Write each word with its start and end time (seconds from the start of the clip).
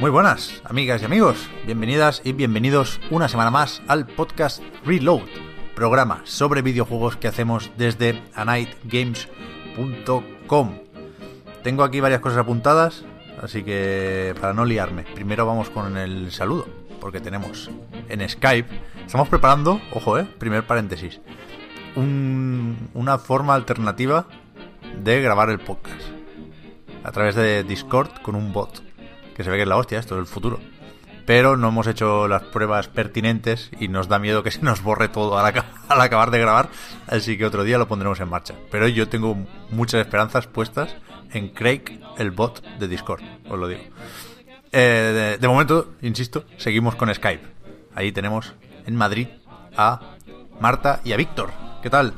Muy 0.00 0.10
buenas, 0.10 0.60
amigas 0.64 1.02
y 1.02 1.04
amigos. 1.04 1.48
Bienvenidas 1.66 2.22
y 2.24 2.32
bienvenidos 2.32 2.98
una 3.10 3.28
semana 3.28 3.50
más 3.50 3.82
al 3.88 4.06
podcast 4.06 4.62
Reload, 4.84 5.26
programa 5.74 6.20
sobre 6.24 6.62
videojuegos 6.62 7.16
que 7.16 7.26
hacemos 7.28 7.70
desde 7.76 8.22
anightgames.com. 8.34 10.78
Tengo 11.64 11.82
aquí 11.82 11.98
varias 12.00 12.20
cosas 12.20 12.38
apuntadas, 12.38 13.04
así 13.42 13.64
que 13.64 14.34
para 14.40 14.52
no 14.54 14.64
liarme, 14.64 15.02
primero 15.14 15.44
vamos 15.46 15.68
con 15.70 15.96
el 15.96 16.30
saludo, 16.30 16.68
porque 17.00 17.20
tenemos 17.20 17.68
en 18.08 18.28
Skype, 18.28 18.68
estamos 19.04 19.28
preparando, 19.28 19.80
ojo, 19.92 20.16
eh, 20.18 20.24
primer 20.38 20.64
paréntesis, 20.64 21.20
un- 21.96 22.88
una 22.94 23.18
forma 23.18 23.54
alternativa 23.56 24.26
de 25.02 25.20
grabar 25.20 25.50
el 25.50 25.58
podcast 25.58 26.02
a 27.02 27.10
través 27.10 27.34
de 27.34 27.64
Discord 27.64 28.10
con 28.22 28.36
un 28.36 28.52
bot. 28.52 28.86
Que 29.38 29.44
se 29.44 29.48
ve 29.50 29.56
que 29.56 29.62
es 29.62 29.68
la 29.68 29.76
hostia, 29.78 29.98
esto 29.98 30.16
es 30.16 30.20
el 30.20 30.26
futuro. 30.26 30.60
Pero 31.24 31.56
no 31.56 31.68
hemos 31.68 31.86
hecho 31.86 32.26
las 32.28 32.42
pruebas 32.42 32.88
pertinentes 32.88 33.70
y 33.80 33.88
nos 33.88 34.08
da 34.08 34.18
miedo 34.18 34.42
que 34.42 34.50
se 34.50 34.60
nos 34.62 34.82
borre 34.82 35.08
todo 35.08 35.38
al, 35.38 35.46
aca- 35.46 35.66
al 35.88 36.00
acabar 36.00 36.30
de 36.30 36.38
grabar. 36.40 36.68
Así 37.06 37.38
que 37.38 37.46
otro 37.46 37.64
día 37.64 37.78
lo 37.78 37.88
pondremos 37.88 38.18
en 38.20 38.28
marcha. 38.28 38.54
Pero 38.70 38.88
yo 38.88 39.08
tengo 39.08 39.36
muchas 39.70 40.00
esperanzas 40.02 40.46
puestas 40.46 40.94
en 41.32 41.48
Craig, 41.50 42.00
el 42.18 42.30
bot 42.32 42.62
de 42.78 42.88
Discord, 42.88 43.22
os 43.48 43.58
lo 43.58 43.68
digo. 43.68 43.82
Eh, 44.72 45.12
de, 45.32 45.38
de 45.38 45.48
momento, 45.48 45.92
insisto, 46.02 46.44
seguimos 46.56 46.94
con 46.96 47.14
Skype. 47.14 47.46
Ahí 47.94 48.10
tenemos 48.12 48.54
en 48.86 48.96
Madrid 48.96 49.28
a 49.76 50.00
Marta 50.60 51.00
y 51.04 51.12
a 51.12 51.16
Víctor. 51.16 51.52
¿Qué 51.82 51.90
tal? 51.90 52.12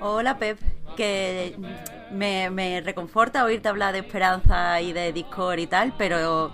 Hola 0.00 0.38
Pep, 0.38 0.58
que 0.96 1.54
me, 2.12 2.50
me 2.50 2.80
reconforta 2.80 3.44
oírte 3.44 3.68
hablar 3.68 3.92
de 3.92 4.00
esperanza 4.00 4.80
y 4.80 4.92
de 4.92 5.12
Discord 5.12 5.58
y 5.58 5.66
tal, 5.66 5.94
pero 5.96 6.50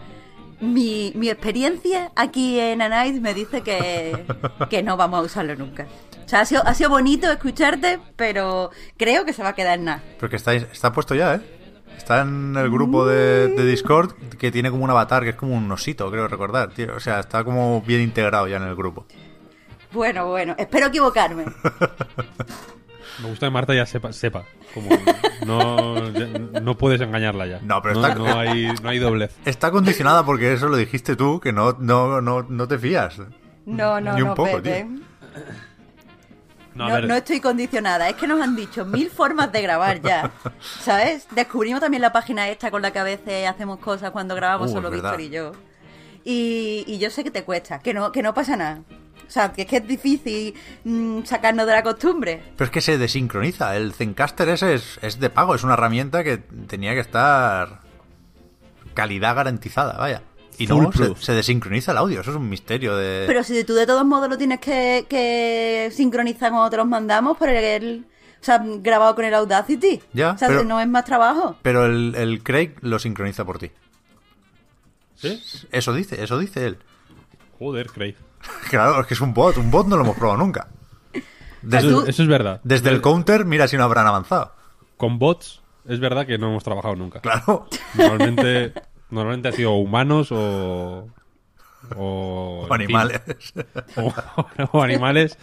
mi, 0.61 1.12
mi 1.14 1.28
experiencia 1.28 2.11
aquí 2.16 2.58
en 2.58 2.83
Anais 2.83 3.20
me 3.20 3.34
dice 3.34 3.62
que, 3.62 4.24
que 4.70 4.83
no 4.83 4.96
vamos 4.96 5.20
a 5.20 5.22
usarlo 5.22 5.56
nunca. 5.56 5.86
O 6.24 6.28
sea, 6.28 6.41
ha 6.41 6.44
sido, 6.44 6.66
ha 6.66 6.74
sido 6.74 6.91
bonito 6.91 7.30
escucharte, 7.30 7.98
pero 8.16 8.70
creo 8.96 9.24
que 9.24 9.33
se 9.33 9.42
va 9.42 9.50
a 9.50 9.55
quedar 9.55 9.78
en 9.78 9.84
nada. 9.84 10.02
Porque 10.19 10.36
está, 10.36 10.55
está 10.55 10.92
puesto 10.92 11.14
ya, 11.14 11.34
¿eh? 11.34 11.41
Está 11.96 12.22
en 12.22 12.56
el 12.56 12.70
grupo 12.70 13.06
de, 13.06 13.48
de 13.48 13.64
Discord 13.64 14.12
que 14.39 14.50
tiene 14.50 14.70
como 14.70 14.84
un 14.84 14.91
avatar 14.91 15.22
que 15.22 15.30
es 15.30 15.36
como 15.36 15.55
un 15.55 15.70
osito, 15.70 16.11
creo 16.11 16.27
recordar, 16.28 16.70
tío. 16.70 16.94
O 16.96 17.00
sea, 17.00 17.20
está 17.20 17.44
como 17.44 17.80
bien 17.83 18.00
integrado 18.00 18.48
ya 18.48 18.56
en 18.56 18.64
el 18.64 18.74
grupo. 18.74 19.06
Bueno, 19.92 20.27
bueno, 20.27 20.55
espero 20.58 20.89
equivocarme. 20.89 21.44
Me 23.23 23.29
gusta 23.29 23.47
que 23.47 23.51
Marta 23.51 23.75
ya 23.75 23.86
sepa, 23.86 24.13
sepa. 24.13 24.45
Como 24.75 24.89
no, 25.47 26.11
ya- 26.11 26.27
no 26.61 26.77
puedes 26.77 27.01
engañarla 27.01 27.47
ya. 27.47 27.61
No, 27.63 27.80
pero 27.83 27.95
no, 27.95 28.07
está- 28.07 28.14
no 28.19 28.39
hay, 28.39 28.73
no 28.83 28.89
hay 28.89 28.98
doblez. 28.98 29.35
Está 29.45 29.70
condicionada 29.70 30.25
porque 30.25 30.52
eso 30.52 30.69
lo 30.69 30.77
dijiste 30.77 31.14
tú, 31.17 31.39
que 31.41 31.52
no, 31.52 31.77
no, 31.79 32.20
no, 32.20 32.42
no 32.42 32.69
te 32.69 32.79
fías. 32.79 33.19
No, 33.67 34.01
no, 34.01 34.14
Ni 34.14 34.23
un 34.23 34.29
no, 34.29 34.35
poco, 34.35 34.61
tío. 34.61 34.86
No, 36.75 36.89
No, 36.89 37.01
no 37.02 37.14
estoy 37.14 37.39
condicionada, 37.41 38.08
es 38.08 38.17
que 38.17 38.27
nos 38.27 38.41
han 38.42 38.57
dicho 38.57 38.85
mil 38.85 39.08
formas 39.08 39.52
de 39.52 39.63
grabar 39.63 40.02
ya, 40.02 40.33
¿sabes? 40.81 41.29
Descubrimos 41.31 41.81
también 41.81 42.01
la 42.02 42.13
página 42.13 42.48
esta 42.48 42.73
con 42.73 42.83
la 42.83 42.91
que 42.92 42.98
a 42.98 43.05
veces 43.05 43.48
hacemos 43.48 43.79
cosas 43.79 44.11
cuando 44.11 44.35
grabamos 44.35 44.70
Uh, 44.73 44.75
solo. 44.75 44.91
Víctor 44.91 45.20
y 45.20 45.29
yo. 45.31 45.52
Y, 46.25 46.83
y 46.89 46.98
yo 46.98 47.11
sé 47.11 47.23
que 47.23 47.31
te 47.31 47.45
cuesta, 47.45 47.79
que 47.79 47.95
no, 47.95 48.11
que 48.11 48.23
no 48.23 48.35
pasa 48.35 48.57
nada. 48.57 48.81
O 49.27 49.30
sea, 49.30 49.52
que 49.52 49.62
es 49.62 49.68
que 49.68 49.77
es 49.79 49.86
difícil 49.86 50.55
mm, 50.85 51.23
sacarnos 51.24 51.67
de 51.67 51.73
la 51.73 51.83
costumbre. 51.83 52.42
Pero 52.57 52.67
es 52.67 52.70
que 52.70 52.80
se 52.80 52.98
desincroniza. 52.98 53.77
El 53.77 53.92
Zencaster 53.92 54.48
ese 54.48 54.74
es, 54.74 54.98
es 55.02 55.18
de 55.20 55.30
pago, 55.30 55.55
es 55.55 55.64
una 55.64 55.74
herramienta 55.74 56.23
que 56.24 56.39
tenía 56.39 56.95
que 56.95 57.01
estar 57.01 57.80
calidad 58.95 59.34
garantizada, 59.36 59.95
vaya. 59.98 60.23
Y 60.57 60.68
no, 60.68 60.92
se, 60.92 61.17
se 61.17 61.33
desincroniza 61.33 61.90
el 61.90 61.98
audio, 61.98 62.20
eso 62.20 62.30
es 62.30 62.36
un 62.36 62.48
misterio 62.48 62.96
de... 62.96 63.24
Pero 63.27 63.42
si 63.42 63.64
tú 63.64 63.74
de 63.74 63.86
todos 63.86 64.05
modos 64.07 64.29
lo 64.29 64.39
tienes 64.39 64.61
que, 64.61 65.05
que 65.08 65.90
sincronizar 65.92 66.51
cuando 66.52 66.70
te 66.70 66.77
los 66.77 66.86
mandamos 66.86 67.36
por 67.36 67.48
el... 67.48 68.07
O 68.40 68.45
sea, 68.45 68.63
grabado 68.63 69.14
con 69.17 69.24
el 69.24 69.34
Audacity. 69.34 70.01
Ya, 70.13 70.33
o 70.33 70.39
sea, 70.39 70.48
pero- 70.48 70.63
no 70.64 70.79
es 70.80 70.86
más 70.86 71.05
trabajo. 71.05 71.57
Pero 71.63 71.86
el, 71.86 72.14
el 72.14 72.42
Craig 72.45 72.74
lo 72.83 72.98
sincroniza 73.01 73.45
por 73.45 73.58
ti. 73.58 73.70
¿Sí? 75.17 75.42
Eso 75.73 75.92
dice, 75.95 76.23
eso 76.23 76.39
dice 76.39 76.67
él. 76.67 76.79
Joder, 77.58 77.86
Craig. 77.90 78.14
Claro, 78.70 79.00
es 79.00 79.06
que 79.06 79.14
es 79.14 79.20
un 79.20 79.32
bot, 79.34 79.56
un 79.56 79.70
bot 79.70 79.86
no 79.86 79.96
lo 79.96 80.02
hemos 80.05 80.16
probado 80.16 80.38
nunca. 80.38 80.68
Desde, 81.62 81.88
Eso, 81.88 82.06
eso 82.06 82.22
es 82.22 82.28
verdad. 82.28 82.60
desde 82.64 82.90
el 82.90 83.00
counter, 83.00 83.44
mira 83.44 83.66
si 83.68 83.77
no 83.77 83.84
habrán 83.84 84.06
avanzado. 84.06 84.52
Con 84.96 85.18
bots, 85.18 85.62
es 85.88 85.98
verdad 86.00 86.27
que 86.27 86.36
no 86.38 86.48
hemos 86.50 86.62
trabajado 86.64 86.94
nunca. 86.96 87.20
Claro. 87.20 87.66
Normalmente, 87.94 88.72
normalmente 89.10 89.48
ha 89.48 89.52
sido 89.52 89.72
humanos 89.72 90.28
o. 90.30 91.08
O, 91.96 92.66
O 92.68 92.74
en 92.77 92.86
fin, 92.86 92.96
animales. 92.96 93.20
o, 93.96 94.14
o 94.72 94.83
animales. 94.83 95.38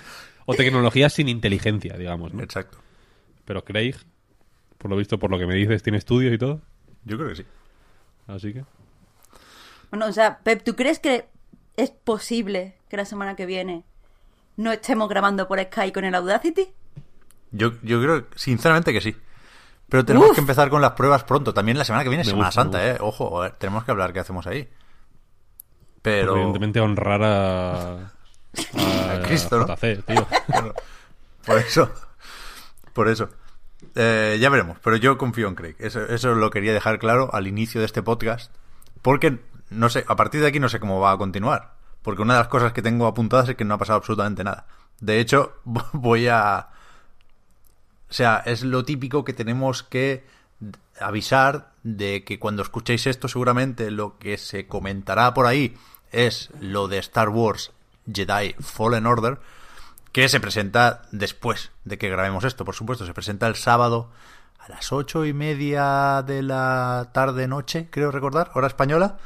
O 0.46 0.54
tecnologías 0.56 1.14
sin 1.14 1.30
inteligencia, 1.30 1.96
digamos. 1.98 2.34
¿no? 2.34 2.42
Exacto. 2.44 2.80
Pero 3.46 3.64
Craig, 3.64 3.96
por 4.78 4.90
lo 4.90 4.98
visto, 4.98 5.20
por 5.20 5.30
lo 5.30 5.38
que 5.38 5.46
me 5.46 5.54
dices, 5.56 5.84
tiene 5.84 5.98
estudios 6.00 6.34
y 6.34 6.38
todo. 6.38 6.62
Yo 7.06 7.18
creo 7.18 7.30
que 7.30 7.36
sí. 7.36 7.46
Así 8.28 8.54
que. 8.54 8.64
Bueno, 9.92 10.08
o 10.08 10.12
sea, 10.12 10.40
Pep, 10.40 10.64
¿tú 10.64 10.76
crees 10.76 11.00
que 11.00 11.26
es 11.78 11.92
posible 11.92 12.76
que 12.92 12.98
la 12.98 13.06
semana 13.06 13.38
que 13.38 13.46
viene 13.46 13.86
no 14.58 14.72
estemos 14.72 15.08
grabando 15.08 15.48
por 15.48 15.60
Skype 15.60 15.94
con 15.94 16.04
el 16.04 16.14
Audacity? 16.14 16.68
Yo, 17.52 17.72
yo 17.82 18.02
creo, 18.02 18.28
sinceramente, 18.36 18.92
que 18.92 19.00
sí. 19.00 19.16
Pero 19.88 20.04
tenemos 20.06 20.30
Uf. 20.30 20.36
que 20.36 20.42
empezar 20.42 20.70
con 20.70 20.82
las 20.82 20.92
pruebas 20.92 21.24
pronto. 21.24 21.54
También 21.54 21.78
la 21.78 21.86
semana 21.86 22.04
que 22.04 22.10
viene 22.10 22.24
es 22.24 22.28
Semana 22.28 22.48
gusta, 22.48 22.62
Santa, 22.62 22.86
¿eh? 22.86 22.98
Ojo, 23.00 23.40
a 23.40 23.44
ver, 23.44 23.52
tenemos 23.54 23.86
que 23.86 23.92
hablar 23.92 24.12
qué 24.12 24.20
hacemos 24.20 24.46
ahí. 24.46 24.70
Pero... 26.02 26.36
Evidentemente 26.36 26.82
honrar 26.82 27.24
a. 27.24 28.12
A, 28.78 29.12
A 29.14 29.22
Cristo, 29.22 29.60
¿no? 29.60 29.68
JC, 29.68 30.04
tío. 30.06 30.28
Claro. 30.48 30.74
Por 31.46 31.58
eso. 31.60 31.92
Por 32.92 33.08
eso. 33.08 33.30
Eh, 33.96 34.38
ya 34.40 34.50
veremos, 34.50 34.78
pero 34.84 34.98
yo 34.98 35.18
confío 35.18 35.48
en 35.48 35.56
Craig. 35.56 35.76
Eso, 35.80 36.06
eso 36.08 36.36
lo 36.36 36.50
quería 36.52 36.74
dejar 36.74 37.00
claro 37.00 37.30
al 37.34 37.48
inicio 37.48 37.80
de 37.80 37.86
este 37.86 38.04
podcast. 38.04 38.54
Porque, 39.02 39.40
no 39.70 39.90
sé, 39.90 40.04
a 40.10 40.18
partir 40.18 40.42
de 40.42 40.48
aquí 40.48 40.60
no 40.60 40.68
sé 40.68 40.82
cómo 40.82 41.00
va 41.00 41.14
a 41.14 41.18
continuar. 41.18 41.81
Porque 42.02 42.22
una 42.22 42.34
de 42.34 42.40
las 42.40 42.48
cosas 42.48 42.74
que 42.74 42.82
tengo 42.82 43.08
apuntadas 43.08 43.50
es 43.50 43.56
que 43.56 43.66
no 43.66 43.76
ha 43.76 43.78
pasado 43.78 43.98
absolutamente 43.98 44.44
nada. 44.44 44.66
De 45.00 45.20
hecho, 45.20 45.54
voy 45.94 46.28
a... 46.28 46.70
O 48.10 48.14
sea, 48.14 48.44
es 48.46 48.64
lo 48.64 48.84
típico 48.84 49.24
que 49.24 49.34
tenemos 49.34 49.84
que 49.84 50.26
avisar 51.00 51.72
de 51.84 52.24
que 52.24 52.40
cuando 52.40 52.62
escuchéis 52.62 53.08
esto 53.08 53.28
seguramente 53.28 53.90
lo 53.90 54.18
que 54.20 54.38
se 54.38 54.68
comentará 54.68 55.34
por 55.34 55.48
ahí 55.48 55.76
es 56.12 56.50
lo 56.60 56.88
de 56.88 57.00
Star 57.00 57.30
Wars 57.30 57.72
Jedi 58.12 58.56
Fallen 58.60 59.06
Order, 59.06 59.40
que 60.12 60.28
se 60.30 60.40
presenta 60.40 61.04
después 61.12 61.72
de 61.86 61.98
que 61.98 62.10
grabemos 62.10 62.44
esto, 62.44 62.66
por 62.66 62.76
supuesto. 62.76 63.06
Se 63.06 63.14
presenta 63.14 63.48
el 63.48 63.56
sábado 63.56 64.10
a 64.60 64.70
las 64.70 64.92
ocho 64.92 65.26
y 65.26 65.34
media 65.34 66.24
de 66.26 66.44
la 66.44 67.10
tarde-noche, 67.14 67.88
creo 67.90 68.12
recordar, 68.12 68.52
hora 68.54 68.68
española. 68.68 69.18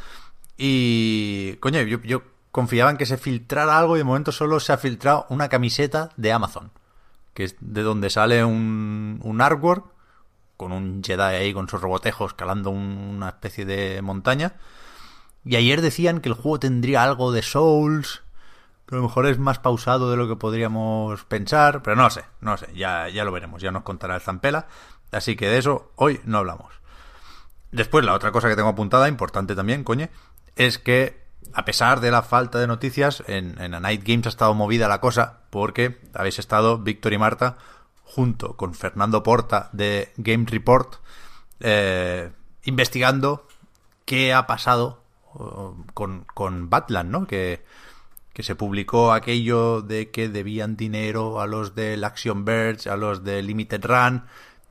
Y, 0.57 1.55
coño, 1.59 1.81
yo 1.81 2.21
confiaba 2.55 2.89
en 2.89 2.95
que 2.95 3.05
se 3.05 3.17
filtrara 3.17 3.77
algo 3.77 3.95
y 3.95 3.99
de 3.99 4.05
momento 4.05 4.31
solo 4.31 4.61
se 4.61 4.71
ha 4.71 4.77
filtrado 4.77 5.25
una 5.27 5.49
camiseta 5.49 6.11
de 6.15 6.31
Amazon, 6.31 6.71
que 7.33 7.43
es 7.43 7.57
de 7.59 7.83
donde 7.83 8.09
sale 8.09 8.45
un, 8.45 9.19
un 9.23 9.41
artwork 9.41 9.83
con 10.55 10.71
un 10.71 11.03
Jedi 11.03 11.21
ahí 11.21 11.53
con 11.53 11.67
sus 11.67 11.81
robotejos 11.81 12.31
escalando 12.31 12.69
un- 12.69 13.15
una 13.17 13.27
especie 13.27 13.65
de 13.65 14.01
montaña. 14.01 14.53
Y 15.43 15.57
ayer 15.57 15.81
decían 15.81 16.21
que 16.21 16.29
el 16.29 16.35
juego 16.35 16.57
tendría 16.61 17.03
algo 17.03 17.33
de 17.33 17.41
Souls, 17.41 18.23
que 18.87 18.95
a 18.95 18.99
lo 18.99 19.03
mejor 19.03 19.25
es 19.27 19.37
más 19.37 19.59
pausado 19.59 20.09
de 20.09 20.15
lo 20.15 20.29
que 20.29 20.37
podríamos 20.37 21.25
pensar, 21.25 21.83
pero 21.83 21.97
no 21.97 22.09
sé, 22.09 22.23
no 22.39 22.55
sé, 22.55 22.67
ya, 22.73 23.09
ya 23.09 23.25
lo 23.25 23.33
veremos, 23.33 23.61
ya 23.61 23.71
nos 23.71 23.83
contará 23.83 24.15
el 24.15 24.21
Zampela. 24.21 24.67
Así 25.11 25.35
que 25.35 25.49
de 25.49 25.57
eso 25.57 25.91
hoy 25.97 26.21
no 26.23 26.37
hablamos. 26.37 26.71
Después, 27.73 28.05
la 28.05 28.13
otra 28.13 28.31
cosa 28.31 28.47
que 28.47 28.55
tengo 28.55 28.69
apuntada, 28.69 29.09
importante 29.09 29.55
también, 29.55 29.83
coño, 29.83 30.07
es 30.55 30.79
que 30.79 31.24
a 31.55 31.63
pesar 31.63 32.01
de 32.01 32.11
la 32.11 32.21
falta 32.21 32.59
de 32.59 32.67
noticias, 32.67 33.23
en, 33.27 33.57
A 33.73 33.79
Night 33.79 34.03
Games 34.05 34.25
ha 34.25 34.29
estado 34.29 34.53
movida 34.53 34.89
la 34.89 34.99
cosa 34.99 35.39
porque 35.49 35.99
habéis 36.13 36.37
estado, 36.37 36.77
Víctor 36.77 37.13
y 37.13 37.17
Marta, 37.17 37.57
junto 38.03 38.57
con 38.57 38.73
Fernando 38.73 39.23
Porta 39.23 39.69
de 39.71 40.11
Game 40.17 40.45
Report, 40.49 40.95
eh, 41.61 42.29
investigando 42.65 43.47
qué 44.03 44.33
ha 44.33 44.45
pasado 44.47 45.01
con, 45.93 46.25
con 46.33 46.69
Batland, 46.69 47.09
¿no? 47.09 47.25
Que, 47.25 47.63
que 48.33 48.43
se 48.43 48.55
publicó 48.55 49.13
aquello 49.13 49.81
de 49.81 50.11
que 50.11 50.27
debían 50.27 50.75
dinero 50.75 51.39
a 51.39 51.47
los 51.47 51.73
del 51.73 52.03
Action 52.03 52.43
Verge, 52.43 52.89
a 52.89 52.97
los 52.97 53.23
de 53.23 53.41
Limited 53.41 53.85
Run, 53.85 54.25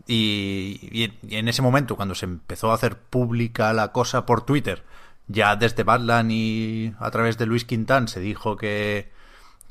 y 0.06 1.10
en 1.30 1.48
ese 1.48 1.62
momento, 1.62 1.96
cuando 1.96 2.14
se 2.14 2.26
empezó 2.26 2.70
a 2.70 2.74
hacer 2.74 2.98
pública 2.98 3.72
la 3.72 3.90
cosa 3.90 4.26
por 4.26 4.42
Twitter, 4.42 4.84
ya 5.28 5.56
desde 5.56 5.82
Badland 5.84 6.30
y 6.32 6.94
a 6.98 7.10
través 7.10 7.38
de 7.38 7.46
Luis 7.46 7.64
Quintán 7.64 8.08
se 8.08 8.20
dijo 8.20 8.56
que, 8.56 9.10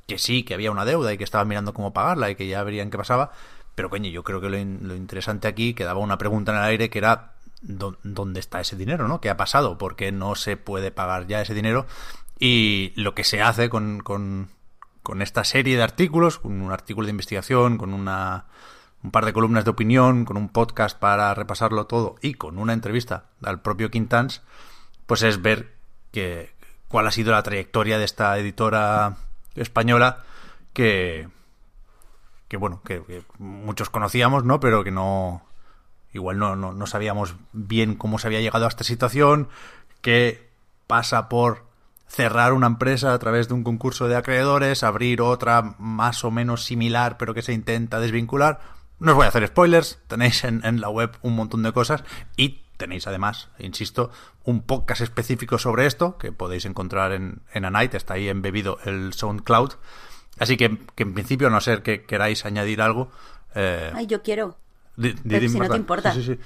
que 0.08 0.18
sí, 0.18 0.44
que 0.44 0.54
había 0.54 0.72
una 0.72 0.86
deuda 0.86 1.14
y 1.14 1.18
que 1.18 1.24
estaban 1.24 1.48
mirando 1.48 1.74
cómo 1.74 1.94
pagarla 1.94 2.30
y 2.30 2.36
que 2.36 2.48
ya 2.48 2.64
verían 2.64 2.90
qué 2.90 2.98
pasaba. 2.98 3.32
Pero 3.76 3.90
coño, 3.90 4.10
yo 4.10 4.24
creo 4.24 4.42
que 4.42 4.50
lo, 4.50 4.58
in- 4.58 4.80
lo 4.88 4.96
interesante 4.96 5.48
aquí 5.48 5.74
quedaba 5.74 6.00
una 6.00 6.18
pregunta 6.18 6.52
en 6.52 6.58
el 6.60 6.64
aire 6.66 6.90
que 6.90 7.00
era 7.00 7.34
¿dó- 7.62 7.98
¿dónde 8.04 8.40
está 8.40 8.62
ese 8.62 8.76
dinero? 8.76 9.08
¿no? 9.08 9.20
¿Qué 9.22 9.30
ha 9.30 9.38
pasado? 9.38 9.78
¿Por 9.78 9.96
qué 9.96 10.12
no 10.12 10.36
se 10.36 10.58
puede 10.58 10.92
pagar 10.92 11.28
ya 11.28 11.42
ese 11.42 11.54
dinero? 11.54 11.86
Y 12.40 12.94
lo 12.96 13.16
que 13.16 13.24
se 13.24 13.42
hace 13.42 13.70
con, 13.70 14.00
con, 14.02 14.50
con 15.02 15.22
esta 15.22 15.44
serie 15.44 15.78
de 15.78 15.84
artículos, 15.84 16.40
con 16.40 16.62
un 16.62 16.72
artículo 16.72 17.06
de 17.06 17.12
investigación, 17.12 17.78
con 17.78 17.94
una, 17.94 18.46
un 19.04 19.12
par 19.12 19.26
de 19.26 19.34
columnas 19.34 19.64
de 19.66 19.72
opinión, 19.72 20.26
con 20.26 20.38
un 20.38 20.50
podcast 20.50 20.98
para 21.00 21.34
repasarlo 21.34 21.86
todo 21.88 22.16
y 22.22 22.34
con 22.34 22.58
una 22.60 22.74
entrevista 22.74 23.26
al 23.44 23.62
propio 23.62 23.90
Quintans, 23.90 24.42
pues 25.14 25.22
es 25.22 25.44
ver 25.44 25.76
que, 26.12 26.50
cuál 26.88 27.06
ha 27.06 27.12
sido 27.12 27.34
la 27.34 27.44
trayectoria 27.44 28.00
de 28.00 28.04
esta 28.04 28.36
editora 28.40 29.18
española 29.54 30.24
que, 30.74 31.28
que 32.48 32.58
bueno, 32.58 32.82
que, 32.84 33.22
muchos 33.38 33.92
conocíamos, 33.92 34.44
¿no? 34.44 34.60
Pero 34.60 34.84
que 34.84 34.90
no, 34.90 35.44
igual 36.14 36.40
no, 36.40 36.56
no, 36.56 36.74
no 36.74 36.88
sabíamos 36.88 37.36
bien 37.52 37.94
cómo 37.94 38.18
se 38.18 38.26
había 38.26 38.42
llegado 38.42 38.66
a 38.66 38.70
esta 38.70 38.84
situación, 38.84 39.50
que 40.02 40.50
pasa 40.88 41.30
por 41.30 41.68
cerrar 42.08 42.52
una 42.54 42.66
empresa 42.66 43.14
a 43.14 43.20
través 43.20 43.48
de 43.48 43.54
un 43.54 43.64
concurso 43.64 44.08
de 44.08 44.16
acreedores, 44.16 44.82
abrir 44.82 45.22
otra 45.22 45.76
más 45.78 46.24
o 46.24 46.32
menos 46.32 46.66
similar, 46.66 47.20
pero 47.20 47.36
que 47.36 47.44
se 47.44 47.54
intenta 47.54 48.00
desvincular. 48.00 48.62
No 48.98 49.12
os 49.12 49.16
voy 49.16 49.26
a 49.26 49.30
hacer 49.30 49.46
spoilers, 49.46 50.00
tenéis 50.08 50.44
en, 50.44 50.66
en 50.66 50.82
la 50.82 50.90
web 50.90 51.16
un 51.22 51.36
montón 51.36 51.62
de 51.62 51.72
cosas 51.72 52.04
y 52.36 52.63
tenéis 52.84 53.08
además, 53.08 53.50
insisto, 53.60 54.12
un 54.44 54.62
podcast 54.62 55.02
específico 55.02 55.58
sobre 55.58 55.86
esto 55.86 56.18
que 56.18 56.32
podéis 56.32 56.66
encontrar 56.66 57.12
en, 57.14 57.42
en 57.54 57.66
A 57.66 57.70
Night, 57.72 57.94
está 57.94 58.16
ahí 58.16 58.28
embebido 58.30 58.78
el 58.86 59.14
SoundCloud. 59.14 59.72
Así 60.40 60.58
que, 60.58 60.78
que 60.96 61.04
en 61.04 61.14
principio, 61.14 61.48
a 61.48 61.50
no 61.50 61.62
ser 61.62 61.82
que 61.84 62.04
queráis 62.04 62.46
añadir 62.46 62.82
algo, 62.82 63.10
eh, 63.56 63.92
Ay, 63.96 64.08
yo 64.08 64.22
quiero. 64.24 64.58
di- 64.98 65.14
di- 65.14 65.20
Pero 65.30 65.40
di, 65.42 65.50
si 65.50 65.60
no 65.60 65.70
te 65.70 65.78
importa. 65.78 66.12
Sí, 66.14 66.24
sí, 66.24 66.34
sí. 66.36 66.40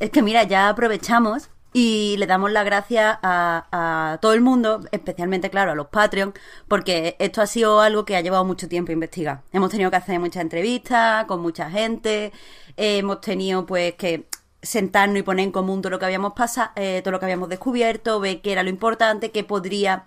Es 0.00 0.10
que 0.10 0.22
mira, 0.22 0.42
ya 0.44 0.68
aprovechamos 0.68 1.48
y 1.72 2.16
le 2.18 2.26
damos 2.26 2.50
las 2.50 2.64
gracias 2.64 3.18
a, 3.22 3.66
a 3.70 4.18
todo 4.20 4.32
el 4.32 4.40
mundo, 4.40 4.80
especialmente, 4.90 5.50
claro, 5.50 5.72
a 5.72 5.74
los 5.74 5.86
Patreon, 5.88 6.32
porque 6.66 7.14
esto 7.18 7.40
ha 7.42 7.46
sido 7.46 7.80
algo 7.80 8.04
que 8.04 8.16
ha 8.16 8.20
llevado 8.20 8.44
mucho 8.44 8.68
tiempo 8.68 8.90
investigar. 8.90 9.42
Hemos 9.52 9.70
tenido 9.70 9.90
que 9.90 9.96
hacer 9.98 10.18
muchas 10.18 10.42
entrevistas 10.42 11.24
con 11.26 11.40
mucha 11.40 11.70
gente, 11.70 12.32
hemos 12.76 13.20
tenido 13.20 13.66
pues 13.66 13.94
que 13.94 14.26
sentarnos 14.62 15.18
y 15.18 15.22
poner 15.22 15.44
en 15.44 15.52
común 15.52 15.82
todo 15.82 15.90
lo 15.90 15.98
que 15.98 16.06
habíamos 16.06 16.32
pasado, 16.34 16.70
todo 17.02 17.12
lo 17.12 17.18
que 17.20 17.26
habíamos 17.26 17.48
descubierto, 17.48 18.20
ver 18.20 18.40
qué 18.40 18.52
era 18.52 18.62
lo 18.62 18.70
importante, 18.70 19.30
qué 19.30 19.44
podría 19.44 20.04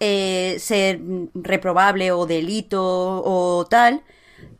eh, 0.00 0.56
ser 0.58 1.00
reprobable 1.34 2.12
o 2.12 2.26
delito 2.26 2.82
o 2.82 3.66
tal, 3.68 4.02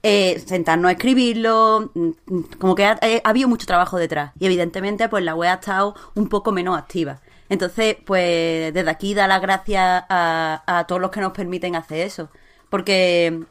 eh, 0.02 0.42
sentarnos 0.46 0.90
a 0.90 0.92
escribirlo, 0.92 1.90
mm, 1.94 2.08
mm, 2.26 2.42
como 2.58 2.74
que 2.74 2.84
ha, 2.84 2.98
eh, 3.02 3.22
ha 3.24 3.30
habido 3.30 3.48
mucho 3.48 3.66
trabajo 3.66 3.98
detrás 3.98 4.32
y 4.38 4.46
evidentemente 4.46 5.08
pues 5.08 5.24
la 5.24 5.34
web 5.34 5.50
ha 5.50 5.54
estado 5.54 5.94
un 6.14 6.28
poco 6.28 6.52
menos 6.52 6.78
activa. 6.78 7.20
Entonces, 7.48 7.96
pues 8.04 8.72
desde 8.74 8.90
aquí 8.90 9.14
da 9.14 9.26
las 9.26 9.40
gracias 9.42 10.04
a, 10.08 10.62
a 10.66 10.86
todos 10.86 11.00
los 11.00 11.10
que 11.10 11.20
nos 11.20 11.32
permiten 11.32 11.74
hacer 11.76 12.00
eso, 12.06 12.30
porque 12.68 13.44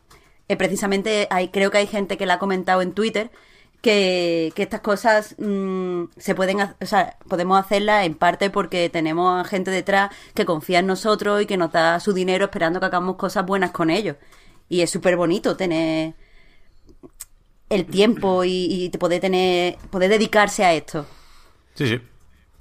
eh, 0.47 0.57
precisamente 0.57 1.27
hay, 1.29 1.49
creo 1.49 1.71
que 1.71 1.79
hay 1.79 1.87
gente 1.87 2.17
que 2.17 2.25
la 2.25 2.35
ha 2.35 2.39
comentado 2.39 2.81
en 2.81 2.93
Twitter 2.93 3.31
que, 3.81 4.51
que 4.55 4.63
estas 4.63 4.81
cosas 4.81 5.35
mm, 5.39 6.05
se 6.17 6.35
pueden, 6.35 6.59
o 6.61 6.85
sea, 6.85 7.17
podemos 7.27 7.59
hacerlas 7.59 8.05
en 8.05 8.15
parte 8.15 8.49
porque 8.49 8.89
tenemos 8.89 9.39
a 9.39 9.47
gente 9.47 9.71
detrás 9.71 10.11
que 10.33 10.45
confía 10.45 10.79
en 10.79 10.87
nosotros 10.87 11.41
y 11.41 11.45
que 11.45 11.57
nos 11.57 11.71
da 11.71 11.99
su 11.99 12.13
dinero 12.13 12.45
esperando 12.45 12.79
que 12.79 12.85
hagamos 12.87 13.15
cosas 13.15 13.45
buenas 13.45 13.71
con 13.71 13.89
ellos. 13.89 14.17
Y 14.69 14.81
es 14.81 14.89
súper 14.91 15.15
bonito 15.17 15.55
tener 15.57 16.15
el 17.69 17.85
tiempo 17.85 18.43
y, 18.43 18.67
y 18.85 18.89
poder 18.97 19.21
tener, 19.21 19.77
poder 19.89 20.09
dedicarse 20.09 20.63
a 20.65 20.73
esto. 20.73 21.05
Sí, 21.75 21.87
sí. 21.87 22.01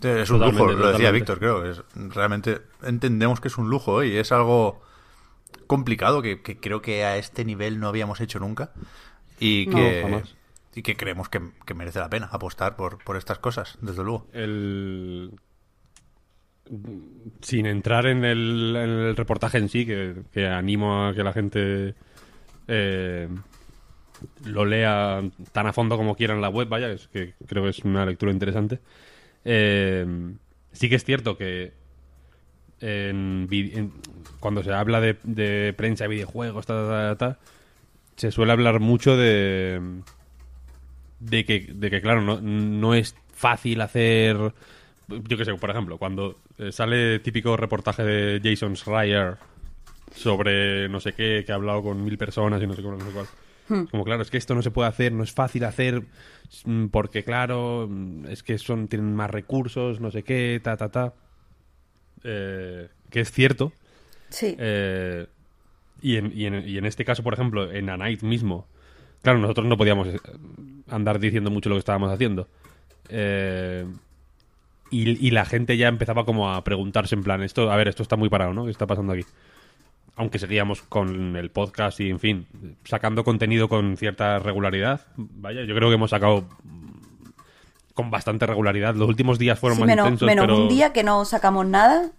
Es 0.03 0.31
un 0.31 0.39
Totalmente, 0.39 0.47
lujo, 0.47 0.73
lo 0.73 0.89
decía. 0.89 1.11
Víctor, 1.11 1.39
creo. 1.39 1.65
Es, 1.65 1.83
realmente 1.95 2.63
entendemos 2.83 3.41
que 3.41 3.49
es 3.49 3.59
un 3.59 3.69
lujo 3.69 4.05
y 4.05 4.17
es 4.17 4.31
algo 4.33 4.81
complicado 5.67 6.23
que, 6.23 6.43
que 6.43 6.61
creo 6.61 6.83
que 6.83 7.05
a 7.05 7.17
este 7.19 7.45
nivel 7.45 7.81
no 7.81 7.89
habíamos 7.89 8.21
hecho 8.21 8.39
nunca 8.41 8.73
y 9.39 9.67
No, 9.67 9.77
que, 9.77 10.01
jamás. 10.01 10.38
Y 10.79 10.83
que 10.83 10.97
creemos 10.97 11.29
que, 11.29 11.41
merece 11.75 11.99
la 11.99 12.09
pena 12.09 12.29
apostar 12.31 12.77
por, 12.77 13.17
estas 13.17 13.41
cosas, 13.41 13.77
desde 13.81 14.05
luego. 14.05 14.29
sin 17.41 17.67
entrar 17.67 18.07
en 18.07 18.25
el, 18.25 19.15
reportaje 19.17 19.59
en 19.59 19.69
sí, 19.69 19.85
que, 19.85 20.47
animo 20.47 21.07
a 21.07 21.15
que 21.15 21.25
la 21.25 21.33
gente 21.33 21.97
eh, 22.69 23.29
lo 24.45 24.65
lea 24.65 25.21
tan 25.51 25.67
a 25.67 25.73
fondo 25.73 25.97
como 25.97 26.15
quiera 26.15 26.35
en 26.35 26.41
la 26.41 26.49
web, 26.49 26.69
vaya, 26.69 26.93
es 26.93 27.09
que 27.09 27.35
creo 27.45 27.65
que 27.65 27.71
es 27.71 27.81
una 27.81 28.07
lectura 28.07 28.31
interesante. 28.31 28.79
Eh, 29.45 30.07
sí 30.71 30.89
que 30.89 30.95
es 30.95 31.05
cierto 31.05 31.37
que 31.37 31.73
en 32.81 33.93
cuando 34.39 34.63
se 34.63 34.73
habla 34.73 35.01
de, 35.01 35.75
prensa 35.77 36.05
de 36.05 36.11
videojuegos, 36.11 36.67
ta, 36.67 36.89
ta, 36.89 37.17
ta, 37.17 37.39
se 38.15 38.31
suele 38.31 38.53
hablar 38.53 38.79
mucho 38.79 39.17
de 39.17 40.05
de 41.21 41.45
que, 41.45 41.61
de 41.75 41.91
que 41.91 42.01
claro, 42.01 42.21
no, 42.23 42.41
no 42.41 42.95
es 42.95 43.15
fácil 43.33 43.81
hacer. 43.81 44.37
Yo 45.09 45.37
qué 45.39 45.45
sé, 45.45 45.55
por 45.55 45.71
ejemplo, 45.71 45.99
cuando 45.99 46.39
eh, 46.59 46.71
sale 46.73 47.19
típico 47.21 47.57
reportaje 47.57 48.03
de 48.05 48.41
Jason 48.43 48.77
Schreier 48.77 49.37
sobre 50.15 50.89
no 50.89 51.01
sé 51.01 51.13
qué, 51.13 51.45
que 51.47 51.53
ha 51.53 51.55
hablado 51.57 51.83
con 51.83 52.03
mil 52.05 52.19
personas 52.19 52.63
y 52.63 52.67
no 52.67 52.75
sé 52.75 52.83
cómo, 52.83 52.97
no 52.97 53.05
sé 53.07 53.13
cuál. 53.13 53.27
Como 53.91 54.03
claro, 54.05 54.23
es 54.23 54.31
que 54.31 54.39
esto 54.39 54.55
no 54.55 54.63
se 54.63 54.71
puede 54.71 54.89
hacer, 54.89 55.13
no 55.13 55.23
es 55.23 55.33
fácil 55.33 55.65
hacer, 55.65 56.03
mm, 56.65 56.87
porque 56.87 57.23
claro, 57.23 57.87
mm, 57.89 58.25
es 58.27 58.43
que 58.43 58.57
son 58.57 58.89
tienen 58.89 59.15
más 59.15 59.31
recursos, 59.31 60.01
no 60.01 60.11
sé 60.11 60.23
qué, 60.23 60.59
ta, 60.65 60.79
ta, 60.79 60.89
ta. 60.91 61.13
Eh, 62.25 62.89
que 63.11 63.21
es 63.21 63.31
cierto, 63.31 63.73
Sí. 64.31 64.57
eh, 64.59 65.27
y, 66.01 66.17
en, 66.17 66.33
y, 66.35 66.47
en, 66.47 66.67
y 66.67 66.79
en 66.79 66.87
este 66.87 67.05
caso, 67.05 67.23
por 67.23 67.35
ejemplo, 67.35 67.71
en 67.71 67.91
A 67.91 67.97
Night 67.99 68.23
mismo, 68.23 68.67
claro, 69.23 69.39
nosotros 69.39 69.67
no 69.67 69.77
podíamos 69.77 70.09
eh, 70.09 70.21
andar 70.91 71.19
diciendo 71.19 71.51
mucho 71.51 71.69
lo 71.69 71.77
que 71.77 71.81
estábamos 71.81 72.13
haciendo. 72.13 72.49
Eh, 73.09 73.87
y, 74.91 75.27
y 75.27 75.31
la 75.31 75.45
gente 75.45 75.77
ya 75.77 75.89
empezaba 75.89 76.25
como 76.25 76.51
a 76.51 76.65
preguntarse 76.65 77.15
en 77.15 77.23
plan, 77.23 77.43
esto, 77.43 77.71
a 77.71 77.77
ver, 77.77 77.89
esto 77.89 78.03
está 78.03 78.17
muy 78.17 78.29
parado, 78.29 78.55
¿no? 78.55 78.65
¿Qué 78.65 78.71
está 78.71 78.87
pasando 78.87 79.13
aquí? 79.13 79.25
Aunque 80.17 80.39
seguíamos 80.39 80.83
con 80.83 81.37
el 81.37 81.51
podcast 81.51 82.01
y, 82.01 82.11
en 82.11 82.19
fin, 82.19 82.47
sacando 82.85 83.23
contenido 83.23 83.69
con 83.69 83.97
cierta 83.97 84.39
regularidad. 84.39 85.07
Vaya, 85.17 85.63
yo 85.63 85.75
creo 85.75 85.89
que 85.89 85.95
hemos 85.95 86.11
sacado 86.11 86.49
con 87.95 88.11
bastante 88.11 88.47
regularidad. 88.47 88.95
Los 88.95 89.09
últimos 89.09 89.39
días 89.39 89.59
fueron 89.59 89.77
Sí, 89.77 89.81
más 89.81 89.89
menos 89.89 90.07
intensos, 90.07 90.27
menos 90.27 90.47
pero... 90.47 90.63
un 90.63 90.69
día 90.69 90.93
que 90.93 91.05
no 91.05 91.25
sacamos 91.25 91.67
nada, 91.67 92.11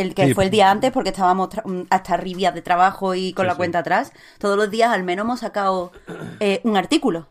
el 0.00 0.14
que 0.14 0.26
Sí. 0.28 0.34
fue 0.34 0.44
el 0.44 0.50
día 0.50 0.70
antes, 0.70 0.90
porque 0.92 1.10
estábamos 1.10 1.50
mm, 1.64 1.82
hasta 1.90 2.14
arriba 2.14 2.50
de 2.52 2.62
trabajo 2.62 3.14
y 3.14 3.32
con 3.32 3.44
Sí, 3.44 3.48
la 3.48 3.54
cuenta 3.56 3.78
atrás. 3.80 4.12
Todos 4.38 4.56
los 4.56 4.70
días 4.70 4.90
al 4.90 5.04
menos 5.04 5.24
hemos 5.24 5.40
sacado 5.40 5.92
eh, 6.40 6.60
un 6.64 6.76
artículo. 6.76 7.26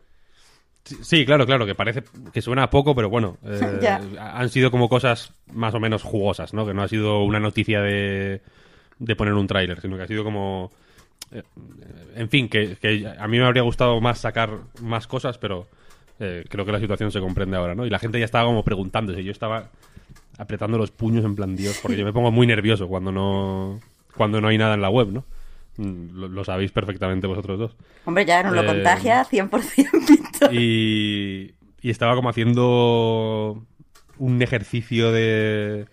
Sí, 0.83 1.25
claro, 1.25 1.45
claro, 1.45 1.65
que 1.65 1.75
parece 1.75 2.01
que 2.31 2.41
suena 2.41 2.63
a 2.63 2.69
poco, 2.69 2.95
pero 2.95 3.09
bueno, 3.09 3.37
eh, 3.43 3.97
han 4.19 4.49
sido 4.49 4.71
como 4.71 4.87
cosas 4.87 5.33
más 5.51 5.73
o 5.73 5.79
menos 5.79 6.01
jugosas, 6.03 6.53
¿no? 6.53 6.65
Que 6.65 6.73
no 6.73 6.81
ha 6.83 6.87
sido 6.87 7.23
una 7.23 7.39
noticia 7.41 7.81
de, 7.81 8.41
de 8.99 9.15
poner 9.17 9.33
un 9.33 9.47
tráiler, 9.47 9.81
sino 9.81 9.97
que 9.97 10.03
ha 10.03 10.07
sido 10.07 10.23
como... 10.23 10.71
eh, 11.31 11.43
en 12.15 12.29
fin, 12.29 12.47
que, 12.47 12.77
que 12.77 13.05
a 13.19 13.27
mí 13.27 13.37
me 13.37 13.45
habría 13.45 13.63
gustado 13.63 13.99
más 13.99 14.19
sacar 14.19 14.49
más 14.81 15.07
cosas, 15.07 15.37
pero 15.37 15.67
eh, 16.19 16.45
creo 16.49 16.65
que 16.65 16.71
la 16.71 16.79
situación 16.79 17.11
se 17.11 17.19
comprende 17.19 17.57
ahora, 17.57 17.75
¿no? 17.75 17.85
Y 17.85 17.89
la 17.89 17.99
gente 17.99 18.17
ya 18.17 18.25
estaba 18.25 18.45
como 18.45 18.63
preguntándose, 18.63 19.23
yo 19.25 19.31
estaba 19.33 19.69
apretando 20.37 20.77
los 20.77 20.91
puños 20.91 21.25
en 21.25 21.35
plan 21.35 21.55
Dios, 21.55 21.79
porque 21.81 21.97
yo 21.99 22.05
me 22.05 22.13
pongo 22.13 22.31
muy 22.31 22.47
nervioso 22.47 22.87
cuando 22.87 23.11
no, 23.11 23.79
cuando 24.15 24.39
no 24.41 24.47
hay 24.47 24.57
nada 24.57 24.73
en 24.75 24.81
la 24.81 24.89
web, 24.89 25.09
¿no? 25.11 25.25
Mm, 25.77 26.17
Lo, 26.19 26.27
lo 26.27 26.43
sabéis 26.43 26.71
perfectamente 26.71 27.27
vosotros 27.27 27.59
dos. 27.59 27.75
Hombre, 28.05 28.25
ya 28.25 28.43
nos 28.43 28.53
lo 28.53 28.63
Eh, 28.63 28.65
contagia 28.65 29.23
100% 29.25 29.91
Víctor. 30.07 30.53
Y, 30.53 31.53
y 31.81 31.89
estaba 31.89 32.15
como 32.15 32.29
haciendo 32.29 33.63
un 34.17 34.41
ejercicio 34.41 35.11
de 35.11 35.85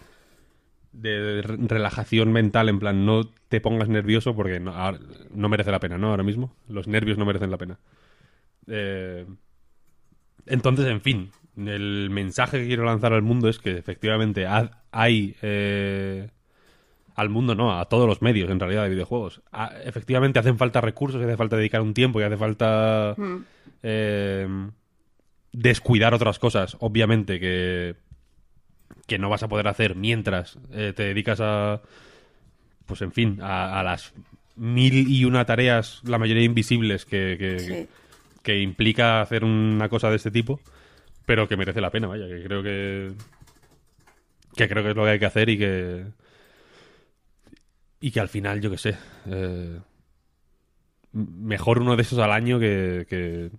de 0.93 1.43
re- 1.43 1.57
relajación 1.67 2.31
mental, 2.33 2.69
en 2.69 2.79
plan, 2.79 3.05
no 3.05 3.25
te 3.49 3.61
pongas 3.61 3.89
nervioso 3.89 4.37
porque 4.37 4.61
no, 4.61 4.73
ahora- 4.75 5.01
no 5.33 5.49
merece 5.49 5.73
la 5.73 5.81
pena, 5.81 5.99
¿no? 5.99 6.11
Ahora 6.11 6.23
mismo. 6.23 6.55
Los 6.69 6.87
nervios 6.87 7.19
no 7.19 7.25
merecen 7.25 7.51
la 7.51 7.59
pena. 7.59 7.79
Eh, 8.69 9.27
entonces, 10.47 10.87
en 10.87 11.01
fin, 11.01 11.31
el 11.57 12.09
mensaje 12.11 12.61
que 12.61 12.67
quiero 12.67 12.85
lanzar 12.85 13.13
al 13.13 13.23
mundo 13.23 13.49
es 13.49 13.59
que 13.59 13.77
efectivamente 13.79 14.47
ha- 14.47 14.83
hay... 14.93 15.37
eh, 15.43 16.29
al 17.17 17.29
mundo 17.29 17.55
no, 17.55 17.79
a 17.79 17.85
todos 17.85 18.09
los 18.09 18.23
medios 18.23 18.51
en 18.51 18.59
realidad 18.59 18.83
de 18.83 18.89
videojuegos. 18.89 19.41
Efectivamente 19.85 20.41
hacen 20.41 20.59
falta 20.59 20.81
recursos, 20.81 21.21
y 21.21 21.25
hace 21.25 21.37
falta 21.37 21.57
dedicar 21.57 21.81
un 21.81 21.95
tiempo 21.95 22.21
y 22.21 22.25
hace 22.25 22.37
falta 22.37 23.15
eh, 23.85 24.49
descuidar 25.53 26.13
otras 26.13 26.41
cosas, 26.41 26.77
obviamente, 26.81 27.39
que, 27.39 27.95
que 29.07 29.19
no 29.19 29.29
vas 29.29 29.45
a 29.45 29.49
poder 29.49 29.69
hacer 29.69 29.95
mientras 29.95 30.59
eh, 30.73 30.93
te 30.95 31.05
dedicas 31.05 31.39
a, 31.41 31.83
pues 32.87 33.01
en 33.03 33.13
fin, 33.13 33.39
a, 33.41 33.79
a 33.79 33.85
las 33.85 34.13
mil 34.57 35.09
y 35.09 35.25
una 35.25 35.45
tareas, 35.45 36.01
la 36.05 36.19
mayoría 36.19 36.43
invisibles, 36.43 37.05
que, 37.05 37.37
que, 37.39 37.59
Sí. 37.61 37.87
que 38.43 38.61
implica 38.61 39.21
hacer 39.21 39.45
una 39.45 39.89
cosa 39.89 40.11
de 40.11 40.17
este 40.17 40.33
tipo, 40.33 40.61
pero 41.27 41.49
que 41.49 41.57
merece 41.57 41.81
la 41.81 41.91
pena, 41.91 42.07
vaya, 42.09 42.29
que 42.29 42.43
creo 42.45 42.63
que 42.63 43.15
que 44.57 44.69
creo 44.69 44.83
que 44.83 44.91
es 44.91 44.97
lo 44.97 45.05
que 45.05 45.11
hay 45.11 45.19
que 45.19 45.27
hacer 45.27 45.49
y 45.49 45.59
que 45.59 46.07
y 48.01 48.11
que 48.11 48.21
al 48.21 48.29
final, 48.29 48.61
yo 48.61 48.71
qué 48.71 48.79
sé, 48.79 48.97
eh, 49.27 49.81
mejor 51.13 51.79
uno 51.81 51.97
de 51.97 52.03
esos 52.03 52.19
al 52.19 52.33
año 52.33 52.59
que, 52.59 53.07
que, 53.09 53.51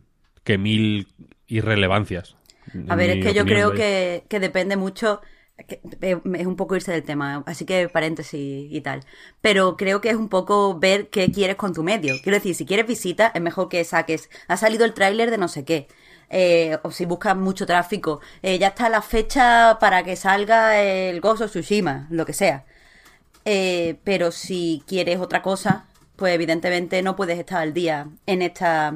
que 0.43 0.57
mil 0.57 1.07
irrelevancias. 1.47 2.35
A 2.87 2.95
ver, 2.95 3.09
es 3.09 3.19
que 3.19 3.33
yo 3.33 3.45
creo 3.45 3.73
que, 3.73 4.25
que 4.29 4.39
depende 4.39 4.75
mucho. 4.77 5.21
eh, 6.01 6.19
es 6.35 6.45
un 6.47 6.55
poco 6.55 6.75
irse 6.75 6.91
del 6.91 7.03
tema, 7.03 7.43
así 7.45 7.65
que 7.65 7.89
paréntesis 7.89 8.67
y 8.71 8.81
tal. 8.81 9.01
Pero 9.41 9.77
creo 9.77 10.01
que 10.01 10.09
es 10.09 10.15
un 10.15 10.29
poco 10.29 10.77
ver 10.79 11.09
qué 11.09 11.31
quieres 11.31 11.55
con 11.55 11.73
tu 11.73 11.83
medio. 11.83 12.21
Quiero 12.21 12.37
decir, 12.37 12.55
si 12.55 12.65
quieres 12.65 12.87
visita, 12.87 13.31
es 13.33 13.41
mejor 13.41 13.69
que 13.69 13.83
saques. 13.83 14.29
Ha 14.47 14.57
salido 14.57 14.85
el 14.85 14.93
tráiler 14.93 15.31
de 15.31 15.37
no 15.37 15.47
sé 15.47 15.65
qué. 15.65 15.87
Eh, 16.29 16.77
o 16.83 16.91
si 16.91 17.05
buscas 17.05 17.35
mucho 17.35 17.65
tráfico. 17.65 18.21
eh, 18.41 18.57
ya 18.59 18.67
está 18.67 18.89
la 18.89 19.01
fecha 19.01 19.77
para 19.79 20.03
que 20.03 20.15
salga 20.15 20.81
el 20.81 21.23
of 21.23 21.49
Tsushima, 21.49 22.07
lo 22.09 22.25
que 22.25 22.33
sea. 22.33 22.65
Eh, 23.45 23.97
pero 24.03 24.31
si 24.31 24.83
quieres 24.87 25.19
otra 25.19 25.41
cosa, 25.41 25.85
pues 26.15 26.33
evidentemente 26.33 27.01
no 27.01 27.15
puedes 27.15 27.37
estar 27.39 27.61
al 27.61 27.73
día 27.73 28.07
en 28.25 28.41
estas 28.41 28.95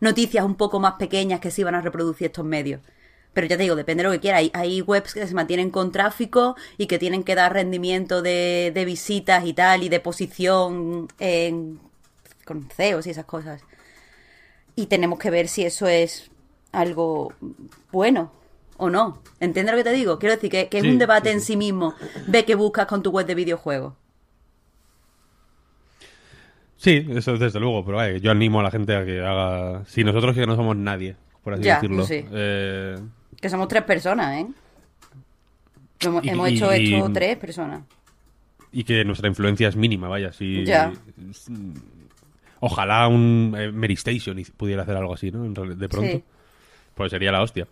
noticias 0.00 0.44
un 0.44 0.56
poco 0.56 0.80
más 0.80 0.94
pequeñas 0.94 1.40
que 1.40 1.50
sí 1.50 1.62
van 1.64 1.74
a 1.74 1.80
reproducir 1.80 2.26
estos 2.26 2.44
medios. 2.44 2.80
Pero 3.32 3.46
ya 3.46 3.56
te 3.56 3.64
digo, 3.64 3.76
depende 3.76 4.02
de 4.02 4.08
lo 4.08 4.12
que 4.14 4.20
quieras. 4.20 4.40
Hay, 4.40 4.50
hay 4.54 4.80
webs 4.80 5.12
que 5.14 5.26
se 5.26 5.34
mantienen 5.34 5.70
con 5.70 5.92
tráfico 5.92 6.56
y 6.78 6.86
que 6.86 6.98
tienen 6.98 7.22
que 7.22 7.34
dar 7.34 7.52
rendimiento 7.52 8.22
de, 8.22 8.72
de 8.74 8.84
visitas 8.86 9.44
y 9.44 9.52
tal, 9.52 9.82
y 9.82 9.88
de 9.90 10.00
posición 10.00 11.08
en, 11.18 11.78
con 12.46 12.68
CEOs 12.70 13.06
y 13.06 13.10
esas 13.10 13.26
cosas. 13.26 13.62
Y 14.74 14.86
tenemos 14.86 15.18
que 15.18 15.30
ver 15.30 15.48
si 15.48 15.64
eso 15.64 15.86
es 15.86 16.30
algo 16.76 17.32
bueno 17.92 18.32
o 18.76 18.90
no. 18.90 19.22
¿Entiendes 19.40 19.72
lo 19.74 19.78
que 19.78 19.84
te 19.84 19.92
digo? 19.92 20.18
Quiero 20.18 20.34
decir 20.34 20.50
que, 20.50 20.68
que 20.68 20.78
es 20.78 20.84
un 20.84 20.98
debate 20.98 21.30
sí, 21.30 21.34
en 21.34 21.40
sí. 21.40 21.56
mismo. 21.56 21.94
Ve 22.26 22.44
qué 22.44 22.54
buscas 22.54 22.86
con 22.86 23.02
tu 23.02 23.10
web 23.10 23.26
de 23.26 23.34
videojuegos. 23.34 23.94
Sí, 26.76 27.06
eso 27.10 27.36
desde 27.38 27.58
luego, 27.58 27.84
pero 27.84 27.96
vaya, 27.96 28.18
yo 28.18 28.30
animo 28.30 28.60
a 28.60 28.62
la 28.62 28.70
gente 28.70 28.94
a 28.94 29.04
que 29.04 29.20
haga... 29.20 29.84
Si 29.86 30.04
nosotros 30.04 30.34
que 30.34 30.46
no 30.46 30.56
somos 30.56 30.76
nadie, 30.76 31.16
por 31.42 31.54
así 31.54 31.62
Ya, 31.64 31.76
decirlo. 31.80 32.04
eh, 32.10 32.98
Que 33.40 33.48
somos 33.48 33.66
tres 33.68 33.82
personas, 33.82 34.40
¿eh? 34.42 34.46
Hemos, 36.00 36.22
Y- 36.24 36.28
hemos 36.28 36.48
hecho 36.50 36.74
y- 36.76 36.94
esto 36.94 37.10
tres 37.12 37.36
personas. 37.38 37.82
y 38.72 38.84
que 38.84 39.04
nuestra 39.06 39.26
influencia 39.28 39.68
es 39.68 39.76
mínima, 39.76 40.08
vaya. 40.08 40.32
Si, 40.32 40.64
Ya. 40.66 40.92
Ojalá 42.60 43.08
un 43.08 43.54
eh, 43.56 43.70
Mary 43.72 43.94
Station 43.94 44.36
pudiera 44.56 44.82
hacer 44.82 44.96
algo 44.96 45.14
así, 45.14 45.30
¿no? 45.30 45.42
De 45.44 45.88
pronto. 45.88 46.22
Pues 46.96 47.10
sería 47.10 47.30
la 47.30 47.42
hostia. 47.42 47.68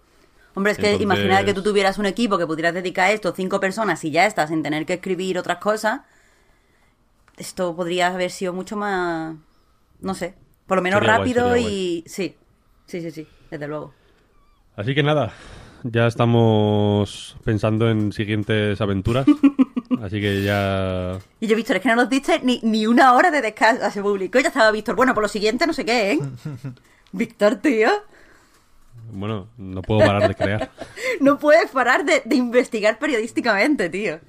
Hombre, 0.55 0.73
es 0.73 0.79
que 0.79 0.93
Entonces- 0.93 1.03
imagina 1.03 1.45
que 1.45 1.55
tú 1.55 1.63
tuvieras 1.63 1.99
un 1.99 2.07
equipo 2.07 2.39
que 2.39 2.47
pudieras 2.47 2.75
dedicar 2.75 3.07
a 3.07 3.13
esto 3.13 3.33
cinco 3.35 3.59
personas 3.59 4.05
y 4.05 4.13
ya 4.13 4.27
estás 4.27 4.51
sin 4.51 4.63
tener 4.63 4.87
que 4.87 4.95
escribir 4.95 5.39
otras 5.39 5.59
cosas. 5.59 6.03
Esto 7.37 7.75
podría 7.75 8.09
haber 8.09 8.31
sido 8.31 8.53
mucho 8.53 8.77
más, 8.77 9.35
no 10.01 10.15
sé, 10.15 10.35
por 10.67 10.77
lo 10.77 10.83
menos 10.83 11.01
Sería 11.01 11.19
rápido 11.19 11.57
y 11.57 12.05
sí, 12.07 12.37
sí, 12.87 13.01
sí, 13.01 13.11
sí, 13.11 13.27
desde 13.51 13.67
luego. 13.67 13.93
Así 14.77 14.95
que 14.95 15.03
nada, 15.03 15.33
ya 15.83 16.07
estamos 16.07 17.37
pensando 17.45 17.91
en 17.91 18.13
siguientes 18.13 18.81
aventuras. 18.81 19.27
así 20.03 20.21
que 20.21 20.43
ya... 20.43 21.19
Y 21.41 21.47
yo, 21.47 21.57
Víctor, 21.57 21.77
es 21.77 21.83
que 21.83 21.89
no 21.89 21.97
nos 21.97 22.11
diste 22.11 22.41
ni, 22.43 22.61
ni 22.63 22.87
una 22.87 23.15
hora 23.15 23.31
de 23.31 23.41
descanso. 23.41 23.91
Se 23.91 24.03
publicó 24.03 24.39
y 24.39 24.43
ya 24.43 24.49
estaba 24.49 24.71
Víctor. 24.71 24.95
Bueno, 24.95 25.15
por 25.15 25.23
lo 25.23 25.29
siguiente 25.29 25.67
no 25.67 25.73
sé 25.73 25.85
qué, 25.85 26.13
¿eh? 26.13 26.19
Víctor, 27.13 27.57
tío, 27.57 27.91
Bueno, 29.13 29.49
no 29.57 29.83
puedo 29.83 30.01
parar 30.01 30.29
de 30.29 30.35
crear. 30.35 30.71
no 31.21 31.39
puedes 31.39 31.71
parar 31.71 32.05
de, 32.05 32.23
de 32.25 32.37
investigar 32.37 32.99
periodísticamente, 32.99 33.89
tío. 33.91 34.21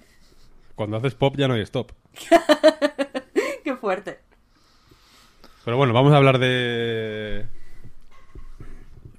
Cuando 0.75 0.97
haces 0.97 1.15
pop 1.15 1.35
ya 1.37 1.47
no 1.47 1.53
hay 1.53 1.61
stop. 1.61 1.91
Qué 3.63 3.75
fuerte. 3.75 4.19
Pero 5.63 5.77
bueno, 5.77 5.93
vamos 5.93 6.13
a 6.13 6.17
hablar 6.17 6.37
de... 6.37 7.45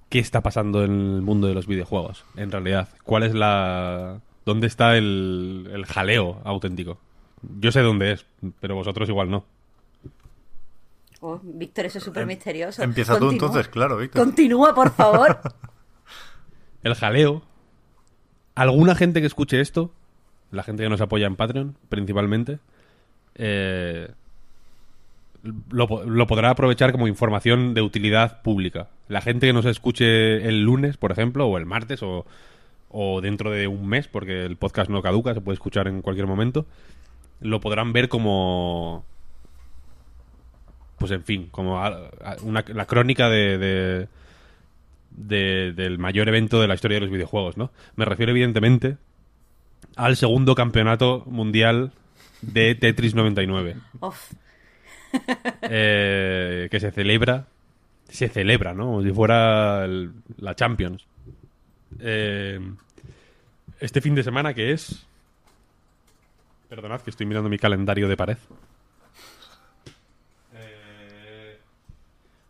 ¿Qué 0.08 0.20
está 0.20 0.42
pasando 0.42 0.84
en 0.84 0.92
el 1.16 1.22
mundo 1.22 1.48
de 1.48 1.54
los 1.54 1.66
videojuegos? 1.66 2.24
En 2.36 2.52
realidad, 2.52 2.88
¿cuál 3.02 3.24
es 3.24 3.34
la... 3.34 4.20
¿Dónde 4.44 4.68
está 4.68 4.96
el, 4.96 5.68
el 5.72 5.84
jaleo 5.86 6.40
auténtico? 6.44 6.98
Yo 7.58 7.72
sé 7.72 7.80
dónde 7.80 8.12
es, 8.12 8.26
pero 8.60 8.76
vosotros 8.76 9.08
igual 9.08 9.30
no. 9.30 9.44
Oh, 11.28 11.40
Víctor, 11.42 11.86
eso 11.86 11.98
es 11.98 12.04
súper 12.04 12.24
misterioso. 12.24 12.80
Em, 12.84 12.90
empieza 12.90 13.18
tú 13.18 13.30
entonces, 13.30 13.66
claro, 13.66 13.96
Víctor. 13.96 14.22
Continúa, 14.24 14.72
por 14.76 14.92
favor. 14.92 15.40
El 16.84 16.94
jaleo. 16.94 17.42
Alguna 18.54 18.94
gente 18.94 19.20
que 19.20 19.26
escuche 19.26 19.60
esto, 19.60 19.90
la 20.52 20.62
gente 20.62 20.84
que 20.84 20.88
nos 20.88 21.00
apoya 21.00 21.26
en 21.26 21.34
Patreon, 21.34 21.76
principalmente, 21.88 22.60
eh, 23.34 24.08
lo 25.68 26.26
podrá 26.28 26.50
aprovechar 26.50 26.92
como 26.92 27.08
información 27.08 27.74
de 27.74 27.82
utilidad 27.82 28.40
pública. 28.42 28.88
La 29.08 29.20
gente 29.20 29.48
que 29.48 29.52
nos 29.52 29.64
escuche 29.64 30.46
el 30.46 30.62
lunes, 30.62 30.96
por 30.96 31.10
ejemplo, 31.10 31.48
o 31.48 31.58
el 31.58 31.66
martes, 31.66 32.04
o, 32.04 32.24
o 32.88 33.20
dentro 33.20 33.50
de 33.50 33.66
un 33.66 33.88
mes, 33.88 34.06
porque 34.06 34.44
el 34.44 34.56
podcast 34.56 34.90
no 34.90 35.02
caduca, 35.02 35.34
se 35.34 35.40
puede 35.40 35.54
escuchar 35.54 35.88
en 35.88 36.02
cualquier 36.02 36.28
momento, 36.28 36.66
lo 37.40 37.58
podrán 37.58 37.92
ver 37.92 38.08
como... 38.08 39.04
Pues 40.98 41.10
en 41.12 41.22
fin, 41.24 41.48
como 41.50 41.78
a- 41.82 41.88
a- 42.24 42.36
una, 42.42 42.64
la 42.68 42.86
crónica 42.86 43.28
de- 43.28 43.58
de, 43.58 44.08
de- 45.10 45.72
del 45.72 45.98
mayor 45.98 46.28
evento 46.28 46.60
de 46.60 46.68
la 46.68 46.74
historia 46.74 46.96
de 46.96 47.02
los 47.02 47.10
videojuegos, 47.10 47.56
¿no? 47.56 47.70
Me 47.96 48.04
refiero 48.04 48.30
evidentemente 48.32 48.96
al 49.96 50.16
segundo 50.16 50.54
campeonato 50.54 51.22
mundial 51.26 51.92
de 52.42 52.74
Tetris 52.74 53.14
99, 53.14 53.76
Uf, 54.00 54.32
eh, 55.62 56.68
que 56.70 56.80
se 56.80 56.90
celebra, 56.90 57.46
se 58.08 58.28
celebra, 58.28 58.74
¿no? 58.74 58.86
Como 58.86 59.02
si 59.02 59.10
fuera 59.12 59.84
el- 59.84 60.12
la 60.38 60.54
Champions. 60.54 61.04
Eh, 62.00 62.60
este 63.80 64.00
fin 64.00 64.14
de 64.14 64.22
semana 64.22 64.54
que 64.54 64.72
es... 64.72 65.06
Perdonad 66.68 67.00
que 67.00 67.10
estoy 67.10 67.26
mirando 67.26 67.48
mi 67.48 67.58
calendario 67.58 68.08
de 68.08 68.16
pared. 68.16 68.38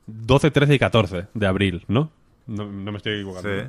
12, 0.07 0.51
13 0.51 0.75
y 0.75 0.79
14 0.79 1.27
de 1.35 1.47
abril, 1.47 1.85
¿no? 1.89 2.11
No, 2.47 2.65
no 2.65 2.93
me 2.93 2.99
estoy 2.99 3.15
equivocando. 3.15 3.49
Sí. 3.49 3.69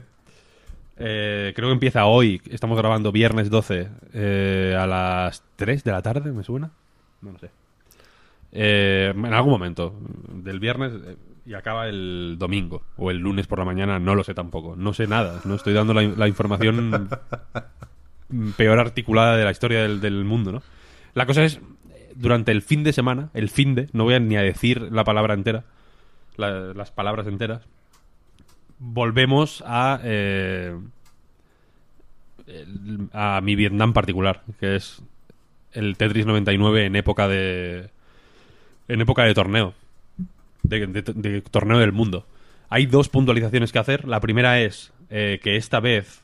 Eh, 0.99 1.53
creo 1.55 1.69
que 1.69 1.73
empieza 1.73 2.05
hoy. 2.05 2.41
Estamos 2.49 2.77
grabando 2.77 3.11
viernes 3.11 3.49
12 3.49 3.87
eh, 4.13 4.75
a 4.77 4.87
las 4.87 5.43
3 5.55 5.83
de 5.83 5.91
la 5.91 6.01
tarde, 6.01 6.31
¿me 6.31 6.43
suena? 6.43 6.71
No 7.21 7.31
lo 7.31 7.39
sé. 7.39 7.49
Eh, 8.51 9.13
en 9.15 9.33
algún 9.33 9.51
momento 9.51 9.93
del 10.29 10.59
viernes 10.59 10.93
y 11.45 11.53
acaba 11.53 11.87
el 11.87 12.35
domingo 12.37 12.83
o 12.97 13.11
el 13.11 13.17
lunes 13.17 13.47
por 13.47 13.59
la 13.59 13.65
mañana, 13.65 13.99
no 13.99 14.15
lo 14.15 14.23
sé 14.23 14.33
tampoco. 14.33 14.75
No 14.75 14.93
sé 14.93 15.07
nada. 15.07 15.41
No 15.45 15.55
estoy 15.55 15.73
dando 15.73 15.93
la, 15.93 16.03
la 16.03 16.27
información 16.27 17.09
peor 18.57 18.79
articulada 18.79 19.37
de 19.37 19.45
la 19.45 19.51
historia 19.51 19.81
del, 19.81 20.01
del 20.01 20.25
mundo, 20.25 20.51
¿no? 20.51 20.61
La 21.13 21.25
cosa 21.25 21.43
es, 21.43 21.59
durante 22.15 22.51
el 22.51 22.61
fin 22.61 22.83
de 22.83 22.93
semana, 22.93 23.29
el 23.33 23.49
fin 23.49 23.75
de, 23.75 23.87
no 23.93 24.03
voy 24.03 24.15
a 24.15 24.19
ni 24.19 24.35
a 24.35 24.41
decir 24.41 24.81
la 24.91 25.03
palabra 25.03 25.33
entera, 25.33 25.63
la- 26.37 26.73
las 26.73 26.91
palabras 26.91 27.27
enteras, 27.27 27.61
volvemos 28.79 29.63
a 29.65 29.99
eh, 30.03 30.75
a 33.13 33.41
mi 33.41 33.55
Vietnam 33.55 33.93
particular, 33.93 34.43
que 34.59 34.75
es 34.75 35.01
el 35.73 35.97
Tetris 35.97 36.25
99 36.25 36.85
en 36.85 36.95
época 36.95 37.27
de 37.27 37.89
en 38.87 39.01
época 39.01 39.23
de 39.23 39.33
torneo, 39.33 39.73
de 40.63 41.41
torneo 41.51 41.77
del 41.79 41.91
mundo. 41.91 42.25
Hay 42.69 42.85
dos 42.85 43.09
puntualizaciones 43.09 43.71
que 43.71 43.79
hacer. 43.79 44.07
La 44.07 44.19
primera 44.21 44.61
es 44.61 44.93
eh, 45.09 45.39
que 45.43 45.57
esta 45.57 45.79
vez 45.79 46.21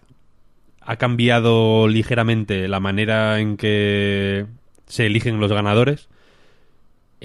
ha 0.81 0.95
cambiado 0.97 1.87
ligeramente 1.87 2.67
la 2.67 2.79
manera 2.79 3.39
en 3.39 3.57
que 3.57 4.45
se 4.87 5.05
eligen 5.05 5.39
los 5.39 5.51
ganadores. 5.51 6.07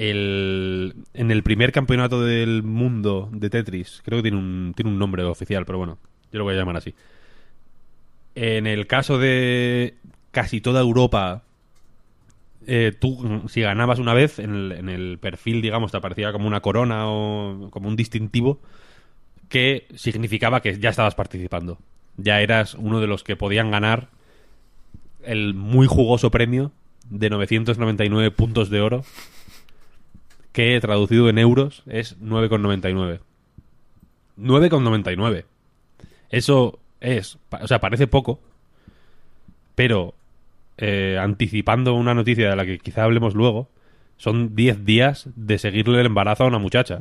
El, 0.01 0.95
en 1.13 1.33
el 1.33 1.43
primer 1.43 1.73
campeonato 1.73 2.23
del 2.23 2.63
mundo 2.63 3.29
de 3.33 3.51
Tetris, 3.51 4.01
creo 4.05 4.21
que 4.21 4.31
tiene 4.31 4.39
un, 4.39 4.73
tiene 4.77 4.93
un 4.93 4.99
nombre 4.99 5.25
oficial, 5.25 5.67
pero 5.67 5.79
bueno, 5.79 5.99
yo 6.31 6.39
lo 6.39 6.45
voy 6.45 6.55
a 6.55 6.57
llamar 6.57 6.77
así. 6.77 6.95
En 8.37 8.69
el 8.69 8.87
caso 8.87 9.19
de 9.19 9.97
casi 10.31 10.61
toda 10.61 10.83
Europa, 10.83 11.43
eh, 12.69 12.93
tú, 12.97 13.43
si 13.49 13.63
ganabas 13.63 13.99
una 13.99 14.15
vez, 14.15 14.39
en 14.39 14.89
el, 14.89 15.19
perfil, 15.19 15.63
digamos, 15.63 15.91
te 15.91 15.97
aparecía 15.97 16.31
como 16.31 16.47
una 16.47 16.61
corona 16.61 17.09
o 17.09 17.69
como 17.73 17.89
un 17.89 17.97
distintivo 17.97 18.61
que 19.49 19.89
significaba 19.97 20.61
que 20.61 20.79
ya 20.79 20.91
estabas 20.91 21.17
participando. 21.17 21.79
Ya 22.19 22.41
eras 22.41 22.75
uno 22.75 23.01
de 23.01 23.09
los 23.09 23.25
que 23.25 23.35
podían 23.35 23.73
ganar 23.73 24.11
el 25.25 25.55
muy 25.55 25.89
jugoso 25.89 26.31
premio 26.31 26.71
de 27.11 27.31
999 27.31 28.31
puntos 28.31 28.71
de 28.71 28.81
oro, 28.81 29.05
que 30.53 30.81
traducido 30.81 31.29
en 31.29 31.39
euros 31.39 31.83
es 31.87 32.19
9,99. 32.21 33.21
9,99. 34.39 35.45
Eso 36.31 36.79
es, 37.01 37.39
o 37.51 37.67
sea, 37.67 37.81
parece 37.81 38.07
poco, 38.07 38.41
pero 39.75 40.15
eh, 40.77 41.19
anticipando 41.21 41.95
una 41.95 42.15
noticia 42.15 42.51
de 42.51 42.57
la 42.57 42.67
que 42.67 42.79
quizá 42.79 43.05
hablemos 43.05 43.35
luego, 43.35 43.69
son 44.17 44.55
10 44.55 44.85
días 44.85 45.29
de 45.37 45.59
seguirle 45.59 46.01
el 46.01 46.07
embarazo 46.07 46.45
a 46.45 46.49
una 46.49 46.59
muchacha, 46.59 47.01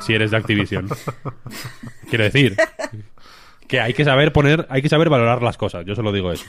si 0.00 0.14
eres 0.14 0.30
de 0.30 0.38
Activision. 0.38 0.88
Quiero 2.08 2.24
decir, 2.24 2.56
que 3.66 3.80
hay 3.80 3.92
que 3.92 4.04
saber 4.04 4.32
poner, 4.32 4.66
hay 4.70 4.82
que 4.82 4.88
saber 4.88 5.10
valorar 5.10 5.42
las 5.42 5.58
cosas, 5.58 5.84
yo 5.84 5.94
solo 5.94 6.12
digo 6.12 6.32
eso. 6.32 6.46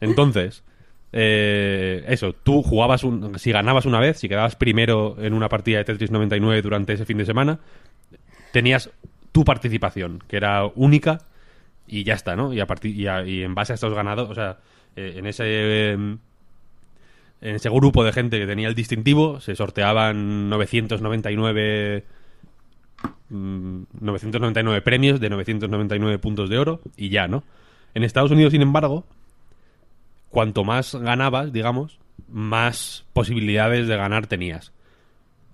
Entonces, 0.00 0.64
eh, 1.16 2.04
eso, 2.08 2.32
tú 2.32 2.60
jugabas, 2.64 3.04
un, 3.04 3.38
si 3.38 3.52
ganabas 3.52 3.86
una 3.86 4.00
vez, 4.00 4.18
si 4.18 4.28
quedabas 4.28 4.56
primero 4.56 5.16
en 5.20 5.32
una 5.32 5.48
partida 5.48 5.78
de 5.78 5.84
Tetris 5.84 6.10
99 6.10 6.60
durante 6.60 6.92
ese 6.92 7.04
fin 7.04 7.18
de 7.18 7.24
semana, 7.24 7.60
tenías 8.52 8.90
tu 9.30 9.44
participación, 9.44 10.24
que 10.26 10.36
era 10.36 10.66
única 10.74 11.20
y 11.86 12.02
ya 12.02 12.14
está, 12.14 12.34
¿no? 12.34 12.52
Y, 12.52 12.58
a 12.58 12.66
y, 12.82 13.08
y 13.30 13.42
en 13.44 13.54
base 13.54 13.72
a 13.72 13.76
estos 13.76 13.94
ganados, 13.94 14.28
o 14.28 14.34
sea, 14.34 14.58
eh, 14.96 15.14
en 15.16 15.26
ese... 15.26 15.44
eh, 15.46 16.16
en 17.40 17.56
ese 17.56 17.68
grupo 17.68 18.02
de 18.04 18.12
gente 18.12 18.38
que 18.38 18.46
tenía 18.46 18.68
el 18.68 18.74
distintivo 18.74 19.38
se 19.38 19.54
sorteaban 19.54 20.48
999 20.48 22.04
mm, 23.28 23.82
999 24.00 24.80
premios 24.80 25.20
de 25.20 25.28
999 25.28 26.18
puntos 26.18 26.48
de 26.48 26.58
oro 26.58 26.80
y 26.96 27.10
ya, 27.10 27.28
¿no? 27.28 27.44
En 27.92 28.02
Estados 28.02 28.30
Unidos, 28.30 28.52
sin 28.52 28.62
embargo, 28.62 29.04
cuanto 30.34 30.64
más 30.64 30.96
ganabas, 30.96 31.52
digamos, 31.52 32.00
más 32.28 33.06
posibilidades 33.12 33.86
de 33.86 33.96
ganar 33.96 34.26
tenías. 34.26 34.72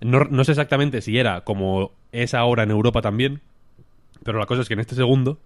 No, 0.01 0.43
sé 0.43 0.53
exactamente 0.53 1.03
si 1.03 1.19
era 1.19 1.43
como 1.43 1.93
es 2.13 2.33
ahora 2.33 2.63
en 2.63 2.71
Europa 2.71 3.03
también, 3.03 3.43
pero 4.25 4.39
la 4.39 4.47
cosa 4.47 4.63
es 4.63 4.69
que 4.69 4.75
en 4.75 4.81
este 4.81 4.95
segundo 4.95 5.39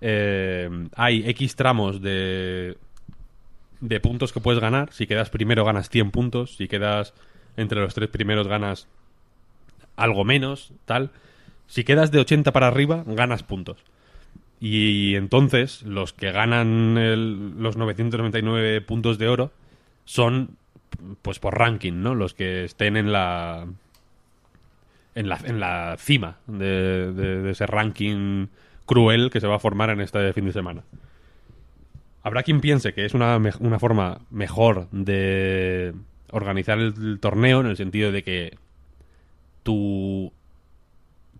eh, 0.00 0.68
hay 0.96 1.22
X 1.30 1.54
tramos 1.54 2.02
de, 2.02 2.76
de 3.80 4.00
puntos 4.00 4.32
que 4.32 4.40
puedes 4.40 4.60
ganar. 4.60 4.92
Si 4.92 5.06
quedas 5.06 5.30
primero 5.30 5.64
ganas 5.64 5.88
100 5.88 6.10
puntos, 6.10 6.56
si 6.56 6.66
quedas 6.66 7.14
entre 7.56 7.80
los 7.80 7.94
tres 7.94 8.08
primeros 8.10 8.48
ganas 8.48 8.88
algo 9.94 10.24
menos, 10.24 10.72
tal. 10.84 11.12
Si 11.68 11.84
quedas 11.84 12.10
de 12.10 12.18
80 12.18 12.50
para 12.50 12.66
arriba, 12.66 13.04
ganas 13.06 13.44
puntos. 13.44 13.84
Y 14.66 15.14
entonces 15.16 15.82
los 15.82 16.14
que 16.14 16.32
ganan 16.32 16.96
el- 16.96 17.60
los 17.62 17.76
999 17.76 18.80
puntos 18.80 19.18
de 19.18 19.28
oro 19.28 19.52
son 20.06 20.56
pues 21.20 21.38
por 21.38 21.58
ranking, 21.58 22.00
¿no? 22.00 22.14
Los 22.14 22.32
que 22.32 22.64
estén 22.64 22.96
en 22.96 23.12
la 23.12 23.66
en 25.14 25.28
la, 25.28 25.38
en 25.44 25.60
la 25.60 25.96
cima 25.98 26.38
de, 26.46 27.12
de- 27.12 27.50
ese 27.50 27.66
ranking 27.66 28.46
cruel 28.86 29.28
que 29.30 29.40
se 29.40 29.46
va 29.46 29.56
a 29.56 29.58
formar 29.58 29.90
en 29.90 30.00
este 30.00 30.32
fin 30.32 30.46
de 30.46 30.52
semana. 30.54 30.82
Habrá 32.22 32.42
quien 32.42 32.62
piense 32.62 32.94
que 32.94 33.04
es 33.04 33.12
una, 33.12 33.36
una 33.60 33.78
forma 33.78 34.20
mejor 34.30 34.88
de 34.92 35.92
organizar 36.30 36.78
el, 36.78 36.94
el 36.96 37.20
torneo 37.20 37.60
en 37.60 37.66
el 37.66 37.76
sentido 37.76 38.12
de 38.12 38.22
que 38.22 38.56
tu, 39.62 40.32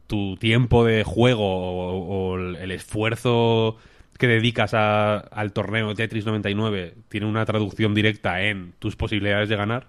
tu 0.07 0.37
tiempo 0.37 0.85
de 0.85 1.05
juego 1.05 1.43
o, 1.45 2.37
el 2.39 2.71
esfuerzo 2.71 3.77
que 4.19 4.27
dedicas 4.29 4.75
a- 4.75 5.19
al 5.19 5.53
torneo 5.53 5.95
Tetris 5.95 6.27
99 6.27 6.95
tiene 7.09 7.27
una 7.27 7.45
traducción 7.47 7.95
directa 7.95 8.43
en 8.43 8.73
tus 8.79 8.97
posibilidades 8.97 9.49
de 9.49 9.57
ganar. 9.57 9.87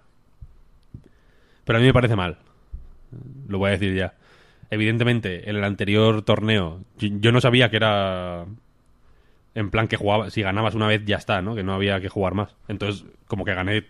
Pero 1.63 1.77
a 1.77 1.81
mí 1.81 1.87
me 1.87 1.93
parece 1.93 2.15
mal. 2.15 2.37
Lo 3.47 3.57
voy 3.59 3.69
a 3.69 3.71
decir 3.71 3.95
ya. 3.95 4.15
Evidentemente, 4.69 5.49
en 5.49 5.55
el 5.57 5.63
anterior 5.63 6.21
torneo, 6.23 6.81
yo, 6.97 7.09
yo 7.19 7.31
no 7.31 7.41
sabía 7.41 7.69
que 7.69 7.77
era 7.77 8.45
en 9.53 9.69
plan 9.71 9.87
que 9.87 9.97
jugaba, 9.97 10.29
si 10.29 10.41
ganabas 10.41 10.75
una 10.75 10.87
vez 10.87 11.03
ya 11.05 11.15
está, 11.17 11.41
¿no? 11.41 11.55
Que 11.55 11.63
no 11.63 11.73
había 11.73 12.01
que 12.01 12.09
jugar 12.09 12.33
más. 12.33 12.55
Entonces, 12.67 13.05
como 13.27 13.45
que 13.45 13.53
gané 13.53 13.85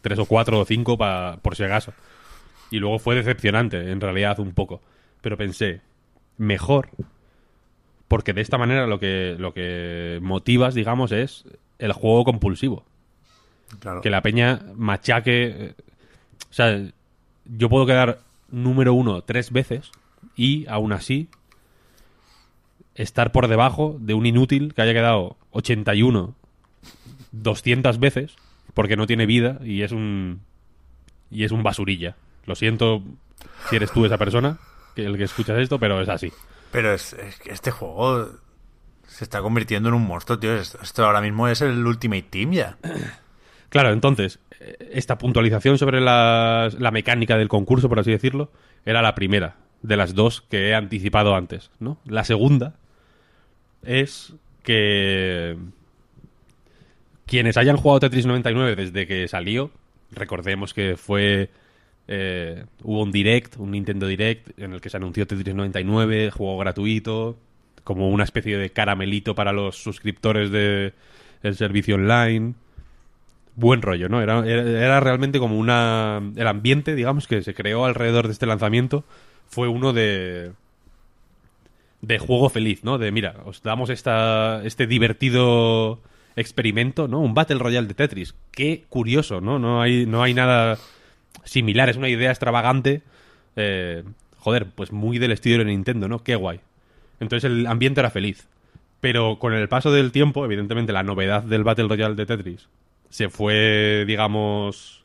tres 0.00 0.18
o 0.18 0.26
cuatro 0.26 0.60
o 0.60 0.64
cinco 0.64 0.96
pa- 0.96 1.38
por 1.42 1.56
si 1.56 1.64
acaso. 1.64 1.92
Y 2.70 2.78
luego 2.78 2.98
fue 2.98 3.16
decepcionante, 3.16 3.90
en 3.90 4.00
realidad, 4.00 4.40
un 4.40 4.52
poco. 4.52 4.82
Pero 5.22 5.38
pensé, 5.38 5.80
mejor, 6.36 6.90
porque 8.08 8.34
de 8.34 8.42
esta 8.42 8.58
manera 8.58 8.86
lo 8.86 9.00
que, 9.00 9.36
lo 9.38 9.54
que 9.54 10.18
motivas, 10.20 10.74
digamos, 10.74 11.12
es 11.12 11.44
el 11.78 11.92
juego 11.92 12.24
compulsivo. 12.24 12.84
Claro. 13.80 14.02
Que 14.02 14.10
la 14.10 14.20
peña 14.20 14.60
machaque. 14.76 15.44
eh, 15.46 15.74
O 16.50 16.52
sea, 16.52 16.78
yo 17.46 17.68
puedo 17.70 17.86
quedar 17.86 18.20
número 18.50 18.92
uno 18.92 19.22
tres 19.22 19.50
veces 19.50 19.90
y 20.36 20.66
aún 20.68 20.92
así 20.92 21.28
estar 22.94 23.32
por 23.32 23.48
debajo 23.48 23.96
de 23.98 24.12
un 24.14 24.26
inútil 24.26 24.74
que 24.74 24.82
haya 24.82 24.92
quedado 24.92 25.36
81 25.52 26.34
200 27.32 27.98
veces 27.98 28.36
porque 28.74 28.96
no 28.96 29.06
tiene 29.06 29.24
vida 29.24 29.58
y 29.64 29.82
es 29.82 29.92
un 29.92 30.40
y 31.30 31.44
es 31.44 31.52
un 31.52 31.62
basurilla. 31.62 32.16
Lo 32.44 32.54
siento 32.54 33.02
si 33.70 33.76
eres 33.76 33.90
tú 33.90 34.04
esa 34.04 34.18
persona, 34.18 34.58
que 34.94 35.04
el 35.04 35.16
que 35.16 35.24
escuchas 35.24 35.58
esto, 35.58 35.78
pero 35.78 36.00
es 36.00 36.08
así. 36.08 36.32
Pero 36.70 36.92
es, 36.94 37.12
es 37.14 37.38
que 37.38 37.50
este 37.52 37.70
juego 37.70 38.28
se 39.06 39.24
está 39.24 39.40
convirtiendo 39.42 39.88
en 39.90 39.94
un 39.94 40.06
monstruo, 40.06 40.38
tío. 40.38 40.54
Esto, 40.56 41.04
ahora 41.04 41.20
mismo 41.20 41.48
es 41.48 41.60
el 41.60 41.84
Ultimate 41.86 42.22
Team 42.30 42.52
ya. 42.52 42.76
Claro, 43.68 43.90
entonces, 43.90 44.38
esta 44.90 45.16
puntualización 45.16 45.78
sobre 45.78 46.02
las- 46.02 46.74
la 46.74 46.90
mecánica 46.90 47.38
del 47.38 47.48
concurso, 47.48 47.88
por 47.88 47.98
así 48.00 48.10
decirlo, 48.10 48.50
era 48.84 49.00
la 49.00 49.14
primera 49.14 49.56
de 49.80 49.96
las 49.96 50.14
dos 50.14 50.42
que 50.42 50.68
he 50.68 50.74
anticipado 50.74 51.34
antes, 51.34 51.70
¿no? 51.80 51.96
La 52.04 52.24
segunda 52.24 52.74
es 53.82 54.34
que 54.62 55.56
quienes 57.26 57.56
hayan 57.56 57.76
jugado 57.78 58.00
Tetris 58.00 58.26
99 58.26 58.76
desde 58.76 59.06
que 59.06 59.26
salió, 59.28 59.70
recordemos 60.10 60.74
que 60.74 60.96
fue 60.98 61.48
eh, 62.08 62.64
hubo 62.82 63.02
un 63.02 63.12
direct, 63.12 63.56
un 63.58 63.70
Nintendo 63.70 64.06
Direct 64.06 64.58
en 64.58 64.72
el 64.72 64.80
que 64.80 64.90
se 64.90 64.96
anunció 64.96 65.26
Tetris 65.26 65.54
99, 65.54 66.30
juego 66.30 66.58
gratuito, 66.58 67.36
como 67.84 68.10
una 68.10 68.24
especie 68.24 68.58
de 68.58 68.70
caramelito 68.70 69.34
para 69.34 69.52
los 69.52 69.76
suscriptores 69.76 70.50
de 70.50 70.92
el 71.42 71.56
servicio 71.56 71.96
online 71.96 72.54
buen 73.54 73.82
rollo, 73.82 74.08
¿no? 74.08 74.20
Era, 74.22 74.46
era, 74.46 74.62
era 74.62 75.00
realmente 75.00 75.38
como 75.38 75.58
una... 75.58 76.22
El 76.36 76.46
ambiente, 76.46 76.94
digamos, 76.94 77.26
que 77.26 77.42
se 77.42 77.54
creó 77.54 77.84
alrededor 77.84 78.26
de 78.26 78.32
este 78.32 78.46
lanzamiento 78.46 79.04
fue 79.46 79.68
uno 79.68 79.92
de... 79.92 80.52
De 82.00 82.18
juego 82.18 82.48
feliz, 82.48 82.82
¿no? 82.82 82.98
De, 82.98 83.12
mira, 83.12 83.36
os 83.44 83.62
damos 83.62 83.88
esta, 83.88 84.60
este 84.64 84.88
divertido 84.88 86.00
experimento, 86.34 87.06
¿no? 87.06 87.20
Un 87.20 87.34
Battle 87.34 87.58
Royale 87.58 87.86
de 87.86 87.94
Tetris. 87.94 88.34
Qué 88.50 88.84
curioso, 88.88 89.40
¿no? 89.40 89.60
No 89.60 89.80
hay, 89.80 90.04
no 90.06 90.22
hay 90.22 90.34
nada 90.34 90.78
similar. 91.44 91.88
Es 91.88 91.96
una 91.96 92.08
idea 92.08 92.30
extravagante. 92.30 93.02
eh, 93.56 94.04
joder, 94.38 94.66
pues 94.66 94.92
muy 94.92 95.18
del 95.18 95.32
estilo 95.32 95.58
de 95.58 95.64
Nintendo, 95.66 96.08
¿no? 96.08 96.22
Qué 96.24 96.34
guay. 96.34 96.60
Entonces 97.20 97.50
el 97.50 97.66
ambiente 97.66 98.00
era 98.00 98.10
feliz. 98.10 98.48
Pero 99.00 99.38
con 99.38 99.52
el 99.52 99.68
paso 99.68 99.92
del 99.92 100.12
tiempo, 100.12 100.44
evidentemente 100.44 100.92
la 100.92 101.02
novedad 101.02 101.42
del 101.42 101.64
Battle 101.64 101.88
Royale 101.88 102.14
de 102.14 102.26
Tetris 102.26 102.68
se 103.12 103.28
fue, 103.28 104.04
digamos, 104.06 105.04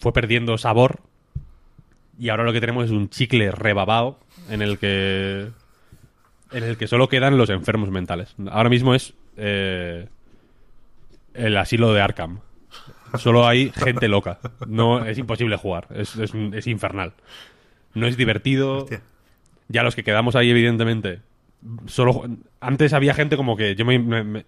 fue 0.00 0.12
perdiendo 0.12 0.56
sabor. 0.58 1.00
Y 2.18 2.28
ahora 2.28 2.44
lo 2.44 2.52
que 2.52 2.60
tenemos 2.60 2.84
es 2.84 2.92
un 2.92 3.10
chicle 3.10 3.50
rebabado 3.50 4.20
en 4.48 4.62
el 4.62 4.78
que 4.78 5.48
en 6.52 6.62
el 6.62 6.76
que 6.76 6.86
solo 6.86 7.08
quedan 7.08 7.36
los 7.36 7.50
enfermos 7.50 7.90
mentales. 7.90 8.36
Ahora 8.48 8.68
mismo 8.68 8.94
es 8.94 9.12
eh, 9.36 10.06
el 11.34 11.56
asilo 11.56 11.92
de 11.92 12.00
Arkham. 12.00 12.38
Solo 13.18 13.46
hay 13.46 13.70
gente 13.70 14.08
loca. 14.08 14.38
No 14.66 15.04
es 15.04 15.18
imposible 15.18 15.56
jugar. 15.56 15.86
Es, 15.94 16.16
es, 16.16 16.32
es 16.34 16.66
infernal. 16.66 17.12
No 17.94 18.06
es 18.06 18.16
divertido. 18.16 18.78
Hostia. 18.78 19.02
Ya 19.68 19.82
los 19.82 19.94
que 19.94 20.04
quedamos 20.04 20.36
ahí, 20.36 20.50
evidentemente. 20.50 21.20
Solo 21.86 22.24
antes 22.60 22.92
había 22.92 23.14
gente 23.14 23.36
como 23.36 23.56
que 23.56 23.74
yo 23.74 23.84
me, 23.84 23.98
me- 23.98 24.44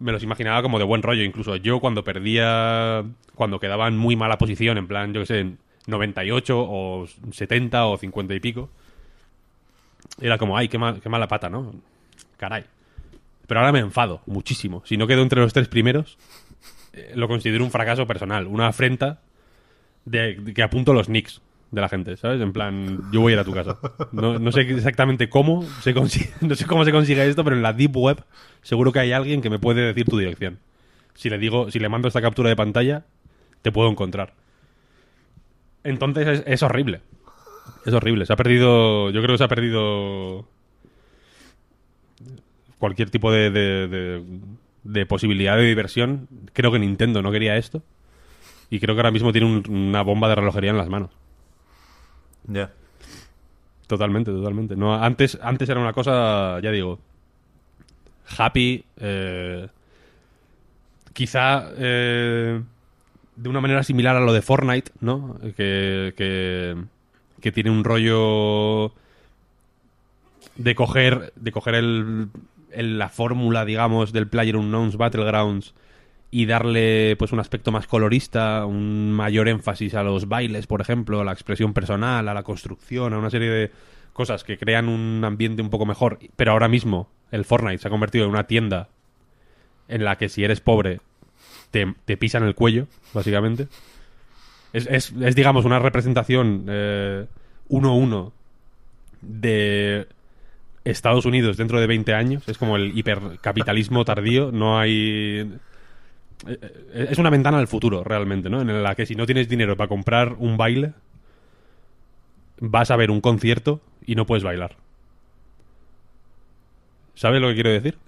los 0.00 0.22
imaginaba 0.22 0.62
como 0.62 0.78
de 0.78 0.84
buen 0.84 1.02
rollo. 1.02 1.22
Incluso 1.22 1.56
yo 1.56 1.78
cuando 1.80 2.02
perdía, 2.04 3.04
cuando 3.34 3.60
quedaba 3.60 3.86
en 3.88 3.96
muy 3.96 4.16
mala 4.16 4.38
posición, 4.38 4.78
en 4.78 4.88
plan, 4.88 5.12
yo 5.14 5.20
que 5.20 5.26
sé, 5.26 5.40
en 5.40 5.58
98 5.86 6.56
o 6.58 7.06
70 7.32 7.86
o 7.86 7.96
50 7.96 8.34
y 8.34 8.40
pico, 8.40 8.70
era 10.20 10.38
como, 10.38 10.56
ay, 10.56 10.68
qué, 10.68 10.78
mal- 10.78 11.00
qué 11.00 11.08
mala 11.08 11.28
pata, 11.28 11.48
¿no? 11.48 11.72
Caray. 12.36 12.64
Pero 13.46 13.60
ahora 13.60 13.72
me 13.72 13.78
enfado 13.78 14.20
muchísimo. 14.26 14.82
Si 14.84 14.96
no 14.96 15.06
quedo 15.06 15.22
entre 15.22 15.40
los 15.40 15.52
tres 15.52 15.68
primeros, 15.68 16.18
lo 17.14 17.28
considero 17.28 17.64
un 17.64 17.70
fracaso 17.70 18.06
personal, 18.06 18.46
una 18.46 18.68
afrenta 18.68 19.20
de, 20.04 20.52
que 20.54 20.62
apunto 20.62 20.92
los 20.92 21.08
nicks 21.08 21.40
de 21.70 21.80
la 21.80 21.88
gente, 21.88 22.16
¿sabes? 22.16 22.40
En 22.40 22.52
plan, 22.52 23.10
yo 23.12 23.20
voy 23.20 23.32
a 23.32 23.34
ir 23.34 23.40
a 23.40 23.44
tu 23.44 23.52
casa. 23.52 23.78
No, 24.12 24.38
no 24.38 24.52
sé 24.52 24.62
exactamente 24.62 25.28
cómo 25.28 25.62
se 25.82 25.92
consigue, 25.94 26.30
no 26.40 26.54
sé 26.54 26.66
cómo 26.66 26.84
se 26.84 26.92
consigue 26.92 27.26
esto, 27.26 27.44
pero 27.44 27.56
en 27.56 27.62
la 27.62 27.72
deep 27.72 27.96
web 27.96 28.24
seguro 28.62 28.92
que 28.92 29.00
hay 29.00 29.12
alguien 29.12 29.42
que 29.42 29.50
me 29.50 29.58
puede 29.58 29.82
decir 29.82 30.06
tu 30.06 30.18
dirección. 30.18 30.58
Si 31.14 31.28
le 31.28 31.38
digo, 31.38 31.70
si 31.70 31.78
le 31.78 31.88
mando 31.88 32.08
esta 32.08 32.22
captura 32.22 32.48
de 32.48 32.56
pantalla, 32.56 33.04
te 33.62 33.72
puedo 33.72 33.90
encontrar. 33.90 34.34
Entonces 35.84 36.42
es, 36.46 36.62
horrible. 36.62 37.00
Es 37.84 37.92
horrible. 37.92 38.26
Se 38.26 38.32
ha 38.32 38.36
perdido. 38.36 39.10
Yo 39.10 39.20
creo 39.22 39.34
que 39.34 39.38
se 39.38 39.44
ha 39.44 39.48
perdido 39.48 40.46
cualquier 42.78 43.10
tipo 43.10 43.32
de- 43.32 44.22
de 44.88 45.04
posibilidad 45.06 45.56
de 45.56 45.64
diversión. 45.64 46.28
Creo 46.54 46.72
que 46.72 46.78
Nintendo 46.78 47.20
no 47.22 47.30
quería 47.30 47.56
esto. 47.56 47.82
Y 48.70 48.80
creo 48.80 48.94
que 48.94 49.00
ahora 49.00 49.10
mismo 49.10 49.32
tiene 49.32 49.46
un- 49.46 49.64
una 49.70 50.02
bomba 50.02 50.28
de 50.28 50.34
relojería 50.34 50.70
en 50.70 50.76
las 50.78 50.88
manos. 50.88 51.10
Ya. 52.46 52.70
Totalmente, 53.86 54.30
totalmente. 54.30 54.76
No, 54.76 54.94
antes, 54.94 55.38
antes 55.42 55.68
era 55.68 55.80
una 55.80 55.92
cosa, 55.92 56.60
ya 56.60 56.70
digo, 56.70 56.98
happy, 58.38 58.84
eh, 58.98 59.68
quizá 61.14 61.70
eh, 61.76 62.60
de 63.36 63.48
una 63.48 63.60
manera 63.60 63.82
similar 63.82 64.16
a 64.16 64.20
lo 64.20 64.32
de 64.32 64.42
Fortnite, 64.42 64.92
¿no? 65.00 65.38
Que, 65.56 66.12
que, 66.16 66.76
que 67.40 67.52
tiene 67.52 67.70
un 67.70 67.84
rollo 67.84 68.92
de 70.56 70.74
coger, 70.74 71.32
de 71.36 71.52
coger 71.52 71.74
el, 71.76 72.28
el- 72.72 72.98
la 72.98 73.08
fórmula, 73.08 73.64
digamos, 73.64 74.12
del 74.12 74.28
Player 74.28 74.56
Unknowns 74.56 74.96
Battlegrounds 74.96 75.74
y 76.30 76.46
darle 76.46 77.16
pues 77.18 77.32
un 77.32 77.40
aspecto 77.40 77.72
más 77.72 77.86
colorista, 77.86 78.66
un 78.66 79.12
mayor 79.12 79.48
énfasis 79.48 79.94
a 79.94 80.02
los 80.02 80.28
bailes, 80.28 80.66
por 80.66 80.80
ejemplo, 80.80 81.20
a 81.20 81.24
la 81.24 81.32
expresión 81.32 81.72
personal, 81.72 82.28
a 82.28 82.34
la 82.34 82.42
construcción, 82.42 83.14
a 83.14 83.18
una 83.18 83.30
serie 83.30 83.48
de 83.50 83.70
cosas 84.12 84.44
que 84.44 84.58
crean 84.58 84.88
un 84.88 85.24
ambiente 85.24 85.62
un 85.62 85.70
poco 85.70 85.86
mejor. 85.86 86.18
Pero 86.36 86.52
ahora 86.52 86.68
mismo 86.68 87.08
el 87.30 87.44
Fortnite 87.44 87.78
se 87.78 87.88
ha 87.88 87.90
convertido 87.90 88.24
en 88.24 88.30
una 88.30 88.46
tienda 88.46 88.88
en 89.88 90.04
la 90.04 90.18
que 90.18 90.28
si 90.28 90.44
eres 90.44 90.60
pobre 90.60 91.00
te, 91.70 91.94
te 92.04 92.16
pisan 92.18 92.42
el 92.42 92.54
cuello, 92.54 92.86
básicamente. 93.14 93.68
Es, 94.74 94.86
es- 94.86 95.14
digamos, 95.34 95.64
una 95.64 95.78
representación 95.78 96.66
eh, 96.68 97.24
uno 97.68 97.90
a 97.90 97.94
uno 97.94 98.32
de 99.22 100.06
Estados 100.90 101.24
Unidos 101.26 101.56
dentro 101.56 101.80
de 101.80 101.86
20 101.86 102.14
años. 102.14 102.48
Es 102.48 102.58
como 102.58 102.76
el 102.76 102.96
hipercapitalismo 102.96 104.04
tardío. 104.04 104.50
No 104.52 104.78
hay... 104.78 105.50
eh, 106.46 107.06
Es 107.10 107.18
una 107.18 107.30
ventana 107.30 107.58
al 107.58 107.68
futuro, 107.68 108.04
realmente, 108.04 108.48
¿no? 108.50 108.60
En 108.60 108.82
la 108.82 108.94
que 108.94 109.06
si 109.06 109.14
no 109.14 109.26
tienes 109.26 109.48
dinero 109.48 109.76
para 109.76 109.88
comprar 109.88 110.34
un 110.38 110.56
baile, 110.56 110.92
vas 112.60 112.90
a 112.90 112.96
ver 112.96 113.10
un 113.10 113.20
concierto 113.20 113.80
y 114.06 114.14
no 114.14 114.26
puedes 114.26 114.44
bailar. 114.44 114.76
¿Sabes 117.14 117.40
lo 117.40 117.48
que 117.48 117.54
quiero 117.54 117.70
decir? 117.70 117.98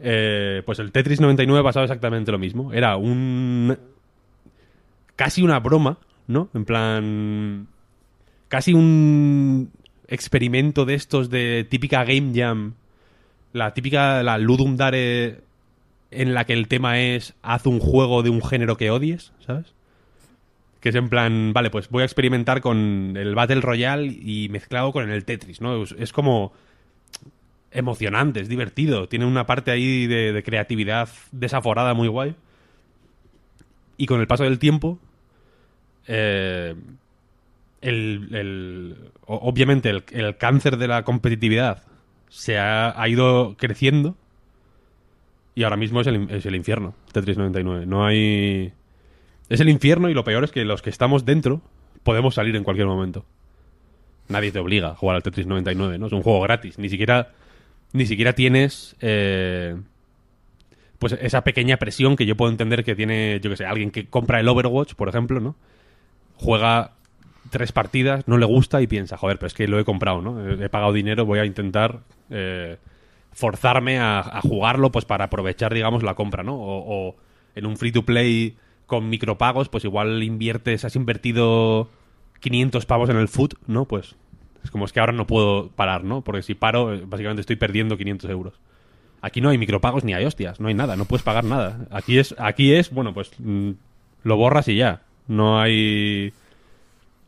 Eh, 0.00 0.62
pues 0.64 0.78
el 0.78 0.90
Tetris 0.90 1.20
99 1.20 1.62
pasaba 1.62 1.84
exactamente 1.84 2.32
lo 2.32 2.38
mismo. 2.38 2.72
Era 2.72 2.96
un... 2.96 3.76
casi 5.16 5.42
una 5.42 5.60
broma, 5.60 5.98
¿no? 6.26 6.48
En 6.54 6.64
plan... 6.64 7.66
casi 8.48 8.72
un 8.72 9.70
experimento 10.08 10.84
de 10.84 10.94
estos 10.94 11.30
de 11.30 11.66
típica 11.68 12.04
Game 12.04 12.32
Jam. 12.34 12.74
La 13.52 13.72
típica, 13.74 14.22
la 14.22 14.38
Ludum 14.38 14.76
Dare 14.76 15.38
en 16.10 16.34
la 16.34 16.44
que 16.44 16.52
el 16.52 16.68
tema 16.68 17.00
es 17.00 17.34
haz 17.42 17.66
un 17.66 17.80
juego 17.80 18.22
de 18.22 18.30
un 18.30 18.42
género 18.42 18.76
que 18.76 18.90
odies, 18.90 19.32
¿sabes? 19.44 19.74
Que 20.80 20.90
es 20.90 20.94
en 20.94 21.08
plan, 21.08 21.52
vale, 21.52 21.70
pues 21.70 21.88
voy 21.88 22.02
a 22.02 22.04
experimentar 22.04 22.60
con 22.60 23.14
el 23.16 23.34
Battle 23.34 23.60
Royale 23.60 24.06
y 24.06 24.48
mezclado 24.50 24.92
con 24.92 25.10
el 25.10 25.24
Tetris, 25.24 25.60
¿no? 25.60 25.82
Es, 25.82 26.12
como 26.12 26.52
emocionante, 27.70 28.40
es 28.40 28.48
divertido, 28.48 29.08
tiene 29.08 29.24
una 29.24 29.46
parte 29.46 29.70
ahí 29.70 30.06
de, 30.06 30.32
de 30.32 30.42
creatividad 30.42 31.08
desaforada 31.32 31.94
muy 31.94 32.08
guay. 32.08 32.34
Y 33.96 34.06
con 34.06 34.20
el 34.20 34.26
paso 34.26 34.44
del 34.44 34.58
tiempo, 34.58 34.98
eh, 36.06 36.74
el, 37.84 38.28
el- 38.34 38.96
obviamente 39.26 39.90
el, 39.90 40.04
el 40.12 40.36
cáncer 40.36 40.76
de 40.76 40.88
la 40.88 41.02
competitividad 41.04 41.82
se 42.28 42.58
ha, 42.58 43.00
ha 43.00 43.08
ido 43.08 43.56
creciendo 43.58 44.16
y 45.54 45.62
ahora 45.62 45.76
mismo 45.76 46.00
es 46.00 46.06
el, 46.08 46.28
es 46.30 46.44
el 46.46 46.56
infierno, 46.56 46.94
Tetris 47.12 47.36
99. 47.38 47.86
No 47.86 48.04
hay... 48.04 48.72
Es 49.48 49.60
el 49.60 49.68
infierno 49.68 50.08
y 50.08 50.14
lo 50.14 50.24
peor 50.24 50.42
es 50.44 50.50
que 50.50 50.64
los 50.64 50.82
que 50.82 50.90
estamos 50.90 51.24
dentro 51.24 51.60
podemos 52.02 52.34
salir 52.34 52.56
en 52.56 52.64
cualquier 52.64 52.86
momento. 52.88 53.24
Nadie 54.28 54.50
te 54.52 54.58
obliga 54.58 54.88
a 54.90 54.94
jugar 54.96 55.16
al 55.16 55.22
Tetris 55.22 55.46
99, 55.46 55.98
¿no? 55.98 56.06
Es 56.06 56.12
un 56.12 56.22
juego 56.22 56.40
gratis. 56.40 56.78
Ni 56.78 56.88
siquiera, 56.88 57.32
ni 57.92 58.06
siquiera 58.06 58.32
tienes... 58.32 58.96
eh, 59.00 59.76
pues 60.98 61.12
esa 61.20 61.44
pequeña 61.44 61.76
presión 61.76 62.16
que 62.16 62.24
yo 62.24 62.34
puedo 62.36 62.50
entender 62.50 62.82
que 62.82 62.94
tiene, 62.94 63.38
yo 63.42 63.50
que 63.50 63.56
sé, 63.58 63.66
alguien 63.66 63.90
que 63.90 64.06
compra 64.06 64.40
el 64.40 64.48
Overwatch, 64.48 64.94
por 64.94 65.08
ejemplo, 65.10 65.38
¿no? 65.40 65.54
Juega 66.36 66.92
tres 67.50 67.72
partidas, 67.72 68.26
no 68.28 68.38
le 68.38 68.46
gusta 68.46 68.80
y 68.82 68.86
piensa, 68.86 69.16
joder, 69.16 69.38
pero 69.38 69.48
es 69.48 69.54
que 69.54 69.68
lo 69.68 69.78
he 69.78 69.84
comprado, 69.84 70.22
¿no? 70.22 70.50
He 70.62 70.68
pagado 70.68 70.92
dinero, 70.92 71.24
voy 71.24 71.38
a 71.38 71.44
intentar 71.44 72.00
eh, 72.30 72.78
forzarme 73.32 73.98
a, 73.98 74.20
a 74.20 74.40
jugarlo 74.40 74.90
pues 74.90 75.04
para 75.04 75.26
aprovechar, 75.26 75.72
digamos, 75.74 76.02
la 76.02 76.14
compra, 76.14 76.42
¿no? 76.42 76.54
O, 76.54 77.08
o 77.08 77.16
en 77.54 77.66
un 77.66 77.76
free 77.76 77.92
to 77.92 78.04
play 78.04 78.56
con 78.86 79.08
micropagos, 79.08 79.68
pues 79.68 79.84
igual 79.84 80.22
inviertes, 80.22 80.84
has 80.84 80.96
invertido 80.96 81.88
500 82.40 82.86
pavos 82.86 83.10
en 83.10 83.16
el 83.16 83.28
foot, 83.28 83.54
¿no? 83.66 83.86
Pues 83.86 84.16
es 84.62 84.70
como 84.70 84.84
es 84.84 84.92
que 84.92 85.00
ahora 85.00 85.12
no 85.12 85.26
puedo 85.26 85.68
parar, 85.70 86.04
¿no? 86.04 86.22
Porque 86.22 86.42
si 86.42 86.54
paro, 86.54 86.94
eh, 86.94 87.02
básicamente 87.06 87.40
estoy 87.40 87.56
perdiendo 87.56 87.96
500 87.96 88.30
euros. 88.30 88.54
Aquí 89.20 89.40
no 89.40 89.50
hay 89.50 89.58
micropagos 89.58 90.04
ni 90.04 90.12
hay 90.12 90.24
hostias, 90.24 90.60
no 90.60 90.68
hay 90.68 90.74
nada, 90.74 90.96
no 90.96 91.04
puedes 91.06 91.22
pagar 91.22 91.44
nada. 91.44 91.86
Aquí 91.90 92.18
es, 92.18 92.34
aquí 92.38 92.74
es, 92.74 92.90
bueno, 92.90 93.14
pues 93.14 93.30
mm, 93.38 93.70
lo 94.22 94.36
borras 94.36 94.68
y 94.68 94.76
ya. 94.76 95.02
No 95.26 95.58
hay, 95.58 96.32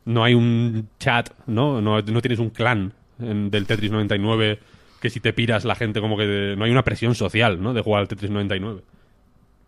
no 0.06 0.24
hay 0.24 0.32
un 0.34 0.88
chat, 0.98 1.30
¿no? 1.46 1.80
No, 1.82 2.00
no 2.00 2.20
tienes 2.22 2.38
un 2.38 2.48
clan 2.50 2.94
en- 3.20 3.50
del 3.50 3.66
Tetris 3.66 3.90
99 3.90 4.58
que 5.00 5.10
si 5.10 5.20
te 5.20 5.32
piras 5.34 5.64
la 5.66 5.74
gente 5.74 6.00
como 6.00 6.16
que 6.16 6.54
no 6.56 6.64
hay 6.64 6.70
una 6.70 6.84
presión 6.84 7.14
social, 7.14 7.62
¿no? 7.62 7.74
De 7.74 7.82
jugar 7.82 8.00
al 8.00 8.08
Tetris 8.08 8.30
99. 8.30 8.80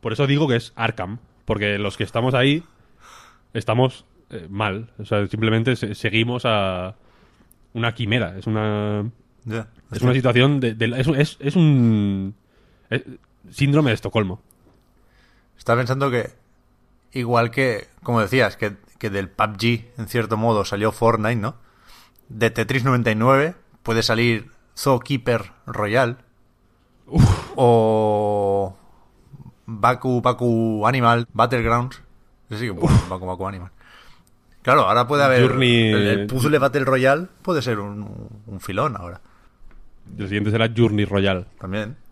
Por 0.00 0.12
eso 0.12 0.26
digo 0.26 0.48
que 0.48 0.56
es 0.56 0.72
Arkham, 0.76 1.18
porque 1.44 1.78
los 1.78 1.96
que 1.98 2.04
estamos 2.04 2.32
ahí 2.34 2.62
estamos 3.52 4.04
eh, 4.30 4.46
mal, 4.50 4.90
o 4.98 5.04
sea, 5.04 5.26
simplemente 5.26 5.74
se- 5.76 5.94
seguimos 5.94 6.42
a 6.44 6.94
una 7.74 7.94
quimera, 7.94 8.36
es 8.38 8.46
una 8.46 9.10
Ya. 9.44 9.68
es 9.90 10.02
una 10.02 10.12
situación 10.14 10.60
de, 10.60 10.74
de- 10.74 11.00
es, 11.00 11.06
es, 11.08 11.36
es 11.40 11.56
un 11.56 12.34
es- 12.90 13.04
síndrome 13.50 13.90
de 13.90 13.94
Estocolmo. 13.94 14.40
Estaba 15.56 15.80
pensando 15.80 16.10
que, 16.10 16.30
igual 17.12 17.50
que, 17.50 17.86
como 18.02 18.20
decías, 18.20 18.56
que, 18.56 18.72
que 18.98 19.10
del 19.10 19.28
PUBG, 19.28 19.86
en 19.98 20.08
cierto 20.08 20.36
modo, 20.36 20.64
salió 20.64 20.92
Fortnite, 20.92 21.36
¿no? 21.36 21.54
De 22.28 22.50
Tetris 22.50 22.84
99 22.84 23.54
puede 23.82 24.02
salir 24.02 24.50
Zookeeper 24.76 25.52
Royal. 25.66 26.18
O 27.56 28.76
Baku 29.66 30.20
Baku 30.20 30.86
Animal 30.86 31.26
Battlegrounds. 31.32 32.02
Sí, 32.50 32.68
Baku 32.70 33.26
Baku 33.26 33.46
Animal. 33.48 33.70
Claro, 34.62 34.82
ahora 34.82 35.06
puede 35.06 35.22
haber... 35.24 35.42
Journey- 35.50 35.92
El, 35.92 36.06
el 36.20 36.26
puzzle 36.26 36.58
Battle 36.58 36.84
Royale 36.84 37.26
puede 37.42 37.62
ser 37.62 37.78
un, 37.78 38.28
un 38.46 38.60
filón 38.60 38.96
ahora. 38.96 39.20
El 40.18 40.26
siguiente 40.26 40.50
será 40.50 40.70
Journey 40.74 41.04
Royal. 41.04 41.46
También. 41.58 41.96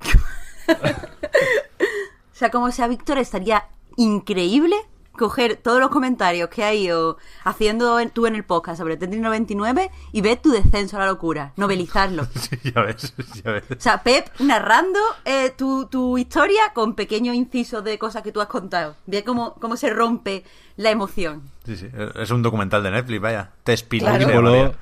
O 0.69 2.39
sea, 2.39 2.51
como 2.51 2.71
sea 2.71 2.87
Víctor, 2.87 3.17
estaría 3.17 3.65
increíble 3.97 4.77
coger 5.17 5.57
todos 5.57 5.81
los 5.81 5.91
comentarios 5.91 6.49
que 6.49 6.63
ha 6.65 6.73
ido 6.75 7.19
haciendo 7.45 7.99
en- 8.01 8.11
tú 8.11 8.27
en 8.27 8.35
el 8.37 8.45
podcast 8.45 8.79
sobre 8.79 8.97
Tetris 8.97 9.21
99 9.21 9.91
y 10.13 10.21
ver 10.21 10.39
tu 10.39 10.51
descenso 10.51 10.97
a 10.97 11.01
la 11.01 11.07
locura, 11.07 11.53
novelizarlo. 11.57 12.27
Sí, 12.37 12.57
ya 12.75 12.83
ves, 12.83 13.15
ya 13.45 13.51
ves. 13.53 13.65
O 13.71 13.81
sea, 13.81 14.03
Pep 14.03 14.29
narrando 14.41 14.99
eh, 15.25 15.51
tu, 15.57 15.87
tu 15.87 16.19
historia 16.19 16.73
con 16.75 16.95
pequeños 16.95 17.35
incisos 17.35 17.83
de 17.83 17.99
cosas 17.99 18.23
que 18.23 18.33
tú 18.33 18.41
has 18.41 18.49
contado. 18.49 18.97
Ve 19.07 19.25
cómo, 19.25 19.55
cómo 19.55 19.77
se 19.77 19.91
rompe 19.91 20.45
la 20.77 20.91
emoción. 20.91 21.43
Sí, 21.65 21.77
sí. 21.77 21.89
Es 22.17 22.31
un 22.31 22.43
documental 22.43 22.83
de 22.83 22.91
Netflix, 22.91 23.21
vaya. 23.21 23.51
Te 23.65 23.73
espina. 23.73 24.17
Claro. 24.17 24.25
Alguien 24.27 24.43
voló, 24.43 24.75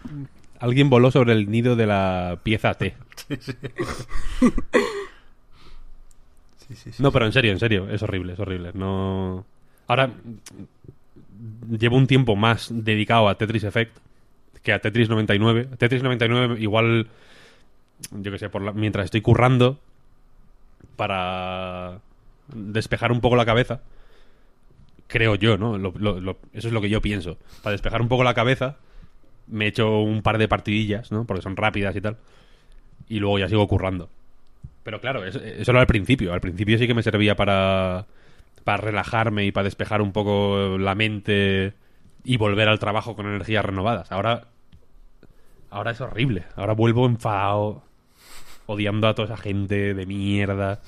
alguien 0.60 0.90
voló 0.90 1.10
sobre 1.10 1.32
el 1.32 1.50
nido 1.50 1.76
de 1.76 1.86
la 1.86 2.38
pieza 2.42 2.74
T. 2.74 2.96
Sí, 3.28 3.36
sí. 3.40 3.52
Sí, 6.66 6.74
sí, 6.76 6.92
sí. 6.92 7.02
No, 7.02 7.12
pero 7.12 7.26
en 7.26 7.32
serio, 7.32 7.52
en 7.52 7.58
serio, 7.58 7.88
es 7.90 8.02
horrible, 8.02 8.32
es 8.32 8.40
horrible. 8.40 8.70
No. 8.74 9.44
Ahora 9.86 10.10
llevo 11.70 11.96
un 11.96 12.06
tiempo 12.06 12.36
más 12.36 12.68
dedicado 12.70 13.28
a 13.28 13.36
Tetris 13.36 13.64
Effect 13.64 13.96
que 14.62 14.72
a 14.72 14.78
Tetris 14.78 15.08
99. 15.08 15.68
Tetris 15.78 16.02
99 16.02 16.60
igual, 16.60 17.06
yo 18.12 18.32
que 18.32 18.38
sé, 18.38 18.48
por 18.48 18.62
la- 18.62 18.72
mientras 18.72 19.04
estoy 19.04 19.20
currando 19.20 19.78
para 20.96 21.98
despejar 22.54 23.12
un 23.12 23.20
poco 23.20 23.36
la 23.36 23.44
cabeza, 23.44 23.80
creo 25.06 25.34
yo, 25.34 25.56
¿no? 25.58 25.76
Lo- 25.78 25.92
lo- 25.96 26.20
lo- 26.20 26.38
eso 26.52 26.68
es 26.68 26.74
lo 26.74 26.80
que 26.80 26.88
yo 26.88 27.00
pienso. 27.00 27.36
Para 27.62 27.72
despejar 27.72 28.00
un 28.00 28.08
poco 28.08 28.24
la 28.24 28.34
cabeza, 28.34 28.76
me 29.48 29.66
echo 29.66 30.00
un 30.00 30.22
par 30.22 30.38
de 30.38 30.48
partidillas, 30.48 31.12
¿no? 31.12 31.24
Porque 31.26 31.42
son 31.42 31.56
rápidas 31.56 31.94
y 31.96 32.00
tal. 32.00 32.16
Y 33.08 33.18
luego 33.20 33.38
ya 33.38 33.48
sigo 33.48 33.66
currando. 33.68 34.08
Pero 34.82 35.00
claro, 35.00 35.24
eso 35.24 35.40
era 35.70 35.80
al 35.80 35.86
principio. 35.86 36.32
Al 36.32 36.40
principio 36.40 36.78
sí 36.78 36.86
que 36.86 36.94
me 36.94 37.02
servía 37.02 37.36
para, 37.36 38.06
para 38.64 38.78
relajarme 38.78 39.44
y 39.44 39.52
para 39.52 39.64
despejar 39.64 40.02
un 40.02 40.12
poco 40.12 40.78
la 40.78 40.94
mente 40.94 41.74
y 42.24 42.36
volver 42.38 42.68
al 42.68 42.78
trabajo 42.78 43.14
con 43.14 43.26
energías 43.26 43.64
renovadas. 43.64 44.10
Ahora, 44.10 44.48
ahora 45.70 45.90
es 45.90 46.00
horrible. 46.00 46.44
Ahora 46.56 46.72
vuelvo 46.72 47.06
enfadado, 47.06 47.82
odiando 48.66 49.06
a 49.06 49.14
toda 49.14 49.26
esa 49.26 49.36
gente 49.36 49.94
de 49.94 50.06
mierda. 50.06 50.80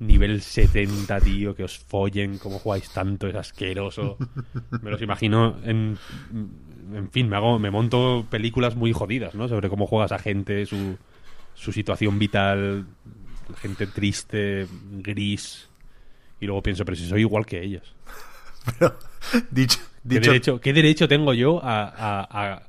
Nivel 0.00 0.42
70, 0.42 1.20
tío, 1.20 1.54
que 1.54 1.64
os 1.64 1.78
follen, 1.78 2.38
cómo 2.38 2.58
jugáis 2.58 2.90
tanto, 2.90 3.26
es 3.26 3.34
asqueroso. 3.34 4.16
Me 4.82 4.90
los 4.90 5.02
imagino 5.02 5.56
en... 5.64 5.98
En 6.90 7.10
fin, 7.10 7.28
me 7.28 7.36
hago, 7.36 7.58
me 7.58 7.70
monto 7.70 8.24
películas 8.30 8.74
muy 8.74 8.94
jodidas, 8.94 9.34
¿no? 9.34 9.46
Sobre 9.46 9.68
cómo 9.68 9.86
juega 9.86 10.06
esa 10.06 10.18
gente, 10.18 10.64
su, 10.64 10.96
su 11.52 11.70
situación 11.70 12.18
vital, 12.18 12.86
gente 13.60 13.86
triste, 13.86 14.66
gris. 14.92 15.67
Y 16.40 16.46
luego 16.46 16.62
pienso, 16.62 16.84
pero 16.84 16.96
si 16.96 17.08
soy 17.08 17.20
igual 17.22 17.46
que 17.46 17.62
ellos. 17.62 17.94
Pero, 18.78 18.96
dicho, 19.50 19.78
¿Qué 20.02 20.14
dicho, 20.14 20.30
derecho, 20.30 20.60
qué 20.60 20.72
derecho 20.72 21.08
tengo 21.08 21.32
yo 21.32 21.60
a, 21.64 21.84
a- 21.84 22.52
a 22.54 22.62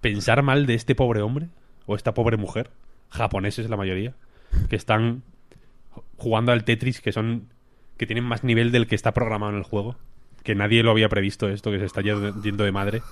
pensar 0.00 0.42
mal 0.42 0.66
de 0.66 0.74
este 0.74 0.94
pobre 0.94 1.22
hombre 1.22 1.48
o 1.86 1.96
esta 1.96 2.12
pobre 2.14 2.36
mujer, 2.36 2.70
japoneses 3.08 3.70
la 3.70 3.76
mayoría, 3.76 4.14
que 4.68 4.76
están 4.76 5.22
jugando 6.18 6.52
al 6.52 6.64
Tetris, 6.64 7.00
que 7.00 7.12
son 7.12 7.48
que 7.96 8.06
tienen 8.06 8.24
más 8.24 8.44
nivel 8.44 8.72
del 8.72 8.86
que 8.86 8.94
está 8.94 9.12
programado 9.14 9.52
en 9.52 9.58
el 9.58 9.64
juego, 9.64 9.96
que 10.44 10.54
nadie 10.54 10.82
lo 10.82 10.90
había 10.90 11.08
previsto 11.08 11.48
esto, 11.48 11.70
que 11.70 11.78
se 11.78 11.86
está 11.86 12.02
yendo 12.02 12.64
de 12.64 12.72
madre. 12.72 13.02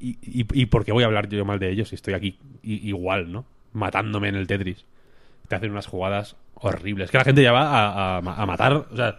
Y, 0.00 0.18
y, 0.22 0.46
y 0.52 0.66
por 0.66 0.84
qué 0.84 0.92
voy 0.92 1.02
a 1.02 1.06
hablar 1.06 1.28
yo 1.28 1.44
mal 1.44 1.58
de 1.58 1.70
ellos 1.70 1.88
si 1.90 1.96
estoy 1.96 2.14
aquí 2.14 2.38
igual, 2.62 3.30
¿no? 3.32 3.44
Matándome 3.72 4.28
en 4.28 4.36
el 4.36 4.46
Tetris. 4.46 4.84
Te 5.48 5.56
hacen 5.56 5.70
unas 5.70 5.86
jugadas 5.86 6.36
horribles. 6.54 7.10
Que 7.10 7.18
la 7.18 7.24
gente 7.24 7.42
ya 7.42 7.52
va 7.52 7.62
a, 7.62 8.16
a 8.18 8.20
ma- 8.20 8.34
a 8.36 8.46
matar. 8.46 8.72
O 8.74 8.96
sea, 8.96 9.18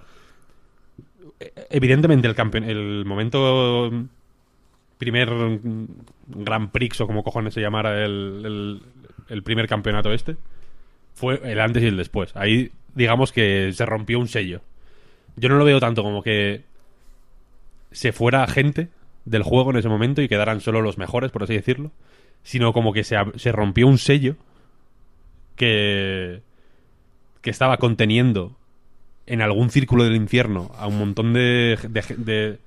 evidentemente 1.69 2.27
el 2.27 2.35
el 2.69 3.05
momento 3.05 3.89
mm, 3.91 4.03
primer 4.97 5.31
mm, 5.31 5.87
Grand 6.27 6.69
Prix 6.71 7.01
o 7.01 7.07
como 7.07 7.23
cojones 7.23 7.53
se 7.53 7.61
llamara 7.61 8.03
el, 8.03 8.41
el- 8.45 8.81
el 9.29 9.43
primer 9.43 9.67
campeonato 9.67 10.11
este 10.11 10.37
fue 11.13 11.39
el 11.43 11.59
antes 11.59 11.83
y 11.83 11.87
el 11.87 11.97
después. 11.97 12.35
Ahí 12.35 12.71
digamos 12.95 13.31
que 13.31 13.71
se 13.73 13.85
rompió 13.85 14.19
un 14.19 14.27
sello. 14.27 14.61
Yo 15.35 15.49
no 15.49 15.57
lo 15.57 15.65
veo 15.65 15.79
tanto 15.79 16.01
como 16.03 16.23
que 16.23 16.63
se 17.91 18.11
fuera 18.11 18.45
gente 18.47 18.89
del 19.25 19.43
juego 19.43 19.71
en 19.71 19.77
ese 19.77 19.89
momento 19.89 20.21
y 20.21 20.27
quedaran 20.27 20.61
solo 20.61 20.81
los 20.81 20.97
mejores, 20.97 21.31
por 21.31 21.43
así 21.43 21.53
decirlo, 21.53 21.91
sino 22.43 22.73
como 22.73 22.93
que 22.93 23.03
se, 23.03 23.15
se 23.35 23.51
rompió 23.51 23.87
un 23.87 23.97
sello 23.97 24.35
que 25.59 26.41
que 27.41 27.49
estaba 27.49 27.77
conteniendo 27.77 28.57
en 29.25 29.41
algún 29.41 29.69
círculo 29.69 30.03
del 30.05 30.15
infierno 30.15 30.71
a 30.77 30.87
un 30.87 30.97
montón 30.97 31.33
de, 31.33 31.77
de- 32.17 32.59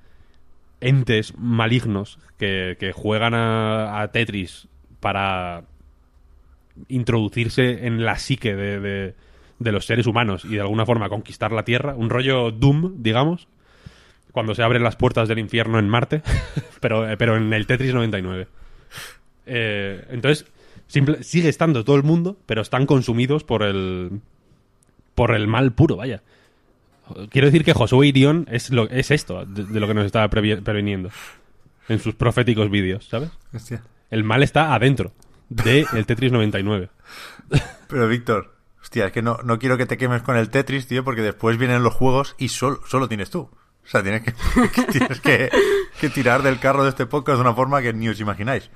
entes 0.79 1.37
malignos 1.37 2.19
que, 2.37 2.77
que 2.79 2.91
juegan 2.91 3.33
a, 3.33 4.07
Tetris 4.11 4.67
para 4.99 5.63
introducirse 6.87 7.85
en 7.85 8.03
la 8.05 8.17
psique 8.17 8.55
de, 8.55 8.79
de- 8.79 9.71
los 9.71 9.85
seres 9.85 10.07
humanos 10.07 10.43
y 10.45 10.55
de 10.55 10.61
alguna 10.61 10.85
forma 10.85 11.09
conquistar 11.09 11.51
la 11.51 11.63
Tierra. 11.63 11.95
Un 11.95 12.09
rollo 12.09 12.51
Doom, 12.51 13.01
digamos, 13.03 13.47
cuando 14.31 14.55
se 14.55 14.63
abren 14.63 14.83
las 14.83 14.95
puertas 14.97 15.27
del 15.29 15.39
infierno 15.39 15.79
en 15.79 15.87
Marte, 15.87 16.21
pero, 16.81 17.05
pero 17.17 17.37
en 17.37 17.53
el 17.53 17.65
Tetris 17.67 17.93
99. 17.93 18.47
Eh, 19.45 20.05
entonces, 20.09 20.45
simple- 20.87 21.23
sigue 21.23 21.49
estando 21.49 21.83
todo 21.83 21.95
el 21.95 22.03
mundo, 22.03 22.37
pero 22.45 22.61
están 22.61 22.85
consumidos 22.85 23.43
por 23.43 23.63
el, 23.63 24.21
por 25.15 25.33
el 25.35 25.47
mal 25.47 25.73
puro, 25.73 25.95
vaya. 25.97 26.21
Quiero 27.29 27.47
decir 27.47 27.65
que 27.65 27.73
Josué 27.73 28.07
Irión 28.07 28.47
es, 28.49 28.69
lo, 28.69 28.89
es 28.89 29.11
esto 29.11 29.45
de, 29.45 29.65
de 29.65 29.79
lo 29.79 29.87
que 29.87 29.93
nos 29.93 30.05
estaba 30.05 30.29
previ- 30.29 30.61
previniendo 30.63 31.09
en 31.89 31.99
sus 31.99 32.15
proféticos 32.15 32.69
vídeos, 32.71 33.05
¿sabes? 33.09 33.29
Hostia. 33.53 33.83
El 34.09 34.23
mal 34.23 34.41
está 34.41 34.73
adentro 34.73 35.11
de 35.49 35.85
el 35.93 36.05
Tetris 36.05 36.31
99. 36.31 36.89
Pero 37.89 38.07
Víctor, 38.07 38.55
hostia, 38.81 39.07
es 39.07 39.11
que 39.11 39.21
no, 39.21 39.37
no 39.43 39.59
quiero 39.59 39.77
que 39.77 39.85
te 39.85 39.97
quemes 39.97 40.21
con 40.21 40.37
el 40.37 40.49
Tetris, 40.49 40.87
tío, 40.87 41.03
porque 41.03 41.21
después 41.21 41.57
vienen 41.57 41.83
los 41.83 41.93
juegos 41.93 42.35
y 42.37 42.47
solo, 42.49 42.79
solo 42.87 43.07
tienes 43.09 43.29
tú. 43.29 43.39
O 43.41 43.87
sea, 43.87 44.01
tienes, 44.01 44.21
que, 44.23 44.33
que 44.73 44.83
tienes 44.83 45.19
que, 45.19 45.49
que 45.99 46.09
tirar 46.09 46.41
del 46.41 46.59
carro 46.59 46.83
de 46.83 46.89
este 46.89 47.05
podcast 47.05 47.35
de 47.37 47.41
una 47.41 47.53
forma 47.53 47.81
que 47.81 47.91
ni 47.91 48.07
os 48.07 48.19
imagináis. 48.21 48.69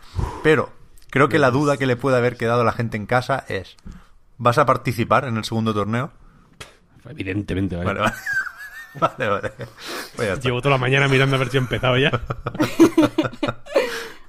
Pero 0.44 0.70
creo 1.10 1.30
que 1.30 1.40
la 1.40 1.52
duda 1.52 1.78
que 1.78 1.86
le 1.86 1.96
puede 1.96 2.18
haber 2.18 2.38
quedado 2.38 2.62
a 2.62 2.66
la 2.66 2.72
gente 2.74 2.98
en 2.98 3.06
casa 3.06 3.46
es, 3.48 3.78
¿vas 4.38 4.58
a 4.58 4.66
participar 4.66 5.26
en 5.26 5.38
el 5.38 5.44
segundo 5.46 5.74
torneo? 5.74 6.12
Evidentemente, 7.10 7.76
vaya. 7.76 7.94
Vale, 7.94 8.00
vale. 8.02 8.14
Vale, 9.00 9.28
vale. 9.30 9.52
Pues. 10.16 10.40
Llevo 10.40 10.60
toda 10.60 10.72
la 10.76 10.80
mañana 10.80 11.08
mirando 11.08 11.36
a 11.36 11.40
ver 11.40 11.50
si 11.50 11.58
he 11.58 11.60
empezado 11.60 11.98
ya. 12.00 12.10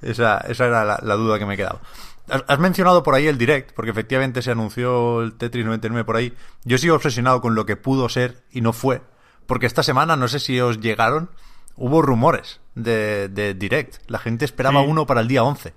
Esa, 0.01 0.37
esa 0.47 0.65
era 0.67 0.85
la, 0.85 0.99
la 1.01 1.15
duda 1.15 1.39
que 1.39 1.45
me 1.45 1.57
quedaba. 1.57 1.81
Has, 2.29 2.43
has 2.47 2.59
mencionado 2.59 3.03
por 3.03 3.15
ahí 3.15 3.27
el 3.27 3.37
direct, 3.37 3.71
porque 3.73 3.91
efectivamente 3.91 4.41
se 4.41 4.51
anunció 4.51 5.21
el 5.21 5.33
Tetris 5.33 5.65
99 5.65 6.05
por 6.05 6.15
ahí. 6.15 6.33
Yo 6.63 6.77
sigo 6.77 6.95
obsesionado 6.95 7.41
con 7.41 7.55
lo 7.55 7.65
que 7.65 7.75
pudo 7.75 8.07
ser 8.09 8.43
y 8.51 8.61
no 8.61 8.71
fue. 8.71 9.01
Porque 9.47 9.65
esta 9.65 9.81
semana, 9.83 10.15
no 10.15 10.27
sé 10.27 10.39
si 10.39 10.59
os 10.61 10.79
llegaron, 10.79 11.31
hubo 11.75 12.01
rumores 12.01 12.61
de, 12.75 13.27
de 13.27 13.55
direct. 13.55 13.95
La 14.07 14.19
gente 14.19 14.45
esperaba 14.45 14.81
Sí. 14.81 14.87
uno 14.87 15.05
para 15.05 15.21
el 15.21 15.27
día 15.27 15.43
11. 15.43 15.73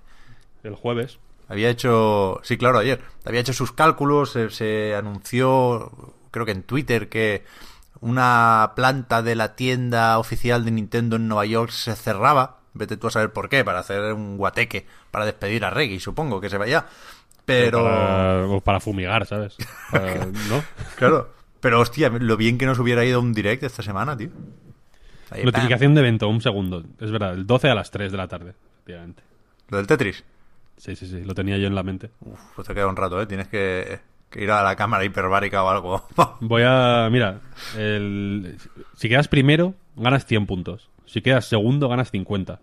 El 0.63 0.75
jueves. 0.75 1.19
Había 1.49 1.69
hecho, 1.71 2.41
sí, 2.45 2.57
claro, 2.57 2.79
ayer. 2.79 3.01
Había 3.25 3.41
hecho 3.41 3.53
sus 3.53 3.73
cálculos, 3.73 4.31
se, 4.33 4.51
se 4.51 4.95
anunció, 4.95 5.91
creo 6.31 6.47
que 6.47 6.53
en 6.53 6.63
Twitter, 6.63 7.09
que 7.09 7.45
una 8.01 8.73
planta 8.75 9.23
de 9.23 9.35
la 9.35 9.55
tienda 9.55 10.19
oficial 10.19 10.65
de 10.65 10.71
Nintendo 10.71 11.17
en 11.17 11.29
Nueva 11.29 11.45
York 11.47 11.71
se 11.71 11.95
cerraba. 11.95 12.59
Vete 12.75 12.97
tú 12.97 13.09
a 13.09 13.11
saber 13.11 13.33
por 13.33 13.49
qué, 13.49 13.65
para 13.65 13.81
hacer 13.81 14.15
un 14.15 14.39
guateque, 14.39 14.87
para 15.11 15.27
despedir 15.27 15.65
a 15.65 15.71
Reggie, 15.71 16.01
supongo 16.01 16.41
que 16.41 16.49
se 16.49 16.57
vaya. 16.59 16.87
Pero, 17.45 17.85
Para, 17.85 18.47
o 18.47 18.61
para 18.61 18.81
fumigar, 18.81 19.27
¿sabes? 19.27 19.57
Para- 19.91 20.27
¿No? 20.49 20.63
claro, 20.97 21.31
pero 21.61 21.81
hostia, 21.81 22.09
lo 22.09 22.37
bien 22.37 22.57
que 22.57 22.67
nos 22.67 22.79
hubiera 22.79 23.05
ido 23.05 23.21
un 23.21 23.35
direct 23.35 23.63
esta 23.65 23.83
semana, 23.83 24.17
tío. 24.17 24.31
Ahí, 25.31 25.45
Notificación 25.45 25.95
de 25.95 26.01
evento, 26.01 26.29
un 26.29 26.41
segundo. 26.41 26.83
Es 27.01 27.11
verdad, 27.11 27.35
el 27.35 27.47
12 27.47 27.69
a 27.69 27.75
las 27.75 27.91
3 27.91 28.11
de 28.13 28.19
la 28.19 28.29
tarde, 28.29 28.55
efectivamente. 28.75 29.23
Lo 29.69 29.77
del 29.79 29.87
Tetris. 29.87 30.25
Sí, 30.83 30.97
sí, 30.97 31.07
sí, 31.07 31.23
lo 31.23 31.33
tenía 31.33 31.59
yo 31.59 31.69
en 31.69 31.77
la 31.77 31.85
mente. 31.85 32.11
Uf, 32.23 32.41
pues 32.57 32.67
te 32.67 32.75
queda 32.75 32.89
un 32.89 32.97
rato, 32.97 33.23
¿eh? 33.23 33.27
Tienes 33.27 33.47
que, 33.47 34.01
que 34.31 34.43
ir 34.43 34.51
a 34.51 34.65
la 34.65 34.75
cámara 34.75 35.05
hiperbárica 35.05 35.63
o 35.63 35.69
algo. 35.69 36.05
Voy 36.41 36.63
a. 36.67 37.09
Mira, 37.09 37.39
el- 37.77 38.57
si 38.97 39.09
quedas 39.09 39.29
primero, 39.29 39.75
ganas 39.95 40.27
100 40.27 40.47
puntos. 40.47 40.91
Si 41.07 41.21
quedas 41.23 41.45
segundo, 41.45 41.89
ganas 41.89 42.11
50. 42.11 42.59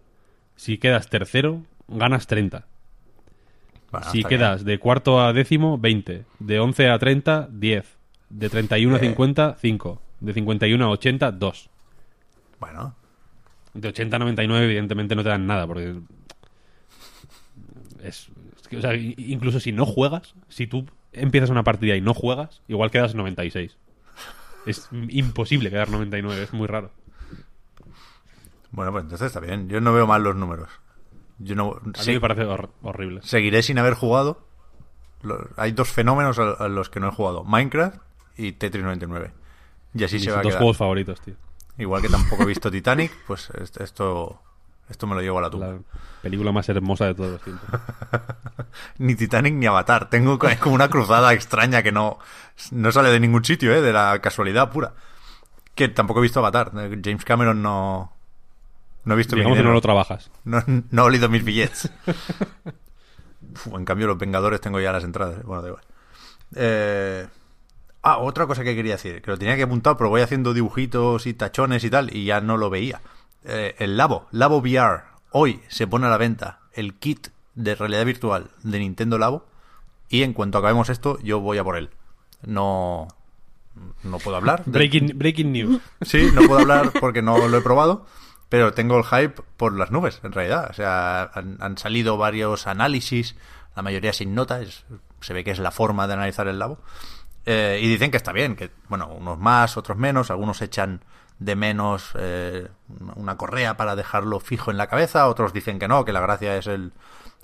Si 0.57 0.77
quedas 0.79 1.07
tercero, 1.09 1.63
ganas 1.87 2.27
30. 2.27 2.65
Bueno, 3.89 4.05
si 4.11 4.23
quedas 4.25 4.65
de 4.65 4.79
cuarto 4.79 5.21
a 5.21 5.31
décimo, 5.31 5.77
20. 5.77 6.25
De 6.39 6.59
11 6.59 6.89
a 6.89 6.99
30, 6.99 7.47
10. 7.51 7.97
De 8.29 8.49
31 8.49 8.95
a 8.97 8.99
Bien. 8.99 9.11
50, 9.13 9.55
5. 9.61 10.01
De 10.19 10.33
51 10.33 10.83
a 10.85 10.89
80, 10.89 11.31
2. 11.31 11.69
bien. 11.69 12.59
Bueno, 12.59 12.95
De 13.73 13.87
80 13.87 14.17
a 14.17 14.19
99, 14.19 14.65
evidentemente, 14.65 15.15
no 15.15 15.23
te 15.23 15.29
dan 15.29 15.47
nada, 15.47 15.65
porque. 15.65 15.95
Es. 18.03 18.29
es 18.61 18.67
que, 18.67 18.77
o 18.77 18.81
sea, 18.81 18.95
incluso 18.95 19.59
si 19.59 19.71
no 19.71 19.85
juegas, 19.85 20.35
si 20.47 20.67
tú 20.67 20.85
empiezas 21.11 21.49
una 21.49 21.63
partida 21.63 21.95
y 21.95 22.01
no 22.01 22.13
juegas, 22.13 22.61
igual 22.67 22.91
quedas 22.91 23.15
96. 23.15 23.77
Es 24.65 24.87
imposible 24.91 25.69
quedar 25.69 25.89
99, 25.89 26.43
es 26.43 26.53
muy 26.53 26.67
raro. 26.67 26.91
Bueno, 28.71 28.91
pues 28.91 29.03
entonces 29.03 29.27
está 29.27 29.39
bien. 29.39 29.67
Yo 29.69 29.81
no 29.81 29.93
veo 29.93 30.05
mal 30.05 30.23
los 30.23 30.35
números. 30.35 30.69
Yo 31.39 31.55
no 31.55 31.79
A 31.95 32.01
sí, 32.03 32.11
mí 32.11 32.15
me 32.15 32.21
parece 32.21 32.43
hor- 32.43 32.69
horrible. 32.81 33.21
seguiré 33.23 33.63
sin 33.63 33.79
haber 33.79 33.93
jugado. 33.93 34.45
Lo- 35.21 35.49
hay 35.57 35.71
dos 35.71 35.89
fenómenos 35.89 36.37
a, 36.39 36.51
a 36.51 36.67
los 36.67 36.89
que 36.89 36.99
no 36.99 37.07
he 37.09 37.11
jugado: 37.11 37.43
Minecraft 37.43 37.97
y 38.37 38.51
Tetris 38.53 38.83
99. 38.83 39.31
Y 39.95 40.03
así 40.03 40.19
se 40.19 40.31
va 40.31 40.39
a 40.39 40.41
dos 40.41 40.51
quedar. 40.51 40.59
juegos 40.59 40.77
favoritos, 40.77 41.19
tío. 41.21 41.35
Igual 41.77 42.01
que 42.01 42.09
tampoco 42.09 42.43
he 42.43 42.45
visto 42.45 42.69
Titanic, 42.69 43.11
pues 43.25 43.49
est- 43.51 43.79
esto 43.81 44.41
Esto 44.89 45.07
me 45.07 45.15
lo 45.15 45.21
llevo 45.21 45.39
a 45.39 45.41
la 45.41 45.49
tumba. 45.49 45.67
La 45.67 45.79
película 46.21 46.51
más 46.51 46.67
hermosa 46.69 47.05
de 47.05 47.15
todos 47.15 47.31
los 47.31 47.41
tiempos. 47.41 47.69
Ni 48.97 49.15
Titanic 49.15 49.53
ni 49.53 49.65
Avatar. 49.67 50.09
Tengo 50.09 50.39
es 50.47 50.59
como 50.59 50.75
una 50.75 50.89
cruzada 50.89 51.33
extraña 51.33 51.83
que 51.83 51.91
no, 51.91 52.19
no 52.71 52.91
sale 52.91 53.09
de 53.09 53.19
ningún 53.19 53.45
sitio, 53.45 53.73
¿eh? 53.73 53.81
De 53.81 53.93
la 53.93 54.19
casualidad 54.19 54.71
pura. 54.71 54.93
Que 55.75 55.89
tampoco 55.89 56.19
he 56.19 56.23
visto 56.23 56.39
Avatar. 56.39 56.71
James 56.73 57.23
Cameron 57.23 57.61
no... 57.61 58.13
No 59.05 59.13
he 59.13 59.17
visto 59.17 59.35
mi 59.35 59.41
Digamos 59.41 59.57
que 59.57 59.63
no 59.63 59.73
lo 59.73 59.81
trabajas. 59.81 60.31
No, 60.43 60.61
no 60.67 61.03
he 61.03 61.05
olido 61.05 61.29
mis 61.29 61.43
billetes. 61.43 61.89
Uf, 63.53 63.67
en 63.73 63.85
cambio, 63.85 64.07
los 64.07 64.17
Vengadores 64.17 64.59
tengo 64.59 64.79
ya 64.79 64.91
las 64.91 65.03
entradas. 65.03 65.43
Bueno, 65.43 65.61
da 65.61 65.67
igual. 65.69 65.83
Eh, 66.55 67.27
Ah, 68.01 68.17
otra 68.19 68.47
cosa 68.47 68.63
que 68.63 68.75
quería 68.75 68.93
decir, 68.93 69.21
que 69.21 69.29
lo 69.29 69.37
tenía 69.37 69.57
que 69.57 69.63
apuntar, 69.63 69.97
pero 69.97 70.09
voy 70.09 70.21
haciendo 70.21 70.53
dibujitos 70.53 71.27
y 71.27 71.33
tachones 71.33 71.83
y 71.83 71.89
tal, 71.89 72.15
y 72.15 72.25
ya 72.25 72.39
no 72.39 72.55
lo 72.55 72.69
veía. 72.69 73.01
Eh, 73.45 73.75
el 73.79 73.97
Labo, 73.97 74.27
Labo 74.31 74.57
VR, 74.57 75.03
hoy 75.31 75.61
se 75.69 75.87
pone 75.87 76.07
a 76.07 76.09
la 76.09 76.17
venta 76.17 76.59
el 76.73 76.95
kit 76.95 77.29
de 77.55 77.75
realidad 77.75 78.05
virtual 78.05 78.49
de 78.63 78.79
Nintendo 78.79 79.17
Labo, 79.17 79.45
y 80.09 80.23
en 80.23 80.33
cuanto 80.33 80.57
acabemos 80.57 80.89
esto, 80.89 81.19
yo 81.21 81.39
voy 81.39 81.57
a 81.57 81.63
por 81.63 81.77
él. 81.77 81.89
No, 82.45 83.07
no 84.03 84.17
puedo 84.19 84.37
hablar. 84.37 84.63
de- 84.65 84.71
Breaking, 84.71 85.17
breaking 85.17 85.51
news. 85.51 85.81
Sí, 86.01 86.29
no 86.33 86.41
puedo 86.47 86.59
hablar 86.61 86.91
porque 86.99 87.21
no 87.21 87.47
lo 87.47 87.57
he 87.57 87.61
probado, 87.61 88.05
pero 88.49 88.73
tengo 88.73 88.97
el 88.97 89.03
hype 89.03 89.41
por 89.57 89.73
las 89.77 89.91
nubes, 89.91 90.19
en 90.23 90.31
realidad. 90.31 90.67
O 90.69 90.73
sea, 90.73 91.23
han, 91.33 91.57
han 91.59 91.77
salido 91.77 92.17
varios 92.17 92.65
análisis, 92.67 93.35
la 93.75 93.81
mayoría 93.83 94.13
sin 94.13 94.33
nota, 94.35 94.61
es- 94.61 94.85
se 95.21 95.33
ve 95.33 95.43
que 95.43 95.51
es 95.51 95.59
la 95.59 95.71
forma 95.71 96.07
de 96.07 96.13
analizar 96.13 96.47
el 96.47 96.59
labo. 96.59 96.79
Eh, 97.45 97.79
y 97.81 97.87
dicen 97.87 98.09
que 98.11 98.17
está 98.17 98.31
bien, 98.31 98.55
que, 98.55 98.71
bueno, 98.89 99.07
unos 99.07 99.37
más, 99.37 99.75
otros 99.77 99.97
menos, 99.97 100.29
algunos 100.31 100.61
echan 100.61 101.03
de 101.39 101.55
menos 101.55 102.11
eh, 102.15 102.67
una 103.15 103.37
correa 103.37 103.77
para 103.77 103.95
dejarlo 103.95 104.39
fijo 104.39 104.71
en 104.71 104.77
la 104.77 104.87
cabeza, 104.87 105.27
otros 105.27 105.53
dicen 105.53 105.79
que 105.79 105.87
no, 105.87 106.03
que 106.05 106.11
la 106.13 106.19
gracia 106.19 106.57
es 106.57 106.67
el, 106.67 106.91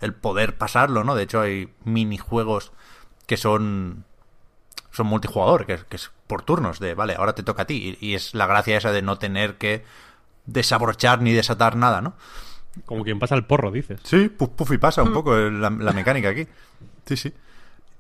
el 0.02 0.14
poder 0.14 0.58
pasarlo, 0.58 1.04
¿no? 1.04 1.16
De 1.16 1.24
hecho, 1.24 1.42
hay 1.42 1.74
minijuegos 1.84 2.72
que 3.26 3.38
son 3.38 4.04
son 4.92 5.08
multijugador, 5.08 5.66
que, 5.66 5.74
es- 5.74 5.84
que 5.86 5.96
es 5.98 6.12
por 6.28 6.42
turnos, 6.44 6.80
de 6.80 6.94
vale, 6.94 7.16
ahora 7.16 7.36
te 7.36 7.44
toca 7.44 7.64
a 7.64 7.66
ti. 7.66 7.98
Y, 8.00 8.06
y 8.12 8.16
es 8.16 8.34
la 8.34 8.48
gracia 8.48 8.78
esa 8.78 8.92
de 8.94 9.02
no 9.02 9.18
tener 9.18 9.56
que 9.58 9.84
desabrochar 10.46 11.22
ni 11.22 11.34
desatar 11.34 11.76
nada, 11.76 12.02
¿no? 12.02 12.14
Como 12.86 13.04
quien 13.04 13.20
pasa 13.20 13.36
el 13.36 13.46
porro, 13.46 13.72
dices. 13.72 14.00
Sí, 14.04 14.30
puf, 14.30 14.50
puf 14.50 14.72
y 14.72 14.78
pasa 14.78 15.04
un 15.04 15.14
poco 15.14 15.38
eh, 15.38 15.52
la, 15.52 15.70
la 15.70 15.92
mecánica 15.94 16.30
aquí. 16.30 16.48
Sí, 17.06 17.18
sí. 17.18 17.34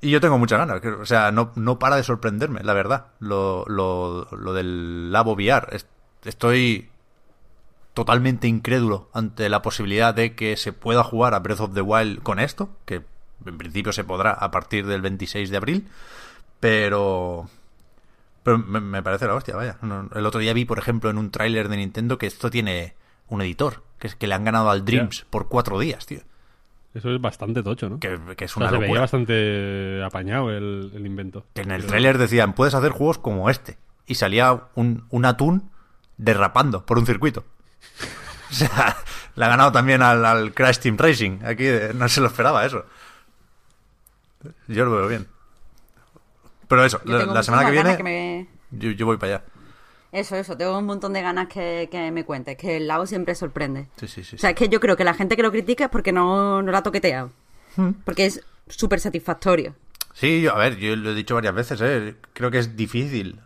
Y 0.05 0.11
yo 0.11 0.21
tengo 0.21 0.37
muchas 0.37 0.59
ganas. 0.59 0.81
O 0.99 1.05
sea, 1.05 1.31
no, 1.31 1.51
no 1.55 1.79
para 1.79 1.95
de 1.95 2.03
sorprenderme, 2.03 2.61
la 2.63 2.73
verdad. 2.73 3.07
Lo, 3.19 3.65
lo, 3.67 4.27
lo 4.31 4.53
del 4.53 5.11
Labo 5.11 5.33
VR. 5.33 5.67
Es- 5.75 5.87
Estoy 6.25 6.89
totalmente 7.93 8.47
incrédulo 8.47 9.09
ante 9.13 9.47
la 9.49 9.61
posibilidad 9.61 10.13
de 10.13 10.35
que 10.35 10.57
se 10.57 10.73
pueda 10.73 11.03
jugar 11.03 11.33
a 11.33 11.39
Breath 11.39 11.59
of 11.61 11.73
the 11.73 11.81
Wild 11.81 12.21
con 12.23 12.39
esto, 12.39 12.69
que 12.85 13.03
en 13.45 13.57
principio 13.57 13.93
se 13.93 14.03
podrá 14.03 14.31
a 14.31 14.51
partir 14.51 14.85
del 14.87 15.01
26 15.01 15.49
de 15.49 15.57
abril, 15.57 15.87
pero... 16.59 17.49
Pero 18.43 18.57
me, 18.59 18.79
me 18.79 19.01
parece 19.01 19.25
la 19.27 19.33
hostia, 19.35 19.55
vaya. 19.55 19.77
El 20.13 20.25
otro 20.25 20.39
día 20.39 20.53
vi, 20.53 20.65
por 20.65 20.77
ejemplo, 20.77 21.09
en 21.09 21.17
un 21.17 21.31
tráiler 21.31 21.67
de 21.69 21.77
Nintendo 21.77 22.17
que 22.19 22.27
esto 22.27 22.49
tiene 22.51 22.93
un 23.27 23.41
editor, 23.41 23.83
que 23.97 24.07
es 24.07 24.15
que 24.15 24.27
le 24.27 24.35
han 24.35 24.43
ganado 24.45 24.69
al 24.69 24.85
Dreams 24.85 25.25
por 25.31 25.47
cuatro 25.47 25.79
días, 25.79 26.05
tío. 26.05 26.19
Eso 26.95 27.13
es 27.13 27.21
bastante 27.21 27.62
tocho, 27.62 27.89
¿no? 27.89 27.99
Que, 27.99 28.17
que 28.36 28.45
es 28.45 28.51
O 28.58 28.60
sea, 28.60 28.62
una 28.62 28.69
se 28.71 28.77
veía 28.77 28.88
locura. 28.88 29.01
bastante 29.01 30.01
apañado 30.03 30.49
el, 30.49 30.91
el 30.95 31.05
invento. 31.05 31.45
Que 31.53 31.62
en 31.62 31.71
el 31.71 31.81
Pero- 31.81 31.89
tráiler 31.89 32.17
decían, 32.17 32.53
puedes 32.53 32.73
hacer 32.73 32.91
juegos 32.91 33.17
como 33.19 33.49
este. 33.49 33.77
Y 34.08 34.15
salía 34.15 34.63
un, 34.75 35.05
un 35.10 35.25
atún 35.25 35.69
derrapando 36.17 36.86
por 36.86 36.97
un 36.97 37.05
circuito. 37.05 37.43
O 38.51 38.53
sea, 38.53 38.95
le 39.36 39.43
ha 39.43 39.47
ganado 39.49 39.71
también 39.71 40.01
al, 40.03 40.23
al 40.23 40.53
Crash 40.53 40.77
Team 40.77 40.97
Racing. 40.97 41.39
Aquí 41.43 41.65
eh, 41.65 41.91
no 41.93 42.08
se 42.08 42.21
lo 42.21 42.27
esperaba 42.27 42.63
eso. 42.65 42.86
Yo 44.67 44.86
lo 44.86 44.91
veo 44.91 45.08
bien. 45.08 45.27
Pero 46.67 46.86
eso, 46.86 47.01
Yo 47.05 47.25
la, 47.25 47.43
semana 47.43 47.65
que 47.65 47.71
viene 47.71 47.84
ganas 47.84 47.97
que 47.97 48.03
me- 48.03 48.47
yo, 48.71 48.91
yo 48.91 49.05
voy 49.08 49.17
para 49.17 49.36
allá. 49.38 49.45
Eso, 50.15 50.36
eso, 50.38 50.56
tengo 50.56 50.78
un 50.80 50.86
montón 50.86 51.12
de 51.13 51.21
ganas 51.21 51.47
que, 51.49 51.89
que 51.91 52.10
me 52.12 52.23
cuentes, 52.23 52.56
que 52.56 52.78
el 52.78 52.88
lago 52.88 53.06
siempre 53.06 53.36
sorprende. 53.36 53.89
Sí, 53.97 54.08
sí, 54.08 54.23
sí. 54.23 54.38
O 54.38 54.39
sea, 54.39 54.51
es 54.51 54.56
que 54.56 54.69
yo 54.69 54.80
creo 54.80 54.95
que 54.95 55.04
la 55.04 55.13
gente 55.13 55.36
que 55.36 55.43
lo 55.43 55.51
critica 55.51 55.86
es 55.86 55.89
porque 55.89 56.12
no, 56.13 56.62
no 56.62 56.71
la 56.71 56.78
ha 56.78 56.84
toqueteado. 56.84 57.32
Hmm. 57.75 57.91
Porque 58.06 58.25
es 58.25 58.41
súper 58.67 59.01
satisfactorio. 59.01 59.75
Sí, 60.13 60.41
yo- 60.41 60.54
a 60.56 60.58
ver, 60.58 60.78
yo 60.78 60.95
lo 60.95 61.12
he 61.12 61.15
dicho 61.15 61.36
varias 61.36 61.54
veces, 61.54 61.82
¿eh? 61.82 62.15
creo 62.34 62.49
que 62.49 62.60
es 62.60 62.78
difícil 62.78 63.41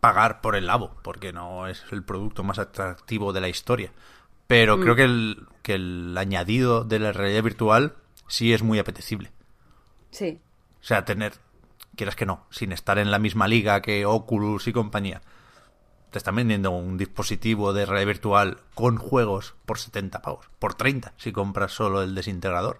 pagar 0.00 0.40
por 0.40 0.56
el 0.56 0.66
labo, 0.66 0.96
porque 1.02 1.32
no 1.32 1.68
es 1.68 1.84
el 1.92 2.02
producto 2.02 2.42
más 2.42 2.58
atractivo 2.58 3.32
de 3.32 3.40
la 3.40 3.48
historia. 3.48 3.92
Pero 4.48 4.80
creo 4.80 4.96
que 4.96 5.04
el, 5.04 5.46
que 5.62 5.74
el 5.74 6.16
añadido 6.18 6.82
de 6.84 6.98
la 6.98 7.12
realidad 7.12 7.44
virtual 7.44 7.94
sí 8.26 8.52
es 8.52 8.62
muy 8.64 8.78
apetecible. 8.80 9.30
Sí. 10.10 10.40
O 10.80 10.84
sea, 10.84 11.04
tener, 11.04 11.34
quieras 11.96 12.16
que 12.16 12.26
no, 12.26 12.44
sin 12.50 12.72
estar 12.72 12.98
en 12.98 13.10
la 13.12 13.20
misma 13.20 13.46
liga 13.46 13.80
que 13.80 14.04
Oculus 14.04 14.66
y 14.66 14.72
compañía. 14.72 15.22
Te 16.12 16.18
están 16.18 16.36
vendiendo 16.36 16.70
un 16.70 16.96
dispositivo 16.98 17.72
de 17.72 17.86
realidad 17.86 18.06
virtual 18.06 18.58
con 18.74 18.96
juegos 18.98 19.54
por 19.66 19.78
70 19.78 20.22
pavos, 20.22 20.46
por 20.60 20.74
30 20.74 21.12
si 21.16 21.32
compras 21.32 21.72
solo 21.72 22.02
el 22.02 22.14
desintegrador. 22.14 22.78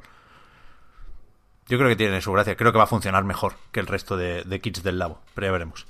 Yo 1.68 1.79
creo 1.79 1.88
que 1.88 1.97
tiene 1.97 2.21
su 2.21 2.33
gracia. 2.33 2.57
Creo 2.57 2.73
que 2.73 2.79
va 2.79 2.85
a 2.85 2.88
funcionar 2.88 3.25
mejor 3.25 3.55
que 3.71 3.81
el 3.81 3.87
resto 3.87 4.16
de, 4.16 4.42
de 4.45 4.61
kits 4.61 4.83
del 4.83 4.99
labo, 4.99 5.21
pero 5.35 5.47
ya 5.47 5.53
veremos. 5.53 5.87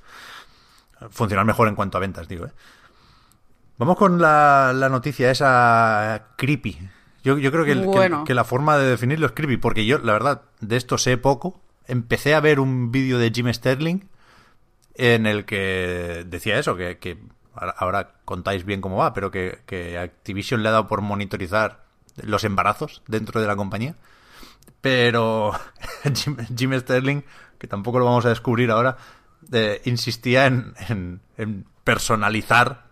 Funcionar 1.10 1.44
mejor 1.44 1.66
en 1.68 1.74
cuanto 1.74 1.98
a 1.98 2.00
ventas, 2.00 2.28
digo. 2.28 2.46
¿eh? 2.46 2.52
Vamos 3.78 3.96
con 3.96 4.20
la, 4.20 4.72
la 4.74 4.88
noticia 4.88 5.30
esa 5.30 6.28
creepy. 6.36 6.78
Yo, 7.24 7.38
yo 7.38 7.50
creo 7.50 7.64
que, 7.64 7.72
el- 7.72 7.80
que 8.24 8.34
la 8.34 8.44
forma 8.44 8.76
de 8.78 8.86
definirlo 8.86 9.26
es 9.26 9.32
creepy, 9.32 9.56
porque 9.56 9.84
yo, 9.86 9.98
la 9.98 10.12
verdad, 10.12 10.42
de 10.60 10.76
esto 10.76 10.98
sé 10.98 11.16
poco. 11.18 11.60
Empecé 11.88 12.34
a 12.34 12.40
ver 12.40 12.60
un 12.60 12.92
vídeo 12.92 13.18
de 13.18 13.32
Jim 13.34 13.52
Sterling 13.52 14.04
en 14.94 15.26
el 15.26 15.44
que 15.44 16.24
decía 16.26 16.58
eso, 16.58 16.76
que, 16.76 17.18
ahora, 17.54 18.14
contáis 18.24 18.64
bien 18.64 18.80
cómo 18.80 18.96
va, 18.96 19.12
pero 19.12 19.30
que, 19.30 19.98
Activision 19.98 20.62
le 20.62 20.68
ha 20.68 20.72
dado 20.72 20.88
por 20.88 21.00
monitorizar 21.00 21.84
los 22.16 22.44
embarazos 22.44 23.02
dentro 23.06 23.40
de 23.40 23.46
la 23.46 23.56
compañía. 23.56 23.96
Pero 24.80 25.52
Jim, 26.56 26.78
Sterling, 26.78 27.22
que 27.58 27.66
tampoco 27.68 27.98
lo 27.98 28.04
vamos 28.04 28.26
a 28.26 28.30
descubrir 28.30 28.70
ahora, 28.70 28.96
eh, 29.52 29.80
insistía 29.84 30.46
en, 30.46 31.20
personalizar 31.84 32.86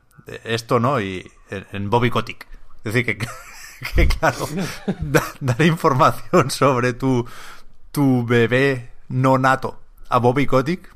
esto, 0.45 0.81
¿no? 0.81 1.01
Y 1.01 1.31
en, 1.51 1.91
Bobby 1.91 2.11
Kotick. 2.11 2.47
Es 2.85 2.95
decir, 2.95 3.05
que, 3.05 3.19
que 3.95 4.09
claro, 4.09 4.49
da- 5.01 5.35
dar 5.41 5.63
información 5.63 6.51
sobre 6.51 6.93
tu, 6.93 7.27
tu 7.91 8.25
bebé 8.25 8.91
no 9.09 9.39
nato 9.39 9.81
a 10.09 10.19
Bobby 10.19 10.47
Kotick, 10.47 10.95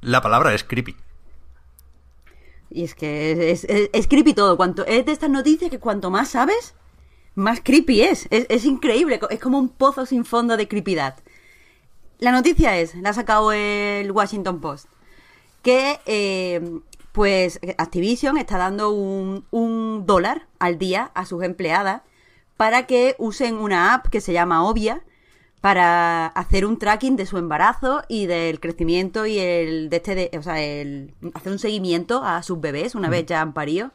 la 0.00 0.20
palabra 0.20 0.54
es 0.54 0.64
creepy. 0.64 0.96
Y 2.70 2.84
es 2.84 2.94
que 2.94 3.50
es, 3.50 4.08
creepy 4.08 4.34
todo. 4.34 4.56
Cuanto, 4.56 4.84
es 4.86 5.06
de 5.06 5.12
estas 5.12 5.30
noticias 5.30 5.70
que 5.70 5.78
cuanto 5.78 6.10
más 6.10 6.28
sabes, 6.28 6.74
más 7.34 7.60
creepy 7.62 8.02
es. 8.02 8.26
es. 8.30 8.46
es 8.48 8.64
increíble. 8.64 9.20
Es 9.30 9.40
como 9.40 9.58
un 9.58 9.68
pozo 9.68 10.06
sin 10.06 10.24
fondo 10.24 10.56
de 10.56 10.68
creepidad. 10.68 11.16
La 12.18 12.32
noticia 12.32 12.76
es, 12.78 12.94
la 12.96 13.10
ha 13.10 13.12
sacado 13.12 13.52
el 13.52 14.10
Washington 14.10 14.60
Post, 14.60 14.88
que 15.62 16.00
eh, 16.04 16.80
pues 17.12 17.60
Activision 17.78 18.36
está 18.38 18.58
dando 18.58 18.90
un, 18.90 19.46
un 19.52 20.04
dólar 20.04 20.48
al 20.58 20.78
día 20.78 21.12
a 21.14 21.26
sus 21.26 21.44
empleadas 21.44 22.02
para 22.56 22.86
que 22.86 23.14
usen 23.18 23.56
una 23.56 23.94
app 23.94 24.08
que 24.08 24.20
se 24.20 24.32
llama 24.32 24.64
Obvia 24.64 25.04
para 25.60 26.26
hacer 26.28 26.64
un 26.64 26.78
tracking 26.78 27.16
de 27.16 27.26
su 27.26 27.36
embarazo 27.38 28.02
y 28.08 28.26
del 28.26 28.60
crecimiento 28.60 29.26
y 29.26 29.38
el 29.38 29.90
de 29.90 29.96
este 29.96 30.14
de- 30.14 30.38
o 30.38 30.42
sea, 30.42 30.62
el 30.62 31.14
hacer 31.34 31.52
un 31.52 31.58
seguimiento 31.58 32.22
a 32.24 32.42
sus 32.42 32.60
bebés 32.60 32.94
una 32.94 33.08
vez 33.08 33.26
ya 33.26 33.40
han 33.40 33.52
parido. 33.54 33.90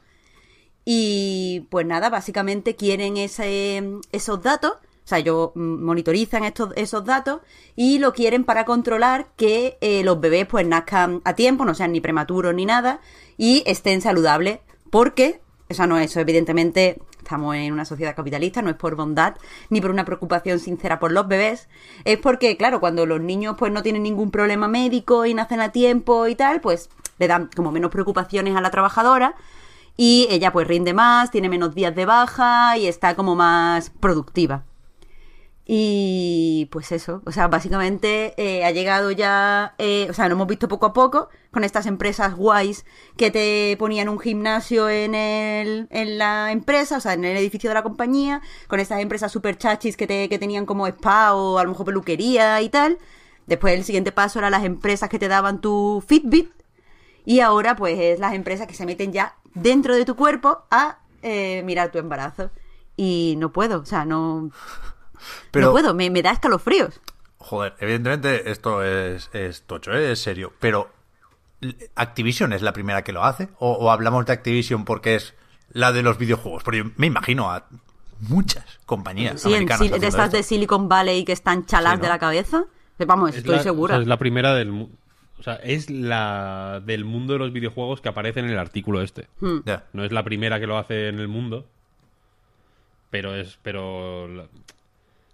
Y 0.85 1.67
pues 1.69 1.85
nada, 1.85 2.09
básicamente 2.09 2.75
quieren 2.75 3.15
ese, 3.17 3.81
esos 4.11 4.41
datos, 4.41 4.73
o 4.73 5.07
sea, 5.07 5.19
ellos 5.19 5.51
mm, 5.55 5.83
monitorizan 5.83 6.43
estos, 6.43 6.71
esos 6.75 7.05
datos 7.05 7.39
y 7.75 7.99
lo 7.99 8.13
quieren 8.13 8.43
para 8.43 8.65
controlar 8.65 9.27
que 9.37 9.77
eh, 9.81 10.03
los 10.03 10.19
bebés 10.19 10.45
pues 10.47 10.67
nazcan 10.67 11.21
a 11.23 11.35
tiempo, 11.35 11.63
no 11.65 11.73
sean 11.73 11.93
ni 11.93 12.01
prematuros 12.01 12.53
ni 12.53 12.65
nada 12.65 12.99
y 13.37 13.63
estén 13.65 14.01
saludables, 14.01 14.59
porque, 14.89 15.39
o 15.69 15.73
sea, 15.73 15.87
no 15.87 15.97
eso, 15.97 16.19
evidentemente 16.19 16.99
estamos 17.23 17.55
en 17.55 17.73
una 17.73 17.85
sociedad 17.85 18.15
capitalista, 18.15 18.61
no 18.61 18.69
es 18.69 18.75
por 18.75 18.95
bondad 18.95 19.35
ni 19.69 19.81
por 19.81 19.91
una 19.91 20.05
preocupación 20.05 20.59
sincera 20.59 20.99
por 20.99 21.11
los 21.11 21.27
bebés, 21.27 21.69
es 22.05 22.19
porque, 22.19 22.57
claro, 22.57 22.79
cuando 22.79 23.05
los 23.05 23.21
niños 23.21 23.55
pues 23.57 23.71
no 23.71 23.81
tienen 23.81 24.03
ningún 24.03 24.29
problema 24.29 24.67
médico 24.67 25.25
y 25.25 25.33
nacen 25.33 25.61
a 25.61 25.71
tiempo 25.71 26.27
y 26.27 26.35
tal, 26.35 26.61
pues 26.61 26.89
le 27.19 27.27
dan 27.27 27.49
como 27.55 27.71
menos 27.71 27.91
preocupaciones 27.91 28.55
a 28.55 28.61
la 28.61 28.71
trabajadora 28.71 29.35
y 29.95 30.27
ella 30.29 30.51
pues 30.51 30.67
rinde 30.67 30.93
más, 30.93 31.31
tiene 31.31 31.49
menos 31.49 31.73
días 31.75 31.95
de 31.95 32.05
baja 32.05 32.77
y 32.77 32.87
está 32.87 33.15
como 33.15 33.35
más 33.35 33.89
productiva. 33.89 34.63
Y 35.65 36.67
pues 36.71 36.91
eso, 36.91 37.21
o 37.25 37.31
sea, 37.31 37.47
básicamente 37.47 38.33
eh, 38.35 38.65
ha 38.65 38.71
llegado 38.71 39.11
ya, 39.11 39.75
eh, 39.77 40.07
o 40.09 40.13
sea, 40.13 40.27
lo 40.27 40.33
hemos 40.33 40.47
visto 40.47 40.67
poco 40.67 40.87
a 40.87 40.93
poco 40.93 41.29
con 41.51 41.63
estas 41.63 41.85
empresas 41.85 42.35
guays 42.35 42.83
que 43.15 43.31
te 43.31 43.77
ponían 43.79 44.09
un 44.09 44.19
gimnasio 44.19 44.89
en, 44.89 45.15
el, 45.15 45.87
en 45.89 46.17
la 46.17 46.51
empresa, 46.51 46.97
o 46.97 46.99
sea, 46.99 47.13
en 47.13 47.23
el 47.23 47.37
edificio 47.37 47.69
de 47.69 47.75
la 47.75 47.83
compañía, 47.83 48.41
con 48.67 48.81
estas 48.81 48.99
empresas 48.99 49.31
super 49.31 49.57
chachis 49.57 49.95
que, 49.95 50.05
te, 50.05 50.27
que 50.27 50.37
tenían 50.37 50.65
como 50.65 50.85
spa 50.85 51.33
o 51.33 51.57
a 51.57 51.63
lo 51.63 51.69
mejor 51.69 51.85
peluquería 51.85 52.61
y 52.61 52.67
tal. 52.67 52.97
Después 53.45 53.73
el 53.73 53.85
siguiente 53.85 54.11
paso 54.11 54.39
era 54.39 54.49
las 54.49 54.65
empresas 54.65 55.09
que 55.09 55.19
te 55.19 55.29
daban 55.29 55.61
tu 55.61 56.03
Fitbit. 56.05 56.51
Y 57.25 57.39
ahora 57.39 57.77
pues 57.77 57.97
es 57.99 58.19
las 58.19 58.33
empresas 58.33 58.67
que 58.67 58.73
se 58.73 58.85
meten 58.85 59.13
ya 59.13 59.37
dentro 59.53 59.95
de 59.95 60.03
tu 60.03 60.17
cuerpo 60.17 60.65
a 60.71 60.99
eh, 61.21 61.61
mirar 61.63 61.91
tu 61.91 61.99
embarazo. 61.99 62.51
Y 62.97 63.35
no 63.37 63.53
puedo, 63.53 63.79
o 63.79 63.85
sea, 63.85 64.03
no... 64.03 64.51
Pero, 65.51 65.67
no 65.67 65.71
puedo, 65.71 65.93
me, 65.93 66.09
me 66.09 66.21
da 66.21 66.31
escalofríos. 66.31 66.99
joder, 67.37 67.73
evidentemente 67.79 68.49
esto 68.51 68.83
es, 68.83 69.29
es 69.33 69.63
tocho, 69.63 69.91
¿eh? 69.93 70.11
es 70.11 70.19
serio. 70.19 70.53
Pero, 70.59 70.89
¿Activision 71.95 72.51
es 72.53 72.61
la 72.61 72.73
primera 72.73 73.03
que 73.03 73.13
lo 73.13 73.23
hace? 73.23 73.49
¿O, 73.59 73.71
o 73.71 73.91
hablamos 73.91 74.25
de 74.25 74.33
Activision 74.33 74.83
porque 74.85 75.15
es 75.15 75.33
la 75.71 75.91
de 75.93 76.01
los 76.03 76.17
videojuegos? 76.17 76.63
Porque 76.63 76.79
yo 76.79 76.85
me 76.97 77.07
imagino 77.07 77.49
a 77.51 77.65
muchas 78.19 78.65
compañías 78.85 79.41
Sí, 79.41 79.47
americanas 79.53 79.79
de 79.79 80.07
estas 80.07 80.25
esto. 80.25 80.37
de 80.37 80.43
Silicon 80.43 80.89
Valley 80.89 81.23
que 81.25 81.31
están 81.31 81.65
chalas 81.65 81.93
Sí, 81.93 81.97
¿no? 81.97 82.03
de 82.03 82.09
la 82.09 82.19
cabeza. 82.19 82.65
Eh, 82.99 83.05
Vamos, 83.05 83.29
Es 83.31 83.37
estoy 83.37 83.55
la- 83.55 83.63
segura. 83.63 83.93
o 83.95 83.97
sea, 83.97 84.01
es 84.01 84.07
la 84.07 84.17
primera 84.17 84.53
del 84.53 84.71
O 85.39 85.43
sea, 85.43 85.55
es 85.55 85.89
la 85.89 86.81
del 86.85 87.05
mundo 87.05 87.33
de 87.33 87.39
los 87.39 87.51
videojuegos 87.53 88.01
que 88.01 88.09
aparece 88.09 88.39
en 88.41 88.49
el 88.49 88.57
artículo 88.59 89.01
este. 89.01 89.27
Hmm. 89.39 89.59
Ya. 89.65 89.85
No 89.93 90.03
es 90.03 90.11
la 90.11 90.23
primera 90.23 90.59
que 90.59 90.67
lo 90.67 90.77
hace 90.77 91.07
en 91.09 91.19
el 91.19 91.27
mundo. 91.27 91.65
Pero 93.09 93.35
es. 93.35 93.57
Pero. 93.61 94.47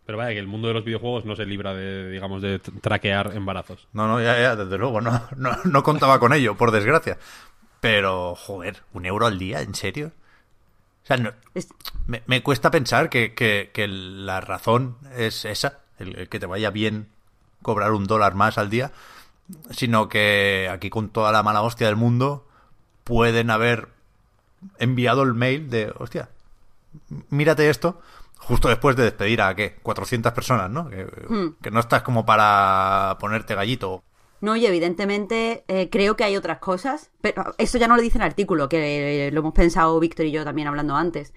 Pero 0.09 0.17
vaya, 0.17 0.31
que 0.33 0.39
el 0.39 0.47
mundo 0.47 0.69
de 0.69 0.73
los 0.73 0.83
videojuegos 0.83 1.23
no 1.25 1.35
se 1.35 1.45
libra 1.45 1.75
de, 1.75 2.09
digamos, 2.09 2.41
de 2.41 2.57
traquear 2.57 3.31
embarazos. 3.35 3.87
No, 3.93 4.07
no, 4.07 4.19
ya, 4.19 4.39
ya, 4.41 4.55
desde 4.55 4.75
luego, 4.79 5.01
no, 5.01 5.21
no, 5.37 5.51
no 5.65 5.83
contaba 5.83 6.19
con 6.19 6.33
ello, 6.33 6.57
por 6.57 6.71
desgracia. 6.71 7.19
Pero, 7.79 8.33
joder, 8.33 8.81
¿un 8.93 9.05
euro 9.05 9.27
al 9.27 9.37
día? 9.37 9.61
¿En 9.61 9.75
serio? 9.75 10.11
O 11.03 11.05
sea, 11.05 11.17
no- 11.17 11.33
me, 12.07 12.23
me 12.25 12.41
cuesta 12.41 12.71
pensar 12.71 13.11
que, 13.11 13.35
que- 13.35 13.69
que 13.71 13.87
la 13.87 14.41
razón 14.41 14.97
es 15.15 15.45
esa, 15.45 15.77
el, 15.99 16.15
el 16.17 16.27
que 16.27 16.39
te 16.39 16.47
vaya 16.47 16.71
bien 16.71 17.09
cobrar 17.61 17.91
un 17.91 18.05
dólar 18.07 18.33
más 18.33 18.57
al 18.57 18.71
día, 18.71 18.91
sino 19.69 20.09
que 20.09 20.69
aquí 20.71 20.89
con 20.89 21.09
toda 21.09 21.31
la 21.31 21.43
mala 21.43 21.61
hostia 21.61 21.85
del 21.85 21.97
mundo 21.97 22.47
pueden 23.03 23.51
haber 23.51 23.89
enviado 24.79 25.21
el 25.21 25.35
mail 25.35 25.69
de, 25.69 25.93
hostia, 25.99 26.29
mírate 27.29 27.69
esto, 27.69 28.01
justo 28.39 28.67
después 28.67 28.95
de 28.95 29.03
despedir 29.03 29.41
a, 29.41 29.55
¿qué? 29.55 29.75
400 29.83 30.31
personas, 30.33 30.69
¿no? 30.71 30.89
Que, 30.89 31.05
que 31.61 31.71
no 31.71 31.79
estás 31.79 32.01
como 32.01 32.25
para 32.25 33.17
ponerte 33.19 33.53
gallito. 33.53 34.03
No, 34.41 34.55
y 34.55 34.65
evidentemente 34.65 35.65
eh, 35.67 35.89
creo 35.89 36.15
que 36.15 36.23
hay 36.23 36.37
otras 36.37 36.59
cosas, 36.59 37.11
pero 37.21 37.53
eso 37.57 37.77
ya 37.77 37.87
no 37.87 37.95
lo 37.95 38.01
dice 38.01 38.17
el 38.17 38.23
artículo, 38.23 38.69
que 38.69 39.27
eh, 39.27 39.31
lo 39.31 39.41
hemos 39.41 39.53
pensado 39.53 39.99
Víctor 39.99 40.25
y 40.25 40.31
yo 40.31 40.45
también 40.45 40.67
hablando 40.67 40.95
antes, 40.95 41.33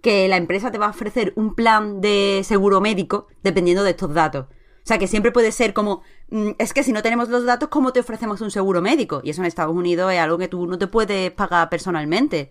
que 0.00 0.28
la 0.28 0.36
empresa 0.36 0.70
te 0.70 0.78
va 0.78 0.86
a 0.86 0.90
ofrecer 0.90 1.32
un 1.36 1.54
plan 1.54 2.00
de 2.00 2.42
seguro 2.44 2.80
médico 2.80 3.26
dependiendo 3.42 3.82
de 3.82 3.90
estos 3.90 4.14
datos. 4.14 4.46
O 4.84 4.86
sea, 4.86 4.98
que 4.98 5.08
siempre 5.08 5.32
puede 5.32 5.50
ser 5.50 5.72
como, 5.72 6.02
mm, 6.28 6.50
es 6.58 6.72
que 6.72 6.84
si 6.84 6.92
no 6.92 7.02
tenemos 7.02 7.28
los 7.28 7.44
datos, 7.44 7.70
¿cómo 7.70 7.92
te 7.92 8.00
ofrecemos 8.00 8.40
un 8.40 8.50
seguro 8.50 8.82
médico? 8.82 9.20
Y 9.24 9.30
eso 9.30 9.40
en 9.40 9.46
Estados 9.46 9.74
Unidos 9.74 10.12
es 10.12 10.20
algo 10.20 10.38
que 10.38 10.48
tú 10.48 10.66
no 10.66 10.78
te 10.78 10.86
puedes 10.86 11.32
pagar 11.32 11.70
personalmente. 11.70 12.50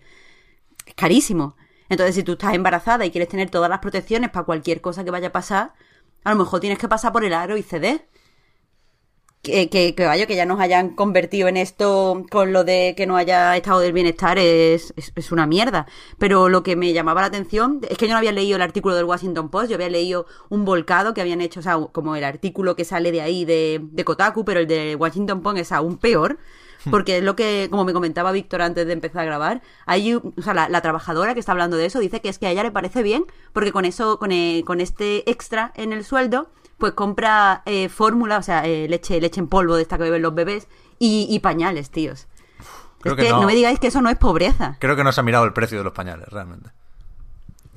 Es 0.84 0.94
carísimo. 0.94 1.56
Entonces, 1.88 2.14
si 2.14 2.22
tú 2.22 2.32
estás 2.32 2.54
embarazada 2.54 3.04
y 3.04 3.10
quieres 3.10 3.28
tener 3.28 3.50
todas 3.50 3.70
las 3.70 3.80
protecciones 3.80 4.30
para 4.30 4.46
cualquier 4.46 4.80
cosa 4.80 5.04
que 5.04 5.10
vaya 5.10 5.28
a 5.28 5.32
pasar, 5.32 5.74
a 6.24 6.30
lo 6.32 6.36
mejor 6.36 6.60
tienes 6.60 6.78
que 6.78 6.88
pasar 6.88 7.12
por 7.12 7.24
el 7.24 7.34
aro 7.34 7.56
y 7.56 7.62
ceder 7.62 8.06
que, 9.44 9.68
que, 9.68 9.94
que 9.94 10.06
vaya, 10.06 10.26
que 10.26 10.36
ya 10.36 10.46
nos 10.46 10.58
hayan 10.58 10.96
convertido 10.96 11.48
en 11.48 11.58
esto 11.58 12.24
con 12.30 12.52
lo 12.52 12.64
de 12.64 12.94
que 12.96 13.06
no 13.06 13.16
haya 13.16 13.54
estado 13.56 13.80
del 13.80 13.92
bienestar 13.92 14.38
es, 14.38 14.94
es, 14.96 15.12
es 15.14 15.32
una 15.32 15.46
mierda. 15.46 15.86
Pero 16.18 16.48
lo 16.48 16.62
que 16.62 16.76
me 16.76 16.92
llamaba 16.92 17.20
la 17.20 17.26
atención 17.28 17.80
es 17.88 17.98
que 17.98 18.06
yo 18.06 18.12
no 18.12 18.18
había 18.18 18.32
leído 18.32 18.56
el 18.56 18.62
artículo 18.62 18.96
del 18.96 19.04
Washington 19.04 19.50
Post, 19.50 19.68
yo 19.68 19.76
había 19.76 19.90
leído 19.90 20.26
un 20.48 20.64
volcado 20.64 21.12
que 21.14 21.20
habían 21.20 21.42
hecho, 21.42 21.60
o 21.60 21.62
sea, 21.62 21.78
como 21.92 22.16
el 22.16 22.24
artículo 22.24 22.74
que 22.74 22.84
sale 22.86 23.12
de 23.12 23.20
ahí 23.20 23.44
de, 23.44 23.80
de 23.82 24.04
Kotaku, 24.04 24.44
pero 24.44 24.60
el 24.60 24.66
de 24.66 24.96
Washington 24.96 25.42
Post 25.42 25.58
es 25.58 25.72
aún 25.72 25.98
peor. 25.98 26.38
Porque 26.90 27.18
es 27.18 27.24
lo 27.24 27.36
que, 27.36 27.68
como 27.70 27.84
me 27.84 27.92
comentaba 27.92 28.32
Víctor 28.32 28.62
antes 28.62 28.86
de 28.86 28.92
empezar 28.92 29.22
a 29.22 29.24
grabar, 29.24 29.62
hay, 29.86 30.14
o 30.14 30.22
sea, 30.42 30.54
la, 30.54 30.68
la 30.68 30.82
trabajadora 30.82 31.34
que 31.34 31.40
está 31.40 31.52
hablando 31.52 31.76
de 31.76 31.86
eso 31.86 31.98
dice 31.98 32.20
que 32.20 32.28
es 32.28 32.38
que 32.38 32.46
a 32.46 32.50
ella 32.50 32.62
le 32.62 32.70
parece 32.70 33.02
bien, 33.02 33.24
porque 33.52 33.72
con 33.72 33.84
eso, 33.84 34.18
con, 34.18 34.32
eh, 34.32 34.62
con 34.66 34.80
este 34.80 35.28
extra 35.30 35.72
en 35.76 35.92
el 35.92 36.04
sueldo, 36.04 36.50
pues 36.78 36.92
compra 36.92 37.62
eh, 37.66 37.88
fórmula, 37.88 38.38
o 38.38 38.42
sea, 38.42 38.66
eh, 38.66 38.88
leche, 38.88 39.20
leche 39.20 39.40
en 39.40 39.48
polvo 39.48 39.76
de 39.76 39.82
esta 39.82 39.96
que 39.96 40.04
beben 40.04 40.22
los 40.22 40.34
bebés 40.34 40.68
y, 40.98 41.26
y 41.30 41.38
pañales, 41.40 41.90
tíos. 41.90 42.26
Creo 43.00 43.14
es 43.14 43.20
que 43.20 43.26
que 43.26 43.32
no. 43.32 43.40
no. 43.42 43.46
me 43.46 43.54
digáis 43.54 43.78
que 43.78 43.88
eso 43.88 44.00
no 44.00 44.08
es 44.08 44.16
pobreza. 44.16 44.76
Creo 44.80 44.96
que 44.96 45.04
no 45.04 45.12
se 45.12 45.20
ha 45.20 45.24
mirado 45.24 45.44
el 45.44 45.52
precio 45.52 45.78
de 45.78 45.84
los 45.84 45.92
pañales, 45.92 46.28
realmente. 46.28 46.70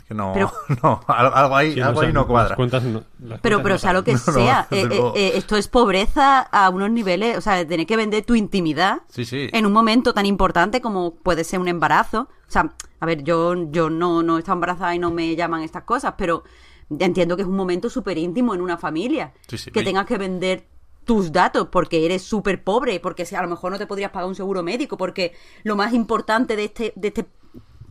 Que 0.08 0.14
no, 0.14 0.32
Pero- 0.34 0.52
no, 0.84 1.02
al- 1.08 1.34
algo 1.34 1.56
ahí, 1.56 1.74
Sí, 1.74 1.82
algo 1.82 2.00
sé, 2.00 2.08
ahí 2.08 2.14
no 2.14 2.22
las 2.22 2.28
cuadra. 2.30 2.56
cuentas 2.56 2.84
no- 2.84 3.04
las 3.20 3.40
Pero, 3.42 3.58
cuentas 3.58 3.64
pero 3.64 3.76
no 3.76 3.80
sea 3.80 3.94
lo 3.94 4.04
que 4.04 4.12
No, 4.16 4.20
no, 4.28 4.34
sea, 4.34 4.68
eh, 4.72 4.88
eh, 4.90 5.12
eh, 5.16 5.32
esto 5.36 5.58
es 5.58 5.68
pobreza 5.68 6.40
a 6.42 6.70
unos 6.70 6.90
niveles, 6.92 7.38
o 7.38 7.42
sea, 7.42 7.56
de 7.56 7.66
tener 7.66 7.86
que 7.86 7.98
vender 7.98 8.24
tu 8.24 8.36
intimidad 8.36 9.00
Sí, 9.10 9.26
sí. 9.26 9.50
en 9.52 9.66
un 9.66 9.74
momento 9.74 10.14
tan 10.14 10.26
importante 10.26 10.80
como 10.82 11.16
puede 11.16 11.44
ser 11.44 11.60
un 11.60 11.68
embarazo. 11.68 12.30
O 12.48 12.52
sea, 12.52 12.72
a 13.02 13.06
ver, 13.06 13.24
yo, 13.24 13.54
yo 13.72 13.90
no, 13.90 14.24
no 14.24 14.38
he 14.38 14.40
estado 14.40 14.56
embarazada 14.56 14.96
y 14.96 15.00
no 15.00 15.12
me 15.12 15.36
llaman 15.36 15.62
estas 15.64 15.84
cosas, 15.84 16.14
pero 16.18 16.44
entiendo 16.90 17.36
que 17.36 17.42
es 17.42 17.48
un 17.48 17.58
momento 17.58 17.90
súper 17.90 18.18
íntimo 18.18 18.54
en 18.56 18.62
una 18.62 18.78
familia. 18.78 19.34
Sí, 19.48 19.58
sí. 19.58 19.72
que 19.72 19.84
tengas 19.84 20.06
que 20.06 20.18
vender 20.18 20.66
tus 21.04 21.32
datos 21.34 21.68
porque 21.70 22.06
eres 22.06 22.22
súper 22.24 22.64
pobre, 22.64 23.00
porque 23.02 23.28
a 23.36 23.42
lo 23.42 23.48
mejor 23.50 23.72
no 23.72 23.78
te 23.78 23.88
podrías 23.88 24.12
pagar 24.12 24.28
un 24.30 24.36
seguro 24.36 24.64
médico, 24.64 24.98
porque 24.98 25.34
lo 25.64 25.76
más 25.76 25.94
importante 25.94 26.56
de 26.56 26.64
este, 26.66 26.94
de 26.96 27.08
este 27.10 27.26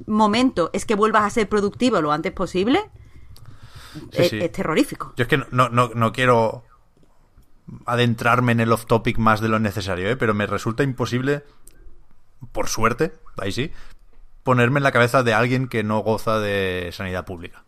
momento 0.06 0.70
es 0.72 0.84
que 0.84 0.94
vuelvas 0.94 1.24
a 1.24 1.30
ser 1.30 1.48
productivo 1.48 2.00
lo 2.00 2.12
antes 2.12 2.32
posible, 2.32 2.90
Sí, 4.12 4.22
es, 4.22 4.30
sí. 4.30 4.38
es 4.38 4.52
terrorífico. 4.52 5.14
Yo 5.16 5.22
es 5.22 5.28
que 5.28 5.38
no, 5.50 5.68
no, 5.68 5.88
no 5.94 6.12
quiero 6.12 6.64
adentrarme 7.84 8.52
en 8.52 8.60
el 8.60 8.72
off-topic 8.72 9.18
más 9.18 9.40
de 9.40 9.48
lo 9.48 9.58
necesario, 9.58 10.08
¿eh? 10.08 10.16
pero 10.16 10.34
me 10.34 10.46
resulta 10.46 10.82
imposible, 10.82 11.44
por 12.52 12.68
suerte, 12.68 13.12
ahí 13.38 13.52
sí, 13.52 13.72
ponerme 14.42 14.78
en 14.78 14.84
la 14.84 14.92
cabeza 14.92 15.22
de 15.22 15.34
alguien 15.34 15.68
que 15.68 15.82
no 15.82 16.00
goza 16.00 16.38
de 16.38 16.90
sanidad 16.92 17.24
pública. 17.24 17.64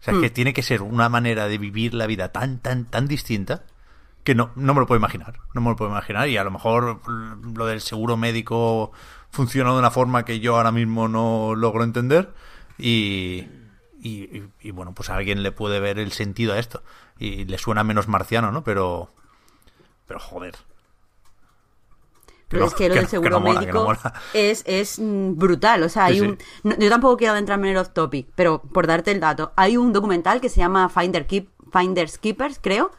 O 0.00 0.02
sea, 0.02 0.14
es 0.14 0.20
que 0.20 0.30
tiene 0.30 0.52
que 0.52 0.62
ser 0.62 0.82
una 0.82 1.08
manera 1.08 1.48
de 1.48 1.58
vivir 1.58 1.94
la 1.94 2.06
vida 2.06 2.30
tan, 2.30 2.58
tan, 2.60 2.84
tan 2.84 3.08
distinta 3.08 3.64
que 4.22 4.34
no, 4.34 4.52
no 4.54 4.74
me 4.74 4.80
lo 4.80 4.86
puedo 4.86 4.98
imaginar. 4.98 5.40
No 5.54 5.60
me 5.60 5.70
lo 5.70 5.76
puedo 5.76 5.90
imaginar 5.90 6.28
y 6.28 6.36
a 6.36 6.44
lo 6.44 6.50
mejor 6.50 7.00
mm, 7.08 7.56
lo 7.56 7.66
del 7.66 7.80
seguro 7.80 8.16
médico 8.16 8.92
funciona 9.30 9.72
de 9.72 9.78
una 9.78 9.90
forma 9.90 10.24
que 10.24 10.40
yo 10.40 10.56
ahora 10.56 10.72
mismo 10.72 11.08
no 11.08 11.54
logro 11.54 11.84
entender 11.84 12.32
y, 12.78 13.46
y, 14.00 14.10
y- 14.38 14.48
y, 14.60 14.70
bueno, 14.70 14.92
pues 14.94 15.10
a 15.10 15.16
alguien 15.16 15.42
le 15.42 15.52
puede 15.52 15.80
ver 15.80 15.98
el 15.98 16.12
sentido 16.12 16.54
a 16.54 16.58
esto 16.58 16.82
y 17.18 17.44
le 17.44 17.58
suena 17.58 17.84
menos 17.84 18.08
marciano, 18.08 18.52
¿no? 18.52 18.64
Pero, 18.64 19.10
pero 20.06 20.20
joder. 20.20 20.54
Pero 22.48 22.62
no- 22.62 22.68
es 22.68 22.74
que 22.74 22.88
lo 22.88 22.94
del 22.94 23.08
seguro 23.08 23.30
no 23.30 23.40
mola, 23.40 23.60
médico 23.60 23.92
es, 24.32 24.62
es 24.66 24.98
mm, 24.98 25.36
brutal. 25.36 25.82
O 25.82 25.88
sea, 25.90 26.06
hay 26.06 26.14
Sí, 26.14 26.20
un. 26.22 26.38
sí. 26.38 26.44
no- 26.62 26.76
yo 26.78 26.88
tampoco 26.88 27.16
quiero 27.18 27.32
adentrarme 27.34 27.68
en 27.70 27.76
el 27.76 27.80
off 27.82 27.90
topic, 27.90 28.28
pero 28.34 28.62
por 28.62 28.86
darte 28.86 29.10
el 29.10 29.20
dato, 29.20 29.52
hay 29.56 29.76
un 29.76 29.92
documental 29.92 30.40
que 30.40 30.48
se 30.48 30.56
llama 30.60 30.88
Finder 30.88 31.26
Keep, 31.26 31.50
Finders 31.72 32.16
Keepers, 32.16 32.58
creo, 32.62 32.90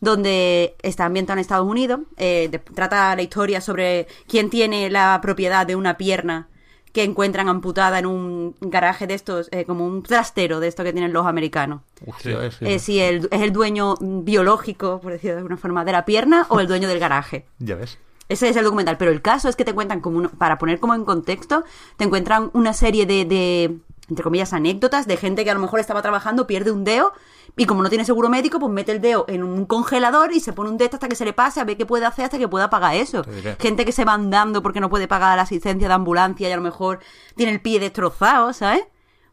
donde 0.00 0.76
está 0.82 1.04
ambientado 1.06 1.36
en 1.36 1.40
Estados 1.40 1.66
Unidos. 1.66 2.00
eh, 2.16 2.48
de- 2.50 2.58
trata 2.58 3.14
la 3.16 3.22
historia 3.22 3.60
sobre 3.60 4.06
quién 4.26 4.50
tiene 4.50 4.90
la 4.90 5.18
propiedad 5.22 5.66
de 5.66 5.76
una 5.76 5.96
pierna 5.96 6.48
que 6.92 7.02
encuentran 7.04 7.48
amputada 7.48 7.98
en 7.98 8.06
un 8.06 8.56
garaje 8.60 9.06
de 9.06 9.14
estos, 9.14 9.48
eh, 9.52 9.64
como 9.66 9.86
un 9.86 10.02
trastero 10.02 10.58
de 10.58 10.68
esto 10.68 10.82
que 10.84 10.92
tienen 10.92 11.12
los 11.12 11.26
americanos. 11.26 11.82
Hostia, 12.06 12.44
es- 12.44 12.56
Eh, 12.62 12.78
si 12.78 12.98
el- 13.00 13.28
es 13.30 13.42
el 13.42 13.52
dueño 13.52 13.94
biológico, 14.00 15.00
por 15.00 15.12
decirlo 15.12 15.34
de 15.34 15.38
alguna 15.40 15.56
forma, 15.56 15.84
de 15.84 15.92
la 15.92 16.04
pierna 16.04 16.46
o 16.48 16.60
el 16.60 16.66
dueño 16.66 16.88
del 16.88 16.98
garaje. 16.98 17.46
Ya 17.58 17.74
ves. 17.76 17.98
Ese 18.28 18.48
es 18.48 18.56
el 18.56 18.64
documental, 18.64 18.96
pero 18.98 19.10
el 19.10 19.22
caso 19.22 19.48
es 19.48 19.56
que 19.56 19.64
te 19.64 19.74
cuentan 19.74 20.00
como 20.00 20.18
uno- 20.18 20.30
para 20.30 20.58
poner 20.58 20.80
como 20.80 20.94
en 20.94 21.04
contexto, 21.04 21.64
te 21.96 22.04
encuentran 22.04 22.50
una 22.52 22.72
serie 22.74 23.06
de, 23.06 23.24
de, 23.24 23.78
entre 24.08 24.22
comillas, 24.24 24.52
anécdotas 24.52 25.06
de 25.06 25.16
gente 25.16 25.44
que 25.44 25.50
a 25.50 25.54
lo 25.54 25.60
mejor 25.60 25.80
estaba 25.80 26.00
trabajando, 26.02 26.46
pierde 26.46 26.70
un 26.70 26.84
dedo 26.84 27.12
y 27.56 27.66
como 27.66 27.82
no 27.82 27.88
tiene 27.88 28.04
seguro 28.04 28.28
médico, 28.28 28.58
pues 28.58 28.72
mete 28.72 28.92
el 28.92 29.00
dedo 29.00 29.24
en 29.28 29.42
un 29.42 29.66
congelador 29.66 30.32
y 30.32 30.40
se 30.40 30.52
pone 30.52 30.70
un 30.70 30.78
dedo 30.78 30.90
hasta 30.94 31.08
que 31.08 31.14
se 31.16 31.24
le 31.24 31.32
pase 31.32 31.60
a 31.60 31.64
ver 31.64 31.76
qué 31.76 31.84
puede 31.86 32.06
hacer 32.06 32.24
hasta 32.24 32.38
que 32.38 32.48
pueda 32.48 32.70
pagar 32.70 32.94
eso. 32.94 33.22
Gente 33.58 33.84
que 33.84 33.92
se 33.92 34.04
va 34.04 34.14
andando 34.14 34.62
porque 34.62 34.80
no 34.80 34.88
puede 34.90 35.08
pagar 35.08 35.36
la 35.36 35.42
asistencia 35.42 35.88
de 35.88 35.94
ambulancia 35.94 36.48
y 36.48 36.52
a 36.52 36.56
lo 36.56 36.62
mejor 36.62 37.00
tiene 37.36 37.52
el 37.52 37.60
pie 37.60 37.80
destrozado, 37.80 38.52
¿sabes? 38.52 38.82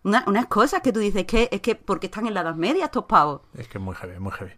Una- 0.04 0.24
unas 0.28 0.46
cosas 0.48 0.82
que 0.82 0.92
tú 0.94 1.00
dices 1.00 1.26
que 1.26 1.50
es 1.52 1.62
que 1.62 1.76
porque 1.76 2.08
están 2.08 2.28
en 2.28 2.34
la 2.34 2.42
Edad 2.42 2.56
Media 2.56 2.86
estos 2.86 3.06
pavos. 3.06 3.42
Es 3.58 3.68
que 3.68 3.78
es 3.78 3.84
muy 3.84 3.96
heavy, 3.96 4.20
muy 4.20 4.32
heavy. 4.34 4.52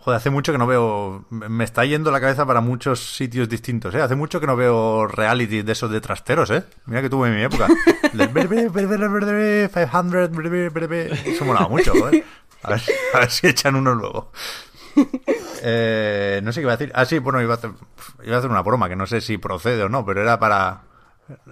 Joder, 0.00 0.16
hace 0.16 0.30
mucho 0.30 0.52
que 0.52 0.58
no 0.58 0.66
veo. 0.66 1.24
Me 1.30 1.64
está 1.64 1.84
yendo 1.84 2.10
la 2.10 2.20
cabeza 2.20 2.46
para 2.46 2.60
muchos 2.60 3.16
sitios 3.16 3.48
distintos, 3.48 3.94
¿eh? 3.94 4.00
Hace 4.00 4.14
mucho 4.14 4.40
que 4.40 4.46
no 4.46 4.56
veo 4.56 5.06
reality 5.06 5.62
de 5.62 5.72
esos 5.72 5.90
de 5.90 6.00
trasteros, 6.00 6.50
¿eh? 6.50 6.64
Mira 6.86 7.02
que 7.02 7.10
tuve 7.10 7.28
en 7.28 7.34
mi 7.36 7.42
época. 7.42 7.66
Del 8.12 8.32
bre- 8.32 8.48
bre- 8.48 8.70
bre- 8.70 8.88
bre- 8.88 9.08
bre- 9.10 9.68
bre- 9.68 9.70
500, 9.70 10.30
bre- 10.30 10.48
bre- 10.48 10.72
bre- 10.72 10.88
bre- 10.88 11.26
Eso 11.26 11.44
molaba 11.44 11.68
mucho, 11.68 11.92
joder. 11.92 12.24
A 12.62 12.70
ver, 12.70 12.82
a 13.14 13.18
ver 13.20 13.30
si 13.30 13.46
echan 13.48 13.74
uno 13.76 13.94
luego. 13.94 14.32
Eh, 15.62 16.40
no 16.42 16.52
sé 16.52 16.60
qué 16.60 16.62
iba 16.62 16.72
a 16.72 16.76
decir. 16.76 16.92
Ah, 16.94 17.04
sí, 17.04 17.18
bueno, 17.18 17.42
iba 17.42 17.54
a, 17.54 17.56
hacer, 17.56 17.70
iba 18.24 18.36
a 18.36 18.38
hacer 18.38 18.50
una 18.50 18.62
broma 18.62 18.88
que 18.88 18.96
no 18.96 19.06
sé 19.06 19.20
si 19.20 19.36
procede 19.38 19.82
o 19.82 19.88
no, 19.88 20.04
pero 20.06 20.22
era 20.22 20.38
para. 20.38 20.82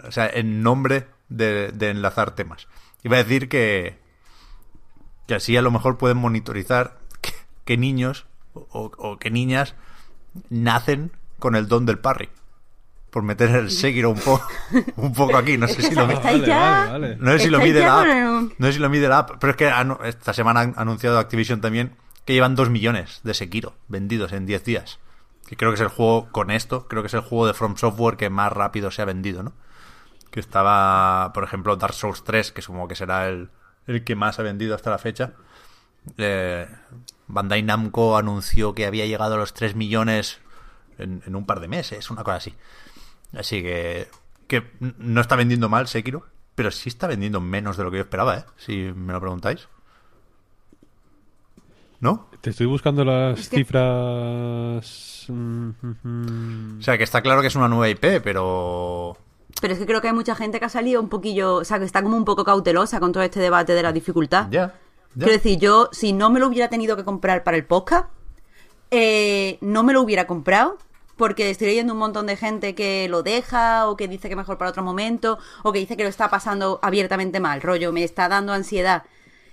O 0.06 0.10
sea, 0.12 0.28
en 0.32 0.62
nombre 0.62 1.06
de, 1.28 1.70
de 1.72 1.90
enlazar 1.90 2.30
temas. 2.34 2.68
Iba 3.02 3.16
a 3.16 3.22
decir 3.24 3.48
que. 3.48 3.98
Que 5.26 5.34
así 5.34 5.56
a 5.56 5.62
lo 5.62 5.70
mejor 5.72 5.98
pueden 5.98 6.16
monitorizar 6.16 6.98
qué, 7.20 7.32
qué 7.64 7.76
niños 7.76 8.26
o, 8.70 8.90
o 8.96 9.18
qué 9.18 9.30
niñas 9.30 9.74
nacen 10.50 11.12
con 11.38 11.56
el 11.56 11.68
don 11.68 11.86
del 11.86 11.98
parry. 11.98 12.28
Por 13.10 13.22
meter 13.22 13.50
el 13.50 13.70
Sekiro 13.70 14.10
un, 14.10 14.18
po- 14.18 14.42
un 14.96 15.12
poco 15.12 15.36
aquí. 15.36 15.56
No 15.56 15.68
sé 15.68 15.80
si 15.82 15.94
lo, 15.94 16.02
ahí 16.22 16.40
Vale, 16.90 17.16
no 17.18 17.32
sé 17.32 17.38
si 17.38 17.48
lo 17.50 17.58
mide 17.60 17.80
la 17.80 18.00
app. 18.00 18.06
No 18.58 18.66
sé 18.66 18.72
si 18.74 18.78
lo 18.78 18.90
mide 18.90 19.08
la 19.08 19.18
app. 19.20 19.30
Pero 19.40 19.50
es 19.52 19.56
que 19.56 19.72
esta 20.04 20.32
semana 20.34 20.60
han 20.60 20.74
anunciado 20.76 21.18
Activision 21.18 21.60
también 21.60 21.96
que 22.26 22.32
llevan 22.34 22.54
2 22.56 22.68
millones 22.70 23.20
de 23.22 23.32
Sekiro 23.34 23.74
vendidos 23.88 24.32
en 24.32 24.44
10 24.46 24.64
días. 24.64 24.98
Que 25.46 25.56
creo 25.56 25.70
que 25.70 25.76
es 25.76 25.80
el 25.80 25.88
juego, 25.88 26.28
con 26.32 26.50
esto, 26.50 26.88
creo 26.88 27.02
que 27.02 27.06
es 27.06 27.14
el 27.14 27.20
juego 27.20 27.46
de 27.46 27.54
From 27.54 27.76
Software 27.76 28.16
que 28.16 28.28
más 28.30 28.52
rápido 28.52 28.90
se 28.90 29.00
ha 29.00 29.04
vendido, 29.04 29.44
¿no? 29.44 29.52
Que 30.32 30.40
estaba, 30.40 31.32
por 31.32 31.44
ejemplo, 31.44 31.76
Dark 31.76 31.94
Souls 31.94 32.24
3, 32.24 32.50
que 32.50 32.62
supongo 32.62 32.88
que 32.88 32.96
será 32.96 33.28
el, 33.28 33.48
el 33.86 34.02
que 34.02 34.16
más 34.16 34.40
ha 34.40 34.42
vendido 34.42 34.74
hasta 34.74 34.90
la 34.90 34.98
fecha. 34.98 35.34
Eh, 36.18 36.66
Bandai 37.28 37.62
Namco 37.62 38.16
anunció 38.16 38.74
que 38.74 38.86
había 38.86 39.06
llegado 39.06 39.34
a 39.34 39.38
los 39.38 39.52
3 39.54 39.74
millones 39.74 40.38
en, 40.98 41.22
en 41.26 41.36
un 41.36 41.44
par 41.46 41.60
de 41.60 41.68
meses, 41.68 42.10
una 42.10 42.22
cosa 42.24 42.36
así. 42.36 42.54
Así 43.36 43.62
que, 43.62 44.08
que 44.46 44.70
no 44.98 45.20
está 45.20 45.36
vendiendo 45.36 45.68
mal 45.68 45.88
Sekiro, 45.88 46.26
pero 46.54 46.70
sí 46.70 46.88
está 46.88 47.06
vendiendo 47.06 47.40
menos 47.40 47.76
de 47.76 47.84
lo 47.84 47.90
que 47.90 47.96
yo 47.98 48.02
esperaba, 48.04 48.36
¿eh? 48.38 48.44
Si 48.56 48.76
me 48.94 49.12
lo 49.12 49.20
preguntáis. 49.20 49.68
¿No? 52.00 52.28
Te 52.42 52.50
estoy 52.50 52.66
buscando 52.66 53.04
las 53.04 53.40
Es 53.40 53.48
que- 53.48 53.56
cifras. 53.58 55.26
mm. 55.28 56.78
O 56.78 56.82
sea, 56.82 56.98
que 56.98 57.04
está 57.04 57.22
claro 57.22 57.40
que 57.40 57.46
es 57.48 57.56
una 57.56 57.68
nueva 57.68 57.88
IP, 57.88 58.20
pero... 58.22 59.16
Pero 59.60 59.72
es 59.72 59.78
que 59.80 59.86
creo 59.86 60.02
que 60.02 60.08
hay 60.08 60.14
mucha 60.14 60.34
gente 60.34 60.58
que 60.58 60.66
ha 60.66 60.70
salido 60.70 61.00
un 61.00 61.08
poquillo, 61.08 61.54
o 61.56 61.64
sea, 61.64 61.78
que 61.78 61.86
está 61.86 62.02
como 62.02 62.16
un 62.18 62.26
poco 62.26 62.44
cautelosa 62.44 63.00
con 63.00 63.12
todo 63.12 63.22
este 63.22 63.40
debate 63.40 63.72
de 63.72 63.82
la 63.82 63.92
dificultad. 63.92 64.48
Ya. 64.50 64.74
Quiero 65.16 65.32
decir, 65.32 65.58
yo, 65.58 65.88
si 65.92 66.12
no 66.12 66.30
me 66.30 66.40
lo 66.40 66.48
hubiera 66.48 66.68
tenido 66.68 66.96
que 66.96 67.04
comprar 67.04 67.42
para 67.42 67.56
el 67.56 67.64
podcast, 67.64 68.08
eh, 68.90 69.58
no 69.60 69.82
me 69.82 69.92
lo 69.92 70.02
hubiera 70.02 70.26
comprado. 70.26 70.78
Porque 71.16 71.48
estoy 71.48 71.68
leyendo 71.68 71.94
un 71.94 71.98
montón 71.98 72.26
de 72.26 72.36
gente 72.36 72.74
que 72.74 73.08
lo 73.08 73.22
deja, 73.22 73.88
o 73.88 73.96
que 73.96 74.06
dice 74.06 74.28
que 74.28 74.36
mejor 74.36 74.58
para 74.58 74.70
otro 74.70 74.82
momento, 74.82 75.38
o 75.62 75.72
que 75.72 75.78
dice 75.78 75.96
que 75.96 76.02
lo 76.02 76.10
está 76.10 76.28
pasando 76.28 76.78
abiertamente 76.82 77.40
mal. 77.40 77.62
Rollo, 77.62 77.90
me 77.90 78.04
está 78.04 78.28
dando 78.28 78.52
ansiedad 78.52 79.04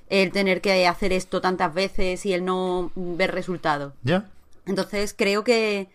el 0.09 0.31
tener 0.31 0.59
que 0.59 0.85
hacer 0.87 1.13
esto 1.13 1.39
tantas 1.39 1.73
veces 1.73 2.25
y 2.25 2.33
el 2.33 2.43
no 2.43 2.91
ver 2.95 3.31
resultados. 3.33 3.93
Ya. 4.03 4.29
Entonces 4.65 5.15
creo 5.17 5.43
que, 5.43 5.89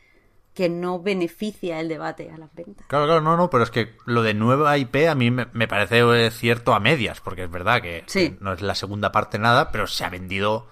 que 0.58 0.68
no 0.68 1.00
beneficia 1.00 1.78
el 1.78 1.88
debate 1.88 2.32
a 2.32 2.36
las 2.36 2.52
ventas. 2.52 2.84
Claro, 2.88 3.06
claro, 3.06 3.20
no, 3.20 3.36
no, 3.36 3.48
pero 3.48 3.62
es 3.62 3.70
que 3.70 3.94
lo 4.06 4.22
de 4.22 4.34
nueva 4.34 4.76
IP 4.76 5.06
a 5.08 5.14
mí 5.14 5.30
me, 5.30 5.46
me 5.52 5.68
parece 5.68 6.00
eh, 6.00 6.32
cierto 6.32 6.74
a 6.74 6.80
medias, 6.80 7.20
porque 7.20 7.44
es 7.44 7.50
verdad 7.50 7.80
que 7.80 8.02
Sí. 8.08 8.30
que 8.30 8.38
no 8.40 8.52
es 8.52 8.60
la 8.60 8.74
segunda 8.74 9.12
parte 9.12 9.38
nada, 9.38 9.70
pero 9.70 9.86
se 9.86 10.04
ha 10.04 10.10
vendido 10.10 10.66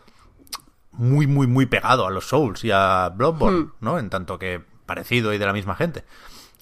muy, 0.91 1.29
muy, 1.29 1.47
muy 1.47 1.67
pegado 1.67 2.05
a 2.05 2.11
los 2.11 2.27
Souls 2.27 2.65
y 2.65 2.73
a 2.73 3.11
Bloodborne, 3.15 3.59
Hmm. 3.61 3.73
¿no? 3.79 3.99
En 4.01 4.11
tanto 4.11 4.41
que 4.41 4.61
parecido 4.87 5.33
y 5.33 5.39
de 5.39 5.47
la 5.47 5.53
misma 5.53 5.77
gente. 5.77 6.03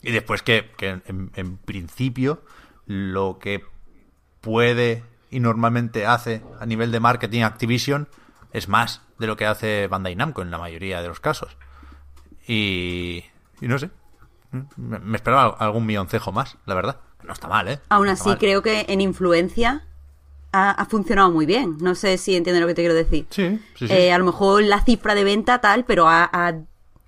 Y 0.03 0.13
después 0.13 0.43
que, 0.43 0.71
que 0.77 1.01
en, 1.07 1.31
en 1.35 1.57
principio 1.57 2.43
lo 2.85 3.39
que 3.39 3.65
puede 4.43 5.03
y 5.31 5.41
normalmente 5.41 6.05
hace 6.05 6.43
a 6.61 6.67
nivel 6.67 6.93
de 6.93 7.01
marketing 7.01 7.41
Activision 7.43 8.07
es 8.53 8.69
más 8.69 9.01
de 9.19 9.27
lo 9.27 9.37
que 9.39 9.47
hace 9.47 9.87
Bandai 9.89 10.15
Namco 10.15 10.43
en 10.43 10.51
la 10.51 10.59
mayoría 10.59 11.01
de 11.01 11.09
los 11.09 11.21
casos. 11.21 11.57
Y, 12.47 13.25
y 13.61 13.69
no 13.69 13.79
sé. 13.79 13.91
Me, 14.77 14.99
me 14.99 15.17
esperaba 15.17 15.57
algún 15.59 15.87
milloncejo 15.87 16.31
más, 16.33 16.57
la 16.67 16.75
verdad. 16.75 17.01
No 17.25 17.33
está 17.33 17.49
mal, 17.49 17.69
¿eh? 17.69 17.81
Aún 17.89 18.07
No 18.07 18.13
así, 18.13 18.29
mal. 18.29 18.39
creo 18.39 18.63
que 18.63 18.85
en 18.89 19.01
influencia 19.01 19.85
ha, 20.53 20.71
ha 20.71 20.85
funcionado 20.87 21.31
muy 21.31 21.47
bien. 21.47 21.77
No 21.81 21.95
sé 21.95 22.19
si 22.19 22.37
entiende 22.37 22.61
lo 22.61 22.67
que 22.67 22.75
te 22.75 22.83
quiero 22.83 22.95
decir. 22.95 23.27
Sí, 23.31 23.61
sí, 23.75 23.89
sí. 23.89 23.93
Eh, 23.93 24.13
a 24.13 24.19
lo 24.19 24.27
mejor 24.27 24.63
la 24.63 24.83
cifra 24.85 25.15
de 25.15 25.25
venta 25.25 25.61
tal, 25.61 25.85
pero 25.85 26.07
a, 26.09 26.29
a- 26.33 26.55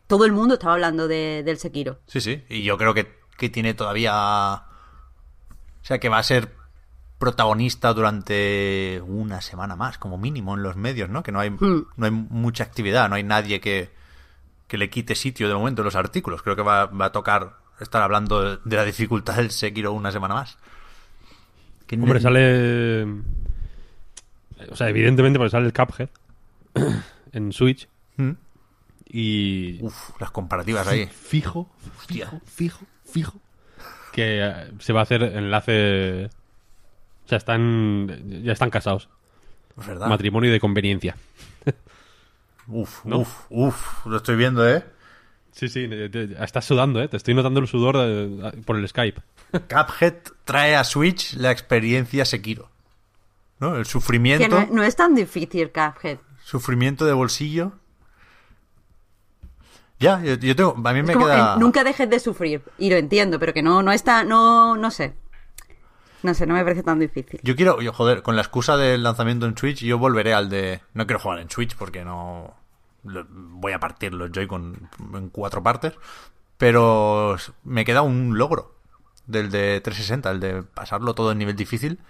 todo 0.07 0.24
el 0.24 0.32
mundo 0.32 0.55
estaba 0.55 0.72
hablando 0.74 1.07
de- 1.09 1.43
del 1.45 1.59
Sekiro. 1.59 1.99
Sí, 2.07 2.20
sí. 2.20 2.45
Y 2.49 2.62
yo 2.62 2.78
creo 2.78 2.95
que, 2.95 3.12
que 3.37 3.49
tiene 3.49 3.74
todavía. 3.74 4.62
O 5.82 5.84
sea, 5.84 5.99
que 6.01 6.09
va 6.09 6.18
a 6.18 6.22
ser 6.22 6.53
protagonista 7.18 7.93
durante 7.95 9.03
una 9.07 9.41
semana 9.41 9.76
más, 9.76 9.99
como 9.99 10.18
mínimo, 10.18 10.55
en 10.55 10.62
los 10.62 10.76
medios, 10.76 11.09
¿no? 11.09 11.22
Que 11.22 11.32
no 11.32 11.41
hay, 11.41 11.51
Hmm. 11.51 11.87
no 11.97 12.07
hay 12.07 12.11
mucha 12.12 12.64
actividad, 12.64 13.09
no 13.09 13.14
hay 13.14 13.22
nadie 13.22 13.61
que, 13.61 13.91
que 14.67 14.79
le 14.79 14.91
quite 14.91 15.14
sitio 15.14 15.49
de 15.49 15.55
momento 15.55 15.83
en 15.83 15.87
los 15.87 15.97
artículos. 15.97 16.43
Creo 16.43 16.57
que 16.57 16.62
va, 16.62 16.87
va 16.87 17.07
a 17.07 17.12
tocar 17.12 17.57
estar 17.81 18.03
hablando 18.03 18.43
de, 18.43 18.59
de 18.64 18.77
la 18.77 18.85
dificultad 18.85 19.37
del 19.37 19.51
Sekiro 19.51 19.93
una 19.93 20.12
semana 20.12 20.35
más. 20.35 20.59
Hombre, 21.93 22.21
sale. 22.21 23.05
O 24.71 24.77
sea, 24.77 24.89
evidentemente, 24.89 25.39
porque 25.39 25.51
sale 25.51 25.67
el 25.67 25.73
Cuphead 25.73 26.09
en 27.33 27.53
Switch. 27.53 27.89
¿Mm? 28.17 28.33
Y. 29.09 29.83
Uf, 29.83 30.21
las 30.21 30.31
comparativas 30.31 30.87
ahí. 30.89 31.07
Fijo, 31.07 31.71
fijo, 32.09 32.41
fijo, 32.45 32.85
fijo. 33.05 33.41
Que 34.12 34.41
eh, 34.45 34.73
se 34.81 34.93
va 34.93 35.01
a 35.01 35.03
hacer 35.05 35.23
enlace. 35.23 36.27
O 37.25 37.29
sea, 37.29 37.39
están. 37.39 38.43
Ya 38.43 38.53
están 38.53 38.71
casados. 38.71 39.09
Es 39.79 39.87
verdad. 39.87 40.09
Matrimonio 40.09 40.51
de 40.51 40.59
conveniencia. 40.59 41.17
Uf, 42.69 43.05
¿No? 43.05 43.19
uf, 43.19 43.45
uf. 43.51 44.07
Lo 44.07 44.17
estoy 44.17 44.37
viendo, 44.37 44.69
¿eh? 44.69 44.85
Sí, 45.53 45.69
sí, 45.69 45.89
te- 45.89 46.09
te- 46.11 46.45
estás 46.45 46.64
sudando, 46.64 47.01
¿eh? 47.03 47.09
Te 47.09 47.17
estoy 47.17 47.33
notando 47.35 47.61
el 47.61 47.67
sudor 47.69 47.97
de- 47.97 48.62
por 48.62 48.77
el 48.77 48.87
Skype. 48.89 49.21
Cuphead 49.71 50.14
trae 50.45 50.77
a 50.77 50.85
Switch 50.85 51.35
la 51.35 51.51
experiencia 51.51 52.25
Sekiro. 52.25 52.69
¿No? 53.59 53.75
El 53.77 53.85
Que 53.85 53.91
sufrimiento. 53.91 54.49
no, 54.49 54.67
no 54.71 54.83
es 54.83 54.97
tan 54.97 55.14
difícil, 55.14 55.71
Cuphead. 55.73 56.19
Sufrimiento 56.45 57.07
de 57.07 57.12
bolsillo. 57.14 57.73
Ya, 59.99 60.21
yo, 60.23 60.35
yo 60.35 60.55
tengo. 60.55 60.75
A 60.85 60.93
mí 60.93 61.01
Es 61.01 61.07
me 61.07 61.12
como, 61.14 61.25
queda. 61.27 61.55
eh, 61.55 61.59
nunca 61.59 61.83
dejes 61.83 62.11
de 62.11 62.21
sufrir. 62.21 62.62
Y 62.77 62.91
lo 62.91 62.97
entiendo, 62.97 63.39
pero 63.39 63.55
que 63.55 63.62
no, 63.62 63.83
no 63.83 63.93
está, 63.93 64.25
no, 64.25 64.77
no 64.77 64.91
sé. 64.91 65.14
No 66.23 66.35
sé, 66.35 66.47
no 66.47 66.55
me 66.55 66.62
parece 66.62 66.83
tan 66.83 66.99
difícil. 66.99 67.41
Yo 67.43 67.57
quiero, 67.57 67.81
yo, 67.81 67.93
joder, 67.93 68.23
con 68.23 68.37
la 68.37 68.43
excusa 68.43 68.77
del 68.77 69.03
lanzamiento 69.03 69.47
en 69.47 69.57
Switch, 69.57 69.85
yo 69.85 69.99
volveré 69.99 70.35
al 70.35 70.49
de. 70.49 70.81
No 70.95 71.07
quiero 71.07 71.21
jugar 71.21 71.41
en 71.41 71.51
Switch 71.51 71.77
porque 71.77 72.05
no. 72.05 72.55
Voy 73.03 73.73
a 73.73 73.79
partir 73.79 74.12
los 74.14 74.33
Joy-Con 74.33 74.91
en 75.14 75.29
cuatro 75.29 75.62
partes. 75.62 75.95
Pero 76.59 77.37
me 77.64 77.85
queda 77.85 78.03
un 78.03 78.39
logro 78.39 78.75
del 79.27 79.51
de 79.51 79.81
360, 79.81 80.31
el 80.31 80.41
de 80.41 80.62
pasarlo 80.62 81.14
todo 81.14 81.33
en 81.33 81.39
nivel 81.39 81.57
difícil. 81.57 82.01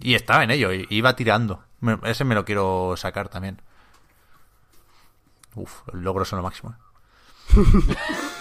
Y 0.00 0.14
estaba 0.14 0.42
en 0.42 0.50
ello, 0.50 0.70
iba 0.72 1.16
tirando. 1.16 1.62
Ese 2.02 2.24
me 2.24 2.34
lo 2.34 2.44
quiero 2.44 2.94
sacar 2.96 3.28
también. 3.28 3.60
Uf, 5.54 5.82
los 5.92 6.02
logros 6.02 6.28
son 6.28 6.38
lo 6.38 6.42
máximo. 6.42 6.72
¿eh? 6.72 7.54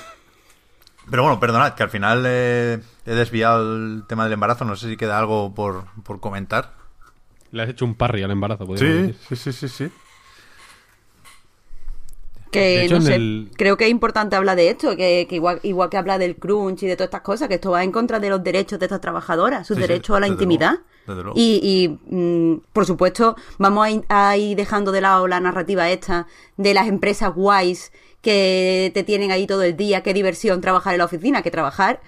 Pero 1.10 1.24
bueno, 1.24 1.40
perdonad, 1.40 1.74
que 1.76 1.84
al 1.84 1.90
final 1.90 2.24
eh, 2.26 2.80
he 3.06 3.12
desviado 3.14 3.62
el 3.76 4.04
tema 4.08 4.24
del 4.24 4.34
embarazo. 4.34 4.66
No 4.66 4.76
sé 4.76 4.90
si 4.90 4.98
queda 4.98 5.20
algo 5.20 5.54
por, 5.54 5.86
por 6.04 6.20
comentar. 6.20 6.74
Le 7.52 7.64
has 7.64 7.70
hecho 7.70 7.86
un 7.86 7.96
parry 7.96 8.24
al 8.24 8.32
embarazo, 8.32 8.66
podríamos 8.66 9.08
decir. 9.08 9.16
sí, 9.30 9.36
sí, 9.36 9.54
sí, 9.54 9.68
sí. 9.68 9.92
Que 12.52 12.86
hecho, 12.86 12.96
no 12.96 13.02
sé, 13.02 13.16
el- 13.16 13.52
creo 13.58 13.78
que 13.78 13.86
es 13.86 13.90
importante 13.92 14.36
hablar 14.36 14.56
de 14.56 14.70
esto, 14.70 14.96
que, 14.96 15.26
que 15.28 15.36
igual, 15.36 15.60
igual 15.64 15.90
que 15.90 15.98
habla 15.98 16.20
del 16.20 16.36
crunch 16.36 16.84
y 16.84 16.88
de 16.88 16.96
todas 16.96 17.08
estas 17.08 17.22
cosas, 17.22 17.48
que 17.48 17.56
esto 17.56 17.72
va 17.72 17.84
en 17.84 17.92
contra 17.92 18.20
de 18.20 18.30
los 18.30 18.44
derechos 18.44 18.78
de 18.80 18.86
estas 18.86 19.02
trabajadoras, 19.02 19.66
sus 19.66 19.76
Sí, 19.76 19.82
sí, 19.84 19.88
derechos 19.88 20.16
a 20.16 20.20
la 20.20 20.28
desde 20.28 20.34
intimidad. 20.34 20.72
luego, 20.74 20.84
desde 21.08 21.24
luego. 21.24 21.40
Y, 21.40 21.98
y, 22.10 22.16
mm, 22.16 22.62
por 22.72 22.86
supuesto, 22.86 23.36
vamos 23.58 23.86
a 23.86 23.90
ir, 23.90 24.06
a 24.08 24.38
ir 24.38 24.56
dejando 24.56 24.92
de 24.92 25.02
lado 25.02 25.28
la 25.28 25.40
narrativa 25.40 25.90
esta 25.90 26.28
de 26.58 26.76
las 26.76 26.88
empresas 26.88 27.34
guays 27.34 27.92
que 28.24 28.90
te 28.94 29.04
tienen 29.04 29.32
ahí 29.32 29.46
todo 29.46 29.64
el 29.64 29.76
día, 29.76 30.02
qué 30.02 30.14
diversión 30.14 30.62
trabajar 30.62 30.94
en 30.94 31.00
la 31.00 31.06
oficina, 31.06 31.44
que 31.44 31.52
trabajar. 31.52 32.02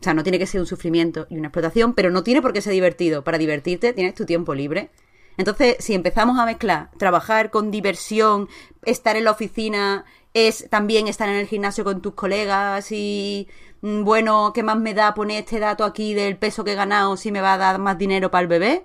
O 0.00 0.02
sea, 0.02 0.14
no 0.14 0.22
tiene 0.22 0.38
que 0.38 0.46
ser 0.46 0.60
un 0.60 0.66
sufrimiento 0.66 1.26
y 1.28 1.36
una 1.36 1.48
explotación, 1.48 1.94
pero 1.94 2.10
no 2.10 2.24
tiene 2.24 2.40
por 2.40 2.54
qué 2.54 2.62
ser 2.62 2.72
divertido. 2.72 3.22
Para 3.22 3.38
divertirte 3.38 3.92
tienes 3.92 4.14
tu 4.14 4.24
tiempo 4.24 4.54
libre. 4.54 4.90
Entonces, 5.36 5.76
si 5.78 5.94
empezamos 5.94 6.38
a 6.38 6.46
mezclar 6.46 6.90
trabajar 6.98 7.50
con 7.50 7.70
diversión, 7.70 8.48
estar 8.84 9.16
en 9.16 9.24
la 9.24 9.32
oficina, 9.32 10.06
es 10.32 10.68
también 10.70 11.08
estar 11.08 11.28
en 11.28 11.36
el 11.36 11.46
gimnasio 11.46 11.84
con 11.84 12.00
tus 12.00 12.14
colegas 12.14 12.90
y, 12.90 13.46
mm, 13.82 14.02
bueno, 14.02 14.52
¿qué 14.54 14.62
más 14.62 14.78
me 14.78 14.94
da 14.94 15.12
poner 15.14 15.40
este 15.44 15.60
dato 15.60 15.84
aquí 15.84 16.14
del 16.14 16.38
peso 16.38 16.64
que 16.64 16.72
he 16.72 16.74
ganado 16.74 17.18
si 17.18 17.32
me 17.32 17.42
va 17.42 17.54
a 17.54 17.58
dar 17.58 17.78
más 17.78 17.98
dinero 17.98 18.30
para 18.30 18.42
el 18.42 18.48
bebé? 18.48 18.84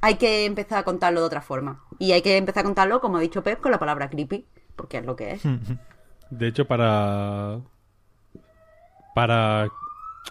Hay 0.00 0.14
que 0.16 0.44
empezar 0.44 0.78
a 0.78 0.84
contarlo 0.84 1.20
de 1.20 1.26
otra 1.26 1.42
forma. 1.42 1.84
Y 1.98 2.12
hay 2.12 2.22
que 2.22 2.36
empezar 2.36 2.60
a 2.60 2.64
contarlo, 2.64 3.00
como 3.00 3.16
ha 3.16 3.20
dicho 3.20 3.42
Pep, 3.42 3.60
con 3.60 3.72
la 3.72 3.80
palabra 3.80 4.08
creepy, 4.08 4.46
porque 4.78 4.96
es 4.96 5.04
lo 5.04 5.14
que 5.14 5.32
es. 5.32 5.42
De 6.30 6.48
hecho, 6.48 6.66
para. 6.66 7.58
Para. 9.14 9.68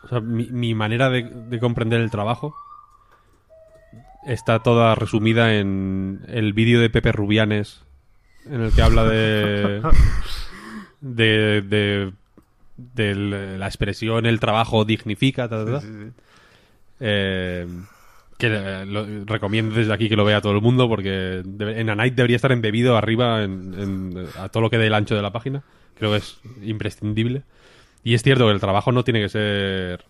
o 0.03 0.07
sea, 0.07 0.19
mi, 0.21 0.47
mi 0.47 0.73
manera 0.73 1.09
de, 1.11 1.23
de 1.23 1.59
comprender 1.59 2.01
el 2.01 2.09
trabajo. 2.09 2.55
está 4.25 4.59
toda 4.59 4.95
resumida 4.95 5.53
en 5.55 6.21
el 6.27 6.53
vídeo 6.53 6.81
de 6.81 6.89
Pepe 6.89 7.11
Rubianes 7.11 7.83
en 8.49 8.61
el 8.61 8.71
que 8.71 8.81
habla 8.81 9.03
de 9.05 9.81
de, 11.01 11.61
de, 11.61 12.13
de 12.77 13.15
la 13.57 13.67
expresión 13.67 14.25
el 14.25 14.39
trabajo 14.39 14.85
dignifica 14.85 15.47
ta, 15.47 15.65
ta, 15.65 15.79
ta. 15.79 15.85
Eh, 16.99 17.67
que 18.37 18.47
eh, 18.47 18.85
lo- 18.85 19.25
recomiendo 19.25 19.75
desde 19.75 19.93
aquí 19.93 20.09
que 20.09 20.15
lo 20.15 20.23
vea 20.25 20.41
todo 20.41 20.53
el 20.53 20.61
mundo 20.61 20.87
porque 20.87 21.41
debe- 21.45 21.79
en 21.79 21.89
A 21.89 21.95
Night 21.95 22.13
debería 22.15 22.35
estar 22.35 22.51
embebido 22.51 22.95
arriba 22.97 23.43
en, 23.43 23.73
en- 23.73 24.27
a 24.37 24.49
todo 24.49 24.61
lo 24.61 24.69
que 24.69 24.77
dé 24.77 24.87
el 24.87 24.93
ancho 24.93 25.15
de 25.15 25.21
la 25.21 25.31
página. 25.31 25.63
Creo 25.97 26.11
que 26.11 26.17
es 26.17 26.39
imprescindible. 26.61 27.43
Y 28.03 28.13
es 28.13 28.21
cierto 28.23 28.45
que 28.45 28.53
el 28.53 28.59
trabajo 28.59 28.91
no 28.91 29.03
tiene 29.03 29.21
que 29.21 29.29
ser 29.29 30.05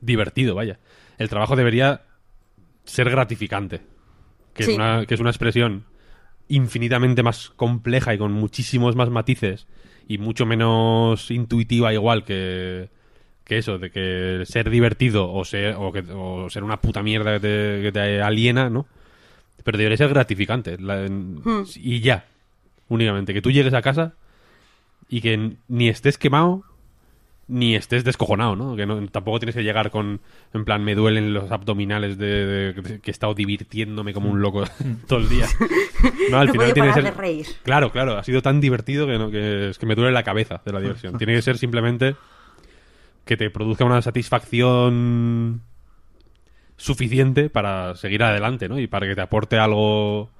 divertido 0.00 0.54
vaya. 0.54 0.78
El 1.18 1.28
trabajo 1.28 1.56
debería 1.56 2.02
ser 2.84 3.10
gratificante 3.10 3.80
que, 4.54 4.64
Sí. 4.64 4.70
es 4.72 4.76
una, 4.76 5.06
que 5.06 5.14
es 5.14 5.20
una 5.20 5.30
expresión 5.30 5.84
infinitamente 6.48 7.22
más 7.22 7.50
compleja 7.50 8.12
y 8.14 8.18
con 8.18 8.32
muchísimos 8.32 8.96
más 8.96 9.10
matices 9.10 9.66
y 10.08 10.18
mucho 10.18 10.46
menos 10.46 11.30
intuitiva 11.30 11.92
igual 11.92 12.24
que, 12.24 12.88
que 13.50 13.58
eso, 13.58 13.78
de 13.78 13.90
que 13.90 14.42
ser 14.46 14.70
divertido 14.70 15.30
o 15.30 15.44
ser, 15.44 15.74
o 15.76 15.90
que- 15.92 16.04
o 16.14 16.48
ser 16.48 16.62
una 16.62 16.80
puta 16.80 17.02
mierda 17.02 17.34
que 17.34 17.40
te, 17.40 17.82
que 17.82 17.90
te 17.92 18.22
aliena, 18.22 18.70
¿no? 18.70 18.86
Pero 19.64 19.76
debería 19.76 19.96
ser 19.96 20.08
gratificante. 20.08 20.78
la- 20.78 21.04
en- 21.04 21.40
Y 21.76 21.98
ya, 22.00 22.24
únicamente. 22.88 23.34
Que 23.34 23.42
tú 23.42 23.50
llegues 23.50 23.74
a 23.74 23.82
casa 23.82 24.14
y 25.08 25.20
que 25.20 25.52
ni 25.68 25.88
estés 25.88 26.16
quemado 26.16 26.62
ni 27.52 27.74
estés 27.74 28.04
descojonado, 28.04 28.54
¿no? 28.54 28.76
Que 28.76 28.86
no, 28.86 29.04
tampoco 29.08 29.40
tienes 29.40 29.56
que 29.56 29.64
llegar 29.64 29.90
con, 29.90 30.20
en 30.54 30.64
plan, 30.64 30.84
me 30.84 30.94
duelen 30.94 31.34
los 31.34 31.50
abdominales 31.50 32.16
de, 32.16 32.72
de- 32.72 33.00
que 33.00 33.10
he 33.10 33.12
estado 33.12 33.34
divirtiéndome 33.34 34.14
como 34.14 34.30
un 34.30 34.40
loco 34.40 34.62
todo 35.08 35.18
el 35.18 35.28
día. 35.28 35.46
No, 36.30 36.38
al 36.38 36.46
No 36.46 36.52
final 36.52 36.72
tiene 36.72 36.88
que 36.94 37.02
ser... 37.02 37.16
reír. 37.16 37.46
Claro, 37.64 37.90
claro, 37.90 38.16
ha 38.16 38.22
sido 38.24 38.40
tan 38.40 38.60
divertido 38.60 39.06
que, 39.08 39.18
no- 39.18 39.30
que 39.32 39.70
es 39.70 39.78
que 39.78 39.86
me 39.86 39.96
duele 39.96 40.12
la 40.12 40.22
cabeza 40.22 40.62
de 40.64 40.72
la 40.72 40.78
diversión. 40.80 41.18
Tiene 41.18 41.34
que 41.34 41.42
ser 41.42 41.58
simplemente 41.58 42.14
que 43.24 43.36
te 43.36 43.50
produzca 43.50 43.84
una 43.84 44.02
satisfacción 44.02 45.62
suficiente 46.76 47.50
para 47.50 47.94
seguir 47.96 48.22
adelante, 48.22 48.68
¿no? 48.68 48.78
Y 48.78 48.86
para 48.86 49.06
que 49.06 49.14
te 49.14 49.20
aporte 49.20 49.58
algo 49.58 50.30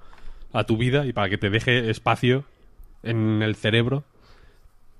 a 0.53 0.63
tu 0.63 0.77
vida 0.77 1.05
y 1.05 1.13
para 1.13 1.29
que 1.29 1.37
te 1.37 1.49
deje 1.49 1.89
espacio 1.89 2.43
en 3.03 3.41
el 3.41 3.55
cerebro 3.55 4.03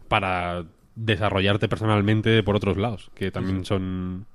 para 0.07 0.65
desarrollarte 0.95 1.67
personalmente 1.67 2.43
por 2.43 2.55
otros 2.55 2.77
lados, 2.77 3.09
que 3.15 3.31
también 3.31 3.65
son 3.65 4.25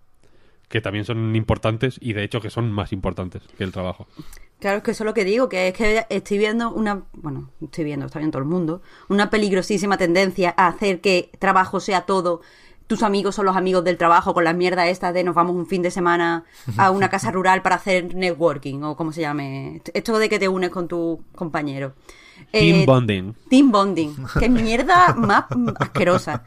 que 0.69 0.81
también 0.81 1.05
son 1.05 1.37
importantes 1.37 1.97
y 2.01 2.13
de 2.13 2.25
hecho 2.25 2.41
que 2.41 2.51
son 2.51 2.73
más 2.73 2.93
importantes 2.93 3.43
que 3.57 3.63
el 3.63 3.71
trabajo. 3.71 4.09
Claro, 4.59 4.79
es 4.79 4.83
que 4.83 4.91
eso 4.93 5.05
es 5.05 5.07
lo 5.07 5.15
que 5.15 5.25
digo, 5.25 5.49
que 5.49 5.69
es 5.69 5.75
que 5.75 6.07
estoy 6.09 6.39
viendo 6.39 6.73
una, 6.73 7.05
bueno, 7.13 7.51
estoy 7.61 7.85
viendo, 7.85 8.07
está 8.07 8.19
viendo 8.19 8.33
todo 8.33 8.43
el 8.43 8.49
mundo, 8.49 8.83
una 9.09 9.31
peligrosísima 9.31 9.97
tendencia 9.97 10.55
a 10.57 10.69
hacer 10.69 11.01
que 11.01 11.31
trabajo 11.39 11.79
sea 11.79 12.07
todo. 12.07 12.41
Tus 12.87 13.03
amigos 13.03 13.35
son 13.35 13.47
los 13.47 13.57
amigos 13.57 13.83
del 13.85 13.97
trabajo 13.97 14.33
con 14.33 14.45
las 14.45 14.55
mierdas 14.55 14.89
estas 14.89 15.13
de 15.13 15.25
nos 15.25 15.35
vamos 15.35 15.57
un 15.57 15.67
fin 15.67 15.83
de 15.83 15.91
semana 15.91 16.45
a 16.77 16.91
una 16.93 17.09
casa 17.09 17.31
rural 17.31 17.63
para 17.63 17.77
hacer 17.77 18.15
networking 18.15 18.83
o 18.83 18.97
como 18.97 19.13
se 19.13 19.23
llame. 19.23 19.83
Esto 19.93 20.19
de 20.19 20.29
que 20.29 20.39
te 20.39 20.49
unes 20.49 20.71
con 20.71 20.87
tu 20.89 21.21
compañero. 21.35 21.95
Team 22.53 22.77
Eh, 22.83 22.85
bonding. 22.87 23.35
Team 23.49 23.73
bonding. 23.73 24.15
Qué 24.39 24.49
mierda 24.49 25.15
más 25.15 25.45
asquerosa. 25.81 26.45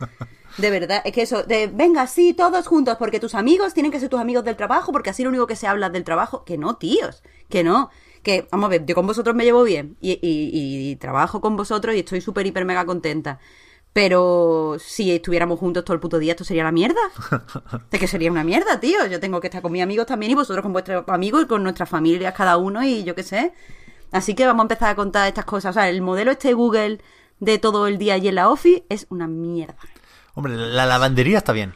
De 0.58 0.70
verdad, 0.72 1.02
es 1.06 1.14
que 1.14 1.22
eso, 1.22 1.44
de 1.44 1.68
venga, 1.68 2.06
sí, 2.08 2.34
todos 2.34 2.68
juntos, 2.68 2.98
porque 2.98 3.20
tus 3.20 3.36
amigos 3.36 3.74
tienen 3.74 3.92
que 3.92 4.00
ser 4.00 4.10
tus 4.10 4.20
amigos 4.20 4.44
del 4.44 4.56
trabajo, 4.56 4.92
porque 4.92 5.10
así 5.10 5.24
lo 5.24 5.30
único 5.30 5.48
que 5.48 5.56
se 5.56 5.68
habla 5.68 5.88
es 5.88 5.94
del 5.94 6.04
trabajo. 6.04 6.44
Que 6.44 6.58
no, 6.58 6.76
tíos, 6.78 7.24
que 7.50 7.64
no. 7.64 7.90
Que, 8.24 8.48
vamos 8.52 8.68
a 8.68 8.70
ver, 8.72 8.86
yo 8.86 8.96
con 8.96 9.08
vosotros 9.08 9.36
me 9.36 9.46
llevo 9.46 9.64
bien 9.64 9.96
y, 10.02 10.14
y- 10.22 10.92
y 10.92 10.96
trabajo 10.98 11.40
con 11.40 11.56
vosotros 11.56 11.96
y 11.96 12.00
estoy 12.00 12.20
súper, 12.22 12.46
hiper, 12.48 12.66
mega 12.66 12.86
contenta. 12.86 13.40
Pero 13.94 14.78
si 14.80 15.12
estuviéramos 15.12 15.60
juntos 15.60 15.84
todo 15.84 15.96
el 15.96 16.00
puto 16.00 16.20
día, 16.20 16.34
esto 16.34 16.44
sería 16.44 16.64
la 16.64 16.72
mierda. 16.72 17.00
De 17.92 18.00
que 18.00 18.08
sería 18.08 18.32
una 18.32 18.44
mierda, 18.44 18.80
tío. 18.80 19.06
Yo 19.08 19.20
tengo 19.20 19.42
que 19.42 19.48
estar 19.48 19.62
con 19.62 19.72
mis 19.72 19.82
amigos 19.82 20.06
también 20.06 20.32
y 20.32 20.36
vosotros 20.36 20.62
con 20.62 20.74
vuestros 20.74 21.04
amigos 21.08 21.44
y 21.44 21.48
con 21.48 21.64
nuestras 21.64 21.90
familias 21.90 22.34
cada 22.36 22.58
uno 22.58 22.84
y 22.84 23.04
yo 23.04 23.16
qué 23.16 23.24
sé. 23.24 23.54
Así 24.12 24.36
que 24.36 24.46
vamos 24.46 24.62
a 24.62 24.66
empezar 24.66 24.90
a 24.90 24.96
contar 24.96 25.28
estas 25.28 25.46
cosas. 25.46 25.72
O 25.72 25.80
sea, 25.80 25.90
el 25.90 26.02
modelo 26.02 26.32
este 26.32 26.54
Google 26.54 27.02
de 27.40 27.58
todo 27.58 27.88
el 27.88 27.98
día 27.98 28.18
y 28.18 28.28
en 28.28 28.36
la 28.36 28.50
office 28.50 28.84
es 28.90 29.08
una 29.10 29.28
mierda. 29.28 29.76
Hombre, 30.36 30.56
la 30.56 30.86
lavandería 30.86 31.40
está 31.40 31.52
bien. 31.52 31.74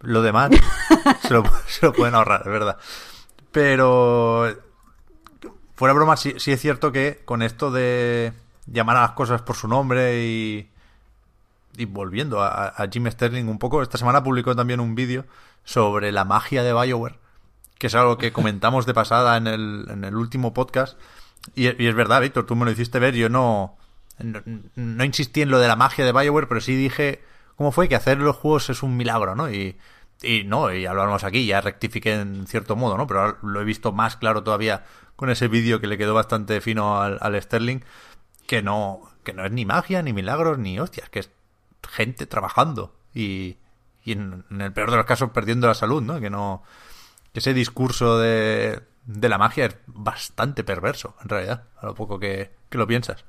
Lo 0.00 0.22
demás 0.22 0.50
se, 1.22 1.34
lo, 1.34 1.42
se 1.66 1.86
lo 1.86 1.92
pueden 1.92 2.14
ahorrar, 2.14 2.42
es 2.44 2.52
verdad. 2.52 2.78
Pero 3.50 4.54
fuera 5.74 5.94
broma, 5.94 6.16
sí, 6.16 6.34
sí 6.38 6.52
es 6.52 6.60
cierto 6.60 6.92
que 6.92 7.22
con 7.24 7.42
esto 7.42 7.70
de 7.70 8.32
llamar 8.66 8.96
a 8.96 9.02
las 9.02 9.10
cosas 9.12 9.42
por 9.42 9.56
su 9.56 9.68
nombre 9.68 10.24
y, 10.24 10.70
y 11.76 11.84
volviendo 11.84 12.42
a, 12.42 12.68
a 12.68 12.88
Jim 12.90 13.10
Sterling 13.10 13.46
un 13.46 13.58
poco, 13.58 13.82
esta 13.82 13.98
semana 13.98 14.22
publicó 14.22 14.54
también 14.56 14.80
un 14.80 14.94
vídeo 14.94 15.26
sobre 15.64 16.12
la 16.12 16.24
magia 16.24 16.62
de 16.62 16.72
Bioware, 16.72 17.18
que 17.78 17.88
es 17.88 17.94
algo 17.94 18.16
que 18.18 18.32
comentamos 18.32 18.86
de 18.86 18.94
pasada 18.94 19.36
en 19.36 19.46
el, 19.46 19.86
en 19.90 20.04
el 20.04 20.16
último 20.16 20.54
podcast. 20.54 20.98
Y, 21.54 21.66
es 21.66 21.94
verdad, 21.94 22.22
Víctor, 22.22 22.46
tú 22.46 22.56
me 22.56 22.64
lo 22.64 22.70
hiciste 22.70 22.98
ver, 22.98 23.14
yo 23.14 23.28
no, 23.28 23.76
no, 24.18 25.04
insistí 25.04 25.42
en 25.42 25.50
lo 25.50 25.58
de 25.58 25.68
la 25.68 25.76
magia 25.76 26.04
de 26.04 26.12
Bioware, 26.12 26.48
pero 26.48 26.60
sí 26.60 26.74
dije 26.74 27.22
cómo 27.56 27.72
fue 27.72 27.88
que 27.88 27.94
hacer 27.94 28.18
los 28.18 28.36
juegos 28.36 28.70
es 28.70 28.82
un 28.82 28.96
milagro, 28.96 29.34
¿no? 29.34 29.50
Y, 29.50 29.76
y 30.22 30.44
no, 30.44 30.72
y 30.72 30.86
hablamos 30.86 31.24
aquí, 31.24 31.46
ya 31.46 31.60
rectifiqué 31.60 32.14
en 32.14 32.46
cierto 32.46 32.76
modo, 32.76 32.96
¿no? 32.96 33.06
Pero 33.06 33.38
lo 33.42 33.60
he 33.60 33.64
visto 33.64 33.92
más 33.92 34.16
claro 34.16 34.42
todavía 34.42 34.84
con 35.16 35.30
ese 35.30 35.48
vídeo 35.48 35.80
que 35.80 35.86
le 35.86 35.98
quedó 35.98 36.14
bastante 36.14 36.60
fino 36.60 37.00
al, 37.00 37.18
al 37.20 37.40
Sterling, 37.40 37.80
que 38.46 38.62
no, 38.62 39.02
que 39.24 39.32
no 39.32 39.44
es 39.44 39.52
ni 39.52 39.64
magia, 39.64 40.02
ni 40.02 40.12
milagros, 40.12 40.58
ni 40.58 40.78
hostias, 40.78 41.08
que 41.10 41.20
es 41.20 41.30
gente 41.88 42.26
trabajando 42.26 42.94
y, 43.14 43.56
y 44.04 44.12
en, 44.12 44.44
el 44.50 44.72
peor 44.72 44.90
de 44.90 44.96
los 44.98 45.06
casos 45.06 45.30
perdiendo 45.30 45.66
la 45.66 45.74
salud, 45.74 46.02
¿no? 46.02 46.20
Que 46.20 46.30
no, 46.30 46.62
que 47.32 47.40
ese 47.40 47.54
discurso 47.54 48.18
de, 48.18 48.80
de 49.04 49.28
la 49.28 49.38
magia 49.38 49.66
es 49.66 49.76
bastante 49.86 50.64
perverso, 50.64 51.16
en 51.22 51.28
realidad, 51.28 51.64
a 51.80 51.86
lo 51.86 51.94
poco 51.94 52.18
que, 52.18 52.50
que 52.68 52.78
lo 52.78 52.86
piensas. 52.86 53.24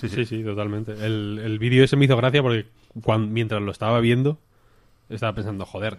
Sí, 0.00 0.08
sí. 0.08 0.24
Sí, 0.24 0.42
totalmente. 0.42 0.92
El, 0.92 1.40
el 1.44 1.58
vídeo 1.58 1.84
ese 1.84 1.96
me 1.96 2.06
hizo 2.06 2.16
gracia 2.16 2.42
porque 2.42 2.66
cuan- 3.02 3.32
mientras 3.32 3.60
lo 3.62 3.70
estaba 3.70 4.00
viendo, 4.00 4.38
estaba 5.08 5.34
pensando, 5.34 5.66
joder, 5.66 5.98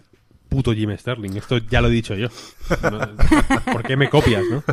puto 0.50 0.74
Jim 0.74 0.96
Sterling, 0.98 1.38
esto 1.38 1.58
ya 1.60 1.80
lo 1.82 1.88
he 1.88 1.92
dicho 1.92 2.16
yo. 2.16 2.28
¿Por 3.72 3.84
qué 3.84 3.96
me 3.98 4.10
copias, 4.10 4.44
no? 4.50 4.64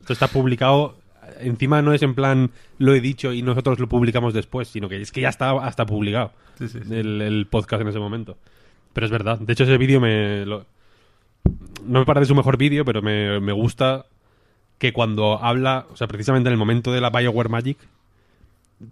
Esto 0.00 0.12
está 0.12 0.28
publicado, 0.28 0.96
encima 1.40 1.82
no 1.82 1.92
es 1.92 2.02
en 2.02 2.14
plan, 2.14 2.50
lo 2.78 2.94
he 2.94 3.00
dicho 3.00 3.32
y 3.32 3.42
nosotros 3.42 3.78
lo 3.78 3.88
publicamos 3.88 4.34
después, 4.34 4.68
sino 4.68 4.88
que 4.88 5.00
es 5.00 5.12
que 5.12 5.20
ya 5.22 5.28
estaba 5.28 5.66
hasta 5.66 5.86
publicado 5.86 6.32
Sí, 6.58 6.68
sí, 6.68 6.78
sí. 6.86 6.94
El, 6.94 7.20
el 7.20 7.46
podcast 7.46 7.82
en 7.82 7.88
ese 7.88 7.98
momento. 7.98 8.36
Pero 8.92 9.06
es 9.06 9.10
verdad, 9.10 9.38
de 9.40 9.52
hecho 9.52 9.64
ese 9.64 9.76
vídeo 9.78 10.00
me... 10.00 10.44
lo- 10.46 10.66
no 11.86 11.98
me 11.98 12.06
parece 12.06 12.26
su 12.26 12.34
mejor 12.34 12.56
vídeo, 12.56 12.84
pero 12.84 13.02
me, 13.02 13.38
me 13.40 13.52
gusta 13.52 14.06
que 14.78 14.92
cuando 14.92 15.42
habla, 15.42 15.86
o 15.92 15.96
sea, 15.96 16.06
precisamente 16.06 16.48
en 16.48 16.52
el 16.52 16.58
momento 16.58 16.92
de 16.92 17.00
la 17.00 17.10
Bioware 17.10 17.48
Magic, 17.50 17.76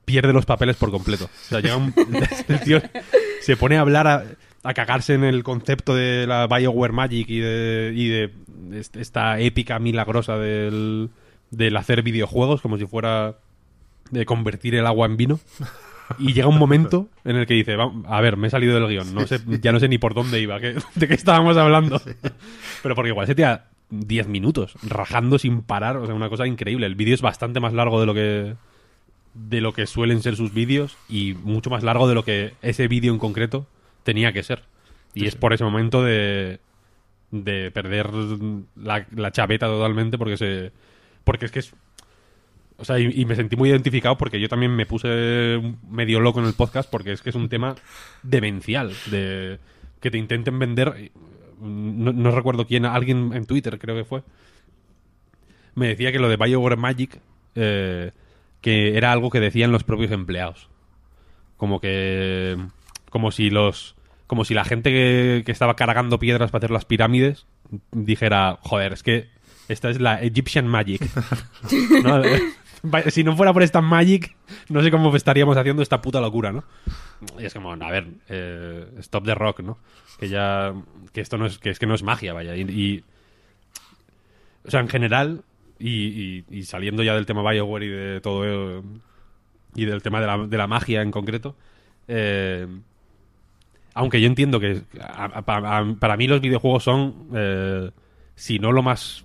pierde 0.05 0.33
los 0.33 0.47
papeles 0.47 0.77
por 0.77 0.91
completo. 0.91 1.25
O 1.25 1.29
sea, 1.49 1.61
llega 1.61 1.77
un, 1.77 1.95
el 2.49 2.61
tío 2.61 2.81
se 3.41 3.57
pone 3.57 3.77
a 3.77 3.81
hablar, 3.81 4.07
a, 4.07 4.25
a 4.63 4.75
cagarse 4.75 5.15
en 5.15 5.25
el 5.25 5.43
concepto 5.43 5.95
de 5.95 6.27
la 6.27 6.47
Bioware 6.47 6.93
Magic 6.93 7.29
y 7.29 7.41
de, 7.41 7.93
y 7.95 8.09
de 8.09 8.31
est- 8.79 8.97
esta 8.97 9.41
épica 9.41 9.79
milagrosa 9.79 10.37
del, 10.39 11.11
del 11.53 11.77
hacer 11.77 12.03
videojuegos, 12.03 12.61
como 12.61 12.77
si 12.79 12.87
fuera 12.87 13.37
de 14.11 14.27
convertir 14.27 14.75
el 14.75 14.87
agua 14.87 15.07
en 15.07 15.17
vino. 15.17 15.39
Y 16.19 16.33
llega 16.33 16.49
un 16.49 16.59
momento 16.59 17.09
en 17.25 17.37
el 17.37 17.47
que 17.47 17.55
dice, 17.55 17.77
"Va- 17.77 17.93
a 18.09 18.21
ver, 18.21 18.37
me 18.37 18.49
he 18.49 18.51
salido 18.51 18.75
del 18.75 18.89
guion, 18.89 19.15
no 19.15 19.27
sé, 19.27 19.39
ya 19.63 19.71
no 19.73 19.79
sé 19.81 19.89
ni 19.89 19.97
por 19.99 20.13
dónde 20.13 20.41
iba, 20.41 20.59
¿qué- 20.61 20.75
¿de 20.97 21.09
qué 21.09 21.15
estábamos 21.15 21.57
hablando? 21.57 22.03
Pero 22.83 22.95
porque 22.95 23.11
igual 23.11 23.27
se 23.29 23.35
tira 23.37 23.69
10 23.91 24.27
minutos, 24.27 24.75
rajando 24.83 25.39
sin 25.39 25.63
parar, 25.63 25.97
o 25.99 26.05
sea, 26.07 26.15
una 26.15 26.29
cosa 26.29 26.47
increíble. 26.47 26.87
El 26.87 26.97
vídeo 26.97 27.15
es 27.15 27.23
bastante 27.23 27.61
más 27.61 27.73
largo 27.73 28.01
de 28.01 28.07
lo 28.07 28.15
que 28.15 28.55
de 29.35 29.61
lo 29.63 29.73
que 29.73 29.87
suelen 29.87 30.21
ser 30.23 30.37
sus 30.37 30.53
vídeos 30.53 30.99
y 31.09 31.33
mucho 31.43 31.71
más 31.71 31.83
largo 31.83 32.07
de 32.07 32.15
lo 32.15 32.23
que 32.25 32.53
ese 32.61 32.87
vídeo 32.89 33.13
en 33.15 33.19
concreto 33.19 33.67
tenía 34.03 34.33
que 34.35 34.43
ser. 34.43 34.63
Y 35.15 35.27
es 35.27 35.37
por 35.37 35.55
ese 35.55 35.65
momento 35.65 36.03
de, 36.03 36.59
de 37.31 37.71
perder 37.71 38.11
la, 38.77 39.07
la 39.15 39.31
chaveta 39.31 39.67
totalmente 39.67 40.19
porque 40.19 40.37
se 40.37 40.73
porque 41.25 41.47
es 41.47 41.53
que 41.53 41.59
es 41.61 41.75
o 42.79 42.85
sea, 42.85 42.99
y, 42.99 43.25
me 43.27 43.37
sentí 43.37 43.55
muy 43.55 43.71
identificado 43.71 44.19
porque 44.19 44.41
yo 44.41 44.49
también 44.49 44.75
me 44.75 44.87
puse 44.87 45.61
medio 45.89 46.19
loco 46.21 46.41
en 46.41 46.47
el 46.47 46.55
podcast 46.55 46.91
porque 46.91 47.13
es 47.13 47.23
que 47.23 47.31
es 47.31 47.37
un 47.37 47.49
tema 47.49 47.77
demencial 48.23 48.93
de 49.11 49.59
que 50.01 50.11
te 50.11 50.19
intenten 50.19 50.59
vender 50.59 51.13
no, 51.61 52.31
recuerdo 52.33 52.67
quién, 52.67 52.87
alguien 52.87 53.33
en 53.35 53.47
Twitter 53.47 53.79
creo 53.79 53.95
que 53.95 54.05
fue 54.05 54.23
me 55.75 55.89
decía 55.89 56.11
que 56.11 56.19
lo 56.19 56.29
de 56.29 56.37
Bioware 56.37 56.77
Magic 56.77 57.21
eh, 57.55 58.11
que 58.63 58.97
era 58.97 59.13
algo 59.13 59.29
que 59.29 59.41
decían 59.41 59.73
los 59.73 59.85
propios 59.85 60.13
empleados. 60.13 60.71
Como 61.59 61.81
que. 61.81 62.57
Como 63.11 63.31
si 63.31 63.51
los. 63.51 63.97
Como 64.27 64.47
si 64.47 64.55
la 64.55 64.65
gente 64.65 64.91
que 65.45 65.53
estaba 65.53 65.77
cargando 65.77 66.19
piedras 66.19 66.51
para 66.51 66.61
hacer 66.61 66.71
las 66.71 66.87
pirámides 66.87 67.47
dijera, 67.91 68.59
joder, 68.63 68.95
es 68.95 69.03
que 69.03 69.29
Esta 69.69 69.91
es 69.91 70.01
la 70.01 70.21
Egyptian 70.23 70.67
Magic. 70.67 71.03
Si 73.11 73.23
no 73.23 73.37
fuera 73.37 73.53
por 73.53 73.63
esta 73.63 73.81
Magic, 73.81 74.35
no 74.69 74.83
sé 74.83 74.91
cómo 74.91 75.15
estaríamos 75.15 75.57
haciendo 75.57 75.83
esta 75.83 76.03
puta 76.03 76.21
locura, 76.21 76.51
¿no? 76.51 76.65
Y 77.39 77.45
es 77.45 77.55
como, 77.55 77.73
a 77.73 77.91
ver, 77.93 78.09
eh, 78.29 78.87
stop 78.99 79.25
the 79.25 79.37
rock, 79.37 79.61
¿no? 79.61 79.79
Que 80.19 80.29
ya, 80.29 80.75
que 81.13 81.21
esto 81.21 81.39
no 81.39 81.47
es, 81.47 81.59
que 81.59 81.71
es 81.71 81.79
que 81.79 81.87
no 81.87 81.95
es 81.95 82.03
magia, 82.03 82.33
vaya. 82.33 82.57
Y, 82.57 82.63
y- 82.63 83.05
o 84.67 84.71
sea, 84.71 84.81
en 84.81 84.89
general, 84.89 85.43
y, 85.79 85.91
y- 85.91 86.45
y 86.51 86.65
saliendo 86.65 87.05
ya 87.05 87.15
del 87.15 87.25
tema 87.27 87.49
Bioware 87.49 87.85
y 87.85 87.89
de 87.89 88.21
todo, 88.21 88.45
eh, 88.79 88.83
y 89.77 89.85
del 89.85 90.03
tema 90.03 90.21
de 90.21 90.27
la, 90.27 90.39
de 90.39 90.59
la 90.59 90.67
magia 90.67 91.03
en 91.03 91.13
concreto, 91.13 91.55
eh, 92.09 92.67
aunque 93.95 94.21
yo 94.21 94.27
entiendo 94.27 94.59
que 94.59 94.83
a- 95.01 95.27
a- 95.47 95.79
a- 95.79 95.95
para 96.01 96.17
mí 96.17 96.27
los 96.27 96.41
videojuegos 96.41 96.83
son, 96.83 97.29
eh, 97.33 97.91
si 98.35 98.59
no 98.59 98.73
lo 98.73 98.83
más 98.83 99.25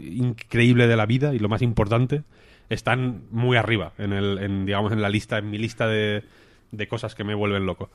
increíble 0.00 0.86
de 0.86 0.96
la 0.96 1.06
vida 1.06 1.34
y 1.34 1.38
lo 1.38 1.48
más 1.48 1.62
importante, 1.62 2.22
están 2.68 3.22
muy 3.30 3.56
arriba 3.56 3.92
en 3.98 4.12
el, 4.12 4.38
en, 4.38 4.66
digamos, 4.66 4.92
en 4.92 5.00
la 5.00 5.08
lista, 5.08 5.38
en 5.38 5.50
mi 5.50 5.58
lista 5.58 5.86
de, 5.86 6.22
de 6.70 6.88
cosas 6.88 7.14
que 7.14 7.24
me 7.24 7.34
vuelven 7.34 7.66
loco. 7.66 7.90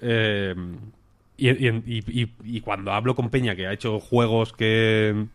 Eh, 0.00 0.54
y, 1.36 2.60
cuando 2.60 2.92
hablo 2.92 3.14
con 3.14 3.30
Peña, 3.30 3.56
que 3.56 3.66
ha 3.66 3.72
hecho 3.72 3.98
juegos 3.98 4.52
que, 4.52 5.26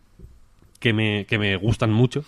que, 0.79 0.93
me, 0.93 1.25
que 1.25 1.39
me 1.39 1.55
gustan 1.55 1.91
mucho, 1.91 2.23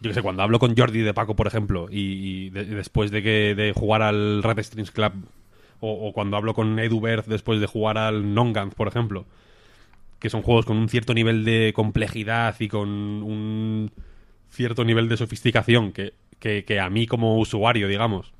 yo 0.00 0.10
que 0.10 0.14
sé, 0.14 0.22
cuando 0.22 0.42
hablo 0.44 0.60
con 0.60 0.76
Jordi 0.76 1.00
de 1.00 1.14
Paco, 1.14 1.34
por 1.34 1.48
ejemplo, 1.48 1.88
y, 1.90 2.46
y 2.46 2.50
de- 2.50 2.64
después 2.64 3.10
de 3.10 3.22
que 3.22 3.54
de 3.56 3.72
jugar 3.72 4.02
al 4.02 4.42
Red 4.44 4.62
Strings 4.62 4.92
Club, 4.92 5.12
o, 5.80 6.08
o 6.08 6.12
cuando 6.12 6.36
hablo 6.36 6.54
con 6.54 6.78
Edu 6.78 7.00
Berth 7.00 7.26
después 7.26 7.60
de 7.60 7.66
jugar 7.66 7.98
al 7.98 8.34
Nongans, 8.34 8.74
por 8.74 8.86
ejemplo, 8.86 9.24
que 10.18 10.30
son 10.30 10.42
juegos 10.42 10.66
con 10.66 10.76
un 10.76 10.88
cierto 10.88 11.14
nivel 11.14 11.44
de 11.44 11.72
complejidad 11.74 12.56
y 12.58 12.68
con 12.68 12.88
un 12.88 13.90
cierto 14.50 14.84
nivel 14.84 15.08
de 15.08 15.16
sofisticación 15.16 15.92
que, 15.92 16.14
que, 16.38 16.80
a 16.80 16.90
mí 16.90 17.06
como 17.06 17.38
usuario, 17.38 17.88
digamos, 17.88 18.32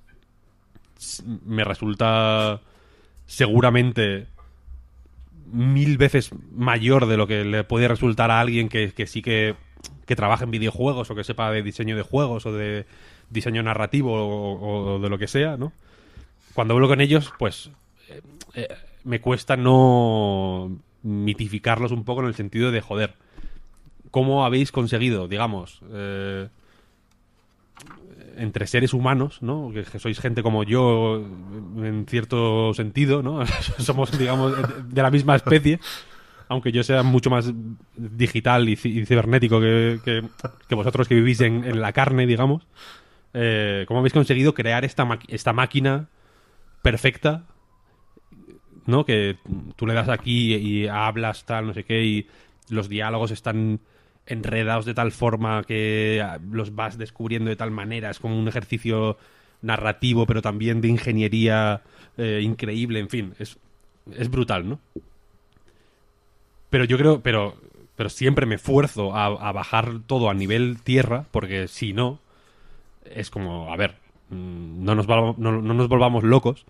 me 1.45 1.65
resulta 1.65 2.61
seguramente 3.27 4.27
mil 5.47 5.97
veces 5.99 6.31
mayor 6.53 7.07
de 7.07 7.17
lo 7.17 7.27
que 7.27 7.45
le 7.45 7.65
puede 7.65 7.89
resultar 7.89 8.31
a 8.31 8.41
alguien 8.41 8.69
que, 8.69 8.93
que 8.93 9.07
sí 9.07 9.23
que, 9.23 9.55
que 10.07 10.17
trabaja 10.17 10.45
en 10.45 10.51
videojuegos 10.51 11.11
o 11.11 11.15
que 11.15 11.25
sepa 11.25 11.51
de 11.51 11.63
diseño 11.63 11.97
de 11.97 12.03
juegos 12.03 12.47
o 12.47 12.53
de 12.53 12.87
diseño 13.31 13.63
narrativo 13.63 14.13
o, 14.15 14.95
o 14.95 14.99
de 14.99 15.09
lo 15.09 15.19
que 15.19 15.29
sea, 15.29 15.57
¿no? 15.57 15.73
Cuando 16.55 16.75
hablo 16.75 16.89
con 16.89 17.01
ellos, 17.01 17.33
pues 17.39 17.71
eh, 18.09 18.21
eh, 18.55 18.69
me 19.05 19.21
cuesta 19.21 19.57
no 19.57 20.77
mitificarlos 21.03 21.93
un 21.93 22.05
poco 22.05 22.23
en 22.23 22.29
el 22.29 22.35
sentido 22.35 22.71
de, 22.71 22.81
joder, 22.81 23.15
¿cómo 24.11 24.45
habéis 24.45 24.73
conseguido, 24.73 25.29
digamos, 25.29 25.81
eh, 25.93 26.49
entre 28.37 28.67
seres 28.67 28.95
humanos, 28.95 29.43
¿no? 29.43 29.71
Que, 29.73 29.85
sois 29.99 30.19
gente 30.21 30.43
como 30.43 30.63
yo, 30.65 31.17
en 31.79 32.07
cierto 32.09 32.73
sentido, 32.75 33.23
¿no? 33.23 33.45
Somos, 33.79 34.17
digamos, 34.19 34.55
de 34.89 35.03
la 35.03 35.11
misma 35.11 35.37
especie, 35.37 35.81
aunque 36.49 36.73
yo 36.73 36.83
sea 36.83 37.03
mucho 37.03 37.31
más 37.31 37.53
digital 37.97 38.69
y, 38.69 38.77
ci- 38.77 39.03
y 39.03 39.07
cibernético 39.07 39.61
que, 39.61 40.01
que- 40.05 40.75
vosotros 40.75 41.09
que 41.09 41.15
vivís 41.15 41.41
en, 41.41 41.81
la 41.81 41.93
carne, 41.93 42.27
digamos. 42.27 42.67
Eh, 43.35 43.85
¿Cómo 43.87 44.01
habéis 44.01 44.15
conseguido 44.15 44.55
crear 44.55 44.85
esta, 44.85 45.07
esta 45.29 45.53
máquina 45.53 46.09
perfecta 46.83 47.43
¿no? 48.89 49.05
Que 49.05 49.37
tú 49.77 49.87
le 49.87 49.93
das 49.93 50.09
aquí 50.09 50.55
y 50.55 50.89
hablas 50.89 51.45
tal, 51.45 51.67
no 51.67 51.75
sé 51.75 51.85
qué, 51.85 52.03
y 52.05 52.27
los 52.71 52.89
diálogos 52.89 53.31
están 53.31 53.81
enredados 54.27 54.87
de 54.87 54.95
tal 54.95 55.13
forma 55.13 55.63
que 55.65 56.25
los 56.51 56.75
vas 56.75 56.97
descubriendo 56.97 57.51
de 57.51 57.57
tal 57.57 57.71
manera. 57.71 58.11
Es 58.11 58.19
como 58.19 58.39
un 58.39 58.49
ejercicio 58.49 59.19
narrativo, 59.61 60.25
pero 60.27 60.41
también 60.41 60.81
de 60.81 60.89
ingeniería 60.89 61.83
eh, 62.17 62.41
increíble, 62.43 63.01
en 63.01 63.11
fin, 63.11 63.35
es, 63.39 63.59
es 64.17 64.31
brutal, 64.31 64.67
¿no? 64.67 64.81
Pero 66.71 66.85
yo 66.85 66.97
creo, 66.97 67.21
pero, 67.21 67.57
pero 67.95 68.09
siempre 68.09 68.47
me 68.47 68.55
esfuerzo 68.55 69.15
a, 69.15 69.53
bajar 69.53 70.01
todo 70.07 70.31
a 70.31 70.35
nivel 70.35 70.81
tierra, 70.83 71.27
porque 71.31 71.69
si 71.69 71.93
no, 71.93 72.21
es 73.05 73.29
como, 73.29 73.71
a 73.71 73.77
ver, 73.77 73.97
mm, 74.31 74.83
no 74.83 74.95
nos, 74.95 75.07
no 75.07 75.61
nos 75.61 75.89
volvamos 75.89 76.25
locos, 76.25 76.65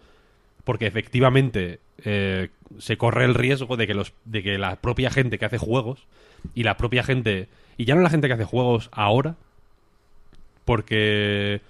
porque 0.69 0.87
efectivamente 0.87 1.81
eh, 2.05 2.51
se 2.77 2.99
corre 2.99 3.25
el 3.25 3.33
riesgo 3.35 3.79
de 3.79 3.87
que 3.87 3.95
los 3.95 4.13
de 4.27 4.43
que 4.43 4.59
la 4.59 4.77
propia 4.77 5.09
gente 5.11 5.39
que 5.39 5.47
hace 5.47 5.57
juegos 5.57 6.07
y 6.55 6.63
la 6.63 6.77
propia 6.77 7.03
gente 7.03 7.49
y 7.79 7.87
ya 7.87 7.95
no 7.95 8.03
la 8.03 8.11
gente 8.11 8.27
que 8.29 8.35
hace 8.35 8.45
juegos 8.45 8.91
ahora 8.93 9.37
porque 10.67 11.63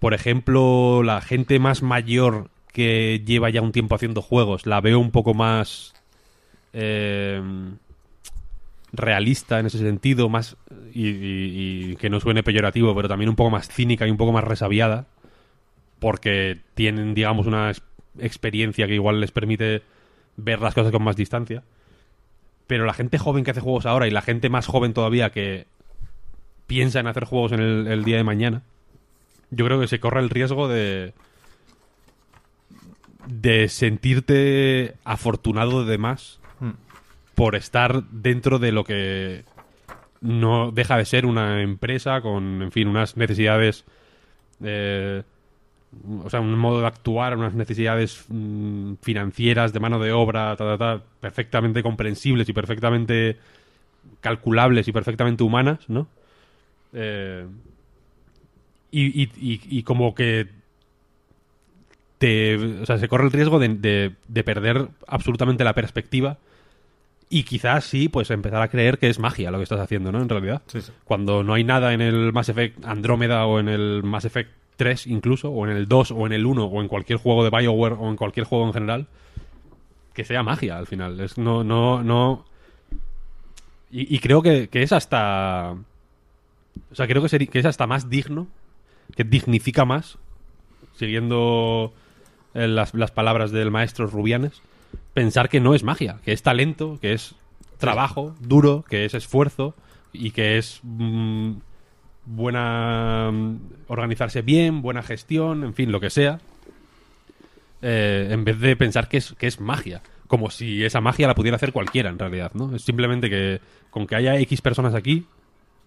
por 0.00 0.12
ejemplo 0.12 1.02
la 1.02 1.22
gente 1.22 1.58
más 1.58 1.82
mayor 1.82 2.50
que 2.74 3.22
lleva 3.24 3.48
ya 3.48 3.62
un 3.62 3.72
tiempo 3.72 3.94
haciendo 3.94 4.20
juegos 4.20 4.66
la 4.66 4.82
veo 4.82 4.98
un 4.98 5.12
poco 5.12 5.32
más 5.32 5.94
eh, 6.74 7.40
realista 8.92 9.60
en 9.60 9.64
ese 9.64 9.78
sentido 9.78 10.28
más 10.28 10.58
y, 10.92 11.08
y- 11.08 11.90
y 11.92 11.96
que 11.96 12.10
no 12.10 12.20
suene 12.20 12.42
peyorativo 12.42 12.94
pero 12.94 13.08
también 13.08 13.30
un 13.30 13.36
poco 13.36 13.48
más 13.48 13.66
cínica 13.70 14.06
y 14.06 14.10
un 14.10 14.18
poco 14.18 14.32
más 14.32 14.44
resabiada 14.44 15.06
porque 15.98 16.60
tienen, 16.74 17.14
digamos, 17.14 17.46
una 17.46 17.72
experiencia 18.18 18.86
que 18.86 18.94
igual 18.94 19.20
les 19.20 19.30
permite 19.30 19.82
ver 20.36 20.60
las 20.60 20.74
cosas 20.74 20.92
con 20.92 21.02
más 21.02 21.16
distancia. 21.16 21.62
Pero 22.66 22.84
la 22.84 22.94
gente 22.94 23.18
joven 23.18 23.44
que 23.44 23.52
hace 23.52 23.60
juegos 23.60 23.86
ahora 23.86 24.06
y 24.06 24.10
la 24.10 24.22
gente 24.22 24.48
más 24.48 24.66
joven 24.66 24.92
todavía 24.92 25.30
que 25.30 25.66
piensa 26.66 27.00
en 27.00 27.06
hacer 27.06 27.24
juegos 27.24 27.52
en 27.52 27.60
el, 27.60 27.86
el 27.86 28.04
día 28.04 28.16
de 28.16 28.24
mañana, 28.24 28.62
yo 29.50 29.64
creo 29.64 29.80
que 29.80 29.86
se 29.86 30.00
corre 30.00 30.20
el 30.20 30.30
riesgo 30.30 30.68
de 30.68 31.14
de 33.26 33.68
sentirte 33.68 34.94
afortunado 35.04 35.84
de 35.84 35.98
más 35.98 36.40
por 37.34 37.54
estar 37.54 38.04
dentro 38.04 38.58
de 38.58 38.72
lo 38.72 38.84
que 38.84 39.44
no 40.20 40.70
deja 40.70 40.96
de 40.96 41.04
ser 41.04 41.26
una 41.26 41.60
empresa 41.60 42.20
con, 42.20 42.62
en 42.62 42.72
fin, 42.72 42.88
unas 42.88 43.16
necesidades 43.16 43.84
eh, 44.62 45.22
o 46.24 46.28
sea, 46.30 46.40
un 46.40 46.58
modo 46.58 46.80
de 46.80 46.86
actuar, 46.86 47.36
unas 47.36 47.54
necesidades 47.54 48.24
mm, 48.28 48.94
financieras, 49.02 49.72
de 49.72 49.80
mano 49.80 49.98
de 49.98 50.12
obra, 50.12 50.54
ta, 50.56 50.76
ta, 50.76 50.78
ta, 50.78 51.02
perfectamente 51.20 51.82
comprensibles 51.82 52.48
y 52.48 52.52
perfectamente 52.52 53.36
calculables 54.20 54.88
y 54.88 54.92
perfectamente 54.92 55.42
humanas, 55.42 55.80
¿no? 55.88 56.06
Eh, 56.92 57.46
y, 58.90 59.22
y- 59.22 59.30
y- 59.36 59.60
y 59.78 59.82
como 59.82 60.14
que 60.14 60.48
te, 62.18 62.56
o 62.56 62.86
sea, 62.86 62.98
se 62.98 63.08
corre 63.08 63.24
el 63.24 63.32
riesgo 63.32 63.58
de, 63.58 63.68
de- 63.68 64.12
de 64.28 64.44
perder 64.44 64.88
absolutamente 65.06 65.64
la 65.64 65.74
perspectiva 65.74 66.38
y 67.28 67.42
quizás 67.42 67.84
sí, 67.84 68.08
pues 68.08 68.30
empezar 68.30 68.62
a 68.62 68.68
creer 68.68 68.98
que 68.98 69.08
es 69.08 69.18
magia 69.18 69.50
lo 69.50 69.58
que 69.58 69.64
estás 69.64 69.80
haciendo, 69.80 70.12
¿no? 70.12 70.22
En 70.22 70.28
realidad. 70.28 70.62
Sí, 70.68 70.80
sí. 70.80 70.92
Cuando 71.04 71.42
no 71.42 71.54
hay 71.54 71.64
nada 71.64 71.92
en 71.92 72.00
el 72.00 72.32
Mass 72.32 72.48
Effect 72.48 72.84
Andrómeda 72.84 73.46
o 73.46 73.58
en 73.58 73.68
el 73.68 74.02
Mass 74.04 74.24
Effect 74.24 74.50
3 74.76 75.06
incluso, 75.06 75.50
o 75.50 75.66
en 75.66 75.76
el 75.76 75.88
2 75.88 76.10
o 76.12 76.26
en 76.26 76.32
el 76.32 76.46
1 76.46 76.64
o 76.64 76.82
en 76.82 76.88
cualquier 76.88 77.18
juego 77.18 77.44
de 77.44 77.50
BioWare 77.50 77.96
o 77.98 78.08
en 78.08 78.16
cualquier 78.16 78.46
juego 78.46 78.66
en 78.66 78.72
general, 78.72 79.06
que 80.14 80.24
sea 80.24 80.42
magia 80.42 80.78
al 80.78 80.86
final. 80.86 81.20
Es 81.20 81.38
no, 81.38 81.64
no, 81.64 82.02
no... 82.02 82.44
Y, 83.90 84.18
creo 84.18 84.42
que, 84.42 84.68
es 84.72 84.92
hasta... 84.92 85.74
O 86.90 86.94
sea, 86.94 87.06
creo 87.06 87.24
que 87.24 87.58
es 87.58 87.64
hasta 87.64 87.86
más 87.86 88.10
digno, 88.10 88.46
que 89.14 89.24
dignifica 89.24 89.86
más, 89.86 90.18
siguiendo 90.96 91.94
eh, 92.52 92.68
las, 92.68 92.92
las 92.94 93.10
palabras 93.10 93.52
del 93.52 93.70
maestro 93.70 94.06
Rubianes, 94.06 94.60
pensar 95.14 95.48
que 95.48 95.60
no 95.60 95.74
es 95.74 95.82
magia, 95.82 96.18
que 96.24 96.32
es 96.32 96.42
talento, 96.42 96.98
que 97.00 97.12
es 97.12 97.34
trabajo 97.78 98.34
duro, 98.40 98.84
que 98.88 99.04
es 99.04 99.14
esfuerzo 99.14 99.74
y 100.12 100.30
que 100.30 100.58
es 100.58 100.80
mm, 100.82 101.52
buena 102.26 103.30
mm, 103.32 103.58
organizarse 103.88 104.42
bien, 104.42 104.82
buena 104.82 105.02
gestión, 105.02 105.64
en 105.64 105.74
fin, 105.74 105.90
lo 105.90 106.00
que 106.00 106.10
sea, 106.10 106.40
eh, 107.82 108.28
en 108.30 108.44
vez 108.44 108.58
de 108.60 108.76
pensar 108.76 109.08
que 109.08 109.18
es, 109.18 109.34
que 109.38 109.46
es 109.46 109.60
magia. 109.60 110.02
Como 110.26 110.50
si 110.50 110.84
esa 110.84 111.00
magia 111.00 111.28
la 111.28 111.34
pudiera 111.34 111.56
hacer 111.56 111.72
cualquiera, 111.72 112.10
en 112.10 112.18
realidad, 112.18 112.50
¿no? 112.54 112.74
Es 112.74 112.82
simplemente 112.82 113.30
que 113.30 113.60
con 113.90 114.06
que 114.06 114.16
haya 114.16 114.36
X 114.40 114.60
personas 114.60 114.94
aquí, 114.94 115.26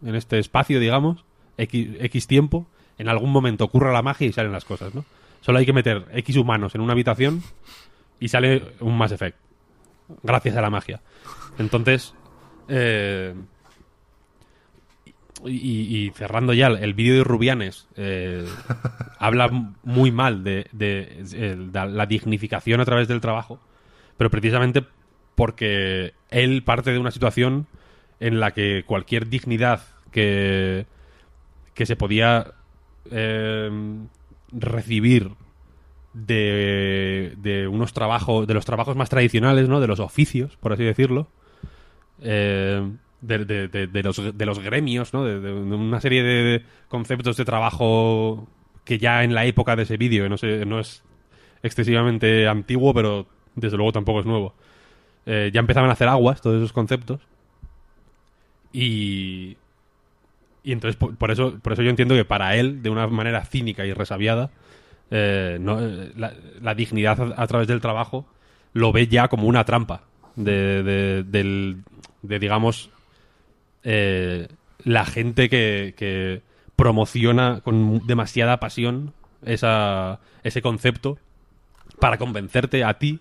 en 0.04 0.16
este 0.16 0.40
espacio, 0.40 0.80
digamos, 0.80 1.26
X, 1.58 1.90
X 2.00 2.28
tiempo, 2.28 2.66
en 2.98 3.10
algún 3.10 3.32
momento 3.32 3.66
ocurra 3.66 3.92
la 3.92 4.02
magia 4.02 4.28
y 4.28 4.32
salen 4.32 4.54
las 4.54 4.66
cosas, 4.66 4.96
¿no? 4.96 5.04
Solo 5.42 5.60
hay 5.60 5.66
que 5.66 5.74
meter 5.74 6.06
X 6.14 6.38
humanos 6.38 6.76
en 6.76 6.82
una 6.82 6.94
habitación 6.94 7.44
y 8.20 8.30
sale 8.30 8.64
un 8.80 8.98
Mass 8.98 9.12
Effect. 9.12 9.38
Gracias 10.24 10.56
a 10.56 10.62
la 10.62 10.70
magia. 10.70 11.02
Entonces, 11.58 12.14
eh, 12.68 13.34
y, 15.46 15.52
y 16.06 16.10
cerrando 16.12 16.54
ya 16.54 16.68
el 16.68 16.94
vídeo 16.94 17.16
de 17.16 17.24
Rubianes, 17.24 17.88
eh, 17.96 18.46
habla 19.20 19.50
muy 19.84 20.12
mal 20.12 20.44
de, 20.44 20.68
de- 20.72 21.24
de 21.72 21.88
la 21.88 22.06
dignificación 22.06 22.80
a 22.82 22.86
través 22.86 23.08
del 23.08 23.22
trabajo, 23.22 23.60
pero 24.18 24.30
precisamente 24.30 24.84
porque 25.36 26.14
él 26.30 26.64
parte 26.64 26.92
de 26.92 27.00
una 27.00 27.12
situación 27.12 27.68
en 28.20 28.40
la 28.40 28.52
que 28.52 28.84
cualquier 28.86 29.30
dignidad 29.30 29.82
que, 30.12 30.86
que 31.74 31.86
se 31.86 31.96
podía 31.96 32.54
eh, 33.12 33.70
recibir 34.52 35.32
de, 36.14 37.34
de 37.38 37.68
unos 37.68 37.94
trabajos, 37.94 38.46
de 38.48 38.54
los 38.54 38.66
trabajos 38.66 38.96
más 38.98 39.10
tradicionales, 39.10 39.70
¿no? 39.70 39.80
De 39.80 39.88
los 39.88 40.00
oficios, 40.00 40.58
por 40.58 40.74
así 40.74 40.84
decirlo. 40.84 41.28
eh, 42.22 42.92
de, 43.22 43.46
de- 43.46 43.88
de- 43.88 44.04
los, 44.04 44.38
de 44.38 44.46
los 44.46 44.60
gremios, 44.60 45.14
¿no? 45.14 45.26
De, 45.26 45.52
una 45.54 46.02
serie 46.02 46.24
de 46.24 46.64
conceptos 46.88 47.38
de 47.38 47.46
trabajo 47.46 48.48
que 48.86 48.98
ya 48.98 49.24
en 49.24 49.34
la 49.36 49.46
época 49.46 49.76
de 49.76 49.84
ese 49.84 49.98
vídeo, 49.98 50.28
no, 50.30 50.38
sé, 50.38 50.66
no 50.66 50.80
es 50.80 51.04
excesivamente 51.64 52.48
antiguo, 52.48 52.94
pero 52.94 53.28
desde 53.56 53.78
luego 53.78 53.92
tampoco 53.92 54.22
es 54.22 54.26
nuevo. 54.26 54.54
eh, 55.26 55.52
ya 55.54 55.60
empezaban 55.62 55.90
a 55.90 55.94
hacer 55.94 56.08
aguas 56.10 56.42
todos 56.42 56.58
esos 56.58 56.74
conceptos. 56.74 57.22
Y, 58.72 59.58
y 60.64 60.72
entonces 60.74 60.96
por, 60.98 61.32
eso 61.32 61.58
por 61.62 61.74
eso 61.74 61.82
yo 61.82 61.90
entiendo 61.90 62.16
que 62.16 62.26
para 62.26 62.56
él, 62.56 62.84
de 62.84 62.90
una 62.90 63.08
manera 63.08 63.44
cínica 63.46 63.86
y 63.86 63.94
resabiada, 63.94 64.52
eh, 65.12 65.60
eh, 65.60 66.12
la, 66.62 66.76
dignidad 66.76 67.34
a, 67.38 67.48
través 67.48 67.68
del 67.68 67.82
trabajo 67.82 68.26
lo 68.74 68.92
ve 68.92 69.08
ya 69.08 69.28
como 69.30 69.48
una 69.48 69.64
trampa 69.66 70.04
de, 70.36 70.84
del- 71.24 71.84
de, 72.22 72.40
digamos, 72.40 72.92
eh, 73.84 74.48
la 74.84 75.06
gente 75.06 75.50
que, 75.50 75.94
que 75.98 76.42
promociona 76.76 77.62
con 77.62 78.06
demasiada 78.08 78.60
pasión 78.60 79.14
esa, 79.46 80.20
ese 80.44 80.62
concepto 80.62 81.18
para 82.00 82.18
convencerte 82.18 82.84
a 82.84 82.96
ti 82.96 83.20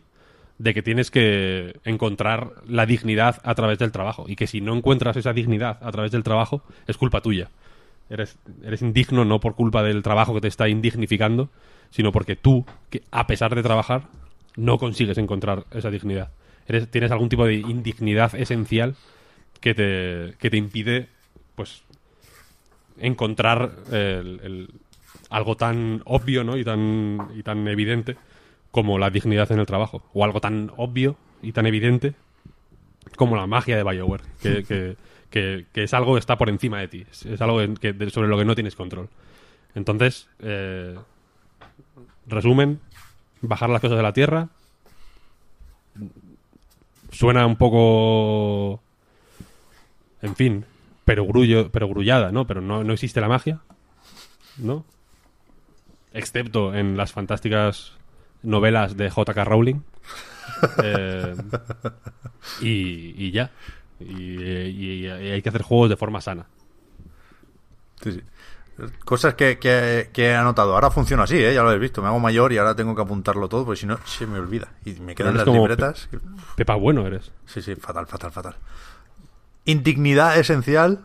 de 0.59 0.75
que 0.75 0.83
tienes 0.83 1.11
que 1.11 1.79
encontrar 1.85 2.53
la 2.67 2.87
dignidad 2.87 3.41
a 3.45 3.55
través 3.55 3.79
del 3.79 3.93
trabajo 3.93 4.25
y 4.29 4.37
que 4.37 4.47
si 4.47 4.61
no 4.61 4.75
encuentras 4.75 5.17
esa 5.17 5.33
dignidad 5.33 5.79
a 5.83 5.93
través 5.93 6.11
del 6.11 6.25
trabajo 6.25 6.63
es 6.87 6.97
culpa 6.97 7.21
tuya. 7.21 7.49
Eres, 8.11 8.39
eres 8.65 8.83
indigno 8.83 9.25
no 9.25 9.39
por 9.39 9.55
culpa 9.55 9.83
del 9.83 10.03
trabajo 10.03 10.35
que 10.35 10.41
te 10.41 10.49
está 10.49 10.69
indignificando, 10.69 11.51
sino 11.91 12.11
porque 12.11 12.37
tú, 12.37 12.65
que 12.91 13.03
a 13.11 13.27
pesar 13.27 13.55
de 13.55 13.63
trabajar, 13.63 14.05
no 14.57 14.79
consigues 14.79 15.19
encontrar 15.19 15.65
esa 15.71 15.91
dignidad. 15.91 16.31
Eres, 16.67 16.89
tienes 16.91 17.13
algún 17.13 17.29
tipo 17.29 17.45
de 17.47 17.55
indignidad 17.55 18.35
esencial 18.35 18.97
que 19.61 19.75
te, 19.75 20.35
que 20.39 20.51
te 20.51 20.57
impide, 20.57 21.09
pues, 21.55 21.83
encontrar 22.99 23.73
el- 23.91 24.41
el- 24.43 24.71
algo 25.31 25.57
tan 25.57 26.03
obvio 26.05 26.45
¿no? 26.45 26.57
y, 26.57 26.65
tan, 26.65 27.29
y 27.35 27.43
tan 27.43 27.67
evidente 27.69 28.17
como 28.71 28.99
la 28.99 29.11
dignidad 29.11 29.51
en 29.53 29.59
el 29.61 29.67
trabajo. 29.67 30.03
O 30.15 30.25
algo 30.25 30.41
tan 30.41 30.71
obvio 30.77 31.17
y 31.43 31.53
tan 31.53 31.67
evidente 31.67 32.15
como 33.17 33.37
la 33.37 33.47
magia 33.47 33.77
de 33.77 33.83
Bioware. 33.85 34.23
Que, 34.43 34.65
que, 34.69 34.97
que- 35.31 35.67
que 35.73 35.83
es 35.85 35.95
algo 35.95 36.15
que 36.15 36.21
está 36.21 36.39
por 36.39 36.49
encima 36.49 36.81
de 36.81 36.89
ti. 36.89 37.07
Es, 37.11 37.27
es 37.27 37.41
algo 37.41 37.59
que- 37.81 38.11
sobre 38.11 38.29
lo 38.29 38.39
que 38.39 38.45
no 38.45 38.55
tienes 38.55 38.75
control. 38.77 39.09
Entonces, 39.75 40.29
eh, 40.41 40.97
resumen, 42.27 42.81
bajar 43.43 43.71
las 43.71 43.81
cosas 43.81 43.97
de 43.97 44.03
la 44.03 44.13
tierra. 44.13 44.49
Suena 47.11 47.47
un 47.47 47.57
poco... 47.57 48.83
En 50.23 50.35
fin, 50.37 50.65
pero 51.05 51.25
grullo, 51.27 51.71
pero 51.71 51.89
grullada, 51.89 52.33
¿no? 52.33 52.47
Pero 52.47 52.61
no, 52.61 52.83
no 52.85 52.93
existe 52.93 53.21
la 53.21 53.29
magia, 53.29 53.61
¿no? 54.57 54.85
Excepto 56.13 56.75
en 56.75 56.97
las 56.97 57.13
fantásticas 57.13 57.93
novelas 58.43 58.97
de 58.97 59.11
J.K. 59.11 59.45
Rowling. 59.45 59.81
Eh, 60.83 61.37
y, 62.63 63.15
y 63.27 63.31
ya. 63.31 63.51
Y, 64.01 64.43
y- 64.43 65.07
y 65.07 65.09
hay 65.09 65.41
que 65.43 65.51
hacer 65.51 65.63
juegos 65.63 65.91
de 65.91 65.97
forma 65.97 66.21
sana. 66.21 66.47
Sí, 68.03 68.13
sí. 68.13 68.23
Cosas 69.05 69.35
que, 69.35 69.59
que- 69.59 70.11
que 70.13 70.31
he 70.31 70.35
anotado. 70.35 70.75
Ahora 70.75 70.91
funciona 70.91 71.25
así, 71.25 71.37
¿eh? 71.37 71.53
ya 71.55 71.63
lo 71.63 71.69
habéis 71.69 71.83
visto. 71.83 72.01
Me 72.03 72.09
hago 72.09 72.19
mayor 72.19 72.53
y 72.53 72.59
ahora 72.59 72.75
tengo 72.75 72.95
que 72.97 73.03
apuntarlo 73.03 73.49
todo, 73.49 73.65
porque 73.67 73.81
si 73.81 73.87
no 73.87 73.99
se 74.05 74.27
me 74.27 74.39
olvida. 74.39 74.69
Y 74.85 74.93
me 74.95 75.15
quedan 75.15 75.37
las 75.37 75.47
libretas. 75.47 76.09
Pepa 76.57 76.75
bueno 76.77 77.07
eres. 77.07 77.31
Sí, 77.47 77.61
sí, 77.63 77.77
fatal, 77.77 78.07
fatal, 78.07 78.33
fatal. 78.33 78.57
Indignidad 79.71 80.39
esencial 80.39 81.05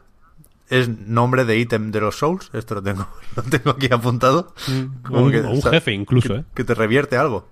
es 0.69 0.87
nombre 0.87 1.43
de 1.45 1.57
ítem 1.57 1.91
de 1.91 1.99
los 2.01 2.17
Souls. 2.17 2.49
Esto 2.53 2.75
lo 2.75 2.81
tengo, 2.83 3.07
lo 3.35 3.43
tengo 3.43 3.71
aquí 3.71 3.89
apuntado. 3.91 4.53
O 5.11 5.19
un, 5.21 5.35
o 5.35 5.51
un 5.51 5.61
sa- 5.61 5.69
jefe 5.71 5.91
incluso, 5.91 6.29
que, 6.29 6.39
¿eh? 6.39 6.45
que 6.55 6.63
te 6.63 6.73
revierte 6.73 7.17
algo. 7.17 7.49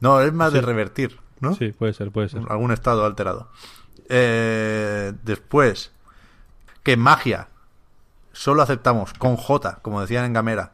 No, 0.00 0.20
es 0.20 0.32
más 0.32 0.52
de 0.52 0.60
revertir, 0.62 1.18
¿no? 1.40 1.54
Sí, 1.54 1.72
puede 1.72 1.92
ser, 1.92 2.10
puede 2.10 2.28
ser. 2.30 2.42
algún 2.48 2.72
estado 2.72 3.04
alterado. 3.04 3.50
Eh, 4.08 5.12
después, 5.24 5.92
que 6.82 6.96
magia 6.96 7.48
solo 8.32 8.62
aceptamos 8.62 9.12
con 9.14 9.36
J, 9.36 9.78
como 9.82 10.00
decían 10.00 10.24
en 10.24 10.32
Gamera, 10.32 10.72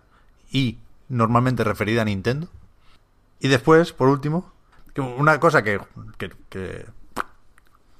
y 0.50 0.78
normalmente 1.08 1.64
referida 1.64 2.02
a 2.02 2.04
Nintendo. 2.04 2.48
Y 3.40 3.48
después, 3.48 3.92
por 3.92 4.08
último, 4.08 4.52
que 4.94 5.00
una 5.00 5.40
cosa 5.40 5.62
que, 5.62 5.80
que, 6.18 6.30
que, 6.48 6.86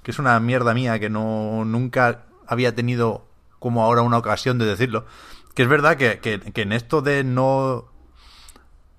que 0.03 0.11
es 0.11 0.19
una 0.19 0.39
mierda 0.41 0.75
mía 0.75 0.99
que 0.99 1.11
no 1.11 1.65
nunca 1.65 2.25
había 2.47 2.75
tenido 2.75 3.27
como 3.59 3.83
ahora 3.85 4.03
una 4.03 4.19
ocasión 4.19 4.59
de 4.59 4.67
decirlo, 4.67 5.07
que 5.55 5.63
es 5.63 5.69
verdad 5.69 5.97
que, 5.97 6.19
que, 6.19 6.63
en 6.63 6.73
esto 6.73 7.03
de 7.03 7.25
no 7.25 7.87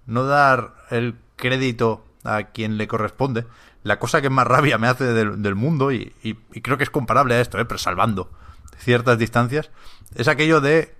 no 0.05 0.25
dar 0.25 0.73
el 0.89 1.15
crédito 1.35 2.05
a 2.23 2.43
quien 2.43 2.77
le 2.77 2.87
corresponde, 2.87 3.45
la 3.83 3.99
cosa 3.99 4.21
que 4.21 4.29
más 4.29 4.47
rabia 4.47 4.77
me 4.77 4.87
hace 4.87 5.05
del, 5.05 5.41
del 5.41 5.55
mundo, 5.55 5.91
y, 5.91 6.13
y- 6.23 6.35
creo 6.61 6.77
que 6.77 6.83
es 6.83 6.89
comparable 6.89 7.35
a 7.35 7.41
esto, 7.41 7.59
¿eh? 7.59 7.65
pero 7.65 7.77
salvando 7.77 8.31
ciertas 8.77 9.17
distancias, 9.17 9.71
es 10.15 10.27
aquello 10.27 10.61
de 10.61 10.93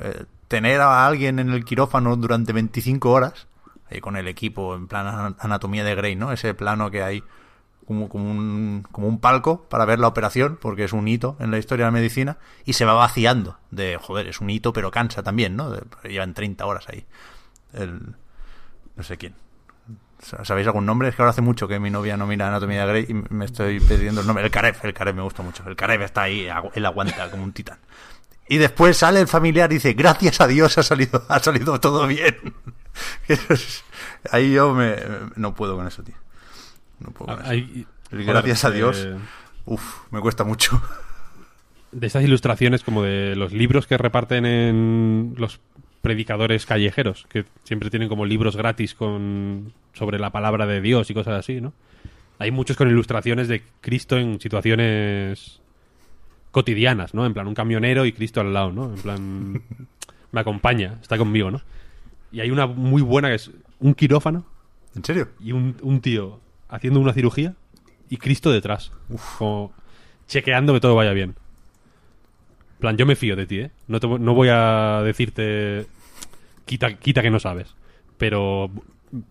eh, 0.00 0.24
tener 0.48 0.80
a 0.80 1.06
alguien 1.06 1.38
en 1.38 1.50
el 1.50 1.64
quirófano 1.64 2.16
durante 2.16 2.52
25 2.52 3.10
horas, 3.10 3.46
ahí 3.90 4.00
con 4.00 4.16
el 4.16 4.28
equipo 4.28 4.74
en 4.74 4.86
plan 4.88 5.06
ana- 5.06 5.36
anatomía 5.38 5.84
de 5.84 5.94
Grey, 5.94 6.16
¿no? 6.16 6.32
Ese 6.32 6.54
plano 6.54 6.90
que 6.90 7.02
hay 7.02 7.22
como, 7.86 8.08
como, 8.08 8.30
un, 8.30 8.86
como 8.90 9.08
un 9.08 9.18
palco 9.20 9.64
para 9.68 9.84
ver 9.84 9.98
la 9.98 10.08
operación, 10.08 10.58
porque 10.60 10.84
es 10.84 10.92
un 10.92 11.08
hito 11.08 11.36
en 11.40 11.50
la 11.50 11.58
historia 11.58 11.86
de 11.86 11.92
la 11.92 11.98
medicina, 11.98 12.38
y 12.64 12.74
se 12.74 12.84
va 12.84 12.94
vaciando 12.94 13.58
de, 13.70 13.98
joder, 14.00 14.28
es 14.28 14.40
un 14.40 14.50
hito, 14.50 14.72
pero 14.72 14.90
cansa 14.90 15.22
también, 15.22 15.56
¿no? 15.56 15.74
Llevan 16.04 16.34
30 16.34 16.64
horas 16.64 16.88
ahí. 16.88 17.04
El, 17.72 18.14
no 18.96 19.02
sé 19.02 19.16
quién. 19.16 19.34
¿Sabéis 20.44 20.68
algún 20.68 20.86
nombre? 20.86 21.08
Es 21.08 21.16
que 21.16 21.22
ahora 21.22 21.30
hace 21.30 21.40
mucho 21.40 21.66
que 21.66 21.80
mi 21.80 21.90
novia 21.90 22.16
no 22.16 22.28
mira 22.28 22.46
Anatomía 22.46 22.86
de 22.86 22.92
Grey 22.92 23.06
y 23.08 23.34
me 23.34 23.44
estoy 23.44 23.80
pidiendo 23.80 24.20
el 24.20 24.26
nombre. 24.26 24.44
El 24.44 24.52
Karev, 24.52 24.76
el 24.84 24.94
Karev 24.94 25.16
me 25.16 25.22
gusta 25.22 25.42
mucho. 25.42 25.64
El 25.66 25.74
Karev 25.74 26.02
está 26.02 26.22
ahí, 26.22 26.48
él 26.74 26.86
aguanta 26.86 27.28
como 27.28 27.42
un 27.42 27.52
titán. 27.52 27.78
Y 28.48 28.58
después 28.58 28.96
sale 28.96 29.20
el 29.20 29.26
familiar 29.26 29.70
y 29.72 29.76
dice, 29.76 29.94
gracias 29.94 30.40
a 30.40 30.46
Dios 30.46 30.76
ha 30.78 30.82
salido, 30.82 31.24
ha 31.28 31.40
salido 31.40 31.80
todo 31.80 32.06
bien. 32.06 32.36
Ahí 34.30 34.52
yo 34.52 34.74
me, 34.74 34.96
no 35.36 35.54
puedo 35.54 35.76
con 35.76 35.86
eso, 35.86 36.02
tío. 36.02 36.16
No 37.02 37.10
puedo 37.10 37.34
con 37.34 37.42
eso. 37.42 37.50
Hay- 37.50 37.86
El 38.10 38.18
joder, 38.18 38.26
gracias 38.26 38.64
a 38.64 38.70
Dios. 38.70 39.04
eh, 39.06 39.16
Uf, 39.64 40.02
me 40.10 40.20
cuesta 40.20 40.44
mucho. 40.44 40.80
de 41.92 42.06
estas 42.06 42.24
ilustraciones 42.24 42.82
como 42.82 43.02
de 43.02 43.36
los 43.36 43.52
libros 43.52 43.86
que 43.86 43.98
reparten 43.98 44.46
en 44.46 45.34
los 45.36 45.60
predicadores 46.00 46.66
callejeros, 46.66 47.26
que 47.28 47.44
siempre 47.64 47.90
tienen 47.90 48.08
como 48.08 48.24
libros 48.26 48.56
gratis 48.56 48.94
con 48.94 49.72
sobre 49.92 50.18
la 50.18 50.30
palabra 50.30 50.66
de 50.66 50.80
Dios 50.80 51.10
y 51.10 51.14
cosas 51.14 51.38
así, 51.38 51.60
¿no? 51.60 51.72
Hay 52.38 52.50
muchos 52.50 52.76
con 52.76 52.88
ilustraciones 52.88 53.46
de 53.46 53.62
Cristo 53.82 54.16
en 54.16 54.40
situaciones 54.40 55.60
cotidianas, 56.50 57.14
¿no? 57.14 57.24
En 57.24 57.34
plan 57.34 57.46
un 57.46 57.54
camionero 57.54 58.04
y 58.04 58.12
Cristo 58.12 58.40
al 58.40 58.52
lado, 58.52 58.72
¿no? 58.72 58.92
En 58.94 59.00
plan 59.00 59.62
me 60.32 60.40
acompaña, 60.40 60.98
está 61.00 61.16
conmigo, 61.18 61.50
¿no? 61.50 61.60
Y 62.32 62.40
hay 62.40 62.50
una 62.50 62.66
muy 62.66 63.02
buena 63.02 63.28
que 63.28 63.34
es 63.34 63.50
un 63.78 63.94
quirófano 63.94 64.44
¿En 64.96 65.04
serio? 65.04 65.28
y 65.40 65.52
un, 65.52 65.76
un 65.82 66.00
tío 66.00 66.40
haciendo 66.72 66.98
una 66.98 67.12
cirugía 67.12 67.54
y 68.08 68.16
Cristo 68.16 68.50
detrás. 68.50 68.90
Como 69.38 69.72
chequeando 70.26 70.72
que 70.72 70.80
todo 70.80 70.96
vaya 70.96 71.12
bien. 71.12 71.36
En 72.74 72.78
plan, 72.80 72.96
yo 72.96 73.06
me 73.06 73.14
fío 73.14 73.36
de 73.36 73.46
ti, 73.46 73.60
¿eh? 73.60 73.70
No, 73.86 74.00
te 74.00 74.08
no 74.08 74.34
voy 74.34 74.48
a 74.50 75.02
decirte 75.04 75.86
quita, 76.66 76.94
quita 76.94 77.22
que 77.22 77.30
no 77.30 77.38
sabes. 77.38 77.74
Pero 78.18 78.70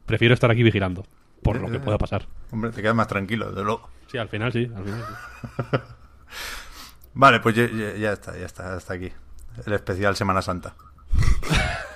prefiero 0.06 0.34
estar 0.34 0.50
aquí 0.52 0.64
vigilando. 0.64 1.06
Por 1.42 1.60
lo 1.60 1.70
que 1.72 1.80
pueda 1.80 1.98
pasar. 1.98 2.28
Hombre, 2.52 2.70
te 2.72 2.82
quedas 2.84 2.96
más 2.96 3.08
tranquilo, 3.08 3.50
desde 3.50 3.64
luego. 3.64 3.90
Sí, 4.12 4.18
al 4.20 4.30
final 4.30 4.54
sí. 4.54 4.70
Al 4.76 4.84
final 4.84 5.04
sí. 5.08 5.78
Vale, 7.14 7.40
pues 7.40 7.56
ya, 7.56 7.68
ya- 7.70 7.96
ya 7.98 8.14
está, 8.14 8.38
ya 8.38 8.46
está, 8.46 8.76
hasta 8.76 8.94
aquí. 8.94 9.12
El 9.66 9.74
especial 9.74 10.16
Semana 10.16 10.42
Santa. 10.42 10.76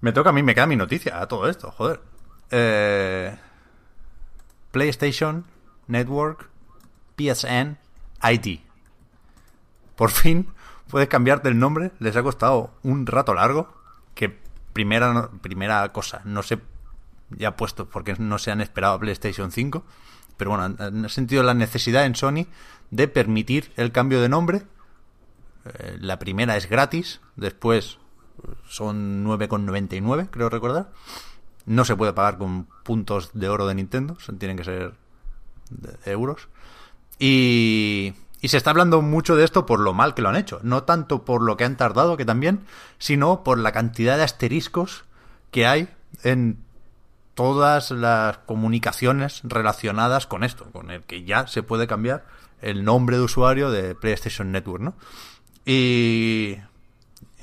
me 0.00 0.12
toca 0.12 0.30
a 0.30 0.32
mí, 0.32 0.42
me 0.42 0.54
queda 0.54 0.66
mi 0.66 0.76
noticia 0.76 1.20
a 1.20 1.26
todo 1.28 1.48
esto, 1.48 1.70
joder. 1.70 2.00
Eh, 2.50 3.36
PlayStation 4.70 5.44
Network 5.86 6.48
PSN 7.16 7.78
ID. 8.22 8.60
Por 9.96 10.10
fin 10.10 10.48
puedes 10.88 11.08
cambiarte 11.08 11.48
el 11.48 11.58
nombre. 11.58 11.92
Les 11.98 12.16
ha 12.16 12.22
costado 12.22 12.70
un 12.82 13.06
rato 13.06 13.34
largo. 13.34 13.72
Que 14.14 14.36
primera, 14.72 15.30
primera 15.42 15.92
cosa, 15.92 16.22
no 16.24 16.42
sé 16.42 16.58
ya 17.30 17.56
puesto 17.56 17.88
porque 17.88 18.14
no 18.18 18.38
se 18.38 18.50
han 18.50 18.60
esperado 18.60 18.94
a 18.94 18.98
PlayStation 18.98 19.52
5. 19.52 19.84
pero 20.36 20.50
bueno, 20.50 20.64
han, 20.64 20.76
han 20.80 21.08
sentido 21.08 21.42
la 21.42 21.54
necesidad 21.54 22.06
en 22.06 22.14
Sony 22.14 22.46
de 22.90 23.08
permitir 23.08 23.72
el 23.76 23.92
cambio 23.92 24.20
de 24.20 24.28
nombre. 24.28 24.62
Eh, 25.64 25.98
la 26.00 26.18
primera 26.18 26.56
es 26.56 26.68
gratis, 26.68 27.20
después 27.36 27.98
son 28.68 29.26
9,99, 29.26 30.28
creo 30.30 30.48
recordar. 30.48 30.90
No 31.68 31.84
se 31.84 31.94
puede 31.94 32.14
pagar 32.14 32.38
con 32.38 32.66
puntos 32.82 33.30
de 33.34 33.48
oro 33.48 33.66
de 33.66 33.74
Nintendo, 33.74 34.16
tienen 34.38 34.56
que 34.56 34.64
ser 34.64 34.94
euros. 36.06 36.48
Y, 37.18 38.14
y 38.40 38.48
se 38.48 38.56
está 38.56 38.70
hablando 38.70 39.02
mucho 39.02 39.36
de 39.36 39.44
esto 39.44 39.66
por 39.66 39.78
lo 39.78 39.92
mal 39.92 40.14
que 40.14 40.22
lo 40.22 40.30
han 40.30 40.36
hecho. 40.36 40.60
No 40.62 40.84
tanto 40.84 41.26
por 41.26 41.42
lo 41.42 41.58
que 41.58 41.64
han 41.64 41.76
tardado, 41.76 42.16
que 42.16 42.24
también, 42.24 42.64
sino 42.98 43.44
por 43.44 43.58
la 43.58 43.72
cantidad 43.72 44.16
de 44.16 44.22
asteriscos 44.22 45.04
que 45.50 45.66
hay 45.66 45.90
en 46.22 46.64
todas 47.34 47.90
las 47.90 48.38
comunicaciones 48.38 49.42
relacionadas 49.44 50.26
con 50.26 50.44
esto, 50.44 50.70
con 50.72 50.90
el 50.90 51.02
que 51.02 51.24
ya 51.24 51.46
se 51.48 51.62
puede 51.62 51.86
cambiar 51.86 52.24
el 52.62 52.82
nombre 52.82 53.18
de 53.18 53.24
usuario 53.24 53.70
de 53.70 53.94
PlayStation 53.94 54.50
Network, 54.50 54.82
¿no? 54.82 54.94
Y, 55.66 56.56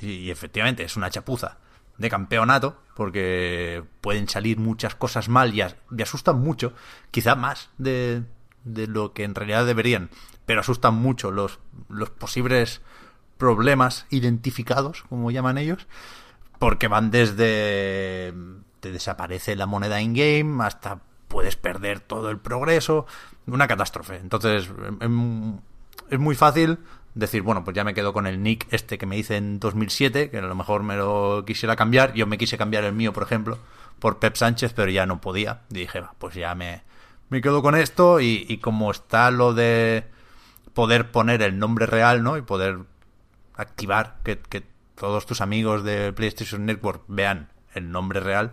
y 0.00 0.30
efectivamente 0.30 0.82
es 0.82 0.96
una 0.96 1.10
chapuza 1.10 1.58
de 1.98 2.10
campeonato, 2.10 2.80
porque 2.94 3.82
pueden 4.00 4.28
salir 4.28 4.58
muchas 4.58 4.94
cosas 4.94 5.28
mal 5.28 5.54
y, 5.54 5.60
as- 5.62 5.76
y 5.96 6.02
asustan 6.02 6.40
mucho, 6.40 6.72
quizá 7.10 7.34
más 7.34 7.70
de, 7.78 8.22
de 8.64 8.86
lo 8.86 9.12
que 9.12 9.24
en 9.24 9.34
realidad 9.34 9.66
deberían, 9.66 10.10
pero 10.44 10.60
asustan 10.60 10.94
mucho 10.94 11.30
los, 11.30 11.58
los 11.88 12.10
posibles 12.10 12.80
problemas 13.38 14.06
identificados, 14.10 15.04
como 15.08 15.30
llaman 15.30 15.58
ellos, 15.58 15.86
porque 16.58 16.88
van 16.88 17.10
desde 17.10 18.32
te 18.80 18.92
desaparece 18.92 19.56
la 19.56 19.66
moneda 19.66 20.00
in-game 20.00 20.62
hasta 20.64 21.00
puedes 21.28 21.56
perder 21.56 22.00
todo 22.00 22.30
el 22.30 22.38
progreso, 22.38 23.06
una 23.46 23.66
catástrofe. 23.66 24.16
Entonces 24.16 24.70
em- 25.00 25.58
es 26.08 26.18
muy 26.18 26.34
fácil 26.34 26.78
decir, 27.16 27.42
bueno, 27.42 27.64
pues 27.64 27.74
ya 27.74 27.82
me 27.82 27.94
quedo 27.94 28.12
con 28.12 28.26
el 28.26 28.42
nick 28.42 28.66
este 28.70 28.98
que 28.98 29.06
me 29.06 29.16
hice 29.16 29.36
en 29.36 29.58
2007, 29.58 30.30
que 30.30 30.38
a 30.38 30.42
lo 30.42 30.54
mejor 30.54 30.82
me 30.82 30.96
lo 30.96 31.44
quisiera 31.46 31.74
cambiar. 31.74 32.12
Yo 32.12 32.26
me 32.26 32.38
quise 32.38 32.58
cambiar 32.58 32.84
el 32.84 32.92
mío, 32.92 33.12
por 33.12 33.22
ejemplo, 33.22 33.58
por 33.98 34.18
Pep 34.18 34.36
Sánchez, 34.36 34.74
pero 34.74 34.90
ya 34.90 35.06
no 35.06 35.20
podía. 35.20 35.62
Y 35.70 35.80
dije, 35.80 36.02
pues 36.18 36.34
ya 36.34 36.54
me, 36.54 36.82
me 37.30 37.40
quedo 37.40 37.62
con 37.62 37.74
esto 37.74 38.20
y, 38.20 38.44
y 38.48 38.58
como 38.58 38.90
está 38.90 39.30
lo 39.30 39.54
de 39.54 40.04
poder 40.74 41.10
poner 41.10 41.40
el 41.42 41.58
nombre 41.58 41.86
real, 41.86 42.22
¿no? 42.22 42.36
Y 42.36 42.42
poder 42.42 42.80
activar 43.54 44.18
que, 44.22 44.38
que 44.38 44.62
todos 44.94 45.24
tus 45.24 45.40
amigos 45.40 45.84
de 45.84 46.12
PlayStation 46.12 46.66
Network 46.66 47.02
vean 47.08 47.48
el 47.74 47.90
nombre 47.90 48.20
real, 48.20 48.52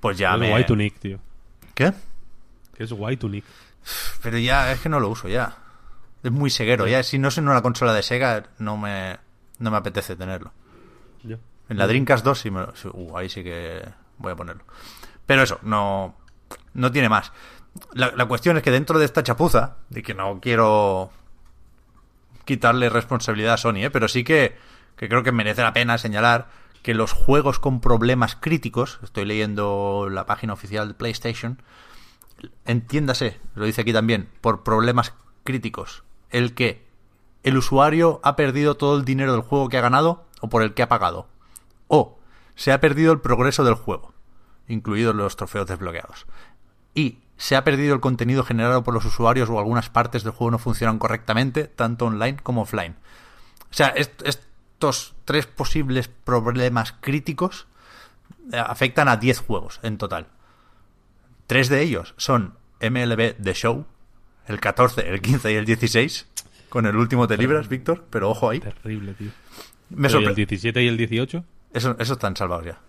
pues 0.00 0.18
ya 0.18 0.34
es 0.34 0.40
me... 0.40 0.50
guay 0.50 0.66
tu 0.66 0.76
nick, 0.76 0.98
tío. 1.00 1.18
¿Qué? 1.74 1.92
Que 2.74 2.84
es 2.84 2.92
guay 2.92 3.16
tu 3.16 3.28
nick. 3.28 3.44
Pero 4.22 4.38
ya, 4.38 4.70
es 4.72 4.80
que 4.80 4.88
no 4.88 5.00
lo 5.00 5.08
uso 5.08 5.28
ya. 5.28 5.63
Es 6.24 6.32
muy 6.32 6.50
ceguero. 6.50 6.86
Ya, 6.88 7.02
si 7.04 7.18
no 7.18 7.28
es 7.28 7.38
en 7.38 7.48
una 7.48 7.62
consola 7.62 7.92
de 7.94 8.02
Sega, 8.02 8.44
no 8.58 8.76
me, 8.76 9.18
no 9.60 9.70
me 9.70 9.76
apetece 9.76 10.16
tenerlo. 10.16 10.52
En 11.68 11.78
la 11.78 11.86
Dreamcast 11.86 12.24
2 12.24 12.38
sí 12.40 12.50
me 12.50 12.60
lo- 12.60 12.74
sí, 12.74 12.88
uh, 12.92 13.16
ahí 13.16 13.28
sí 13.28 13.44
que 13.44 13.82
voy 14.18 14.32
a 14.32 14.36
ponerlo. 14.36 14.64
Pero 15.26 15.42
eso, 15.42 15.58
no, 15.62 16.16
no 16.74 16.90
tiene 16.90 17.08
más. 17.08 17.32
La, 17.92 18.10
la 18.16 18.26
cuestión 18.26 18.56
es 18.56 18.62
que 18.62 18.70
dentro 18.70 18.98
de 18.98 19.04
esta 19.04 19.22
chapuza, 19.22 19.76
de 19.90 20.02
que 20.02 20.14
no 20.14 20.40
quiero 20.40 21.10
quitarle 22.44 22.88
responsabilidad 22.88 23.54
a 23.54 23.58
Sony, 23.58 23.84
¿eh? 23.84 23.90
pero 23.90 24.08
sí 24.08 24.24
que, 24.24 24.56
que 24.96 25.08
creo 25.08 25.22
que 25.22 25.32
merece 25.32 25.62
la 25.62 25.72
pena 25.72 25.96
señalar 25.98 26.48
que 26.82 26.92
los 26.94 27.12
juegos 27.12 27.58
con 27.58 27.80
problemas 27.80 28.36
críticos, 28.36 28.98
estoy 29.02 29.24
leyendo 29.24 30.08
la 30.10 30.26
página 30.26 30.52
oficial 30.52 30.88
de 30.88 30.94
PlayStation, 30.94 31.62
entiéndase, 32.66 33.40
lo 33.54 33.64
dice 33.64 33.80
aquí 33.80 33.92
también, 33.92 34.28
por 34.42 34.62
problemas 34.62 35.14
críticos, 35.44 36.04
el 36.36 36.54
que 36.54 36.84
el 37.42 37.56
usuario 37.56 38.20
ha 38.22 38.36
perdido 38.36 38.76
todo 38.76 38.96
el 38.96 39.04
dinero 39.04 39.32
del 39.32 39.42
juego 39.42 39.68
que 39.68 39.78
ha 39.78 39.82
ganado 39.82 40.24
o 40.40 40.48
por 40.48 40.62
el 40.62 40.74
que 40.74 40.82
ha 40.82 40.88
pagado, 40.88 41.28
o 41.88 42.18
se 42.54 42.72
ha 42.72 42.80
perdido 42.80 43.12
el 43.12 43.20
progreso 43.20 43.64
del 43.64 43.74
juego, 43.74 44.12
incluidos 44.68 45.14
los 45.14 45.36
trofeos 45.36 45.66
desbloqueados, 45.66 46.26
y 46.94 47.18
se 47.36 47.56
ha 47.56 47.64
perdido 47.64 47.94
el 47.94 48.00
contenido 48.00 48.44
generado 48.44 48.84
por 48.84 48.94
los 48.94 49.04
usuarios 49.04 49.50
o 49.50 49.58
algunas 49.58 49.90
partes 49.90 50.22
del 50.22 50.32
juego 50.32 50.52
no 50.52 50.58
funcionan 50.58 50.98
correctamente, 50.98 51.64
tanto 51.64 52.06
online 52.06 52.36
como 52.42 52.62
offline. 52.62 52.94
O 53.70 53.74
sea, 53.74 53.88
est- 53.88 54.22
estos 54.22 55.14
tres 55.24 55.46
posibles 55.46 56.08
problemas 56.08 56.92
críticos 57.00 57.66
eh, 58.52 58.56
afectan 58.58 59.08
a 59.08 59.16
10 59.16 59.40
juegos 59.40 59.80
en 59.82 59.98
total. 59.98 60.28
Tres 61.46 61.68
de 61.68 61.82
ellos 61.82 62.14
son 62.16 62.56
MLB 62.80 63.34
The 63.42 63.54
Show, 63.54 63.86
el 64.46 64.60
14, 64.60 65.08
el 65.08 65.20
15 65.20 65.52
y 65.52 65.56
el 65.56 65.64
16. 65.64 66.26
Con 66.68 66.86
el 66.86 66.96
último 66.96 67.26
te 67.28 67.36
libras, 67.36 67.68
Víctor, 67.68 68.04
pero 68.10 68.30
ojo 68.30 68.50
ahí. 68.50 68.60
Terrible, 68.60 69.14
tío. 69.14 69.30
Me 69.90 70.08
¿y 70.08 70.12
el 70.12 70.16
sorpre- 70.18 70.34
17 70.34 70.82
y 70.82 70.88
el 70.88 70.96
18? 70.96 71.44
Eso, 71.72 71.96
eso 71.98 72.12
están 72.14 72.36
salvados 72.36 72.66
ya. 72.66 72.80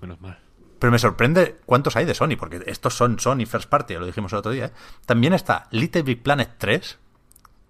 Menos 0.00 0.20
mal. 0.20 0.38
Pero 0.78 0.90
me 0.90 0.98
sorprende 0.98 1.56
cuántos 1.66 1.94
hay 1.96 2.04
de 2.04 2.14
Sony, 2.14 2.36
porque 2.38 2.62
estos 2.66 2.94
son 2.94 3.20
Sony 3.20 3.46
First 3.46 3.68
Party, 3.68 3.94
lo 3.94 4.06
dijimos 4.06 4.32
el 4.32 4.38
otro 4.38 4.50
día. 4.52 4.66
¿eh? 4.66 4.72
También 5.06 5.32
está 5.34 5.68
Little 5.70 6.02
Big 6.02 6.22
Planet 6.22 6.50
3, 6.58 6.98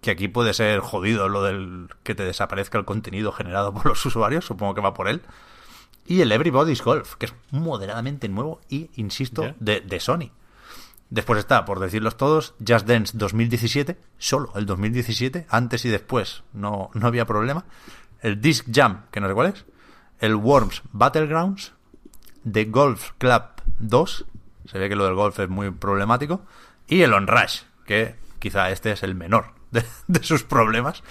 que 0.00 0.10
aquí 0.12 0.28
puede 0.28 0.54
ser 0.54 0.80
jodido 0.80 1.28
lo 1.28 1.42
del 1.42 1.88
que 2.04 2.14
te 2.14 2.24
desaparezca 2.24 2.78
el 2.78 2.84
contenido 2.84 3.30
generado 3.32 3.74
por 3.74 3.86
los 3.86 4.04
usuarios, 4.06 4.44
supongo 4.46 4.74
que 4.74 4.80
va 4.80 4.94
por 4.94 5.08
él. 5.08 5.20
Y 6.06 6.20
el 6.22 6.32
Everybody's 6.32 6.82
Golf, 6.82 7.14
que 7.16 7.26
es 7.26 7.34
moderadamente 7.50 8.28
nuevo 8.28 8.60
y, 8.68 8.90
insisto, 8.96 9.54
de, 9.60 9.80
de 9.80 10.00
Sony. 10.00 10.30
Después 11.12 11.40
está, 11.40 11.66
por 11.66 11.78
decirlos 11.78 12.16
todos, 12.16 12.54
Just 12.66 12.86
Dance 12.86 13.12
2017, 13.18 13.98
solo 14.16 14.50
el 14.56 14.64
2017, 14.64 15.44
antes 15.50 15.84
y 15.84 15.90
después 15.90 16.42
no, 16.54 16.88
no 16.94 17.06
había 17.06 17.26
problema. 17.26 17.66
El 18.22 18.40
Disc 18.40 18.66
Jam, 18.72 19.02
que 19.10 19.20
no 19.20 19.28
sé 19.28 19.34
cuál 19.34 19.48
es. 19.48 19.66
El 20.20 20.36
Worms 20.36 20.80
Battlegrounds. 20.90 21.74
The 22.50 22.64
Golf 22.64 23.10
Club 23.18 23.42
2. 23.78 24.24
Se 24.64 24.78
ve 24.78 24.88
que 24.88 24.96
lo 24.96 25.04
del 25.04 25.14
golf 25.14 25.38
es 25.38 25.50
muy 25.50 25.70
problemático. 25.70 26.46
Y 26.88 27.02
el 27.02 27.12
Onrush, 27.12 27.60
que 27.84 28.16
quizá 28.38 28.70
este 28.70 28.92
es 28.92 29.02
el 29.02 29.14
menor 29.14 29.52
de, 29.70 29.84
de 30.06 30.22
sus 30.22 30.44
problemas. 30.44 31.02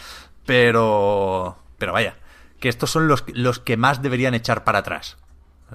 Pero. 0.47 1.59
Pero 1.77 1.93
vaya, 1.93 2.17
que 2.59 2.69
estos 2.69 2.89
son 2.89 3.07
los, 3.07 3.23
los 3.35 3.59
que 3.59 3.77
más 3.77 4.01
deberían 4.01 4.33
echar 4.33 4.63
para 4.63 4.79
atrás. 4.79 5.17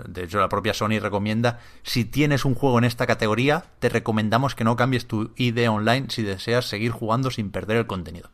De 0.04 0.24
hecho, 0.24 0.38
la 0.38 0.48
propia 0.48 0.74
Sony 0.74 0.98
recomienda, 1.00 1.60
si 1.82 2.04
tienes 2.04 2.44
un 2.44 2.54
juego 2.54 2.78
en 2.78 2.84
esta 2.84 3.06
categoría, 3.06 3.64
te 3.78 3.88
recomendamos 3.88 4.54
que 4.54 4.64
no 4.64 4.76
cambies 4.76 5.06
tu 5.06 5.32
ID 5.36 5.70
online 5.70 6.06
si 6.10 6.22
deseas 6.22 6.68
seguir 6.68 6.90
jugando 6.90 7.30
sin 7.30 7.50
perder 7.50 7.78
el 7.78 7.86
contenido. 7.86 8.30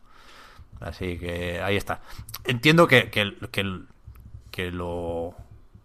Así 0.81 1.19
que 1.19 1.63
ahí 1.63 1.77
está. 1.77 2.01
Entiendo 2.45 2.89
que, 2.89 3.11
que, 3.11 3.37
que, 4.51 4.71
lo 4.71 5.35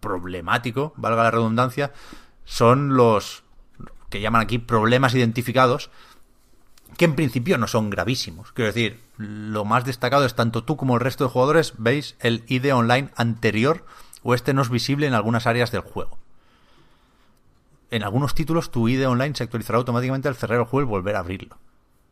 problemático, 0.00 0.92
valga 0.96 1.22
la 1.22 1.30
redundancia, 1.30 1.92
son 2.44 2.96
los 2.96 3.44
que 4.10 4.20
llaman 4.20 4.42
aquí 4.42 4.58
problemas 4.58 5.14
identificados, 5.14 5.90
que 6.96 7.04
en 7.04 7.14
principio 7.14 7.58
no 7.58 7.68
son 7.68 7.90
gravísimos. 7.90 8.50
Quiero 8.52 8.72
decir, 8.72 9.00
lo 9.18 9.64
más 9.64 9.84
destacado 9.84 10.24
es 10.24 10.34
tanto 10.34 10.64
tú 10.64 10.76
como 10.76 10.94
el 10.94 11.00
resto 11.00 11.24
de 11.24 11.30
jugadores 11.30 11.74
veis 11.78 12.16
el 12.20 12.44
ID 12.48 12.74
online 12.74 13.10
anterior 13.14 13.84
o 14.22 14.34
este 14.34 14.54
no 14.54 14.62
es 14.62 14.70
visible 14.70 15.06
en 15.06 15.14
algunas 15.14 15.46
áreas 15.46 15.70
del 15.70 15.82
juego. 15.82 16.18
En 17.90 18.02
algunos 18.02 18.34
títulos 18.34 18.70
tu 18.70 18.88
ID 18.88 19.08
online 19.08 19.34
se 19.34 19.44
actualizará 19.44 19.78
automáticamente 19.78 20.28
al 20.28 20.36
cerrar 20.36 20.58
el 20.58 20.66
juego 20.66 20.86
y 20.86 20.90
volver 20.90 21.16
a 21.16 21.20
abrirlo. 21.20 21.58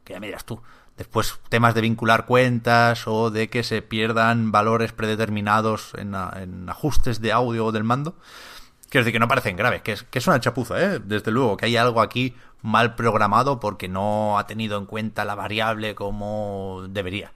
Que 0.04 0.14
ya 0.14 0.20
me 0.20 0.26
dirás 0.26 0.44
tú. 0.44 0.60
Después 0.96 1.38
temas 1.50 1.74
de 1.74 1.82
vincular 1.82 2.24
cuentas 2.24 3.06
o 3.06 3.30
de 3.30 3.50
que 3.50 3.62
se 3.62 3.82
pierdan 3.82 4.50
valores 4.50 4.92
predeterminados 4.92 5.92
en, 5.98 6.14
ajustes 6.68 7.20
de 7.20 7.32
audio 7.32 7.66
o 7.66 7.72
del 7.72 7.84
mando. 7.84 8.16
Quiero 8.88 9.04
decir 9.04 9.12
que 9.12 9.18
no 9.18 9.28
parecen 9.28 9.56
graves, 9.56 9.82
que 9.82 9.92
es, 9.92 10.04
que 10.04 10.20
es 10.20 10.26
una 10.26 10.40
chapuza, 10.40 10.80
¿eh? 10.80 11.00
Desde 11.00 11.32
luego, 11.32 11.56
que 11.56 11.66
hay 11.66 11.76
algo 11.76 12.00
aquí 12.00 12.34
mal 12.62 12.94
programado 12.94 13.60
porque 13.60 13.88
no 13.88 14.38
ha 14.38 14.46
tenido 14.46 14.78
en 14.78 14.86
cuenta 14.86 15.24
la 15.24 15.34
variable 15.34 15.94
como 15.94 16.84
debería. 16.88 17.32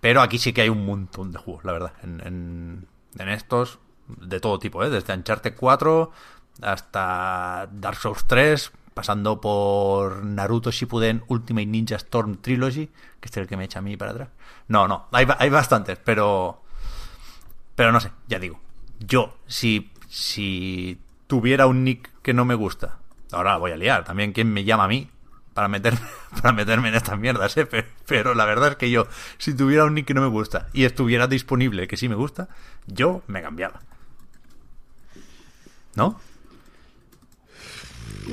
Pero 0.00 0.22
aquí 0.22 0.38
sí 0.38 0.52
que 0.52 0.62
hay 0.62 0.68
un 0.68 0.86
montón 0.86 1.32
de 1.32 1.38
juegos, 1.38 1.64
la 1.64 1.72
verdad. 1.72 1.92
En, 2.02 2.86
en 3.18 3.28
estos, 3.28 3.78
de 4.20 4.40
todo 4.40 4.58
tipo, 4.58 4.82
¿eh? 4.84 4.90
Desde 4.90 5.14
Uncharted 5.14 5.54
4 5.56 6.10
hasta 6.62 7.68
Dark 7.72 7.96
Souls 7.96 8.24
3, 8.26 8.72
pasando 8.94 9.40
por 9.40 10.24
Naruto 10.24 10.70
Shippuden 10.70 11.24
Ultimate 11.28 11.66
Ninja 11.66 11.96
Storm 11.96 12.36
Trilogy, 12.36 12.90
que 13.20 13.28
es 13.28 13.36
el 13.36 13.46
que 13.46 13.56
me 13.56 13.64
echa 13.64 13.78
a 13.78 13.82
mí 13.82 13.96
para 13.96 14.12
atrás. 14.12 14.28
No, 14.68 14.86
no, 14.86 15.06
hay, 15.12 15.26
hay 15.38 15.50
bastantes, 15.50 15.98
pero... 16.02 16.62
Pero 17.74 17.90
no 17.90 18.00
sé, 18.00 18.12
ya 18.28 18.38
digo. 18.38 18.60
Yo, 19.00 19.38
si 19.46 19.92
si 20.12 21.00
tuviera 21.26 21.66
un 21.66 21.84
nick 21.84 22.10
que 22.20 22.34
no 22.34 22.44
me 22.44 22.54
gusta, 22.54 22.98
ahora 23.32 23.56
voy 23.56 23.72
a 23.72 23.76
liar, 23.76 24.04
también 24.04 24.32
quién 24.32 24.52
me 24.52 24.62
llama 24.62 24.84
a 24.84 24.88
mí 24.88 25.08
para 25.54 25.68
meterme, 25.68 26.00
para 26.42 26.52
meterme 26.52 26.90
en 26.90 26.96
estas 26.96 27.18
mierdas, 27.18 27.56
¿eh? 27.56 27.64
pero, 27.64 27.88
pero, 28.06 28.34
la 28.34 28.44
verdad 28.44 28.72
es 28.72 28.76
que 28.76 28.90
yo, 28.90 29.06
si 29.38 29.54
tuviera 29.54 29.86
un 29.86 29.94
nick 29.94 30.06
que 30.06 30.14
no 30.14 30.20
me 30.20 30.26
gusta 30.26 30.68
y 30.74 30.84
estuviera 30.84 31.28
disponible 31.28 31.88
que 31.88 31.96
sí 31.96 32.10
me 32.10 32.14
gusta, 32.14 32.48
yo 32.86 33.22
me 33.26 33.40
cambiaba. 33.40 33.80
¿No? 35.94 36.18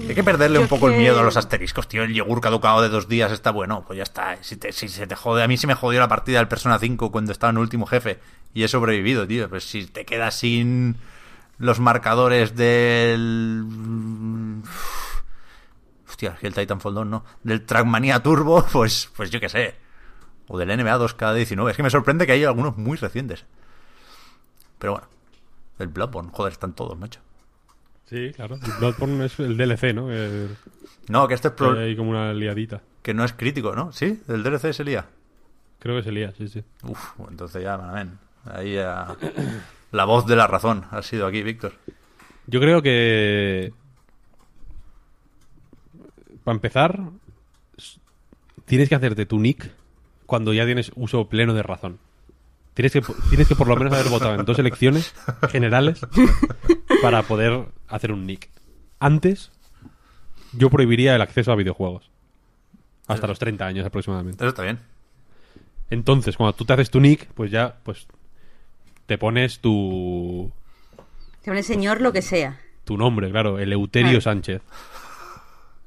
Hay 0.08 0.14
que 0.16 0.24
perderle 0.24 0.58
Yo 0.58 0.62
un 0.62 0.68
poco 0.68 0.88
el 0.88 0.96
miedo 0.98 1.20
a 1.20 1.24
los 1.24 1.36
asteriscos, 1.36 1.88
tío. 1.88 2.04
El 2.04 2.14
yogur 2.14 2.42
caducado 2.42 2.82
de 2.82 2.90
dos 2.90 3.08
días 3.08 3.32
está 3.32 3.52
bueno. 3.52 3.84
Pues 3.86 3.98
ya 3.98 4.04
está. 4.04 4.42
Si, 4.44 4.56
te- 4.56 4.72
si 4.72 4.88
se 4.88 5.08
te 5.08 5.16
jode. 5.16 5.44
A 5.44 5.48
mí 5.48 5.58
se 5.58 5.68
me 5.68 5.74
jodió 5.74 6.00
la 6.00 6.08
partida 6.08 6.38
del 6.38 6.48
Persona 6.48 6.78
5 6.80 7.12
cuando 7.12 7.32
estaba 7.32 7.50
en 7.52 7.58
el 7.58 7.62
último 7.64 7.86
jefe. 7.88 8.20
Y 8.54 8.64
he 8.64 8.68
sobrevivido, 8.68 9.28
tío. 9.28 9.50
Pues 9.50 9.64
si 9.64 9.86
te 9.88 10.06
quedas 10.06 10.36
sin 10.36 10.96
los 11.58 11.80
marcadores 11.80 12.56
del. 12.56 13.64
Hostia, 16.08 16.38
el 16.42 16.54
Titanfall 16.54 16.94
2 16.94 17.06
no. 17.08 17.26
Del 17.44 17.66
Trackmania 17.66 18.22
Turbo, 18.22 18.66
pues, 18.72 19.10
pues 19.18 19.32
yo 19.32 19.40
qué 19.40 19.50
sé. 19.50 19.76
O 20.48 20.58
del 20.60 20.70
NBA 20.70 20.98
2K19. 21.00 21.70
Es 21.72 21.78
que 21.78 21.84
me 21.84 21.90
sorprende 21.90 22.26
que 22.28 22.34
hay 22.34 22.44
algunos 22.44 22.78
muy 22.78 22.98
recientes. 22.98 23.44
Pero 24.78 24.94
bueno. 24.94 25.08
El 25.80 25.88
Bloodborne, 25.88 26.30
joder, 26.34 26.52
están 26.54 26.74
todos, 26.74 26.98
macho. 26.98 27.22
Sí, 28.10 28.32
claro. 28.36 28.58
Bloodborne 28.80 29.26
es 29.26 29.40
el 29.40 29.56
DLC, 29.56 29.94
¿no? 29.94 30.08
No, 31.10 31.28
que 31.28 31.34
este 31.36 31.50
es 31.50 31.54
pro- 31.54 31.78
hay 31.78 31.96
como 31.96 32.10
una 32.10 32.34
liadita. 32.34 32.82
que 33.04 33.14
no 33.14 33.24
es 33.24 33.34
crítico, 33.34 33.76
¿no? 33.76 33.92
¿Sí? 33.92 34.22
¿El 34.28 34.42
DLC 34.44 34.74
se 34.74 34.84
lía? 34.84 35.06
Creo 35.80 35.96
que 35.98 36.04
se 36.04 36.12
lía, 36.12 36.32
sí, 36.38 36.48
sí. 36.48 36.64
Uf, 36.84 37.12
entonces 37.30 37.62
ya, 37.64 37.76
amén. 37.76 38.18
Ahí 38.46 38.74
ya... 38.76 39.16
La 39.92 40.06
voz 40.06 40.26
de 40.28 40.36
la 40.36 40.46
razón 40.48 40.86
ha 40.92 41.02
sido 41.02 41.26
aquí, 41.26 41.42
Víctor. 41.42 41.74
Yo 42.46 42.60
creo 42.60 42.82
que. 42.84 43.74
Para 46.44 46.56
empezar, 46.56 47.00
tienes 48.66 48.88
que 48.88 48.94
hacerte 48.96 49.26
tu 49.26 49.40
nick 49.40 49.72
cuando 50.28 50.54
ya 50.54 50.66
tienes 50.66 50.92
uso 50.96 51.28
pleno 51.28 51.56
de 51.56 51.64
razón. 51.64 51.98
Tienes 52.76 52.94
que, 52.94 53.02
tienes 53.30 53.48
que 53.48 53.56
por 53.56 53.68
lo 53.68 53.76
menos 53.76 53.94
haber 53.94 54.10
votado 54.10 54.36
en 54.36 54.46
dos 54.46 54.60
elecciones 54.60 55.14
generales 55.50 56.02
para 57.02 57.24
poder 57.24 57.66
hacer 57.88 58.12
un 58.12 58.26
nick. 58.26 58.50
Antes, 59.00 59.52
yo 60.54 60.70
prohibiría 60.70 61.16
el 61.16 61.22
acceso 61.22 61.52
a 61.52 61.56
videojuegos. 61.56 62.10
Hasta 63.08 63.28
los 63.28 63.40
30 63.40 63.66
años 63.66 63.86
aproximadamente. 63.86 64.44
Eso 64.44 64.50
está 64.50 64.64
bien. 64.64 64.80
Entonces, 65.90 66.38
cuando 66.38 66.54
tú 66.54 66.66
te 66.66 66.74
haces 66.74 66.92
tu 66.92 67.00
nick, 67.00 67.28
pues 67.34 67.50
ya, 67.50 67.78
pues 67.84 68.08
te 69.08 69.18
pones 69.18 69.60
tu, 69.60 70.52
Te 71.42 71.50
pone 71.50 71.64
señor 71.64 72.02
lo 72.02 72.14
que 72.14 72.22
sea. 72.22 72.60
tu 72.84 72.98
nombre, 72.98 73.32
claro, 73.32 73.58
Eleuterio. 73.60 74.22
Sánchez. 74.22 74.62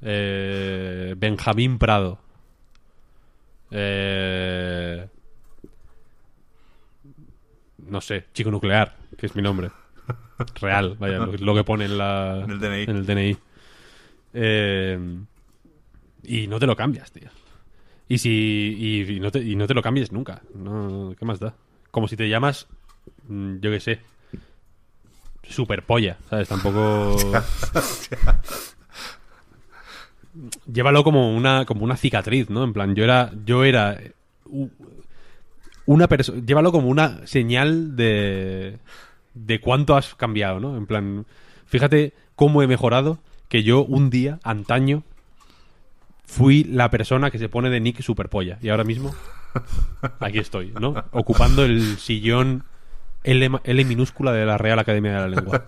Eh, 0.01 1.15
Benjamín 1.17 1.79
Prado. 1.79 2.19
Eh, 3.71 5.07
no 7.79 8.01
sé, 8.01 8.27
Chico 8.35 8.51
Nuclear, 8.51 8.97
que 9.17 9.27
es 9.27 9.37
mi 9.37 9.43
nombre. 9.43 9.71
Real, 10.61 10.97
vaya, 10.99 11.19
lo, 11.19 11.33
lo 11.33 11.55
que 11.55 11.65
pone 11.65 11.85
en, 11.87 11.99
la, 11.99 12.41
En 12.45 12.51
el 12.51 12.61
DNI. 12.61 12.83
en 12.85 12.97
el 12.97 13.07
DNI. 13.07 13.37
Eh, 14.35 14.99
y 16.25 16.47
no 16.47 16.59
te 16.59 16.67
lo 16.67 16.77
cambias, 16.77 17.13
tío. 17.13 17.29
Y 18.09 18.19
si 18.19 18.31
y, 18.31 19.17
y 19.17 19.21
no 19.21 19.31
te, 19.31 19.41
y 19.41 19.57
no 19.57 19.67
te 19.67 19.75
lo 19.75 19.83
cambies 19.83 20.13
nunca. 20.13 20.43
No, 20.55 21.15
¿Qué 21.19 21.25
más 21.25 21.41
da? 21.41 21.55
Como 21.91 22.09
si 22.09 22.17
te 22.17 22.29
llamas, 22.29 22.67
mm, 23.29 23.59
yo 23.61 23.71
qué 23.71 23.81
sé, 23.81 24.01
superpolla, 25.49 26.19
¿sabes? 26.29 26.49
Tampoco... 26.49 27.17
Llévalo 30.73 31.05
como 31.05 31.37
una, 31.37 31.67
como 31.67 31.85
una 31.85 31.97
cicatriz, 31.97 32.49
¿no? 32.49 32.65
En 32.65 32.73
plan, 32.73 32.95
yo 32.95 33.05
era, 33.05 33.31
yo 33.45 33.65
era 33.65 34.01
una 35.85 36.09
persona, 36.09 36.43
llévalo 36.45 36.73
como 36.73 36.89
una 36.89 37.27
señal 37.27 37.97
de, 37.97 38.79
de 39.35 39.61
cuánto 39.61 39.97
has 39.97 40.14
cambiado, 40.14 40.61
¿no? 40.61 40.76
En 40.76 40.87
plan, 40.87 41.26
fíjate 41.66 42.12
cómo 42.35 42.62
he 42.62 42.66
mejorado 42.66 43.18
que 43.49 43.62
yo 43.62 43.85
un 43.85 44.11
día, 44.11 44.39
antaño, 44.43 45.03
fui 46.24 46.64
la 46.64 46.91
persona 46.91 47.30
que 47.30 47.39
se 47.39 47.49
pone 47.49 47.70
de 47.70 47.80
Nick 47.80 48.01
Superpolla. 48.01 48.59
Y 48.62 48.70
ahora 48.70 48.85
mismo, 48.85 49.14
aquí 50.20 50.39
estoy, 50.39 50.72
¿no? 50.80 51.05
Ocupando 51.12 51.64
el 51.64 51.99
sillón 51.99 52.64
L, 53.24 53.51
L 53.64 53.85
minúscula 53.85 54.33
de 54.33 54.47
la 54.47 54.59
Real 54.59 54.78
Academia 54.78 55.12
de 55.12 55.18
la 55.18 55.28
Lengua. 55.28 55.64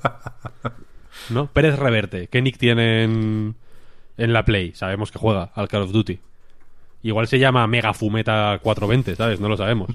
¿No? 1.31 1.47
Pérez 1.47 1.79
Reverte. 1.79 2.29
¿Qué 2.29 2.43
Nick 2.43 2.59
tiene 2.59 3.05
en, 3.05 3.55
en 4.17 4.33
la 4.33 4.45
Play? 4.45 4.73
Sabemos 4.75 5.13
que 5.13 5.19
juega 5.19 5.51
al 5.55 5.69
Call 5.69 5.83
of 5.83 5.93
Duty. 5.93 6.21
Igual 7.05 7.29
se 7.29 7.39
llama 7.39 7.67
Mega 7.69 7.93
Fumeta 7.95 8.59
420, 8.63 9.15
¿sabes? 9.15 9.39
No 9.39 9.49
lo 9.49 9.57
sabemos. 9.57 9.91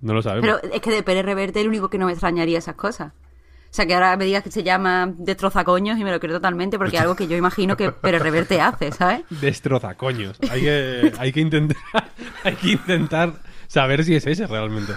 No 0.00 0.14
lo 0.14 0.22
sabemos. 0.22 0.58
Pero 0.62 0.74
es 0.74 0.80
que 0.80 0.90
de 0.90 1.02
Pérez 1.02 1.24
Reverte 1.26 1.60
el 1.60 1.68
único 1.68 1.90
que 1.90 1.98
no 1.98 2.06
me 2.06 2.12
extrañaría 2.12 2.58
esas 2.58 2.76
cosas. 2.76 3.12
O 3.12 3.74
sea, 3.74 3.86
que 3.86 3.94
ahora 3.94 4.16
me 4.16 4.24
digas 4.26 4.42
que 4.44 4.50
se 4.50 4.62
llama 4.62 5.12
Destrozacoños 5.16 5.98
y 5.98 6.04
me 6.04 6.10
lo 6.12 6.20
creo 6.20 6.34
totalmente 6.34 6.78
porque 6.78 6.94
es 6.96 7.02
algo 7.02 7.16
que 7.16 7.26
yo 7.26 7.36
imagino 7.36 7.76
que 7.76 7.90
Pérez 7.90 8.22
Reverte 8.22 8.60
hace, 8.60 8.92
¿sabes? 8.92 9.22
Destroza 9.30 9.94
coños. 9.96 10.38
Hay 10.50 10.60
que, 10.60 11.12
hay 11.18 11.32
que 11.32 11.40
intentar, 11.40 11.76
hay 12.44 12.54
que 12.54 12.68
intentar 12.72 13.32
saber 13.66 14.04
si 14.04 14.14
es 14.14 14.24
ese 14.26 14.46
realmente. 14.46 14.92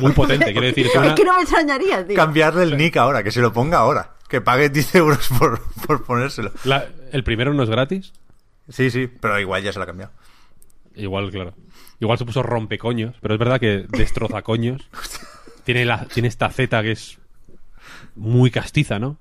Muy 0.00 0.12
potente, 0.12 0.46
quiero 0.52 0.66
decir. 0.66 0.86
Es 0.86 0.94
una- 0.94 1.06
Es 1.08 1.12
que 1.14 1.24
no 1.24 1.34
me 1.36 1.40
extrañaría, 1.42 2.06
tío. 2.06 2.16
Cambiarle 2.16 2.64
el 2.64 2.76
nick 2.76 2.96
ahora, 2.98 3.22
que 3.22 3.30
se 3.30 3.40
lo 3.40 3.52
ponga 3.52 3.78
ahora. 3.78 4.10
Que 4.28 4.40
pague 4.42 4.68
10 4.68 4.94
euros 4.96 5.28
por, 5.38 5.62
por 5.86 6.04
ponérselo. 6.04 6.50
la- 6.64 6.84
el 7.12 7.24
primero 7.24 7.54
no 7.54 7.62
es 7.62 7.70
gratis. 7.70 8.12
Sí, 8.68 8.90
sí, 8.90 9.06
pero 9.06 9.38
igual 9.40 9.62
ya 9.62 9.72
se 9.72 9.78
lo 9.78 9.84
ha 9.84 9.86
cambiado. 9.86 10.12
Igual, 10.96 11.30
claro. 11.30 11.54
Ñ 12.00 12.16
se 12.16 12.24
puso 12.24 12.42
rompecoños, 12.42 13.14
pero 13.20 13.34
es 13.34 13.40
verdad 13.40 13.60
que 13.60 13.86
destroza 13.88 14.42
coños. 14.42 14.88
tiene, 15.64 15.84
la, 15.84 16.06
tiene 16.06 16.28
esta 16.28 16.50
Z 16.50 16.82
que 16.82 16.92
es 16.92 17.18
muy 18.14 18.50
castiza, 18.50 18.98
¿no? 18.98 19.18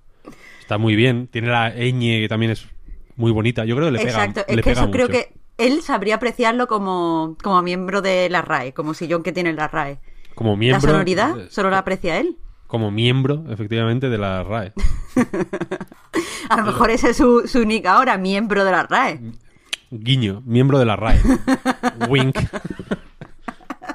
Está 0.62 0.78
muy 0.78 0.96
bien. 0.96 1.28
Tiene 1.28 1.50
la 1.50 1.74
ñ 1.74 2.22
que 2.22 2.28
también 2.30 2.52
es 2.52 2.68
muy 3.16 3.32
bonita. 3.32 3.66
Yo 3.66 3.76
creo 3.76 3.88
que 3.88 3.94
le 3.94 4.00
pega, 4.00 4.26
Exacto, 4.26 4.46
le 4.48 4.54
es 4.54 4.66
que 4.66 4.72
pega 4.72 4.82
eso 4.82 4.92
creo 4.92 5.08
que 5.10 5.34
él 5.58 5.82
sabría 5.82 6.16
apreciarlo 6.16 6.68
como, 6.68 7.38
como 7.42 7.62
miembro 7.62 8.02
de 8.02 8.30
la 8.30 8.42
RAE, 8.42 8.74
como 8.74 8.94
sillón 8.94 9.24
que 9.24 9.32
tiene 9.32 9.54
la 9.54 9.68
RAE. 9.68 10.00
Como 10.34 10.58
miembro, 10.58 10.88
la 10.88 10.92
sonoridad 10.94 11.36
solo 11.50 11.70
la 11.70 11.80
aprecia 11.80 12.18
él. 12.18 12.38
Como 12.68 12.92
miembro, 12.92 13.46
efectivamente, 13.50 14.10
de 14.10 14.18
la 14.18 14.44
RAE. 14.44 14.74
A 16.50 16.58
lo 16.58 16.66
mejor 16.66 16.90
ese 16.90 17.12
es 17.12 17.18
su, 17.18 17.48
su 17.48 17.64
nick 17.66 17.86
ahora, 17.86 18.18
miembro 18.18 18.66
de 18.66 18.72
la 18.72 18.84
RAE. 18.84 19.20
Guiño, 20.00 20.42
miembro 20.46 20.80
de 20.80 20.86
la 20.86 20.96
RAE. 20.96 21.22
Wink. 22.10 22.38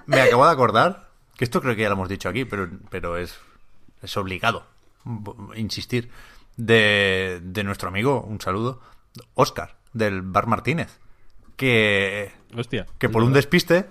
Me 0.06 0.20
acabo 0.20 0.46
de 0.46 0.52
acordar, 0.52 1.08
que 1.36 1.44
esto 1.44 1.60
creo 1.60 1.76
que 1.76 1.82
ya 1.82 1.88
lo 1.88 1.94
hemos 1.94 2.08
dicho 2.08 2.28
aquí, 2.28 2.44
pero, 2.44 2.68
pero 2.90 3.16
es, 3.16 3.38
es 4.02 4.16
obligado 4.16 4.64
insistir, 5.56 6.10
de, 6.56 7.40
de 7.42 7.64
nuestro 7.64 7.88
amigo, 7.88 8.22
un 8.22 8.40
saludo, 8.40 8.80
Oscar, 9.34 9.76
del 9.92 10.22
Bar 10.22 10.46
Martínez, 10.46 10.98
que, 11.56 12.32
Hostia. 12.56 12.86
que 12.98 13.08
por 13.08 13.22
un 13.22 13.32
despiste 13.32 13.88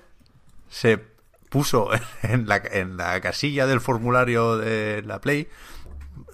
se 0.70 1.04
puso 1.50 1.90
en 2.22 2.48
la, 2.48 2.58
en 2.58 2.98
la 2.98 3.20
casilla 3.22 3.66
del 3.66 3.82
formulario 3.82 4.58
de 4.58 5.02
la 5.04 5.20
Play, 5.22 5.48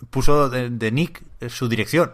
puso 0.10 0.50
de, 0.50 0.70
de 0.70 0.92
nick 0.92 1.24
su 1.50 1.68
dirección. 1.70 2.14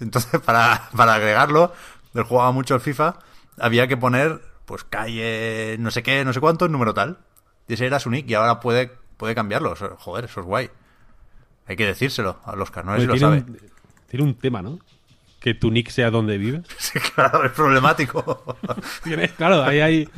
Entonces, 0.00 0.40
para, 0.40 0.90
para 0.96 1.14
agregarlo, 1.14 1.72
él 2.14 2.24
jugaba 2.24 2.52
mucho 2.52 2.74
al 2.74 2.80
FIFA, 2.80 3.18
había 3.58 3.86
que 3.86 3.96
poner, 3.96 4.40
pues, 4.64 4.84
calle, 4.84 5.76
no 5.78 5.90
sé 5.90 6.02
qué, 6.02 6.24
no 6.24 6.32
sé 6.32 6.40
cuánto, 6.40 6.68
número 6.68 6.94
tal. 6.94 7.18
Y 7.68 7.74
ese 7.74 7.86
era 7.86 7.98
su 7.98 8.10
nick, 8.10 8.28
y 8.28 8.34
ahora 8.34 8.60
puede, 8.60 8.90
puede 9.16 9.34
cambiarlo. 9.34 9.74
Joder, 9.98 10.26
eso 10.26 10.40
es 10.40 10.46
guay. 10.46 10.70
Hay 11.66 11.76
que 11.76 11.86
decírselo 11.86 12.40
al 12.44 12.60
Oscar, 12.60 12.84
no 12.84 12.94
sé 12.94 13.02
si 13.02 13.06
lo 13.06 13.16
sabe. 13.16 13.38
un, 13.38 13.58
tiene 14.08 14.24
un 14.24 14.34
tema, 14.34 14.62
¿no? 14.62 14.78
Que 15.40 15.54
tu 15.54 15.70
nick 15.70 15.90
sea 15.90 16.10
donde 16.10 16.38
vives. 16.38 16.66
Sí, 16.78 16.98
claro, 17.00 17.44
es 17.44 17.52
problemático. 17.52 18.56
Claro, 19.36 19.62
ahí 19.62 19.80
hay, 19.80 20.08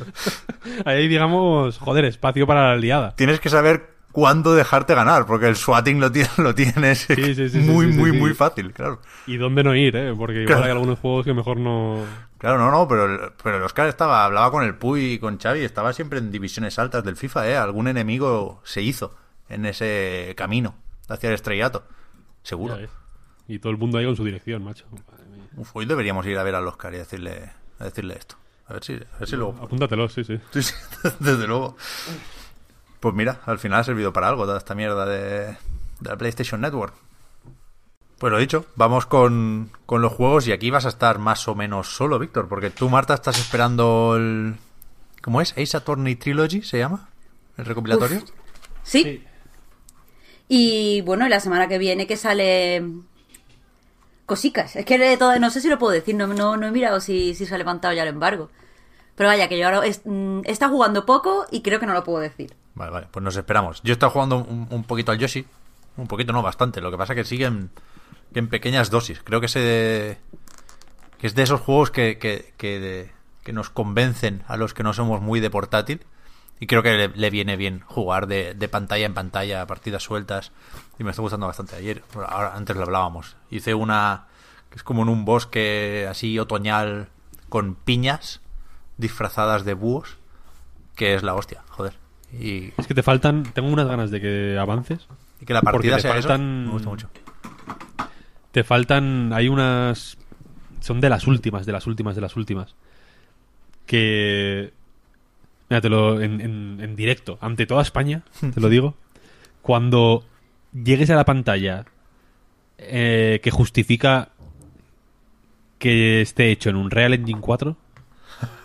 ahí 0.85 0.97
hay, 0.97 1.07
digamos, 1.07 1.77
joder, 1.77 2.05
espacio 2.05 2.45
para 2.45 2.69
la 2.69 2.77
liada. 2.77 3.15
Tienes 3.15 3.39
que 3.39 3.49
saber 3.49 3.96
cuándo 4.17 4.55
dejarte 4.55 4.95
ganar, 4.95 5.27
porque 5.27 5.47
el 5.47 5.55
swatting 5.55 5.99
lo, 5.99 6.11
tiene, 6.11 6.27
lo 6.39 6.55
tienes 6.55 7.01
Sí, 7.01 7.13
sí, 7.15 7.35
sí, 7.35 7.49
sí, 7.49 7.59
muy, 7.59 7.85
muy, 7.85 8.11
muy 8.11 8.33
fácil, 8.33 8.73
claro. 8.73 8.99
Y 9.27 9.37
dónde 9.37 9.63
no 9.63 9.75
ir, 9.75 9.95
¿eh? 9.95 10.11
Porque 10.17 10.41
igual 10.41 10.47
Claro. 10.47 10.63
hay 10.63 10.71
algunos 10.71 10.97
juegos 10.97 11.23
que 11.23 11.35
mejor 11.35 11.59
no... 11.59 12.03
Claro, 12.39 12.57
no, 12.57 12.71
no, 12.71 12.87
pero 12.87 13.05
el, 13.05 13.31
pero 13.43 13.57
el 13.57 13.61
Oscar 13.63 13.87
estaba, 13.87 14.25
hablaba 14.25 14.49
con 14.49 14.63
el 14.63 14.73
Puy 14.73 15.13
y 15.13 15.19
con 15.19 15.37
Xavi, 15.37 15.59
estaba 15.63 15.93
siempre 15.93 16.17
en 16.17 16.31
divisiones 16.31 16.79
altas 16.79 17.03
del 17.03 17.15
FIFA, 17.15 17.47
¿eh? 17.47 17.57
Algún 17.57 17.87
enemigo 17.87 18.59
se 18.63 18.81
hizo 18.81 19.15
en 19.49 19.67
ese 19.67 20.33
camino 20.35 20.73
hacia 21.07 21.29
el 21.29 21.35
estrellato. 21.35 21.83
Seguro. 22.41 22.75
Y 23.47 23.59
todo 23.59 23.71
el 23.71 23.77
mundo 23.77 23.99
ahí 23.99 24.05
con 24.07 24.15
su 24.15 24.25
dirección, 24.25 24.63
macho. 24.63 24.85
Uf, 25.57 25.75
hoy 25.75 25.85
deberíamos 25.85 26.25
ir 26.25 26.39
a 26.39 26.43
ver 26.43 26.55
al 26.55 26.67
Oscar 26.67 26.91
y 26.95 26.97
decirle, 26.97 27.51
a 27.77 27.83
decirle 27.83 28.15
esto. 28.15 28.35
A 28.65 28.73
ver 28.73 28.83
si, 28.83 28.93
a 28.93 29.19
ver 29.19 29.29
si 29.29 29.35
luego. 29.35 29.55
Apúntatelo, 29.61 30.09
sí, 30.09 30.23
sí. 30.23 30.39
Sí, 30.49 30.63
sí, 30.63 30.73
desde 31.19 31.45
luego. 31.45 31.77
Pues 32.99 33.13
mira, 33.13 33.41
al 33.45 33.59
final 33.59 33.79
ha 33.79 33.83
servido 33.83 34.11
para 34.13 34.27
algo 34.27 34.45
toda 34.45 34.57
esta 34.57 34.75
mierda 34.75 35.05
de, 35.05 35.47
de 35.47 36.09
la 36.09 36.17
PlayStation 36.17 36.61
Network. 36.61 36.93
Pues 38.17 38.31
lo 38.31 38.39
dicho, 38.39 38.65
vamos 38.75 39.05
con, 39.05 39.69
con 39.85 40.01
los 40.01 40.11
juegos 40.13 40.47
y 40.47 40.51
aquí 40.51 40.71
vas 40.71 40.85
a 40.85 40.89
estar 40.89 41.19
más 41.19 41.47
o 41.47 41.53
menos 41.53 41.95
solo, 41.95 42.17
Víctor, 42.17 42.47
porque 42.47 42.71
tú, 42.71 42.89
Marta, 42.89 43.13
estás 43.13 43.37
esperando 43.37 44.15
el... 44.17 44.55
¿Cómo 45.21 45.39
es? 45.41 45.51
¿Ace 45.57 45.77
Attorney 45.77 46.15
Trilogy 46.15 46.63
se 46.63 46.79
llama? 46.79 47.09
¿El 47.57 47.65
recopilatorio? 47.65 48.21
Sí. 48.81 49.23
Y 50.47 51.01
bueno, 51.01 51.27
y 51.27 51.29
la 51.29 51.39
semana 51.39 51.67
que 51.67 51.77
viene 51.77 52.07
que 52.07 52.17
sale 52.17 52.83
cosicas. 54.25 54.75
Es 54.75 54.85
que 54.85 54.97
de 54.97 55.17
todo- 55.17 55.37
no 55.39 55.49
sé 55.49 55.61
si 55.61 55.69
lo 55.69 55.77
puedo 55.77 55.91
decir, 55.93 56.15
no, 56.15 56.27
no, 56.27 56.57
no 56.57 56.67
he 56.67 56.71
mirado 56.71 56.99
si, 56.99 57.35
si 57.35 57.45
se 57.45 57.53
ha 57.53 57.57
levantado 57.57 57.93
ya 57.93 58.03
el 58.03 58.09
embargo. 58.09 58.49
Pero 59.15 59.29
vaya, 59.29 59.47
que 59.49 59.57
yo 59.57 59.65
ahora 59.67 59.85
es- 59.85 60.01
mm, 60.05 60.41
he 60.45 60.51
estado 60.51 60.71
jugando 60.71 61.05
poco 61.05 61.45
y 61.51 61.61
creo 61.61 61.79
que 61.79 61.85
no 61.85 61.93
lo 61.93 62.03
puedo 62.03 62.19
decir. 62.19 62.55
Vale, 62.77 62.91
vale, 62.91 63.07
pues 63.11 63.23
nos 63.23 63.35
esperamos. 63.35 63.81
Yo 63.83 63.91
he 63.91 63.93
estado 63.93 64.11
jugando 64.11 64.37
un, 64.37 64.83
poquito 64.83 65.11
al 65.11 65.17
Yoshi. 65.17 65.45
Un 65.97 66.07
poquito, 66.07 66.31
no, 66.31 66.43
bastante. 66.43 66.79
Lo 66.79 66.91
que 66.91 66.97
pasa 66.97 67.13
es 67.13 67.17
que 67.17 67.23
siguen 67.23 67.71
en 68.35 68.47
pequeñas 68.49 68.91
dosis. 68.91 69.21
Creo 69.23 69.39
que 69.39 69.47
ese 69.47 70.19
que 71.17 71.25
es 71.25 71.33
de 71.33 71.41
esos 71.41 71.59
juegos 71.59 71.89
que, 71.89 72.19
que, 72.19 72.53
que, 72.57 72.79
de- 72.79 73.11
que 73.43 73.51
nos 73.51 73.71
convencen 73.71 74.43
a 74.47 74.57
los 74.57 74.75
que 74.75 74.83
no 74.83 74.93
somos 74.93 75.21
muy 75.21 75.39
de 75.39 75.49
portátil. 75.49 76.05
Y 76.59 76.67
creo 76.67 76.83
que 76.83 76.91
le, 76.93 77.07
le 77.09 77.29
viene 77.31 77.55
bien 77.55 77.81
jugar 77.87 78.27
de, 78.27 78.53
de 78.53 78.67
pantalla 78.69 79.05
en 79.07 79.13
pantalla, 79.15 79.65
partidas 79.65 80.03
sueltas. 80.03 80.51
Y 80.99 81.03
me 81.03 81.09
está 81.09 81.23
gustando 81.23 81.47
bastante. 81.47 81.75
Ayer, 81.77 82.03
ahora, 82.27 82.53
antes 82.55 82.75
lo 82.75 82.83
hablábamos. 82.83 83.35
Hice 83.49 83.73
una 83.73 84.27
que 84.69 84.75
es 84.75 84.83
como 84.83 85.01
en 85.01 85.09
un 85.09 85.25
bosque 85.25 86.05
así 86.07 86.37
otoñal 86.37 87.09
con 87.49 87.73
piñas 87.73 88.41
disfrazadas 88.97 89.65
de 89.65 89.73
búhos. 89.73 90.17
Que 90.95 91.15
es 91.15 91.23
la 91.23 91.33
hostia, 91.35 91.63
joder. 91.69 91.95
Y, 92.33 92.71
Es 92.77 92.87
que 92.87 92.93
te 92.93 93.03
faltan. 93.03 93.43
Tengo 93.53 93.69
unas 93.69 93.87
ganas 93.87 94.11
de 94.11 94.19
que 94.21 94.57
avances. 94.59 95.07
y 95.41 95.45
que 95.45 95.53
la 95.53 95.61
partida 95.61 95.95
te 95.95 96.01
sea 96.03 96.17
eso, 96.17 96.27
faltan- 96.29 96.65
me 96.65 96.71
gusta 96.71 96.89
mucho. 96.89 97.09
Te 98.51 98.63
faltan. 98.63 99.31
Hay 99.33 99.47
unas. 99.47 100.17
Son 100.81 100.99
de 101.01 101.09
las 101.09 101.25
últimas, 101.27 101.65
de 101.65 101.71
las 101.71 101.87
últimas, 101.87 102.15
de 102.15 102.21
las 102.21 102.35
últimas. 102.35 102.75
Que. 103.85 104.73
Míratelo 105.69 106.21
en, 106.21 106.39
en, 106.39 106.77
en 106.81 106.95
directo, 106.95 107.37
ante 107.41 107.65
toda 107.65 107.81
España, 107.81 108.23
te 108.53 108.61
lo 108.61 108.69
digo. 108.69 108.95
Cuando 109.61 110.23
llegues 110.73 111.09
a 111.09 111.15
la 111.15 111.25
pantalla 111.25 111.83
eh, 112.77 113.41
que 113.43 113.51
justifica 113.51 114.29
que 115.77 116.21
esté 116.21 116.51
hecho 116.51 116.69
en 116.69 116.77
un 116.77 116.89
Real 116.89 117.13
Engine 117.13 117.41
4, 117.41 117.75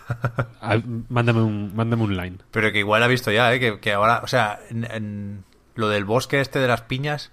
a- 0.61 0.81
mándame 1.09 1.41
un, 1.41 1.75
mándame 1.75 2.03
un 2.03 2.15
line. 2.17 2.37
Pero 2.51 2.71
que 2.71 2.79
igual 2.79 3.03
ha 3.03 3.07
visto 3.07 3.31
ya, 3.31 3.53
¿eh? 3.53 3.59
Que, 3.59 3.79
que 3.79 3.93
ahora, 3.93 4.21
o 4.23 4.27
sea, 4.27 4.59
en, 4.69 4.85
en 4.91 5.43
lo 5.75 5.89
del 5.89 6.05
bosque 6.05 6.39
este 6.41 6.59
de 6.59 6.67
las 6.67 6.81
piñas, 6.81 7.31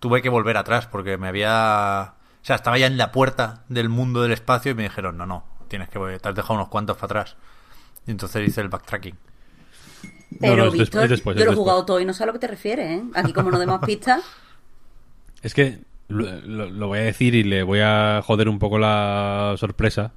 tuve 0.00 0.22
que 0.22 0.28
volver 0.28 0.56
atrás 0.56 0.86
porque 0.86 1.16
me 1.18 1.28
había... 1.28 2.14
O 2.42 2.44
sea, 2.44 2.56
estaba 2.56 2.76
ya 2.78 2.86
en 2.86 2.96
la 2.98 3.12
puerta 3.12 3.62
del 3.68 3.88
mundo 3.88 4.22
del 4.22 4.32
espacio 4.32 4.72
y 4.72 4.74
me 4.74 4.82
dijeron, 4.84 5.16
no, 5.16 5.26
no, 5.26 5.44
tienes 5.68 5.88
que... 5.88 5.98
Te 6.20 6.28
has 6.28 6.34
dejado 6.34 6.54
unos 6.54 6.68
cuantos 6.68 6.96
para 6.96 7.20
atrás. 7.20 7.36
Y 8.06 8.10
entonces 8.10 8.48
hice 8.48 8.60
el 8.60 8.68
backtracking. 8.68 9.16
Pero, 10.40 10.56
no, 10.56 10.64
es 10.64 10.72
des- 10.72 10.80
Víctor, 10.80 11.04
es 11.04 11.10
después, 11.10 11.36
yo 11.36 11.40
lo 11.44 11.44
he 11.44 11.46
después. 11.50 11.62
jugado 11.62 11.84
todo 11.84 12.00
y 12.00 12.04
no 12.04 12.14
sé 12.14 12.24
a 12.24 12.26
lo 12.26 12.32
que 12.32 12.38
te 12.40 12.48
refieres, 12.48 12.90
¿eh? 13.00 13.04
Aquí 13.14 13.32
como 13.32 13.50
no 13.50 13.58
demos 13.58 13.80
pistas... 13.84 14.22
Es 15.42 15.54
que 15.54 15.80
lo, 16.08 16.24
lo- 16.40 16.70
lo 16.70 16.86
voy 16.88 17.00
a 17.00 17.02
decir 17.02 17.34
y 17.34 17.42
le 17.44 17.62
voy 17.62 17.80
a 17.80 18.22
joder 18.24 18.48
un 18.48 18.58
poco 18.58 18.78
la 18.78 19.54
sorpresa. 19.58 20.12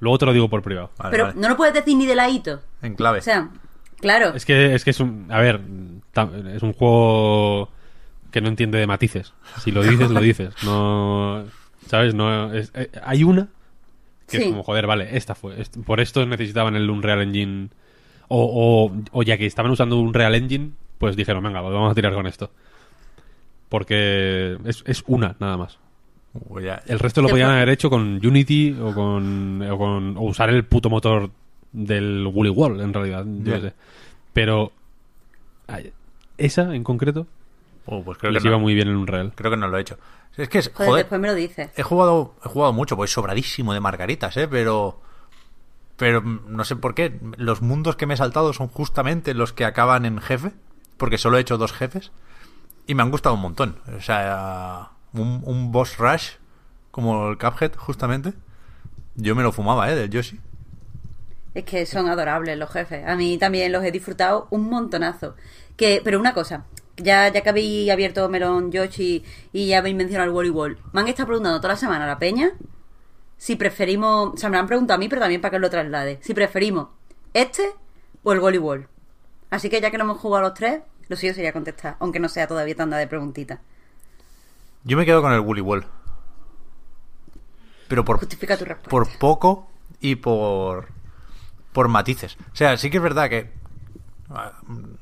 Luego 0.00 0.18
te 0.18 0.26
lo 0.26 0.32
digo 0.32 0.48
por 0.48 0.62
privado. 0.62 0.90
Vale, 0.98 1.10
pero 1.10 1.24
vale. 1.26 1.40
no 1.40 1.48
lo 1.48 1.56
puedes 1.56 1.74
decir 1.74 1.96
ni 1.96 2.06
de 2.06 2.14
ladito. 2.14 2.60
En 2.82 2.94
clave. 2.94 3.18
O 3.20 3.22
sea, 3.22 3.48
claro. 4.00 4.34
Es 4.34 4.44
que 4.44 4.74
es 4.74 4.84
que 4.84 4.90
es 4.90 5.00
un 5.00 5.26
a 5.30 5.40
ver, 5.40 5.60
es 6.54 6.62
un 6.62 6.72
juego 6.72 7.70
que 8.30 8.40
no 8.40 8.48
entiende 8.48 8.78
de 8.78 8.86
matices. 8.86 9.32
Si 9.62 9.70
lo 9.70 9.82
dices, 9.82 10.10
lo 10.10 10.20
dices. 10.20 10.54
No, 10.64 11.44
sabes, 11.86 12.14
no 12.14 12.52
es- 12.52 12.72
eh, 12.74 12.90
hay 13.04 13.24
una 13.24 13.48
que 14.28 14.38
es 14.38 14.44
como 14.48 14.62
joder, 14.62 14.86
vale, 14.86 15.16
esta 15.16 15.34
fue. 15.34 15.60
est- 15.60 15.76
por 15.84 16.00
esto 16.00 16.24
necesitaban 16.26 16.74
el 16.76 16.88
Unreal 16.90 17.20
Engine 17.22 17.68
o, 18.28 18.90
o, 18.90 18.96
o 19.12 19.22
ya 19.22 19.36
que 19.38 19.46
estaban 19.46 19.70
usando 19.70 19.98
un 19.98 20.08
Unreal 20.08 20.34
Engine, 20.34 20.70
pues 20.98 21.14
dijeron, 21.14 21.44
venga, 21.44 21.60
pues 21.60 21.74
vamos 21.74 21.92
a 21.92 21.94
tirar 21.94 22.14
con 22.14 22.26
esto. 22.26 22.50
Porque 23.68 24.56
es, 24.64 24.82
es 24.86 25.04
una, 25.06 25.36
nada 25.40 25.56
más. 25.56 25.78
Ya- 26.60 26.82
El 26.86 26.98
resto 26.98 27.22
lo 27.22 27.28
podían 27.28 27.50
haber 27.50 27.68
hecho 27.68 27.88
con 27.90 28.20
Unity 28.24 28.76
o 28.80 28.92
con, 28.94 29.62
o 29.62 29.78
con- 29.78 30.16
o 30.16 30.22
usar 30.22 30.50
el 30.50 30.64
puto 30.64 30.90
motor 30.90 31.30
del 31.72 32.26
Woolly 32.26 32.50
World, 32.50 32.80
en 32.80 32.92
realidad. 32.92 33.24
yo 33.26 33.44
Ya. 33.52 33.54
qué 33.60 33.68
sé. 33.68 33.74
Pero 34.32 34.72
esa 36.38 36.74
en 36.74 36.84
concreto 36.84 37.26
Uh, 37.86 38.02
pues 38.02 38.16
creo 38.16 38.32
les 38.32 38.42
que, 38.42 38.48
iba 38.48 38.56
no, 38.56 38.62
muy 38.62 38.74
bien 38.74 38.88
en 38.88 38.96
un 38.96 39.06
real. 39.06 39.32
creo 39.34 39.50
que 39.50 39.58
no 39.58 39.68
lo 39.68 39.76
he 39.76 39.80
hecho. 39.82 39.98
Es 40.38 40.48
que, 40.48 40.58
es- 40.58 40.70
Joder, 40.72 40.88
joder, 40.88 41.04
después 41.04 41.20
me 41.20 41.28
lo 41.28 41.34
dices. 41.34 41.70
he 41.76 41.82
jugado, 41.82 42.34
he 42.42 42.48
jugado 42.48 42.72
mucho, 42.72 42.96
pues 42.96 43.12
sobradísimo 43.12 43.74
de 43.74 43.80
margaritas, 43.80 44.34
¿eh? 44.38 44.48
Pero... 44.48 45.00
Pero 45.98 46.22
no 46.22 46.64
sé 46.64 46.76
por 46.76 46.94
qué. 46.94 47.20
Los 47.36 47.60
mundos 47.60 47.94
que 47.96 48.06
me 48.06 48.14
he 48.14 48.16
saltado 48.16 48.52
son 48.54 48.68
justamente 48.68 49.34
los 49.34 49.52
que 49.52 49.64
acaban 49.66 50.06
en 50.06 50.18
jefe. 50.18 50.52
Porque 50.96 51.18
solo 51.18 51.36
he 51.36 51.40
hecho 51.42 51.58
dos 51.58 51.72
jefes. 51.74 52.10
Y 52.86 52.94
me 52.94 53.02
han 53.02 53.10
gustado 53.10 53.34
un 53.34 53.42
montón. 53.42 53.76
O 53.96 54.00
sea, 54.00 54.88
un, 55.14 55.42
un 55.44 55.72
boss 55.72 55.96
rush 55.98 56.32
como 56.90 57.30
el 57.30 57.38
Cuphead, 57.38 57.74
justamente. 57.76 58.34
Yo 59.16 59.34
me 59.34 59.42
lo 59.42 59.52
fumaba, 59.52 59.90
¿eh? 59.90 59.94
Del 59.94 60.10
Yoshi. 60.10 60.40
Es 61.54 61.64
que 61.64 61.86
son 61.86 62.08
adorables 62.08 62.58
los 62.58 62.70
jefes. 62.70 63.06
A 63.06 63.16
mí 63.16 63.38
también 63.38 63.72
los 63.72 63.84
he 63.84 63.92
disfrutado 63.92 64.48
un 64.50 64.68
montonazo. 64.68 65.36
Que, 65.76 66.00
pero 66.04 66.20
una 66.20 66.34
cosa, 66.34 66.64
ya, 66.96 67.28
ya 67.28 67.40
que 67.40 67.48
habéis 67.48 67.90
abierto 67.90 68.28
Melon 68.28 68.70
Yoshi 68.70 69.24
y 69.52 69.66
ya 69.66 69.78
habéis 69.78 69.96
mencionado 69.96 70.30
el 70.30 70.36
Wally 70.36 70.50
Wall, 70.50 70.78
me 70.92 71.00
han 71.00 71.08
estado 71.08 71.26
preguntando 71.26 71.60
toda 71.60 71.74
la 71.74 71.78
semana 71.78 72.06
la 72.06 72.18
peña 72.18 72.52
si 73.36 73.56
preferimos, 73.56 74.34
o 74.34 74.36
sea, 74.36 74.48
me 74.48 74.56
lo 74.56 74.60
han 74.60 74.66
preguntado 74.66 74.96
a 74.96 74.98
mí, 74.98 75.08
pero 75.08 75.20
también 75.20 75.40
para 75.40 75.50
que 75.50 75.58
lo 75.58 75.68
traslade, 75.68 76.18
si 76.22 76.32
preferimos 76.34 76.88
este 77.32 77.64
o 78.22 78.32
el 78.32 78.38
Wally 78.38 78.58
Wall. 78.58 78.88
Así 79.50 79.68
que 79.68 79.80
ya 79.80 79.90
que 79.90 79.98
no 79.98 80.04
hemos 80.04 80.18
jugado 80.18 80.44
los 80.44 80.54
tres, 80.54 80.82
lo 81.08 81.16
suyo 81.16 81.34
sería 81.34 81.52
contestar, 81.52 81.96
aunque 82.00 82.20
no 82.20 82.28
sea 82.28 82.46
todavía 82.46 82.74
tanda 82.74 82.96
de 82.96 83.06
preguntitas. 83.06 83.58
Yo 84.84 84.96
me 84.96 85.04
quedo 85.06 85.22
con 85.22 85.32
el 85.32 85.40
Woolly 85.40 85.60
Wall. 85.60 85.86
Pero 87.88 88.04
por, 88.04 88.18
Justifica 88.18 88.56
tu 88.56 88.64
respuesta. 88.64 88.90
por 88.90 89.08
poco 89.18 89.70
y 90.00 90.16
por 90.16 90.88
por 91.72 91.88
matices. 91.88 92.36
O 92.52 92.56
sea, 92.56 92.76
sí 92.76 92.88
que 92.88 92.98
es 92.98 93.02
verdad 93.02 93.28
que 93.28 93.50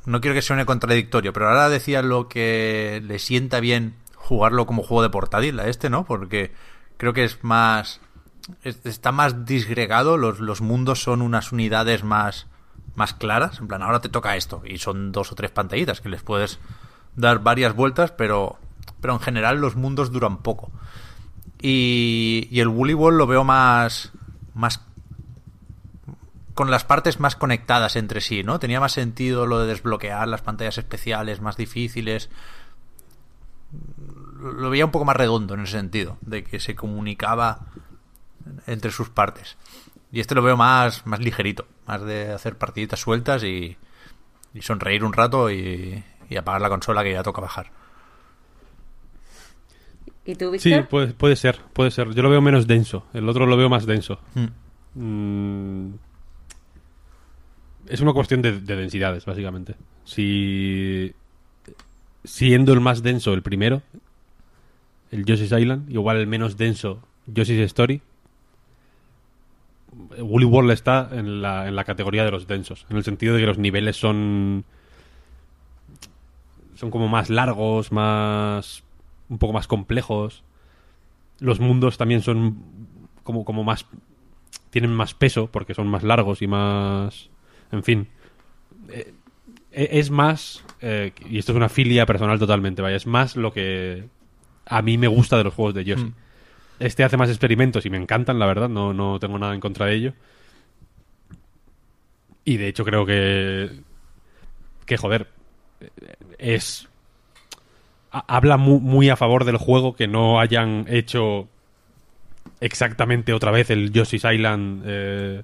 no 0.07 0.21
quiero 0.21 0.35
que 0.35 0.43
suene 0.43 0.65
contradictorio, 0.67 1.33
pero 1.33 1.49
ahora 1.49 1.69
decía 1.69 2.03
lo 2.03 2.29
que 2.29 3.03
le 3.05 3.19
sienta 3.19 3.61
bien 3.61 3.95
jugarlo 4.17 4.67
como 4.67 4.83
juego 4.83 5.03
de 5.03 5.11
portátil 5.11 5.61
a 5.61 5.69
este, 5.69 5.91
¿no? 5.91 6.05
Porque 6.05 6.53
creo 6.97 7.13
que 7.13 7.25
es 7.25 7.43
más 7.45 8.01
es- 8.65 8.85
está 8.87 9.13
más 9.13 9.45
disgregado, 9.45 10.17
los, 10.17 10.41
los 10.41 10.61
mundos 10.63 11.03
son 11.03 11.23
unas 11.23 11.53
unidades 11.53 12.03
más 12.05 12.47
más 12.95 13.15
claras, 13.15 13.59
en 13.59 13.69
plan, 13.69 13.83
ahora 13.83 14.01
te 14.01 14.09
toca 14.11 14.37
esto 14.37 14.63
y 14.67 14.79
son 14.79 15.13
dos 15.13 15.33
o 15.33 15.35
tres 15.35 15.51
pantallitas 15.51 16.01
que 16.03 16.09
les 16.11 16.23
puedes 16.23 16.59
dar 17.17 17.39
varias 17.39 17.75
vueltas, 17.75 18.11
pero 18.13 18.59
pero 19.03 19.13
en 19.13 19.21
general 19.21 19.61
los 19.61 19.77
mundos 19.77 20.13
duran 20.13 20.39
poco. 20.39 20.71
Y, 21.61 22.49
y 22.51 22.61
el 22.61 22.69
Woolly 22.69 22.95
Ball 22.95 23.19
lo 23.19 23.27
veo 23.27 23.45
más. 23.45 24.13
más. 24.55 24.81
con 26.55 26.71
las 26.71 26.85
partes 26.85 27.21
más 27.21 27.37
conectadas 27.37 27.97
entre 27.97 28.23
sí, 28.23 28.43
¿no? 28.45 28.59
Tenía 28.59 28.81
más 28.81 28.93
sentido 28.93 29.47
lo 29.47 29.59
de 29.59 29.67
desbloquear 29.67 30.27
las 30.29 30.41
pantallas 30.41 30.79
especiales 30.79 31.41
más 31.43 31.57
difíciles. 31.57 32.31
Lo 34.41 34.53
lo 34.53 34.71
veía 34.71 34.85
un 34.85 34.91
poco 34.91 35.05
más 35.05 35.17
redondo 35.17 35.55
en 35.55 35.61
ese 35.61 35.73
sentido, 35.73 36.17
de 36.21 36.45
que 36.45 36.59
se 36.61 36.75
comunicaba 36.75 37.67
entre 38.67 38.91
sus 38.91 39.09
partes. 39.09 39.57
Y 40.11 40.21
este 40.21 40.35
lo 40.35 40.43
veo 40.43 40.57
más, 40.57 41.07
más 41.07 41.21
ligerito, 41.21 41.67
más 41.87 42.03
de 42.03 42.33
hacer 42.33 42.57
partiditas 42.57 43.01
sueltas 43.01 43.43
y, 43.45 43.77
y 44.55 44.63
sonreír 44.63 45.05
un 45.05 45.13
rato 45.13 45.51
y, 45.51 46.05
y 46.29 46.37
apagar 46.37 46.61
la 46.61 46.69
consola 46.69 47.03
que 47.03 47.13
ya 47.13 47.23
toca 47.23 47.41
bajar. 47.41 47.82
¿Y 50.25 50.35
tú, 50.35 50.53
Sí, 50.59 50.75
puede, 50.89 51.09
puede 51.15 51.37
ser, 51.37 51.59
puede 51.73 51.91
ser. 51.91 52.15
Yo 52.15 52.23
lo 52.23 52.31
veo 52.31 52.41
menos 52.41 52.67
denso. 52.67 53.07
El 53.13 53.29
otro 53.29 53.47
lo 53.47 53.57
veo 53.57 53.69
más 53.69 53.87
denso. 53.87 54.21
Mm. 54.35 55.01
Mm, 55.01 55.95
es 57.89 58.01
una 58.01 58.13
cuestión 58.13 58.43
de, 58.43 58.61
de 58.61 58.77
densidades, 58.77 59.25
básicamente. 59.25 59.75
Si 60.05 61.13
siendo 62.25 62.73
el 62.73 62.81
más 62.81 63.03
denso 63.03 63.35
el 63.35 63.43
primero, 63.43 63.83
el 65.11 65.25
Yoshi's 65.25 65.53
Island, 65.53 65.91
igual 65.91 66.19
el 66.19 66.27
menos 66.27 66.57
denso 66.57 67.03
Yoshi's 67.27 67.59
Story, 67.61 68.01
Woolly 70.19 70.47
World 70.47 70.71
está 70.71 71.09
en 71.13 71.43
la, 71.43 71.69
en 71.69 71.77
la 71.77 71.85
categoría 71.85 72.25
de 72.25 72.31
los 72.31 72.47
densos, 72.47 72.87
en 72.89 72.97
el 72.97 73.05
sentido 73.05 73.35
de 73.35 73.41
que 73.41 73.47
los 73.47 73.59
niveles 73.59 73.97
son 73.97 74.65
son 76.75 76.91
como 76.91 77.09
más 77.09 77.31
largos, 77.31 77.93
más 77.93 78.83
un 79.29 79.39
poco 79.39 79.53
más 79.53 79.67
complejos. 79.67 80.45
Los 81.39 81.61
mundos 81.61 81.99
también 81.99 82.23
son 82.23 82.57
como, 83.23 83.45
como 83.45 83.65
más 83.65 83.87
tienen 84.71 84.93
más 84.93 85.15
peso 85.15 85.49
porque 85.49 85.75
son 85.75 85.87
más 85.87 86.03
largos 86.03 86.43
y 86.43 86.47
más 86.47 87.31
en 87.71 87.83
fin. 87.83 88.09
Eh, 88.89 89.13
eh, 89.71 89.89
es 89.93 90.11
más 90.11 90.65
eh, 90.81 91.13
y 91.29 91.39
esto 91.39 91.53
es 91.53 91.57
una 91.57 91.69
filia 91.69 92.07
personal 92.07 92.39
totalmente 92.39 92.83
vaya 92.83 92.97
es 92.97 93.07
más 93.07 93.37
lo 93.37 93.53
que 93.53 94.09
a 94.67 94.83
mí 94.83 94.99
me 94.99 95.09
gusta 95.09 95.37
de 95.37 95.45
los 95.45 95.55
juegos 95.55 95.75
de 95.75 95.85
Yoshi. 95.85 96.13
Este 96.79 97.05
hace 97.05 97.17
más 97.17 97.29
experimentos 97.29 97.87
y 97.87 97.91
me 97.91 97.99
encantan 97.99 98.39
la 98.39 98.47
verdad 98.47 98.69
no, 98.69 98.93
no 98.93 99.19
tengo 99.21 99.39
nada 99.39 99.55
en 99.55 99.61
contra 99.61 99.87
de 99.87 99.95
ello. 99.95 100.15
Y 102.45 102.57
de 102.57 102.69
hecho 102.69 102.85
creo 102.85 103.07
que 103.07 103.71
que 104.87 104.97
joder 104.97 105.29
es 106.39 106.89
habla 108.13 108.57
mu- 108.57 108.81
muy 108.81 109.09
a 109.09 109.17
favor 109.17 109.45
del 109.45 109.57
juego 109.57 109.95
que 109.95 110.07
no 110.07 110.39
hayan 110.41 110.85
hecho 110.89 111.49
exactamente 112.61 113.33
otra 113.33 113.51
vez 113.51 113.71
el 113.71 113.91
Yoshi's 113.93 114.25
Island 114.25 114.83
eh, 114.87 115.43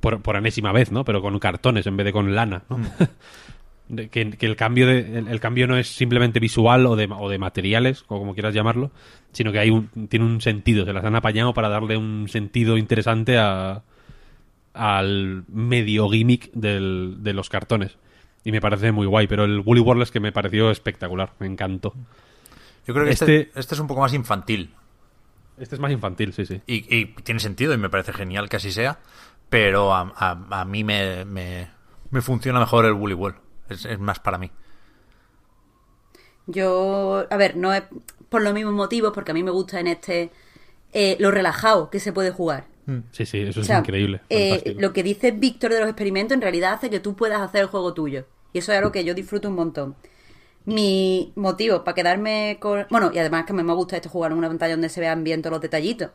por, 0.00 0.20
por 0.22 0.36
enésima 0.36 0.72
vez, 0.72 0.90
¿no? 0.90 1.04
Pero 1.04 1.20
con 1.22 1.38
cartones 1.38 1.86
en 1.86 1.96
vez 1.96 2.04
de 2.06 2.12
con 2.12 2.34
lana, 2.34 2.62
¿no? 2.68 2.78
De- 3.88 4.08
que, 4.08 4.30
que 4.30 4.46
el 4.46 4.54
cambio 4.54 4.86
de, 4.86 5.18
el, 5.18 5.26
el 5.26 5.40
cambio 5.40 5.66
no 5.66 5.76
es 5.76 5.88
simplemente 5.88 6.38
visual 6.38 6.86
o 6.86 6.94
de, 6.94 7.08
o 7.10 7.28
de 7.28 7.38
materiales, 7.38 8.04
o 8.06 8.20
como 8.20 8.34
quieras 8.34 8.54
llamarlo, 8.54 8.92
sino 9.32 9.50
que 9.50 9.58
hay 9.58 9.70
un, 9.70 9.88
tiene 10.08 10.24
un 10.26 10.40
sentido, 10.40 10.84
se 10.86 10.92
las 10.92 11.04
han 11.04 11.16
apañado 11.16 11.52
para 11.54 11.68
darle 11.68 11.96
un 11.96 12.28
sentido 12.28 12.78
interesante 12.78 13.36
a, 13.36 13.82
al 14.74 15.42
medio 15.48 16.08
gimmick 16.08 16.52
del- 16.52 17.16
de 17.18 17.32
los 17.32 17.48
cartones. 17.48 17.98
Y 18.44 18.52
me 18.52 18.60
parece 18.60 18.90
muy 18.92 19.06
guay, 19.06 19.26
pero 19.26 19.44
el 19.44 19.60
Woolly 19.60 19.80
World 19.80 20.02
es 20.02 20.10
que 20.10 20.20
me 20.20 20.32
pareció 20.32 20.70
espectacular, 20.70 21.32
me 21.38 21.46
encantó. 21.46 21.92
Yo 22.86 22.94
creo 22.94 23.04
que 23.06 23.12
este, 23.12 23.40
Este- 23.42 23.60
este 23.60 23.74
es 23.74 23.80
un 23.80 23.86
poco 23.86 24.00
más 24.00 24.14
infantil. 24.14 24.74
Este 25.58 25.74
es 25.74 25.80
más 25.80 25.92
infantil, 25.92 26.32
sí, 26.32 26.46
sí. 26.46 26.62
Y, 26.66 26.96
y 26.96 27.06
tiene 27.22 27.38
sentido 27.40 27.74
y 27.74 27.78
me 27.78 27.90
parece 27.90 28.12
genial 28.14 28.48
que 28.48 28.56
así 28.56 28.72
sea. 28.72 28.98
Pero 29.50 29.92
a, 29.92 30.12
a- 30.16 30.60
a 30.60 30.64
mí 30.64 30.84
me, 30.84 31.24
me, 31.26 31.68
me 32.10 32.22
funciona 32.22 32.60
mejor 32.60 32.86
el 32.86 32.92
Woolly 32.94 33.14
World. 33.14 33.36
Es, 33.68 33.84
es 33.84 33.98
más 33.98 34.20
para 34.20 34.38
mí. 34.38 34.50
Yo, 36.46 37.26
a 37.30 37.36
ver, 37.36 37.56
no 37.56 37.72
es 37.72 37.82
por 38.28 38.42
los 38.42 38.54
mismos 38.54 38.74
motivos, 38.74 39.12
porque 39.12 39.30
a 39.30 39.34
mí 39.34 39.42
me 39.42 39.50
gusta 39.50 39.78
en 39.80 39.86
este 39.86 40.30
eh, 40.92 41.16
lo 41.20 41.30
relajado 41.30 41.90
que 41.90 42.00
se 42.00 42.12
puede 42.12 42.30
jugar. 42.30 42.66
Sí, 43.12 43.24
sí, 43.26 43.40
eso 43.40 43.60
O 43.60 43.62
es 43.62 43.70
increíble. 43.70 44.20
eh, 44.28 44.74
lo 44.78 44.92
que 44.92 45.02
dice 45.02 45.30
Víctor 45.30 45.72
de 45.72 45.80
los 45.80 45.88
experimentos 45.88 46.34
en 46.34 46.42
realidad 46.42 46.72
hace 46.74 46.90
que 46.90 47.00
tú 47.00 47.14
puedas 47.14 47.40
hacer 47.40 47.62
el 47.62 47.66
juego 47.68 47.94
tuyo. 47.94 48.26
Y 48.52 48.58
eso 48.58 48.72
es 48.72 48.78
algo 48.78 48.90
que 48.92 49.04
yo 49.04 49.14
disfruto 49.14 49.48
un 49.48 49.54
montón. 49.54 49.94
Mi 50.64 51.32
motivo 51.36 51.84
para 51.84 51.94
quedarme 51.94 52.58
con... 52.60 52.86
Bueno, 52.90 53.10
y 53.12 53.18
además 53.18 53.44
que 53.46 53.52
a 53.52 53.56
mí 53.56 53.62
me 53.62 53.72
gusta 53.74 53.96
esto 53.96 54.08
jugar 54.08 54.32
en 54.32 54.38
una 54.38 54.48
pantalla 54.48 54.74
donde 54.74 54.88
se 54.88 55.00
vean 55.00 55.24
bien 55.24 55.42
todos 55.42 55.52
los 55.52 55.60
detallitos. 55.62 56.10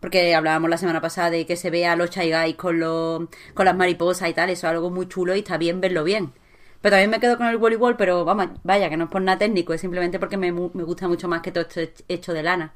Porque 0.00 0.34
hablábamos 0.34 0.70
la 0.70 0.78
semana 0.78 1.00
pasada 1.00 1.30
de 1.30 1.46
que 1.46 1.56
se 1.56 1.70
vea 1.70 1.96
los 1.96 2.10
Chai 2.10 2.30
Guys 2.32 2.56
con, 2.56 2.78
los, 2.80 3.28
con 3.54 3.64
las 3.66 3.76
mariposas 3.76 4.28
y 4.28 4.34
tal. 4.34 4.50
Eso 4.50 4.66
es 4.66 4.72
algo 4.72 4.90
muy 4.90 5.08
chulo 5.08 5.34
y 5.34 5.40
está 5.40 5.58
bien 5.58 5.80
verlo 5.80 6.04
bien. 6.04 6.32
Pero 6.80 6.92
también 6.94 7.10
me 7.10 7.20
quedo 7.20 7.36
con 7.36 7.46
el 7.48 7.58
voleibol, 7.58 7.96
pero 7.96 8.24
vamos, 8.24 8.48
vaya, 8.62 8.88
que 8.88 8.96
no 8.96 9.04
es 9.04 9.10
por 9.10 9.22
nada 9.22 9.38
técnico, 9.38 9.74
es 9.74 9.80
simplemente 9.80 10.18
porque 10.20 10.36
me, 10.36 10.52
mu- 10.52 10.70
me 10.74 10.84
gusta 10.84 11.08
mucho 11.08 11.26
más 11.28 11.42
que 11.42 11.50
todo 11.50 11.62
esto 11.64 11.80
hech- 11.80 12.04
hecho 12.08 12.32
de 12.32 12.42
lana. 12.44 12.72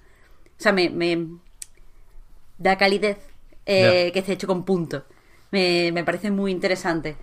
O 0.58 0.62
sea, 0.62 0.72
me, 0.72 0.90
me 0.90 1.28
da 2.62 2.76
calidez 2.76 3.18
eh, 3.66 4.10
que 4.12 4.20
esté 4.20 4.32
hecho 4.32 4.46
con 4.46 4.64
puntos. 4.64 5.02
Me, 5.50 5.90
me 5.92 6.04
parece 6.04 6.30
muy 6.30 6.50
interesante. 6.50 7.16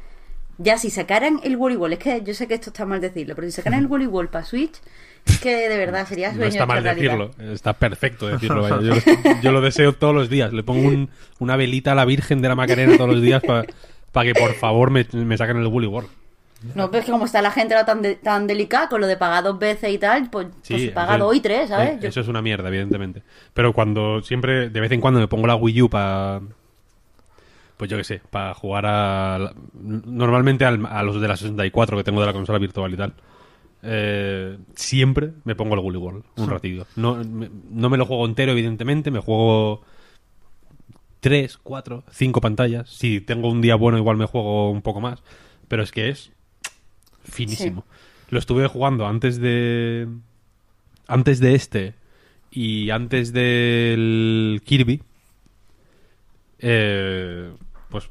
Ya, 0.57 0.78
si 0.78 0.90
sacaran 0.90 1.40
el 1.44 1.56
voleibol, 1.57 1.94
es 1.94 1.99
que 1.99 2.22
yo 2.24 2.34
sé 2.34 2.48
que 2.48 2.53
esto 2.56 2.70
está 2.70 2.86
mal 2.86 2.99
decirlo, 2.99 3.34
pero 3.36 3.48
si 3.48 3.53
sacaran 3.53 3.80
el 3.80 3.88
voleibol 3.94 4.28
para 4.30 4.44
Switch, 4.45 4.74
es 5.26 5.40
que 5.40 5.70
de 5.70 5.78
verdad 5.78 6.06
sería 6.07 6.30
sueño 6.30 6.41
No 6.44 6.48
está 6.49 6.66
mal 6.66 6.84
realidad. 6.84 7.18
decirlo, 7.30 7.53
está 7.53 7.74
perfecto 7.74 8.28
decirlo. 8.28 8.61
vaya. 8.64 8.82
Yo, 8.82 8.94
lo- 8.95 9.41
yo 9.41 9.52
lo 9.52 9.61
deseo 9.61 9.94
todos 9.94 10.14
los 10.14 10.30
días. 10.30 10.52
Le 10.53 10.64
pongo 10.64 10.88
un- 10.88 11.10
una 11.40 11.56
velita 11.56 11.94
a 11.94 11.95
la 11.95 12.06
Virgen 12.06 12.41
de 12.41 12.49
la 12.49 12.56
Macarena 12.56 12.98
todos 12.98 13.10
los 13.10 13.22
días 13.22 13.41
para 13.44 14.26
que 14.26 14.34
por 14.34 14.53
favor 14.53 14.91
me, 14.91 15.06
me 15.14 15.38
saquen 15.38 15.57
el 15.57 15.68
World. 15.68 16.10
No, 16.76 16.91
pero 16.91 16.99
es 16.99 17.06
que 17.06 17.11
como 17.11 17.26
está 17.26 17.41
la 17.41 17.52
gente 17.52 17.73
ahora 17.73 17.86
tan, 17.86 18.02
de- 18.02 18.15
tan 18.15 18.45
delicada 18.48 18.90
con 18.90 18.99
lo 18.99 19.07
de 19.07 19.15
pagar 19.15 19.44
dos 19.45 19.57
veces 19.57 19.94
y 19.94 19.98
tal, 19.98 20.30
pues, 20.30 20.48
pues 20.68 20.90
paga 20.91 21.15
eso- 21.15 21.26
dos 21.26 21.36
y 21.36 21.40
tres, 21.40 21.69
¿sabes? 21.69 21.91
eh, 21.91 21.99
Yo- 22.02 22.10
Eso 22.10 22.19
es 22.22 22.27
una 22.27 22.41
mierda, 22.41 22.68
evidentemente. 22.68 23.23
Pero 23.53 23.72
cuando 23.73 24.22
siempre, 24.22 24.69
de 24.69 24.80
vez 24.81 24.91
en 24.91 24.99
cuando 24.99 25.19
me 25.22 25.27
pongo 25.27 25.48
la 25.48 25.56
Wii 25.56 25.81
U 25.84 25.90
para. 25.90 26.41
Pues 27.77 27.90
yo 27.90 27.95
qué 27.95 28.03
sé, 28.03 28.22
para 28.30 28.53
jugar 28.53 28.86
a. 28.88 29.53
Normalmente 29.73 30.65
al- 30.65 30.86
a 30.86 31.02
los 31.02 31.22
de 31.22 31.27
la 31.30 31.38
64 31.38 31.95
que 31.95 32.03
tengo 32.03 32.19
de 32.19 32.27
la 32.27 32.34
consola 32.34 32.60
virtual 32.60 32.94
y 32.94 32.98
tal. 32.98 33.14
eh, 33.81 34.57
siempre 34.76 35.31
me 35.45 35.56
pongo 35.56 35.73
el 35.76 35.80
Woolly 35.80 35.98
World 35.98 36.23
un 36.36 36.49
ratillo. 36.49 36.86
No 36.98 37.15
me, 37.23 37.49
no 37.69 37.90
me 37.90 37.95
lo 37.98 38.06
juego 38.06 38.26
entero, 38.26 38.52
evidentemente. 38.52 39.10
Me 39.11 39.19
juego 39.22 39.81
tres, 41.22 41.57
cuatro, 41.57 42.03
cinco 42.11 42.41
pantallas. 42.41 42.90
Si 42.90 43.22
tengo 43.22 43.49
un 43.49 43.61
día 43.61 43.76
bueno, 43.76 43.98
igual 43.98 44.18
me 44.18 44.26
juego 44.26 44.69
un 44.72 44.81
poco 44.81 44.99
más. 44.99 45.23
Pero 45.69 45.84
es 45.84 45.91
que 45.94 46.10
es 46.10 46.31
finísimo. 47.30 47.85
Lo 48.30 48.39
estuve 48.39 48.68
jugando 48.68 49.07
antes 49.07 49.39
de. 49.39 50.07
Antes 51.07 51.39
de 51.39 51.56
este 51.56 51.93
y 52.51 52.89
antes 52.91 53.34
del 53.34 54.61
Kirby. 54.65 55.01
eh, 56.60 57.51
pues 57.89 58.07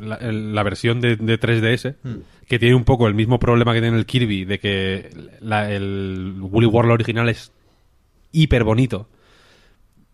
la, 0.00 0.62
versión 0.64 1.00
de, 1.00 1.14
de 1.16 1.38
3DS 1.38 1.94
que 2.48 2.58
tiene 2.58 2.74
un 2.74 2.84
poco 2.84 3.06
el 3.06 3.14
mismo 3.14 3.38
problema 3.38 3.72
que 3.72 3.80
tiene 3.80 3.96
el 3.96 4.06
Kirby 4.06 4.44
de 4.44 4.58
que 4.58 5.10
la- 5.40 5.70
el 5.70 6.36
Woolly 6.40 6.66
World 6.66 6.90
original 6.90 7.28
es 7.28 7.52
hiper 8.32 8.64
bonito 8.64 9.08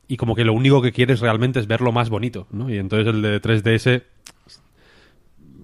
y 0.09 0.16
como 0.18 0.35
que 0.35 0.44
lo 0.44 0.52
único 0.52 0.82
que 0.82 0.93
quieres 0.93 1.20
realmente 1.20 1.59
es 1.60 1.66
verlo 1.66 1.90
más 1.93 2.10
bonito 2.10 2.47
¿no? 2.51 2.68
y 2.68 2.77
entonces 2.77 3.06
el 3.14 3.22
de 3.22 3.40
3DS 3.40 4.02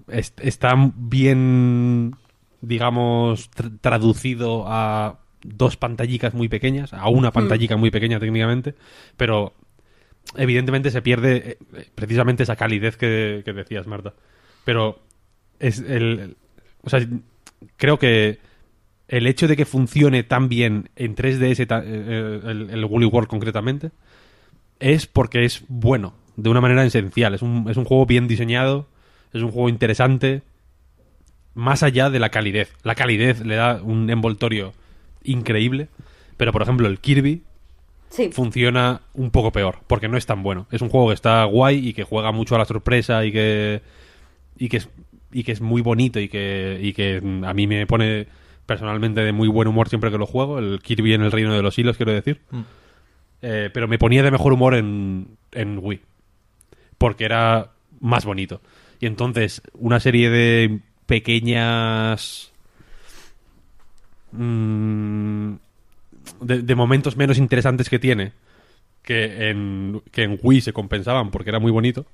es- 0.09 0.33
está 0.41 0.75
bien, 0.97 2.15
digamos, 2.61 3.51
tr- 3.51 3.79
traducido 3.81 4.65
a 4.67 5.21
dos 5.43 5.77
pantallicas 5.77 6.35
muy 6.35 6.49
pequeñas, 6.49 6.93
a 6.93 7.09
una 7.09 7.31
pantallica 7.33 7.77
muy 7.77 7.91
pequeña 7.91 8.19
técnicamente, 8.19 8.75
pero 9.17 9.55
evidentemente 10.37 10.91
se 10.91 11.03
pierde 11.03 11.37
eh, 11.37 11.59
eh, 11.77 11.89
precisamente 11.95 12.43
esa 12.43 12.57
calidez 12.57 12.97
que, 12.97 13.43
que 13.45 13.53
decías, 13.53 13.87
Marta. 13.87 14.15
Pero 14.65 15.01
es 15.61 15.79
el, 15.81 16.19
el- 16.21 16.37
o 16.83 16.91
sea, 16.91 17.07
creo 17.77 17.99
que 17.99 18.39
el 19.09 19.27
hecho 19.29 19.47
de 19.47 19.57
que 19.57 19.65
funcione 19.67 20.25
tan 20.25 20.49
bien 20.49 20.91
en 20.97 21.15
3DS, 21.15 21.67
ta- 21.67 21.83
eh, 21.85 22.41
el, 22.45 22.71
el 22.71 22.85
Woolly 22.85 23.07
World 23.07 23.29
concretamente, 23.29 23.91
es 24.81 25.07
porque 25.07 25.45
es 25.45 25.65
bueno, 25.69 26.15
de 26.37 26.51
una 26.51 26.61
manera 26.61 26.85
esencial. 26.85 27.35
Es 27.35 27.43
un, 27.43 27.69
es 27.71 27.77
un 27.77 27.85
juego 27.85 28.05
bien 28.07 28.27
diseñado, 28.29 28.89
es 29.33 29.43
un 29.43 29.51
juego 29.53 29.69
interesante, 29.69 30.43
más 31.57 31.83
allá 31.83 32.09
de 32.11 32.21
la 32.21 32.29
calidez. 32.29 32.73
La 32.85 32.95
calidez 32.95 33.45
le 33.45 33.57
da 33.57 33.81
un 33.83 34.09
envoltorio 34.11 34.73
increíble, 35.25 35.89
pero 36.37 36.53
por 36.53 36.63
ejemplo 36.63 36.87
el 36.87 37.01
Kirby 37.01 37.43
Sí. 38.09 38.31
funciona 38.33 39.01
un 39.15 39.31
poco 39.33 39.51
peor, 39.51 39.81
porque 39.89 40.07
no 40.07 40.17
es 40.17 40.27
tan 40.27 40.45
bueno. 40.45 40.69
Es 40.71 40.81
un 40.81 40.89
juego 40.89 41.09
que 41.09 41.15
está 41.15 41.43
guay 41.45 41.89
y 41.89 41.93
que 41.93 42.05
juega 42.05 42.31
mucho 42.31 42.55
a 42.55 42.59
la 42.59 42.65
sorpresa 42.65 43.25
y 43.25 43.33
que 43.33 43.83
y 44.57 44.69
que 44.69 44.77
es 44.77 44.89
y 45.33 45.43
que 45.43 45.51
es 45.53 45.61
muy 45.61 45.83
bonito 45.83 46.21
y 46.21 46.29
que 46.29 46.79
y 46.81 46.93
que 46.93 47.17
a 47.45 47.53
mí 47.53 47.67
me 47.67 47.85
pone 47.87 48.29
personalmente 48.65 49.23
de 49.23 49.33
muy 49.33 49.49
buen 49.49 49.67
humor 49.69 49.89
siempre 49.89 50.11
que 50.13 50.19
lo 50.19 50.27
juego. 50.27 50.59
El 50.61 50.81
Kirby 50.83 51.15
en 51.15 51.23
el 51.23 51.33
reino 51.33 51.53
de 51.53 51.63
los 51.63 51.77
hilos, 51.79 51.97
quiero 51.97 52.13
decir. 52.13 52.41
Eh, 53.43 53.71
pero 53.73 53.89
me 53.89 53.99
ponía 53.99 54.23
de 54.23 54.31
mejor 54.31 54.53
humor 54.53 54.75
en, 54.75 55.37
en 55.53 55.79
Wii. 55.83 56.01
Porque 56.99 57.25
era 57.25 57.73
más 58.01 58.25
bonito. 58.25 58.61
Y 59.01 59.07
entonces, 59.07 59.63
una 59.75 60.01
serie 60.01 60.31
de 60.31 60.81
pequeñas. 61.07 62.53
mm, 64.33 65.55
de, 66.41 66.75
momentos 66.75 67.17
menos 67.17 67.39
interesantes 67.39 67.89
que 67.89 67.99
tiene. 67.99 68.33
Que 69.03 69.51
en, 69.51 70.03
que 70.11 70.25
en 70.25 70.39
Wii 70.43 70.61
se 70.61 70.73
compensaban 70.73 71.31
porque 71.31 71.51
era 71.51 71.61
muy 71.61 71.71
bonito. 71.71 72.07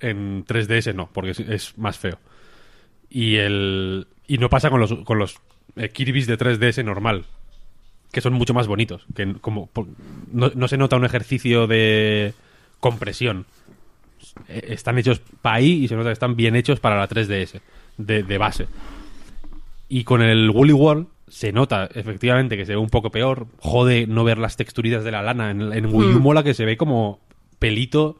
En 0.00 0.44
3DS 0.44 0.94
no, 0.94 1.08
porque 1.12 1.30
es, 1.30 1.78
más 1.78 1.98
feo. 1.98 2.18
Y 3.08 3.36
el. 3.36 4.08
Y 4.26 4.38
no 4.38 4.50
pasa 4.50 4.70
con 4.70 4.80
los, 4.80 4.94
con 5.04 5.18
los 5.18 5.40
eh, 5.76 5.88
Kirby's 5.90 6.26
de 6.26 6.38
3DS 6.38 6.84
normal 6.84 7.24
que 8.12 8.20
son 8.20 8.32
mucho 8.32 8.54
más 8.54 8.66
bonitos. 8.66 9.06
Que 9.14 9.34
como 9.34 9.70
no, 10.32 10.50
no 10.54 10.68
se 10.68 10.76
nota 10.76 10.96
un 10.96 11.04
ejercicio 11.04 11.66
de 11.66 12.34
compresión. 12.80 13.46
Eh, 14.48 14.68
Están 14.70 14.98
hechos 14.98 15.20
para 15.42 15.56
ahí 15.56 15.84
y 15.84 15.88
se 15.88 15.94
nota 15.94 16.08
que 16.08 16.14
están 16.14 16.36
bien 16.36 16.56
hechos 16.56 16.80
para 16.80 16.96
la 16.96 17.08
3DS 17.08 17.60
de, 17.98 18.22
de 18.22 18.38
base. 18.38 18.66
Y 19.88 20.04
con 20.04 20.22
el 20.22 20.48
Woolly 20.50 20.72
World 20.72 21.06
se 21.28 21.52
nota 21.52 21.88
efectivamente 21.94 22.56
que 22.56 22.64
se 22.64 22.72
ve 22.72 22.78
un 22.78 22.88
poco 22.88 23.10
peor. 23.10 23.46
Jode 23.58 24.06
no 24.06 24.24
ver 24.24 24.38
las 24.38 24.56
texturitas 24.56 25.04
de 25.04 25.10
la 25.10 25.22
lana. 25.22 25.50
En, 25.50 25.72
en 25.72 25.86
Wii 25.94 26.14
U 26.14 26.20
mola 26.20 26.42
que 26.42 26.54
se 26.54 26.64
ve 26.64 26.76
como 26.76 27.20
pelito. 27.58 28.18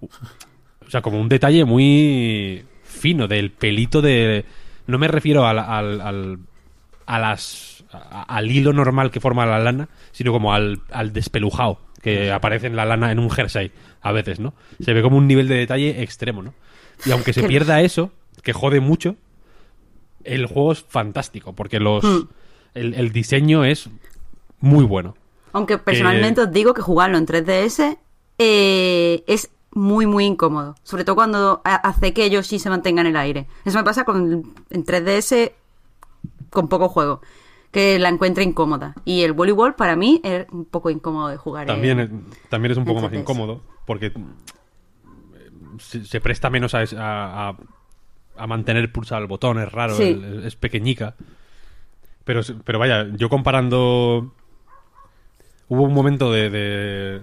O 0.00 0.90
sea, 0.90 1.00
como 1.02 1.20
un 1.20 1.28
detalle 1.28 1.64
muy 1.64 2.64
fino 2.82 3.26
del 3.28 3.50
pelito 3.50 4.02
de. 4.02 4.44
No 4.86 4.98
me 4.98 5.08
refiero 5.08 5.46
al, 5.46 5.58
al, 5.58 6.00
al- 6.00 6.38
a 7.06 7.18
las 7.18 7.84
a- 7.92 8.22
al 8.22 8.50
hilo 8.50 8.72
normal 8.72 9.10
que 9.10 9.20
forma 9.20 9.46
la 9.46 9.58
lana, 9.58 9.88
sino 10.12 10.32
como 10.32 10.52
al, 10.54 10.80
al 10.90 11.12
despelujado 11.12 11.80
que 12.02 12.30
aparece 12.30 12.66
en 12.66 12.76
la 12.76 12.84
lana 12.84 13.10
en 13.12 13.18
un 13.18 13.30
jersey 13.30 13.72
a 14.02 14.12
veces, 14.12 14.38
¿no? 14.38 14.52
Se 14.80 14.92
ve 14.92 15.00
como 15.00 15.16
un 15.16 15.26
nivel 15.26 15.48
de 15.48 15.54
detalle 15.54 16.02
extremo, 16.02 16.42
¿no? 16.42 16.52
Y 17.06 17.10
aunque 17.12 17.32
se 17.32 17.42
pierda 17.44 17.80
eso, 17.80 18.12
que 18.44 18.52
jode 18.52 18.80
mucho, 18.80 19.16
el 20.22 20.46
juego 20.46 20.72
es 20.72 20.84
fantástico 20.84 21.52
porque 21.54 21.80
los 21.80 22.04
el, 22.74 22.94
el 22.94 23.12
diseño 23.12 23.64
es 23.64 23.88
muy 24.60 24.84
bueno. 24.84 25.16
Aunque 25.52 25.78
personalmente 25.78 26.40
os 26.42 26.52
digo 26.52 26.74
que 26.74 26.82
jugarlo 26.82 27.18
en 27.18 27.26
3DS 27.26 27.98
eh, 28.38 29.24
es 29.26 29.50
muy, 29.72 30.06
muy 30.06 30.24
incómodo. 30.24 30.74
Sobre 30.82 31.04
todo 31.04 31.16
cuando 31.16 31.60
ha- 31.64 31.74
hace 31.76 32.12
que 32.12 32.24
ellos 32.24 32.46
sí 32.46 32.58
se 32.58 32.70
mantengan 32.70 33.06
en 33.06 33.12
el 33.12 33.16
aire. 33.20 33.46
Eso 33.64 33.78
me 33.78 33.84
pasa 33.84 34.04
con 34.04 34.54
en 34.70 34.84
3DS 34.84 35.52
con 36.50 36.68
poco 36.68 36.88
juego. 36.88 37.20
que 37.70 37.98
la 37.98 38.08
encuentre 38.08 38.44
incómoda. 38.44 38.94
Y 39.04 39.22
el 39.22 39.32
voleibol 39.32 39.74
para 39.74 39.96
mí 39.96 40.20
es 40.22 40.46
un 40.52 40.64
poco 40.64 40.90
incómodo 40.90 41.26
de 41.28 41.36
jugar. 41.36 41.66
También, 41.66 41.98
en- 42.00 42.24
también 42.48 42.70
es 42.72 42.78
un 42.78 42.84
poco 42.84 43.00
más 43.00 43.12
incómodo 43.12 43.62
porque 43.84 44.12
se, 45.78 46.04
se 46.04 46.20
presta 46.20 46.50
menos 46.50 46.74
a, 46.74 46.84
a- 46.96 47.56
a 48.36 48.46
mantener 48.46 48.90
pulsado 48.92 49.20
el 49.22 49.26
botón, 49.28 49.58
es 49.60 49.70
raro, 49.70 49.94
Sí. 49.96 50.20
es 50.44 50.56
pequeñica. 50.56 51.14
Pero, 52.24 52.40
pero 52.64 52.78
vaya, 52.78 53.06
yo 53.16 53.28
comparando... 53.28 54.32
Hubo 55.68 55.82
un 55.82 55.94
momento 55.94 56.30
de, 56.32 56.50
de- 56.50 57.22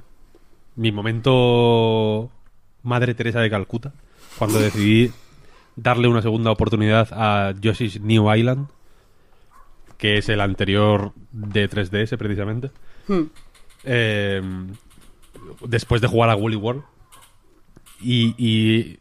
Mi 0.76 0.92
momento 0.92 2.32
Madre 2.84 3.14
Teresa 3.14 3.40
de 3.40 3.50
Calcuta, 3.50 3.94
cuando 4.40 4.60
decidí 4.60 5.12
darle 5.76 6.08
una 6.08 6.22
segunda 6.22 6.52
oportunidad 6.52 7.08
a 7.12 7.54
Yoshi's 7.60 8.02
New 8.02 8.34
Island, 8.34 8.68
que 9.98 10.18
es 10.18 10.30
el 10.30 10.42
anterior 10.42 11.14
de 11.32 11.70
3DS 11.70 12.18
precisamente. 12.18 12.72
Hmm. 13.08 13.24
Eh, 13.84 14.42
después 15.66 16.02
de 16.02 16.08
jugar 16.08 16.30
a 16.32 16.36
Woolly 16.36 16.56
World. 16.56 16.84
Y, 18.02 18.34
y- 18.38 18.98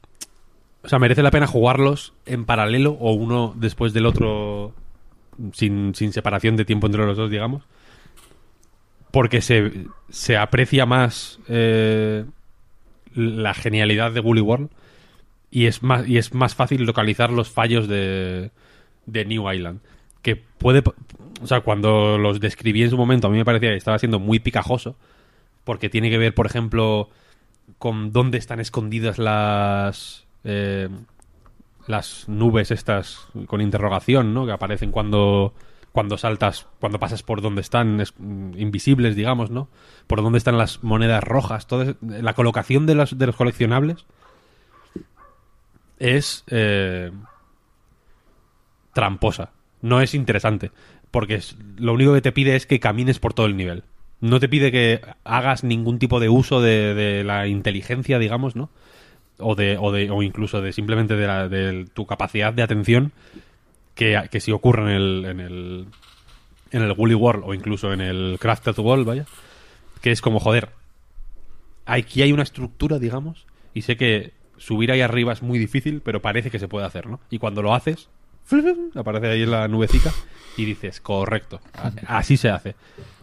O 0.82 0.88
sea, 0.88 0.98
merece 0.98 1.22
la 1.22 1.30
pena 1.30 1.46
jugarlos 1.46 2.14
en 2.26 2.44
paralelo 2.44 2.92
o 2.92 3.12
uno 3.12 3.54
después 3.56 3.92
del 3.92 4.06
otro 4.06 4.72
sin, 5.52 5.94
sin 5.94 6.12
separación 6.12 6.56
de 6.56 6.64
tiempo 6.64 6.86
entre 6.86 7.04
los 7.04 7.16
dos, 7.16 7.30
digamos. 7.30 7.62
Porque 9.10 9.40
se, 9.40 9.86
se 10.08 10.36
aprecia 10.36 10.86
más 10.86 11.40
eh, 11.48 12.24
la 13.14 13.54
genialidad 13.54 14.12
de 14.12 14.20
Woolly 14.20 14.40
World 14.40 14.70
y 15.50 15.66
es 15.66 15.82
más, 15.82 16.08
y 16.08 16.18
es 16.18 16.32
más 16.32 16.54
fácil 16.54 16.84
localizar 16.84 17.30
los 17.30 17.50
fallos 17.50 17.88
de, 17.88 18.50
de 19.06 19.24
New 19.24 19.50
Island. 19.50 19.80
Que 20.22 20.36
puede. 20.36 20.82
O 21.42 21.46
sea, 21.46 21.62
cuando 21.62 22.18
los 22.18 22.40
describí 22.40 22.82
en 22.82 22.90
su 22.90 22.96
momento, 22.96 23.26
a 23.26 23.30
mí 23.30 23.38
me 23.38 23.44
parecía 23.44 23.70
que 23.70 23.76
estaba 23.76 23.98
siendo 23.98 24.20
muy 24.20 24.38
picajoso. 24.38 24.96
Porque 25.64 25.88
tiene 25.88 26.10
que 26.10 26.18
ver, 26.18 26.34
por 26.34 26.46
ejemplo, 26.46 27.10
con 27.78 28.12
dónde 28.12 28.38
están 28.38 28.60
escondidas 28.60 29.18
las. 29.18 30.26
Eh, 30.44 30.88
las 31.86 32.28
nubes 32.28 32.70
estas 32.70 33.26
con 33.46 33.60
interrogación, 33.60 34.34
¿no? 34.34 34.46
Que 34.46 34.52
aparecen 34.52 34.90
cuando. 34.90 35.54
Cuando 35.92 36.16
saltas, 36.18 36.68
cuando 36.78 37.00
pasas 37.00 37.24
por 37.24 37.42
donde 37.42 37.62
están 37.62 38.00
es- 38.00 38.14
mm, 38.16 38.52
invisibles, 38.58 39.16
digamos, 39.16 39.50
¿no? 39.50 39.68
Por 40.06 40.22
dónde 40.22 40.38
están 40.38 40.56
las 40.56 40.84
monedas 40.84 41.24
rojas, 41.24 41.66
todo 41.66 41.82
es- 41.82 41.96
la 42.00 42.34
colocación 42.34 42.86
de 42.86 42.94
los, 42.94 43.18
de 43.18 43.26
los 43.26 43.34
coleccionables 43.34 44.04
es 45.98 46.44
eh, 46.46 47.10
tramposa. 48.92 49.50
No 49.82 50.00
es 50.00 50.14
interesante. 50.14 50.70
Porque 51.10 51.34
es- 51.34 51.56
lo 51.76 51.92
único 51.94 52.14
que 52.14 52.22
te 52.22 52.32
pide 52.32 52.54
es 52.56 52.66
que 52.66 52.78
camines 52.80 53.18
por 53.18 53.34
todo 53.34 53.46
el 53.46 53.56
nivel. 53.56 53.82
No 54.20 54.38
te 54.38 54.48
pide 54.48 54.70
que 54.70 55.00
hagas 55.24 55.64
ningún 55.64 55.98
tipo 55.98 56.20
de 56.20 56.28
uso 56.28 56.60
de 56.60 57.24
la 57.24 57.46
inteligencia, 57.48 58.18
digamos, 58.18 58.54
¿no? 58.54 58.70
O, 59.40 59.54
de, 59.54 59.76
o, 59.78 59.90
de, 59.92 60.10
o 60.10 60.22
incluso 60.22 60.60
de 60.60 60.72
simplemente 60.72 61.16
de, 61.16 61.26
la- 61.26 61.48
de 61.48 61.86
tu 61.92 62.06
capacidad 62.06 62.52
de 62.52 62.62
atención 62.62 63.12
que, 63.94 64.20
que 64.30 64.40
si 64.40 64.52
ocurre 64.52 64.82
en 64.82 64.88
el, 64.88 65.24
en 65.26 65.40
el 65.40 65.86
en 66.72 66.82
el 66.82 66.92
Woolly 66.92 67.14
World 67.14 67.42
o 67.46 67.52
incluso 67.54 67.92
en 67.92 68.00
el 68.00 68.36
Crafted 68.40 68.78
World, 68.78 69.04
vaya, 69.06 69.26
que 70.02 70.12
es 70.12 70.20
como, 70.20 70.38
joder, 70.38 70.68
aquí 71.86 72.22
hay 72.22 72.32
una 72.32 72.42
estructura, 72.44 72.98
digamos, 72.98 73.46
y 73.74 73.82
sé 73.82 73.96
que 73.96 74.32
subir 74.56 74.92
ahí 74.92 75.00
arriba 75.00 75.32
es 75.32 75.42
muy 75.42 75.58
difícil, 75.58 76.00
pero 76.04 76.22
parece 76.22 76.50
que 76.50 76.58
se 76.58 76.68
puede 76.68 76.86
hacer, 76.86 77.06
¿no? 77.08 77.18
Y 77.30 77.38
cuando 77.38 77.62
lo 77.62 77.74
haces, 77.74 78.08
aparece 78.94 79.28
ahí 79.28 79.42
en 79.42 79.50
la 79.50 79.66
nubecita 79.68 80.12
y 80.56 80.64
dices, 80.64 81.00
correcto, 81.00 81.60
así 82.06 82.36
se 82.36 82.50
hace. 82.50 82.74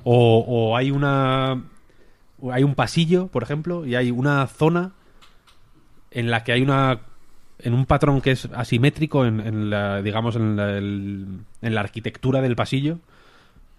O, 0.04 0.44
o 0.48 0.76
hay 0.78 0.92
una... 0.92 1.64
Hay 2.52 2.64
un 2.64 2.76
pasillo, 2.76 3.28
por 3.28 3.42
ejemplo, 3.42 3.86
y 3.88 3.96
hay 3.96 4.12
una 4.12 4.46
zona 4.46 4.92
en 6.12 6.32
la 6.32 6.44
que 6.44 6.52
hay 6.54 6.62
una 6.62 7.00
en 7.60 7.74
un 7.74 7.86
patrón 7.86 8.22
que 8.22 8.32
es 8.32 8.46
asimétrico 8.54 9.26
en, 9.26 9.40
en 9.40 9.70
la 9.70 10.02
digamos 10.02 10.36
en 10.36 10.56
la, 10.56 10.78
en 10.78 11.46
la 11.62 11.82
arquitectura 11.82 12.42
del 12.42 12.56
pasillo 12.56 13.00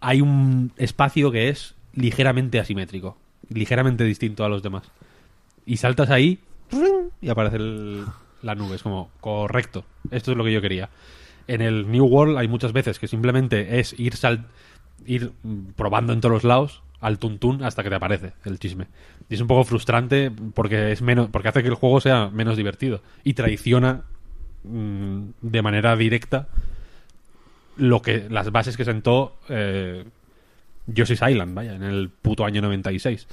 hay 0.01 0.21
un 0.21 0.73
espacio 0.77 1.31
que 1.31 1.49
es 1.49 1.75
ligeramente 1.95 2.59
asimétrico 2.61 3.17
ligeramente 3.51 4.05
distinto 4.05 4.45
a 4.45 4.49
los 4.49 4.63
demás. 4.63 4.83
Y 5.65 5.77
saltas 5.79 6.11
ahí 6.11 6.39
y 7.23 7.29
aparece 7.31 7.57
el- 7.57 8.05
la 8.43 8.55
nube. 8.55 8.77
Es 8.77 8.83
como 8.83 9.11
correcto 9.21 9.85
esto 10.11 10.33
es 10.33 10.37
lo 10.37 10.45
que 10.45 10.53
yo 10.53 10.61
quería. 10.61 10.91
En 11.47 11.63
el 11.63 11.91
New 11.91 12.05
World 12.05 12.37
hay 12.37 12.47
muchas 12.49 12.73
veces 12.73 12.99
que 12.99 13.09
simplemente 13.09 13.79
es 13.81 13.99
ir 13.99 14.17
sal 14.17 14.45
ir 15.07 15.33
mm, 15.43 15.71
probando 15.77 16.13
en 16.13 16.21
todos 16.21 16.33
los 16.33 16.45
lados 16.45 16.83
al 17.01 17.19
tuntún 17.19 17.63
hasta 17.63 17.83
que 17.83 17.91
te 17.91 17.95
aparece 17.95 18.33
el 18.45 18.59
chisme. 18.59 18.87
Y 19.29 19.35
es 19.35 19.41
un 19.41 19.47
poco 19.47 19.65
frustrante 19.65 20.33
porque 20.55 20.93
es 20.93 21.03
menos 21.03 21.29
porque 21.31 21.49
hace 21.49 21.63
que 21.63 21.69
el 21.69 21.75
juego 21.75 22.01
sea 22.01 22.29
menos 22.31 22.57
divertido 22.57 23.03
y 23.25 23.35
traiciona 23.35 24.03
mm, 24.65 25.23
de 25.41 25.63
manera 25.63 25.97
directa 25.97 26.49
lo 27.77 28.03
que 28.03 28.27
las 28.29 28.51
bases 28.51 28.77
que 28.77 28.85
sentó 28.85 29.39
eh, 29.49 30.05
Yoshi's 30.87 31.23
Island, 31.23 31.55
vaya, 31.55 31.75
en 31.75 31.85
el 31.85 32.11
puto 32.11 32.45
año 32.45 32.61
96. 32.63 33.27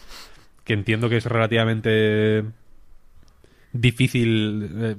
Que 0.63 0.73
entiendo 0.73 1.09
que 1.09 1.17
es 1.17 1.25
relativamente 1.25 2.43
difícil 3.73 4.69
eh, 4.73 4.95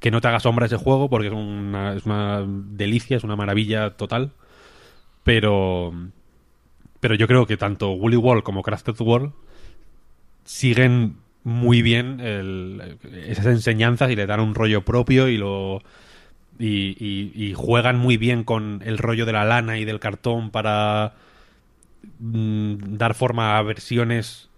que 0.00 0.10
no 0.10 0.20
te 0.20 0.28
haga 0.28 0.40
sombra 0.40 0.66
ese 0.66 0.76
juego 0.76 1.08
porque 1.08 1.28
es 1.28 1.32
una, 1.32 1.94
es 1.94 2.06
una 2.06 2.44
delicia, 2.46 3.16
es 3.16 3.24
una 3.24 3.36
maravilla 3.36 3.90
total. 3.90 4.32
Pero 5.24 5.92
pero 7.00 7.14
yo 7.14 7.26
creo 7.26 7.46
que 7.46 7.56
tanto 7.56 7.92
Woolly 7.92 8.16
World 8.16 8.42
como 8.42 8.62
Crafted 8.62 9.00
World 9.00 9.32
siguen 10.44 11.16
muy 11.44 11.82
bien 11.82 12.20
esas 13.26 13.46
enseñanzas 13.46 14.10
y 14.10 14.16
le 14.16 14.26
dan 14.26 14.40
un 14.40 14.54
rollo 14.54 14.84
propio 14.84 15.28
y 15.28 15.36
lo 15.36 15.82
y, 16.58 17.52
juegan 17.54 17.98
muy 17.98 18.16
bien 18.16 18.44
con 18.44 18.82
el 18.84 18.98
rollo 18.98 19.26
de 19.26 19.32
la 19.32 19.44
lana 19.44 19.78
y 19.78 19.84
del 19.84 20.00
cartón 20.00 20.50
para 20.50 21.14
mm, 22.18 22.96
dar 22.96 23.14
forma 23.14 23.58
a 23.58 23.62
versiones 23.62 24.48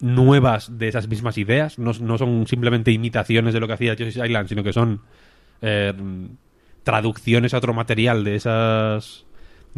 nuevas 0.00 0.78
de 0.78 0.88
esas 0.88 1.08
mismas 1.08 1.38
ideas. 1.38 1.78
No, 1.78 1.92
no 2.00 2.18
son 2.18 2.46
simplemente 2.46 2.92
imitaciones 2.92 3.54
de 3.54 3.60
lo 3.60 3.66
que 3.66 3.74
hacía 3.74 3.94
Yoshi's 3.94 4.16
Island, 4.16 4.48
sino 4.48 4.62
que 4.62 4.72
son 4.72 5.00
eh, 5.60 5.92
traducciones 6.84 7.54
a 7.54 7.58
otro 7.58 7.74
material 7.74 8.24
de 8.24 8.36
esas 8.36 9.26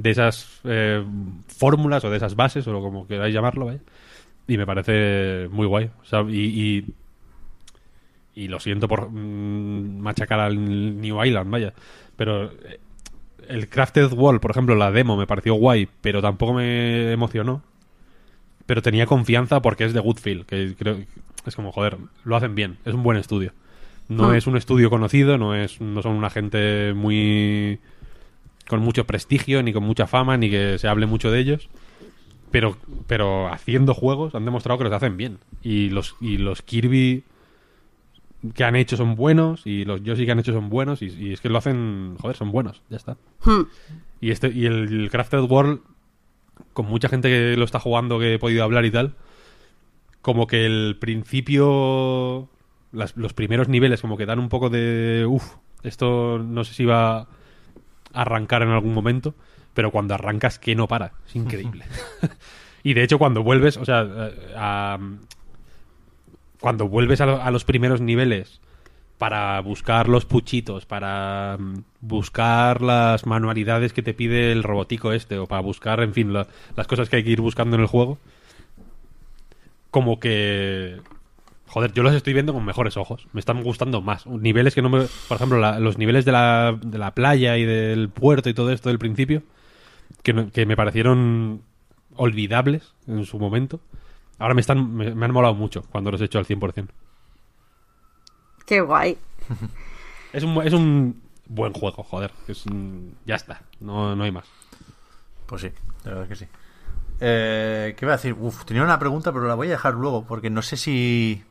de 0.03 0.11
esas 0.11 0.61
eh, 0.65 1.05
fórmulas 1.49 2.05
o 2.05 2.11
de 2.11 2.17
esas 2.17 2.37
bases 2.37 2.67
o 2.67 2.81
como 2.81 3.07
queráis 3.07 3.35
llamarlo, 3.35 3.67
¿vale? 3.67 3.81
Y 4.47 4.57
me 4.57 4.67
parece 4.67 5.49
muy 5.51 5.67
guay. 5.67 5.91
O 6.03 6.05
sea, 6.05 6.23
y, 6.29 6.85
y, 8.35 8.45
y 8.45 8.49
lo 8.49 8.61
siento 8.61 8.89
por 8.89 9.11
mm, 9.11 9.99
machacar 10.01 10.41
al 10.41 11.01
New 11.01 11.25
Island, 11.25 11.51
vaya. 11.51 11.73
Pero 12.17 12.45
eh, 12.45 12.81
el 13.49 13.69
Crafted 13.69 14.13
Wall, 14.13 14.41
por 14.41 14.51
ejemplo, 14.53 14.75
la 14.75 14.91
demo 14.91 15.17
me 15.17 15.27
pareció 15.27 15.55
guay, 15.55 15.89
pero 16.01 16.23
tampoco 16.23 16.55
me 16.55 17.13
emocionó. 17.13 17.63
Pero 18.67 18.83
tenía 18.83 19.07
confianza 19.07 19.61
porque 19.61 19.85
es 19.85 19.93
de 19.93 20.01
Goodfield, 20.01 20.47
que 20.47 20.75
creo 20.79 20.99
es 21.47 21.57
como, 21.57 21.73
joder, 21.73 21.97
lo 22.25 22.37
hacen 22.37 22.55
bien, 22.55 22.77
es 22.85 22.95
un 22.95 23.03
buen 23.03 23.17
estudio. 23.19 23.53
No 24.09 24.31
Ah. 24.31 24.37
es 24.37 24.47
un 24.47 24.57
estudio 24.57 24.91
conocido, 24.91 25.39
no 25.39 25.55
es 25.55 25.81
no 25.81 26.03
son 26.03 26.13
una 26.17 26.31
gente 26.31 26.93
muy 26.95 27.79
con 28.71 28.81
mucho 28.81 29.05
prestigio, 29.05 29.63
ni 29.63 29.73
con 29.75 29.83
mucha 29.83 30.07
fama, 30.07 30.37
ni 30.39 30.49
que 30.49 30.79
se 30.79 30.87
hable 30.89 31.05
mucho 31.07 31.31
de 31.31 31.41
ellos. 31.41 31.69
Pero, 32.51 32.77
pero 33.07 33.49
haciendo 33.53 33.93
juegos 33.95 34.35
han 34.35 34.45
demostrado 34.45 34.79
que 34.79 34.85
los 34.85 34.93
hacen 34.93 35.17
bien. 35.17 35.39
Y 35.63 35.91
los, 35.91 36.17
y 36.21 36.39
los 36.39 36.63
Kirby 36.63 37.25
que 38.55 38.65
han 38.65 38.75
hecho 38.77 38.97
son 38.97 39.17
buenos, 39.17 39.67
y 39.67 39.85
los 39.85 40.03
Yoshi 40.03 40.25
que 40.25 40.33
han 40.33 40.39
hecho 40.39 40.53
son 40.53 40.71
buenos, 40.71 41.03
y, 41.03 41.07
y 41.09 41.33
es 41.35 41.41
que 41.41 41.51
lo 41.51 41.59
hacen, 41.59 42.17
joder, 42.19 42.37
son 42.37 42.51
buenos, 42.53 42.81
ya 42.89 42.97
está. 42.97 43.17
Hmm. 43.45 43.65
Y 44.21 44.31
este 44.31 44.49
y 44.49 44.65
el, 44.67 45.03
el 45.03 45.11
Crafted 45.11 45.41
World, 45.41 45.81
con 46.73 46.87
mucha 46.87 47.09
gente 47.09 47.29
que 47.29 47.57
lo 47.57 47.65
está 47.65 47.79
jugando, 47.81 48.19
que 48.19 48.35
he 48.35 48.39
podido 48.39 48.65
hablar 48.65 48.85
y 48.87 48.91
tal, 48.91 49.15
como 50.23 50.47
que 50.47 50.65
el 50.65 50.97
principio, 50.99 52.49
las- 52.93 53.17
los 53.17 53.33
primeros 53.35 53.69
niveles, 53.69 54.01
como 54.01 54.17
que 54.17 54.27
dan 54.27 54.39
un 54.39 54.49
poco 54.49 54.71
de, 54.71 55.27
uff, 55.29 55.57
esto 55.83 56.39
no 56.39 56.65
sé 56.65 56.73
si 56.75 56.85
va 56.85 57.29
arrancar 58.13 58.63
en 58.63 58.71
algún 58.71 58.95
momento, 58.95 59.35
pero 59.75 59.91
cuando 59.91 60.15
arrancas 60.15 60.59
que 60.59 60.75
no 60.75 60.89
para, 60.89 61.13
es 61.27 61.37
increíble. 61.37 61.85
y 62.83 62.95
de 62.95 63.03
hecho 63.03 63.19
cuando 63.19 63.43
vuelves, 63.43 63.77
o 63.77 63.85
sea, 63.85 64.03
eh, 64.03 64.55
a- 64.57 64.99
cuando 66.61 66.89
vuelves 66.89 67.21
a, 67.21 67.27
lo- 67.27 67.43
a 67.43 67.51
los 67.51 67.65
primeros 67.65 68.01
niveles 68.01 68.61
para 69.19 69.61
buscar 69.61 70.09
los 70.09 70.25
puchitos, 70.25 70.87
para 70.87 71.57
mm, 71.59 71.75
buscar 72.01 72.81
las 72.83 73.27
manualidades 73.27 73.93
que 73.93 74.03
te 74.03 74.15
pide 74.15 74.51
el 74.53 74.63
robotico 74.63 75.13
este, 75.13 75.39
o 75.39 75.47
para 75.47 75.61
buscar, 75.63 76.01
en 76.03 76.13
fin, 76.15 76.33
la- 76.33 76.47
las 76.77 76.87
cosas 76.87 77.09
que 77.09 77.17
hay 77.17 77.25
que 77.25 77.31
ir 77.31 77.41
buscando 77.41 77.77
en 77.77 77.83
el 77.83 77.87
juego, 77.89 78.19
como 79.91 80.21
que... 80.21 81.01
Joder, 81.73 81.93
yo 81.93 82.03
los 82.03 82.15
estoy 82.15 82.33
viendo 82.33 82.53
con 82.53 82.65
mejores 82.65 82.97
ojos. 82.97 83.27
Me 83.33 83.39
están 83.41 83.63
gustando 83.63 84.01
más. 84.03 84.27
Niveles 84.27 84.75
que 84.75 84.83
no 84.83 84.89
me... 84.91 85.07
Por 85.29 85.37
ejemplo, 85.37 85.59
la- 85.59 85.79
los 85.79 85.99
niveles 85.99 86.25
de 86.25 86.33
la, 86.33 86.77
de 86.83 86.99
la 86.99 87.15
playa 87.15 87.57
y 87.57 87.65
del 87.65 88.09
puerto 88.09 88.49
y 88.49 88.55
todo 88.55 88.73
esto 88.73 88.89
del 88.89 88.99
principio, 88.99 89.43
que, 90.25 90.33
no- 90.33 90.51
que 90.51 90.67
me 90.67 90.77
parecieron 90.77 91.63
olvidables 92.17 92.93
en 93.07 93.25
su 93.25 93.39
momento, 93.39 93.81
ahora 94.39 94.55
me 94.55 94.61
están 94.61 94.95
me, 94.95 95.15
me 95.15 95.25
han 95.27 95.33
molado 95.33 95.55
mucho 95.55 95.83
cuando 95.91 96.11
los 96.11 96.21
he 96.21 96.25
hecho 96.25 96.39
al 96.41 96.47
100%. 96.47 96.89
Qué 98.67 98.81
guay. 98.81 99.17
Es 100.33 100.45
un, 100.45 100.63
es 100.65 100.73
un 100.73 101.21
buen 101.49 101.73
juego, 101.73 102.05
joder. 102.05 102.31
Es 102.47 102.65
un- 102.67 103.15
ya 103.27 103.35
está, 103.35 103.63
no, 103.81 104.15
no 104.15 104.23
hay 104.23 104.31
más. 104.31 104.45
Pues 105.47 105.63
sí, 105.63 105.71
la 106.05 106.11
verdad 106.11 106.23
es 106.25 106.29
que 106.39 106.45
sí. 106.45 106.51
Eh, 107.21 107.95
¿Qué 107.99 108.05
iba 108.05 108.15
a 108.15 108.17
decir? 108.17 108.35
Uf, 108.39 108.65
tenía 108.65 108.85
una 108.85 108.99
pregunta, 109.01 109.33
pero 109.33 109.49
la 109.49 109.55
voy 109.57 109.67
a 109.67 109.71
dejar 109.71 109.95
luego, 109.95 110.25
porque 110.25 110.49
no 110.49 110.63
sé 110.63 110.77
si, 110.77 111.43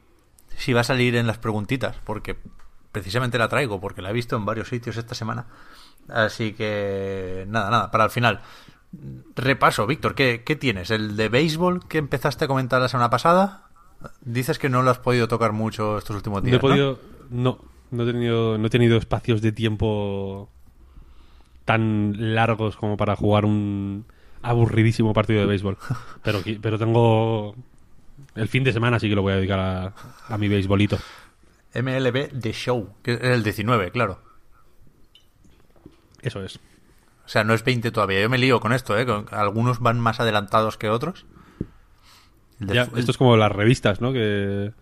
si 0.60 0.74
va 0.74 0.82
a 0.82 0.84
salir 0.84 1.16
en 1.16 1.26
las 1.28 1.38
preguntitas, 1.38 1.96
porque 2.04 2.38
precisamente 2.92 3.38
la 3.38 3.48
traigo, 3.50 3.80
porque 3.80 4.02
la 4.02 4.10
he 4.10 4.14
visto 4.14 4.36
en 4.36 4.46
varios 4.46 4.68
sitios 4.68 4.98
esta 4.98 5.16
semana. 5.16 5.48
Así 6.08 6.54
que, 6.54 7.46
nada, 7.48 7.70
nada, 7.70 7.92
para 7.92 8.06
el 8.06 8.10
final. 8.10 8.42
Repaso, 9.36 9.86
Víctor, 9.88 10.16
¿qué, 10.16 10.44
qué 10.46 10.56
tienes? 10.56 10.90
¿El 10.92 11.16
de 11.16 11.30
béisbol 11.30 11.88
que 11.88 12.00
empezaste 12.00 12.46
a 12.46 12.48
comentar 12.48 12.82
la 12.82 12.90
semana 12.90 13.10
pasada? 13.10 13.70
Dices 14.22 14.58
que 14.60 14.70
no 14.70 14.82
lo 14.82 14.90
has 14.92 15.00
podido 15.00 15.28
tocar 15.28 15.52
mucho 15.52 15.98
estos 15.98 16.16
últimos 16.16 16.42
No 16.42 16.46
días. 16.48 16.58
he 16.58 16.60
podido. 16.60 17.00
No, 17.30 17.60
no 17.92 18.04
he 18.04 18.12
tenido, 18.12 18.58
no 18.58 18.68
he 18.68 18.70
tenido 18.70 18.98
espacios 18.98 19.42
de 19.42 19.52
tiempo 19.52 20.50
tan 21.66 22.34
largos 22.34 22.76
como 22.76 22.98
para 22.98 23.16
jugar 23.16 23.46
un 23.46 24.06
aburridísimo 24.42 25.14
partido 25.14 25.42
de 25.42 25.46
béisbol. 25.46 25.78
Pero, 26.24 26.42
pero 26.62 26.80
tengo. 26.80 27.56
El 28.36 28.48
fin 28.48 28.64
de 28.64 28.74
semana 28.74 29.00
sí 29.00 29.10
que 29.10 29.16
lo 29.16 29.22
voy 29.22 29.34
a 29.34 29.38
dedicar 29.38 29.60
a, 29.60 29.94
a 30.28 30.38
mi 30.38 30.48
béisbolito. 30.48 30.98
MLB 31.76 32.40
The 32.40 32.52
Show, 32.54 32.96
que 33.04 33.14
es 33.14 33.22
el 33.24 33.44
19, 33.44 33.92
claro. 33.92 34.20
Eso 36.22 36.44
es. 36.44 36.58
O 37.26 37.30
sea, 37.32 37.44
no 37.44 37.54
es 37.54 37.64
20 37.64 37.92
todavía. 37.92 38.22
Yo 38.22 38.30
me 38.30 38.38
lío 38.38 38.60
con 38.60 38.74
esto, 38.74 38.98
¿eh? 38.98 39.06
Con- 39.06 39.28
Algunos 39.32 39.80
van 39.80 40.00
más 40.00 40.20
adelantados 40.20 40.78
que 40.78 40.90
otros. 40.90 41.26
Ya, 42.60 42.84
esto 42.96 43.12
es 43.12 43.18
como 43.18 43.38
las 43.38 43.52
revistas, 43.52 44.02
¿no? 44.02 44.12
Que, 44.12 44.74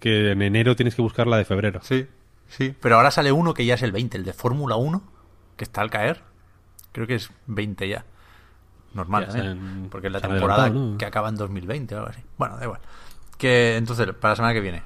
que 0.00 0.32
en 0.32 0.42
enero 0.42 0.74
tienes 0.74 0.94
que 0.96 1.02
buscar 1.02 1.26
la 1.26 1.36
de 1.36 1.44
febrero. 1.44 1.80
Sí, 1.82 2.06
sí. 2.48 2.74
Pero 2.80 2.96
ahora 2.96 3.10
sale 3.12 3.30
uno 3.30 3.54
que 3.54 3.64
ya 3.64 3.74
es 3.74 3.82
el 3.82 3.92
20, 3.92 4.16
el 4.18 4.24
de 4.24 4.32
Fórmula 4.32 4.76
1, 4.76 5.02
que 5.56 5.64
está 5.64 5.82
al 5.82 5.90
caer. 5.90 6.22
Creo 6.92 7.06
que 7.06 7.14
es 7.16 7.30
20 7.46 7.88
ya. 7.88 8.04
Normal, 8.96 9.24
han- 9.40 9.88
Porque 9.90 10.06
es 10.08 10.12
la 10.12 10.20
temporada 10.38 10.68
que 10.98 11.06
acaba 11.06 11.28
en 11.28 11.36
2020 11.36 11.94
o 11.94 11.98
algo 11.98 12.10
así. 12.10 12.22
Bueno, 12.38 12.56
da 12.56 12.64
igual. 12.64 12.80
Que 13.38 13.76
entonces, 13.76 14.06
para 14.14 14.32
la 14.32 14.36
semana 14.36 14.54
que 14.54 14.60
viene. 14.60 14.82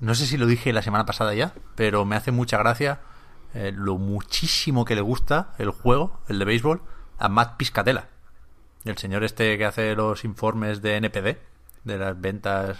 No 0.00 0.14
sé 0.14 0.26
si 0.26 0.36
lo 0.36 0.46
dije 0.46 0.72
la 0.72 0.82
semana 0.82 1.06
pasada 1.06 1.34
ya, 1.34 1.52
pero 1.74 2.04
me 2.04 2.14
hace 2.14 2.30
mucha 2.30 2.58
gracia 2.58 3.00
eh, 3.54 3.72
lo 3.74 3.96
muchísimo 3.96 4.84
que 4.84 4.94
le 4.94 5.00
gusta 5.00 5.54
el 5.58 5.70
juego, 5.70 6.20
el 6.28 6.38
de 6.38 6.44
béisbol, 6.44 6.82
a 7.18 7.28
Matt 7.28 7.56
Piscatella. 7.56 8.08
El 8.84 8.96
señor 8.98 9.24
este 9.24 9.56
que 9.58 9.64
hace 9.64 9.94
los 9.96 10.24
informes 10.24 10.82
de 10.82 10.96
NPD, 10.96 11.38
de 11.84 11.98
las 11.98 12.20
ventas 12.20 12.78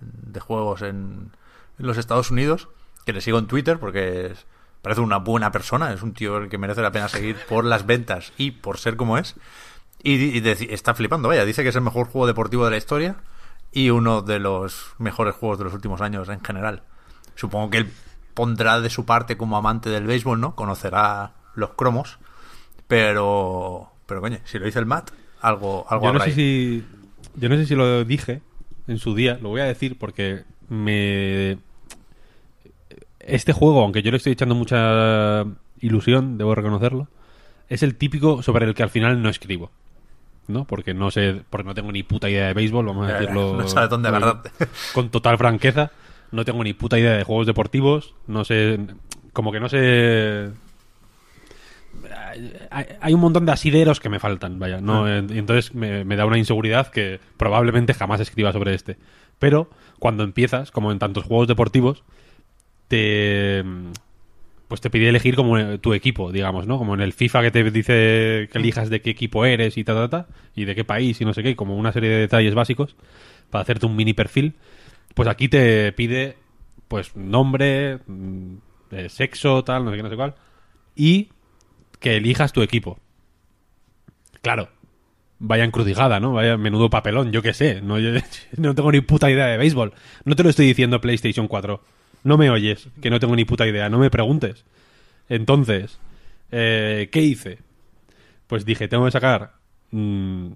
de 0.00 0.40
juegos 0.40 0.82
en, 0.82 1.30
en 1.78 1.86
los 1.86 1.98
Estados 1.98 2.30
Unidos, 2.30 2.68
que 3.04 3.12
le 3.12 3.20
sigo 3.20 3.38
en 3.38 3.46
Twitter 3.46 3.78
porque 3.78 4.26
es- 4.26 4.46
parece 4.82 5.00
una 5.02 5.18
buena 5.18 5.52
persona, 5.52 5.92
es 5.92 6.02
un 6.02 6.14
tío 6.14 6.48
que 6.48 6.58
merece 6.58 6.80
la 6.82 6.90
pena 6.92 7.08
seguir 7.08 7.36
por 7.48 7.64
las 7.64 7.86
ventas 7.86 8.32
y 8.38 8.52
por 8.52 8.78
ser 8.78 8.96
como 8.96 9.18
es. 9.18 9.34
Y, 10.08 10.40
está 10.72 10.94
flipando, 10.94 11.28
vaya, 11.28 11.44
dice 11.44 11.64
que 11.64 11.70
es 11.70 11.74
el 11.74 11.82
mejor 11.82 12.06
juego 12.06 12.28
deportivo 12.28 12.64
de 12.64 12.70
la 12.70 12.76
historia 12.76 13.16
y 13.72 13.90
uno 13.90 14.22
de 14.22 14.38
los 14.38 14.94
mejores 14.98 15.34
juegos 15.34 15.58
de 15.58 15.64
los 15.64 15.74
últimos 15.74 16.00
años 16.00 16.28
en 16.28 16.40
general. 16.44 16.82
Supongo 17.34 17.70
que 17.70 17.78
él 17.78 17.90
pondrá 18.32 18.80
de 18.80 18.88
su 18.88 19.04
parte 19.04 19.36
como 19.36 19.56
amante 19.56 19.90
del 19.90 20.06
béisbol, 20.06 20.40
¿no? 20.40 20.54
Conocerá 20.54 21.32
los 21.56 21.70
cromos, 21.70 22.18
pero 22.86 23.90
pero 24.06 24.20
coño, 24.20 24.38
si 24.44 24.60
lo 24.60 24.66
dice 24.66 24.78
el 24.78 24.86
Matt, 24.86 25.10
algo 25.40 25.84
algo 25.88 26.04
Yo 26.04 26.12
no 26.12 26.20
habrá 26.20 26.24
sé 26.24 26.30
ahí. 26.30 26.36
si. 26.36 26.84
Yo 27.34 27.48
no 27.48 27.56
sé 27.56 27.66
si 27.66 27.74
lo 27.74 28.04
dije 28.04 28.42
en 28.86 28.98
su 28.98 29.16
día, 29.16 29.40
lo 29.42 29.48
voy 29.48 29.60
a 29.60 29.64
decir 29.64 29.98
porque 29.98 30.44
me. 30.68 31.58
Este 33.18 33.52
juego, 33.52 33.82
aunque 33.82 34.02
yo 34.02 34.12
le 34.12 34.18
estoy 34.18 34.34
echando 34.34 34.54
mucha 34.54 35.44
ilusión, 35.80 36.38
debo 36.38 36.54
reconocerlo, 36.54 37.08
es 37.68 37.82
el 37.82 37.96
típico 37.96 38.40
sobre 38.44 38.66
el 38.66 38.74
que 38.74 38.84
al 38.84 38.90
final 38.90 39.20
no 39.20 39.28
escribo. 39.28 39.72
¿No? 40.48 40.64
Porque 40.64 40.94
no 40.94 41.10
sé, 41.10 41.42
porque 41.50 41.66
no 41.66 41.74
tengo 41.74 41.90
ni 41.90 42.02
puta 42.02 42.30
idea 42.30 42.46
de 42.46 42.54
béisbol, 42.54 42.86
vamos 42.86 43.08
a 43.08 43.14
decirlo. 43.14 43.56
no 43.56 43.68
sabes 43.68 43.90
dónde 43.90 44.10
con-. 44.10 44.42
Con 44.94 45.10
total 45.10 45.38
franqueza. 45.38 45.90
No 46.30 46.44
tengo 46.44 46.62
ni 46.62 46.72
puta 46.72 46.98
idea 46.98 47.12
de 47.12 47.24
juegos 47.24 47.46
deportivos. 47.46 48.14
No 48.26 48.44
sé. 48.44 48.78
Como 49.32 49.52
que 49.52 49.60
no 49.60 49.68
sé. 49.68 50.50
Hay, 53.00 53.14
un 53.14 53.20
montón 53.20 53.46
de 53.46 53.52
asideros 53.52 53.98
que 53.98 54.08
me 54.08 54.18
faltan, 54.18 54.58
vaya. 54.58 54.80
No, 54.80 55.06
Ah. 55.06 55.18
Entonces 55.18 55.74
me, 55.74 56.04
me 56.04 56.16
da 56.16 56.26
una 56.26 56.38
inseguridad 56.38 56.88
que 56.88 57.20
probablemente 57.36 57.94
jamás 57.94 58.20
escriba 58.20 58.52
sobre 58.52 58.74
este. 58.74 58.98
Pero 59.38 59.70
cuando 59.98 60.24
empiezas, 60.24 60.70
como 60.70 60.92
en 60.92 60.98
tantos 60.98 61.24
juegos 61.24 61.48
deportivos, 61.48 62.04
te 62.88 63.64
pues 64.68 64.80
te 64.80 64.90
pide 64.90 65.08
elegir 65.08 65.36
como 65.36 65.58
eh, 65.58 65.78
tu 65.78 65.94
equipo, 65.94 66.32
digamos, 66.32 66.66
¿no? 66.66 66.78
Como 66.78 66.94
en 66.94 67.00
el 67.00 67.12
FIFA 67.12 67.42
que 67.42 67.50
te 67.50 67.70
dice 67.70 68.48
que 68.50 68.58
elijas 68.58 68.90
de 68.90 69.00
qué 69.00 69.10
equipo 69.10 69.44
eres 69.44 69.76
y 69.78 69.84
ta, 69.84 69.94
ta, 69.94 70.08
ta, 70.08 70.26
y 70.54 70.64
de 70.64 70.74
qué 70.74 70.84
país 70.84 71.20
y 71.20 71.24
no 71.24 71.32
sé 71.34 71.42
qué, 71.42 71.50
y 71.50 71.54
como 71.54 71.76
una 71.76 71.92
serie 71.92 72.10
de 72.10 72.16
detalles 72.20 72.54
básicos 72.54 72.96
para 73.50 73.62
hacerte 73.62 73.86
un 73.86 73.94
mini 73.96 74.12
perfil. 74.12 74.54
Pues 75.14 75.28
aquí 75.28 75.48
te 75.48 75.92
pide, 75.92 76.36
pues, 76.88 77.14
nombre, 77.16 77.98
mm, 78.06 78.54
eh, 78.92 79.08
sexo, 79.08 79.62
tal, 79.64 79.84
no 79.84 79.90
sé 79.92 79.96
qué, 79.98 80.02
no 80.02 80.10
sé 80.10 80.16
cuál, 80.16 80.34
y 80.94 81.28
que 82.00 82.16
elijas 82.16 82.52
tu 82.52 82.62
equipo. 82.62 82.98
Claro, 84.42 84.68
vaya 85.38 85.64
encrucijada, 85.64 86.20
¿no? 86.20 86.32
Vaya 86.32 86.56
menudo 86.56 86.90
papelón, 86.90 87.32
yo 87.32 87.42
qué 87.42 87.52
sé. 87.54 87.80
No, 87.80 87.98
yo- 88.00 88.10
no 88.56 88.74
tengo 88.74 88.92
ni 88.92 89.00
puta 89.00 89.30
idea 89.30 89.46
de 89.46 89.56
béisbol. 89.58 89.92
No 90.24 90.36
te 90.36 90.42
lo 90.42 90.50
estoy 90.50 90.66
diciendo 90.66 91.00
PlayStation 91.00 91.48
4. 91.48 91.80
No 92.26 92.36
me 92.36 92.50
oyes, 92.50 92.88
que 93.00 93.08
no 93.08 93.20
tengo 93.20 93.36
ni 93.36 93.44
puta 93.44 93.68
idea. 93.68 93.88
No 93.88 93.98
me 93.98 94.10
preguntes. 94.10 94.64
Entonces, 95.28 96.00
eh, 96.50 97.08
¿qué 97.12 97.20
hice? 97.20 97.58
Pues 98.48 98.64
dije, 98.64 98.88
tengo 98.88 99.04
que 99.04 99.12
sacar... 99.12 99.52
mm, 99.92 100.48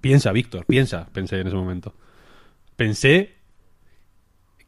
piensa, 0.00 0.30
Víctor, 0.30 0.64
piensa, 0.64 1.08
pensé 1.12 1.40
en 1.40 1.48
ese 1.48 1.56
momento. 1.56 1.92
Pensé 2.76 3.34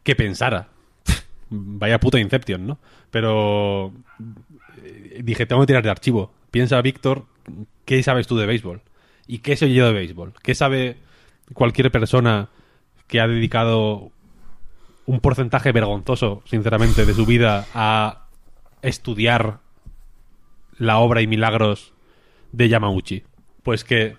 que 0.03 0.17
pensara. 0.17 0.71
Vaya 1.51 2.01
puta 2.01 2.19
Inception, 2.19 2.67
¿no? 2.67 2.81
Pero 3.13 3.93
eh, 4.83 5.21
dije, 5.23 5.47
tengo 5.47 5.63
que 5.63 5.69
tirar 5.69 5.85
de 5.85 5.91
archivo. 5.91 6.35
Piensa, 6.51 6.83
Víctor, 6.83 7.27
¿qué 7.85 8.03
sabes 8.03 8.27
tú 8.27 8.37
de 8.37 8.47
béisbol? 8.47 8.83
¿Y 9.29 9.39
qué 9.39 9.55
sé 9.55 9.73
yo 9.73 9.87
de 9.87 9.93
béisbol? 9.93 10.35
¿Qué 10.43 10.57
sabe 10.57 10.97
cualquier 11.53 11.93
persona 11.93 12.49
que 13.07 13.21
ha 13.21 13.29
dedicado 13.29 14.11
un 15.07 15.21
porcentaje 15.21 15.73
vergonzoso, 15.73 16.43
sinceramente, 16.47 17.05
de 17.05 17.15
su 17.15 17.27
vida 17.27 17.67
a 17.75 18.27
estudiar 18.83 19.61
la 20.79 20.99
obra 20.99 21.23
y 21.23 21.27
milagros 21.27 21.93
de 22.53 22.69
Yamauchi? 22.69 23.25
Pues 23.63 23.85
que 23.85 24.17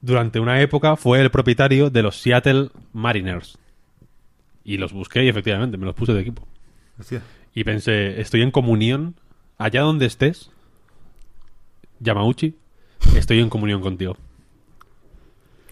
durante 0.00 0.40
una 0.40 0.60
época 0.60 0.96
fue 0.96 1.20
el 1.20 1.30
propietario 1.30 1.90
de 1.90 2.02
los 2.02 2.20
Seattle 2.20 2.70
Mariners. 2.92 3.58
Y 4.64 4.78
los 4.78 4.92
busqué 4.92 5.24
y 5.24 5.28
efectivamente 5.28 5.76
me 5.76 5.86
los 5.86 5.94
puse 5.94 6.12
de 6.12 6.20
equipo. 6.20 6.46
Hostia. 6.98 7.22
Y 7.54 7.64
pensé, 7.64 8.20
estoy 8.20 8.42
en 8.42 8.50
comunión, 8.50 9.14
allá 9.58 9.82
donde 9.82 10.06
estés, 10.06 10.50
Yamauchi, 12.00 12.56
estoy 13.16 13.40
en 13.40 13.48
comunión 13.48 13.80
contigo. 13.80 14.16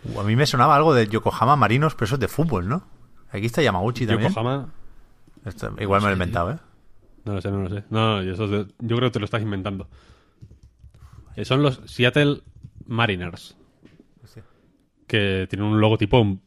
Uh, 0.05 0.21
a 0.21 0.25
mí 0.25 0.37
me 0.37 0.47
sonaba 0.47 0.77
algo 0.77 0.95
de 0.95 1.09
Yokohama 1.09 1.57
Marinos, 1.57 1.95
pero 1.95 2.07
eso 2.07 2.15
es 2.15 2.21
de 2.21 2.29
fútbol, 2.29 2.69
¿no? 2.69 2.85
Aquí 3.33 3.47
está 3.47 3.63
Yamauchi 3.63 4.07
también. 4.07 4.29
Yokohama, 4.31 4.69
Esto- 5.45 5.75
igual 5.81 6.01
me 6.01 6.07
lo 6.07 6.11
he 6.11 6.13
inventado, 6.15 6.53
¿eh? 6.53 6.59
no 7.25 7.35
lo 7.35 7.41
sé, 7.41 7.51
no 7.51 7.63
lo 7.63 7.69
sé. 7.71 7.85
No, 7.91 8.23
yo, 8.23 8.33
eso 8.33 8.45
es 8.45 8.51
de- 8.51 8.67
yo 8.81 8.97
creo 8.97 9.09
que 9.09 9.13
te 9.15 9.19
lo 9.21 9.25
estás 9.25 9.43
inventando. 9.43 9.89
Eh, 11.37 11.45
son 11.45 11.63
los 11.63 11.81
Seattle 11.87 12.43
Mariners, 12.87 13.57
que 15.07 15.47
tienen 15.49 15.67
un 15.69 15.81
logotipo 15.81 16.39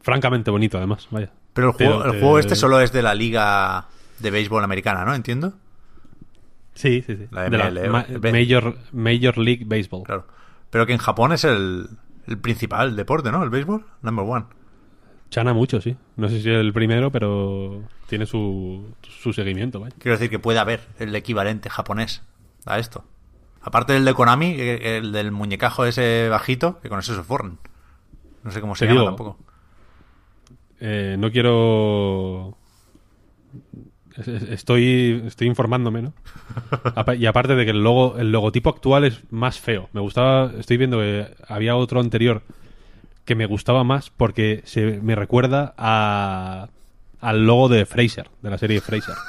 francamente 0.00 0.50
bonito, 0.50 0.78
además, 0.78 1.06
vaya. 1.10 1.32
Pero 1.52 1.70
el 1.70 1.76
Te- 1.76 1.86
juego, 1.86 2.34
te- 2.34 2.40
este 2.40 2.54
solo 2.56 2.80
es 2.80 2.92
de 2.92 3.02
la 3.02 3.14
liga 3.14 3.88
de 4.20 4.30
béisbol 4.30 4.62
americana, 4.64 5.04
¿no? 5.04 5.14
Entiendo. 5.14 5.54
Sí, 6.74 7.02
sí, 7.06 7.16
sí. 7.16 7.26
La 7.30 7.48
De 7.50 7.58
la 7.58 7.90
Ma- 7.90 8.06
Major, 8.32 8.76
Major 8.92 9.36
League 9.38 9.64
Baseball. 9.66 10.04
Claro. 10.04 10.26
Pero 10.70 10.86
que 10.86 10.92
en 10.92 10.98
Japón 10.98 11.32
es 11.32 11.44
el, 11.44 11.88
el 12.26 12.38
principal 12.38 12.94
deporte, 12.94 13.32
¿no? 13.32 13.42
El 13.42 13.50
béisbol. 13.50 13.84
Number 14.02 14.24
one. 14.28 14.44
Chana 15.30 15.52
mucho, 15.52 15.80
sí. 15.80 15.96
No 16.16 16.28
sé 16.28 16.40
si 16.40 16.48
es 16.50 16.56
el 16.56 16.72
primero, 16.72 17.12
pero 17.12 17.82
tiene 18.06 18.24
su, 18.26 18.94
su 19.02 19.32
seguimiento, 19.32 19.80
vaya. 19.80 19.94
Quiero 19.98 20.16
decir 20.16 20.30
que 20.30 20.38
puede 20.38 20.58
haber 20.58 20.80
el 20.98 21.14
equivalente 21.14 21.68
japonés 21.68 22.22
a 22.64 22.78
esto. 22.78 23.04
Aparte 23.60 23.92
del 23.92 24.04
de 24.04 24.14
Konami, 24.14 24.56
que- 24.56 24.98
el 24.98 25.12
del 25.12 25.30
muñecajo 25.32 25.84
ese 25.84 26.28
bajito, 26.30 26.80
que 26.80 26.88
con 26.88 26.98
eso 27.00 27.14
se 27.14 27.22
forran. 27.22 27.58
No 28.44 28.50
sé 28.50 28.60
cómo 28.60 28.74
se 28.74 28.86
Te 28.86 28.92
llama 28.92 29.00
digo, 29.00 29.10
tampoco. 29.10 29.38
Eh, 30.80 31.16
no 31.18 31.30
quiero 31.30 32.56
es- 34.16 34.28
es- 34.28 34.42
estoy, 34.44 35.22
estoy 35.26 35.46
informándome, 35.48 36.02
¿no? 36.02 36.12
Y 37.18 37.26
aparte 37.26 37.54
de 37.54 37.64
que 37.64 37.72
el 37.72 37.82
logo, 37.82 38.16
el 38.18 38.32
logotipo 38.32 38.70
actual 38.70 39.04
es 39.04 39.20
más 39.30 39.60
feo. 39.60 39.88
Me 39.92 40.00
gustaba, 40.00 40.52
estoy 40.58 40.76
viendo 40.76 40.98
que 40.98 41.26
había 41.48 41.76
otro 41.76 42.00
anterior 42.00 42.42
que 43.28 43.34
me 43.36 43.46
gustaba 43.46 43.84
más 43.84 44.10
porque 44.10 44.62
se 44.64 45.00
me 45.00 45.14
recuerda 45.14 45.74
a, 45.76 46.68
al 47.20 47.46
logo 47.46 47.68
de 47.68 47.86
Fraser, 47.86 48.30
de 48.42 48.50
la 48.50 48.58
serie 48.58 48.80
Fraser. 48.80 49.14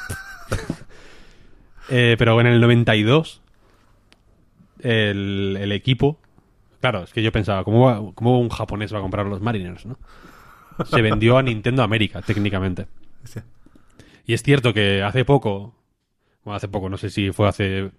Eh, 1.92 2.16
pero 2.20 2.40
en 2.40 2.46
el 2.48 2.62
92 2.62 3.42
el, 4.82 5.58
el 5.60 5.72
equipo, 5.72 6.20
claro, 6.82 7.04
es 7.04 7.12
que 7.14 7.24
yo 7.24 7.32
pensaba, 7.32 7.64
¿cómo, 7.64 7.86
va- 7.86 8.12
¿cómo 8.14 8.40
un 8.40 8.50
japonés 8.50 8.94
va 8.94 9.00
a 9.00 9.02
comprar 9.02 9.26
los 9.26 9.42
Mariners, 9.42 9.86
no? 9.86 9.98
Se 10.86 11.02
vendió 11.02 11.38
a 11.38 11.44
Nintendo 11.44 11.84
América, 11.84 12.22
técnicamente. 12.22 12.88
Sí. 13.24 13.40
Y 14.26 14.34
es 14.34 14.44
cierto 14.44 14.74
que 14.74 15.02
hace 15.04 15.26
poco, 15.26 15.74
bueno, 16.44 16.56
hace 16.58 16.68
poco, 16.68 16.90
no 16.90 16.98
sé 16.98 17.10
si 17.10 17.32
fue 17.32 17.48
hace 17.48 17.92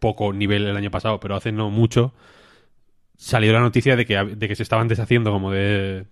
poco 0.00 0.32
nivel 0.32 0.66
el 0.66 0.76
año 0.76 0.90
pasado, 0.90 1.20
pero 1.20 1.36
hace 1.36 1.52
no 1.52 1.70
mucho, 1.70 2.12
salió 3.22 3.52
la 3.52 3.60
noticia 3.60 3.96
de 3.96 4.06
que, 4.06 4.16
de 4.16 4.48
que 4.48 4.56
se 4.56 4.62
estaban 4.62 4.88
deshaciendo 4.88 5.30
como 5.30 5.50
de, 5.52 6.06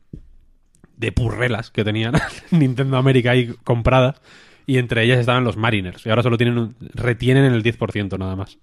de 0.96 1.10
purrelas 1.12 1.70
que 1.70 1.82
tenían 1.82 2.12
Nintendo 2.50 2.98
América 2.98 3.30
ahí 3.30 3.54
compradas, 3.64 4.20
y 4.66 4.76
entre 4.76 5.02
ellas 5.04 5.18
estaban 5.18 5.42
los 5.42 5.56
Mariners, 5.56 6.04
y 6.04 6.10
ahora 6.10 6.22
solo 6.22 6.36
tienen 6.36 6.58
un- 6.58 6.76
retienen 6.92 7.44
el 7.50 7.62
10% 7.62 8.18
nada 8.18 8.36
más. 8.36 8.58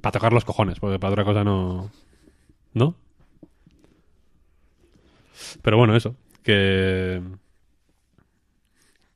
Para 0.00 0.12
tocar 0.12 0.32
los 0.32 0.44
cojones, 0.44 0.78
porque 0.78 0.98
para 1.00 1.12
otra 1.12 1.24
cosa 1.24 1.42
no... 1.44 1.90
¿No? 2.72 2.94
Pero 5.62 5.76
bueno, 5.76 5.96
eso, 5.96 6.14
que 6.44 7.20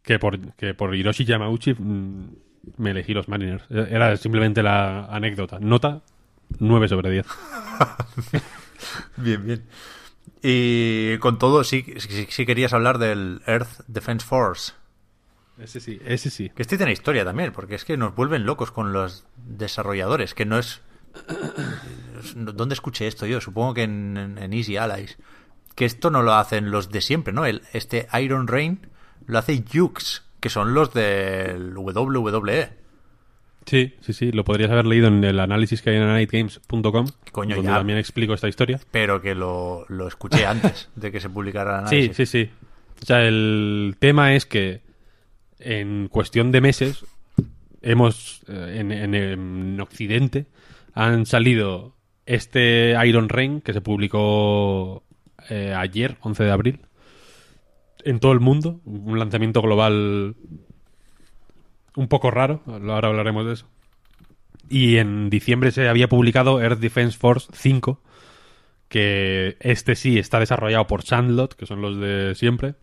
que 0.03 0.19
por, 0.19 0.39
que 0.57 0.75
por 0.75 0.95
Hiroshi 0.95 1.25
Yamauchi 1.25 1.75
mm, 1.75 2.29
me 2.79 2.91
elegí 2.91 3.15
los 3.15 3.29
Mariners. 3.29 3.65
Era 3.71 4.17
simplemente 4.17 4.63
la 4.63 5.07
anécdota. 5.07 5.59
Nota 5.61 6.03
9 6.59 6.89
sobre 6.89 7.11
10. 7.11 7.27
Bien, 9.17 9.45
bien. 9.45 9.65
Y 10.43 11.17
con 11.19 11.39
todo, 11.39 11.65
sí, 11.65 11.95
sí, 11.97 12.27
sí 12.29 12.47
querías 12.47 12.73
hablar 12.73 12.99
del 12.99 13.41
Earth 13.47 13.81
Defense 13.87 14.27
Force. 14.27 14.73
Ese 15.59 15.81
sí, 15.81 16.01
ese 16.05 16.31
sí. 16.31 16.51
Que 16.51 16.63
este 16.63 16.77
tiene 16.77 16.93
historia 16.93 17.25
también, 17.25 17.53
porque 17.53 17.77
es 17.77 17.85
que 17.85 17.97
nos 17.97 18.15
vuelven 18.15 18.45
locos 18.45 18.71
con 18.71 18.93
los 18.93 19.25
desarrolladores, 19.37 20.35
que 20.35 20.45
no 20.45 20.59
es... 20.59 20.83
¿Dónde 22.35 22.75
escuché 22.75 23.07
esto 23.07 23.27
yo? 23.27 23.41
Supongo 23.41 23.75
que 23.75 23.85
en, 23.85 24.53
Easy 24.53 24.77
Allies. 24.77 25.17
Que 25.75 25.85
esto 25.85 26.11
no 26.11 26.23
lo 26.23 26.35
hacen 26.35 26.71
los 26.71 26.91
de 26.91 27.01
siempre, 27.01 27.33
¿no? 27.33 27.47
El, 27.47 27.63
este 27.73 28.09
Iron 28.21 28.49
Rain 28.49 28.87
lo 29.27 29.39
hace 29.39 29.65
Jux, 29.73 30.25
que 30.41 30.51
son 30.51 30.75
los 30.75 30.93
del. 30.93 31.77
WWE. 31.77 32.84
Sí, 33.67 33.95
sí, 34.01 34.13
sí. 34.13 34.31
Lo 34.33 34.45
podrías 34.45 34.71
haber 34.71 34.85
leído 34.87 35.09
en 35.09 35.25
el 35.25 35.41
análisis 35.41 35.81
que 35.83 35.91
hay 35.91 35.97
en 35.97 36.07
nightgames.com. 36.07 37.07
Donde 37.33 37.63
ya. 37.63 37.75
también 37.77 37.99
explico 37.99 38.35
esta 38.35 38.49
historia. 38.49 38.79
Pero 38.91 39.21
que 39.23 39.35
lo, 39.35 39.87
lo 39.89 40.07
escuché 40.09 40.47
antes 40.47 40.91
de 40.97 41.11
que 41.11 41.21
se 41.21 41.31
publicara 41.31 41.81
el 41.83 41.89
Sí, 41.89 41.95
análisis. 41.97 42.17
sí, 42.17 42.27
sí. 42.45 42.51
O 43.03 43.07
sea, 43.07 43.27
el 43.27 43.97
tema 43.99 44.35
es 44.35 44.47
que 44.47 44.83
en 45.59 46.09
cuestión 46.09 46.53
de 46.53 46.61
meses 46.61 47.05
hemos 47.83 48.43
eh, 48.49 48.77
en, 48.81 48.93
en- 48.93 49.15
en 49.15 49.81
Occidente 49.81 50.47
han 50.95 51.27
salido 51.27 51.95
este 52.27 52.95
Iron 53.07 53.29
Rain 53.29 53.61
que 53.61 53.73
se 53.73 53.81
publicó 53.81 55.03
eh, 55.51 55.75
ayer, 55.77 56.17
11 56.21 56.45
de 56.45 56.51
abril, 56.51 56.81
en 58.05 58.21
todo 58.21 58.33
el 58.33 58.41
mundo, 58.41 58.81
un 58.85 59.19
lanzamiento 59.19 59.61
global 59.63 60.37
un 61.97 62.09
poco 62.09 62.31
raro, 62.31 62.63
ahora 62.67 63.09
hablaremos 63.09 63.47
de 63.47 63.53
eso. 63.55 63.67
Y 64.69 64.97
en 64.97 65.31
diciembre 65.31 65.71
se 65.71 65.89
había 65.89 66.09
publicado 66.09 66.61
Earth 66.61 66.79
Defense 66.79 67.17
Force 67.19 67.49
5, 67.53 68.01
que 68.89 69.57
este 69.61 69.95
sí 69.95 70.19
está 70.19 70.41
desarrollado 70.41 70.87
por 70.87 71.03
Sandlot, 71.03 71.55
que 71.55 71.67
son 71.67 71.83
los 71.83 71.99
de 71.99 72.35
siempre, 72.35 72.75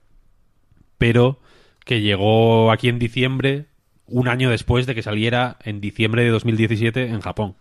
pero 0.97 1.39
que 1.85 2.01
llegó 2.01 2.71
aquí 2.71 2.89
en 2.89 2.99
diciembre, 2.99 3.65
un 4.05 4.27
año 4.27 4.49
después 4.49 4.85
de 4.85 4.93
que 4.93 5.01
saliera 5.01 5.57
en 5.63 5.81
diciembre 5.81 6.23
de 6.23 6.29
2017 6.29 7.07
en 7.07 7.21
Japón. 7.21 7.55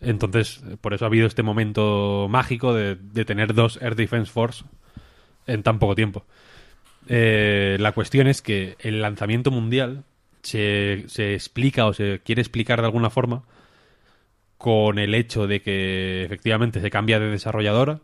Entonces, 0.00 0.62
por 0.80 0.94
eso 0.94 1.04
ha 1.04 1.08
habido 1.08 1.26
este 1.26 1.42
momento 1.42 2.26
mágico 2.28 2.74
de, 2.74 2.96
de 2.96 3.24
tener 3.24 3.54
dos 3.54 3.80
Air 3.80 3.96
Defense 3.96 4.30
Force 4.30 4.64
en 5.46 5.62
tan 5.62 5.78
poco 5.78 5.94
tiempo. 5.94 6.24
Eh, 7.08 7.76
la 7.80 7.92
cuestión 7.92 8.26
es 8.26 8.42
que 8.42 8.76
el 8.80 9.02
lanzamiento 9.02 9.50
mundial 9.50 10.04
se, 10.44 11.34
explica 11.34 11.86
o 11.86 11.92
se 11.92 12.20
quiere 12.24 12.42
explicar 12.42 12.80
de 12.80 12.86
alguna 12.86 13.10
forma 13.10 13.42
con 14.58 14.98
el 14.98 15.14
hecho 15.14 15.46
de 15.46 15.60
que 15.60 16.24
efectivamente 16.24 16.80
se 16.80 16.90
cambia 16.90 17.18
de 17.18 17.28
desarrolladora, 17.28 18.00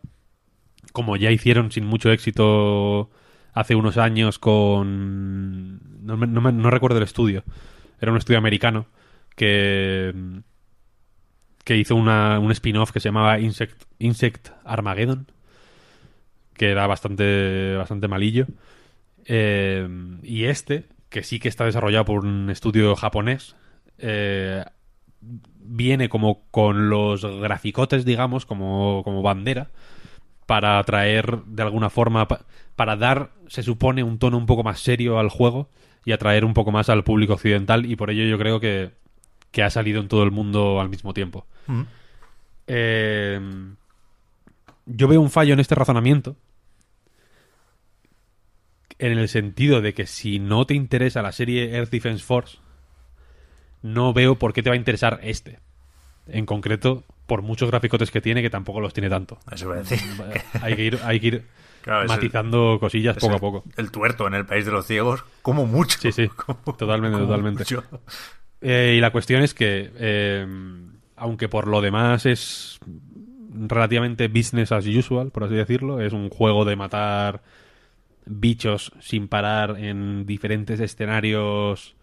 como 0.92 1.16
ya 1.16 1.30
hicieron 1.30 1.70
sin 1.70 1.86
mucho 1.86 2.10
éxito 2.12 3.10
hace 3.52 3.74
unos 3.74 3.96
años 3.96 4.38
con... 4.38 5.80
No, 6.04 6.16
no 6.16 6.70
recuerdo 6.70 6.98
el 6.98 7.04
estudio, 7.04 7.44
era 8.00 8.10
un 8.10 8.18
estudio 8.18 8.38
americano 8.38 8.86
que, 9.36 10.12
que 11.64 11.76
hizo 11.76 11.94
una, 11.94 12.38
un 12.38 12.50
spin-off 12.52 12.92
que 12.92 13.00
se 13.00 13.08
llamaba 13.08 13.38
Insect, 13.38 13.84
Insect 13.98 14.48
Armageddon, 14.64 15.26
que 16.54 16.70
era 16.70 16.86
bastante, 16.86 17.76
bastante 17.76 18.08
malillo. 18.08 18.46
Eh, 19.24 19.88
y 20.22 20.44
este, 20.44 20.86
que 21.10 21.22
sí 21.22 21.38
que 21.38 21.48
está 21.48 21.64
desarrollado 21.66 22.06
por 22.06 22.24
un 22.24 22.48
estudio 22.50 22.96
japonés, 22.96 23.56
eh, 23.98 24.64
viene 25.20 26.08
como 26.08 26.44
con 26.50 26.88
los 26.88 27.24
graficotes, 27.24 28.04
digamos, 28.04 28.46
como, 28.46 29.02
como 29.04 29.20
bandera, 29.22 29.68
para 30.46 30.78
atraer 30.78 31.42
de 31.44 31.62
alguna 31.62 31.90
forma, 31.90 32.26
pa- 32.26 32.46
para 32.76 32.96
dar, 32.96 33.30
se 33.48 33.62
supone, 33.62 34.02
un 34.02 34.18
tono 34.18 34.38
un 34.38 34.46
poco 34.46 34.62
más 34.62 34.80
serio 34.80 35.18
al 35.18 35.28
juego 35.28 35.68
y 36.04 36.12
atraer 36.12 36.44
un 36.44 36.54
poco 36.54 36.72
más 36.72 36.88
al 36.88 37.04
público 37.04 37.34
occidental 37.34 37.84
y 37.84 37.94
por 37.96 38.10
ello 38.10 38.24
yo 38.24 38.38
creo 38.38 38.58
que, 38.58 38.90
que 39.50 39.62
ha 39.62 39.70
salido 39.70 40.00
en 40.00 40.08
todo 40.08 40.22
el 40.22 40.30
mundo 40.30 40.80
al 40.80 40.88
mismo 40.88 41.12
tiempo. 41.12 41.44
Mm. 41.66 41.82
Eh, 42.66 43.40
yo 44.86 45.08
veo 45.08 45.20
un 45.20 45.30
fallo 45.30 45.52
en 45.54 45.60
este 45.60 45.74
razonamiento 45.74 46.36
en 49.00 49.18
el 49.18 49.28
sentido 49.28 49.80
de 49.80 49.94
que 49.94 50.06
si 50.06 50.38
no 50.38 50.64
te 50.66 50.74
interesa 50.74 51.22
la 51.22 51.32
serie 51.32 51.74
Earth 51.76 51.90
Defense 51.90 52.22
Force, 52.24 52.58
no 53.82 54.12
veo 54.12 54.36
por 54.38 54.52
qué 54.52 54.62
te 54.62 54.70
va 54.70 54.74
a 54.74 54.78
interesar 54.78 55.20
este. 55.22 55.58
En 56.26 56.46
concreto, 56.46 57.04
por 57.26 57.42
muchos 57.42 57.70
graficotes 57.70 58.10
que 58.10 58.20
tiene, 58.20 58.42
que 58.42 58.50
tampoco 58.50 58.80
los 58.80 58.92
tiene 58.92 59.08
tanto. 59.08 59.38
Eso 59.50 59.68
voy 59.68 59.78
a 59.78 59.80
decir. 59.80 59.98
Hay 60.62 60.76
que 60.76 60.84
ir, 60.84 60.98
hay 61.02 61.20
que 61.20 61.26
ir 61.26 61.44
Claro, 61.82 62.00
es 62.04 62.10
el- 62.10 62.16
matizando 62.16 62.76
cosillas 62.78 63.16
poco 63.16 63.32
el- 63.32 63.36
a 63.36 63.40
poco. 63.40 63.64
El 63.76 63.90
tuerto 63.90 64.26
en 64.26 64.34
el 64.34 64.44
país 64.44 64.66
de 64.66 64.72
los 64.72 64.86
ciegos, 64.86 65.24
como 65.42 65.66
mucho. 65.66 65.98
Sí, 66.00 66.12
sí, 66.12 66.28
Como- 66.36 66.76
totalmente, 66.76 67.14
como 67.16 67.26
totalmente. 67.26 67.60
mucho. 67.60 67.82
Eh, 68.60 68.94
y 68.98 69.00
la 69.00 69.10
cuestión 69.10 69.42
es 69.42 69.54
que, 69.54 69.90
eh, 69.96 70.46
aunque 71.16 71.48
por 71.48 71.66
lo 71.66 71.80
demás 71.80 72.26
es 72.26 72.78
relativamente 73.52 74.28
business 74.28 74.70
as 74.72 74.86
usual, 74.86 75.30
por 75.30 75.44
así 75.44 75.54
decirlo, 75.54 76.00
es 76.00 76.12
un 76.12 76.28
juego 76.28 76.64
de 76.66 76.76
matar 76.76 77.42
bichos 78.26 78.92
sin 79.00 79.28
parar 79.28 79.76
en 79.78 80.26
diferentes 80.26 80.80
escenarios 80.80 81.96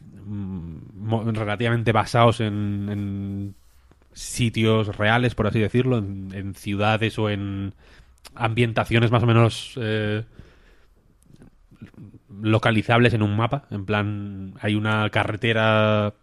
mm, 0.00 1.30
relativamente 1.34 1.92
basados 1.92 2.40
en, 2.40 3.54
sitios 4.14 4.94
reales, 4.96 5.34
por 5.34 5.46
así 5.46 5.58
decirlo, 5.58 5.96
en, 5.96 6.54
ciudades 6.54 7.18
o 7.18 7.30
en 7.30 7.72
ambientaciones 8.34 9.10
más 9.10 9.22
o 9.22 9.26
menos 9.26 9.72
eh, 9.76 10.24
localizables 12.42 13.14
en 13.14 13.22
un 13.22 13.34
mapa. 13.36 13.64
En 13.70 13.86
plan, 13.86 14.54
hay 14.60 14.74
una 14.74 15.08
carretera 15.08 16.14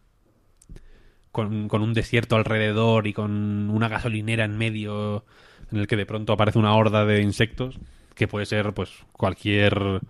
con 1.32 1.82
un 1.82 1.94
desierto 1.94 2.36
alrededor 2.36 3.08
y 3.08 3.14
con 3.14 3.70
una 3.70 3.88
gasolinera 3.88 4.44
en 4.44 4.58
medio 4.58 5.24
en 5.72 5.80
el 5.80 5.88
que 5.88 5.96
de 5.96 6.06
pronto 6.06 6.34
aparece 6.34 6.60
una 6.60 6.74
horda 6.74 7.06
de 7.06 7.22
insectos 7.22 7.80
que 8.20 8.28
puede 8.28 8.46
ser 8.46 8.74
pues 8.74 8.92
cualquier 9.14 10.02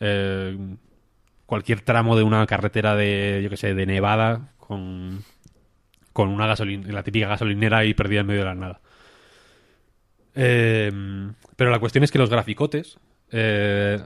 eh, 0.00 0.56
cualquier 1.46 1.82
tramo 1.82 2.16
de 2.16 2.22
una 2.22 2.46
carretera 2.46 2.96
de 2.96 3.40
yo 3.44 3.50
que 3.50 3.58
sé 3.58 3.74
de 3.74 3.84
Nevada 3.86 4.52
con 4.58 5.22
con 6.14 6.28
una 6.30 6.46
gasolina 6.46 6.90
la 6.92 7.02
típica 7.02 7.28
gasolinera 7.28 7.78
ahí 7.78 7.92
perdida 7.94 8.20
en 8.20 8.26
medio 8.26 8.40
de 8.40 8.46
la 8.46 8.54
nada 8.54 8.80
Eh, 10.34 10.90
pero 11.56 11.70
la 11.70 11.78
cuestión 11.78 12.02
es 12.04 12.10
que 12.10 12.18
los 12.18 12.30
graficotes 12.30 12.98
eh, 13.30 14.00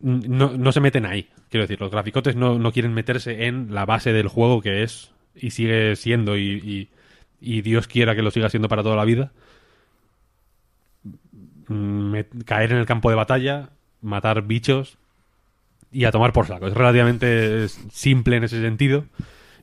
no, 0.00 0.56
no 0.56 0.72
se 0.72 0.80
meten 0.80 1.06
ahí. 1.06 1.28
Quiero 1.50 1.64
decir, 1.64 1.80
los 1.80 1.90
graficotes 1.90 2.36
no, 2.36 2.58
no 2.58 2.72
quieren 2.72 2.94
meterse 2.94 3.46
en 3.46 3.74
la 3.74 3.84
base 3.86 4.12
del 4.12 4.28
juego 4.28 4.60
que 4.62 4.82
es 4.82 5.12
y 5.34 5.50
sigue 5.50 5.96
siendo 5.96 6.36
y, 6.36 6.52
y- 6.64 6.88
y 7.42 7.62
Dios 7.62 7.86
quiera 7.88 8.14
que 8.14 8.22
lo 8.22 8.30
siga 8.30 8.50
siendo 8.50 8.68
para 8.68 8.82
toda 8.82 8.96
la 8.96 9.04
vida. 9.04 9.32
Mm, 11.70 12.16
caer 12.46 12.72
en 12.72 12.78
el 12.78 12.86
campo 12.86 13.10
de 13.10 13.16
batalla, 13.16 13.70
matar 14.00 14.42
bichos 14.42 14.98
y 15.92 16.04
a 16.04 16.10
tomar 16.10 16.32
por 16.32 16.48
saco. 16.48 16.66
Es 16.66 16.74
relativamente 16.74 17.68
simple 17.68 18.36
en 18.36 18.42
ese 18.42 18.60
sentido 18.60 19.04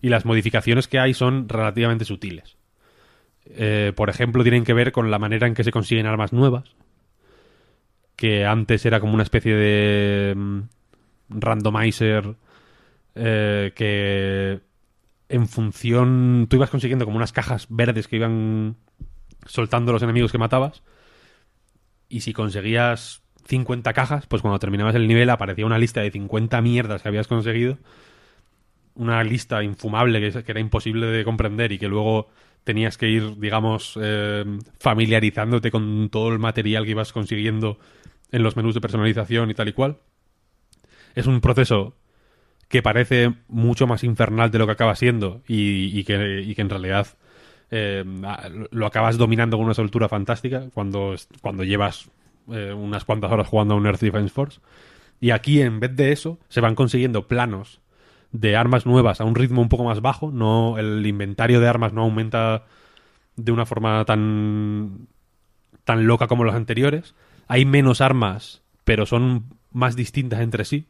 y 0.02 0.08
las 0.08 0.24
modificaciones 0.24 0.88
que 0.88 1.00
hay 1.00 1.14
son 1.14 1.50
relativamente 1.50 2.06
sutiles. 2.06 2.56
Eh, 3.46 3.92
por 3.94 4.10
ejemplo, 4.10 4.44
tienen 4.44 4.64
que 4.64 4.74
ver 4.74 4.94
con 4.94 5.12
la 5.12 5.20
manera 5.20 5.48
en 5.48 5.54
que 5.54 5.66
se 5.66 5.72
consiguen 5.74 6.06
armas 6.06 6.32
nuevas, 6.32 6.76
que 8.16 8.46
antes 8.46 8.86
era 8.86 9.02
como 9.02 9.14
una 9.14 9.24
especie 9.24 9.56
de 9.56 10.34
mm, 10.34 10.60
randomizer 11.28 12.36
eh, 13.16 13.74
que 13.76 14.62
en 15.28 15.48
función... 15.50 16.48
Tú 16.50 16.56
ibas 16.56 16.70
consiguiendo 16.70 17.04
como 17.04 17.18
unas 17.18 17.34
cajas 17.34 17.68
verdes 17.70 18.08
que 18.08 18.16
iban 18.16 18.78
soltando 19.46 19.92
los 19.92 20.04
enemigos 20.04 20.32
que 20.32 20.38
matabas 20.38 20.84
y 22.10 22.22
si 22.22 22.34
conseguías 22.34 23.22
50 23.48 23.94
cajas, 23.94 24.26
pues 24.28 24.42
cuando 24.42 24.60
terminabas 24.60 24.96
el 24.96 25.08
nivel 25.08 25.30
aparecía 25.30 25.66
una 25.66 25.78
lista 25.78 26.02
de 26.02 26.12
50 26.12 26.62
mierdas 26.62 27.02
que 27.02 27.08
habías 27.08 27.28
conseguido. 27.28 27.78
Una 28.96 29.24
lista 29.24 29.64
infumable 29.64 30.20
que, 30.20 30.52
era 30.52 30.60
imposible 30.60 31.08
de 31.08 31.24
comprender 31.24 31.72
y 31.72 31.80
que 31.80 31.88
luego 31.88 32.30
tenías 32.64 32.98
que 32.98 33.08
ir, 33.08 33.38
digamos, 33.40 33.98
eh, 34.02 34.44
familiarizándote 34.80 35.72
con 35.72 36.10
todo 36.10 36.30
el 36.30 36.40
material 36.40 36.84
que 36.84 36.92
ibas 36.92 37.14
consiguiendo 37.14 37.80
en 38.32 38.44
los 38.44 38.58
menús 38.58 38.74
de 38.74 38.82
personalización 38.82 39.50
y 39.50 39.54
tal 39.54 39.70
y 39.70 39.74
cual. 39.74 39.98
Es 41.16 41.28
un 41.28 41.40
proceso 41.40 41.96
que 42.68 42.82
parece 42.82 43.34
mucho 43.48 43.88
más 43.88 44.04
infernal 44.04 44.52
de 44.52 44.58
lo 44.60 44.66
que 44.66 44.74
acaba 44.74 44.96
siendo 44.96 45.42
y 45.48 46.04
que 46.04 46.54
en 46.58 46.70
realidad 46.70 47.08
eh, 47.72 48.04
lo 48.72 48.86
acabas 48.86 49.18
dominando 49.18 49.58
con 49.58 49.66
una 49.66 49.74
soltura 49.74 50.08
fantástica 50.10 50.70
cuando, 50.74 51.16
cuando 51.42 51.64
llevas 51.64 52.10
eh, 52.52 52.74
unas 52.74 53.04
cuantas 53.06 53.32
horas 53.32 53.48
jugando 53.48 53.74
a 53.74 53.78
un 53.78 53.86
Earth 53.86 54.02
Defense 54.02 54.34
Force. 54.34 54.60
Y 55.20 55.32
aquí, 55.32 55.62
en 55.62 55.80
vez 55.80 55.96
de 55.96 56.12
eso, 56.12 56.38
se 56.48 56.62
van 56.62 56.76
consiguiendo 56.76 57.28
planos 57.28 57.82
de 58.32 58.56
armas 58.56 58.86
nuevas 58.86 59.20
a 59.20 59.24
un 59.24 59.36
ritmo 59.36 59.62
un 59.62 59.70
poco 59.70 59.84
más 59.84 60.02
bajo. 60.02 60.32
No, 60.32 60.78
el 60.78 61.06
inventario 61.06 61.60
de 61.60 61.68
armas 61.68 61.94
no 61.94 62.04
aumenta 62.04 62.66
de 63.36 63.52
una 63.52 63.66
forma 63.66 64.04
tan, 64.06 65.08
tan 65.84 66.06
loca 66.08 66.28
como 66.28 66.44
los 66.44 66.56
anteriores. 66.56 67.16
Hay 67.48 67.66
menos 67.66 68.02
armas, 68.02 68.62
pero 68.84 69.06
son 69.06 69.46
más 69.72 69.96
distintas 69.96 70.42
entre 70.42 70.66
sí. 70.66 70.86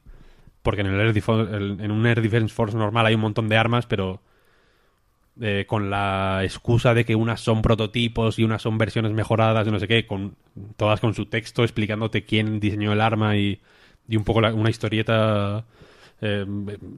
Porque 0.62 0.82
en, 0.82 0.88
el 0.88 1.00
Air 1.00 1.24
el- 1.56 1.78
en 1.80 1.92
un 1.92 2.06
Air 2.06 2.22
Defense 2.22 2.54
Force 2.54 2.76
normal 2.78 3.06
hay 3.06 3.16
un 3.16 3.22
montón 3.22 3.48
de 3.48 3.56
armas, 3.58 3.86
pero 3.86 4.22
eh, 5.42 5.66
con 5.68 5.90
la 5.90 6.42
excusa 6.44 6.94
de 6.94 7.06
que 7.06 7.16
unas 7.16 7.42
son 7.42 7.62
prototipos 7.62 8.40
y 8.40 8.44
unas 8.44 8.62
son 8.62 8.78
versiones 8.78 9.12
mejoradas 9.14 9.66
de 9.66 9.72
no 9.72 9.80
sé 9.80 9.88
qué, 9.88 10.06
con, 10.08 10.36
todas 10.78 11.00
con 11.00 11.14
su 11.14 11.26
texto 11.28 11.64
explicándote 11.64 12.24
quién 12.26 12.60
diseñó 12.60 12.94
el 12.94 13.02
arma 13.02 13.38
y, 13.38 13.60
y 14.08 14.16
un 14.18 14.24
poco 14.24 14.40
una 14.40 14.70
historieta 14.70 15.66
eh, 16.22 16.46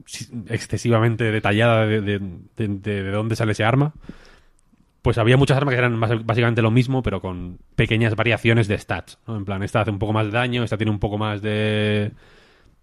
si- 0.06 0.28
excesivamente 0.48 1.24
detallada 1.30 1.86
de, 1.86 2.00
de- 2.00 2.18
de- 2.18 2.68
de- 2.68 3.02
de 3.02 3.10
dónde 3.10 3.36
sale 3.36 3.52
ese 3.52 3.64
arma. 3.64 3.92
Pues 5.02 5.16
había 5.16 5.38
muchas 5.38 5.56
armas 5.56 5.72
que 5.72 5.78
eran 5.78 5.98
básicamente 5.98 6.60
lo 6.60 6.70
mismo, 6.70 7.02
pero 7.02 7.22
con 7.22 7.58
pequeñas 7.74 8.14
variaciones 8.16 8.68
de 8.68 8.76
stats. 8.76 9.18
¿no? 9.26 9.36
En 9.36 9.46
plan, 9.46 9.62
esta 9.62 9.80
hace 9.80 9.90
un 9.90 9.98
poco 9.98 10.12
más 10.12 10.26
de 10.26 10.32
daño, 10.32 10.62
esta 10.62 10.76
tiene 10.76 10.90
un 10.90 10.98
poco 10.98 11.16
más 11.16 11.40
de 11.40 12.12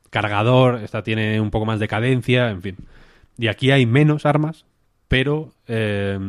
cargador, 0.09 0.81
esta 0.83 1.03
tiene 1.03 1.39
un 1.41 1.51
poco 1.51 1.65
más 1.65 1.79
de 1.79 1.87
cadencia, 1.87 2.49
en 2.49 2.61
fin. 2.61 2.77
Y 3.37 3.47
aquí 3.49 3.69
hay 3.71 3.85
menos 3.85 4.25
armas, 4.25 4.65
pero 5.07 5.53
eh, 5.67 6.19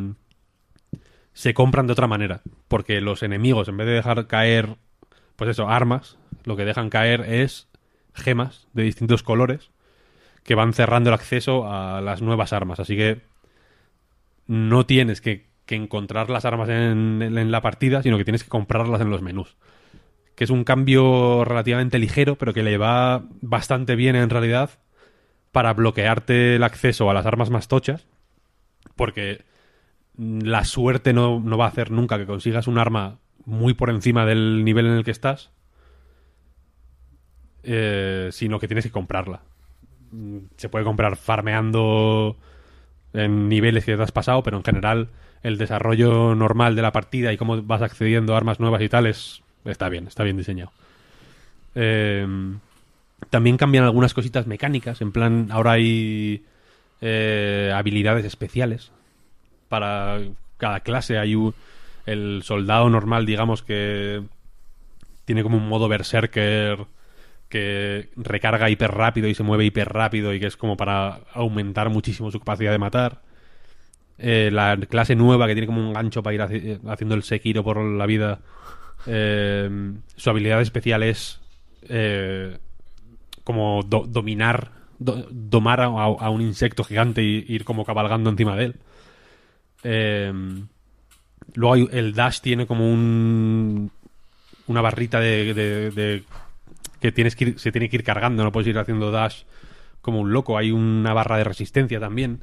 se 1.33 1.55
compran 1.55 1.87
de 1.87 1.93
otra 1.93 2.07
manera. 2.07 2.43
Porque 2.69 3.01
los 3.01 3.23
enemigos, 3.23 3.69
en 3.69 3.77
vez 3.77 3.87
de 3.87 3.95
dejar 3.95 4.27
caer, 4.27 4.77
pues 5.37 5.51
eso, 5.51 5.69
armas, 5.69 6.19
lo 6.45 6.57
que 6.57 6.65
dejan 6.65 6.91
caer 6.91 7.21
es 7.21 7.69
gemas 8.15 8.67
de 8.73 8.83
distintos 8.83 9.23
colores 9.23 9.71
que 10.43 10.55
van 10.55 10.73
cerrando 10.73 11.11
el 11.11 11.15
acceso 11.15 11.71
a 11.71 12.01
las 12.01 12.23
nuevas 12.23 12.53
armas. 12.53 12.81
Así 12.81 12.97
que 12.97 13.21
no 14.47 14.87
tienes 14.87 15.21
que, 15.21 15.47
que 15.67 15.75
encontrar 15.75 16.31
las 16.31 16.45
armas 16.45 16.69
en, 16.71 17.21
en 17.23 17.51
la 17.53 17.61
partida, 17.61 18.03
sino 18.03 18.17
que 18.17 18.25
tienes 18.25 18.43
que 18.43 18.49
comprarlas 18.49 19.01
en 19.01 19.11
los 19.11 19.23
menús. 19.23 19.57
Que 20.35 20.45
es 20.45 20.51
un 20.51 20.65
cambio 20.65 21.45
relativamente 21.45 21.99
ligero, 21.99 22.37
pero 22.37 22.55
que 22.55 22.63
le 22.63 22.79
va 22.79 23.25
bastante 23.43 23.95
bien 23.95 24.17
en 24.17 24.31
realidad 24.31 24.71
para 25.53 25.75
bloquearte 25.75 26.57
el 26.57 26.63
acceso 26.63 27.11
a 27.11 27.15
las 27.15 27.27
armas 27.27 27.51
más 27.51 27.69
tochas. 27.69 28.07
Porque 28.99 29.45
la 30.19 30.65
suerte 30.67 31.15
no, 31.15 31.41
no 31.41 31.59
va 31.59 31.67
a 31.67 31.69
hacer 31.69 31.91
nunca 31.93 32.19
que 32.19 32.27
consigas 32.27 32.69
un 32.69 32.79
arma 32.79 33.19
muy 33.47 33.75
por 33.75 33.91
encima 33.91 34.27
del 34.27 34.65
nivel 34.65 34.87
en 34.87 34.93
el 34.95 35.05
que 35.05 35.13
estás. 35.13 35.51
eh, 37.63 38.29
sino 38.33 38.59
que 38.59 38.69
tienes 38.69 38.85
que 38.85 38.91
comprarla. 38.91 39.41
Mm, 40.13 40.39
Se 40.57 40.69
puede 40.69 40.85
comprar 40.85 41.17
farmeando 41.17 42.37
en 43.13 43.49
niveles 43.49 43.85
que 43.85 43.97
te 43.97 44.03
has 44.03 44.13
pasado, 44.13 44.43
pero 44.43 44.57
en 44.59 44.65
general 44.65 45.09
el 45.43 45.59
desarrollo 45.59 46.35
normal 46.35 46.77
de 46.77 46.83
la 46.83 46.93
partida 46.93 47.33
y 47.33 47.37
cómo 47.37 47.63
vas 47.63 47.83
accediendo 47.83 48.35
a 48.35 48.39
armas 48.39 48.61
nuevas 48.61 48.83
y 48.83 48.89
tal 48.89 49.07
es- 49.07 49.43
está 49.65 49.89
bien, 49.89 50.07
está 50.09 50.25
bien 50.25 50.37
diseñado. 50.37 50.73
Eh, 51.75 52.27
también 53.31 53.57
cambian 53.57 53.85
algunas 53.85 54.15
cositas 54.15 54.47
mecánicas, 54.47 55.01
en 55.01 55.13
plan, 55.13 55.49
ahora 55.51 55.73
hay 55.73 56.45
eh, 57.01 57.73
habilidades 57.75 58.25
especiales 58.25 58.91
para 59.69 60.21
cada 60.57 60.81
clase. 60.81 61.19
Hay 61.19 61.35
un- 61.35 61.55
el 62.07 62.43
soldado 62.43 62.89
normal, 62.91 63.27
digamos 63.27 63.63
que 63.63 64.23
tiene 65.25 65.43
como 65.43 65.57
un 65.59 65.69
modo 65.69 65.89
berserker 65.89 66.87
que 67.49 68.09
recarga 68.17 68.69
hiper 68.71 68.91
rápido 68.93 69.29
y 69.29 69.35
se 69.35 69.43
mueve 69.43 69.65
hiper 69.65 69.89
rápido 69.91 70.35
y 70.35 70.41
que 70.41 70.47
es 70.47 70.57
como 70.57 70.77
para 70.77 71.21
aumentar 71.33 71.89
muchísimo 71.91 72.31
su 72.31 72.39
capacidad 72.41 72.73
de 72.73 72.79
matar. 72.79 73.21
Eh, 74.19 74.51
la 74.53 74.77
clase 74.89 75.15
nueva 75.15 75.47
que 75.47 75.55
tiene 75.55 75.67
como 75.67 75.81
un 75.87 75.93
gancho 75.93 76.23
para 76.23 76.35
ir 76.35 76.41
haci- 76.41 76.81
haciendo 76.91 77.15
el 77.15 77.23
Sekiro 77.23 77.63
por 77.63 77.79
la 77.83 78.07
vida. 78.07 78.41
eh, 79.07 79.71
su 80.17 80.29
habilidad 80.31 80.61
especial 80.61 81.03
es 81.05 81.41
eh, 81.89 82.59
como 83.45 83.83
do- 83.87 84.07
dominar, 84.09 84.73
do- 84.99 85.27
domar 85.31 85.81
a, 85.81 85.89
un 86.31 86.41
insecto 86.41 86.85
gigante 86.85 87.23
y 87.23 87.45
ir 87.49 87.65
como 87.65 87.85
cabalgando 87.85 88.31
encima 88.31 88.57
de 88.57 88.65
él. 88.65 88.77
Eh, 89.85 90.33
luego 91.55 91.89
el 91.91 92.15
dash 92.15 92.41
tiene 92.41 92.67
como 92.67 92.91
un 92.93 93.91
una 94.67 94.81
barrita 94.83 95.19
de, 95.21 95.55
de- 95.55 95.91
de- 95.91 96.25
que 97.01 97.13
tienes 97.13 97.37
que 97.37 97.59
se 97.59 97.73
tiene 97.73 97.89
que 97.89 97.97
ir 97.97 98.05
cargando, 98.05 98.43
no 98.45 98.53
puedes 98.53 98.67
ir 98.69 98.79
haciendo 98.79 99.11
dash 99.11 99.43
como 100.03 100.21
un 100.21 100.33
loco. 100.33 100.59
Hay 100.59 100.71
una 100.73 101.13
barra 101.15 101.37
de 101.39 101.45
resistencia 101.45 102.01
también. 102.01 102.41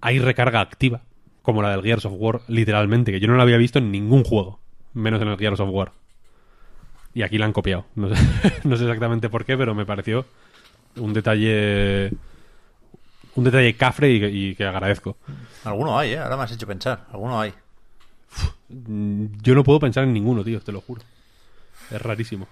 Hay 0.00 0.18
recarga 0.18 0.60
activa, 0.60 1.02
como 1.42 1.62
la 1.62 1.70
del 1.70 1.82
Gears 1.82 2.04
of 2.04 2.12
War, 2.16 2.42
literalmente, 2.48 3.10
que 3.12 3.18
yo 3.20 3.28
no 3.28 3.36
la 3.36 3.42
había 3.44 3.56
visto 3.56 3.78
en 3.78 3.90
ningún 3.90 4.24
juego, 4.24 4.60
menos 4.92 5.20
en 5.22 5.28
el 5.28 5.38
Gears 5.38 5.58
of 5.60 5.70
War. 5.72 5.92
Y 7.14 7.22
aquí 7.22 7.38
la 7.38 7.46
han 7.46 7.52
copiado. 7.54 7.86
No 7.94 8.14
sé 8.14 8.84
exactamente 8.84 9.30
por 9.30 9.44
qué, 9.46 9.56
pero 9.56 9.74
me 9.74 9.86
pareció 9.86 10.26
un 10.96 11.12
detalle. 11.12 12.10
Un 13.34 13.44
detalle 13.44 13.76
cafre 13.76 14.10
y, 14.10 14.20
que- 14.20 14.30
y 14.30 14.54
que 14.54 14.64
agradezco. 14.64 15.18
Alguno 15.64 15.98
hay, 15.98 16.12
¿eh? 16.12 16.18
Ahora 16.18 16.36
me 16.38 16.42
has 16.44 16.52
hecho 16.52 16.66
pensar. 16.66 17.06
Alguno 17.12 17.38
hay. 17.40 17.52
Mm, 18.68 19.26
Yo 19.42 19.54
no 19.54 19.62
puedo 19.62 19.78
pensar 19.78 20.04
en 20.04 20.12
ninguno, 20.12 20.42
tío, 20.42 20.60
te 20.60 20.72
lo 20.72 20.80
juro. 20.80 21.02
Es 21.90 22.00
rarísimo. 22.00 22.48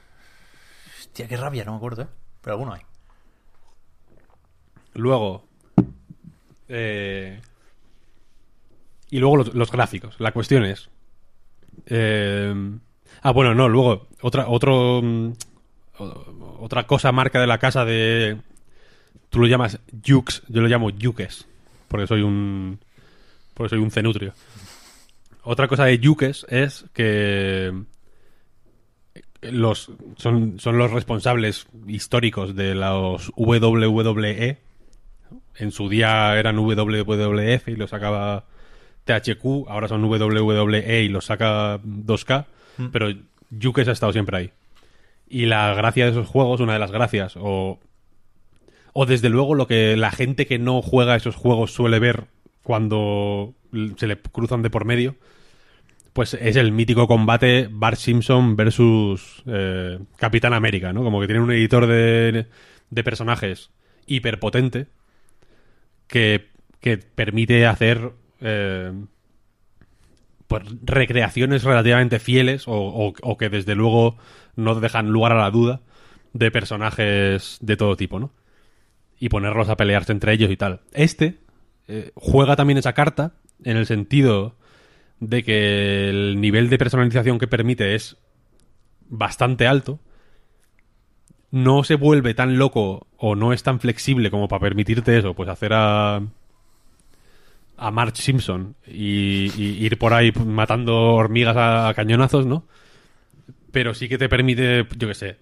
Hostia, 1.00 1.26
qué 1.26 1.36
rabia, 1.36 1.64
no 1.64 1.72
me 1.72 1.76
acuerdo, 1.78 2.02
¿eh? 2.02 2.06
Pero 2.42 2.54
alguno 2.54 2.74
hay. 2.74 2.82
Luego. 4.94 5.44
eh, 6.68 7.40
y 9.10 9.18
luego 9.18 9.36
los, 9.38 9.54
los 9.54 9.70
gráficos. 9.72 10.16
La 10.20 10.32
cuestión 10.32 10.64
es. 10.64 10.88
eh, 11.86 12.54
ah, 13.22 13.30
bueno, 13.32 13.54
no, 13.54 13.68
luego. 13.68 14.08
Otra, 14.22 14.48
otro. 14.48 15.00
Mm, 16.58 16.62
Otra 16.62 16.86
cosa 16.86 17.12
marca 17.12 17.40
de 17.40 17.46
la 17.46 17.58
casa 17.58 17.84
de. 17.84 18.38
Tú 19.30 19.40
lo 19.40 19.46
llamas 19.46 19.80
Jukes, 20.06 20.42
yo 20.48 20.60
lo 20.62 20.68
llamo 20.68 20.90
Yukes. 20.90 21.46
Porque 21.88 22.06
soy 22.06 22.22
un. 22.22 22.78
Porque 23.54 23.70
soy 23.70 23.78
un 23.78 23.90
cenutrio. 23.90 24.32
Otra 25.42 25.68
cosa 25.68 25.84
de 25.84 25.98
Yukes 25.98 26.46
es 26.48 26.86
que 26.92 27.72
los 29.42 29.90
son, 30.16 30.58
son 30.58 30.78
los 30.78 30.90
responsables 30.90 31.66
históricos 31.86 32.54
de 32.56 32.74
los 32.74 33.30
WWE. 33.36 34.58
En 35.56 35.70
su 35.70 35.88
día 35.88 36.38
eran 36.38 36.56
WWF 36.58 37.68
y 37.68 37.76
los 37.76 37.90
sacaba 37.90 38.44
THQ, 39.04 39.68
ahora 39.68 39.88
son 39.88 40.04
WWE 40.04 41.02
y 41.02 41.08
los 41.08 41.26
saca 41.26 41.78
2K, 41.82 42.46
pero 42.90 43.12
Yukes 43.50 43.88
ha 43.88 43.92
estado 43.92 44.12
siempre 44.12 44.36
ahí. 44.36 44.50
Y 45.28 45.46
la 45.46 45.74
gracia 45.74 46.04
de 46.04 46.10
esos 46.12 46.28
juegos, 46.28 46.60
una 46.60 46.74
de 46.74 46.78
las 46.78 46.92
gracias, 46.92 47.34
o, 47.36 47.80
o 48.92 49.06
desde 49.06 49.28
luego 49.28 49.54
lo 49.54 49.66
que 49.66 49.96
la 49.96 50.10
gente 50.10 50.46
que 50.46 50.58
no 50.58 50.82
juega 50.82 51.16
esos 51.16 51.34
juegos 51.36 51.72
suele 51.72 51.98
ver 51.98 52.26
cuando 52.62 53.54
se 53.96 54.06
le 54.06 54.18
cruzan 54.18 54.62
de 54.62 54.70
por 54.70 54.84
medio, 54.84 55.16
pues 56.12 56.34
es 56.34 56.56
el 56.56 56.72
mítico 56.72 57.08
combate 57.08 57.68
Bart 57.70 57.98
Simpson 57.98 58.56
versus 58.56 59.42
eh, 59.46 59.98
Capitán 60.16 60.54
América, 60.54 60.92
¿no? 60.92 61.02
Como 61.02 61.20
que 61.20 61.26
tienen 61.26 61.42
un 61.42 61.52
editor 61.52 61.86
de, 61.86 62.46
de 62.90 63.04
personajes 63.04 63.70
hiperpotente 64.06 64.86
que, 66.06 66.50
que 66.80 66.98
permite 66.98 67.66
hacer 67.66 68.12
eh, 68.40 68.92
pues 70.60 70.76
recreaciones 70.82 71.64
relativamente 71.64 72.20
fieles 72.20 72.64
o, 72.66 73.36
que 73.36 73.48
desde 73.48 73.74
luego 73.74 74.16
no 74.54 74.76
dejan 74.76 75.10
lugar 75.10 75.32
a 75.32 75.40
la 75.40 75.50
duda 75.50 75.80
de 76.32 76.52
personajes 76.52 77.58
de 77.60 77.76
todo 77.76 77.96
tipo, 77.96 78.20
¿no? 78.20 78.32
Y 79.18 79.30
ponerlos 79.30 79.68
a 79.68 79.76
pelearse 79.76 80.12
entre 80.12 80.32
ellos 80.32 80.52
y 80.52 80.56
tal. 80.56 80.82
Este 80.92 81.40
eh, 81.88 82.12
juega 82.14 82.54
también 82.54 82.78
esa 82.78 82.92
carta 82.92 83.32
en 83.64 83.76
el 83.76 83.86
sentido 83.86 84.54
de 85.18 85.42
que 85.42 86.08
el 86.08 86.40
nivel 86.40 86.70
de 86.70 86.78
personalización 86.78 87.40
que 87.40 87.48
permite 87.48 87.96
es 87.96 88.16
bastante 89.08 89.66
alto. 89.66 89.98
No 91.50 91.82
se 91.82 91.96
vuelve 91.96 92.34
tan 92.34 92.58
loco 92.58 93.08
o 93.16 93.34
no 93.34 93.52
es 93.52 93.64
tan 93.64 93.80
flexible 93.80 94.30
como 94.30 94.46
para 94.46 94.60
permitirte 94.60 95.18
eso, 95.18 95.34
pues 95.34 95.48
hacer 95.48 95.72
a 95.72 96.22
a 97.76 97.90
Marge 97.90 98.22
Simpson 98.22 98.76
y, 98.86 99.50
y 99.56 99.84
ir 99.84 99.98
por 99.98 100.14
ahí 100.14 100.32
matando 100.32 101.14
hormigas 101.14 101.56
a, 101.56 101.88
a 101.88 101.94
cañonazos, 101.94 102.46
¿no? 102.46 102.64
Pero 103.72 103.94
sí 103.94 104.08
que 104.08 104.18
te 104.18 104.28
permite, 104.28 104.86
yo 104.96 105.08
qué 105.08 105.14
sé, 105.14 105.36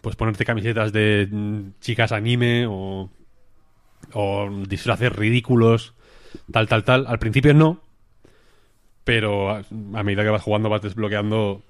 pues 0.00 0.16
ponerte 0.16 0.44
camisetas 0.44 0.92
de 0.92 1.28
mm, 1.30 1.80
chicas 1.80 2.12
anime 2.12 2.66
o, 2.68 3.10
o 4.12 4.50
disfraces 4.68 5.10
ridículos, 5.10 5.94
tal, 6.52 6.68
tal, 6.68 6.84
tal. 6.84 7.06
Al 7.06 7.18
principio 7.18 7.54
no, 7.54 7.80
pero 9.04 9.50
a, 9.50 9.58
a 9.58 10.02
medida 10.02 10.22
que 10.22 10.30
vas 10.30 10.42
jugando 10.42 10.68
vas 10.68 10.82
desbloqueando 10.82 11.62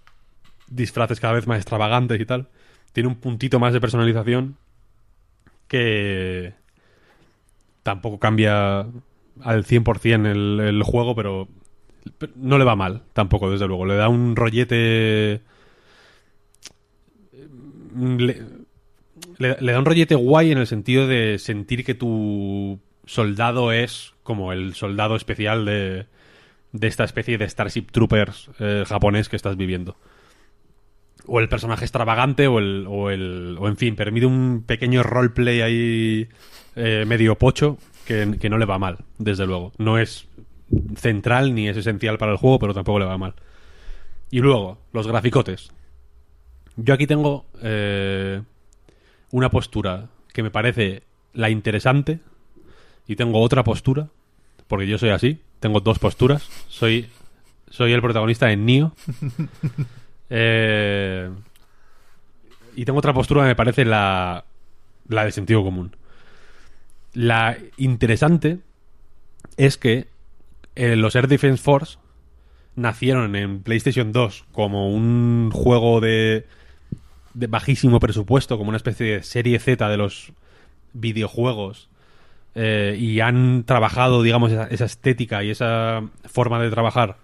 disfraces 0.69 1.21
cada 1.21 1.35
vez 1.35 1.47
más 1.47 1.59
extravagantes 1.59 2.21
y 2.21 2.27
tal. 2.27 2.49
Tiene 2.93 3.09
un 3.09 3.17
puntito 3.17 3.59
más 3.61 3.73
de 3.73 3.81
personalización 3.81 4.57
que 5.69 6.55
tampoco 7.83 8.19
cambia 8.19 8.87
al 9.43 9.65
100% 9.65 10.27
el, 10.27 10.61
el 10.61 10.83
juego, 10.83 11.15
pero 11.15 11.49
no 12.37 12.59
le 12.59 12.65
va 12.65 12.77
mal 12.77 13.03
tampoco, 13.13 13.51
desde 13.51 13.67
luego. 13.67 13.87
Le 13.87 13.95
da 13.97 14.09
un 14.09 14.37
rollete... 14.37 15.41
Le, 17.97 18.43
le- 19.39 19.57
le 19.61 19.73
da 19.73 19.79
un 19.79 19.85
rollete 19.85 20.15
guay 20.15 20.51
en 20.53 20.59
el 20.59 20.67
sentido 20.67 21.07
de 21.07 21.39
sentir 21.39 21.85
que 21.85 21.95
tu 21.95 22.81
soldado 23.07 23.73
es 23.73 24.15
como 24.23 24.53
el 24.53 24.75
soldado 24.75 25.15
especial 25.17 25.65
de, 25.65 26.07
de 26.73 26.87
esta 26.87 27.05
especie 27.05 27.39
de 27.39 27.49
Starship 27.49 27.87
Troopers 27.93 28.51
eh, 28.59 28.85
japonés 28.87 29.29
que 29.29 29.37
estás 29.37 29.57
viviendo. 29.57 29.97
O 31.27 31.41
el 31.41 31.49
personaje 31.49 31.85
extravagante, 31.85 32.49
o 32.49 32.59
el, 32.59 32.85
o 32.89 33.11
el. 33.11 33.57
O 33.59 33.69
en 33.69 33.77
fin, 33.79 33.97
permite 33.97 34.27
un 34.27 34.63
pequeño 34.67 35.03
roleplay 35.03 35.63
ahí 35.63 36.29
eh, 36.77 37.05
medio 37.07 37.37
pocho 37.39 37.79
que, 38.07 38.37
que 38.41 38.51
no 38.51 38.59
le 38.59 38.67
va 38.67 38.79
mal, 38.79 38.99
desde 39.19 39.47
luego. 39.47 39.73
No 39.79 39.99
es 39.99 40.27
central 40.97 41.55
ni 41.55 41.69
es 41.69 41.77
esencial 41.77 42.19
para 42.19 42.33
el 42.33 42.39
juego, 42.39 42.59
pero 42.59 42.75
tampoco 42.75 42.99
le 42.99 43.05
va 43.05 43.19
mal. 43.19 43.35
Y 44.31 44.41
luego, 44.41 44.79
los 44.93 45.07
graficotes. 45.07 45.71
Yo 46.77 46.95
aquí 46.95 47.07
tengo 47.07 47.47
eh, 47.63 48.43
una 49.31 49.51
postura 49.51 50.09
que 50.33 50.43
me 50.43 50.51
parece 50.51 51.03
la 51.33 51.51
interesante 51.51 52.19
y 53.07 53.17
tengo 53.17 53.41
otra 53.41 53.63
postura, 53.63 54.09
porque 54.67 54.87
yo 54.87 54.99
soy 54.99 55.11
así, 55.11 55.41
tengo 55.61 55.81
dos 55.81 55.99
posturas. 55.99 56.49
Soy, 56.69 57.09
soy 57.71 57.93
el 57.93 58.01
protagonista 58.01 58.51
en 58.51 58.67
Nio. 58.67 58.93
Eh, 60.37 61.31
y 62.75 62.85
tengo 62.87 62.99
otra 62.99 63.13
postura 63.13 63.43
que 63.43 63.49
me 63.49 63.55
parece 63.55 63.85
la, 63.85 64.45
la 65.07 65.25
de 65.27 65.31
sentido 65.31 65.63
común. 65.63 65.95
La 67.15 67.57
interesante 67.77 68.59
es 69.57 69.79
que 69.79 70.09
eh, 70.75 70.97
los 70.97 71.15
Air 71.15 71.29
Defense 71.29 71.63
Force 71.63 71.99
nacieron 72.75 73.37
en 73.37 73.63
PlayStation 73.63 74.13
2 74.13 74.47
como 74.53 74.93
un 74.93 75.51
juego 75.53 76.01
de, 76.01 76.45
bajísimo 77.35 78.01
presupuesto, 78.01 78.59
como 78.59 78.71
una 78.71 78.79
especie 78.79 79.07
de 79.07 79.23
serie 79.23 79.61
Z 79.61 79.89
de 79.89 79.97
los 79.97 80.33
videojuegos. 80.93 81.89
eh, 82.57 82.97
y 82.99 83.21
han 83.21 83.65
trabajado, 83.65 84.23
digamos, 84.23 84.53
esa, 84.53 84.67
esa 84.67 84.85
estética 84.85 85.43
y 85.43 85.51
esa 85.51 86.03
forma 86.25 86.61
de 86.63 86.71
trabajar 86.71 87.17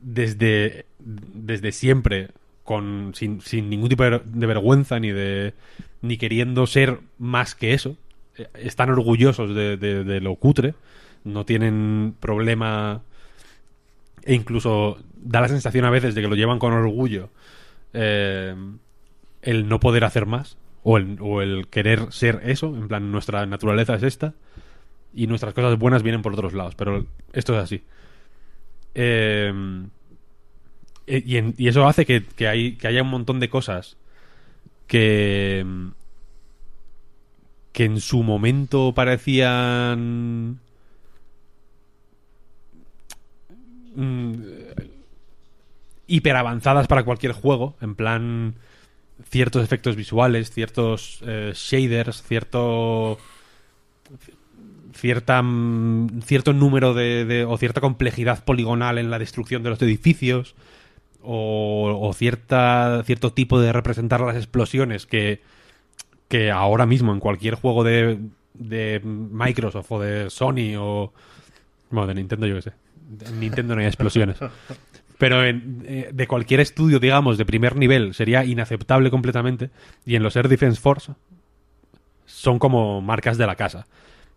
desde, 0.00 0.86
desde 0.98 1.72
siempre, 1.72 2.28
con, 2.64 3.12
sin, 3.14 3.40
sin 3.40 3.70
ningún 3.70 3.88
tipo 3.88 4.04
de, 4.04 4.20
de 4.24 4.46
vergüenza 4.46 5.00
ni 5.00 5.10
de 5.10 5.54
ni 6.02 6.16
queriendo 6.16 6.66
ser 6.66 7.00
más 7.18 7.54
que 7.54 7.74
eso. 7.74 7.96
Eh, 8.42 8.48
Están 8.54 8.90
orgullosos 8.90 9.54
de, 9.54 9.76
de- 9.76 10.20
lo 10.20 10.34
cutre, 10.36 10.74
no 11.24 11.44
tienen 11.44 12.14
problema 12.20 13.02
e 14.24 14.34
incluso 14.34 14.98
da 15.16 15.40
la 15.40 15.48
sensación 15.48 15.84
a 15.84 15.90
veces 15.90 16.14
de 16.14 16.22
que 16.22 16.28
lo 16.28 16.34
llevan 16.36 16.58
con 16.58 16.72
orgullo 16.72 17.30
eh, 17.92 18.54
el 19.42 19.68
no 19.68 19.80
poder 19.80 20.04
hacer 20.04 20.26
más 20.26 20.56
o 20.82 20.96
el, 20.98 21.18
o 21.20 21.42
el 21.42 21.66
querer 21.68 22.12
ser 22.12 22.40
eso, 22.44 22.68
en 22.76 22.88
plan 22.88 23.10
nuestra 23.12 23.44
naturaleza 23.46 23.94
es 23.94 24.02
esta 24.02 24.34
y 25.14 25.26
nuestras 25.26 25.54
cosas 25.54 25.78
buenas 25.78 26.02
vienen 26.02 26.22
por 26.22 26.32
otros 26.32 26.52
lados, 26.54 26.74
pero 26.74 27.04
esto 27.32 27.52
es 27.54 27.64
así. 27.64 27.82
Eh, 28.94 29.52
y, 31.06 31.62
y 31.64 31.68
eso 31.68 31.86
hace 31.86 32.06
que, 32.06 32.24
que 32.24 32.46
hay, 32.48 32.76
que 32.76 32.86
haya 32.86 33.02
un 33.02 33.10
montón 33.10 33.40
de 33.40 33.48
cosas 33.48 33.96
que, 34.86 35.64
que 37.72 37.84
en 37.84 38.00
su 38.00 38.22
momento 38.22 38.92
parecían 38.94 40.58
mm, 43.94 44.34
hiper 46.06 46.36
avanzadas 46.36 46.86
para 46.88 47.04
cualquier 47.04 47.32
juego, 47.32 47.76
en 47.80 47.94
plan 47.94 48.54
ciertos 49.28 49.62
efectos 49.62 49.96
visuales, 49.96 50.50
ciertos 50.50 51.20
eh, 51.26 51.52
shaders, 51.54 52.22
cierto 52.22 53.18
cierta 54.94 55.40
mm, 55.42 56.22
cierto 56.22 56.52
número 56.52 56.94
de, 56.94 57.24
de- 57.24 57.44
o 57.44 57.56
cierta 57.58 57.80
complejidad 57.80 58.44
poligonal 58.44 58.98
en 58.98 59.10
la 59.10 59.18
destrucción 59.18 59.62
de 59.62 59.70
los 59.70 59.80
edificios 59.82 60.54
o, 61.22 61.98
o 62.00 62.12
cierta 62.12 63.02
cierto 63.04 63.32
tipo 63.32 63.60
de 63.60 63.72
representar 63.72 64.20
las 64.20 64.36
explosiones 64.36 65.06
que 65.06 65.42
que 66.30 66.50
ahora 66.50 66.86
mismo 66.86 67.12
en 67.12 67.20
cualquier 67.20 67.56
juego 67.56 67.84
de 67.84 68.18
de 68.54 69.00
Microsoft 69.04 69.92
o 69.92 70.00
de 70.00 70.30
Sony 70.30 70.76
o 70.78 71.12
bueno 71.90 72.06
de 72.06 72.14
Nintendo 72.14 72.46
yo 72.46 72.54
qué 72.56 72.62
sé 72.62 72.72
en 73.26 73.40
Nintendo 73.40 73.74
no 73.74 73.80
hay 73.82 73.86
explosiones 73.86 74.38
pero 75.18 75.44
en- 75.44 75.82
eh, 75.86 76.10
de 76.12 76.26
cualquier 76.26 76.60
estudio 76.60 76.98
digamos 77.00 77.36
de 77.36 77.44
primer 77.44 77.76
nivel 77.76 78.14
sería 78.14 78.44
inaceptable 78.44 79.10
completamente 79.10 79.68
y 80.06 80.14
en 80.16 80.22
los 80.22 80.34
Air 80.36 80.48
Defense 80.48 80.80
Force 80.80 81.12
son 82.26 82.58
como 82.58 83.00
marcas 83.02 83.36
de 83.36 83.46
la 83.46 83.56
casa 83.56 83.86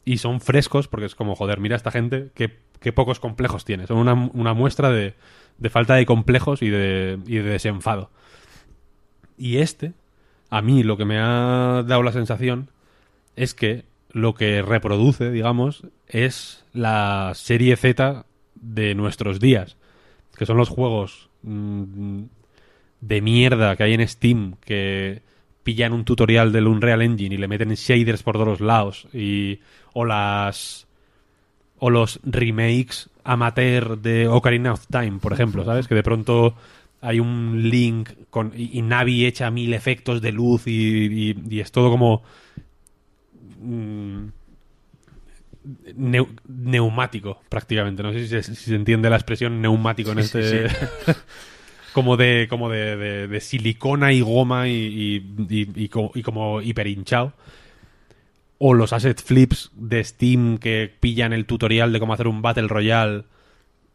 y 0.06 0.18
son 0.18 0.42
frescos 0.42 0.90
porque 0.90 1.06
es 1.06 1.16
como, 1.16 1.34
joder, 1.36 1.62
mira 1.62 1.78
esta 1.78 1.90
gente, 1.92 2.30
qué, 2.34 2.60
qué 2.82 2.92
pocos 2.92 3.22
complejos 3.22 3.64
tiene. 3.64 3.88
Son 3.88 3.98
una, 3.98 4.14
una 4.34 4.54
muestra 4.54 4.90
de, 4.90 5.14
de 5.60 5.70
falta 5.70 5.96
de 5.96 6.06
complejos 6.06 6.62
y 6.62 6.70
de, 6.70 7.20
y 7.26 7.36
de 7.38 7.44
desenfado. 7.44 8.10
Y 9.38 9.58
este, 9.60 9.94
a 10.54 10.62
mí 10.62 10.84
lo 10.84 10.98
que 10.98 11.06
me 11.06 11.18
ha 11.18 11.84
dado 11.84 12.04
la 12.04 12.12
sensación 12.12 12.70
es 13.36 13.56
que 13.56 13.86
lo 14.12 14.36
que 14.36 14.62
reproduce, 14.62 15.32
digamos, 15.32 15.82
es 16.08 16.64
la 16.74 17.32
serie 17.34 17.76
Z 17.76 18.28
de 18.54 18.94
nuestros 18.94 19.40
días, 19.40 19.78
que 20.38 20.46
son 20.46 20.58
los 20.58 20.70
juegos 20.70 21.32
mm, 21.42 22.26
de 23.02 23.22
mierda 23.22 23.76
que 23.76 23.82
hay 23.82 23.96
en 23.96 24.08
Steam 24.08 24.54
que 24.64 25.24
pillan 25.64 25.92
un 25.92 26.06
tutorial 26.06 26.52
del 26.52 26.68
Unreal 26.68 27.02
Engine 27.02 27.34
y 27.34 27.40
le 27.40 27.48
meten 27.48 27.74
shaders 27.74 28.22
por 28.22 28.36
todos 28.36 28.48
los 28.48 28.62
lados 28.62 29.08
y 29.12 29.60
o 29.94 30.06
las 30.06 30.86
o 31.80 31.90
los 31.90 32.20
remakes 32.22 33.10
amateur 33.24 33.98
de 33.98 34.28
Ocarina 34.28 34.74
of 34.74 34.86
Time, 34.86 35.18
por 35.18 35.34
ejemplo, 35.34 35.66
¿sabes? 35.66 35.88
Que 35.88 35.96
de 35.96 36.04
pronto 36.04 36.54
hay 37.04 37.20
un 37.20 37.70
link 37.70 38.10
con 38.30 38.52
y, 38.56 38.80
y 38.80 38.82
Navi 38.82 39.26
echa 39.26 39.52
mil 39.52 39.74
efectos 39.74 40.22
de 40.22 40.32
luz 40.32 40.68
y, 40.68 40.72
y- 41.32 41.36
y 41.50 41.60
es 41.60 41.72
todo 41.72 41.90
como 41.92 42.24
mm, 43.62 44.26
neu- 45.98 46.30
neumático 46.48 47.42
prácticamente. 47.50 48.04
No 48.04 48.12
sé 48.12 48.20
si 48.22 48.28
se, 48.28 48.44
si 48.44 48.56
se 48.56 48.76
entiende 48.76 49.10
la 49.10 49.16
expresión 49.18 49.62
neumático 49.62 50.12
en 50.12 50.20
Sí, 50.24 50.38
este 50.40 50.70
sí, 50.70 50.76
como 51.94 52.18
de 52.18 52.48
como 52.50 52.70
de, 52.70 52.96
de- 52.96 53.28
de 53.28 53.40
silicona 53.40 54.12
y 54.14 54.22
goma 54.22 54.68
y 54.68 55.90
como 56.24 56.62
hiper 56.62 56.88
hinchado 56.88 57.34
o 58.60 58.74
los 58.74 58.94
asset 58.94 59.22
flips 59.22 59.72
de 59.76 60.04
Steam 60.04 60.58
que 60.58 60.92
pillan 61.00 61.34
el 61.34 61.46
tutorial 61.46 61.92
de 61.92 62.00
cómo 62.00 62.14
hacer 62.14 62.28
un 62.28 62.42
Battle 62.42 62.68
Royale 62.68 63.24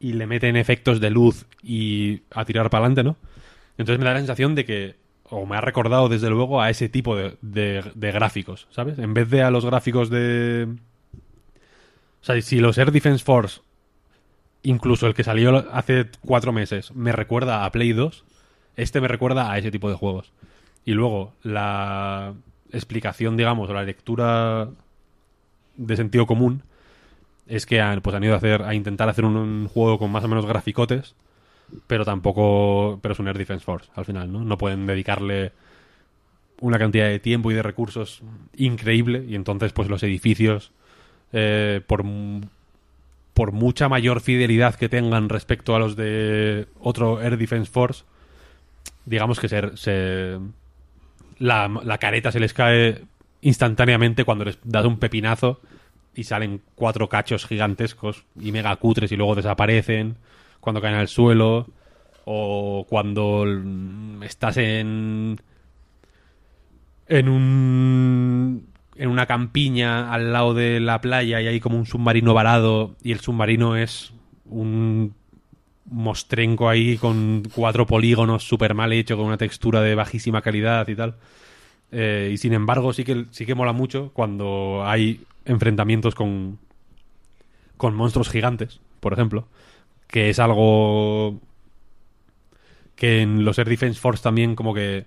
y 0.00 0.12
le 0.14 0.26
meten 0.26 0.56
efectos 0.56 1.00
de 1.00 1.10
luz 1.10 1.46
y 1.62 2.22
a 2.30 2.44
tirar 2.44 2.70
para 2.70 2.84
adelante, 2.86 3.02
¿no? 3.04 3.16
Entonces 3.78 3.98
me 3.98 4.04
da 4.06 4.12
la 4.14 4.18
sensación 4.20 4.54
de 4.54 4.64
que, 4.64 4.96
o 5.24 5.46
me 5.46 5.56
ha 5.56 5.60
recordado 5.60 6.08
desde 6.08 6.30
luego 6.30 6.60
a 6.62 6.70
ese 6.70 6.88
tipo 6.88 7.16
de, 7.16 7.36
de- 7.42 7.84
de 7.94 8.12
gráficos, 8.12 8.66
¿sabes? 8.70 8.98
En 8.98 9.14
vez 9.14 9.28
de 9.30 9.42
a 9.42 9.50
los 9.50 9.64
gráficos 9.64 10.10
de... 10.10 10.68
O 12.20 12.24
sea, 12.24 12.40
si 12.42 12.58
los 12.60 12.76
Air 12.78 12.90
Defense 12.92 13.24
Force, 13.24 13.60
incluso 14.62 15.06
el 15.06 15.14
que 15.14 15.24
salió 15.24 15.64
hace 15.72 16.06
cuatro 16.20 16.52
meses, 16.52 16.92
me 16.94 17.12
recuerda 17.12 17.64
a 17.64 17.72
Play 17.72 17.92
2, 17.92 18.24
este 18.76 19.00
me 19.00 19.08
recuerda 19.08 19.50
a 19.50 19.58
ese 19.58 19.70
tipo 19.70 19.88
de 19.88 19.96
juegos. 19.96 20.32
Y 20.84 20.92
luego, 20.92 21.34
la 21.42 22.34
explicación, 22.72 23.36
digamos, 23.36 23.70
o 23.70 23.74
la 23.74 23.82
lectura 23.84 24.68
de 25.76 25.96
sentido 25.96 26.26
común 26.26 26.62
es 27.48 27.66
que 27.66 27.80
han, 27.80 28.00
pues 28.02 28.14
han 28.16 28.24
ido 28.24 28.34
a 28.34 28.38
hacer 28.38 28.62
a 28.62 28.74
intentar 28.74 29.08
hacer 29.08 29.24
un, 29.24 29.68
juego 29.68 29.98
con 29.98 30.10
más 30.10 30.24
o 30.24 30.28
menos 30.28 30.46
graficotes 30.46 31.14
pero 31.86 32.04
tampoco 32.04 32.98
pero 33.02 33.12
es 33.14 33.18
un 33.20 33.28
Air 33.28 33.38
Defense 33.38 33.64
Force 33.64 33.90
al 33.94 34.04
final 34.04 34.32
no 34.32 34.44
no 34.44 34.58
pueden 34.58 34.86
dedicarle 34.86 35.52
una 36.60 36.78
cantidad 36.78 37.06
de 37.06 37.20
tiempo 37.20 37.50
y 37.50 37.54
de 37.54 37.62
recursos 37.62 38.22
increíble 38.56 39.24
y 39.28 39.34
entonces 39.34 39.72
pues 39.72 39.88
los 39.88 40.02
edificios 40.02 40.72
eh, 41.32 41.80
por 41.86 42.04
por 43.34 43.52
mucha 43.52 43.88
mayor 43.88 44.20
fidelidad 44.20 44.74
que 44.74 44.88
tengan 44.88 45.28
respecto 45.28 45.76
a 45.76 45.78
los 45.78 45.94
de 45.96 46.66
otro 46.80 47.20
Air 47.22 47.36
Defense 47.38 47.70
Force 47.70 48.04
digamos 49.04 49.38
que 49.38 49.48
se, 49.48 49.76
se- 49.76 50.38
la, 51.38 51.68
la 51.84 51.98
careta 51.98 52.32
se 52.32 52.40
les 52.40 52.52
cae 52.52 53.02
instantáneamente 53.40 54.24
cuando 54.24 54.44
les 54.44 54.58
das 54.64 54.84
un 54.84 54.98
pepinazo 54.98 55.60
y 56.18 56.24
salen 56.24 56.62
cuatro 56.74 57.08
cachos 57.08 57.46
gigantescos 57.46 58.24
y 58.40 58.50
mega 58.50 58.74
cutres 58.74 59.12
y 59.12 59.16
luego 59.16 59.36
desaparecen 59.36 60.16
cuando 60.58 60.80
caen 60.80 60.96
al 60.96 61.06
suelo 61.06 61.68
o 62.24 62.84
cuando 62.88 63.44
mm, 63.46 64.24
estás 64.24 64.56
en 64.56 65.40
en 67.06 67.28
un 67.28 68.66
en 68.96 69.08
una 69.08 69.26
campiña 69.26 70.12
al 70.12 70.32
lado 70.32 70.54
de 70.54 70.80
la 70.80 71.00
playa 71.00 71.40
y 71.40 71.46
hay 71.46 71.60
como 71.60 71.78
un 71.78 71.86
submarino 71.86 72.34
varado 72.34 72.96
y 73.00 73.12
el 73.12 73.20
submarino 73.20 73.76
es 73.76 74.12
un 74.46 75.14
mostrenco 75.84 76.68
ahí 76.68 76.96
con 76.96 77.44
cuatro 77.54 77.86
polígonos 77.86 78.42
súper 78.42 78.74
mal 78.74 78.92
hecho 78.92 79.16
con 79.16 79.26
una 79.26 79.38
textura 79.38 79.82
de 79.82 79.94
bajísima 79.94 80.42
calidad 80.42 80.88
y 80.88 80.96
tal. 80.96 81.14
Eh, 81.92 82.30
y 82.32 82.38
sin 82.38 82.54
embargo 82.54 82.92
sí 82.92 83.04
que 83.04 83.26
sí 83.30 83.46
que 83.46 83.54
mola 83.54 83.72
mucho 83.72 84.10
cuando 84.12 84.82
hay 84.84 85.20
enfrentamientos 85.48 86.14
con 86.14 86.58
con 87.76 87.94
monstruos 87.94 88.28
gigantes 88.28 88.80
por 89.00 89.12
ejemplo 89.12 89.48
que 90.06 90.30
es 90.30 90.38
algo 90.38 91.38
que 92.96 93.20
en 93.22 93.44
los 93.44 93.58
Air 93.58 93.68
Defense 93.68 94.00
Force 94.00 94.22
también 94.22 94.56
como 94.56 94.74
que 94.74 95.06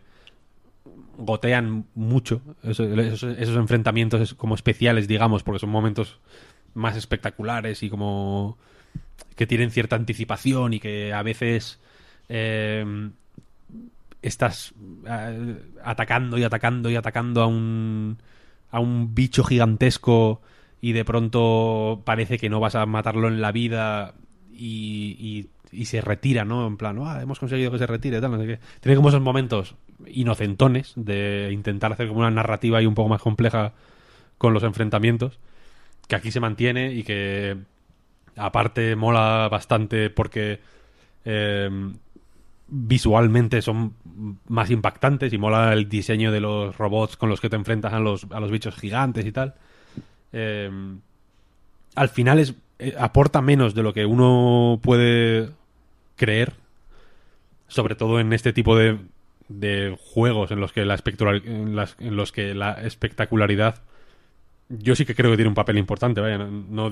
gotean 1.18 1.86
mucho. 1.94 2.42
Eso- 2.64 2.86
esos, 2.86 3.24
esos 3.38 3.58
enfrentamientos 3.58 4.34
como 4.34 4.56
especiales, 4.56 5.08
digamos, 5.08 5.44
porque 5.44 5.60
son 5.60 5.70
momentos 5.70 6.20
más 6.74 6.96
espectaculares 6.96 7.84
y 7.84 7.90
como 7.90 8.58
que 9.36 9.46
tienen 9.46 9.72
cierta 9.72 9.96
anticipación 9.98 10.74
y 10.74 10.80
que 10.80 11.14
a 11.14 11.22
veces 11.22 11.80
eh, 12.30 13.10
estás 14.22 14.74
eh, 15.08 15.58
atacando 15.84 16.38
y 16.38 16.44
atacando 16.44 16.90
y 16.90 16.96
atacando 16.96 17.42
a 17.42 17.48
un 17.48 18.18
a 18.72 18.80
un 18.80 19.14
bicho 19.16 19.44
gigantesco 19.44 20.42
y 20.82 20.94
de 20.94 21.06
pronto 21.06 22.02
parece 22.06 22.38
que 22.38 22.50
no 22.50 22.60
vas 22.60 22.76
a 22.76 22.86
matarlo 22.86 23.28
en 23.28 23.42
la 23.42 23.52
vida 23.52 24.16
y, 24.52 25.16
y- 25.20 25.50
y 25.74 25.86
se 25.86 26.02
retira, 26.02 26.44
¿no? 26.46 26.68
En 26.68 26.76
plan, 26.78 26.98
ah, 27.04 27.22
hemos 27.22 27.40
conseguido 27.40 27.72
que 27.72 27.78
se 27.78 27.88
retire, 27.88 28.20
tal. 28.20 28.60
Tiene 28.82 28.96
como 28.96 29.10
esos 29.10 29.22
momentos 29.22 29.76
inocentones 30.08 30.94
de 30.96 31.50
intentar 31.54 31.94
hacer 31.94 32.08
como 32.08 32.20
una 32.20 32.32
narrativa 32.32 32.78
ahí 32.80 32.86
un 32.86 32.96
poco 32.96 33.10
más 33.10 33.22
compleja 33.22 33.74
con 34.38 34.54
los 34.54 34.64
enfrentamientos, 34.64 35.40
que 36.08 36.16
aquí 36.16 36.32
se 36.32 36.40
mantiene 36.40 36.94
y 36.94 37.04
que 37.04 37.58
aparte 38.36 38.96
mola 38.96 39.48
bastante 39.52 40.10
porque 40.10 40.60
eh, 41.26 41.70
visualmente 42.72 43.62
son 43.62 43.94
más 44.48 44.72
impactantes 44.72 45.32
y 45.34 45.38
mola 45.38 45.74
el 45.74 45.90
diseño 45.90 46.32
de 46.32 46.40
los 46.40 46.78
robots 46.78 47.18
con 47.18 47.30
los 47.30 47.42
que 47.42 47.50
te 47.50 47.58
enfrentas 47.58 47.94
a 47.94 48.00
los, 48.00 48.26
a 48.32 48.40
los 48.40 48.50
bichos 48.50 48.76
gigantes 48.76 49.26
y 49.26 49.32
tal. 49.32 49.56
Eh, 50.34 50.72
al 51.96 52.10
final 52.10 52.40
es 52.40 52.56
eh, 52.80 52.96
aporta 52.98 53.42
menos 53.42 53.76
de 53.76 53.84
lo 53.84 53.94
que 53.94 54.06
uno 54.06 54.80
puede 54.82 55.50
creer, 56.16 56.54
sobre 57.68 57.96
todo 57.96 58.20
en 58.20 58.32
este 58.32 58.54
tipo 58.54 58.78
de, 58.78 58.98
de 59.50 59.98
juegos 60.14 60.52
en 60.52 60.62
los 60.62 60.72
que 60.72 60.86
la 60.86 60.98
en, 61.06 61.78
en 62.00 62.16
los 62.16 62.32
que 62.32 62.56
la 62.56 62.74
espectacularidad 62.74 63.82
yo 64.80 64.96
sí 64.96 65.06
que 65.06 65.16
creo 65.16 65.32
que 65.32 65.38
tiene 65.38 65.50
un 65.50 65.56
papel 65.56 65.78
importante, 65.78 66.22
vaya, 66.22 66.38
no, 66.38 66.92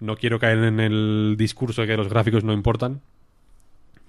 no 0.00 0.16
quiero 0.16 0.38
caer 0.38 0.58
en 0.58 0.80
el 0.80 1.36
discurso 1.38 1.82
de 1.82 1.88
que 1.88 1.96
los 1.96 2.08
gráficos 2.08 2.44
no 2.44 2.52
importan, 2.52 3.00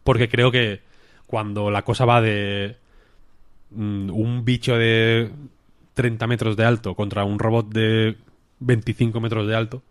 porque 0.10 0.27
creo 0.27 0.52
que 0.52 0.81
cuando 1.27 1.69
la 1.69 1.84
cosa 1.84 2.03
va 2.03 2.19
de 2.19 2.77
mm, 3.69 4.10
un 4.10 4.44
bicho 4.44 4.76
de 4.76 5.30
30 5.94 6.26
metros 6.26 6.57
de 6.57 6.65
alto 6.65 6.95
contra 6.95 7.23
un 7.26 7.38
robot 7.38 7.72
de 7.72 8.18
25 8.57 9.19
metros 9.19 9.45
de 9.45 9.56
alto, 9.56 9.84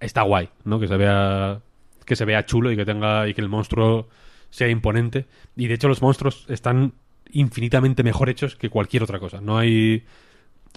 está 0.00 0.22
guay, 0.22 0.48
¿no? 0.64 0.80
Que 0.80 0.88
se 0.88 0.96
vea 0.96 1.60
que 2.06 2.16
se 2.16 2.24
vea 2.24 2.46
chulo 2.46 2.72
y 2.72 2.76
que 2.76 2.86
tenga 2.86 3.28
y 3.28 3.34
que 3.34 3.42
el 3.42 3.50
monstruo 3.50 4.08
sea 4.48 4.68
imponente. 4.68 5.26
Y 5.54 5.66
de 5.66 5.74
hecho 5.74 5.88
los 5.88 6.00
monstruos 6.00 6.46
están 6.48 6.94
infinitamente 7.30 8.02
mejor 8.02 8.30
hechos 8.30 8.56
que 8.56 8.70
cualquier 8.70 9.02
otra 9.02 9.18
cosa. 9.18 9.42
No 9.42 9.58
hay 9.58 10.02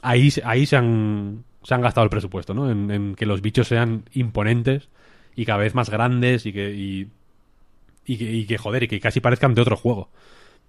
ahí 0.02 0.34
ahí 0.44 0.65
se 0.65 0.76
han 0.76 1.45
se 1.64 1.74
han 1.74 1.82
gastado 1.82 2.03
el 2.03 2.10
presupuesto, 2.10 2.53
¿no? 2.53 2.70
En, 2.70 3.15
que 3.15 3.26
los 3.26 3.41
bichos 3.41 3.70
sean 3.70 4.03
imponentes 4.11 4.90
y 5.34 5.45
cada 5.45 5.60
vez 5.60 5.76
más 5.76 5.90
grandes 5.90 6.45
y 6.45 6.52
que 6.52 7.07
y 8.06 8.18
que, 8.18 8.32
y 8.32 8.46
que, 8.46 8.58
joder 8.58 8.84
y 8.84 8.88
que 8.88 9.00
casi 9.00 9.20
parezcan 9.20 9.56
de 9.56 9.62
otro 9.62 9.78
juego. 9.78 10.10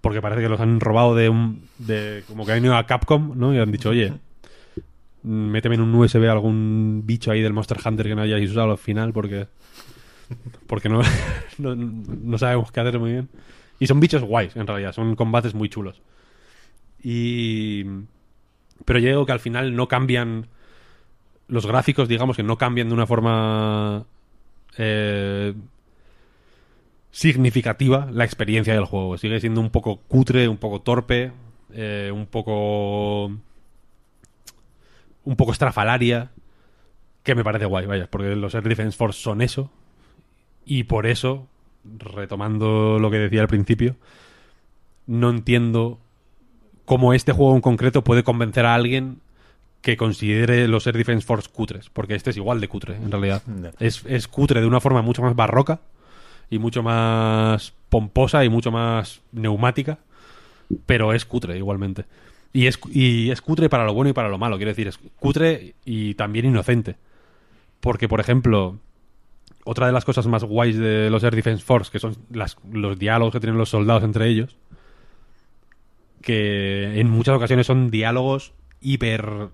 Porque 0.01 0.21
parece 0.21 0.41
que 0.41 0.49
los 0.49 0.59
han 0.59 0.79
robado 0.79 1.15
de 1.15 1.29
un 1.29 1.67
de 1.77 2.23
como 2.27 2.45
que 2.45 2.51
han 2.51 2.63
ido 2.63 2.75
a 2.75 2.85
Capcom, 2.85 3.33
¿no? 3.35 3.53
Y 3.53 3.59
han 3.59 3.71
dicho, 3.71 3.89
"Oye, 3.89 4.13
méteme 5.23 5.75
en 5.75 5.81
un 5.81 5.95
USB 5.95 6.29
algún 6.29 7.01
bicho 7.05 7.31
ahí 7.31 7.41
del 7.41 7.53
Monster 7.53 7.79
Hunter 7.83 8.07
que 8.07 8.15
no 8.15 8.21
hayáis 8.21 8.51
usado 8.51 8.71
al 8.71 8.77
final 8.77 9.13
porque 9.13 9.47
porque 10.67 10.89
no, 10.89 11.01
no, 11.57 11.75
no 11.75 12.37
sabemos 12.37 12.71
qué 12.71 12.79
hacer 12.79 12.99
muy 12.99 13.11
bien. 13.11 13.29
Y 13.79 13.87
son 13.87 13.99
bichos 13.99 14.23
guays, 14.23 14.55
en 14.55 14.67
realidad. 14.67 14.93
Son 14.93 15.15
combates 15.15 15.53
muy 15.53 15.69
chulos. 15.69 16.01
Y... 17.03 17.83
Pero 18.85 18.99
yo 18.99 19.09
digo 19.09 19.25
que 19.25 19.31
al 19.31 19.39
final 19.39 19.75
no 19.75 19.87
cambian... 19.87 20.47
Los 21.47 21.65
gráficos, 21.67 22.07
digamos, 22.07 22.35
que 22.35 22.43
no 22.43 22.57
cambian 22.57 22.87
de 22.87 22.93
una 22.93 23.05
forma... 23.05 24.05
eh, 24.77 25.53
significativa 27.15 28.09
la 28.11 28.25
experiencia 28.25 28.73
del 28.73 28.83
juego. 28.83 29.17
Sigue 29.17 29.39
siendo 29.39 29.61
un 29.61 29.69
poco 29.69 30.01
cutre, 30.09 30.49
un 30.49 30.57
poco 30.57 30.81
torpe, 30.81 31.31
eh, 31.73 32.11
un 32.13 32.25
poco... 32.25 33.27
Un 35.23 35.35
poco 35.37 35.53
estrafalaria. 35.53 36.31
Que 37.23 37.33
me 37.33 37.45
parece 37.45 37.65
guay, 37.65 37.85
vaya, 37.85 38.07
porque 38.11 38.35
los 38.35 38.53
Air 38.53 38.67
Defense 38.67 38.97
Force 38.97 39.21
son 39.21 39.41
eso. 39.41 39.71
Y 40.65 40.83
por 40.83 41.07
eso, 41.07 41.47
retomando 41.85 42.99
lo 42.99 43.09
que 43.09 43.17
decía 43.17 43.39
al 43.39 43.47
principio, 43.47 43.95
no 45.07 45.29
entiendo 45.29 45.99
cómo 46.83 47.13
este 47.13 47.31
juego 47.31 47.55
en 47.55 47.61
concreto 47.61 48.03
puede 48.03 48.23
convencer 48.23 48.65
a 48.65 48.75
alguien 48.75 49.21
que 49.81 49.95
considere 49.95 50.67
los 50.67 50.85
Air 50.85 50.97
Defense 50.97 51.25
Force 51.25 51.49
cutres, 51.49 51.89
porque 51.89 52.15
este 52.15 52.31
es 52.31 52.37
igual 52.37 52.59
de 52.59 52.67
cutre, 52.67 52.97
en 52.97 53.09
realidad. 53.09 53.41
Es, 53.79 54.03
es 54.05 54.27
cutre 54.27 54.59
de 54.59 54.67
una 54.67 54.81
forma 54.81 55.01
mucho 55.01 55.21
más 55.21 55.33
barroca 55.33 55.79
y 56.49 56.59
mucho 56.59 56.83
más 56.83 57.73
pomposa 57.89 58.43
y 58.43 58.49
mucho 58.49 58.71
más 58.71 59.21
neumática, 59.31 59.99
pero 60.85 61.13
es 61.13 61.25
cutre 61.25 61.57
igualmente. 61.57 62.05
Y 62.53 62.67
es, 62.67 62.79
y 62.91 63.31
es 63.31 63.41
cutre 63.41 63.69
para 63.69 63.85
lo 63.85 63.93
bueno 63.93 64.09
y 64.09 64.13
para 64.13 64.29
lo 64.29 64.37
malo, 64.37 64.57
quiero 64.57 64.71
decir, 64.71 64.87
es 64.87 64.99
cutre 65.19 65.75
y 65.83 66.13
también 66.15 66.45
inocente. 66.45 66.95
Porque, 67.81 68.07
por 68.07 68.19
ejemplo, 68.19 68.79
otra 69.65 69.87
de 69.87 69.93
las 69.93 70.05
cosas 70.05 70.27
más 70.27 70.43
guays 70.43 70.77
de 70.77 71.09
los 71.09 71.23
Air 71.23 71.35
Defense 71.35 71.63
Force, 71.63 71.91
que 71.91 71.99
son 71.99 72.15
los 72.71 72.97
diálogos 72.97 73.33
que 73.33 73.39
tienen 73.39 73.57
los 73.57 73.69
soldados 73.69 74.03
entre 74.03 74.27
ellos, 74.27 74.55
que 76.21 76.99
en 76.99 77.09
muchas 77.09 77.35
ocasiones 77.35 77.67
son 77.67 77.91
diálogos 77.91 78.53
hiper 78.81 79.49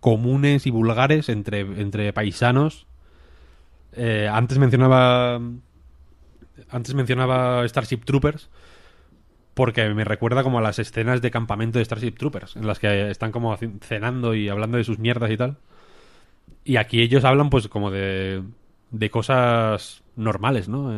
comunes 0.00 0.66
y 0.66 0.70
vulgares 0.70 1.28
entre, 1.28 1.60
entre 1.60 2.12
paisanos. 2.12 2.86
Eh, 3.92 4.28
antes 4.30 4.58
mencionaba. 4.58 5.40
Antes 6.70 6.94
mencionaba 6.94 7.66
Starship 7.68 8.04
Troopers. 8.04 8.48
Porque 9.54 9.86
me 9.90 10.04
recuerda 10.04 10.42
como 10.42 10.58
a 10.58 10.62
las 10.62 10.78
escenas 10.78 11.20
de 11.20 11.30
campamento 11.30 11.78
de 11.78 11.84
Starship 11.84 12.12
Troopers. 12.12 12.56
En 12.56 12.66
las 12.66 12.78
que 12.78 13.10
están 13.10 13.32
como 13.32 13.56
cenando 13.80 14.34
y 14.34 14.48
hablando 14.48 14.78
de 14.78 14.84
sus 14.84 14.98
mierdas 14.98 15.30
y 15.30 15.36
tal. 15.36 15.58
Y 16.64 16.76
aquí 16.76 17.02
ellos 17.02 17.24
hablan, 17.24 17.50
pues, 17.50 17.68
como 17.68 17.90
de. 17.90 18.42
de 18.90 19.10
cosas 19.10 20.02
normales, 20.16 20.68
¿no? 20.68 20.90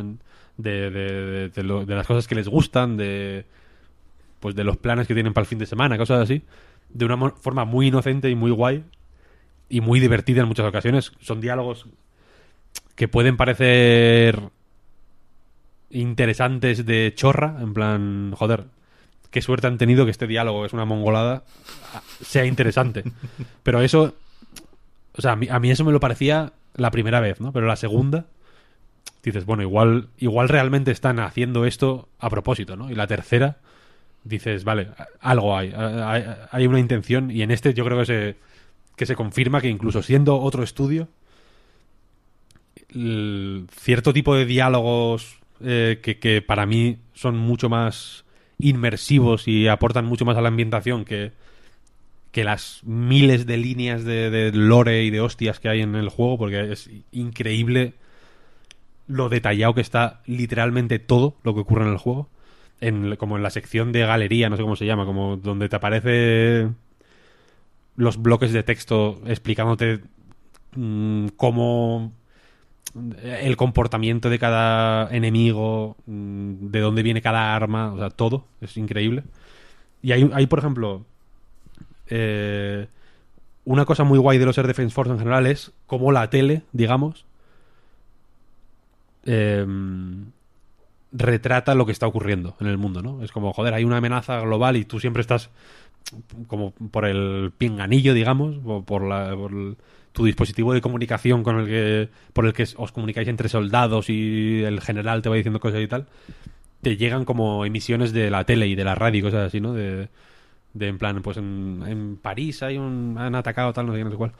De, 0.57 0.89
de, 0.89 1.49
de- 1.49 1.85
las 1.95 2.07
cosas 2.07 2.27
que 2.27 2.35
les 2.35 2.47
gustan, 2.47 2.95
de 2.97 3.45
pues 4.39 4.55
de 4.55 4.63
los 4.63 4.77
planes 4.77 5.07
que 5.07 5.13
tienen 5.13 5.33
para 5.33 5.43
el 5.43 5.47
fin 5.47 5.57
de 5.59 5.65
semana, 5.65 5.97
cosas 5.97 6.21
así, 6.21 6.43
de 6.89 7.05
una 7.05 7.31
forma 7.31 7.65
muy 7.65 7.87
inocente 7.87 8.29
y 8.29 8.35
muy 8.35 8.51
guay 8.51 8.83
y 9.69 9.81
muy 9.81 9.99
divertida 9.99 10.41
en 10.41 10.47
muchas 10.47 10.67
ocasiones. 10.67 11.11
Son 11.19 11.41
diálogos 11.41 11.87
que 12.95 13.07
pueden 13.07 13.37
parecer 13.37 14.39
interesantes 15.95 16.85
de 16.85 17.13
chorra, 17.15 17.57
en 17.59 17.73
plan, 17.73 18.33
joder, 18.35 18.65
qué 19.31 19.41
suerte 19.41 19.67
han 19.67 19.77
tenido 19.77 20.05
que 20.05 20.11
este 20.11 20.27
diálogo 20.27 20.65
es 20.65 20.73
una 20.73 20.85
mongolada, 20.85 21.43
sea 22.21 22.45
interesante. 22.45 23.03
Pero 23.63 23.81
eso, 23.81 24.15
o 25.13 25.21
sea, 25.21 25.33
a 25.33 25.35
mí, 25.35 25.47
a 25.49 25.59
mí 25.59 25.71
eso 25.71 25.85
me 25.85 25.91
lo 25.91 25.99
parecía 25.99 26.53
la 26.75 26.91
primera 26.91 27.19
vez, 27.19 27.39
¿no? 27.39 27.51
Pero 27.51 27.67
la 27.67 27.75
segunda, 27.75 28.25
dices, 29.23 29.45
bueno, 29.45 29.63
igual, 29.63 30.09
igual 30.17 30.49
realmente 30.49 30.91
están 30.91 31.19
haciendo 31.19 31.65
esto 31.65 32.09
a 32.19 32.29
propósito, 32.29 32.75
¿no? 32.75 32.91
Y 32.91 32.95
la 32.95 33.07
tercera, 33.07 33.57
dices, 34.23 34.63
vale, 34.63 34.89
algo 35.21 35.57
hay, 35.57 35.73
hay, 36.51 36.67
una 36.67 36.79
intención 36.79 37.31
y 37.31 37.41
en 37.41 37.51
este 37.51 37.73
yo 37.73 37.85
creo 37.85 37.99
que 37.99 38.05
se, 38.05 38.35
que 38.95 39.05
se 39.05 39.15
confirma 39.15 39.61
que 39.61 39.69
incluso 39.69 40.01
siendo 40.03 40.39
otro 40.39 40.63
estudio, 40.63 41.07
cierto 42.89 44.13
tipo 44.13 44.35
de 44.35 44.45
diálogos 44.45 45.39
eh, 45.61 45.99
que, 46.01 46.41
para 46.41 46.65
mí 46.65 46.97
son 47.13 47.37
mucho 47.37 47.69
más 47.69 48.25
inmersivos 48.57 49.47
y 49.47 49.67
aportan 49.67 50.05
mucho 50.05 50.25
más 50.25 50.37
a 50.37 50.41
la 50.41 50.47
ambientación 50.47 51.05
que, 51.05 51.31
que 52.31 52.43
las 52.43 52.81
miles 52.83 53.45
de 53.45 53.57
líneas 53.57 54.03
de, 54.03 54.29
de 54.29 54.51
lore 54.51 55.03
y 55.03 55.09
de 55.09 55.21
hostias 55.21 55.59
que 55.59 55.69
hay 55.69 55.81
en 55.81 55.95
el 55.95 56.09
juego, 56.09 56.37
porque 56.37 56.71
es 56.71 56.89
increíble 57.11 57.93
lo 59.07 59.29
detallado 59.29 59.73
que 59.73 59.81
está 59.81 60.21
literalmente 60.25 60.99
todo 60.99 61.35
lo 61.43 61.53
que 61.53 61.61
ocurre 61.61 61.85
en 61.85 61.91
el 61.91 61.97
juego. 61.97 62.29
En, 62.81 63.15
como 63.15 63.37
en 63.37 63.43
la 63.43 63.51
sección 63.51 63.93
de 63.93 64.01
galería, 64.01 64.49
no 64.49 64.57
sé 64.57 64.63
cómo 64.63 64.75
se 64.75 64.85
llama, 64.85 65.05
como 65.05 65.37
donde 65.37 65.69
te 65.69 65.75
aparece 65.77 66.69
los 67.95 68.21
bloques 68.21 68.51
de 68.51 68.63
texto 68.63 69.21
explicándote 69.25 70.01
mm, 70.75 71.27
cómo 71.37 72.11
el 73.23 73.57
comportamiento 73.57 74.29
de 74.29 74.39
cada 74.39 75.13
enemigo, 75.13 75.97
mm, 76.05 76.67
de 76.71 76.79
dónde 76.79 77.03
viene 77.03 77.21
cada 77.21 77.55
arma, 77.55 77.93
o 77.93 77.97
sea, 77.97 78.09
todo, 78.09 78.45
es 78.61 78.77
increíble. 78.77 79.23
Y 80.01 80.11
hay, 80.11 80.29
hay 80.33 80.47
por 80.47 80.59
ejemplo, 80.59 81.05
eh, 82.07 82.87
una 83.65 83.85
cosa 83.85 84.03
muy 84.03 84.19
guay 84.19 84.37
de 84.37 84.45
los 84.45 84.57
Air 84.57 84.67
Defense 84.67 84.93
Force 84.93 85.11
en 85.11 85.19
general 85.19 85.47
es 85.47 85.71
cómo 85.87 86.11
la 86.11 86.29
tele, 86.29 86.61
digamos, 86.71 87.25
eh, 89.25 89.65
retrata 91.11 91.75
lo 91.75 91.85
que 91.85 91.91
está 91.91 92.07
ocurriendo 92.07 92.55
en 92.59 92.67
el 92.67 92.77
mundo, 92.77 93.01
¿no? 93.01 93.23
Es 93.23 93.31
como, 93.31 93.53
joder, 93.53 93.73
hay 93.73 93.83
una 93.83 93.97
amenaza 93.97 94.39
global 94.41 94.75
y 94.75 94.85
tú 94.85 94.99
siempre 94.99 95.21
estás 95.21 95.49
como 96.47 96.71
por 96.71 97.05
el 97.05 97.51
pinganillo, 97.57 98.13
digamos, 98.13 98.57
o 98.65 98.83
por, 98.83 99.03
la, 99.03 99.35
tu 100.15 100.25
dispositivo 100.25 100.73
de 100.73 100.81
comunicación 100.81 101.43
con 101.43 101.59
el 101.59 101.67
que 101.67 102.09
por 102.33 102.45
el 102.45 102.53
que 102.53 102.65
os 102.77 102.91
comunicáis 102.91 103.27
entre 103.27 103.49
soldados 103.49 104.09
y 104.09 104.63
el 104.63 104.81
general 104.81 105.21
te 105.21 105.29
va 105.29 105.35
diciendo 105.35 105.59
cosas 105.59 105.81
y 105.81 105.87
tal, 105.87 106.07
te 106.81 106.97
llegan 106.97 107.25
como 107.25 107.65
emisiones 107.65 108.13
de 108.13 108.31
la 108.31 108.45
tele 108.45 108.67
y 108.67 108.75
de 108.75 108.85
la 108.85 108.95
radio 108.95 109.19
y 109.19 109.23
cosas 109.23 109.47
así, 109.47 109.59
¿no? 109.59 109.73
De, 109.73 110.07
de 110.73 110.87
en 110.87 110.97
plan, 110.97 111.21
pues 111.21 111.37
en, 111.37 111.83
en 111.85 112.17
París 112.17 112.63
hay 112.63 112.77
un 112.77 113.17
han 113.19 113.35
atacado 113.35 113.73
tal, 113.73 113.87
no 113.87 113.91
sé 113.91 113.99
qué, 113.99 114.03
no 114.05 114.11
sé 114.11 114.17
cuál. 114.17 114.31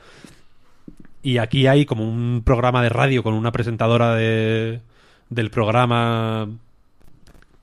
Y 1.22 1.38
aquí 1.38 1.66
hay 1.66 1.84
como 1.84 2.04
un 2.08 2.42
programa 2.44 2.82
de 2.82 2.88
radio 2.88 3.22
con 3.22 3.34
una 3.34 3.52
presentadora 3.52 4.14
de, 4.14 4.80
del 5.28 5.50
programa, 5.50 6.48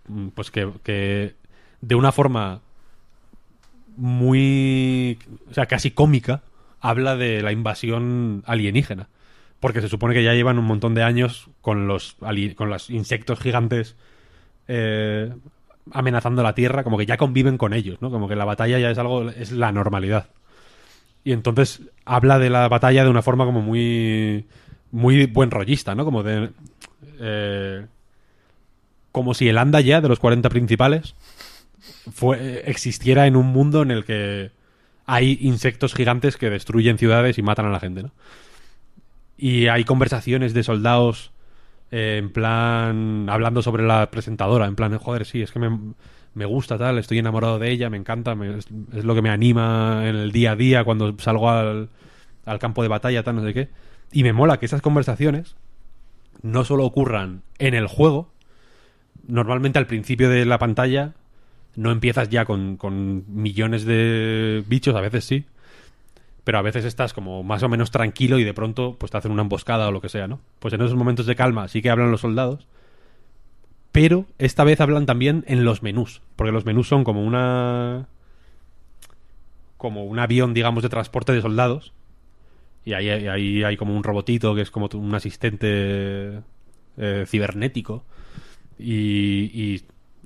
mm, 0.07 0.27
pues 0.29 0.51
que, 0.51 0.69
que 0.83 1.33
de 1.81 1.95
una 1.95 2.11
forma 2.11 2.61
muy, 3.97 5.17
o 5.49 5.53
sea, 5.53 5.65
casi 5.65 5.91
cómica, 5.91 6.43
habla 6.83 7.15
de 7.15 7.41
la 7.41 7.53
invasión 7.53 8.43
alienígena. 8.45 9.07
Porque 9.61 9.81
se 9.81 9.87
supone 9.87 10.13
que 10.13 10.23
ya 10.23 10.33
llevan 10.33 10.59
un 10.59 10.65
montón 10.65 10.93
de 10.93 11.01
años 11.01 11.49
con 11.61 11.87
los, 11.87 12.17
con 12.55 12.69
los 12.69 12.89
insectos 12.89 13.39
gigantes 13.39 13.95
eh, 14.67 15.33
amenazando 15.91 16.43
la 16.43 16.53
Tierra, 16.53 16.83
como 16.83 16.97
que 16.97 17.05
ya 17.05 17.15
conviven 17.15 17.57
con 17.57 17.73
ellos, 17.73 18.01
¿no? 18.01 18.11
Como 18.11 18.27
que 18.27 18.35
la 18.35 18.43
batalla 18.43 18.77
ya 18.79 18.91
es 18.91 18.97
algo, 18.97 19.29
es 19.29 19.53
la 19.53 19.71
normalidad. 19.71 20.27
Y 21.23 21.31
entonces 21.31 21.81
habla 22.03 22.37
de 22.37 22.49
la 22.49 22.67
batalla 22.67 23.05
de 23.05 23.09
una 23.09 23.21
forma 23.21 23.45
como 23.45 23.61
muy, 23.61 24.45
muy 24.91 25.25
buen 25.27 25.51
rollista, 25.51 25.95
¿no? 25.95 26.03
Como 26.03 26.21
de, 26.21 26.49
eh, 27.21 27.85
como 29.13 29.33
si 29.33 29.47
el 29.47 29.57
anda 29.57 29.79
ya 29.79 30.01
de 30.01 30.09
los 30.09 30.19
40 30.19 30.49
principales 30.49 31.15
existiera 32.65 33.25
en 33.25 33.37
un 33.37 33.47
mundo 33.47 33.81
en 33.81 33.91
el 33.91 34.03
que 34.03 34.51
hay 35.05 35.37
insectos 35.41 35.93
gigantes 35.93 36.37
que 36.37 36.49
destruyen 36.49 36.97
ciudades 36.97 37.37
y 37.37 37.43
matan 37.43 37.65
a 37.67 37.71
la 37.71 37.79
gente, 37.79 38.03
¿no? 38.03 38.11
Y 39.37 39.67
hay 39.67 39.83
conversaciones 39.83 40.53
de 40.53 40.63
soldados 40.63 41.31
eh, 41.91 42.17
en 42.19 42.31
plan 42.31 43.27
hablando 43.29 43.61
sobre 43.61 43.83
la 43.85 44.09
presentadora, 44.11 44.67
en 44.67 44.75
plan, 44.75 44.97
joder, 44.97 45.25
sí, 45.25 45.41
es 45.41 45.51
que 45.51 45.59
me, 45.59 45.79
me 46.33 46.45
gusta 46.45 46.77
tal, 46.77 46.97
estoy 46.99 47.19
enamorado 47.19 47.59
de 47.59 47.71
ella, 47.71 47.89
me 47.89 47.97
encanta, 47.97 48.35
me- 48.35 48.57
es, 48.57 48.67
es 48.93 49.05
lo 49.05 49.15
que 49.15 49.21
me 49.21 49.29
anima 49.29 50.03
en 50.07 50.15
el 50.15 50.31
día 50.31 50.51
a 50.53 50.55
día 50.55 50.83
cuando 50.83 51.15
salgo 51.19 51.49
al, 51.49 51.89
al 52.45 52.59
campo 52.59 52.83
de 52.83 52.89
batalla, 52.89 53.23
tal, 53.23 53.35
no 53.37 53.43
sé 53.45 53.53
qué. 53.53 53.69
Y 54.11 54.23
me 54.23 54.33
mola 54.33 54.59
que 54.59 54.65
esas 54.67 54.81
conversaciones 54.81 55.55
no 56.41 56.65
solo 56.65 56.85
ocurran 56.85 57.43
en 57.59 57.73
el 57.73 57.87
juego, 57.87 58.31
normalmente 59.27 59.79
al 59.79 59.87
principio 59.87 60.29
de 60.29 60.45
la 60.45 60.59
pantalla 60.59 61.13
no 61.75 61.91
empiezas 61.91 62.29
ya 62.29 62.45
con, 62.45 62.77
con 62.77 63.23
millones 63.27 63.85
de 63.85 64.63
bichos, 64.67 64.95
a 64.95 65.01
veces 65.01 65.25
sí, 65.25 65.45
pero 66.43 66.57
a 66.57 66.61
veces 66.61 66.85
estás 66.85 67.13
como 67.13 67.43
más 67.43 67.63
o 67.63 67.69
menos 67.69 67.91
tranquilo 67.91 68.39
y 68.39 68.43
de 68.43 68.53
pronto 68.53 68.95
pues 68.99 69.11
te 69.11 69.17
hacen 69.17 69.31
una 69.31 69.43
emboscada 69.43 69.87
o 69.87 69.91
lo 69.91 70.01
que 70.01 70.09
sea, 70.09 70.27
¿no? 70.27 70.39
Pues 70.59 70.73
en 70.73 70.81
esos 70.81 70.95
momentos 70.95 71.25
de 71.25 71.35
calma 71.35 71.67
sí 71.67 71.81
que 71.81 71.89
hablan 71.89 72.11
los 72.11 72.21
soldados, 72.21 72.67
pero 73.91 74.25
esta 74.39 74.63
vez 74.63 74.81
hablan 74.81 75.05
también 75.05 75.45
en 75.47 75.63
los 75.65 75.83
menús, 75.83 76.21
porque 76.35 76.51
los 76.51 76.65
menús 76.65 76.87
son 76.87 77.03
como 77.03 77.23
una 77.23 78.07
como 79.83 80.05
un 80.05 80.17
avión, 80.17 80.53
digamos, 80.53 80.81
de 80.81 80.87
transporte 80.87 81.33
de 81.33 81.41
soldados. 81.41 81.91
Y 82.85 82.93
ahí, 82.93 83.09
ahí 83.09 83.65
hay 83.65 83.75
como 83.75 83.93
un 83.93 84.01
robotito 84.01 84.55
que 84.55 84.61
es 84.61 84.71
como 84.71 84.87
un 84.93 85.13
asistente 85.13 86.39
eh, 86.95 87.25
cibernético. 87.27 88.05
Y, 88.79 89.51
y, 89.53 89.83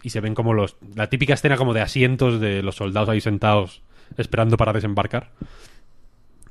y 0.08 0.10
se 0.10 0.22
ven 0.22 0.36
como 0.36 0.54
los. 0.54 0.78
La 0.96 1.10
típica 1.10 1.34
escena 1.34 1.58
como 1.58 1.74
de 1.74 1.82
asientos 1.82 2.40
de 2.40 2.64
los 2.64 2.76
soldados 2.76 3.10
ahí 3.10 3.20
sentados 3.20 3.82
esperando 4.16 4.56
para 4.56 4.72
desembarcar. 4.72 5.32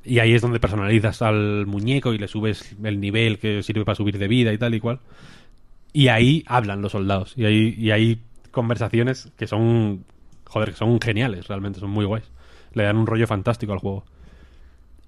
Y 0.03 0.19
ahí 0.19 0.35
es 0.35 0.43
donde 0.43 0.59
personalizas 0.59 1.23
al 1.23 1.65
muñeco 1.65 2.13
y 2.13 2.19
le 2.19 2.27
subes 2.27 2.75
el 2.83 3.01
nivel 3.01 3.39
que 3.39 3.63
sirve 3.63 3.83
para 3.83 3.95
subir 3.95 4.19
de 4.19 4.27
vida 4.27 4.53
y 4.53 4.59
tal 4.59 4.75
y 4.75 4.79
cual. 4.79 4.99
Y 5.91 6.09
ahí 6.09 6.43
hablan 6.45 6.83
los 6.83 6.91
soldados. 6.91 7.33
Y 7.35 7.45
hay, 7.45 7.73
y 7.75 7.89
hay 7.89 8.21
conversaciones 8.51 9.31
que 9.37 9.47
son. 9.47 10.05
Joder, 10.45 10.69
que 10.69 10.77
son 10.77 11.01
geniales, 11.01 11.47
realmente, 11.47 11.79
son 11.79 11.89
muy 11.89 12.05
guays. 12.05 12.29
Le 12.73 12.83
dan 12.83 12.97
un 12.97 13.07
rollo 13.07 13.25
fantástico 13.25 13.73
al 13.73 13.79
juego. 13.79 14.05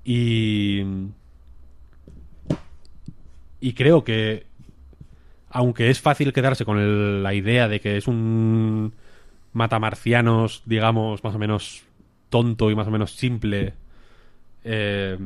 Y. 0.03 0.81
Y 3.59 3.73
creo 3.73 4.03
que. 4.03 4.47
Aunque 5.49 5.89
es 5.89 5.99
fácil 6.01 6.33
quedarse 6.33 6.65
con 6.65 6.79
el- 6.79 7.23
la 7.23 7.33
idea 7.33 7.67
de 7.67 7.79
que 7.81 7.97
es 7.97 8.07
un 8.07 8.93
matamarcianos, 9.53 10.63
digamos, 10.65 11.23
más 11.23 11.35
o 11.35 11.39
menos 11.39 11.83
tonto 12.29 12.69
y 12.71 12.75
más 12.75 12.87
o 12.87 12.91
menos 12.91 13.13
simple, 13.15 13.73
eh, 14.63 15.17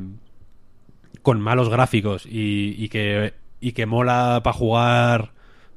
con 1.22 1.40
malos 1.42 1.70
gráficos 1.70 2.26
y, 2.30 2.90
que 2.90 3.86
mola 3.86 4.42
para 4.44 4.58
jugar 4.58 5.32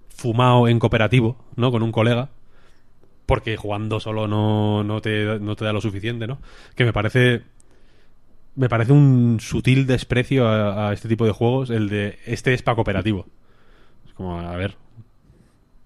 fumado 0.09 0.69
en 0.69 0.79
cooperativo, 0.79 1.37
¿no? 1.57 1.71
Con 1.71 1.83
un 1.83 1.93
colega. 1.93 2.31
Porque 3.27 3.57
jugando 3.57 3.99
solo 4.01 4.29
no, 4.29 4.85
no, 4.85 5.01
te, 5.01 5.39
no 5.41 5.57
te 5.57 5.65
da 5.65 5.73
lo 5.73 5.81
suficiente, 5.81 6.27
¿no? 6.27 6.39
Que 6.77 6.85
me 6.85 6.93
parece. 6.93 7.43
Me 8.55 8.69
parece 8.69 8.93
un 8.93 9.39
sutil 9.41 9.87
desprecio 9.87 10.49
a, 10.49 10.89
a 10.89 10.93
este 10.93 11.09
tipo 11.09 11.27
de 11.27 11.33
juegos, 11.33 11.69
el 11.71 11.89
de 11.89 12.19
este 12.27 12.55
es 12.55 12.63
para 12.63 12.77
cooperativo. 12.77 13.27
Como, 14.17 14.39
a 14.41 14.57
ver. 14.57 14.77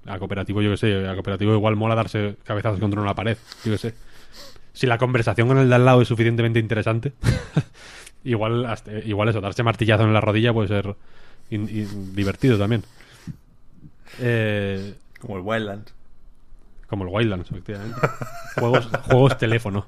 A 0.06 0.18
cooperativo, 0.18 0.62
yo 0.62 0.70
que 0.70 0.76
sé, 0.76 1.06
a 1.08 1.14
cooperativo 1.14 1.52
igual 1.54 1.76
mola 1.76 1.94
darse 1.94 2.36
cabezazos 2.44 2.80
contra 2.80 3.00
una 3.00 3.14
pared, 3.14 3.36
yo 3.64 3.72
que 3.72 3.78
sé. 3.78 3.94
Si 4.72 4.86
la 4.86 4.98
conversación 4.98 5.46
con 5.48 5.58
el 5.58 5.68
de 5.68 5.74
al 5.74 5.84
lado 5.84 6.00
es 6.00 6.08
suficientemente 6.08 6.58
interesante, 6.58 7.12
igual, 8.24 8.64
hasta- 8.66 8.92
igual 9.00 9.28
eso, 9.28 9.40
darse 9.40 9.62
martillazo 9.62 10.04
en 10.04 10.14
la 10.14 10.20
rodilla 10.20 10.52
puede 10.52 10.68
ser 10.68 10.94
in- 11.50 11.68
in- 11.68 12.14
divertido 12.14 12.56
también. 12.58 12.82
Eh, 14.20 14.94
Como 15.20 15.36
el 15.36 15.42
Wildlands. 15.42 15.92
como 16.88 17.04
el 17.04 17.10
Wildlands, 17.12 17.50
efectivamente. 17.50 18.00
juegos, 18.58 18.86
juegos 19.04 19.38
teléfono. 19.38 19.86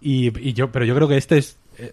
Y, 0.00 0.36
y 0.48 0.52
yo, 0.52 0.70
pero 0.72 0.84
yo 0.84 0.94
creo 0.94 1.08
que 1.08 1.16
este 1.16 1.38
es. 1.38 1.58
eh, 1.78 1.92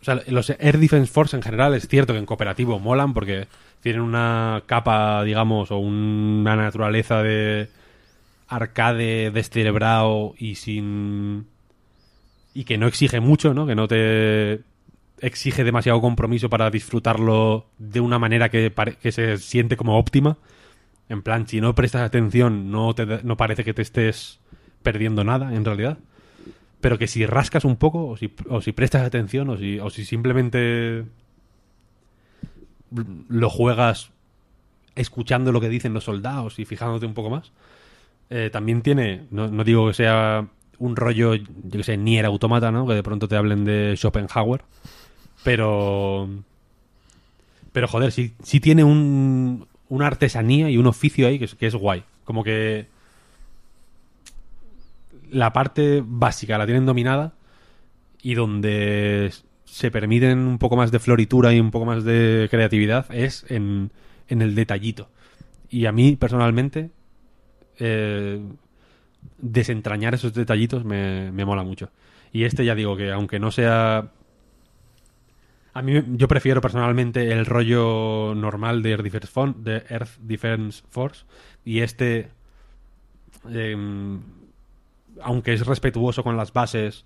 o 0.00 0.04
sea, 0.04 0.20
los 0.28 0.50
Air 0.50 0.78
Defense 0.78 1.10
Force 1.10 1.34
en 1.36 1.42
general 1.42 1.74
es 1.74 1.88
cierto 1.88 2.12
que 2.12 2.18
en 2.18 2.26
cooperativo 2.26 2.78
molan 2.78 3.14
porque 3.14 3.48
tienen 3.80 4.02
una 4.02 4.62
capa, 4.66 5.22
digamos, 5.24 5.70
o 5.70 5.78
una 5.78 6.56
naturaleza 6.56 7.22
de 7.22 7.68
arcade 8.48 9.30
descerebrado 9.30 10.34
y 10.38 10.54
sin 10.56 11.46
y 12.54 12.64
que 12.64 12.78
no 12.78 12.86
exige 12.86 13.20
mucho, 13.20 13.54
¿no? 13.54 13.66
Que 13.66 13.74
no 13.74 13.86
te 13.86 14.60
exige 15.20 15.64
demasiado 15.64 16.00
compromiso 16.00 16.48
para 16.48 16.70
disfrutarlo 16.70 17.66
de 17.78 18.00
una 18.00 18.18
manera 18.18 18.48
que, 18.48 18.72
que 19.00 19.12
se 19.12 19.38
siente 19.38 19.76
como 19.76 19.98
óptima. 19.98 20.38
En 21.08 21.22
plan, 21.22 21.46
si 21.46 21.60
no 21.60 21.74
prestas 21.74 22.02
atención, 22.02 22.70
no, 22.70 22.94
te, 22.94 23.06
no 23.22 23.36
parece 23.36 23.64
que 23.64 23.74
te 23.74 23.82
estés 23.82 24.40
perdiendo 24.82 25.24
nada, 25.24 25.54
en 25.54 25.64
realidad. 25.64 25.98
Pero 26.80 26.98
que 26.98 27.06
si 27.06 27.26
rascas 27.26 27.64
un 27.64 27.76
poco, 27.76 28.06
o 28.06 28.16
si, 28.16 28.34
o 28.48 28.60
si 28.60 28.72
prestas 28.72 29.02
atención, 29.02 29.48
o 29.50 29.56
si, 29.56 29.78
o 29.80 29.90
si 29.90 30.04
simplemente 30.04 31.04
lo 32.90 33.50
juegas 33.50 34.10
escuchando 34.94 35.52
lo 35.52 35.60
que 35.60 35.68
dicen 35.68 35.94
los 35.94 36.04
soldados 36.04 36.58
y 36.58 36.64
fijándote 36.64 37.06
un 37.06 37.14
poco 37.14 37.30
más, 37.30 37.52
eh, 38.30 38.50
también 38.52 38.82
tiene, 38.82 39.26
no, 39.30 39.48
no 39.48 39.64
digo 39.64 39.88
que 39.88 39.94
sea 39.94 40.46
un 40.78 40.96
rollo, 40.96 41.34
yo 41.34 41.44
que 41.70 41.82
sé, 41.82 41.96
Nier 41.96 42.26
Automata, 42.26 42.70
¿no? 42.70 42.86
Que 42.86 42.94
de 42.94 43.02
pronto 43.02 43.28
te 43.28 43.36
hablen 43.36 43.64
de 43.64 43.94
Schopenhauer, 43.96 44.62
pero... 45.44 46.28
Pero 47.72 47.86
joder, 47.86 48.12
sí, 48.12 48.34
sí 48.42 48.60
tiene 48.60 48.82
un, 48.82 49.66
una 49.88 50.06
artesanía 50.06 50.70
y 50.70 50.78
un 50.78 50.86
oficio 50.86 51.28
ahí 51.28 51.38
que 51.38 51.44
es, 51.44 51.54
que 51.54 51.66
es 51.66 51.74
guay. 51.74 52.02
Como 52.24 52.42
que 52.42 52.86
la 55.30 55.52
parte 55.52 56.02
básica 56.04 56.58
la 56.58 56.66
tienen 56.66 56.86
dominada 56.86 57.34
y 58.22 58.34
donde 58.34 59.32
se 59.70 59.90
permiten 59.90 60.38
un 60.38 60.58
poco 60.58 60.76
más 60.76 60.90
de 60.90 60.98
floritura 60.98 61.52
y 61.52 61.60
un 61.60 61.70
poco 61.70 61.84
más 61.84 62.04
de 62.04 62.48
creatividad 62.50 63.06
es 63.14 63.44
en, 63.48 63.92
en 64.28 64.42
el 64.42 64.54
detallito. 64.54 65.08
Y 65.70 65.86
a 65.86 65.92
mí, 65.92 66.16
personalmente, 66.16 66.90
eh, 67.78 68.40
desentrañar 69.36 70.14
esos 70.14 70.32
detallitos 70.34 70.84
me, 70.84 71.30
me 71.32 71.44
mola 71.44 71.62
mucho. 71.62 71.90
Y 72.32 72.44
este 72.44 72.64
ya 72.64 72.74
digo 72.74 72.96
que 72.96 73.12
aunque 73.12 73.38
no 73.38 73.50
sea... 73.50 74.10
A 75.74 75.82
mí 75.82 76.02
yo 76.16 76.26
prefiero 76.26 76.60
personalmente 76.60 77.30
el 77.30 77.46
rollo 77.46 78.34
normal 78.34 78.82
de 78.82 78.90
Earth 78.90 80.16
Defense, 80.20 80.82
Force 80.90 81.24
y 81.64 81.80
este, 81.80 82.30
em, 83.48 84.20
aunque 85.22 85.52
es 85.52 85.64
respetuoso 85.66 86.24
con 86.24 86.36
las 86.36 86.52
bases, 86.52 87.04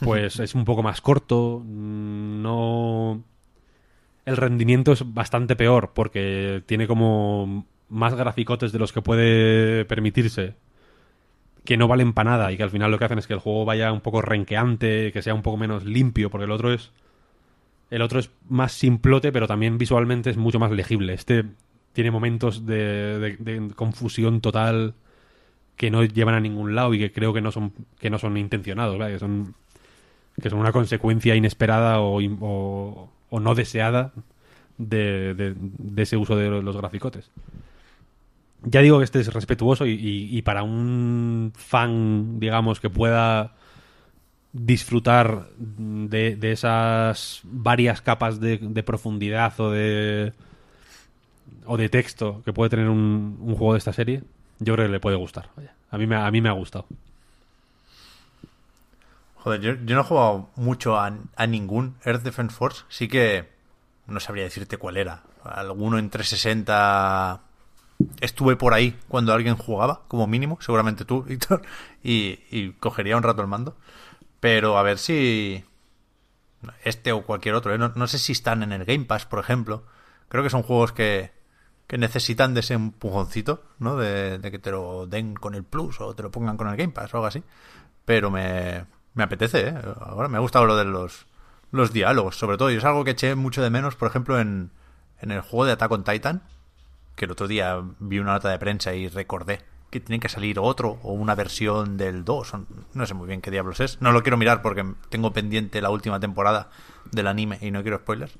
pues 0.00 0.38
es 0.40 0.54
un 0.54 0.64
poco 0.64 0.82
más 0.82 1.00
corto. 1.00 1.62
No. 1.66 3.22
El 4.24 4.36
rendimiento 4.36 4.92
es 4.92 5.14
bastante 5.14 5.56
peor 5.56 5.92
porque 5.94 6.62
tiene 6.66 6.86
como 6.86 7.66
más 7.88 8.14
graficotes 8.14 8.72
de 8.72 8.78
los 8.78 8.92
que 8.92 9.00
puede 9.02 9.84
permitirse 9.86 10.54
que 11.64 11.76
no 11.76 11.88
valen 11.88 12.12
para 12.12 12.30
nada 12.30 12.52
y 12.52 12.56
que 12.56 12.62
al 12.62 12.70
final 12.70 12.90
lo 12.90 12.98
que 12.98 13.04
hacen 13.04 13.18
es 13.18 13.26
que 13.26 13.34
el 13.34 13.40
juego 13.40 13.64
vaya 13.64 13.92
un 13.92 14.00
poco 14.00 14.22
renqueante, 14.22 15.12
que 15.12 15.22
sea 15.22 15.34
un 15.34 15.42
poco 15.42 15.56
menos 15.56 15.84
limpio, 15.84 16.30
porque 16.30 16.44
el 16.44 16.50
otro 16.50 16.72
es 16.72 16.92
el 17.90 18.02
otro 18.02 18.18
es 18.20 18.30
más 18.48 18.72
simplote, 18.72 19.32
pero 19.32 19.46
también 19.46 19.78
visualmente 19.78 20.30
es 20.30 20.36
mucho 20.36 20.58
más 20.58 20.70
legible. 20.70 21.14
Este 21.14 21.44
tiene 21.92 22.10
momentos 22.10 22.66
de, 22.66 23.36
de- 23.38 23.72
confusión 23.74 24.40
total 24.40 24.94
que 25.76 25.90
no 25.90 26.04
llevan 26.04 26.34
a 26.34 26.40
ningún 26.40 26.74
lado 26.74 26.94
y 26.94 26.98
que 26.98 27.12
creo 27.12 27.32
que 27.32 27.40
no 27.40 27.52
son 27.52 27.72
que 27.98 28.10
no 28.10 28.18
son 28.18 28.36
intencionados, 28.36 28.98
que 28.98 29.18
son 29.18 29.54
que 30.40 30.50
son 30.50 30.60
una 30.60 30.72
consecuencia 30.72 31.34
inesperada 31.36 32.00
o, 32.00 32.20
o- 32.40 33.08
no 33.40 33.54
deseada 33.54 34.12
de, 34.78 35.34
de- 35.34 35.54
ese 36.02 36.16
uso 36.16 36.36
de 36.36 36.50
los 36.62 36.76
graficotes. 36.76 37.30
Ya 38.62 38.80
digo 38.80 38.98
que 38.98 39.04
este 39.04 39.20
es 39.20 39.32
respetuoso 39.32 39.86
y, 39.86 39.92
y- 39.92 40.42
para 40.42 40.62
un 40.64 41.52
fan, 41.56 42.40
digamos, 42.40 42.80
que 42.80 42.90
pueda 42.90 43.54
disfrutar 44.52 45.48
de, 45.58 46.36
de 46.36 46.52
esas 46.52 47.40
varias 47.44 48.00
capas 48.02 48.40
de, 48.40 48.58
profundidad 48.82 49.58
o 49.60 49.70
de 49.70 50.32
o 51.66 51.76
de 51.76 51.88
texto 51.88 52.42
que 52.44 52.52
puede 52.52 52.70
tener 52.70 52.88
un, 52.88 53.36
juego 53.56 53.74
de 53.74 53.78
esta 53.78 53.92
serie, 53.92 54.22
yo 54.58 54.74
creo 54.74 54.86
que 54.86 54.92
le 54.92 55.00
puede 55.00 55.16
gustar. 55.16 55.50
A 55.90 55.98
mí 55.98 56.06
me, 56.06 56.16
a 56.16 56.30
mí 56.30 56.40
me 56.40 56.48
ha 56.48 56.52
gustado. 56.52 56.86
Yo, 59.56 59.74
no 59.74 60.00
he 60.00 60.04
jugado 60.04 60.50
mucho 60.56 60.98
a, 60.98 61.10
ningún 61.46 61.96
Earth 62.04 62.22
Defense 62.22 62.54
Force. 62.54 62.84
Sí 62.88 63.08
que 63.08 63.48
no 64.06 64.20
sabría 64.20 64.44
decirte 64.44 64.76
cuál 64.76 64.96
era. 64.96 65.22
Alguno 65.44 65.98
en 65.98 66.10
360 66.10 67.42
estuve 68.20 68.56
por 68.56 68.74
ahí 68.74 68.96
cuando 69.08 69.32
alguien 69.32 69.56
jugaba, 69.56 70.02
como 70.08 70.26
mínimo, 70.26 70.58
seguramente 70.60 71.04
tú, 71.04 71.22
Víctor, 71.28 71.62
y, 72.02 72.72
cogería 72.72 73.16
un 73.16 73.22
rato 73.22 73.42
el 73.42 73.48
mando. 73.48 73.76
Pero 74.40 74.78
a 74.78 74.82
ver 74.82 74.98
si 74.98 75.64
este 76.84 77.12
o 77.12 77.24
cualquier 77.24 77.54
otro, 77.54 77.74
¿eh? 77.74 77.78
no, 77.78 78.06
sé 78.06 78.18
si 78.18 78.32
están 78.32 78.62
en 78.62 78.72
el 78.72 78.84
Game 78.84 79.04
Pass, 79.04 79.26
por 79.26 79.40
ejemplo. 79.40 79.84
Creo 80.28 80.42
que 80.42 80.50
son 80.50 80.62
juegos 80.62 80.92
que, 80.92 81.32
que 81.86 81.98
necesitan 81.98 82.54
de 82.54 82.60
ese 82.60 82.74
empujoncito, 82.74 83.64
¿no? 83.78 83.96
De 83.96 84.40
que 84.50 84.58
te 84.58 84.70
lo 84.70 85.06
den 85.06 85.34
con 85.34 85.54
el 85.54 85.64
Plus 85.64 86.00
o 86.00 86.14
te 86.14 86.22
lo 86.22 86.30
pongan 86.30 86.56
con 86.56 86.68
el 86.68 86.76
Game 86.76 86.92
Pass 86.92 87.14
o 87.14 87.16
algo 87.16 87.26
así. 87.26 87.42
Pero 88.04 88.30
me, 88.30 88.86
me 89.18 89.24
apetece, 89.24 89.68
¿eh? 89.68 89.74
Ahora 90.00 90.28
me 90.28 90.36
ha 90.36 90.40
gustado 90.40 90.64
lo 90.64 90.76
de 90.76 90.84
los, 90.84 91.26
los 91.72 91.92
diálogos, 91.92 92.38
sobre 92.38 92.56
todo. 92.56 92.70
Y 92.70 92.76
es 92.76 92.84
algo 92.84 93.04
que 93.04 93.10
eché 93.10 93.34
mucho 93.34 93.62
de 93.62 93.68
menos, 93.68 93.96
por 93.96 94.08
ejemplo, 94.08 94.38
en, 94.38 94.70
en 95.20 95.32
el 95.32 95.40
juego 95.40 95.66
de 95.66 95.72
Attack 95.72 95.90
on 95.90 96.04
Titan, 96.04 96.42
que 97.16 97.24
el 97.24 97.32
otro 97.32 97.48
día 97.48 97.82
vi 97.98 98.20
una 98.20 98.34
nota 98.34 98.48
de 98.48 98.58
prensa 98.60 98.94
y 98.94 99.08
recordé 99.08 99.60
que 99.90 99.98
tiene 99.98 100.20
que 100.20 100.28
salir 100.28 100.60
otro 100.60 101.00
o 101.02 101.14
una 101.14 101.34
versión 101.34 101.96
del 101.96 102.24
2. 102.24 102.54
o 102.54 102.64
No 102.94 103.06
sé 103.06 103.14
muy 103.14 103.26
bien 103.26 103.40
qué 103.40 103.50
diablos 103.50 103.80
es. 103.80 104.00
No 104.00 104.12
lo 104.12 104.22
quiero 104.22 104.36
mirar 104.36 104.62
porque 104.62 104.86
tengo 105.08 105.32
pendiente 105.32 105.82
la 105.82 105.90
última 105.90 106.20
temporada 106.20 106.70
del 107.10 107.26
anime 107.26 107.58
y 107.60 107.72
no 107.72 107.82
quiero 107.82 107.98
spoilers. 107.98 108.38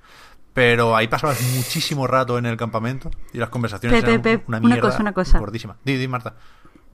Pero 0.54 0.94
ahí 0.94 1.08
pasabas 1.08 1.42
muchísimo 1.56 2.06
rato 2.06 2.38
en 2.38 2.46
el 2.46 2.56
campamento 2.56 3.10
y 3.32 3.38
las 3.38 3.48
conversaciones 3.48 4.00
eran 4.02 4.44
una 4.46 4.80
cosa, 4.80 5.00
una 5.00 5.12
cosa. 5.12 5.40
gordísima. 5.40 5.76
Di, 5.84 5.96
di, 5.96 6.06
Marta. 6.06 6.34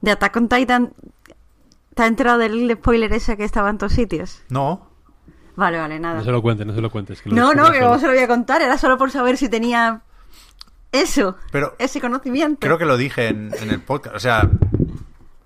De 0.00 0.10
Attack 0.10 0.36
on 0.36 0.48
Titan, 0.48 0.94
¿te 1.94 2.02
has 2.02 2.08
enterado 2.08 2.38
del 2.38 2.70
spoiler 2.74 3.12
ese 3.12 3.36
que 3.36 3.44
estaba 3.44 3.70
en 3.70 3.78
todos 3.78 3.92
sitios? 3.92 4.42
No, 4.48 4.90
Vale, 5.56 5.78
vale, 5.78 6.00
nada. 6.00 6.16
No 6.18 6.24
se 6.24 6.32
lo 6.32 6.42
cuentes, 6.42 6.66
no 6.66 6.74
se 6.74 6.80
lo 6.80 6.90
cuentes. 6.90 7.22
que 7.22 7.30
lo 7.30 7.36
No, 7.36 7.54
no, 7.54 7.70
que 7.70 7.78
solo. 7.78 7.90
no 7.92 7.98
se 8.00 8.06
lo 8.06 8.12
voy 8.12 8.22
a 8.22 8.26
contar, 8.26 8.60
era 8.60 8.76
solo 8.76 8.98
por 8.98 9.12
saber 9.12 9.36
si 9.36 9.48
tenía 9.48 10.00
eso, 10.90 11.36
Pero- 11.52 11.76
ese 11.78 12.00
conocimiento. 12.00 12.58
Creo 12.66 12.76
que 12.76 12.84
lo 12.84 12.96
dije 12.96 13.28
en, 13.28 13.52
en 13.60 13.70
el 13.70 13.80
podcast. 13.80 14.16
O 14.16 14.18
sea, 14.18 14.50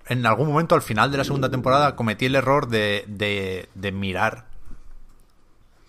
en 0.07 0.25
algún 0.25 0.47
momento 0.47 0.73
al 0.73 0.81
final 0.81 1.11
de 1.11 1.17
la 1.19 1.23
segunda 1.23 1.51
temporada 1.51 1.95
cometí 1.95 2.25
el 2.25 2.33
error 2.33 2.67
de, 2.69 3.03
de, 3.07 3.69
de 3.75 3.91
mirar 3.91 4.45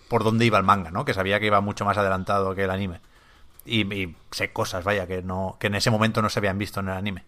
por 0.07 0.23
dónde 0.23 0.45
iba 0.45 0.59
el 0.59 0.63
manga, 0.65 0.91
¿no? 0.91 1.03
Que 1.03 1.13
sabía 1.15 1.39
que 1.39 1.47
iba 1.47 1.61
mucho 1.61 1.83
más 1.85 1.97
adelantado 1.97 2.53
que 2.53 2.65
el 2.65 2.69
anime. 2.69 3.01
Y, 3.65 3.91
y 3.91 4.15
sé 4.29 4.51
cosas, 4.53 4.83
vaya, 4.83 5.07
que 5.07 5.23
no 5.23 5.57
que 5.59 5.65
en 5.67 5.75
ese 5.75 5.89
momento 5.89 6.21
no 6.21 6.29
se 6.29 6.37
habían 6.39 6.57
visto 6.59 6.79
en 6.79 6.89
el 6.89 6.93
anime. 6.95 7.23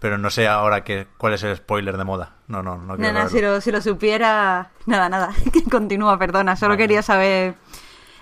Pero 0.00 0.16
no 0.18 0.30
sé 0.30 0.48
ahora 0.48 0.82
que, 0.82 1.06
cuál 1.18 1.34
es 1.34 1.42
el 1.42 1.54
spoiler 1.56 1.96
de 1.96 2.04
moda. 2.04 2.36
No, 2.48 2.62
no, 2.62 2.78
no 2.78 2.96
quiero 2.96 3.12
Nada, 3.12 3.28
si 3.28 3.40
lo, 3.40 3.60
si 3.60 3.70
lo 3.70 3.80
supiera... 3.82 4.70
Nada, 4.86 5.08
nada, 5.08 5.30
continúa, 5.70 6.18
perdona, 6.18 6.56
solo 6.56 6.70
Vale. 6.70 6.82
quería 6.84 7.02
saber 7.02 7.54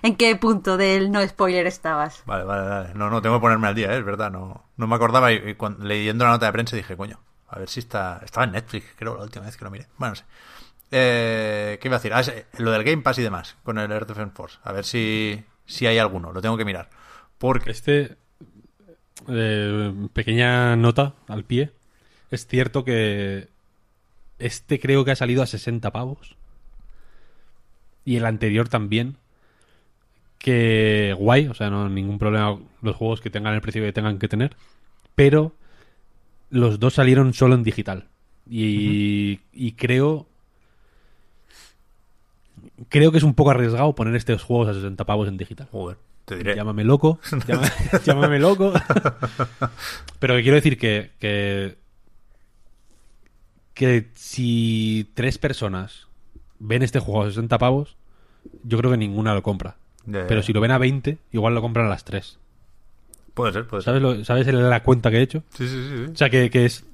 en 0.03 0.17
qué 0.17 0.35
punto 0.37 0.77
del 0.77 1.11
no 1.13 1.27
spoiler 1.27 1.67
estabas. 1.67 2.23
Vale, 2.27 2.45
vale, 2.45 2.69
vale. 2.69 2.95
No, 2.95 3.09
no, 3.11 3.23
tengo 3.23 3.37
que 3.37 3.41
ponerme 3.43 3.69
al 3.69 3.75
día, 3.77 3.93
¿eh? 3.95 3.99
es 3.99 4.05
verdad. 4.05 4.31
No, 4.31 4.65
no 4.77 4.87
me 4.89 4.95
acordaba 4.97 5.31
y, 5.33 5.37
y 5.51 5.55
cuando- 5.55 5.85
leyendo 5.85 6.25
la 6.25 6.33
nota 6.33 6.47
de 6.47 6.53
prensa 6.53 6.75
dije, 6.77 6.97
coño, 6.97 7.21
a 7.49 7.59
ver 7.61 7.69
si 7.69 7.79
está... 7.81 8.21
Estaba 8.25 8.45
en 8.45 8.53
Netflix, 8.53 8.85
creo, 8.97 9.17
la 9.17 9.23
última 9.23 9.45
vez 9.47 9.57
que 9.57 9.65
lo 9.65 9.71
miré. 9.71 9.87
Bueno, 9.99 10.13
no 10.13 10.17
sé. 10.17 10.25
Eh, 10.91 11.79
¿Qué 11.81 11.89
iba 11.89 11.97
a 11.97 11.99
decir? 12.01 12.13
Ah, 12.15 12.23
sí, 12.25 12.33
lo 12.59 12.71
del 12.73 12.83
Game 12.83 13.03
Pass 13.03 13.19
y 13.19 13.23
demás, 13.23 13.57
con 13.63 13.79
el 13.79 13.91
Earth 13.93 14.09
Defense 14.09 14.35
Force. 14.35 14.59
A 14.65 14.73
ver 14.73 14.85
si, 14.85 15.45
si 15.67 15.87
hay 15.87 15.99
alguno, 15.99 16.33
lo 16.33 16.41
tengo 16.43 16.57
que 16.57 16.65
mirar. 16.65 16.89
Porque... 17.39 17.71
Este, 17.71 18.17
eh, 19.27 19.93
pequeña 20.13 20.77
nota 20.77 21.15
al 21.27 21.45
pie. 21.45 21.73
Es 22.31 22.47
cierto 22.47 22.85
que 22.85 23.49
este 24.39 24.79
creo 24.79 25.05
que 25.05 25.11
ha 25.11 25.17
salido 25.17 25.43
a 25.43 25.47
60 25.47 25.91
pavos. 25.91 26.37
Y 28.05 28.17
el 28.17 28.27
anterior 28.27 28.69
también. 28.69 29.17
Que 30.39 31.15
guay, 31.19 31.49
o 31.49 31.55
sea, 31.55 31.69
no 31.69 31.89
ningún 31.89 32.19
problema 32.19 32.59
los 32.81 32.95
juegos 32.95 33.21
que 33.21 33.31
tengan 33.31 33.55
el 33.55 33.61
precio 33.61 33.83
que 33.83 33.93
tengan 33.93 34.19
que 34.19 34.29
tener. 34.29 34.57
Pero 35.17 35.53
los 36.51 36.79
dos 36.79 36.95
salieron 36.95 37.35
solo 37.35 37.55
en 37.55 37.65
digital. 37.65 38.09
Y, 38.49 39.41
y 39.53 39.73
creo. 39.73 40.27
Creo 42.89 43.11
que 43.11 43.19
es 43.19 43.25
un 43.25 43.35
poco 43.35 43.51
arriesgado 43.51 43.95
poner 43.95 44.15
estos 44.15 44.43
juegos 44.43 44.69
a 44.69 44.75
60 44.75 45.05
pavos 45.05 45.27
en 45.29 45.37
digital. 45.37 45.69
Joder, 45.73 45.99
te 46.29 46.37
diré. 46.37 46.55
Llámame 46.55 46.85
loco. 46.85 47.19
llámame 48.05 48.39
loco. 48.39 48.73
Pero 50.21 50.37
que 50.37 50.43
quiero 50.43 50.57
decir 50.57 50.79
que, 50.79 51.11
que. 51.19 51.77
que 53.75 54.09
si 54.15 55.11
tres 55.15 55.39
personas 55.39 56.07
ven 56.59 56.83
este 56.83 56.99
juego 57.01 57.23
a 57.25 57.29
60 57.29 57.59
pavos, 57.59 57.97
yo 58.65 58.79
creo 58.79 58.91
que 58.91 58.97
ninguna 58.97 59.35
lo 59.35 59.43
compra. 59.43 59.77
Pero 60.27 60.43
si 60.43 60.53
lo 60.53 60.61
ven 60.61 60.71
a 60.71 60.79
20, 60.79 61.19
igual 61.33 61.55
lo 61.55 61.61
compran 61.61 61.87
a 61.87 61.91
las 61.91 62.05
tres. 62.05 62.39
Puede 63.35 63.53
ser, 63.53 63.67
puede 63.67 63.83
ser. 63.83 63.93
¿Sabes, 63.95 64.03
lo- 64.03 64.25
¿Sabes 64.25 64.47
la 64.47 64.83
cuenta 64.83 65.11
que 65.11 65.19
he 65.19 65.23
hecho? 65.23 65.43
Sí, 65.55 65.69
sí, 65.69 65.75
sí. 65.89 66.05
sí. 66.07 66.13
O 66.13 66.17
sea, 66.17 66.31
que, 66.31 66.49
que 66.51 66.65
es. 66.65 66.85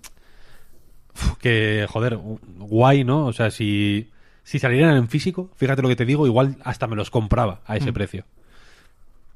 Que, 1.41 1.87
joder, 1.89 2.17
guay, 2.17 3.05
¿no? 3.05 3.27
O 3.27 3.33
sea, 3.33 3.53
si, 3.53 4.11
si 4.43 4.59
salieran 4.59 4.97
en 4.97 5.09
físico, 5.09 5.49
fíjate 5.55 5.81
lo 5.81 5.89
que 5.89 5.95
te 5.97 6.05
digo, 6.05 6.27
igual 6.27 6.57
hasta 6.65 6.89
me 6.89 6.97
los 6.97 7.11
compraba 7.11 7.61
a 7.67 7.77
ese 7.77 7.93
precio. 7.93 8.25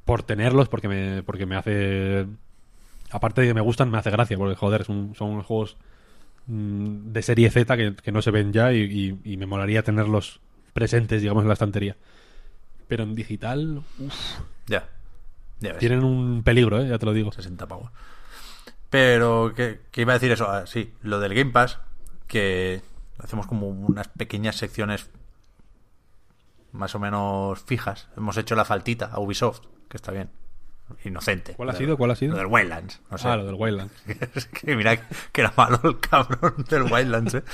Por 0.09 0.23
tenerlos, 0.23 0.69
porque 0.71 0.89
me, 0.89 1.23
porque 1.23 1.45
me 1.45 1.55
hace. 1.57 2.27
Aparte 3.11 3.43
de 3.43 3.49
que 3.49 3.55
me 3.55 3.61
gustan, 3.61 3.91
me 3.91 3.99
hace 3.99 4.11
gracia, 4.11 4.39
porque, 4.39 4.57
joder, 4.57 4.85
son, 4.85 5.15
son 5.15 5.43
juegos 5.43 5.77
mm, 6.47 7.13
de 7.13 7.23
serie 7.23 7.51
Z 7.51 7.77
que, 7.77 7.95
que 7.95 8.11
no 8.11 8.23
se 8.23 8.31
ven 8.31 8.53
ya 8.53 8.73
y, 8.73 8.81
y- 8.83 9.33
y 9.33 9.37
me 9.37 9.45
molaría 9.47 9.83
tenerlos 9.83 10.41
presentes, 10.73 11.21
digamos, 11.21 11.43
en 11.43 11.49
la 11.49 11.53
estantería. 11.53 11.97
Pero 12.89 13.03
en 13.05 13.15
digital, 13.15 13.83
uf, 13.99 14.15
Ya. 14.67 14.89
Ya 15.61 15.71
ves. 15.73 15.79
tienen 15.79 16.05
un 16.05 16.43
peligro, 16.43 16.81
¿eh? 16.81 16.89
Ya 16.89 16.99
te 16.99 17.05
lo 17.07 17.13
digo. 17.13 17.31
60 17.33 17.67
pavos. 17.67 17.91
Pero, 18.91 19.53
¿qué, 19.55 19.81
qué 19.91 20.01
iba 20.03 20.13
a 20.13 20.17
decir 20.17 20.33
eso? 20.33 20.49
Ah, 20.51 20.67
sí, 20.67 20.95
lo 21.03 21.21
del 21.21 21.35
Game 21.35 21.51
Pass, 21.51 21.79
que 22.27 22.81
hacemos 23.19 23.47
como 23.47 23.69
unas 23.69 24.09
pequeñas 24.09 24.57
secciones 24.57 25.11
más 26.73 26.95
o 26.95 26.99
menos 26.99 27.61
fijas. 27.61 28.09
Hemos 28.17 28.37
hecho 28.39 28.55
la 28.57 28.65
faltita 28.65 29.07
a 29.07 29.21
Ubisoft, 29.21 29.61
que 29.89 29.97
está 29.97 30.13
bien. 30.13 30.31
Inocente. 31.05 31.53
¿Cuál 31.55 31.69
ha 31.71 31.75
sido? 31.75 31.97
¿Cuál 31.99 32.13
ha 32.13 32.17
sido? 32.17 32.33
Lo 32.33 32.39
del 32.39 32.47
Wildlands. 32.47 33.01
No 33.11 33.19
sé. 33.19 33.29
Ah, 33.29 33.37
lo 33.37 33.45
del 33.45 33.55
Wildlands. 33.57 33.93
Es 34.35 34.47
que 34.47 34.75
mira 34.75 34.97
que 35.33 35.41
era 35.43 35.53
malo 35.57 35.79
el 35.85 36.01
cabrón 36.01 36.65
del 36.69 36.83
Wildlands, 36.91 37.35
¿eh? 37.35 37.45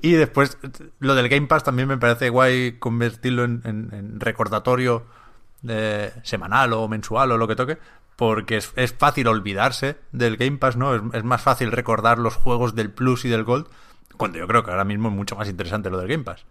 Y 0.00 0.12
después, 0.12 0.56
lo 1.00 1.14
del 1.14 1.28
Game 1.28 1.46
Pass 1.48 1.64
también 1.64 1.86
me 1.86 1.98
parece 1.98 2.30
guay 2.30 2.78
convertirlo 2.78 3.44
en, 3.44 3.60
en- 3.64 3.90
en 3.92 4.20
recordatorio 4.20 5.04
eh, 5.68 6.10
semanal 6.22 6.72
o 6.72 6.88
mensual 6.88 7.30
o 7.32 7.36
lo 7.36 7.46
que 7.46 7.56
toque, 7.56 7.76
porque 8.16 8.56
es, 8.56 8.72
es 8.76 8.94
fácil 8.94 9.28
olvidarse 9.28 9.98
del 10.12 10.38
Game 10.38 10.56
Pass, 10.56 10.78
¿no? 10.78 10.94
Es, 10.94 11.02
es 11.12 11.24
más 11.24 11.42
fácil 11.42 11.72
recordar 11.72 12.18
los 12.18 12.36
juegos 12.36 12.74
del 12.74 12.90
Plus 12.90 13.26
y 13.26 13.28
del 13.28 13.44
Gold, 13.44 13.66
cuando 14.16 14.38
yo 14.38 14.46
creo 14.48 14.64
que 14.64 14.70
ahora 14.70 14.84
mismo 14.84 15.08
es 15.10 15.14
mucho 15.14 15.36
más 15.36 15.46
interesante 15.48 15.90
lo 15.90 15.98
del 15.98 16.08
Game 16.08 16.24
Pass. 16.24 16.46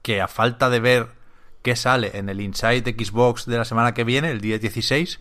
Que 0.00 0.22
a 0.22 0.28
falta 0.28 0.70
de 0.70 0.80
ver 0.80 1.08
qué 1.62 1.76
sale 1.76 2.16
en 2.16 2.28
el 2.28 2.40
Inside 2.40 2.94
Xbox 2.98 3.46
de 3.46 3.58
la 3.58 3.64
semana 3.64 3.94
que 3.94 4.04
viene, 4.04 4.30
el 4.30 4.40
día 4.40 4.58
16, 4.58 5.20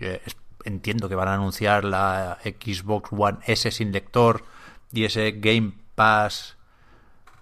eh, 0.00 0.20
entiendo 0.64 1.08
que 1.08 1.14
van 1.14 1.28
a 1.28 1.34
anunciar 1.34 1.84
la 1.84 2.38
Xbox 2.44 3.10
One 3.12 3.38
S 3.46 3.70
sin 3.70 3.92
lector 3.92 4.44
y 4.92 5.04
ese 5.04 5.32
Game 5.32 5.72
Pass. 5.94 6.56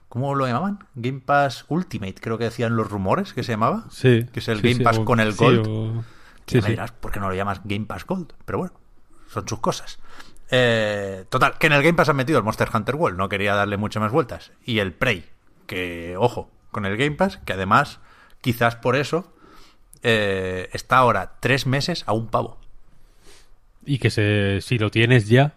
¿Cómo 0.08 0.34
lo 0.34 0.46
llamaban? 0.46 0.86
Game 0.94 1.20
Pass 1.20 1.64
Ultimate, 1.68 2.14
creo 2.14 2.36
que 2.38 2.44
decían 2.44 2.76
los 2.76 2.90
rumores 2.90 3.32
que 3.32 3.42
se 3.42 3.52
llamaba. 3.52 3.84
Sí. 3.90 4.26
Que 4.32 4.40
es 4.40 4.48
el 4.48 4.58
sí, 4.58 4.62
Game 4.62 4.74
sí, 4.76 4.82
Pass 4.84 4.98
o- 4.98 5.04
con 5.04 5.20
el 5.20 5.32
sí, 5.32 5.38
Gold. 5.44 5.66
o- 5.68 6.04
Que 6.44 6.60
Sí, 6.60 6.62
me 6.62 6.70
dirás, 6.70 6.90
¿por 6.92 7.12
qué 7.12 7.20
no 7.20 7.28
lo 7.28 7.34
llamas 7.34 7.60
Game 7.64 7.86
Pass 7.86 8.04
Gold? 8.04 8.32
Pero 8.44 8.58
bueno, 8.58 8.74
son 9.28 9.46
sus 9.48 9.60
cosas. 9.60 9.98
Eh, 10.50 11.24
total, 11.30 11.56
que 11.56 11.68
en 11.68 11.72
el 11.72 11.82
Game 11.82 11.94
Pass 11.94 12.08
han 12.10 12.16
metido 12.16 12.36
el 12.38 12.44
Monster 12.44 12.68
Hunter 12.74 12.96
World, 12.96 13.16
no 13.16 13.28
quería 13.28 13.54
darle 13.54 13.76
muchas 13.78 14.02
más 14.02 14.12
vueltas. 14.12 14.52
Y 14.64 14.80
el 14.80 14.92
Prey, 14.92 15.24
que, 15.66 16.16
ojo, 16.18 16.50
con 16.70 16.84
el 16.84 16.96
Game 16.98 17.12
Pass, 17.16 17.38
que 17.46 17.52
además, 17.54 18.00
quizás 18.42 18.76
por 18.76 18.94
eso, 18.96 19.32
eh, 20.02 20.68
está 20.74 20.98
ahora 20.98 21.36
tres 21.40 21.66
meses 21.66 22.04
a 22.06 22.12
un 22.12 22.26
pavo. 22.26 22.58
Y 23.86 23.98
que 23.98 24.10
se, 24.10 24.60
si 24.60 24.78
lo 24.78 24.90
tienes 24.90 25.26
ya, 25.28 25.54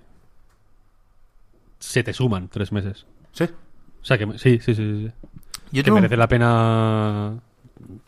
se 1.80 2.04
te 2.04 2.14
suman 2.14 2.48
tres 2.48 2.72
meses. 2.72 3.06
Sí. 3.32 3.44
O 4.02 4.06
sea 4.06 4.18
que 4.18 4.26
sí, 4.38 4.60
sí, 4.60 4.74
sí. 4.76 4.76
sí. 4.76 5.12
Yo 5.72 5.84
Que 5.84 5.92
un- 5.92 5.96
merece 5.96 6.18
la 6.18 6.28
pena 6.28 7.40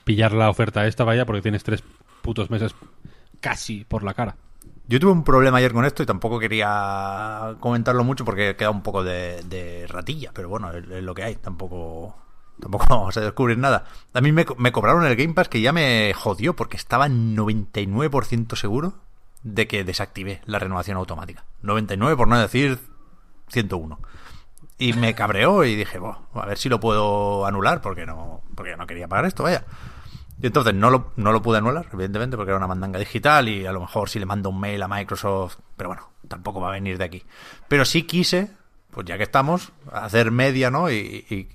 pillar 0.03 0.31
la 0.33 0.49
oferta 0.49 0.87
esta, 0.87 1.03
vaya, 1.03 1.25
porque 1.25 1.41
tienes 1.41 1.63
tres 1.63 1.83
putos 2.21 2.49
meses 2.49 2.73
casi 3.41 3.83
por 3.83 4.03
la 4.03 4.13
cara. 4.13 4.35
Yo 4.87 4.99
tuve 4.99 5.11
un 5.11 5.23
problema 5.23 5.57
ayer 5.57 5.73
con 5.73 5.83
esto 5.85 6.01
y 6.01 6.05
tampoco 6.05 6.39
quería 6.39 7.55
comentarlo 7.59 8.03
mucho 8.05 8.23
porque 8.23 8.55
queda 8.55 8.69
un 8.69 8.83
poco 8.83 9.03
de, 9.03 9.41
de 9.43 9.85
ratilla, 9.87 10.31
pero 10.33 10.47
bueno, 10.49 10.71
es, 10.71 10.87
es 10.89 11.03
lo 11.03 11.13
que 11.13 11.23
hay, 11.23 11.35
tampoco 11.35 12.15
tampoco 12.59 12.85
vamos 12.89 13.17
a 13.17 13.21
descubrir 13.21 13.57
nada. 13.57 13.85
A 14.13 14.21
mí 14.21 14.31
me, 14.31 14.45
me 14.57 14.71
cobraron 14.71 15.05
el 15.05 15.15
Game 15.15 15.33
Pass 15.33 15.49
que 15.49 15.61
ya 15.61 15.71
me 15.73 16.13
jodió 16.13 16.55
porque 16.55 16.77
estaba 16.77 17.07
99% 17.07 18.55
seguro 18.55 18.95
de 19.43 19.67
que 19.67 19.83
desactivé 19.83 20.41
la 20.45 20.59
renovación 20.59 20.97
automática. 20.97 21.45
99 21.61 22.17
por 22.17 22.27
no 22.27 22.39
decir 22.39 22.79
101. 23.49 23.99
Y 24.79 24.93
me 24.93 25.15
cabreó 25.15 25.63
y 25.63 25.75
dije, 25.75 25.97
"Buah, 25.97 26.17
a 26.33 26.45
ver 26.45 26.57
si 26.57 26.69
lo 26.69 26.79
puedo 26.79 27.45
anular 27.45 27.81
porque 27.81 28.05
no 28.05 28.41
porque 28.55 28.75
no 28.75 28.85
quería 28.87 29.07
pagar 29.07 29.25
esto, 29.25 29.43
vaya. 29.43 29.65
Y 30.41 30.47
entonces 30.47 30.73
no 30.73 30.89
lo, 30.89 31.13
no 31.15 31.31
lo 31.31 31.41
pude 31.41 31.57
anular, 31.57 31.87
evidentemente, 31.91 32.37
porque 32.37 32.51
era 32.51 32.57
una 32.57 32.67
mandanga 32.67 32.99
digital 32.99 33.49
y 33.49 33.65
a 33.65 33.71
lo 33.71 33.81
mejor 33.81 34.09
si 34.09 34.19
le 34.19 34.25
mando 34.25 34.49
un 34.49 34.59
mail 34.59 34.81
a 34.83 34.87
Microsoft, 34.87 35.57
pero 35.75 35.89
bueno, 35.89 36.09
tampoco 36.27 36.61
va 36.61 36.69
a 36.69 36.71
venir 36.71 36.97
de 36.97 37.05
aquí. 37.05 37.23
Pero 37.67 37.85
sí 37.85 38.03
quise, 38.03 38.51
pues 38.91 39.07
ya 39.07 39.17
que 39.17 39.23
estamos, 39.23 39.71
hacer 39.91 40.29
media, 40.29 40.69
¿no? 40.69 40.91
Y 40.91 41.49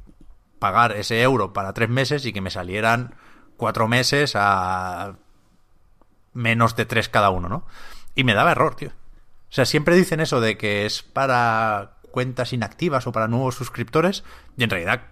pagar 0.62 0.92
ese 0.92 1.20
euro 1.22 1.52
para 1.52 1.72
tres 1.72 1.88
meses 1.88 2.24
y 2.24 2.32
que 2.32 2.40
me 2.40 2.50
salieran 2.50 3.16
cuatro 3.56 3.88
meses 3.88 4.34
a 4.36 5.16
menos 6.32 6.76
de 6.76 6.86
tres 6.86 7.08
cada 7.08 7.30
uno, 7.30 7.48
¿no? 7.48 7.66
Y 8.14 8.22
me 8.22 8.34
daba 8.34 8.52
error, 8.52 8.76
tío. 8.76 8.90
O 8.90 9.54
sea, 9.54 9.66
siempre 9.66 9.96
dicen 9.96 10.20
eso 10.20 10.40
de 10.40 10.56
que 10.56 10.86
es 10.86 11.02
para 11.02 11.94
cuentas 12.12 12.52
inactivas 12.52 13.08
o 13.08 13.12
para 13.12 13.26
nuevos 13.26 13.56
suscriptores 13.56 14.22
y 14.56 14.62
en 14.62 14.70
realidad 14.70 15.02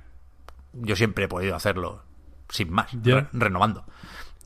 yo 0.72 0.94
siempre 0.94 1.24
he 1.24 1.28
podido 1.28 1.56
hacerlo 1.56 2.05
sin 2.48 2.70
más, 2.70 2.93
re- 3.02 3.27
renovando. 3.32 3.85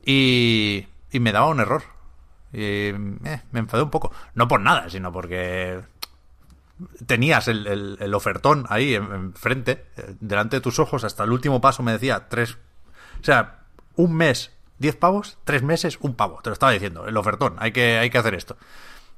Y, 0.06 0.86
y 1.10 1.20
me 1.20 1.32
daba 1.32 1.48
un 1.48 1.60
error. 1.60 1.82
Y, 2.52 2.88
eh, 2.90 2.98
me 3.52 3.60
enfadé 3.60 3.82
un 3.82 3.90
poco. 3.90 4.10
No 4.34 4.48
por 4.48 4.60
nada, 4.60 4.88
sino 4.88 5.12
porque 5.12 5.82
tenías 7.06 7.48
el, 7.48 7.66
el- 8.00 8.14
ofertón 8.14 8.66
ahí 8.68 8.94
en- 8.94 9.12
enfrente, 9.12 9.86
eh, 9.96 10.14
delante 10.20 10.56
de 10.56 10.60
tus 10.60 10.78
ojos, 10.78 11.04
hasta 11.04 11.24
el 11.24 11.30
último 11.32 11.60
paso 11.60 11.82
me 11.82 11.92
decía 11.92 12.28
tres. 12.28 12.58
O 13.20 13.24
sea, 13.24 13.60
un 13.96 14.14
mes, 14.14 14.50
diez 14.78 14.96
pavos, 14.96 15.38
tres 15.44 15.62
meses, 15.62 15.98
un 16.00 16.14
pavo. 16.14 16.40
Te 16.42 16.50
lo 16.50 16.54
estaba 16.54 16.72
diciendo, 16.72 17.06
el 17.06 17.16
ofertón, 17.16 17.56
hay 17.58 17.72
que, 17.72 17.98
hay 17.98 18.10
que 18.10 18.18
hacer 18.18 18.34
esto. 18.34 18.56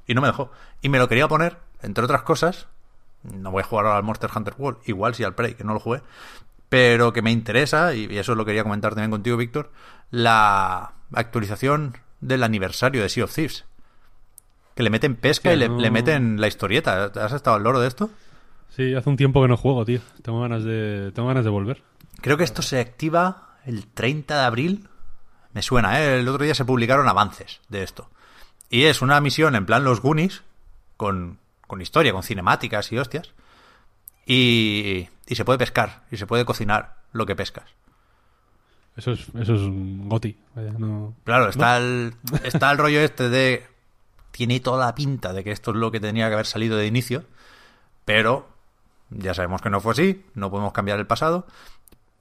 Y 0.06 0.14
no 0.14 0.20
me 0.20 0.28
dejó. 0.28 0.50
Y 0.82 0.88
me 0.88 0.98
lo 0.98 1.08
quería 1.08 1.28
poner, 1.28 1.58
entre 1.82 2.04
otras 2.04 2.22
cosas. 2.22 2.68
No 3.22 3.50
voy 3.50 3.62
a 3.62 3.66
jugar 3.66 3.86
ahora 3.86 3.98
al 3.98 4.04
Monster 4.04 4.30
Hunter 4.34 4.54
World, 4.56 4.80
igual 4.86 5.14
si 5.14 5.24
al 5.24 5.34
Prey, 5.34 5.54
que 5.54 5.64
no 5.64 5.72
lo 5.74 5.80
jugué. 5.80 6.02
Pero 6.68 7.12
que 7.12 7.22
me 7.22 7.32
interesa, 7.32 7.94
y 7.94 8.16
eso 8.18 8.34
lo 8.34 8.44
quería 8.44 8.62
comentar 8.62 8.92
también 8.94 9.10
contigo, 9.10 9.36
Víctor, 9.36 9.72
la 10.10 10.92
actualización 11.12 11.96
del 12.20 12.42
aniversario 12.42 13.02
de 13.02 13.08
Sea 13.08 13.24
of 13.24 13.34
Thieves. 13.34 13.64
Que 14.76 14.82
le 14.84 14.90
meten 14.90 15.16
pesca 15.16 15.48
Hostia, 15.48 15.54
y 15.54 15.56
le, 15.56 15.68
no. 15.68 15.80
le 15.80 15.90
meten 15.90 16.40
la 16.40 16.46
historieta. 16.46 17.06
¿Has 17.06 17.32
estado 17.32 17.56
al 17.56 17.64
loro 17.64 17.80
de 17.80 17.88
esto? 17.88 18.10
Sí, 18.76 18.94
hace 18.94 19.08
un 19.08 19.16
tiempo 19.16 19.42
que 19.42 19.48
no 19.48 19.56
juego, 19.56 19.84
tío. 19.84 20.00
Tengo 20.22 20.40
ganas 20.42 20.62
de, 20.62 21.10
tengo 21.14 21.26
ganas 21.28 21.44
de 21.44 21.50
volver. 21.50 21.82
Creo 22.20 22.36
que 22.36 22.44
esto 22.44 22.62
se 22.62 22.78
activa 22.78 23.56
el 23.64 23.86
30 23.86 24.38
de 24.38 24.44
abril. 24.44 24.88
Me 25.52 25.62
suena, 25.62 26.00
¿eh? 26.00 26.20
El 26.20 26.28
otro 26.28 26.44
día 26.44 26.54
se 26.54 26.64
publicaron 26.64 27.08
avances 27.08 27.60
de 27.70 27.82
esto. 27.82 28.10
Y 28.68 28.84
es 28.84 29.00
una 29.00 29.20
misión 29.20 29.54
en 29.56 29.64
plan 29.64 29.82
los 29.82 30.00
Goonies, 30.02 30.42
con, 30.96 31.38
con 31.66 31.80
historia, 31.80 32.12
con 32.12 32.22
cinemáticas 32.22 32.92
y 32.92 32.98
hostias. 32.98 33.32
Y, 34.26 35.08
y 35.26 35.34
se 35.36 35.44
puede 35.44 35.58
pescar, 35.58 36.02
y 36.10 36.18
se 36.18 36.26
puede 36.26 36.44
cocinar 36.44 36.96
lo 37.12 37.24
que 37.24 37.34
pescas. 37.36 37.64
Eso 38.96 39.12
es, 39.12 39.20
eso 39.40 39.54
es 39.54 39.60
un 39.62 40.08
goti. 40.08 40.36
Vaya, 40.54 40.72
no... 40.72 41.14
Claro, 41.24 41.48
está, 41.48 41.76
el, 41.78 42.14
está 42.44 42.70
el 42.72 42.78
rollo 42.78 43.00
este 43.00 43.28
de... 43.28 43.66
Tiene 44.36 44.60
toda 44.60 44.84
la 44.84 44.94
pinta 44.94 45.32
de 45.32 45.42
que 45.42 45.50
esto 45.50 45.70
es 45.70 45.78
lo 45.78 45.90
que 45.90 45.98
tenía 45.98 46.28
que 46.28 46.34
haber 46.34 46.44
salido 46.44 46.76
de 46.76 46.86
inicio, 46.86 47.24
pero 48.04 48.46
ya 49.08 49.32
sabemos 49.32 49.62
que 49.62 49.70
no 49.70 49.80
fue 49.80 49.92
así, 49.92 50.26
no 50.34 50.50
podemos 50.50 50.74
cambiar 50.74 50.98
el 50.98 51.06
pasado, 51.06 51.46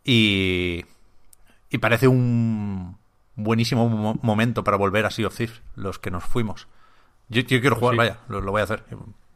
y, 0.05 0.85
y 1.69 1.77
parece 1.79 2.07
un 2.07 2.97
buenísimo 3.35 3.89
mo- 3.89 4.17
momento 4.21 4.63
para 4.63 4.77
volver 4.77 5.05
a 5.05 5.11
Sea 5.11 5.27
of 5.27 5.35
Thieves, 5.35 5.61
los 5.75 5.99
que 5.99 6.09
nos 6.09 6.23
fuimos. 6.23 6.67
Yo, 7.27 7.41
yo 7.41 7.59
quiero 7.59 7.75
jugar, 7.75 7.95
sí. 7.95 7.97
vaya, 7.97 8.19
lo, 8.29 8.39
lo 8.39 8.51
voy 8.51 8.61
a 8.61 8.63
hacer. 8.63 8.85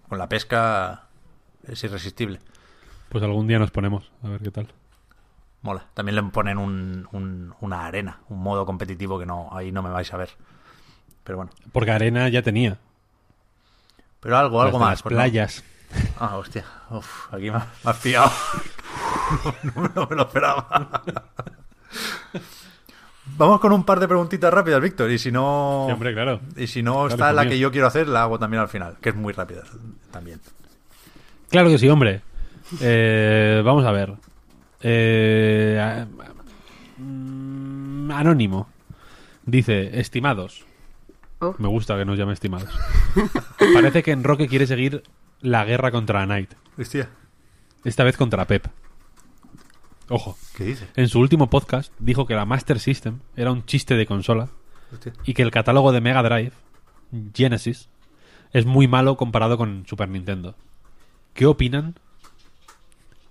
Con 0.07 0.17
la 0.17 0.29
pesca 0.29 1.07
es 1.67 1.83
irresistible. 1.83 2.39
Pues 3.09 3.21
algún 3.25 3.47
día 3.47 3.59
nos 3.59 3.71
ponemos, 3.71 4.09
a 4.23 4.29
ver 4.29 4.41
qué 4.41 4.51
tal. 4.51 4.71
Mola. 5.63 5.85
También 5.93 6.15
le 6.15 6.23
ponen 6.23 6.57
un, 6.57 7.09
un- 7.11 7.53
una 7.59 7.85
arena, 7.85 8.21
un 8.29 8.39
modo 8.41 8.65
competitivo 8.65 9.19
que 9.19 9.25
no, 9.25 9.49
ahí 9.51 9.71
no 9.73 9.81
me 9.81 9.89
vais 9.89 10.13
a 10.13 10.17
ver. 10.17 10.29
Pero 11.23 11.37
bueno. 11.37 11.51
Porque 11.71 11.91
arena 11.91 12.27
ya 12.29 12.41
tenía. 12.41 12.77
Pero 14.19 14.37
algo, 14.37 14.61
algo 14.61 14.79
más. 14.79 14.89
Las 14.91 15.01
pues 15.03 15.13
no. 15.13 15.17
playas. 15.17 15.63
Ah, 16.19 16.37
hostia. 16.37 16.63
Uf, 16.91 17.33
aquí 17.33 17.49
me, 17.49 17.57
ha- 17.57 17.67
me 17.83 17.91
has 17.91 17.97
pillado. 17.97 18.31
No, 19.75 19.91
no 19.95 20.07
me 20.09 20.15
lo 20.15 20.21
esperaba. 20.23 21.03
Vamos 23.37 23.59
con 23.59 23.71
un 23.73 23.83
par 23.83 23.99
de 23.99 24.07
preguntitas 24.07 24.51
rápidas, 24.53 24.81
Víctor. 24.81 25.09
Y 25.11 25.17
si 25.19 25.31
no. 25.31 25.85
Sí, 25.87 25.93
hombre, 25.93 26.13
claro. 26.13 26.41
Y 26.57 26.67
si 26.67 26.81
no 26.83 26.93
Claro, 26.93 27.07
está 27.09 27.31
la 27.33 27.41
mío. 27.43 27.51
que 27.51 27.59
yo 27.59 27.71
quiero 27.71 27.87
hacer, 27.87 28.07
la 28.07 28.23
hago 28.23 28.39
también 28.39 28.61
al 28.61 28.69
final, 28.69 28.97
que 29.01 29.09
es 29.09 29.15
muy 29.15 29.33
rápida 29.33 29.63
también. 30.11 30.41
Claro 31.49 31.69
que 31.69 31.77
sí, 31.77 31.87
hombre. 31.89 32.21
Eh, 32.81 33.61
vamos 33.63 33.85
a 33.85 33.91
ver. 33.91 34.13
Eh, 34.81 36.05
mm, 36.97 38.11
anónimo. 38.11 38.67
Dice, 39.45 39.99
estimados. 39.99 40.65
Oh. 41.41 41.55
Me 41.57 41.67
gusta 41.69 41.97
que 41.97 42.05
nos 42.05 42.17
llame 42.17 42.33
estimados. 42.33 42.69
Parece 43.73 44.03
que 44.03 44.11
Enroque 44.11 44.47
quiere 44.47 44.67
seguir 44.67 45.03
la 45.41 45.63
guerra 45.65 45.91
contra 45.91 46.25
Knight. 46.25 46.53
Hostia, 46.77 47.09
Esta 47.85 48.03
vez 48.03 48.17
contra 48.17 48.45
Pep. 48.45 48.67
Ojo. 50.09 50.37
¿qué 50.57 50.63
dices? 50.65 50.89
En 50.95 51.07
su 51.07 51.19
último 51.19 51.49
podcast 51.49 51.93
dijo 51.99 52.25
que 52.25 52.33
la 52.35 52.45
Master 52.45 52.79
System 52.79 53.19
era 53.35 53.51
un 53.51 53.65
chiste 53.65 53.95
de 53.95 54.05
consola 54.05 54.49
Hostia. 54.91 55.13
y 55.23 55.33
que 55.33 55.41
el 55.43 55.51
catálogo 55.51 55.91
de 55.91 56.01
Mega 56.01 56.23
Drive, 56.23 56.51
Genesis, 57.33 57.89
es 58.51 58.65
muy 58.65 58.87
malo 58.87 59.15
comparado 59.17 59.57
con 59.57 59.85
Super 59.87 60.09
Nintendo. 60.09 60.55
¿Qué 61.33 61.45
opinan? 61.45 61.95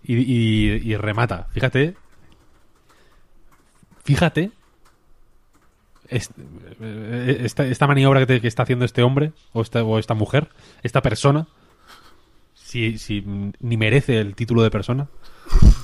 Y, 0.03 0.17
y- 0.17 0.93
y 0.93 0.97
remata. 0.97 1.49
Fíjate. 1.51 1.97
Fíjate. 4.05 4.53
Eh, 6.11 7.41
esta, 7.45 7.67
esta 7.67 7.87
maniobra 7.87 8.21
que, 8.21 8.27
te- 8.27 8.41
que 8.41 8.49
está 8.49 8.63
haciendo 8.63 8.85
este 8.85 9.03
hombre 9.03 9.33
o 9.53 9.63
esta, 9.63 9.83
o 9.85 9.99
esta 9.99 10.15
mujer, 10.15 10.49
esta 10.83 11.03
persona, 11.03 11.47
si, 12.55 12.99
si 12.99 13.23
ni 13.61 13.77
merece 13.77 14.19
el 14.21 14.35
título 14.35 14.63
de 14.63 14.71
persona, 14.71 15.09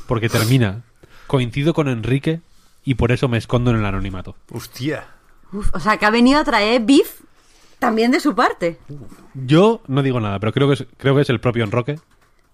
porque 0.07 0.29
termina. 0.29 0.83
Coincido 1.27 1.73
con 1.73 1.89
Enrique 1.89 2.41
y 2.85 2.97
por 2.97 3.11
eso 3.11 3.29
me 3.29 3.39
escondo 3.39 3.71
en 3.71 3.79
el 3.79 3.85
anonimato. 3.87 4.37
Hostia. 4.53 5.07
Uf, 5.53 5.71
o 5.75 5.81
sea, 5.81 5.97
que 5.97 6.05
ha 6.05 6.11
venido 6.11 6.39
a 6.39 6.45
traer 6.45 6.83
beef 6.85 7.23
también 7.79 8.11
de 8.11 8.21
su 8.21 8.35
parte. 8.35 8.79
Yo 9.33 9.81
no 9.87 10.03
digo 10.03 10.21
nada, 10.21 10.39
pero 10.39 10.53
creo 10.53 10.69
que 10.69 10.75
es, 10.75 10.87
creo 10.99 11.15
que 11.15 11.23
es 11.23 11.31
el 11.31 11.41
propio 11.41 11.65
Enroque 11.65 11.99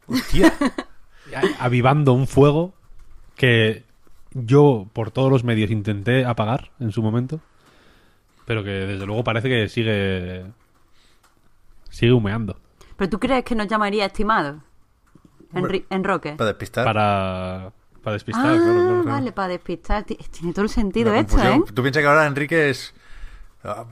Hostia. 0.07 0.53
avivando 1.59 2.13
un 2.13 2.27
fuego 2.29 2.75
que 3.37 3.85
yo 4.33 4.87
por 4.93 5.11
todos 5.11 5.31
los 5.33 5.43
medios 5.43 5.71
intenté 5.71 6.25
apagar 6.25 6.71
en 6.79 6.93
su 6.93 7.03
momento, 7.03 7.41
pero 8.51 8.65
que 8.65 8.71
desde 8.71 9.07
luego 9.07 9.23
parece 9.23 9.49
que 9.49 9.69
sigue 9.69 10.45
sigue 11.89 12.13
humeando 12.13 12.59
¿Pero 12.97 13.09
tú 13.09 13.21
crees 13.21 13.45
que 13.45 13.55
nos 13.55 13.69
llamaría 13.69 14.07
estimado? 14.07 14.61
Enri- 15.55 15.85
Enroque. 15.89 16.33
Para 16.33 16.49
despistar. 16.49 16.85
para 16.85 17.73
para 18.03 18.15
despistar. 18.15 18.45
Ah, 18.45 18.49
claro, 18.57 18.63
claro, 18.73 19.03
claro. 19.03 19.05
vale, 19.05 19.33
para 19.33 19.49
despistar. 19.49 20.03
Ti- 20.05 20.17
Tiene 20.17 20.53
todo 20.53 20.65
el 20.65 20.69
sentido 20.69 21.15
esto, 21.15 21.39
¿eh? 21.39 21.63
Tú 21.73 21.81
piensas 21.83 22.03
que 22.03 22.09
ahora 22.09 22.27
Enrique 22.27 22.71
es. 22.71 22.93
ah, 23.63 23.87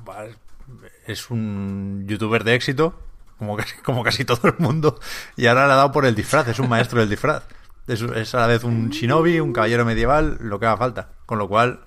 Es 1.06 1.30
un 1.30 2.04
youtuber 2.08 2.42
de 2.42 2.54
éxito, 2.56 2.98
como 3.38 3.56
casi, 3.56 3.76
como 3.82 4.02
casi 4.02 4.24
todo 4.24 4.40
el 4.48 4.56
mundo, 4.58 4.98
y 5.36 5.46
ahora 5.46 5.66
le 5.68 5.72
ha 5.74 5.76
dado 5.76 5.92
por 5.92 6.04
el 6.04 6.14
disfraz, 6.16 6.48
es 6.48 6.58
un 6.58 6.68
maestro 6.68 6.98
del 7.00 7.08
disfraz. 7.08 7.44
Es, 7.86 8.02
es 8.02 8.34
a 8.34 8.40
la 8.40 8.46
vez 8.48 8.64
un 8.64 8.90
shinobi, 8.90 9.38
un 9.40 9.52
caballero 9.54 9.84
medieval, 9.86 10.36
lo 10.40 10.58
que 10.58 10.66
haga 10.66 10.76
falta. 10.76 11.12
Con 11.24 11.38
lo 11.38 11.48
cual, 11.48 11.80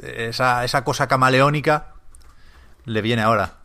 esa, 0.00 0.64
esa 0.64 0.84
cosa 0.84 1.06
camaleónica 1.08 1.94
le 2.84 3.02
viene 3.02 3.22
ahora. 3.22 3.58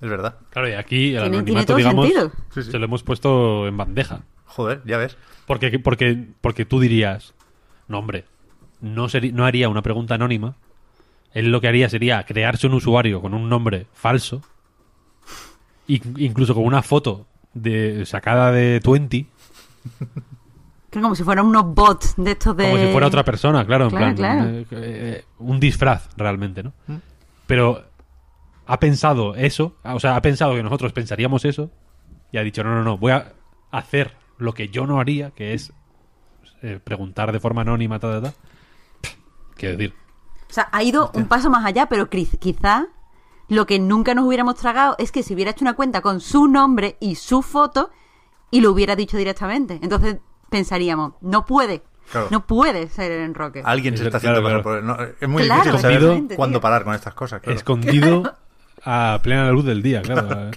Es 0.00 0.08
verdad. 0.10 0.36
Claro, 0.50 0.68
y 0.68 0.72
aquí 0.72 1.14
el 1.14 1.22
Tiene- 1.30 1.42
tiene 1.44 1.60
anonimato, 1.60 1.76
digamos. 1.76 2.08
Sí, 2.52 2.62
sí. 2.62 2.70
se 2.70 2.78
lo 2.78 2.84
hemos 2.84 3.02
puesto 3.02 3.66
en 3.66 3.76
bandeja. 3.76 4.22
Joder, 4.46 4.82
ya 4.84 4.98
ves. 4.98 5.16
Porque, 5.46 5.78
porque, 5.78 6.26
porque 6.40 6.64
tú 6.64 6.80
dirías, 6.80 7.34
no 7.88 7.98
hombre, 7.98 8.24
no, 8.80 9.06
seri- 9.08 9.32
no 9.32 9.44
haría 9.46 9.68
una 9.68 9.82
pregunta 9.82 10.14
anónima. 10.16 10.56
Él 11.32 11.50
lo 11.50 11.60
que 11.60 11.68
haría 11.68 11.88
sería 11.88 12.22
crearse 12.24 12.66
un 12.66 12.74
usuario 12.74 13.20
con 13.20 13.34
un 13.34 13.48
nombre 13.48 13.86
falso, 13.94 14.42
y- 15.86 16.02
incluso 16.24 16.54
con 16.54 16.64
una 16.64 16.82
foto 16.82 17.26
de 17.54 18.04
sacada 18.06 18.52
de 18.52 18.80
20, 18.84 19.26
Que 20.94 21.00
como 21.00 21.16
si 21.16 21.24
fueran 21.24 21.46
unos 21.46 21.74
bots 21.74 22.14
de 22.16 22.30
estos 22.30 22.56
de... 22.56 22.70
como 22.70 22.76
si 22.76 22.92
fuera 22.92 23.08
otra 23.08 23.24
persona, 23.24 23.66
claro, 23.66 23.86
en 23.86 23.90
plan, 23.90 24.14
claro. 24.14 24.48
eh, 24.48 24.66
eh, 24.70 25.24
un 25.40 25.58
disfraz 25.58 26.08
realmente, 26.16 26.62
¿no? 26.62 26.72
Pero 27.48 27.82
ha 28.64 28.78
pensado 28.78 29.34
eso, 29.34 29.74
o 29.82 29.98
sea, 29.98 30.14
ha 30.14 30.22
pensado 30.22 30.54
que 30.54 30.62
nosotros 30.62 30.92
pensaríamos 30.92 31.44
eso, 31.46 31.72
y 32.30 32.38
ha 32.38 32.44
dicho, 32.44 32.62
no, 32.62 32.76
no, 32.76 32.84
no, 32.84 32.96
voy 32.96 33.10
a 33.10 33.32
hacer 33.72 34.12
lo 34.38 34.54
que 34.54 34.68
yo 34.68 34.86
no 34.86 35.00
haría, 35.00 35.32
que 35.32 35.52
es 35.52 35.72
eh, 36.62 36.78
preguntar 36.78 37.32
de 37.32 37.40
forma 37.40 37.62
anónima, 37.62 37.98
ta, 37.98 38.20
ta, 38.20 38.30
ta. 38.30 38.34
Quiero 39.56 39.76
decir, 39.76 39.94
O 40.48 40.52
sea, 40.52 40.68
ha 40.70 40.84
ido 40.84 41.10
un 41.14 41.26
paso 41.26 41.50
más 41.50 41.66
allá, 41.66 41.86
pero 41.86 42.08
quizá 42.08 42.86
lo 43.48 43.66
que 43.66 43.80
nunca 43.80 44.14
nos 44.14 44.26
hubiéramos 44.26 44.54
tragado 44.54 44.94
es 44.98 45.10
que 45.10 45.24
se 45.24 45.34
hubiera 45.34 45.50
hecho 45.50 45.64
una 45.64 45.74
cuenta 45.74 46.02
con 46.02 46.20
su 46.20 46.46
nombre 46.46 46.96
y 47.00 47.16
su 47.16 47.42
foto 47.42 47.90
y 48.52 48.60
lo 48.60 48.70
hubiera 48.70 48.94
dicho 48.94 49.16
directamente. 49.16 49.80
Entonces 49.82 50.18
pensaríamos, 50.58 51.14
no 51.20 51.44
puede, 51.44 51.82
Claro. 52.12 52.28
no 52.30 52.46
puede 52.46 52.88
ser 52.88 53.10
el 53.10 53.22
enroque. 53.22 53.62
Alguien 53.64 53.96
se 53.96 54.02
Es- 54.02 54.06
está 54.06 54.18
haciendo 54.18 54.40
claro, 54.40 54.62
pasar 54.62 54.62
por 54.62 54.82
no, 54.84 54.96
Es 55.20 55.28
muy 55.28 55.42
Claro, 55.44 55.64
difícil 55.72 55.80
saber 56.00 56.36
cuándo 56.36 56.60
parar 56.60 56.84
con 56.84 56.94
estas 56.94 57.14
cosas. 57.14 57.40
claro. 57.40 57.56
escondido 57.58 58.22
a 58.84 59.18
plena 59.22 59.50
luz 59.50 59.64
del 59.64 59.82
día, 59.82 60.00
claro. 60.02 60.50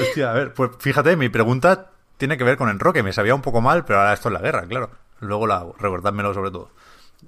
Hostia, 0.00 0.30
a 0.30 0.34
ver, 0.34 0.54
pues 0.54 0.70
fíjate, 0.78 1.16
mi 1.16 1.28
pregunta 1.28 1.90
tiene 2.16 2.36
que 2.36 2.44
ver 2.44 2.56
con 2.56 2.68
Enroque. 2.70 3.02
Me 3.02 3.12
sabía 3.12 3.34
un 3.34 3.42
poco 3.42 3.60
mal, 3.60 3.84
pero 3.84 4.00
ahora 4.00 4.12
esto 4.14 4.28
es 4.28 4.32
la 4.34 4.40
guerra, 4.40 4.66
claro. 4.66 4.90
Luego 5.20 5.46
la 5.46 5.56
hago, 5.56 5.74
recordádmelo 5.78 6.34
sobre 6.34 6.50
todo. 6.50 6.70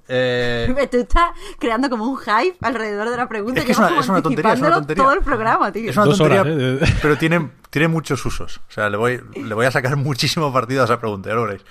Eh, 0.07 0.65
Tú 0.91 0.97
estás 0.97 1.31
creando 1.59 1.89
como 1.89 2.05
un 2.05 2.17
hype 2.17 2.57
alrededor 2.61 3.09
de 3.09 3.17
la 3.17 3.27
pregunta. 3.27 3.59
Es 3.61 3.65
que 3.65 3.71
es 3.71 3.77
una- 3.79 3.99
es 3.99 4.07
una 4.09 4.21
tontería, 4.21 4.53
es 4.53 4.59
una 4.59 4.73
tontería. 4.75 5.03
todo 5.03 5.13
el 5.13 5.21
programa, 5.21 5.71
tío. 5.71 5.89
es 5.89 5.95
una 5.97 6.05
Dos 6.05 6.17
tontería, 6.17 6.41
horas, 6.41 6.55
¿eh? 6.89 6.95
pero 7.01 7.17
tiene, 7.17 7.51
tiene 7.69 7.87
muchos 7.87 8.23
usos. 8.25 8.57
O 8.67 8.71
sea, 8.71 8.89
le 8.89 8.97
voy, 8.97 9.21
le 9.35 9.53
voy 9.53 9.65
a 9.65 9.71
sacar 9.71 9.95
muchísimo 9.97 10.51
partido 10.53 10.81
a 10.81 10.85
esa 10.85 10.99
pregunta, 10.99 11.29
ya 11.29 11.35
lo 11.35 11.43
veréis. 11.43 11.65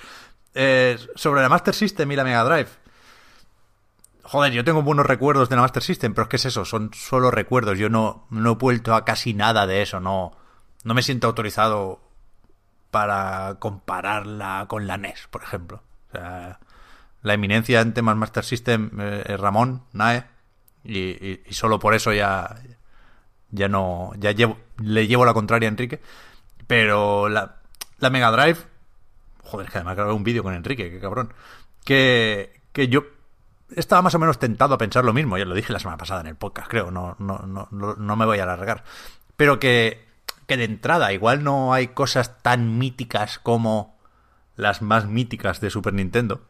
Eh, 0.53 0.97
sobre 1.15 1.41
la 1.41 1.49
Master 1.49 1.73
System 1.73 2.11
y 2.11 2.15
la 2.15 2.23
Mega 2.23 2.43
Drive. 2.43 2.69
Joder, 4.23 4.51
yo 4.53 4.63
tengo 4.63 4.81
buenos 4.81 5.05
recuerdos 5.05 5.49
de 5.49 5.55
la 5.55 5.61
Master 5.61 5.83
System, 5.83 6.13
pero 6.13 6.23
es 6.23 6.29
que 6.29 6.35
es 6.37 6.45
eso, 6.45 6.65
son 6.65 6.91
solo 6.93 7.29
recuerdos. 7.29 7.77
Yo 7.77 7.89
no, 7.89 8.25
no 8.31 8.51
he 8.53 8.55
vuelto 8.55 8.95
a 8.95 9.05
casi 9.05 9.33
nada 9.33 9.67
de 9.67 9.81
eso, 9.83 9.99
no, 9.99 10.31
no 10.83 10.93
me 10.95 11.03
siento 11.03 11.27
autorizado 11.27 12.01
para 12.89 13.57
compararla 13.59 14.65
con 14.67 14.87
la 14.87 14.97
NES, 14.97 15.27
por 15.29 15.43
ejemplo. 15.43 15.83
O 16.09 16.11
sea, 16.13 16.59
la 17.25 17.33
eminencia 17.33 17.81
en 17.81 17.93
temas 17.95 18.15
Master 18.15 18.45
System 18.45 18.91
eh, 18.99 19.35
Ramón, 19.37 19.81
Nae, 19.93 20.25
y, 20.83 21.39
solo 21.49 21.79
por 21.79 21.95
eso 21.95 22.13
ya, 22.13 22.55
ya 23.49 23.67
no, 23.67 24.11
ya 24.19 24.31
llevo, 24.31 24.59
le 24.77 25.07
llevo 25.07 25.25
la 25.25 25.33
contraria 25.33 25.67
a 25.67 25.71
Enrique. 25.71 26.01
Pero 26.67 27.27
la, 27.27 27.55
la 27.97 28.11
Mega 28.11 28.29
Drive, 28.29 28.59
joder, 29.43 29.69
que 29.69 29.79
además 29.79 29.95
grabé 29.95 30.13
un 30.13 30.23
vídeo 30.23 30.43
con 30.43 30.53
Enrique, 30.53 30.91
qué 30.91 30.99
cabrón, 30.99 31.33
que, 31.83 32.61
que 32.71 32.89
yo 32.89 33.05
estaba 33.75 34.03
más 34.03 34.13
o 34.13 34.19
menos 34.19 34.37
tentado 34.37 34.75
a 34.75 34.77
pensar 34.77 35.03
lo 35.03 35.11
mismo, 35.11 35.39
ya 35.39 35.45
lo 35.45 35.55
dije 35.55 35.73
la 35.73 35.79
semana 35.79 35.97
pasada 35.97 36.21
en 36.21 36.27
el 36.27 36.35
podcast, 36.35 36.69
creo, 36.69 36.91
no, 36.91 37.15
no, 37.17 37.39
no, 37.39 37.67
no, 37.71 37.95
no 37.95 38.15
me 38.15 38.25
voy 38.25 38.37
a 38.37 38.43
alargar. 38.43 38.83
Pero 39.35 39.59
que, 39.59 40.05
que 40.45 40.57
de 40.57 40.65
entrada 40.65 41.11
igual 41.11 41.43
no 41.43 41.73
hay 41.73 41.87
cosas 41.87 42.43
tan 42.43 42.77
míticas 42.77 43.39
como 43.39 43.97
las 44.55 44.83
más 44.83 45.07
míticas 45.07 45.59
de 45.59 45.71
Super 45.71 45.93
Nintendo. 45.93 46.43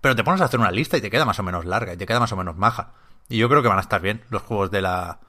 Pero 0.00 0.14
te 0.14 0.24
pones 0.24 0.40
a 0.40 0.44
hacer 0.44 0.60
una 0.60 0.70
lista 0.70 0.96
y 0.96 1.00
te 1.00 1.10
queda 1.10 1.24
más 1.24 1.38
o 1.38 1.42
menos 1.42 1.64
larga 1.64 1.94
y 1.94 1.96
te 1.96 2.06
queda 2.06 2.20
más 2.20 2.32
o 2.32 2.36
menos 2.36 2.56
maja. 2.56 2.94
Y 3.28 3.38
yo 3.38 3.48
creo 3.48 3.62
que 3.62 3.68
van 3.68 3.78
a 3.78 3.82
estar 3.82 4.00
bien 4.00 4.22
los 4.30 4.42
juegos 4.42 4.70
de 4.70 4.82
la, 4.82 5.20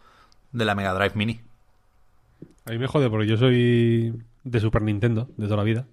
de 0.51 0.65
la 0.65 0.75
Mega 0.75 0.93
Drive 0.93 1.15
Mini. 1.15 1.41
A 2.65 2.71
mí 2.71 2.77
me 2.77 2.87
jode 2.87 3.09
porque 3.09 3.27
yo 3.27 3.37
soy 3.37 4.13
de 4.43 4.59
Super 4.59 4.81
Nintendo 4.81 5.29
de 5.37 5.45
toda 5.45 5.57
la 5.57 5.63
vida. 5.63 5.87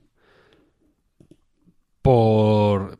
Por... 2.02 2.96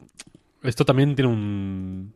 Esto 0.63 0.85
también 0.85 1.15
tiene 1.15 1.31
un... 1.31 2.15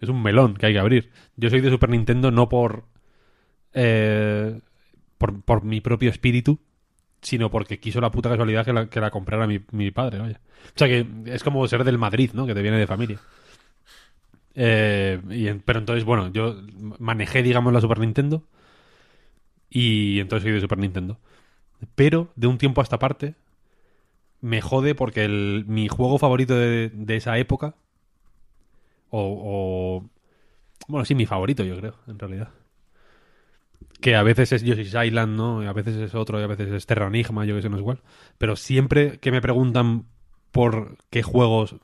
Es 0.00 0.08
un 0.08 0.22
melón 0.22 0.54
que 0.54 0.66
hay 0.66 0.72
que 0.72 0.78
abrir. 0.78 1.10
Yo 1.36 1.50
soy 1.50 1.60
de 1.60 1.70
Super 1.70 1.90
Nintendo 1.90 2.30
no 2.30 2.48
por... 2.48 2.84
eh, 3.72 4.60
por, 5.18 5.42
por 5.42 5.64
mi 5.64 5.80
propio 5.80 6.10
espíritu, 6.10 6.58
sino 7.26 7.50
porque 7.50 7.80
quiso 7.80 8.00
la 8.00 8.10
puta 8.12 8.28
casualidad 8.30 8.64
que 8.64 8.72
la, 8.72 8.86
que 8.88 9.00
la 9.00 9.10
comprara 9.10 9.48
mi, 9.48 9.60
mi 9.72 9.90
padre, 9.90 10.20
vaya. 10.20 10.40
O 10.68 10.78
sea 10.78 10.86
que 10.86 11.04
es 11.26 11.42
como 11.42 11.66
ser 11.66 11.82
del 11.82 11.98
Madrid, 11.98 12.30
¿no? 12.34 12.46
Que 12.46 12.54
te 12.54 12.62
viene 12.62 12.78
de 12.78 12.86
familia. 12.86 13.18
Eh, 14.54 15.60
pero 15.64 15.78
entonces, 15.78 16.04
bueno, 16.04 16.28
yo 16.32 16.56
manejé, 16.98 17.42
digamos, 17.42 17.72
la 17.72 17.80
Super 17.80 17.98
Nintendo 17.98 18.42
y 19.70 20.20
entonces 20.20 20.44
soy 20.44 20.52
de 20.52 20.60
Super 20.60 20.78
Nintendo. 20.78 21.18
Pero 21.94 22.32
de 22.36 22.46
un 22.48 22.58
tiempo 22.58 22.80
a 22.80 22.84
esta 22.84 22.98
parte 23.00 23.34
me 24.40 24.60
jode 24.60 24.94
porque 24.94 25.24
el- 25.24 25.64
mi 25.66 25.88
juego 25.88 26.18
favorito 26.18 26.54
de, 26.56 26.90
de 26.92 27.16
esa 27.16 27.38
época, 27.38 27.74
o- 29.10 30.04
Bueno, 30.88 31.04
sí, 31.06 31.14
mi 31.14 31.26
favorito, 31.26 31.64
yo 31.64 31.76
creo, 31.78 31.96
en 32.08 32.18
realidad. 32.18 32.50
Que 34.00 34.14
a 34.14 34.22
veces 34.22 34.52
es 34.52 34.62
Yoshi's 34.62 34.94
Island, 34.94 35.36
¿no? 35.36 35.62
Y 35.62 35.66
a 35.66 35.72
veces 35.72 35.96
es 35.96 36.14
otro, 36.14 36.38
y 36.40 36.42
a 36.42 36.46
veces 36.46 36.70
es 36.70 36.86
Terra 36.86 37.06
Enigma, 37.06 37.44
yo 37.44 37.56
que 37.56 37.62
sé, 37.62 37.68
no 37.68 37.76
es 37.76 37.80
igual. 37.80 38.02
Pero 38.38 38.56
siempre 38.56 39.18
que 39.18 39.30
me 39.30 39.40
preguntan 39.40 40.06
por 40.52 40.98
qué 41.10 41.22
juegos 41.22 41.76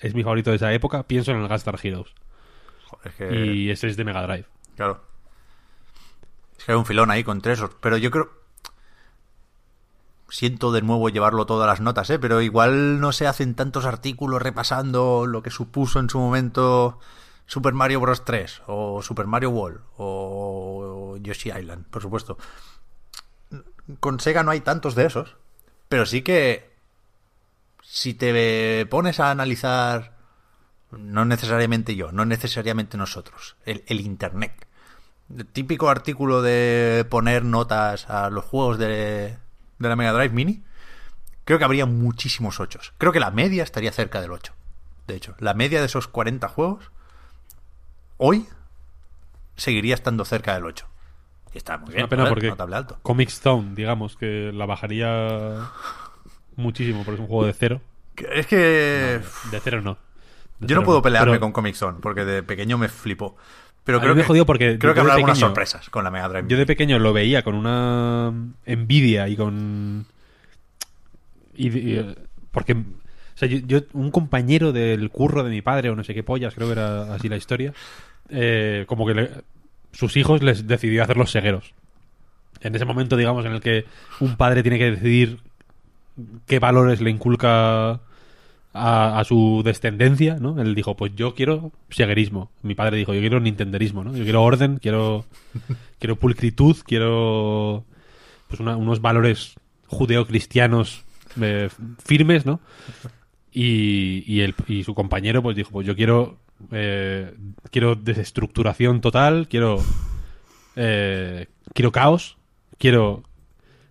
es 0.00 0.14
mi 0.14 0.22
favorito 0.22 0.50
de 0.50 0.56
esa 0.56 0.72
época, 0.72 1.04
pienso 1.04 1.32
en 1.32 1.38
el 1.38 1.48
Gunstar 1.48 1.78
Heroes. 1.82 2.14
Joder, 2.86 3.08
es 3.08 3.14
que... 3.14 3.46
Y 3.54 3.70
ese 3.70 3.88
es 3.88 3.96
de 3.96 4.04
Mega 4.04 4.22
Drive. 4.22 4.46
Claro. 4.76 5.02
Es 6.58 6.64
que 6.64 6.72
hay 6.72 6.78
un 6.78 6.86
filón 6.86 7.10
ahí 7.10 7.24
con 7.24 7.40
tres. 7.40 7.62
Pero 7.80 7.96
yo 7.96 8.10
creo. 8.10 8.30
Siento 10.28 10.72
de 10.72 10.82
nuevo 10.82 11.08
llevarlo 11.08 11.46
todas 11.46 11.66
las 11.66 11.80
notas, 11.80 12.10
¿eh? 12.10 12.18
Pero 12.18 12.42
igual 12.42 13.00
no 13.00 13.12
se 13.12 13.26
hacen 13.26 13.54
tantos 13.54 13.84
artículos 13.84 14.42
repasando 14.42 15.26
lo 15.26 15.42
que 15.42 15.50
supuso 15.50 16.00
en 16.00 16.10
su 16.10 16.18
momento 16.18 16.98
Super 17.46 17.74
Mario 17.74 18.00
Bros. 18.00 18.24
3 18.24 18.62
o 18.66 19.02
Super 19.02 19.26
Mario 19.26 19.50
World 19.50 19.80
o 19.96 20.93
Yoshi 21.18 21.50
Island, 21.50 21.86
por 21.86 22.02
supuesto. 22.02 22.38
Con 24.00 24.20
Sega 24.20 24.42
no 24.42 24.50
hay 24.50 24.60
tantos 24.60 24.94
de 24.94 25.06
esos, 25.06 25.36
pero 25.88 26.06
sí 26.06 26.22
que 26.22 26.74
si 27.82 28.14
te 28.14 28.86
pones 28.86 29.20
a 29.20 29.30
analizar, 29.30 30.16
no 30.90 31.24
necesariamente 31.24 31.96
yo, 31.96 32.12
no 32.12 32.24
necesariamente 32.24 32.96
nosotros, 32.96 33.56
el, 33.64 34.00
Internet. 34.00 34.66
Típico 35.52 35.88
artículo 35.88 36.42
de 36.42 37.06
poner 37.08 37.44
notas 37.44 38.08
a 38.10 38.30
los 38.30 38.44
juegos 38.44 38.78
de, 38.78 39.38
de 39.78 39.88
la 39.88 39.96
Mega 39.96 40.12
Drive 40.12 40.34
Mini, 40.34 40.64
creo 41.44 41.58
que 41.58 41.64
habría 41.64 41.86
muchísimos 41.86 42.60
8. 42.60 42.80
Creo 42.98 43.12
que 43.12 43.20
la 43.20 43.30
media 43.30 43.62
estaría 43.62 43.92
cerca 43.92 44.20
del 44.20 44.32
8. 44.32 44.52
De 45.06 45.14
hecho, 45.14 45.34
la 45.38 45.54
media 45.54 45.80
de 45.80 45.86
esos 45.86 46.08
40 46.08 46.48
juegos 46.48 46.90
hoy 48.16 48.48
seguiría 49.56 49.94
estando 49.94 50.24
cerca 50.24 50.54
del 50.54 50.64
8. 50.64 50.86
Y 51.54 51.58
está 51.58 51.78
muy 51.78 51.88
Es 51.90 51.94
bien. 51.94 52.02
una 52.04 52.08
pena 52.10 52.28
porque 52.28 52.48
notable 52.48 52.76
alto. 52.76 52.98
Comic 53.02 53.28
Stone, 53.28 53.74
digamos, 53.74 54.16
que 54.16 54.50
la 54.52 54.66
bajaría 54.66 55.70
muchísimo 56.56 56.98
porque 57.04 57.14
es 57.14 57.20
un 57.20 57.26
juego 57.28 57.46
de 57.46 57.52
cero. 57.52 57.80
Es 58.32 58.46
que 58.46 58.56
De 59.50 59.60
cero 59.62 59.80
no. 59.80 59.96
De 60.58 60.66
yo 60.68 60.76
no 60.76 60.82
puedo 60.84 61.02
pelearme 61.02 61.32
Pero 61.32 61.40
con 61.40 61.52
Comic 61.52 61.74
Zone 61.74 61.98
porque 62.00 62.24
de 62.24 62.42
pequeño 62.42 62.76
me 62.78 62.88
flipó. 62.88 63.36
Pero 63.84 63.98
A 63.98 64.00
creo 64.00 64.14
me 64.14 64.24
que, 64.24 64.44
porque 64.44 64.78
creo 64.78 64.94
que 64.94 65.00
habrá 65.00 65.14
algunas 65.14 65.38
sorpresas 65.38 65.90
con 65.90 66.04
la 66.04 66.10
Mega 66.10 66.28
Drive. 66.28 66.48
Yo 66.48 66.56
de 66.56 66.64
pequeño 66.66 66.98
lo 66.98 67.12
veía 67.12 67.42
con 67.42 67.54
una 67.54 68.32
envidia 68.64 69.28
y 69.28 69.36
con... 69.36 70.06
Y, 71.54 71.68
y, 71.68 72.14
porque... 72.50 72.72
O 72.72 73.36
sea, 73.36 73.48
yo, 73.48 73.58
yo- 73.66 73.80
un 73.92 74.10
compañero 74.10 74.72
del 74.72 75.10
curro 75.10 75.42
de 75.44 75.50
mi 75.50 75.60
padre 75.60 75.90
o 75.90 75.96
no 75.96 76.04
sé 76.04 76.14
qué 76.14 76.22
pollas, 76.22 76.54
creo 76.54 76.68
que 76.68 76.72
era 76.72 77.14
así 77.14 77.28
la 77.28 77.36
historia, 77.36 77.74
eh, 78.28 78.84
como 78.86 79.06
que 79.06 79.14
le- 79.14 79.30
sus 79.94 80.16
hijos 80.18 80.42
les 80.42 80.66
decidió 80.66 81.02
hacer 81.02 81.16
los 81.16 81.30
segueros. 81.30 81.72
En 82.60 82.74
ese 82.74 82.84
momento, 82.84 83.16
digamos, 83.16 83.44
en 83.46 83.52
el 83.52 83.60
que 83.60 83.84
un 84.20 84.36
padre 84.36 84.62
tiene 84.62 84.78
que 84.78 84.90
decidir 84.90 85.38
qué 86.46 86.58
valores 86.58 87.00
le 87.00 87.10
inculca 87.10 88.00
a, 88.76 89.18
a 89.18 89.24
su 89.24 89.62
descendencia, 89.64 90.36
¿no? 90.40 90.60
Él 90.60 90.74
dijo, 90.74 90.96
pues 90.96 91.12
yo 91.14 91.34
quiero 91.34 91.72
seguerismo. 91.90 92.50
Mi 92.62 92.74
padre 92.74 92.96
dijo, 92.96 93.12
yo 93.14 93.20
quiero 93.20 93.40
nintenderismo, 93.40 94.02
¿no? 94.04 94.16
Yo 94.16 94.24
quiero 94.24 94.42
orden, 94.42 94.78
quiero, 94.78 95.24
quiero 95.98 96.16
pulcritud, 96.16 96.76
quiero 96.86 97.84
pues 98.48 98.60
una- 98.60 98.76
unos 98.76 99.00
valores 99.00 99.54
judeocristianos 99.88 101.04
eh, 101.40 101.68
firmes, 102.04 102.46
¿no? 102.46 102.60
Y, 103.52 104.24
y, 104.26 104.40
el- 104.40 104.54
y 104.66 104.82
su 104.84 104.94
compañero 104.94 105.42
pues 105.42 105.56
dijo, 105.56 105.70
pues 105.70 105.86
yo 105.86 105.94
quiero 105.94 106.38
eh, 106.72 107.34
quiero 107.70 107.94
desestructuración 107.94 109.00
total, 109.00 109.48
quiero 109.48 109.78
eh, 110.76 111.46
quiero 111.72 111.92
caos, 111.92 112.36
quiero 112.78 113.22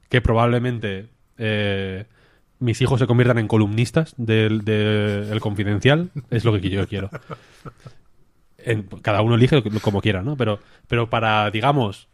que 0.09 0.21
probablemente 0.21 1.09
eh, 1.37 2.05
mis 2.59 2.81
hijos 2.81 2.99
se 2.99 3.07
conviertan 3.07 3.39
en 3.39 3.47
columnistas 3.47 4.13
del 4.17 4.63
de 4.63 5.31
El 5.31 5.39
Confidencial, 5.39 6.11
es 6.29 6.45
lo 6.45 6.59
que 6.59 6.69
yo 6.69 6.87
quiero. 6.87 7.09
Cada 9.01 9.21
uno 9.21 9.35
elige 9.35 9.61
como 9.81 10.01
quiera, 10.01 10.21
¿no? 10.21 10.37
Pero, 10.37 10.59
pero 10.87 11.09
para, 11.09 11.51
digamos, 11.51 12.07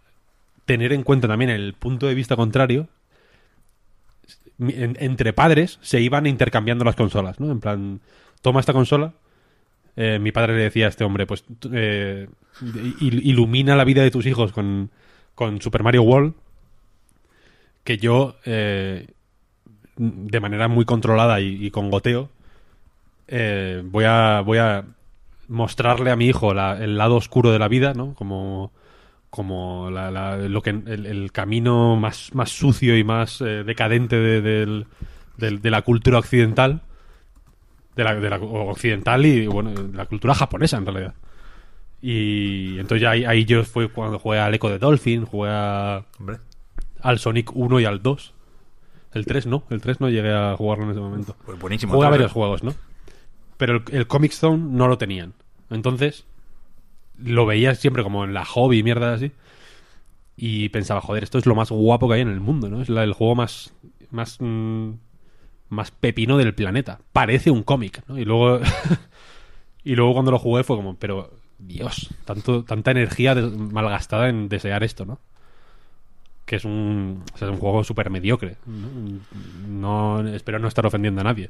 tener 0.66 0.94
en 0.94 1.04
cuenta 1.04 1.28
también 1.28 1.52
el 1.52 1.74
punto 1.74 2.08
de 2.08 2.16
vista 2.16 2.36
contrario, 2.36 2.88
entre 4.58 5.34
padres 5.34 5.80
se 5.82 6.02
iban 6.02 6.26
intercambiando 6.26 6.84
las 6.84 6.96
consolas, 6.96 7.40
¿no? 7.40 7.52
En 7.52 7.60
plan, 7.60 8.02
toma 8.42 8.60
esta 8.60 8.74
consola. 8.74 9.14
Eh, 10.02 10.18
mi 10.18 10.32
padre 10.32 10.56
le 10.56 10.64
decía 10.64 10.86
a 10.86 10.90
este 10.90 11.04
hombre, 11.04 11.28
pues 11.28 11.44
eh, 11.74 12.30
il- 13.02 13.20
ilumina 13.22 13.76
la 13.76 13.84
vida 13.84 14.02
de 14.02 14.12
tus 14.12 14.26
hijos 14.26 14.54
con, 14.54 14.92
con 15.36 15.60
Super 15.62 15.84
Mario 15.84 16.04
World, 16.04 16.36
que 17.84 17.98
yo, 17.98 18.38
eh, 18.46 19.08
de 19.98 20.40
manera 20.40 20.70
muy 20.70 20.86
controlada 20.86 21.42
y, 21.42 21.70
con 21.72 21.90
goteo, 21.92 22.30
voy 23.28 24.06
a 24.06 24.40
voy 24.40 24.58
a 24.58 24.86
mostrarle 25.50 26.12
a 26.12 26.16
mi 26.16 26.28
hijo 26.28 26.54
el 26.54 26.98
lado 26.98 27.18
oscuro 27.18 27.52
de 27.52 27.60
la 27.60 27.68
vida, 27.68 27.94
¿no? 27.94 28.14
Como 28.14 28.72
como 29.30 29.90
lo 29.92 30.62
que 30.62 30.70
el, 30.70 31.32
camino 31.34 31.98
más, 31.98 32.34
más 32.34 32.52
sucio 32.52 32.98
y 32.98 33.04
más 33.04 33.40
decadente 33.40 34.16
de 34.16 34.86
la 35.70 35.82
cultura 35.82 36.20
occidental 36.20 36.84
de 38.00 38.04
la, 38.04 38.16
de 38.16 38.30
la 38.30 38.38
occidental 38.38 39.26
y 39.26 39.46
bueno 39.48 39.72
la 39.94 40.06
cultura 40.06 40.34
japonesa 40.34 40.78
en 40.78 40.86
realidad 40.86 41.14
y 42.02 42.80
entonces 42.80 43.02
ya 43.02 43.12
ahí, 43.12 43.26
ahí 43.26 43.46
yo 43.46 43.64
fue 43.64 43.90
cuando 43.90 44.20
jugué 44.20 44.40
al 44.40 44.54
Echo 44.54 44.70
de 44.70 44.80
Dolphin 44.80 45.26
jugué 45.26 45.50
a- 45.52 46.06
Hombre, 46.20 46.38
al 47.02 47.20
Sonic 47.20 47.52
1 47.56 47.80
y 47.82 47.86
al 47.86 48.02
2 48.02 48.34
el 49.14 49.26
3 49.26 49.46
no 49.48 49.64
el 49.70 49.82
3 49.82 50.00
no 50.00 50.10
llegué 50.10 50.32
a 50.34 50.56
jugarlo 50.58 50.86
en 50.86 50.92
ese 50.92 51.00
momento 51.00 51.36
pues 51.46 51.60
buenísimo. 51.60 51.94
Juega 51.94 52.08
Entonces, 52.08 52.20
varios 52.20 52.32
juegos, 52.32 52.64
¿no? 52.64 52.74
Pero 53.58 53.74
el, 53.76 53.84
el 53.92 54.08
Comic 54.08 54.32
Zone 54.32 54.64
no 54.72 54.88
lo 54.88 54.98
tenían. 54.98 55.34
Entonces, 55.70 56.26
lo 57.18 57.46
veía 57.46 57.76
siempre 57.76 58.04
como 58.04 58.24
en 58.24 58.34
la 58.34 58.46
hobby, 58.46 58.84
mierda 58.84 59.14
así. 59.14 59.32
Y 60.38 60.70
pensaba, 60.70 61.02
joder, 61.02 61.24
esto 61.24 61.38
es 61.40 61.46
lo 61.46 61.56
más 61.56 61.70
guapo 61.70 62.08
que 62.08 62.14
hay 62.16 62.22
en 62.22 62.30
el 62.30 62.40
mundo, 62.40 62.70
¿no? 62.70 62.82
Es 62.82 62.88
la- 62.88 63.04
el 63.04 63.12
juego 63.14 63.36
más. 63.36 63.74
más. 64.12 64.38
mm, 64.40 64.92
más 65.70 65.92
pepino 65.92 66.38
del 66.38 66.54
planeta. 66.54 67.00
Parece 67.14 67.52
un 67.52 67.64
cómic, 67.64 68.04
¿no? 68.08 68.18
Y 68.18 68.26
luego. 68.26 68.60
y 69.84 69.96
luego 69.96 70.14
cuando 70.14 70.32
lo 70.32 70.40
jugué 70.40 70.64
fue 70.64 70.76
como, 70.76 70.96
pero. 70.96 71.32
Dios, 71.62 72.10
tanto, 72.24 72.64
tanta 72.64 72.92
energía 72.92 73.36
malgastada 73.36 74.30
en 74.30 74.48
desear 74.48 74.82
esto, 74.84 75.06
¿no? 75.06 75.20
Que 76.46 76.56
es 76.56 76.64
un, 76.64 77.22
o 77.34 77.38
sea, 77.38 77.50
es 77.50 77.54
un 77.54 77.60
juego 77.60 77.84
súper 77.84 78.10
mediocre. 78.10 78.56
¿no? 79.68 80.26
Espero 80.30 80.60
no 80.60 80.68
estar 80.68 80.86
ofendiendo 80.86 81.22
a 81.22 81.26
nadie. 81.26 81.50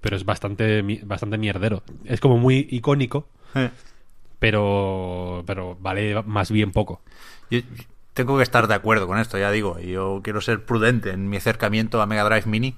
Pero 0.00 0.16
es 0.16 0.24
bastante, 0.24 0.82
bastante 1.04 1.36
mierdero. 1.38 1.82
Es 2.04 2.20
como 2.20 2.38
muy 2.38 2.66
icónico, 2.70 3.28
eh, 3.54 3.70
pero, 4.38 5.42
pero 5.46 5.76
vale 5.80 6.22
más 6.24 6.50
bien 6.50 6.72
poco. 6.72 7.00
yo- 7.50 7.60
tengo 8.14 8.38
que 8.38 8.42
estar 8.42 8.66
de 8.66 8.74
acuerdo 8.74 9.06
con 9.06 9.18
esto, 9.18 9.36
ya 9.38 9.50
digo. 9.50 9.78
y 9.78 9.88
Yo 9.92 10.20
quiero 10.24 10.40
ser 10.40 10.64
prudente 10.64 11.10
en 11.10 11.28
mi 11.28 11.36
acercamiento 11.36 12.00
a 12.00 12.06
Mega 12.06 12.24
Drive 12.24 12.46
Mini 12.46 12.74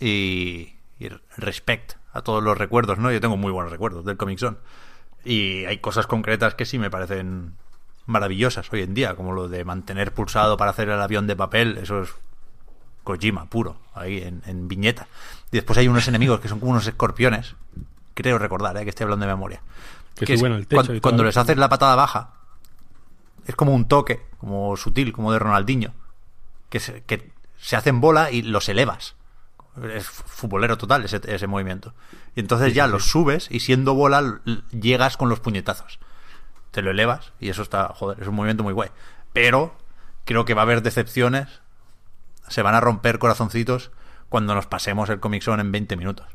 y, 0.00 0.74
y 0.98 1.08
respect 1.36 1.94
a 2.12 2.22
todos 2.22 2.42
los 2.42 2.56
recuerdos, 2.56 2.98
¿no? 2.98 3.12
Yo 3.12 3.20
tengo 3.20 3.36
muy 3.36 3.52
buenos 3.52 3.70
recuerdos 3.70 4.04
del 4.04 4.16
Comic 4.16 4.38
Zone. 4.38 4.56
Y 5.24 5.64
hay 5.64 5.78
cosas 5.78 6.06
concretas 6.06 6.54
que 6.54 6.64
sí 6.64 6.78
me 6.78 6.90
parecen 6.90 7.54
maravillosas 8.06 8.72
hoy 8.72 8.82
en 8.82 8.94
día, 8.94 9.16
como 9.16 9.32
lo 9.32 9.48
de 9.48 9.64
mantener 9.64 10.12
pulsado 10.12 10.56
para 10.56 10.70
hacer 10.70 10.88
el 10.88 11.00
avión 11.00 11.26
de 11.26 11.36
papel, 11.36 11.78
eso 11.78 12.02
es 12.02 12.10
Kojima 13.04 13.46
puro, 13.46 13.76
ahí 13.94 14.18
en, 14.18 14.42
en 14.46 14.68
viñeta. 14.68 15.08
Y 15.50 15.56
después 15.56 15.78
hay 15.78 15.88
unos 15.88 16.08
enemigos 16.08 16.40
que 16.40 16.48
son 16.48 16.60
como 16.60 16.72
unos 16.72 16.86
escorpiones, 16.86 17.54
creo 18.14 18.38
recordar, 18.38 18.76
¿eh? 18.76 18.84
que 18.84 18.90
estoy 18.90 19.04
hablando 19.04 19.26
de 19.26 19.32
memoria. 19.32 19.60
Que 20.14 20.32
es 20.32 20.40
suben 20.40 20.52
al 20.52 20.66
techo 20.66 20.92
cuando 21.02 21.24
les 21.24 21.36
haces 21.36 21.56
la 21.56 21.68
patada 21.68 21.94
baja, 21.94 22.32
es 23.46 23.54
como 23.54 23.74
un 23.74 23.86
toque, 23.86 24.22
como 24.38 24.76
sutil, 24.76 25.12
como 25.12 25.32
de 25.32 25.38
Ronaldinho, 25.38 25.92
que 26.68 26.80
se, 26.80 27.02
que 27.02 27.30
se 27.58 27.76
hacen 27.76 28.00
bola 28.00 28.30
y 28.30 28.42
los 28.42 28.68
elevas. 28.68 29.14
Es 29.92 30.06
futbolero 30.08 30.78
total 30.78 31.04
ese, 31.04 31.20
ese 31.26 31.46
movimiento. 31.46 31.92
Y 32.34 32.40
entonces 32.40 32.74
ya 32.74 32.86
los 32.86 33.04
subes 33.06 33.48
y 33.50 33.60
siendo 33.60 33.94
bola 33.94 34.40
llegas 34.70 35.16
con 35.16 35.28
los 35.28 35.40
puñetazos. 35.40 35.98
Te 36.70 36.82
lo 36.82 36.90
elevas 36.90 37.32
y 37.40 37.48
eso 37.50 37.62
está, 37.62 37.88
joder, 37.88 38.20
es 38.20 38.28
un 38.28 38.34
movimiento 38.34 38.62
muy 38.62 38.72
guay. 38.72 38.90
Pero 39.32 39.76
creo 40.24 40.44
que 40.44 40.54
va 40.54 40.62
a 40.62 40.64
haber 40.64 40.82
decepciones, 40.82 41.48
se 42.48 42.62
van 42.62 42.74
a 42.74 42.80
romper 42.80 43.18
corazoncitos 43.18 43.90
cuando 44.28 44.54
nos 44.54 44.66
pasemos 44.66 45.08
el 45.10 45.20
Comic 45.20 45.42
Zone 45.42 45.62
en 45.62 45.72
20 45.72 45.96
minutos 45.96 46.26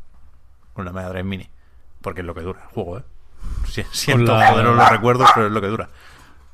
con 0.74 0.86
la 0.86 0.92
Mega 0.94 1.10
Drive 1.10 1.24
Mini. 1.24 1.50
Porque 2.02 2.22
es 2.22 2.28
lo 2.28 2.34
que 2.34 2.42
dura 2.42 2.62
el 2.62 2.68
juego, 2.68 3.00
¿eh? 3.00 3.04
Si- 3.68 3.84
Siento 3.92 4.38
la- 4.38 4.48
joderos 4.52 4.76
los 4.76 4.90
recuerdos, 4.90 5.30
pero 5.34 5.48
es 5.48 5.52
lo 5.54 5.62
que 5.62 5.68
dura. 5.68 5.90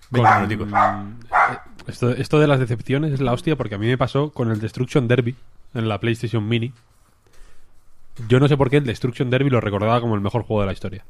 20 0.10 0.30
Con- 0.30 0.42
minuticos. 0.42 0.68
eh, 0.70 1.58
esto, 1.88 2.10
esto 2.12 2.40
de 2.40 2.48
las 2.48 2.60
decepciones 2.60 3.14
es 3.14 3.22
la 3.22 3.34
hostia 3.34 3.56
porque 3.58 3.76
a 3.76 3.78
mí 3.78 3.88
me 3.88 3.98
pasó 3.98 4.32
con 4.32 4.52
el 4.52 4.60
Destruction 4.60 5.08
Derby 5.08 5.36
en 5.73 5.88
la 5.89 5.99
PlayStation 5.99 6.48
Mini. 6.48 6.73
Yo 8.27 8.39
no 8.39 8.48
sé 8.48 8.57
por 8.57 8.69
qué 8.69 8.77
el 8.77 8.85
Destruction 8.85 9.30
Derby 9.30 9.49
lo 9.49 9.61
recordaba 9.61 10.02
como 10.02 10.15
el 10.15 10.22
mejor 10.22 10.44
juego 10.44 10.61
de 10.61 10.68
la 10.68 10.73
historia. 10.73 11.06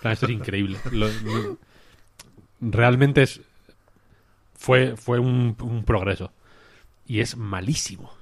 Plan, 0.00 0.12
Esto 0.12 0.26
es 0.26 0.32
increíble. 0.32 0.78
Lo- 0.92 1.08
lo- 1.08 1.58
realmente 2.60 3.22
es 3.22 3.40
fue, 4.54 4.96
fue 4.96 5.18
un, 5.18 5.56
un 5.60 5.84
progreso. 5.84 6.32
Y 7.06 7.20
es 7.20 7.36
malísimo. 7.36 8.12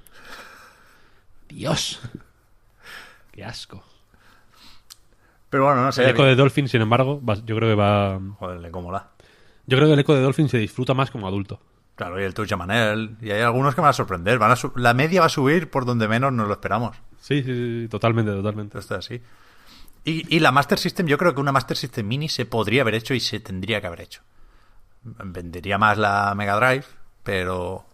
Dios. 1.49 2.01
Qué 3.33 3.45
asco. 3.45 3.83
Pero 5.51 5.65
bueno, 5.65 5.83
no 5.83 5.93
sé. 5.93 6.05
El 6.05 6.11
eco 6.11 6.25
de 6.25 6.35
Dolphin, 6.37 6.69
sin 6.69 6.83
embargo, 6.83 7.21
va- 7.25 7.35
yo 7.45 7.57
creo 7.57 7.69
que 7.71 7.75
va. 7.75 8.21
Joder, 8.39 8.71
cómo 8.71 8.93
la. 8.93 9.09
Yo 9.67 9.77
creo 9.77 9.89
que 9.89 9.95
el 9.95 10.01
eco 10.01 10.15
de 10.15 10.21
Dolphin 10.23 10.49
se 10.49 10.59
disfruta 10.59 10.95
más 10.95 11.11
como 11.11 11.27
adulto. 11.27 11.61
Claro, 11.99 12.21
y 12.21 12.25
el 12.25 12.33
Touch 12.33 12.53
Manel. 12.55 13.17
Y 13.21 13.33
hay 13.33 13.43
algunos 13.43 13.75
que 13.75 13.81
van 13.81 13.91
a 13.91 13.93
sorprender. 13.93 14.39
Van 14.39 14.53
a 14.53 14.57
su- 14.57 14.73
la 14.77 14.95
media 14.95 15.21
va 15.21 15.27
a 15.27 15.29
subir 15.31 15.69
por 15.69 15.85
donde 15.85 16.07
menos 16.07 16.33
nos 16.33 16.47
lo 16.47 16.53
esperamos. 16.55 16.97
Sí, 17.21 17.43
sí, 17.43 17.83
sí, 17.83 17.89
totalmente, 17.91 18.31
totalmente. 18.31 18.79
Esto 18.79 18.95
es 18.95 19.05
así. 19.05 19.21
Y, 20.05 20.35
y 20.35 20.39
la 20.39 20.53
Master 20.53 20.79
System, 20.79 21.07
yo 21.09 21.19
creo 21.19 21.35
que 21.35 21.41
una 21.41 21.51
Master 21.53 21.77
System 21.77 22.07
Mini 22.07 22.29
se 22.29 22.47
podría 22.47 22.83
haber 22.83 22.95
hecho 22.95 23.15
y 23.15 23.21
se 23.21 23.41
tendría 23.41 23.81
que 23.81 23.89
haber 23.89 24.01
hecho. 24.03 24.23
Vendería 25.03 25.77
más 25.77 25.99
la 25.99 26.33
Mega 26.37 26.55
Drive, 26.57 26.85
pero. 27.25 27.85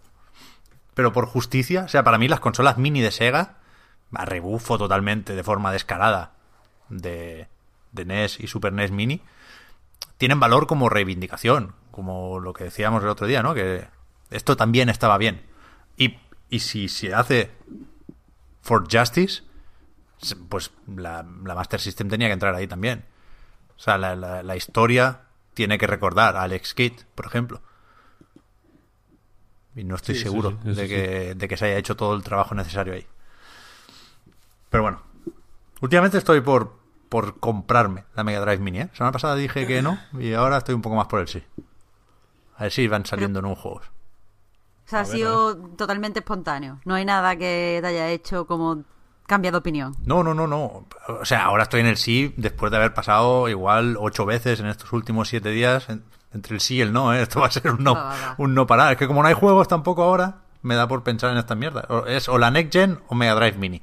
Pero 0.93 1.11
por 1.11 1.25
justicia, 1.25 1.85
o 1.85 1.87
sea, 1.87 2.03
para 2.03 2.17
mí 2.19 2.27
las 2.27 2.39
consolas 2.39 2.77
mini 2.77 3.01
de 3.01 3.11
Sega, 3.11 3.55
a 4.13 4.23
rebufo 4.25 4.77
totalmente 4.77 5.35
de 5.35 5.43
forma 5.43 5.71
descarada 5.73 6.31
de, 6.89 7.47
de 7.91 8.05
NES 8.05 8.39
y 8.39 8.47
Super 8.47 8.71
NES 8.71 8.91
Mini, 8.91 9.21
tienen 10.17 10.39
valor 10.39 10.67
como 10.67 10.87
reivindicación, 10.87 11.73
como 11.91 12.39
lo 12.39 12.53
que 12.53 12.65
decíamos 12.65 13.03
el 13.03 13.09
otro 13.09 13.27
día, 13.27 13.43
¿no? 13.43 13.53
Que 13.53 13.87
esto 14.31 14.55
también 14.57 14.89
estaba 14.89 15.17
bien. 15.17 15.41
Y, 15.97 16.17
y 16.49 16.59
si 16.59 16.87
se 16.89 17.13
hace 17.13 17.51
for 18.61 18.87
Justice, 18.91 19.43
pues 20.49 20.71
la, 20.87 21.25
la 21.43 21.55
Master 21.55 21.79
System 21.79 22.09
tenía 22.09 22.27
que 22.27 22.33
entrar 22.33 22.55
ahí 22.55 22.67
también. 22.67 23.05
O 23.77 23.79
sea, 23.79 23.97
la, 23.97 24.15
la- 24.15 24.43
la 24.43 24.55
historia 24.55 25.21
tiene 25.53 25.77
que 25.77 25.87
recordar 25.87 26.35
a 26.35 26.43
Alex 26.43 26.73
Kidd, 26.73 26.93
por 27.13 27.25
ejemplo. 27.25 27.61
Y 29.75 29.83
no 29.83 29.95
estoy 29.95 30.15
Sí, 30.15 30.21
eso 30.21 30.31
seguro 30.31 30.51
sí, 30.63 30.69
eso 30.69 30.81
de, 30.81 30.87
sí. 30.87 30.93
que, 30.93 31.35
de 31.35 31.47
que 31.47 31.57
se 31.57 31.65
haya 31.65 31.77
hecho 31.77 31.95
todo 31.97 32.15
el 32.15 32.23
trabajo 32.23 32.55
necesario 32.55 32.93
ahí. 32.93 33.05
Pero 34.69 34.83
bueno, 34.83 35.01
últimamente 35.81 36.17
estoy 36.17 36.41
por, 36.41 36.77
por 37.09 37.39
comprarme 37.39 38.05
la 38.15 38.23
Mega 38.23 38.39
Drive 38.39 38.59
Mini. 38.59 38.79
¿eh? 38.81 38.87
La 38.91 38.95
semana 38.95 39.11
pasada 39.11 39.35
dije 39.35 39.67
que 39.67 39.81
no 39.81 39.99
y 40.19 40.33
ahora 40.33 40.57
estoy 40.57 40.75
un 40.75 40.81
poco 40.81 40.95
más 40.95 41.07
por 41.07 41.19
el 41.19 41.27
sí. 41.27 41.43
A 42.57 42.63
ver 42.63 42.71
si 42.71 42.87
van 42.87 43.05
saliendo 43.05 43.41
nuevos 43.41 43.59
juegos. 43.59 43.85
O 44.85 44.89
sea, 44.89 44.99
ha 45.01 45.05
sido 45.05 45.55
totalmente 45.57 46.19
espontáneo. 46.19 46.79
No 46.85 46.93
hay 46.95 47.05
nada 47.05 47.35
que 47.35 47.79
te 47.81 47.87
haya 47.87 48.09
hecho 48.09 48.45
como 48.45 48.83
cambia 49.25 49.51
de 49.51 49.57
opinión. 49.57 49.95
No, 50.05 50.23
no, 50.23 50.33
no, 50.35 50.45
no. 50.47 50.85
O 51.07 51.25
sea, 51.25 51.45
ahora 51.45 51.63
estoy 51.63 51.81
en 51.81 51.87
el 51.87 51.97
sí 51.97 52.33
después 52.37 52.71
de 52.71 52.77
haber 52.77 52.93
pasado 52.93 53.49
igual 53.49 53.97
ocho 53.99 54.25
veces 54.25 54.59
en 54.59 54.67
estos 54.67 54.93
últimos 54.93 55.27
siete 55.29 55.49
días 55.49 55.89
en- 55.89 56.03
entre 56.33 56.53
el 56.55 56.61
sí 56.61 56.75
y 56.75 56.81
el 56.81 56.93
no. 56.93 57.13
¿eh? 57.13 57.21
Esto 57.23 57.39
va 57.39 57.47
a 57.47 57.51
ser 57.51 57.71
un 57.71 57.83
no, 57.83 57.93
un 58.37 58.53
no 58.53 58.67
parar. 58.67 58.91
Es 58.91 58.97
que 58.99 59.07
como 59.07 59.21
no 59.23 59.27
hay 59.27 59.33
juegos 59.33 59.67
tampoco 59.67 60.03
ahora, 60.03 60.41
me 60.61 60.75
da 60.75 60.87
por 60.87 61.01
pensar 61.03 61.31
en 61.31 61.37
esta 61.37 61.55
mierda. 61.55 61.85
O- 61.89 62.05
Es 62.05 62.29
o 62.29 62.37
la 62.37 62.51
Next 62.51 62.73
Gen 62.73 62.99
o 63.07 63.15
Mega 63.15 63.33
Drive 63.35 63.57
Mini. 63.57 63.81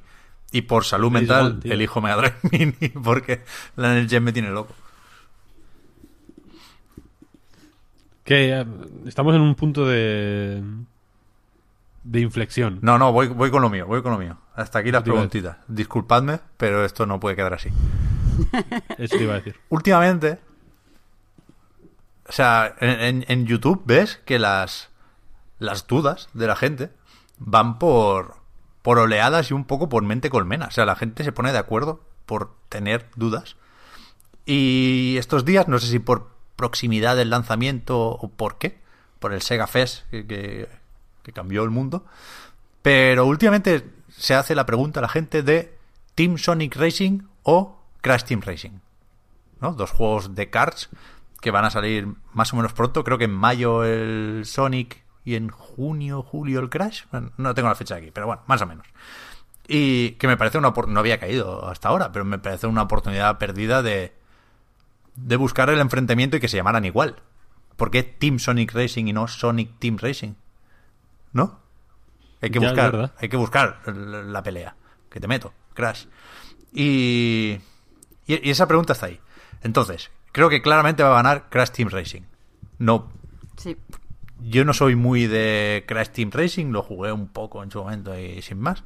Y 0.51 0.61
por 0.61 0.85
salud 0.85 1.11
mental, 1.11 1.59
tío. 1.59 1.73
elijo 1.73 1.99
Mega 1.99 2.15
Drive 2.15 2.35
Mini 2.51 2.89
porque 3.03 3.43
la 3.75 3.93
Next 3.93 4.09
Gen 4.11 4.23
me 4.23 4.31
tiene 4.31 4.51
loco. 4.51 4.73
Que 8.23 8.51
eh, 8.61 8.65
estamos 9.05 9.35
en 9.35 9.41
un 9.41 9.55
punto 9.55 9.85
de. 9.85 10.63
De 12.03 12.19
inflexión. 12.21 12.79
No, 12.81 12.97
no, 12.97 13.11
voy, 13.11 13.27
voy 13.27 13.49
con 13.51 13.61
lo 13.61 13.69
mío, 13.69 13.85
voy 13.87 14.01
con 14.01 14.11
lo 14.11 14.17
mío. 14.17 14.37
Hasta 14.55 14.79
aquí 14.79 14.91
las 14.91 15.03
preguntitas. 15.03 15.57
Disculpadme, 15.67 16.39
pero 16.57 16.83
esto 16.85 17.05
no 17.05 17.19
puede 17.19 17.35
quedar 17.35 17.53
así. 17.53 17.69
Eso 18.97 19.17
te 19.17 19.23
iba 19.23 19.33
a 19.33 19.37
decir. 19.37 19.55
últimamente, 19.69 20.39
o 22.27 22.31
sea, 22.31 22.75
en, 22.79 22.99
en- 22.99 23.25
en 23.27 23.45
YouTube 23.45 23.83
ves 23.85 24.19
que 24.25 24.39
las, 24.39 24.89
las 25.59 25.87
dudas 25.87 26.29
de 26.33 26.47
la 26.47 26.55
gente 26.55 26.89
van 27.37 27.79
por, 27.79 28.35
por 28.81 28.99
oleadas 28.99 29.51
y 29.51 29.53
un 29.53 29.65
poco 29.65 29.89
por 29.89 30.03
mente 30.03 30.29
colmena. 30.29 30.67
O 30.67 30.71
sea, 30.71 30.85
la 30.85 30.95
gente 30.95 31.23
se 31.23 31.31
pone 31.31 31.51
de 31.51 31.57
acuerdo 31.57 32.01
por 32.25 32.53
tener 32.69 33.09
dudas. 33.15 33.55
Y 34.45 35.15
estos 35.17 35.45
días, 35.45 35.67
no 35.67 35.79
sé 35.79 35.87
si 35.87 35.99
por 35.99 36.31
proximidad 36.55 37.15
del 37.15 37.29
lanzamiento 37.29 37.99
o 38.09 38.29
por 38.29 38.57
qué, 38.57 38.79
por 39.19 39.33
el 39.33 39.41
Sega 39.41 39.67
Fest 39.67 40.07
que, 40.09 40.25
que- 40.25 40.69
que 41.23 41.31
cambió 41.33 41.63
el 41.63 41.69
mundo, 41.69 42.05
pero 42.81 43.25
últimamente 43.25 43.89
se 44.09 44.35
hace 44.35 44.55
la 44.55 44.65
pregunta 44.65 44.99
a 44.99 45.03
la 45.03 45.09
gente 45.09 45.41
de 45.41 45.75
Team 46.15 46.37
Sonic 46.37 46.75
Racing 46.75 47.21
o 47.43 47.79
Crash 48.01 48.23
Team 48.25 48.41
Racing. 48.41 48.79
¿no? 49.61 49.73
Dos 49.73 49.91
juegos 49.91 50.35
de 50.35 50.49
karts 50.49 50.89
que 51.41 51.51
van 51.51 51.65
a 51.65 51.69
salir 51.71 52.07
más 52.33 52.53
o 52.53 52.57
menos 52.57 52.73
pronto. 52.73 53.03
Creo 53.03 53.17
que 53.17 53.25
en 53.25 53.33
mayo 53.33 53.83
el 53.83 54.43
Sonic 54.45 55.03
y 55.25 55.35
en 55.35 55.49
junio, 55.49 56.21
julio 56.21 56.59
el 56.59 56.69
Crash. 56.69 57.03
Bueno, 57.11 57.31
No 57.37 57.53
tengo 57.53 57.69
la 57.69 57.75
fecha 57.75 57.95
aquí, 57.95 58.11
pero 58.11 58.27
bueno, 58.27 58.41
más 58.47 58.61
o 58.61 58.65
menos. 58.65 58.85
Y 59.67 60.11
que 60.11 60.27
me 60.27 60.35
parece 60.35 60.57
una 60.57 60.73
opor- 60.73 60.87
no 60.89 60.99
había 60.99 61.19
caído 61.19 61.67
hasta 61.69 61.87
ahora, 61.87 62.11
pero 62.11 62.25
me 62.25 62.37
parece 62.39 62.67
una 62.67 62.81
oportunidad 62.83 63.37
perdida 63.37 63.81
de 63.81 64.13
de 65.15 65.35
buscar 65.35 65.69
el 65.69 65.79
enfrentamiento 65.79 66.37
y 66.37 66.39
que 66.39 66.47
se 66.47 66.57
llamaran 66.57 66.85
igual. 66.85 67.21
¿Por 67.77 67.91
qué 67.91 68.03
Team 68.03 68.39
Sonic 68.39 68.73
Racing 68.73 69.05
y 69.07 69.13
no 69.13 69.27
Sonic 69.27 69.77
Team 69.79 69.97
Racing? 69.99 70.33
¿No? 71.33 71.59
Hay 72.41 72.49
que 72.49 72.59
Ya, 72.59 72.67
buscar, 72.69 73.13
hay 73.17 73.29
que 73.29 73.37
buscar 73.37 73.81
la 73.87 74.23
la 74.23 74.43
pelea. 74.43 74.75
Que 75.09 75.19
te 75.19 75.27
meto, 75.27 75.53
Crash. 75.73 76.05
Y, 76.71 77.57
y 78.27 78.47
y 78.47 78.49
esa 78.49 78.67
pregunta 78.67 78.93
está 78.93 79.07
ahí. 79.07 79.19
Entonces, 79.61 80.11
creo 80.31 80.49
que 80.49 80.61
claramente 80.61 81.03
va 81.03 81.11
a 81.11 81.21
ganar 81.23 81.49
Crash 81.49 81.69
Team 81.71 81.89
Racing. 81.89 82.21
No, 82.79 83.11
Sí. 83.57 83.77
yo 84.41 84.65
no 84.65 84.73
soy 84.73 84.95
muy 84.95 85.27
de 85.27 85.85
Crash 85.87 86.09
Team 86.09 86.31
Racing, 86.31 86.71
lo 86.71 86.81
jugué 86.81 87.11
un 87.11 87.27
poco 87.27 87.63
en 87.63 87.71
su 87.71 87.79
momento 87.79 88.17
y 88.17 88.41
sin 88.41 88.59
más. 88.59 88.83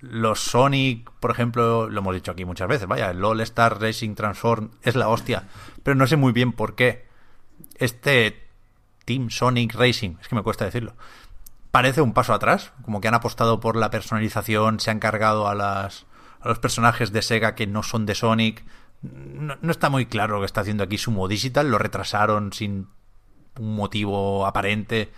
Los 0.00 0.40
Sonic, 0.40 1.10
por 1.20 1.30
ejemplo, 1.30 1.88
lo 1.88 2.00
hemos 2.00 2.14
dicho 2.14 2.32
aquí 2.32 2.44
muchas 2.44 2.68
veces, 2.68 2.86
vaya, 2.88 3.10
el 3.10 3.22
All 3.24 3.40
Star 3.42 3.80
Racing 3.80 4.14
Transform 4.14 4.70
es 4.82 4.94
la 4.96 5.08
hostia, 5.08 5.44
pero 5.82 5.94
no 5.94 6.06
sé 6.06 6.16
muy 6.16 6.32
bien 6.32 6.52
por 6.52 6.74
qué 6.74 7.06
este 7.76 8.42
Team 9.04 9.30
Sonic 9.30 9.74
Racing, 9.74 10.16
es 10.20 10.28
que 10.28 10.34
me 10.34 10.42
cuesta 10.42 10.64
decirlo, 10.64 10.94
parece 11.76 12.00
un 12.00 12.14
paso 12.14 12.32
atrás, 12.32 12.72
como 12.86 13.02
que 13.02 13.08
han 13.08 13.12
apostado 13.12 13.60
por 13.60 13.76
la 13.76 13.90
personalización, 13.90 14.80
se 14.80 14.90
han 14.90 14.98
cargado 14.98 15.46
a 15.46 15.54
las 15.54 16.06
a 16.40 16.48
los 16.48 16.58
personajes 16.58 17.12
de 17.12 17.20
Sega 17.20 17.54
que 17.54 17.66
no 17.66 17.82
son 17.82 18.06
de 18.06 18.14
Sonic. 18.14 18.64
No, 19.02 19.58
está 19.70 19.90
muy 19.90 20.06
claro 20.06 20.36
lo 20.36 20.40
que 20.40 20.46
está 20.46 20.62
haciendo 20.62 20.84
aquí 20.84 20.96
Sumo 20.96 21.28
Digital, 21.28 21.70
lo 21.70 21.76
retrasaron 21.76 22.54
sin 22.54 22.88
un 23.58 23.76
motivo 23.76 24.46
aparente. 24.46 25.12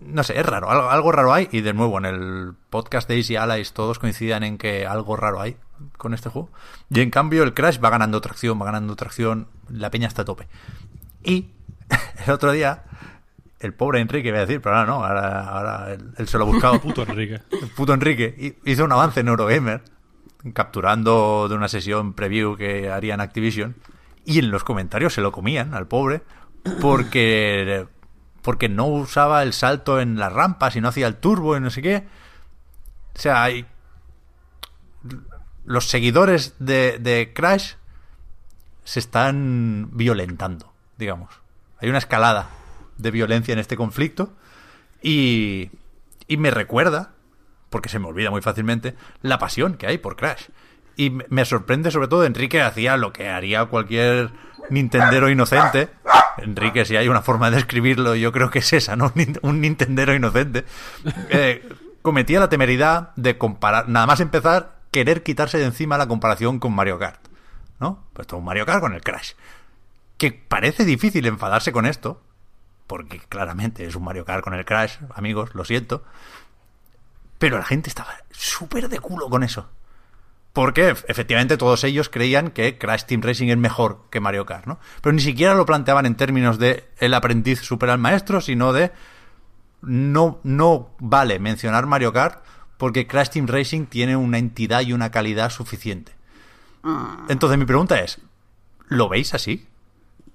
No 0.00 0.24
sé, 0.24 0.40
es 0.40 0.44
raro, 0.44 0.70
algo, 0.70 0.90
algo 0.90 1.12
raro 1.12 1.32
hay. 1.32 1.48
Y 1.52 1.60
de 1.60 1.72
nuevo, 1.72 1.98
en 1.98 2.06
el 2.06 2.54
podcast 2.68 3.08
de 3.08 3.18
Easy 3.18 3.36
Allies 3.36 3.72
todos 3.72 4.00
coincidan 4.00 4.42
en 4.42 4.58
que 4.58 4.88
algo 4.88 5.14
raro 5.14 5.40
hay 5.40 5.56
con 5.96 6.14
este 6.14 6.30
juego. 6.30 6.50
Y 6.90 6.98
en 6.98 7.10
cambio 7.10 7.44
el 7.44 7.54
Crash 7.54 7.78
va 7.78 7.90
ganando 7.90 8.20
tracción, 8.20 8.60
va 8.60 8.64
ganando 8.64 8.96
tracción, 8.96 9.46
la 9.68 9.92
peña 9.92 10.08
está 10.08 10.22
a 10.22 10.24
tope. 10.24 10.48
Y 11.22 11.50
el 12.26 12.32
otro 12.32 12.50
día, 12.50 12.82
el 13.60 13.74
pobre 13.74 14.00
Enrique, 14.00 14.30
voy 14.30 14.38
a 14.38 14.46
decir, 14.46 14.60
pero 14.60 14.76
ahora 14.76 14.86
no, 14.90 15.04
ahora, 15.04 15.48
ahora 15.48 15.92
él, 15.92 16.10
él 16.16 16.26
se 16.28 16.38
lo 16.38 16.44
ha 16.44 16.46
buscado. 16.46 16.80
Puto 16.82 17.02
Enrique. 17.02 17.40
El 17.50 17.68
puto 17.68 17.92
Enrique 17.94 18.34
hi- 18.38 18.70
hizo 18.72 18.84
un 18.84 18.92
avance 18.92 19.20
en 19.20 19.28
Eurogamer, 19.28 19.82
capturando 20.54 21.46
de 21.48 21.54
una 21.54 21.68
sesión 21.68 22.14
preview 22.14 22.56
que 22.56 22.90
haría 22.90 23.14
en 23.14 23.20
Activision, 23.20 23.76
y 24.24 24.38
en 24.38 24.50
los 24.50 24.64
comentarios 24.64 25.12
se 25.14 25.20
lo 25.20 25.30
comían 25.32 25.74
al 25.74 25.86
pobre, 25.86 26.22
porque, 26.80 27.86
porque 28.42 28.68
no 28.70 28.86
usaba 28.86 29.42
el 29.42 29.52
salto 29.52 30.00
en 30.00 30.18
las 30.18 30.32
rampas 30.32 30.74
y 30.76 30.80
no 30.80 30.88
hacía 30.88 31.06
el 31.06 31.16
turbo 31.16 31.56
y 31.56 31.60
no 31.60 31.68
sé 31.70 31.82
qué. 31.82 32.06
O 33.14 33.18
sea, 33.20 33.42
hay... 33.42 33.66
los 35.64 35.88
seguidores 35.88 36.54
de, 36.58 36.98
de 36.98 37.32
Crash 37.34 37.74
se 38.84 39.00
están 39.00 39.90
violentando, 39.92 40.72
digamos. 40.96 41.30
Hay 41.80 41.88
una 41.90 41.98
escalada 41.98 42.48
de 43.02 43.10
violencia 43.10 43.52
en 43.52 43.58
este 43.58 43.76
conflicto 43.76 44.32
y, 45.02 45.70
y 46.26 46.36
me 46.36 46.50
recuerda, 46.50 47.12
porque 47.70 47.88
se 47.88 47.98
me 47.98 48.06
olvida 48.06 48.30
muy 48.30 48.42
fácilmente, 48.42 48.94
la 49.22 49.38
pasión 49.38 49.74
que 49.74 49.86
hay 49.86 49.98
por 49.98 50.16
Crash. 50.16 50.44
Y 50.96 51.10
me- 51.10 51.44
sorprende 51.44 51.90
sobre 51.90 52.08
todo 52.08 52.24
Enrique 52.24 52.60
hacía 52.60 52.96
lo 52.96 53.12
que 53.12 53.28
haría 53.28 53.64
cualquier 53.66 54.30
Nintendero 54.68 55.30
inocente. 55.30 55.88
Enrique, 56.38 56.84
si 56.84 56.96
hay 56.96 57.08
una 57.08 57.22
forma 57.22 57.50
de 57.50 57.56
describirlo, 57.56 58.14
yo 58.14 58.32
creo 58.32 58.50
que 58.50 58.60
es 58.60 58.72
esa, 58.72 58.96
¿no? 58.96 59.12
Un 59.42 59.60
Nintendero 59.60 60.14
inocente. 60.14 60.64
Eh, 61.30 61.66
cometía 62.02 62.40
la 62.40 62.48
temeridad 62.48 63.10
de 63.16 63.36
comparar, 63.38 63.88
nada 63.88 64.06
más 64.06 64.20
empezar, 64.20 64.76
querer 64.90 65.22
quitarse 65.22 65.58
de 65.58 65.64
encima 65.64 65.98
la 65.98 66.06
comparación 66.08 66.58
con 66.58 66.74
Mario 66.74 66.98
Kart. 66.98 67.20
¿No? 67.78 68.04
Pues 68.12 68.26
todo 68.26 68.38
un 68.40 68.44
Mario 68.44 68.66
Kart 68.66 68.80
con 68.80 68.92
el 68.94 69.00
Crash. 69.02 69.32
Que 70.18 70.32
parece 70.32 70.84
difícil 70.84 71.26
enfadarse 71.26 71.72
con 71.72 71.86
esto, 71.86 72.20
porque 72.90 73.20
claramente 73.20 73.86
es 73.86 73.94
un 73.94 74.02
Mario 74.02 74.24
Kart 74.24 74.42
con 74.42 74.52
el 74.52 74.64
Crash, 74.64 74.96
amigos, 75.14 75.54
lo 75.54 75.64
siento. 75.64 76.02
Pero 77.38 77.56
la 77.56 77.62
gente 77.64 77.88
estaba 77.88 78.16
súper 78.32 78.88
de 78.88 78.98
culo 78.98 79.28
con 79.30 79.44
eso. 79.44 79.68
Porque 80.52 80.90
ef- 80.92 81.04
efectivamente 81.06 81.56
todos 81.56 81.84
ellos 81.84 82.08
creían 82.08 82.50
que 82.50 82.78
Crash 82.78 83.04
Team 83.04 83.22
Racing 83.22 83.46
es 83.46 83.56
mejor 83.56 84.06
que 84.10 84.18
Mario 84.18 84.44
Kart, 84.44 84.66
¿no? 84.66 84.80
Pero 85.00 85.12
ni 85.12 85.22
siquiera 85.22 85.54
lo 85.54 85.64
planteaban 85.66 86.04
en 86.04 86.16
términos 86.16 86.58
de 86.58 86.88
el 86.98 87.14
aprendiz 87.14 87.60
supera 87.60 87.92
al 87.92 88.00
maestro, 88.00 88.40
sino 88.40 88.72
de 88.72 88.90
no, 89.82 90.40
no 90.42 90.90
vale 90.98 91.38
mencionar 91.38 91.86
Mario 91.86 92.12
Kart 92.12 92.44
porque 92.76 93.06
Crash 93.06 93.28
Team 93.28 93.46
Racing 93.46 93.86
tiene 93.86 94.16
una 94.16 94.38
entidad 94.38 94.80
y 94.80 94.92
una 94.92 95.12
calidad 95.12 95.50
suficiente. 95.50 96.12
Entonces 97.28 97.56
mi 97.56 97.66
pregunta 97.66 98.00
es, 98.00 98.18
¿lo 98.88 99.08
veis 99.08 99.32
así? 99.32 99.68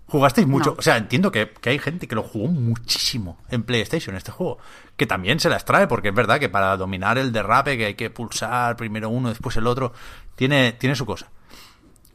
¿Jugasteis 0.08 0.48
mucho? 0.48 0.72
No. 0.72 0.75
O 0.77 0.82
sea, 0.82 0.98
entiendo 0.98 1.32
que, 1.32 1.50
que 1.50 1.72
hay 1.72 1.80
gente 1.80 2.08
que 2.08 2.16
lo 2.16 2.24
jugó 2.24 2.48
muchísimo 2.48 3.38
en 3.50 3.64
PlayStation, 3.64 4.16
este 4.16 4.32
juego. 4.32 4.59
Que 4.95 5.08
también 5.08 5.40
se 5.40 5.50
las 5.50 5.66
trae, 5.66 5.88
porque 5.88 6.09
es 6.09 6.16
verdad 6.16 6.40
que 6.40 6.50
para 6.50 6.77
dominar 6.77 7.17
el 7.17 7.32
derrape, 7.32 7.77
que 7.77 7.85
hay 7.85 7.95
que 7.95 8.09
pulsar 8.09 8.75
primero 8.77 9.09
uno, 9.09 9.30
después 9.30 9.58
el 9.58 9.67
otro, 9.67 9.93
tiene, 10.35 10.74
tiene 10.74 10.95
su 10.95 11.06
cosa. 11.06 11.32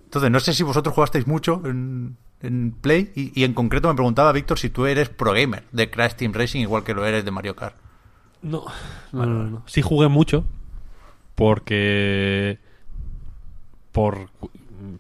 Entonces, 0.05 0.31
no 0.31 0.41
sé 0.41 0.55
si 0.55 0.62
vosotros 0.62 0.94
jugasteis 0.94 1.27
mucho 1.27 1.62
en, 1.65 2.17
en 2.43 2.73
Play 2.73 3.12
y, 3.15 3.41
y 3.41 3.44
en 3.44 3.55
concreto 3.55 3.89
me 3.89 3.94
preguntaba 3.94 4.33
Víctor 4.33 4.59
si 4.59 4.70
tú 4.70 4.86
eres 4.86 5.09
pro 5.09 5.33
gamer 5.33 5.65
de 5.73 5.91
Crash 5.91 6.15
Team 6.15 6.33
Racing 6.33 6.60
igual 6.60 6.85
que 6.85 6.94
lo 6.94 7.05
eres 7.05 7.25
de 7.25 7.31
Mario 7.31 7.57
Kart. 7.57 7.77
No, 8.43 8.65
no, 9.12 9.27
no, 9.27 9.44
no. 9.44 9.62
Sí 9.67 9.83
jugué 9.83 10.09
mucho 10.09 10.44
porque 11.35 12.59
por 13.93 14.31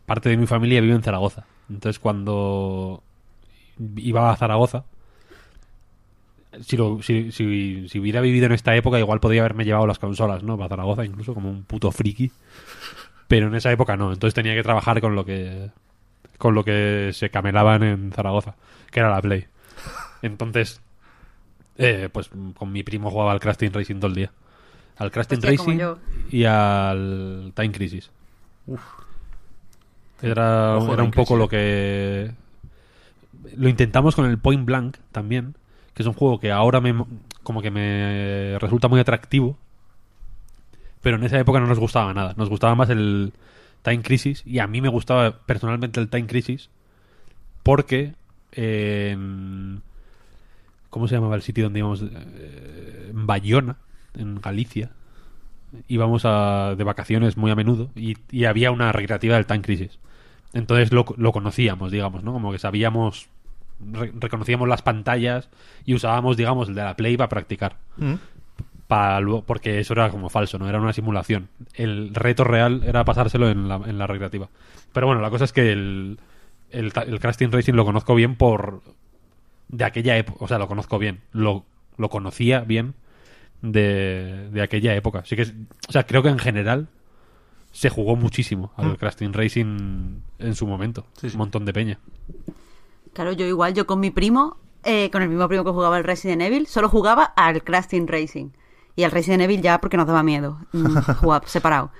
parte 0.06 0.28
de 0.28 0.36
mi 0.36 0.46
familia 0.46 0.80
vive 0.80 0.94
en 0.94 1.02
Zaragoza. 1.02 1.46
Entonces 1.70 1.98
cuando 1.98 3.02
iba 3.96 4.30
a 4.30 4.36
Zaragoza, 4.36 4.84
si, 6.60 6.76
lo- 6.76 7.00
si, 7.02 7.30
si- 7.32 7.88
si 7.88 7.98
hubiera 8.00 8.20
vivido 8.20 8.46
en 8.46 8.52
esta 8.52 8.74
época, 8.76 8.98
igual 8.98 9.20
podría 9.20 9.42
haberme 9.42 9.64
llevado 9.64 9.86
las 9.86 9.98
consolas, 9.98 10.42
¿no? 10.42 10.56
Para 10.58 10.70
Zaragoza, 10.70 11.04
incluso 11.04 11.32
como 11.32 11.48
un 11.48 11.62
puto 11.62 11.90
friki. 11.92 12.30
Pero 13.28 13.46
en 13.46 13.54
esa 13.54 13.70
época 13.70 13.96
no. 13.96 14.12
Entonces 14.12 14.34
tenía 14.34 14.54
que 14.54 14.62
trabajar 14.62 15.00
con 15.00 15.14
lo 15.14 15.24
que 15.24 15.70
con 16.38 16.54
lo 16.54 16.64
que 16.64 17.10
se 17.12 17.30
camelaban 17.30 17.82
en 17.82 18.12
Zaragoza, 18.12 18.56
que 18.90 18.98
era 19.00 19.10
la 19.10 19.20
Play. 19.20 19.44
Entonces, 20.22 20.80
eh, 21.76 22.08
pues 22.10 22.30
con 22.56 22.72
mi 22.72 22.82
primo 22.82 23.10
jugaba 23.10 23.32
al 23.32 23.40
Crash 23.40 23.56
Team 23.56 23.72
Racing 23.74 23.96
todo 23.96 24.06
el 24.08 24.14
día. 24.14 24.32
Al 24.96 25.10
Crash 25.10 25.26
Team 25.26 25.38
Hostia, 25.40 25.50
Racing 25.50 25.78
y 26.30 26.44
al 26.44 27.52
Time 27.54 27.72
Crisis. 27.72 28.10
Era, 30.22 30.76
Ojo, 30.76 30.94
era 30.94 31.02
un 31.02 31.10
poco 31.10 31.36
lo 31.36 31.48
que... 31.48 32.32
Lo 33.56 33.68
intentamos 33.68 34.14
con 34.14 34.26
el 34.26 34.38
Point 34.38 34.64
Blank 34.64 34.96
también, 35.12 35.54
que 35.94 36.02
es 36.02 36.06
un 36.06 36.12
juego 36.12 36.38
que 36.38 36.52
ahora 36.52 36.80
me, 36.80 37.04
como 37.42 37.62
que 37.62 37.70
me 37.70 38.58
resulta 38.58 38.88
muy 38.88 39.00
atractivo, 39.00 39.56
pero 41.02 41.16
en 41.16 41.24
esa 41.24 41.38
época 41.38 41.58
no 41.60 41.66
nos 41.66 41.78
gustaba 41.78 42.14
nada. 42.14 42.34
Nos 42.36 42.48
gustaba 42.48 42.74
más 42.74 42.90
el 42.90 43.32
Time 43.82 44.02
Crisis 44.02 44.42
y 44.46 44.58
a 44.58 44.66
mí 44.66 44.80
me 44.80 44.88
gustaba 44.88 45.38
personalmente 45.46 46.00
el 46.00 46.08
Time 46.08 46.26
Crisis 46.26 46.70
porque 47.62 48.14
en... 48.52 49.82
¿Cómo 50.90 51.06
se 51.06 51.14
llamaba 51.14 51.36
el 51.36 51.42
sitio 51.42 51.64
donde 51.64 51.78
íbamos? 51.78 52.02
Eh, 52.02 53.08
En 53.10 53.26
Bayona, 53.26 53.76
en 54.16 54.40
Galicia. 54.40 54.90
Íbamos 55.86 56.24
a, 56.24 56.74
de 56.76 56.82
vacaciones 56.82 57.36
muy 57.36 57.50
a 57.52 57.54
menudo 57.54 57.90
y, 57.94 58.16
y 58.30 58.44
había 58.44 58.72
una 58.72 58.90
recreativa 58.90 59.36
del 59.36 59.46
Time 59.46 59.62
Crisis. 59.62 59.98
Entonces 60.52 60.92
lo, 60.92 61.04
lo 61.16 61.32
conocíamos, 61.32 61.92
digamos, 61.92 62.24
¿no? 62.24 62.32
Como 62.32 62.50
que 62.52 62.58
sabíamos, 62.58 63.28
re- 63.92 64.12
reconocíamos 64.18 64.68
las 64.68 64.82
pantallas 64.82 65.48
y 65.84 65.94
usábamos, 65.94 66.36
digamos, 66.36 66.68
el 66.68 66.74
de 66.74 66.82
la 66.82 66.96
Play 66.96 67.16
para 67.16 67.28
practicar. 67.28 67.76
Pa 68.88 69.20
luego- 69.20 69.42
porque 69.44 69.78
eso 69.78 69.92
era 69.92 70.10
como 70.10 70.28
falso, 70.28 70.58
¿no? 70.58 70.68
Era 70.68 70.80
una 70.80 70.92
simulación. 70.92 71.48
El 71.74 72.12
reto 72.14 72.42
real 72.42 72.82
era 72.84 73.04
pasárselo 73.04 73.48
en 73.48 73.68
la, 73.68 73.76
en 73.76 73.98
la 73.98 74.06
recreativa. 74.08 74.48
Pero 74.92 75.06
bueno, 75.06 75.22
la 75.22 75.30
cosa 75.30 75.44
es 75.44 75.52
que 75.52 75.70
el, 75.70 76.18
el, 76.70 76.92
el 77.06 77.20
Crash 77.20 77.36
Team 77.36 77.52
Racing 77.52 77.74
lo 77.74 77.84
conozco 77.84 78.14
bien 78.16 78.34
por... 78.34 78.82
De 79.68 79.84
aquella 79.84 80.16
época, 80.16 80.44
o 80.44 80.48
sea, 80.48 80.58
lo 80.58 80.66
conozco 80.66 80.98
bien. 80.98 81.20
Lo, 81.32 81.64
lo 81.96 82.08
conocía 82.08 82.60
bien 82.62 82.94
de, 83.62 84.48
de 84.50 84.62
aquella 84.62 84.96
época. 84.96 85.20
Así 85.20 85.36
que, 85.36 85.42
es- 85.42 85.54
o 85.88 85.92
sea, 85.92 86.04
creo 86.04 86.24
que 86.24 86.28
en 86.28 86.40
general 86.40 86.88
se 87.72 87.88
jugó 87.90 88.16
muchísimo 88.16 88.72
al 88.76 88.98
Crash 88.98 89.16
Team 89.16 89.32
Racing 89.32 90.20
en 90.38 90.54
su 90.54 90.66
momento. 90.66 91.06
Sí, 91.20 91.30
sí. 91.30 91.36
Un 91.36 91.38
montón 91.38 91.64
de 91.64 91.72
peña. 91.72 91.98
Claro, 93.12 93.32
yo 93.32 93.46
igual, 93.46 93.74
yo 93.74 93.86
con 93.86 94.00
mi 94.00 94.10
primo, 94.10 94.56
eh, 94.84 95.10
con 95.10 95.22
el 95.22 95.28
mismo 95.28 95.46
primo 95.48 95.64
que 95.64 95.70
jugaba 95.70 95.96
al 95.96 96.04
Resident 96.04 96.42
Evil, 96.42 96.66
solo 96.66 96.88
jugaba 96.88 97.24
al 97.24 97.62
Crash 97.62 97.86
Team 97.86 98.06
Racing. 98.06 98.50
Y 98.96 99.04
al 99.04 99.10
Resident 99.12 99.42
Evil 99.42 99.62
ya 99.62 99.80
porque 99.80 99.96
nos 99.96 100.06
daba 100.06 100.22
miedo 100.22 100.58
mm, 100.72 100.96
jugar 101.20 101.42
separado. 101.46 101.90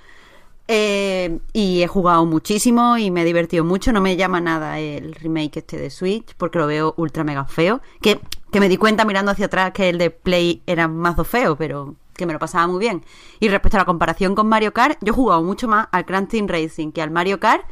Eh, 0.67 1.39
y 1.51 1.81
he 1.81 1.87
jugado 1.87 2.25
muchísimo 2.25 2.97
y 2.97 3.11
me 3.11 3.21
he 3.21 3.25
divertido 3.25 3.63
mucho. 3.63 3.91
No 3.91 4.01
me 4.01 4.15
llama 4.15 4.39
nada 4.39 4.79
el 4.79 5.15
remake 5.15 5.57
este 5.57 5.77
de 5.77 5.89
Switch 5.89 6.33
porque 6.37 6.59
lo 6.59 6.67
veo 6.67 6.93
ultra 6.97 7.23
mega 7.23 7.45
feo. 7.45 7.81
Que, 8.01 8.19
que 8.51 8.59
me 8.59 8.69
di 8.69 8.77
cuenta 8.77 9.03
mirando 9.03 9.31
hacia 9.31 9.47
atrás 9.47 9.71
que 9.71 9.89
el 9.89 9.97
de 9.97 10.11
Play 10.11 10.61
era 10.65 10.87
mazo 10.87 11.23
feo, 11.23 11.55
pero 11.55 11.95
que 12.21 12.27
me 12.27 12.33
lo 12.33 12.39
pasaba 12.39 12.67
muy 12.67 12.79
bien. 12.79 13.03
Y 13.39 13.49
respecto 13.49 13.77
a 13.77 13.79
la 13.79 13.85
comparación 13.85 14.35
con 14.35 14.47
Mario 14.47 14.73
Kart, 14.73 14.99
yo 15.01 15.11
he 15.11 15.15
jugado 15.15 15.41
mucho 15.41 15.67
más 15.67 15.87
al 15.91 16.05
Crash 16.05 16.27
Team 16.27 16.47
Racing 16.47 16.91
que 16.91 17.01
al 17.01 17.09
Mario 17.09 17.39
Kart. 17.39 17.65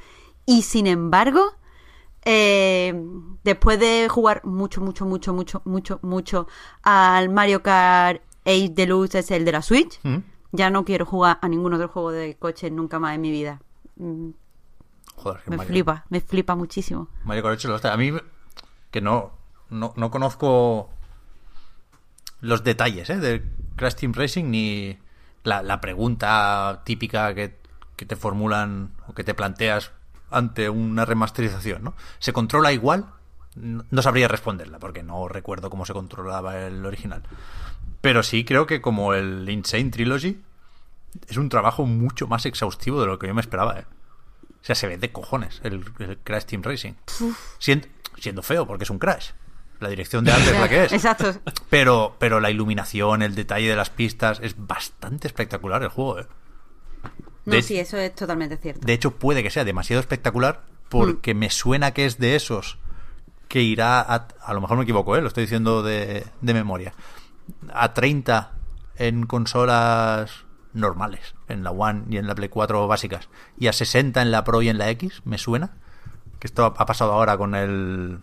Y 0.47 0.63
sin 0.63 0.87
embargo, 0.87 1.53
eh, 2.25 2.99
después 3.43 3.79
de 3.79 4.07
jugar 4.09 4.43
mucho, 4.43 4.81
mucho, 4.81 5.05
mucho, 5.05 5.33
mucho, 5.33 5.61
mucho, 5.65 5.99
mucho 6.01 6.47
al 6.81 7.29
Mario 7.29 7.61
Kart 7.61 8.23
8 8.43 8.73
Deluxe, 8.73 9.15
es 9.19 9.29
el 9.29 9.45
de 9.45 9.51
la 9.51 9.61
Switch, 9.61 9.99
¿Mm? 10.01 10.17
ya 10.51 10.71
no 10.71 10.83
quiero 10.83 11.05
jugar 11.05 11.37
a 11.43 11.47
ningún 11.47 11.73
otro 11.73 11.87
juego 11.87 12.11
de 12.11 12.35
coche 12.35 12.71
nunca 12.71 12.97
más 12.97 13.13
en 13.13 13.21
mi 13.21 13.29
vida. 13.29 13.61
Mm, 13.97 14.31
Joder, 15.15 15.41
Me 15.45 15.57
Mario, 15.57 15.69
flipa, 15.69 16.05
me 16.09 16.21
flipa 16.21 16.55
muchísimo. 16.55 17.07
Mario 17.23 17.43
Kart 17.43 17.53
8 17.59 17.67
lo 17.67 17.75
está. 17.75 17.93
A 17.93 17.97
mí, 17.97 18.11
que 18.89 19.01
no, 19.01 19.31
no, 19.69 19.93
no 19.95 20.09
conozco 20.09 20.89
los 22.41 22.63
detalles 22.63 23.09
¿eh? 23.11 23.17
de 23.17 23.58
Crash 23.79 23.95
Team 23.95 24.13
Racing 24.13 24.45
ni 24.51 24.97
la, 25.43 25.63
la 25.63 25.79
pregunta 25.79 26.81
típica 26.83 27.33
que, 27.33 27.57
que 27.95 28.05
te 28.05 28.15
formulan 28.15 28.91
o 29.07 29.13
que 29.13 29.23
te 29.23 29.33
planteas 29.33 29.91
ante 30.29 30.69
una 30.69 31.05
remasterización, 31.05 31.83
¿no? 31.83 31.95
¿Se 32.19 32.33
controla 32.33 32.73
igual? 32.73 33.05
No 33.55 34.01
sabría 34.01 34.27
responderla 34.27 34.79
porque 34.79 35.01
no 35.01 35.27
recuerdo 35.27 35.69
cómo 35.69 35.85
se 35.85 35.93
controlaba 35.93 36.59
el 36.59 36.85
original. 36.85 37.23
Pero 38.01 38.21
sí 38.21 38.45
creo 38.45 38.67
que 38.67 38.81
como 38.81 39.13
el 39.13 39.49
Insane 39.49 39.89
Trilogy 39.89 40.41
es 41.27 41.37
un 41.37 41.49
trabajo 41.49 41.85
mucho 41.85 42.27
más 42.27 42.45
exhaustivo 42.45 43.01
de 43.01 43.07
lo 43.07 43.17
que 43.17 43.27
yo 43.27 43.33
me 43.33 43.41
esperaba, 43.41 43.79
¿eh? 43.79 43.85
O 44.61 44.65
sea, 44.65 44.75
se 44.75 44.87
ve 44.87 44.97
de 44.97 45.11
cojones 45.11 45.61
el, 45.63 45.83
el 45.99 46.17
Crash 46.17 46.43
Team 46.43 46.61
Racing. 46.63 46.93
Siendo, 47.59 47.87
siendo 48.17 48.43
feo, 48.43 48.67
porque 48.67 48.83
es 48.83 48.89
un 48.89 48.99
Crash. 48.99 49.31
La 49.79 49.89
dirección 49.89 50.25
de 50.25 50.31
arte 50.33 50.51
es 50.51 50.59
la 50.59 50.67
que 50.69 50.83
es. 50.85 50.91
Exacto. 50.93 51.33
Pero, 51.69 52.15
pero 52.19 52.39
la 52.39 52.49
iluminación, 52.51 53.21
el 53.21 53.33
detalle 53.35 53.69
de 53.69 53.75
las 53.75 53.89
pistas, 53.89 54.39
es 54.43 54.55
bastante 54.57 55.27
espectacular 55.27 55.81
el 55.83 55.89
juego, 55.89 56.19
¿eh? 56.19 56.27
No, 57.45 57.53
De- 57.55 57.61
sí, 57.61 57.79
eso 57.79 57.97
es 57.97 58.13
totalmente 58.13 58.57
cierto. 58.57 58.85
De 58.85 58.93
hecho, 58.93 59.11
puede 59.11 59.41
que 59.41 59.49
sea 59.49 59.63
demasiado 59.63 60.01
espectacular 60.01 60.61
porque 60.89 61.33
me 61.33 61.49
suena 61.49 61.91
que 61.91 62.05
es 62.05 62.17
de 62.19 62.35
esos 62.35 62.77
que 63.47 63.61
irá 63.61 64.01
a... 64.01 64.27
A 64.43 64.53
lo 64.53 64.61
mejor 64.61 64.77
me 64.77 64.83
equivoco, 64.83 65.15
¿eh? 65.15 65.21
Lo 65.21 65.27
estoy 65.27 65.43
diciendo 65.45 65.81
de, 65.81 66.25
de 66.41 66.53
memoria. 66.53 66.93
A 67.73 67.93
30 67.93 68.51
en 68.97 69.25
consolas 69.25 70.43
normales, 70.73 71.33
en 71.47 71.63
la 71.63 71.71
One 71.71 72.03
y 72.09 72.17
en 72.17 72.27
la 72.27 72.35
Play 72.35 72.49
4 72.49 72.85
básicas, 72.87 73.29
y 73.57 73.67
a 73.67 73.73
60 73.73 74.21
en 74.21 74.29
la 74.31 74.43
Pro 74.43 74.61
y 74.61 74.69
en 74.69 74.77
la 74.77 74.89
X, 74.91 75.21
me 75.25 75.37
suena. 75.37 75.77
Que 76.39 76.47
esto 76.47 76.65
ha 76.65 76.85
pasado 76.85 77.13
ahora 77.13 77.37
con 77.37 77.55
el... 77.55 78.19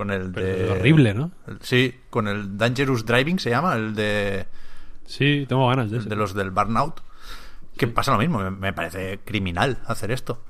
Con 0.00 0.10
el 0.10 0.30
Pero 0.32 0.46
de... 0.46 0.70
horrible, 0.70 1.12
¿no? 1.12 1.30
el- 1.46 1.58
Sí, 1.60 2.00
con 2.08 2.26
el 2.26 2.56
Dangerous 2.56 3.04
Driving 3.04 3.38
se 3.38 3.50
llama, 3.50 3.74
el 3.74 3.94
de... 3.94 4.46
Sí, 5.04 5.44
tengo 5.46 5.68
ganas 5.68 5.90
de 5.90 5.98
eso. 5.98 6.08
de 6.08 6.16
los 6.16 6.32
del 6.32 6.50
Burnout. 6.50 7.02
Que 7.76 7.86
pasa 7.86 8.12
lo 8.12 8.18
mismo, 8.18 8.38
me, 8.38 8.50
me 8.50 8.72
parece 8.72 9.20
criminal 9.24 9.78
hacer 9.86 10.10
esto. 10.10 10.42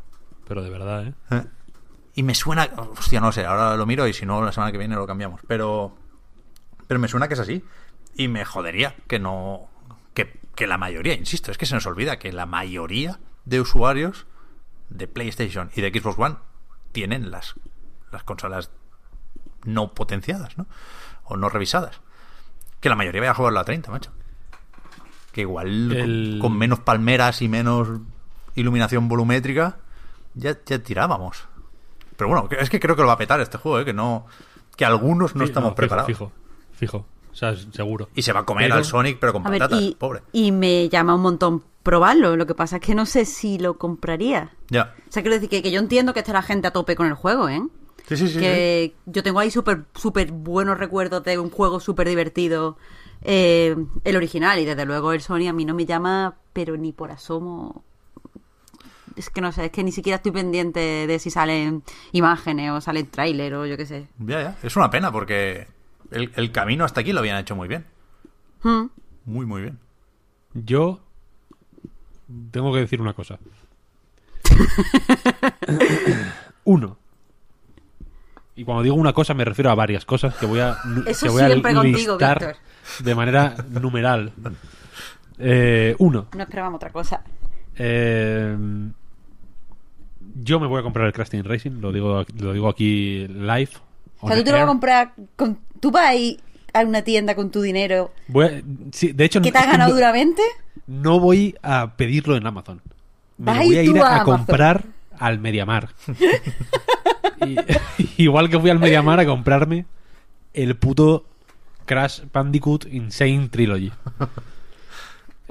Pero 0.47 0.63
de 0.63 0.71
verdad, 0.71 1.05
¿eh? 1.09 1.15
Eh. 1.33 1.45
Y 2.15 2.23
me 2.23 2.35
suena. 2.37 2.69
Hostia, 2.77 3.21
no 3.21 3.33
sé, 3.33 3.45
ahora 3.45 3.77
lo 3.77 3.87
miro 3.87 4.07
y 4.07 4.13
si 4.13 4.25
no, 4.25 4.41
la 4.45 4.53
semana 4.53 4.71
que 4.71 4.79
viene 4.79 4.95
lo 4.95 5.07
cambiamos. 5.07 5.41
Pero. 5.49 5.97
Pero 6.87 7.01
me 7.01 7.09
suena 7.09 7.27
que 7.29 7.35
es 7.35 7.41
así. 7.41 7.65
Y 8.15 8.29
me 8.29 8.45
jodería 8.45 8.95
que 9.09 9.19
no. 9.19 9.69
Que, 10.15 10.39
que 10.55 10.67
la 10.69 10.79
mayoría, 10.79 11.15
insisto, 11.15 11.51
es 11.51 11.59
que 11.59 11.67
se 11.67 11.75
nos 11.75 11.87
olvida 11.87 12.19
que 12.21 12.33
la 12.33 12.47
mayoría 12.47 13.19
de 13.45 13.61
usuarios 13.61 14.27
de 14.91 15.07
PlayStation 15.09 15.71
y 15.75 15.81
de 15.81 15.91
Xbox 15.91 16.19
One 16.19 16.37
tienen 16.93 17.31
las, 17.31 17.55
las 18.13 18.25
consolas 18.25 18.71
no 19.65 19.93
potenciadas, 19.95 20.57
¿no? 20.59 20.67
O 21.25 21.37
no 21.37 21.49
revisadas. 21.49 22.01
Que 22.81 22.89
la 22.89 22.97
mayoría 22.97 23.21
vaya 23.21 23.31
a 23.33 23.35
jugarlo 23.35 23.61
a 23.61 23.65
30, 23.65 23.91
macho. 23.91 24.11
Que 25.33 25.43
igual 25.43 25.93
El- 25.93 26.39
con, 26.41 26.51
con 26.51 26.59
menos 26.59 26.81
palmeras 26.81 27.41
y 27.43 27.49
menos 27.49 27.89
iluminación 28.55 29.09
volumétrica 29.09 29.77
ya, 30.35 30.57
ya 30.67 30.79
tirábamos. 30.83 31.45
Pero 32.17 32.29
bueno, 32.29 32.49
es 32.59 32.69
que 32.71 32.81
creo 32.81 32.97
que 32.97 33.03
lo 33.03 33.09
va 33.09 33.15
a 33.15 33.19
petar 33.19 33.41
este 33.41 33.59
juego, 33.59 33.81
¿eh? 33.81 33.85
que 33.85 33.93
no 33.93 34.27
que 34.77 34.85
algunos 34.85 35.35
no 35.37 35.45
Sí, 35.45 35.51
estamos 35.51 35.71
fijo, 35.71 35.77
preparados. 35.77 36.07
Fijo, 36.07 36.33
fijo. 36.73 37.07
O 37.33 37.35
sea, 37.35 37.55
seguro. 37.57 38.09
Y 38.15 38.23
se 38.23 38.33
va 38.33 38.41
a 38.41 38.45
comer 38.45 38.65
Pero- 38.67 38.75
al 38.77 38.85
Sonic, 38.85 39.19
pero 39.21 39.33
con 39.33 39.47
A 39.47 39.51
ver, 39.51 39.61
patatas, 39.61 39.83
y, 39.83 39.95
pobre. 39.95 40.23
y 40.33 40.51
me 40.53 40.89
llama 40.89 41.15
un 41.15 41.23
montón 41.23 41.63
probarlo. 41.83 42.37
Lo 42.37 42.47
que 42.47 42.55
pasa 42.55 42.77
es 42.77 42.83
que 42.83 42.95
no 42.95 43.07
sé 43.07 43.25
si 43.25 43.59
lo 43.59 43.79
compraría. 43.79 44.51
Ya. 44.69 44.95
O 45.09 45.13
sea, 45.13 45.23
quiero 45.23 45.35
decir 45.35 45.49
que, 45.49 45.63
que 45.63 45.71
yo 45.71 45.79
entiendo 45.81 46.13
que 46.13 46.21
está 46.21 46.33
la 46.33 46.43
gente 46.43 46.67
a 46.67 46.73
tope 46.73 46.97
con 46.97 47.07
el 47.07 47.15
juego, 47.15 47.49
¿eh? 47.49 47.63
Sí, 48.11 48.17
sí, 48.17 48.27
sí. 48.27 48.35
sí. 48.35 48.41
que 48.41 48.97
yo 49.07 49.23
tengo 49.23 49.39
ahí 49.39 49.53
súper 49.53 49.85
súper 49.95 50.33
buenos 50.33 50.79
recuerdos 50.79 51.23
de 51.23 51.39
un 51.39 51.49
juego 51.49 51.79
súper 51.79 52.09
divertido, 52.09 52.77
eh, 53.23 53.77
el 54.03 54.17
original, 54.17 54.59
y 54.59 54.65
desde 54.65 54.85
luego 54.85 55.13
el 55.13 55.21
Sony 55.21 55.47
a 55.49 55.53
mí 55.53 55.65
no 55.65 55.75
me 55.75 55.87
llama, 55.87 56.35
pero 56.53 56.77
ni 56.77 56.93
por 56.93 57.13
asomo. 57.13 57.85
Es 59.15 59.31
que 59.31 59.41
no 59.41 59.53
sé, 59.53 59.67
es 59.67 59.71
que 59.71 59.85
ni 59.85 59.93
siquiera 59.93 60.17
estoy 60.17 60.33
pendiente 60.33 61.07
de 61.07 61.19
si 61.21 61.31
salen 61.31 61.85
imágenes 62.11 62.73
o 62.73 62.81
salen 62.81 63.07
tráiler 63.07 63.55
o 63.55 63.65
yo 63.65 63.77
qué 63.77 63.87
sé. 63.87 64.09
Ya, 64.19 64.43
ya. 64.43 64.59
Es 64.61 64.75
una 64.75 64.91
pena 64.91 65.13
porque 65.13 65.69
el, 66.11 66.33
el 66.35 66.51
camino 66.51 66.85
hasta 66.85 67.03
aquí 67.03 67.13
lo 67.13 67.21
habían 67.21 67.39
hecho 67.39 67.55
muy 67.55 67.69
bien. 67.69 67.87
Hmm. 68.65 68.87
Muy, 69.25 69.47
muy 69.47 69.63
bien. 69.63 69.79
Yo 70.55 70.99
tengo 72.51 72.73
que 72.73 72.81
decir 72.81 73.01
una 73.01 73.13
cosa. 73.13 73.39
Uno. 76.65 77.00
Y 78.57 78.65
cuando 78.65 78.83
digo 78.83 78.97
una 78.97 79.13
cosa 79.13 79.33
me 79.35 79.45
refiero 79.45 79.71
a 79.71 79.75
varias 79.75 80.05
cosas 80.05 80.35
que 80.35 80.47
voy 80.47 80.61
a, 80.61 80.77
Eso 81.07 81.27
que 81.27 81.33
voy 81.33 81.43
a 81.43 81.49
contigo, 81.49 81.83
listar 81.85 82.57
de 83.03 83.15
manera 83.15 83.55
numeral. 83.69 84.33
Eh, 85.39 85.95
uno. 85.99 86.27
No 86.37 86.43
esperábamos 86.43 86.77
otra 86.77 86.91
cosa. 86.91 87.23
Eh, 87.77 88.57
yo 90.43 90.61
me 90.61 90.67
voy 90.67 90.81
a 90.81 90.83
comprar 90.83 91.07
el 91.07 91.13
Crash 91.13 91.29
Team 91.29 91.45
Racing, 91.45 91.81
lo 91.81 91.93
digo, 91.93 92.25
lo 92.39 92.53
digo 92.53 92.69
aquí 92.69 93.27
live. 93.29 93.71
O 94.21 94.29
sea, 94.29 94.37
tú 94.37 94.45
te 94.45 94.51
lo 94.51 94.57
vas 94.59 94.65
a 94.65 94.69
comprar. 94.69 95.13
Con... 95.37 95.59
Tú 95.81 95.91
vas 95.91 96.09
a 96.09 96.15
ir 96.15 96.41
a 96.73 96.81
una 96.83 97.03
tienda 97.03 97.35
con 97.35 97.51
tu 97.51 97.63
dinero 97.63 98.13
Voy 98.29 98.47
a- 98.47 98.63
sí, 98.93 99.13
de 99.13 99.25
hecho, 99.25 99.41
que 99.41 99.51
te 99.51 99.59
has 99.59 99.67
ganado 99.71 99.91
no, 99.91 99.97
duramente. 99.97 100.43
no 100.87 101.19
voy 101.19 101.57
a 101.63 101.97
pedirlo 101.97 102.37
en 102.37 102.47
Amazon. 102.47 102.81
Me 103.39 103.55
voy 103.57 103.77
a 103.77 103.83
ir 103.83 103.99
a 103.99 104.21
a, 104.21 104.25
comprar 104.25 104.85
al 105.19 105.39
Mediamar. 105.39 105.89
Y- 107.47 108.23
igual 108.25 108.49
que 108.51 108.59
fui 108.59 108.71
al 108.71 108.79
Mediamar 108.79 109.21
a 109.21 109.27
comprarme 109.27 109.85
el 110.55 110.77
puto 110.77 111.25
Crash 111.87 112.23
Bandicoot 112.33 112.87
Insane 112.93 113.49
Trilogy. 113.49 113.93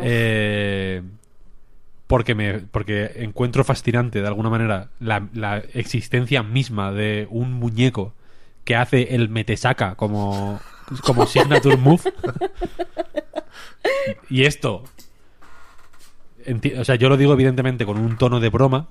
Eh, 0.01 1.01
porque 2.07 2.33
me 2.33 2.59
porque 2.59 3.11
encuentro 3.17 3.65
fascinante 3.65 4.21
de 4.21 4.27
alguna 4.27 4.49
manera 4.49 4.87
la, 5.01 5.27
la 5.33 5.57
existencia 5.73 6.41
misma 6.41 6.93
de 6.93 7.27
un 7.29 7.51
muñeco 7.51 8.13
que 8.63 8.77
hace 8.77 9.13
el 9.15 9.27
metesaca 9.27 9.95
como 9.95 10.61
como 11.03 11.25
signature 11.25 11.75
move 11.75 11.99
y 14.29 14.45
esto 14.45 14.85
enti- 16.45 16.79
o 16.79 16.85
sea 16.85 16.95
yo 16.95 17.09
lo 17.09 17.17
digo 17.17 17.33
evidentemente 17.33 17.85
con 17.85 17.97
un 17.99 18.17
tono 18.17 18.39
de 18.39 18.49
broma 18.49 18.87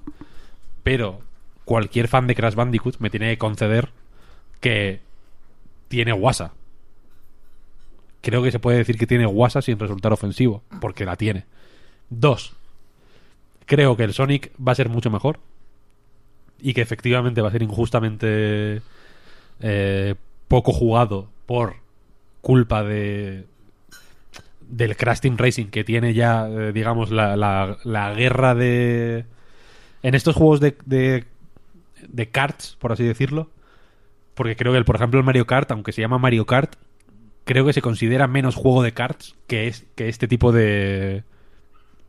pero 0.83 1.21
cualquier 1.69 2.09
fan 2.09 2.27
de 2.27 2.35
Crash 2.35 2.55
Bandicoot 2.55 2.97
me 2.99 3.11
tiene 3.11 3.29
que 3.29 3.37
conceder 3.37 3.91
que 4.61 5.01
tiene 5.89 6.13
guasa. 6.13 6.55
Creo 8.23 8.43
que 8.43 8.51
se 8.51 8.59
puede 8.59 8.79
decir 8.79 8.97
que 8.97 9.07
tiene 9.07 9.27
guasa 9.27 9.61
sin 9.61 9.79
resultar 9.79 10.15
ofensivo 10.15 10.63
porque 10.81 11.05
la 11.05 11.17
tiene. 11.17 11.45
Dos 12.09 12.57
creo 13.69 13.97
que 13.97 14.05
el 14.05 14.15
Sonic 14.15 14.51
va 14.57 14.73
a 14.73 14.75
ser 14.75 14.89
mucho 14.89 15.11
mejor 15.11 15.39
y 16.59 16.73
que 16.73 16.81
efectivamente 16.81 17.43
va 17.43 17.49
a 17.49 17.53
ser 17.53 17.63
injustamente 17.63 18.81
eh, 19.61 20.15
poco 20.49 20.73
jugado 20.73 21.29
por 21.45 21.77
culpa 22.41 22.83
de 22.83 23.45
del 24.63 24.97
Crash 24.97 25.21
Team 25.21 25.37
Racing 25.37 25.67
que 25.67 25.85
tiene 25.85 26.15
ya 26.15 26.49
eh, 26.49 26.73
digamos 26.73 27.11
la, 27.11 27.37
la, 27.37 28.15
guerra 28.15 28.55
de 28.55 29.27
en 30.03 30.15
estos 30.15 30.35
juegos 30.35 30.61
de 30.61 31.27
de 32.09 32.31
karts 32.31 32.77
por 32.81 32.93
así 32.93 33.05
decirlo 33.05 33.51
porque 34.35 34.57
creo 34.57 34.73
que 34.73 34.79
el, 34.79 34.85
por 34.85 34.97
ejemplo 34.97 35.21
el 35.21 35.27
Mario 35.27 35.47
Kart 35.47 35.71
aunque 35.73 35.93
se 35.93 36.01
llama 36.03 36.19
Mario 36.19 36.47
Kart 36.47 36.77
creo 37.45 37.67
que 37.67 37.73
se 37.75 37.83
considera 37.83 38.29
menos 38.29 38.57
juego 38.57 38.83
de 38.83 38.93
karts 38.93 39.37
que 39.47 39.69
es 39.69 39.87
que 39.97 40.09
este 40.09 40.29
tipo 40.29 40.53
de 40.53 41.25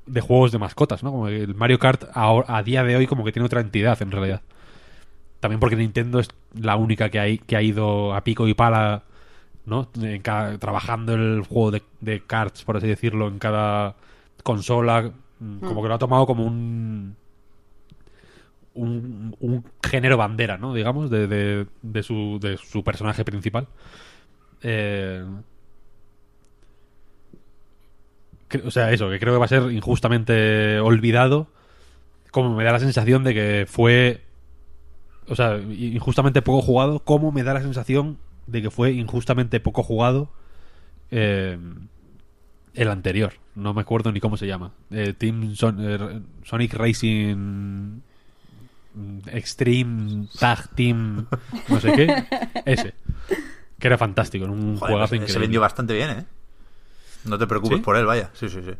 de 0.05 0.21
juegos 0.21 0.51
de 0.51 0.57
mascotas, 0.59 1.03
¿no? 1.03 1.11
Como 1.11 1.27
el 1.27 1.55
Mario 1.55 1.79
Kart 1.79 2.05
a, 2.13 2.31
a 2.47 2.63
día 2.63 2.83
de 2.83 2.95
hoy 2.95 3.07
como 3.07 3.23
que 3.23 3.31
tiene 3.31 3.45
otra 3.45 3.61
entidad 3.61 4.01
en 4.01 4.11
realidad. 4.11 4.41
También 5.39 5.59
porque 5.59 5.75
Nintendo 5.77 6.19
es 6.19 6.29
la 6.53 6.75
única 6.75 7.09
que, 7.09 7.19
hay, 7.19 7.37
que 7.39 7.55
ha 7.55 7.61
ido 7.61 8.13
a 8.13 8.23
pico 8.23 8.47
y 8.47 8.53
pala, 8.53 9.03
¿no? 9.65 9.89
En 10.01 10.21
cada- 10.21 10.57
trabajando 10.59 11.13
el 11.15 11.43
juego 11.43 11.71
de, 11.71 11.83
de 12.01 12.21
karts, 12.25 12.63
por 12.65 12.77
así 12.77 12.87
decirlo, 12.87 13.27
en 13.29 13.39
cada 13.39 13.95
consola. 14.43 15.11
mm, 15.39 15.59
Como 15.61 15.81
que 15.83 15.89
lo 15.89 15.95
ha 15.95 15.99
tomado 15.99 16.25
como 16.27 16.45
un 16.45 17.15
un, 18.81 19.63
género 19.83 20.17
bandera, 20.17 20.57
¿no? 20.57 20.73
Digamos, 20.73 21.09
de, 21.09 21.27
de, 21.81 22.03
su, 22.03 22.39
de 22.41 22.57
su 22.57 22.83
personaje 22.83 23.23
principal. 23.25 23.67
Eh, 24.61 25.25
o 28.65 28.71
sea, 28.71 28.91
eso, 28.91 29.09
que 29.09 29.19
creo 29.19 29.33
que 29.33 29.39
va 29.39 29.45
a 29.45 29.49
ser 29.49 29.71
injustamente 29.71 30.79
olvidado. 30.79 31.47
Como 32.31 32.55
me 32.55 32.63
da 32.63 32.71
la 32.71 32.79
sensación 32.79 33.23
de 33.23 33.33
que 33.33 33.65
fue. 33.67 34.21
O 35.27 35.35
sea, 35.35 35.57
injustamente 35.57 36.41
poco 36.41 36.61
jugado. 36.61 36.99
Como 36.99 37.31
me 37.31 37.43
da 37.43 37.53
la 37.53 37.61
sensación 37.61 38.17
de 38.47 38.61
que 38.61 38.71
fue 38.71 38.91
injustamente 38.91 39.59
poco 39.59 39.83
jugado. 39.83 40.31
eh, 41.11 41.57
el 42.73 42.89
anterior. 42.89 43.33
No 43.55 43.73
me 43.73 43.81
acuerdo 43.81 44.11
ni 44.11 44.19
cómo 44.19 44.37
se 44.37 44.47
llama. 44.47 44.71
Eh, 44.91 45.13
Team 45.17 45.53
eh, 45.53 46.21
Sonic 46.43 46.73
Racing. 46.73 48.01
Extreme 49.31 50.27
Tag 50.39 50.69
Team. 50.75 51.25
No 51.67 51.79
sé 51.79 51.91
qué. 51.93 52.25
Ese. 52.65 52.93
Que 53.79 53.87
era 53.87 53.97
fantástico. 53.97 54.45
Un 54.45 54.77
Joder, 54.77 54.91
juegazo 54.91 55.09
pues, 55.09 55.17
increíble. 55.21 55.33
se 55.33 55.39
vendió 55.39 55.61
bastante 55.61 55.93
bien, 55.93 56.09
¿eh? 56.11 56.25
No 57.25 57.37
te 57.37 57.47
preocupes 57.47 57.77
¿Sí? 57.77 57.83
por 57.83 57.95
él, 57.97 58.05
vaya. 58.05 58.29
Sí, 58.33 58.49
sí, 58.49 58.59
sí. 58.63 58.71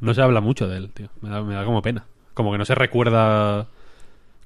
No 0.00 0.14
se 0.14 0.22
habla 0.22 0.40
mucho 0.40 0.68
de 0.68 0.76
él, 0.76 0.90
tío. 0.90 1.08
Me 1.20 1.28
da, 1.30 1.42
me 1.42 1.54
da 1.54 1.64
como 1.64 1.82
pena. 1.82 2.04
Como 2.34 2.52
que 2.52 2.58
no 2.58 2.64
se 2.64 2.74
recuerda. 2.74 3.66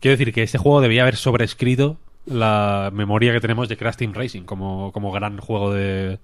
Quiero 0.01 0.17
decir 0.17 0.33
que 0.33 0.43
este 0.43 0.59
juego 0.59 0.81
debía 0.81 1.03
haber 1.03 1.17
sobrescrito 1.17 1.99
la 2.25 2.91
memoria 2.93 3.33
que 3.33 3.41
tenemos 3.41 3.69
de 3.69 3.77
Crash 3.77 3.97
Team 3.97 4.15
Racing 4.15 4.43
como, 4.43 4.93
como 4.93 5.13
gran 5.13 5.39
juego 5.39 5.73
de, 5.73 6.19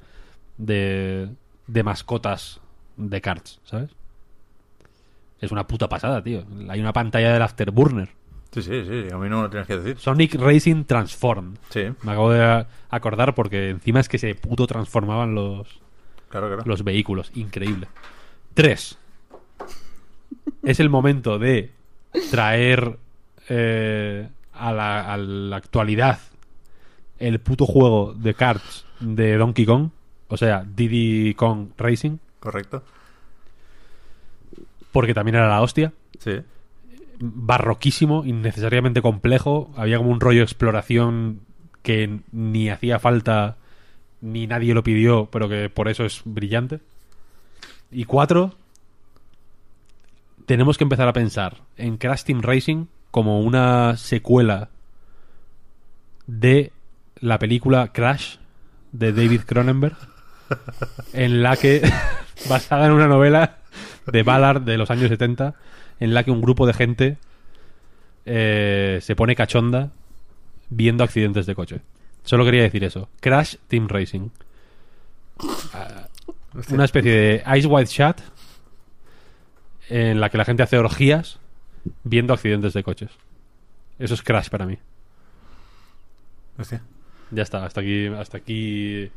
de. 0.57 1.29
de 1.67 1.83
mascotas 1.83 2.61
de 2.97 3.21
karts, 3.21 3.61
¿sabes? 3.65 3.91
Es 5.41 5.53
una 5.53 5.67
puta 5.67 5.89
pasada, 5.89 6.23
tío. 6.23 6.45
Hay 6.69 6.81
una 6.81 6.93
pantalla 6.93 7.33
del 7.33 7.43
Afterburner. 7.43 8.11
Sí, 8.63 8.85
sí, 8.85 9.03
sí. 9.09 9.13
A 9.13 9.19
mí 9.19 9.29
no 9.29 9.37
me 9.39 9.43
lo 9.43 9.51
tienes 9.51 9.67
que 9.67 9.79
decir. 9.79 9.99
Sonic 9.99 10.35
Racing 10.35 10.85
Transformed. 10.85 11.59
Sí, 11.71 11.85
Me 12.03 12.13
acabo 12.13 12.31
de 12.31 12.67
acordar 12.91 13.35
porque 13.35 13.71
encima 13.71 14.01
es 14.01 14.09
que 14.09 14.19
se 14.19 14.35
puto 14.35 14.67
transformaban 14.67 15.35
los, 15.35 15.81
claro, 16.29 16.49
claro. 16.49 16.63
los 16.65 16.85
vehículos. 16.85 17.31
Increíble. 17.35 17.89
Tres. 18.55 18.99
Es 20.63 20.81
el 20.81 20.91
momento 20.91 21.39
de 21.39 21.73
traer 22.31 22.99
eh, 23.49 24.29
a, 24.53 24.73
la, 24.73 25.13
a 25.13 25.17
la 25.17 25.57
actualidad 25.57 26.19
el 27.19 27.41
puto 27.41 27.67
juego 27.67 28.15
de 28.15 28.35
karts 28.35 28.85
de 29.01 29.37
Donkey 29.37 29.67
Kong. 29.67 29.91
O 30.29 30.37
sea, 30.37 30.65
Diddy 30.65 31.35
Kong 31.35 31.71
Racing. 31.77 32.19
Correcto. 32.41 32.83
Porque 34.93 35.15
también 35.15 35.37
era 35.37 35.49
la 35.49 35.63
hostia. 35.63 35.93
Sí. 36.19 36.41
Barroquísimo, 37.19 38.25
innecesariamente 38.25 39.03
complejo. 39.03 39.73
Había 39.77 39.99
como 39.99 40.11
un 40.11 40.21
rollo 40.21 40.39
de 40.39 40.45
exploración 40.45 41.41
que 41.83 42.21
ni 42.33 42.71
hacía 42.71 42.99
falta 42.99 43.57
ni 44.21 44.47
nadie 44.47 44.75
lo 44.75 44.83
pidió, 44.83 45.29
pero 45.31 45.49
que 45.49 45.71
por 45.71 45.89
eso 45.89 46.05
es 46.05 46.23
brillante. 46.25 46.81
Y 47.91 48.05
cuatro, 48.05 48.55
tenemos 50.47 50.77
que 50.79 50.85
empezar 50.85 51.09
a 51.09 51.13
pensar 51.13 51.59
en 51.77 51.97
Crash 51.97 52.25
Team 52.25 52.43
Racing 52.43 52.87
como 53.11 53.41
una 53.41 53.97
secuela 53.97 54.71
de 56.27 56.73
la 57.21 57.39
película 57.39 57.93
Crash 57.93 58.37
de 58.93 59.13
David 59.13 59.43
Cronenberg, 59.47 59.97
en 61.13 61.43
la 61.43 61.57
que, 61.57 61.83
basada 62.49 62.87
en 62.87 62.93
una 62.93 63.09
novela 63.09 63.59
de 64.07 64.23
Ballard 64.23 64.63
de 64.63 64.79
los 64.79 64.91
años 64.91 65.09
70, 65.09 65.55
en 66.01 66.15
la 66.15 66.25
que 66.25 66.31
un 66.31 66.41
grupo 66.41 66.67
de 66.67 66.73
gente 66.75 67.19
eh, 68.27 68.99
se 69.03 69.17
pone 69.17 69.35
cachonda 69.35 69.91
viendo 70.71 71.05
accidentes 71.05 71.47
de 71.47 71.55
coche. 71.55 71.81
Solo 72.25 72.45
quería 72.45 72.63
decir 72.63 72.85
eso. 72.85 73.09
Crash 73.21 73.57
Team 73.69 73.89
Racing. 73.89 74.29
Ah, 75.73 76.09
una 76.71 76.85
especie 76.85 77.13
de 77.13 77.59
Ice 77.59 77.67
White 77.67 77.91
Shot 77.91 78.23
en 79.89 80.21
la 80.21 80.29
que 80.29 80.39
la 80.39 80.45
gente 80.45 80.63
hace 80.63 80.77
orgías 80.79 81.39
viendo 82.05 82.35
accidentes 82.35 82.73
de 82.75 82.83
coches. 82.83 83.11
Eso 83.99 84.15
es 84.15 84.23
Crash 84.23 84.49
para 84.49 84.67
mí. 84.67 84.79
Hostia. 86.59 86.83
Ya 87.31 87.43
está, 87.43 87.65
hasta 87.65 87.81
aquí, 87.81 88.07
hasta 88.07 88.39
aquí. 88.39 89.11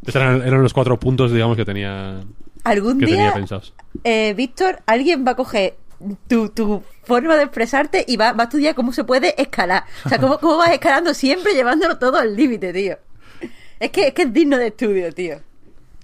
Estos 0.00 0.16
eran, 0.16 0.42
eran 0.42 0.62
los 0.62 0.72
cuatro 0.72 0.98
puntos, 0.98 1.32
digamos, 1.32 1.56
que 1.56 1.64
tenía, 1.64 2.20
Algún 2.64 2.98
que 2.98 3.06
tenía 3.06 3.22
día, 3.24 3.34
pensados. 3.34 3.74
eh, 4.04 4.34
Víctor, 4.34 4.80
alguien 4.86 5.24
va 5.26 5.32
a 5.32 5.36
coger 5.36 5.76
tu, 6.26 6.48
tu 6.50 6.82
forma 7.04 7.36
de 7.36 7.44
expresarte 7.44 8.04
y 8.06 8.16
va, 8.16 8.32
va 8.32 8.44
a 8.44 8.46
estudiar 8.46 8.74
cómo 8.74 8.92
se 8.92 9.04
puede 9.04 9.40
escalar. 9.40 9.84
O 10.04 10.08
sea, 10.08 10.18
cómo, 10.18 10.38
cómo 10.38 10.56
vas 10.56 10.70
escalando 10.70 11.14
siempre 11.14 11.54
llevándolo 11.54 11.98
todo 11.98 12.16
al 12.18 12.34
límite, 12.34 12.72
tío. 12.72 12.98
Es 13.78 13.90
que, 13.90 14.08
es 14.08 14.14
que 14.14 14.22
es 14.22 14.32
digno 14.32 14.58
de 14.58 14.68
estudio, 14.68 15.12
tío. 15.12 15.38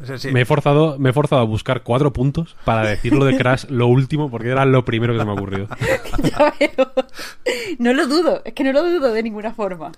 Sí, 0.05 0.19
sí. 0.19 0.31
Me 0.31 0.43
he 0.43 0.45
forzado, 0.45 0.99
me 0.99 1.11
he 1.11 1.13
forzado 1.13 1.41
a 1.41 1.45
buscar 1.45 1.83
cuatro 1.83 2.13
puntos 2.13 2.55
para 2.65 2.87
decirlo 2.87 3.25
de 3.25 3.37
Crash 3.39 3.65
lo 3.71 3.87
último, 3.87 4.31
porque 4.31 4.51
era 4.51 4.67
lo 4.67 4.85
primero 4.85 5.15
que 5.15 5.19
se 5.19 5.25
me 5.25 5.31
ha 5.31 5.35
ocurrido. 5.35 5.69
No 7.79 7.93
lo 7.93 8.07
dudo, 8.07 8.43
es 8.45 8.53
que 8.53 8.65
no 8.65 8.73
lo 8.73 8.83
dudo 8.83 9.13
de 9.13 9.23
ninguna 9.23 9.53
forma. 9.53 9.93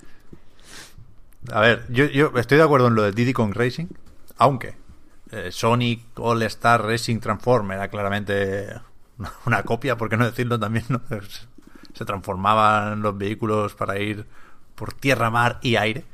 A 1.52 1.60
ver, 1.60 1.84
yo, 1.88 2.06
yo 2.06 2.32
estoy 2.36 2.58
de 2.58 2.64
acuerdo 2.64 2.88
en 2.88 2.94
lo 2.94 3.02
de 3.02 3.12
Diddy 3.12 3.32
Kong 3.32 3.54
Racing, 3.54 3.86
aunque 4.36 4.74
eh, 5.30 5.50
Sonic 5.50 6.00
All 6.16 6.42
Star 6.44 6.84
Racing 6.84 7.20
Transform 7.20 7.72
era 7.72 7.88
claramente 7.88 8.68
una, 9.46 9.62
copia, 9.62 9.96
¿por 9.96 10.08
qué 10.08 10.16
no 10.16 10.24
decirlo 10.24 10.58
también? 10.58 10.84
se 11.94 12.04
transformaban 12.04 13.02
los 13.02 13.18
vehículos 13.18 13.74
para 13.74 13.98
ir 13.98 14.26
por 14.74 14.92
tierra, 14.92 15.30
mar 15.30 15.58
y 15.62 15.76
aire. 15.76 16.04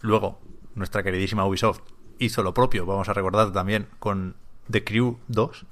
Luego, 0.00 0.40
nuestra 0.74 1.02
queridísima 1.02 1.44
Ubisoft 1.46 1.80
hizo 2.18 2.42
lo 2.42 2.54
propio, 2.54 2.86
vamos 2.86 3.08
a 3.08 3.12
recordar 3.12 3.52
también, 3.52 3.88
con 3.98 4.36
The 4.70 4.84
Crew 4.84 5.18
2, 5.28 5.66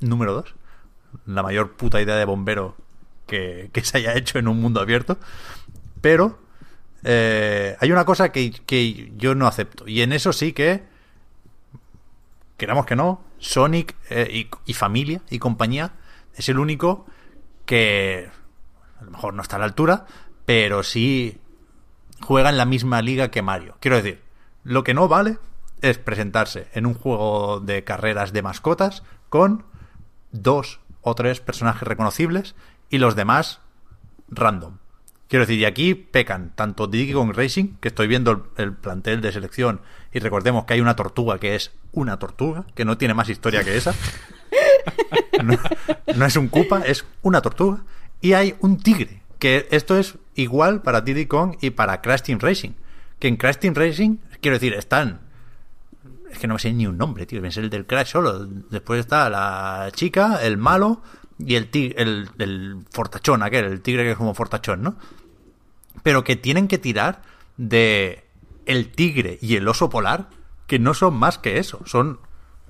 número 0.00 0.32
2, 0.34 0.54
la 1.26 1.42
mayor 1.42 1.72
puta 1.72 2.00
idea 2.00 2.16
de 2.16 2.24
bombero 2.24 2.76
que, 3.26 3.70
que 3.72 3.84
se 3.84 3.98
haya 3.98 4.14
hecho 4.14 4.38
en 4.38 4.48
un 4.48 4.60
mundo 4.60 4.80
abierto. 4.80 5.18
Pero 6.00 6.40
eh, 7.04 7.76
hay 7.78 7.92
una 7.92 8.04
cosa 8.04 8.32
que, 8.32 8.50
que 8.50 9.12
yo 9.16 9.34
no 9.34 9.46
acepto, 9.46 9.86
y 9.86 10.02
en 10.02 10.12
eso 10.12 10.32
sí 10.32 10.52
que, 10.52 10.82
queramos 12.56 12.86
que 12.86 12.96
no, 12.96 13.22
Sonic 13.38 13.94
eh, 14.10 14.48
y 14.66 14.74
familia 14.74 15.22
y 15.30 15.38
compañía 15.38 15.92
es 16.34 16.48
el 16.48 16.58
único 16.58 17.06
que 17.66 18.30
a 19.00 19.04
lo 19.04 19.10
mejor 19.10 19.34
no 19.34 19.42
está 19.42 19.56
a 19.56 19.58
la 19.60 19.64
altura, 19.64 20.06
pero 20.44 20.82
sí 20.82 21.38
juega 22.20 22.50
en 22.50 22.56
la 22.56 22.64
misma 22.64 23.02
liga 23.02 23.30
que 23.30 23.42
Mario. 23.42 23.76
Quiero 23.80 23.96
decir, 23.96 24.22
lo 24.64 24.84
que 24.84 24.94
no 24.94 25.08
vale 25.08 25.38
es 25.80 25.98
presentarse 25.98 26.68
en 26.74 26.86
un 26.86 26.94
juego 26.94 27.60
de 27.60 27.84
carreras 27.84 28.32
de 28.32 28.42
mascotas 28.42 29.02
con 29.28 29.64
dos 30.32 30.80
o 31.00 31.14
tres 31.14 31.40
personajes 31.40 31.86
reconocibles 31.86 32.54
y 32.90 32.98
los 32.98 33.16
demás 33.16 33.60
random. 34.28 34.78
Quiero 35.28 35.44
decir, 35.44 35.60
y 35.60 35.64
aquí 35.64 35.94
pecan 35.94 36.52
tanto 36.56 36.88
Diddy 36.88 37.12
Racing, 37.32 37.76
que 37.80 37.88
estoy 37.88 38.08
viendo 38.08 38.50
el, 38.56 38.74
plantel 38.74 39.20
de 39.20 39.30
selección, 39.30 39.80
y 40.12 40.18
recordemos 40.18 40.64
que 40.64 40.74
hay 40.74 40.80
una 40.80 40.96
tortuga 40.96 41.38
que 41.38 41.54
es 41.54 41.70
una 41.92 42.18
tortuga, 42.18 42.66
que 42.74 42.84
no 42.84 42.98
tiene 42.98 43.14
más 43.14 43.28
historia 43.28 43.62
que 43.62 43.76
esa. 43.76 43.94
No, 46.16 46.26
es 46.26 46.36
un 46.36 46.48
Koopa, 46.48 46.80
es 46.80 47.04
una 47.22 47.40
tortuga. 47.40 47.82
Y 48.20 48.32
hay 48.34 48.54
un 48.60 48.78
tigre, 48.78 49.22
que 49.38 49.66
esto 49.70 49.98
es 49.98 50.16
igual 50.34 50.82
para 50.82 51.00
Diddy 51.00 51.26
Kong 51.26 51.56
y 51.60 51.70
para 51.70 52.00
Crash 52.02 52.22
Team 52.22 52.38
Racing. 52.40 52.72
Que 53.18 53.28
en 53.28 53.36
Crash 53.36 53.56
Team 53.56 53.74
Racing, 53.74 54.16
quiero 54.40 54.56
decir, 54.56 54.74
están. 54.74 55.20
Es 56.30 56.38
que 56.38 56.46
no 56.46 56.54
me 56.54 56.60
sé 56.60 56.72
ni 56.72 56.86
un 56.86 56.98
nombre, 56.98 57.26
tío. 57.26 57.40
Me 57.40 57.50
sé 57.50 57.60
el 57.60 57.70
del 57.70 57.86
Crash 57.86 58.12
solo. 58.12 58.46
Después 58.46 59.00
está 59.00 59.28
la 59.30 59.90
chica, 59.92 60.40
el 60.42 60.58
malo 60.58 61.02
y 61.38 61.54
el, 61.54 61.68
tigre, 61.70 62.02
el, 62.02 62.28
el 62.38 62.84
fortachón, 62.90 63.42
aquel, 63.42 63.64
el 63.64 63.80
tigre 63.80 64.04
que 64.04 64.10
es 64.12 64.16
como 64.16 64.34
fortachón, 64.34 64.82
¿no? 64.82 64.96
Pero 66.02 66.24
que 66.24 66.36
tienen 66.36 66.68
que 66.68 66.78
tirar 66.78 67.22
de 67.56 68.24
el 68.66 68.92
tigre 68.92 69.38
y 69.40 69.56
el 69.56 69.66
oso 69.66 69.90
polar, 69.90 70.28
que 70.66 70.78
no 70.78 70.94
son 70.94 71.14
más 71.14 71.38
que 71.38 71.58
eso. 71.58 71.80
Son 71.86 72.20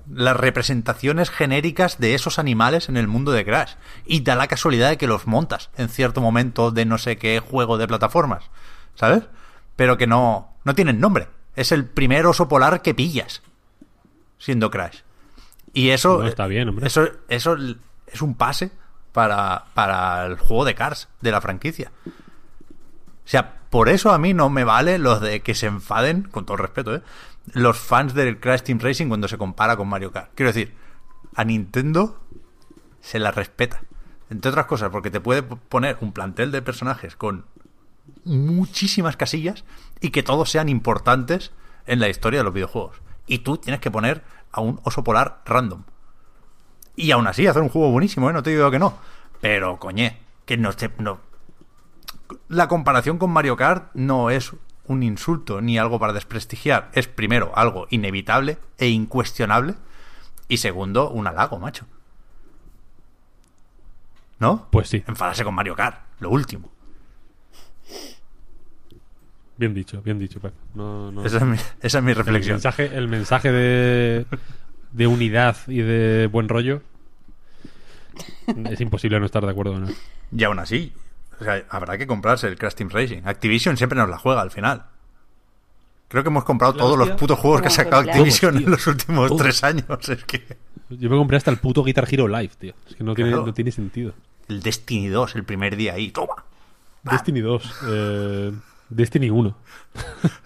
las 0.09 0.37
representaciones 0.37 1.29
genéricas 1.29 1.99
de 1.99 2.13
esos 2.13 2.39
animales 2.39 2.89
en 2.89 2.97
el 2.97 3.07
mundo 3.07 3.31
de 3.31 3.45
Crash. 3.45 3.73
Y 4.05 4.21
da 4.21 4.35
la 4.35 4.47
casualidad 4.47 4.89
de 4.89 4.97
que 4.97 5.07
los 5.07 5.27
montas 5.27 5.69
en 5.77 5.89
cierto 5.89 6.21
momento 6.21 6.71
de 6.71 6.85
no 6.85 6.97
sé 6.97 7.17
qué 7.17 7.39
juego 7.39 7.77
de 7.77 7.87
plataformas. 7.87 8.49
¿Sabes? 8.95 9.23
Pero 9.75 9.97
que 9.97 10.07
no, 10.07 10.53
no 10.63 10.75
tienen 10.75 10.99
nombre. 10.99 11.27
Es 11.55 11.71
el 11.71 11.85
primer 11.85 12.25
oso 12.25 12.47
polar 12.47 12.81
que 12.81 12.93
pillas. 12.93 13.41
Siendo 14.37 14.71
Crash. 14.71 14.99
Y 15.73 15.89
eso. 15.89 16.19
No 16.19 16.27
está 16.27 16.47
bien, 16.47 16.69
hombre. 16.69 16.87
Eso, 16.87 17.09
eso 17.29 17.55
es 18.07 18.21
un 18.21 18.35
pase 18.35 18.71
para, 19.11 19.65
para 19.73 20.25
el 20.25 20.37
juego 20.37 20.65
de 20.65 20.75
Cars 20.75 21.07
de 21.21 21.31
la 21.31 21.41
franquicia. 21.41 21.91
O 22.05 23.27
sea, 23.31 23.61
por 23.69 23.87
eso 23.87 24.11
a 24.11 24.17
mí 24.17 24.33
no 24.33 24.49
me 24.49 24.63
vale 24.63 24.97
los 24.97 25.21
de 25.21 25.41
que 25.41 25.55
se 25.55 25.67
enfaden, 25.67 26.23
con 26.23 26.45
todo 26.45 26.57
respeto, 26.57 26.95
¿eh? 26.95 27.01
Los 27.53 27.79
fans 27.79 28.13
del 28.13 28.39
Crash 28.39 28.61
Team 28.61 28.79
Racing 28.79 29.07
cuando 29.07 29.27
se 29.27 29.37
compara 29.37 29.77
con 29.77 29.87
Mario 29.87 30.11
Kart. 30.11 30.31
Quiero 30.35 30.51
decir, 30.51 30.75
a 31.35 31.43
Nintendo 31.43 32.19
se 33.01 33.19
la 33.19 33.31
respeta. 33.31 33.81
Entre 34.29 34.49
otras 34.49 34.65
cosas, 34.65 34.89
porque 34.89 35.11
te 35.11 35.19
puede 35.19 35.43
poner 35.43 35.97
un 36.01 36.13
plantel 36.13 36.51
de 36.51 36.61
personajes 36.61 37.15
con 37.15 37.45
muchísimas 38.23 39.17
casillas 39.17 39.65
y 39.99 40.11
que 40.11 40.23
todos 40.23 40.49
sean 40.49 40.69
importantes 40.69 41.51
en 41.85 41.99
la 41.99 42.09
historia 42.09 42.39
de 42.39 42.43
los 42.45 42.53
videojuegos. 42.53 42.97
Y 43.27 43.39
tú 43.39 43.57
tienes 43.57 43.81
que 43.81 43.91
poner 43.91 44.23
a 44.51 44.61
un 44.61 44.79
oso 44.83 45.03
polar 45.03 45.41
random. 45.45 45.83
Y 46.95 47.11
aún 47.11 47.27
así 47.27 47.47
hacer 47.47 47.61
un 47.61 47.69
juego 47.69 47.91
buenísimo, 47.91 48.29
¿eh? 48.29 48.33
no 48.33 48.43
te 48.43 48.51
digo 48.51 48.71
que 48.71 48.79
no. 48.79 48.97
Pero, 49.41 49.79
coñé, 49.79 50.19
que 50.45 50.57
no 50.57 50.71
te... 50.73 50.91
No. 50.97 51.19
La 52.47 52.67
comparación 52.67 53.17
con 53.17 53.31
Mario 53.31 53.55
Kart 53.55 53.89
no 53.93 54.29
es 54.29 54.53
un 54.87 55.03
insulto 55.03 55.61
ni 55.61 55.77
algo 55.77 55.99
para 55.99 56.13
desprestigiar. 56.13 56.89
Es 56.93 57.07
primero 57.07 57.51
algo 57.55 57.87
inevitable 57.89 58.57
e 58.77 58.89
incuestionable. 58.89 59.75
Y 60.47 60.57
segundo, 60.57 61.09
un 61.09 61.27
halago, 61.27 61.59
macho. 61.59 61.85
¿No? 64.39 64.67
Pues 64.71 64.89
sí. 64.89 65.03
Enfadarse 65.07 65.43
con 65.43 65.53
Mario 65.53 65.75
Kart, 65.75 66.01
lo 66.19 66.29
último. 66.29 66.71
Bien 69.57 69.73
dicho, 69.73 70.01
bien 70.01 70.17
dicho, 70.17 70.39
Pep. 70.39 70.53
No, 70.73 71.11
no. 71.11 71.23
Esa, 71.23 71.37
es 71.37 71.43
mi, 71.43 71.57
esa 71.81 71.97
es 71.99 72.03
mi 72.03 72.11
El 72.11 72.17
reflexión. 72.17 72.55
mensaje, 72.55 72.97
el 72.97 73.07
mensaje 73.07 73.51
de, 73.51 74.25
de 74.91 75.07
unidad 75.07 75.55
y 75.67 75.77
de 75.81 76.27
buen 76.27 76.49
rollo 76.49 76.81
es 78.69 78.81
imposible 78.81 79.19
no 79.19 79.25
estar 79.27 79.45
de 79.45 79.51
acuerdo 79.51 79.73
con 79.73 79.87
él. 79.87 79.95
Y 80.35 80.43
aún 80.43 80.57
así, 80.57 80.93
o 81.41 81.43
sea, 81.43 81.65
habrá 81.69 81.97
que 81.97 82.05
comprarse 82.07 82.47
el 82.47 82.57
Crash 82.57 82.75
Team 82.75 82.89
Racing. 82.89 83.21
Activision 83.25 83.75
siempre 83.75 83.97
nos 83.97 84.09
la 84.09 84.17
juega 84.17 84.41
al 84.41 84.51
final. 84.51 84.85
Creo 86.07 86.23
que 86.23 86.29
hemos 86.29 86.43
comprado 86.43 86.73
todos 86.73 86.97
los 86.97 87.11
putos 87.11 87.39
juegos 87.39 87.61
que 87.61 87.67
ha 87.67 87.71
sacado 87.71 88.03
Activision 88.03 88.51
Todos, 88.53 88.65
en 88.65 88.71
los 88.71 88.87
últimos 88.87 89.27
Todos. 89.29 89.41
tres 89.41 89.63
años. 89.63 90.09
Es 90.09 90.23
que 90.25 90.57
Yo 90.89 91.09
me 91.09 91.17
compré 91.17 91.37
hasta 91.37 91.49
el 91.51 91.57
puto 91.57 91.83
Guitar 91.83 92.07
Hero 92.11 92.27
Live, 92.27 92.51
tío. 92.59 92.73
Es 92.87 92.95
que 92.95 93.03
no 93.03 93.15
tiene, 93.15 93.31
no 93.31 93.53
tiene 93.53 93.71
sentido. 93.71 94.13
el 94.47 94.61
Destiny 94.61 95.07
2, 95.07 95.35
el 95.35 95.43
primer 95.45 95.75
día 95.75 95.93
ahí, 95.93 96.11
toma. 96.11 96.43
Destiny 97.03 97.39
2, 97.39 97.73
eh, 97.87 98.51
Destiny 98.89 99.29
1, 99.29 99.57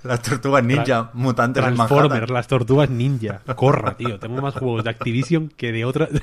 Las 0.03 0.21
tortugas 0.21 0.63
ninja 0.63 1.09
mutantes 1.13 1.63
en 1.65 1.75
Transformers, 1.75 2.29
las 2.29 2.47
tortugas 2.47 2.89
ninja. 2.89 3.41
Corra, 3.55 3.97
tío. 3.97 4.19
Tengo 4.19 4.41
más 4.41 4.53
juegos 4.53 4.83
de 4.83 4.91
Activision 4.91 5.49
que 5.49 5.71
de 5.71 5.83
otra. 5.83 6.07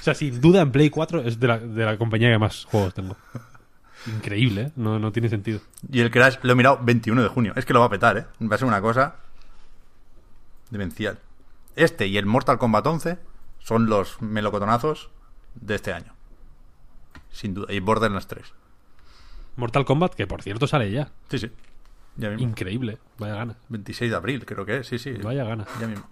O 0.00 0.04
sea, 0.04 0.14
sin 0.14 0.40
duda 0.40 0.62
en 0.62 0.70
Play 0.70 0.90
4 0.90 1.22
es 1.22 1.38
de 1.40 1.48
la, 1.48 1.58
de 1.58 1.84
la 1.84 1.98
compañía 1.98 2.30
que 2.30 2.38
más 2.38 2.64
juegos 2.64 2.94
tengo. 2.94 3.16
Increíble, 4.06 4.62
¿eh? 4.62 4.72
No, 4.76 4.98
no 4.98 5.12
tiene 5.12 5.28
sentido. 5.28 5.60
Y 5.90 6.00
el 6.00 6.10
Crash 6.10 6.38
lo 6.42 6.52
he 6.52 6.56
mirado 6.56 6.78
21 6.82 7.22
de 7.22 7.28
junio. 7.28 7.52
Es 7.56 7.64
que 7.64 7.72
lo 7.72 7.80
va 7.80 7.86
a 7.86 7.90
petar, 7.90 8.16
¿eh? 8.18 8.26
Va 8.40 8.56
a 8.56 8.58
ser 8.58 8.66
una 8.66 8.80
cosa 8.80 9.16
demencial. 10.70 11.18
Este 11.76 12.06
y 12.06 12.18
el 12.18 12.26
Mortal 12.26 12.58
Kombat 12.58 12.86
11 12.86 13.18
son 13.60 13.86
los 13.86 14.20
melocotonazos 14.20 15.10
de 15.54 15.74
este 15.74 15.92
año. 15.92 16.12
Sin 17.30 17.54
duda. 17.54 17.72
Y 17.72 17.80
Borderlands 17.80 18.26
3. 18.26 18.52
Mortal 19.56 19.84
Kombat, 19.84 20.14
que 20.14 20.26
por 20.26 20.42
cierto 20.42 20.66
sale 20.66 20.90
ya. 20.90 21.10
Sí, 21.30 21.38
sí. 21.38 21.50
Ya 22.16 22.30
mismo. 22.30 22.48
Increíble. 22.48 22.98
Vaya 23.18 23.36
gana. 23.36 23.56
26 23.68 24.10
de 24.10 24.16
abril, 24.16 24.44
creo 24.44 24.66
que 24.66 24.78
es. 24.78 24.86
Sí, 24.86 24.98
sí. 24.98 25.12
Vaya 25.12 25.44
gana. 25.44 25.66
Ya 25.80 25.86
mismo. 25.86 26.06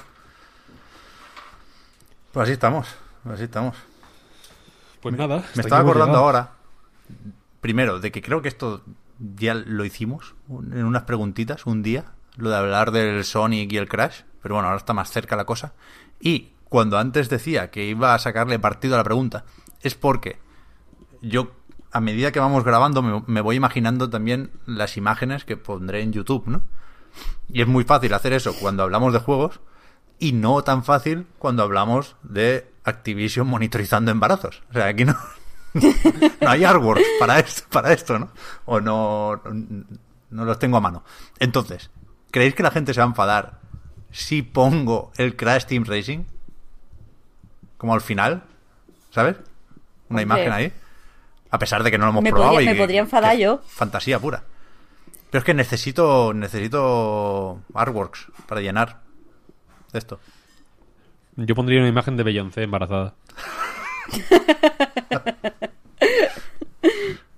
Pues 2.32 2.44
así 2.44 2.52
estamos. 2.52 2.88
Así 3.24 3.44
estamos. 3.44 3.76
Pues 5.02 5.16
nada. 5.16 5.44
Me 5.54 5.62
estaba 5.62 5.80
acordando 5.80 6.12
llegado. 6.12 6.24
ahora, 6.24 6.52
primero, 7.60 8.00
de 8.00 8.10
que 8.12 8.22
creo 8.22 8.42
que 8.42 8.48
esto 8.48 8.82
ya 9.18 9.54
lo 9.54 9.84
hicimos 9.84 10.34
en 10.48 10.84
unas 10.84 11.02
preguntitas 11.02 11.66
un 11.66 11.82
día, 11.82 12.12
lo 12.36 12.50
de 12.50 12.56
hablar 12.56 12.90
del 12.90 13.24
Sonic 13.24 13.72
y 13.72 13.76
el 13.76 13.88
Crash, 13.88 14.22
pero 14.42 14.54
bueno, 14.54 14.68
ahora 14.68 14.78
está 14.78 14.92
más 14.92 15.10
cerca 15.10 15.36
la 15.36 15.44
cosa. 15.44 15.74
Y 16.20 16.52
cuando 16.68 16.98
antes 16.98 17.28
decía 17.28 17.70
que 17.70 17.84
iba 17.86 18.14
a 18.14 18.18
sacarle 18.18 18.58
partido 18.58 18.94
a 18.94 18.98
la 18.98 19.04
pregunta, 19.04 19.44
es 19.82 19.94
porque 19.94 20.38
yo, 21.20 21.52
a 21.92 22.00
medida 22.00 22.32
que 22.32 22.40
vamos 22.40 22.64
grabando, 22.64 23.02
me, 23.02 23.22
me 23.26 23.40
voy 23.40 23.56
imaginando 23.56 24.08
también 24.08 24.50
las 24.66 24.96
imágenes 24.96 25.44
que 25.44 25.56
pondré 25.56 26.02
en 26.02 26.12
YouTube, 26.12 26.46
¿no? 26.46 26.62
Y 27.48 27.60
es 27.60 27.66
muy 27.66 27.84
fácil 27.84 28.14
hacer 28.14 28.32
eso 28.32 28.54
cuando 28.60 28.84
hablamos 28.84 29.12
de 29.12 29.18
juegos 29.18 29.60
y 30.18 30.32
no 30.32 30.62
tan 30.62 30.84
fácil 30.84 31.26
cuando 31.38 31.62
hablamos 31.62 32.16
de 32.22 32.70
Activision 32.84 33.46
monitorizando 33.48 34.10
embarazos. 34.10 34.62
O 34.70 34.74
sea, 34.74 34.86
aquí 34.86 35.04
no, 35.04 35.16
no 36.40 36.48
hay 36.50 36.64
artworks 36.64 37.04
para 37.18 37.38
esto, 37.38 37.62
para 37.70 37.92
esto, 37.92 38.18
¿no? 38.18 38.30
O 38.66 38.80
no, 38.80 39.40
no 40.30 40.44
los 40.44 40.58
tengo 40.58 40.76
a 40.76 40.80
mano. 40.80 41.04
Entonces, 41.38 41.90
¿creéis 42.30 42.54
que 42.54 42.62
la 42.62 42.70
gente 42.70 42.92
se 42.94 43.00
va 43.00 43.06
a 43.06 43.08
enfadar 43.10 43.60
si 44.10 44.42
pongo 44.42 45.12
el 45.16 45.36
Crash 45.36 45.64
Team 45.66 45.84
Racing? 45.84 46.24
Como 47.76 47.94
al 47.94 48.00
final, 48.00 48.42
¿sabes? 49.10 49.36
Una 50.08 50.20
Hombre. 50.20 50.22
imagen 50.22 50.52
ahí. 50.52 50.72
A 51.50 51.58
pesar 51.58 51.82
de 51.82 51.90
que 51.90 51.98
no 51.98 52.04
lo 52.04 52.10
hemos 52.10 52.22
Me 52.22 52.30
probado. 52.30 52.52
podría- 52.52 52.70
y 52.70 52.74
me 52.74 52.74
que- 52.74 52.80
podría 52.82 53.00
enfadar 53.00 53.36
yo. 53.36 53.60
Fantasía 53.66 54.18
pura. 54.18 54.44
Pero 55.30 55.38
es 55.40 55.44
que 55.44 55.54
necesito, 55.54 56.32
necesito 56.34 57.60
artworks 57.74 58.26
para 58.46 58.60
llenar 58.60 59.00
esto. 59.92 60.18
Yo 61.36 61.54
pondría 61.54 61.78
una 61.80 61.88
imagen 61.88 62.16
de 62.16 62.24
Beyoncé 62.24 62.64
embarazada. 62.64 63.14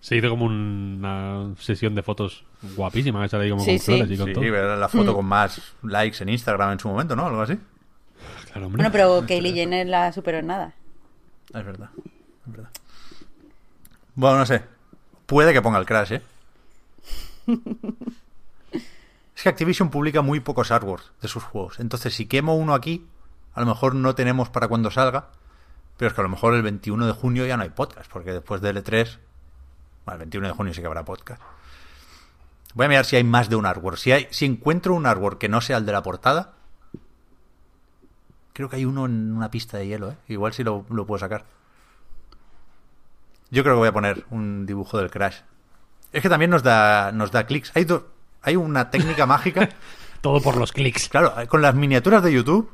Se 0.00 0.16
hizo 0.16 0.28
como 0.30 0.44
una 0.46 1.54
sesión 1.58 1.94
de 1.94 2.02
fotos 2.02 2.44
guapísima 2.76 3.22
que 3.22 3.28
sale 3.28 3.44
ahí 3.44 3.50
como 3.50 3.62
Sí, 3.62 3.70
con 3.72 3.78
sí. 3.78 3.84
flores 3.84 4.10
y 4.10 4.16
con 4.18 4.26
Sí, 4.28 4.32
todo. 4.34 4.44
era 4.44 4.76
la 4.76 4.88
foto 4.88 5.14
con 5.14 5.24
más 5.26 5.60
likes 5.82 6.22
en 6.22 6.28
Instagram 6.28 6.72
en 6.72 6.80
su 6.80 6.88
momento, 6.88 7.14
¿no? 7.14 7.26
Algo 7.26 7.40
así. 7.42 7.56
Claro, 8.50 8.66
hombre. 8.66 8.82
Bueno, 8.82 8.92
pero 8.92 9.24
Kylie 9.26 9.52
Jenner 9.54 9.86
la 9.86 10.12
superó 10.12 10.38
en 10.38 10.48
nada. 10.48 10.74
Es 11.54 11.64
verdad. 11.64 11.90
Es 12.46 12.52
verdad. 12.52 12.70
Bueno, 14.14 14.38
no 14.38 14.46
sé. 14.46 14.62
puede 15.26 15.52
que 15.52 15.62
ponga 15.62 15.78
el 15.78 15.86
Crash, 15.86 16.12
¿eh? 16.14 16.22
Es 19.34 19.42
que 19.44 19.48
Activision 19.48 19.90
publica 19.90 20.20
muy 20.22 20.38
pocos 20.40 20.70
artworks 20.70 21.10
de 21.20 21.26
sus 21.28 21.42
juegos. 21.42 21.80
Entonces, 21.80 22.14
si 22.14 22.26
quemo 22.26 22.54
uno 22.54 22.74
aquí, 22.74 23.06
a 23.54 23.60
lo 23.60 23.66
mejor 23.66 23.94
no 23.96 24.14
tenemos 24.14 24.50
para 24.50 24.68
cuando 24.68 24.90
salga. 24.90 25.28
Pero 26.02 26.08
es 26.08 26.14
que 26.14 26.20
a 26.20 26.24
lo 26.24 26.30
mejor 26.30 26.54
el 26.54 26.62
21 26.62 27.06
de 27.06 27.12
junio 27.12 27.46
ya 27.46 27.56
no 27.56 27.62
hay 27.62 27.68
podcast, 27.68 28.10
porque 28.10 28.32
después 28.32 28.60
del 28.60 28.76
E3. 28.82 29.18
Bueno, 30.04 30.14
el 30.14 30.18
21 30.18 30.48
de 30.48 30.52
junio 30.52 30.74
sí 30.74 30.80
que 30.80 30.88
habrá 30.88 31.04
podcast. 31.04 31.40
Voy 32.74 32.86
a 32.86 32.88
mirar 32.88 33.04
si 33.04 33.14
hay 33.14 33.22
más 33.22 33.48
de 33.48 33.54
un 33.54 33.66
artwork. 33.66 33.96
Si, 33.98 34.10
hay, 34.10 34.26
si 34.32 34.44
encuentro 34.46 34.94
un 34.94 35.06
artwork 35.06 35.38
que 35.38 35.48
no 35.48 35.60
sea 35.60 35.76
el 35.76 35.86
de 35.86 35.92
la 35.92 36.02
portada. 36.02 36.54
Creo 38.52 38.68
que 38.68 38.74
hay 38.74 38.84
uno 38.84 39.06
en 39.06 39.30
una 39.32 39.48
pista 39.52 39.78
de 39.78 39.86
hielo, 39.86 40.10
¿eh? 40.10 40.16
Igual 40.26 40.52
si 40.52 40.64
lo, 40.64 40.84
lo 40.90 41.06
puedo 41.06 41.20
sacar. 41.20 41.44
Yo 43.52 43.62
creo 43.62 43.76
que 43.76 43.78
voy 43.78 43.88
a 43.88 43.92
poner 43.92 44.26
un 44.30 44.66
dibujo 44.66 44.98
del 44.98 45.08
Crash. 45.08 45.36
Es 46.10 46.20
que 46.20 46.28
también 46.28 46.50
nos 46.50 46.64
da, 46.64 47.12
nos 47.12 47.30
da 47.30 47.46
clics. 47.46 47.70
Hay, 47.76 47.84
do- 47.84 48.08
hay 48.42 48.56
una 48.56 48.90
técnica 48.90 49.24
mágica. 49.24 49.68
Todo 50.20 50.40
por 50.40 50.56
los 50.56 50.72
clics. 50.72 51.08
Claro, 51.08 51.32
con 51.46 51.62
las 51.62 51.76
miniaturas 51.76 52.24
de 52.24 52.32
YouTube. 52.32 52.68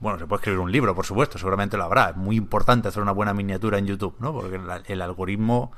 Bueno, 0.00 0.18
se 0.18 0.26
puede 0.26 0.40
escribir 0.40 0.60
un 0.60 0.72
libro, 0.72 0.94
por 0.94 1.04
supuesto, 1.04 1.38
seguramente 1.38 1.76
lo 1.76 1.84
habrá. 1.84 2.10
Es 2.10 2.16
muy 2.16 2.36
importante 2.36 2.88
hacer 2.88 3.02
una 3.02 3.12
buena 3.12 3.34
miniatura 3.34 3.78
en 3.78 3.86
YouTube, 3.86 4.16
¿no? 4.18 4.32
Porque 4.32 4.58
el 4.86 5.02
algoritmo 5.02 5.72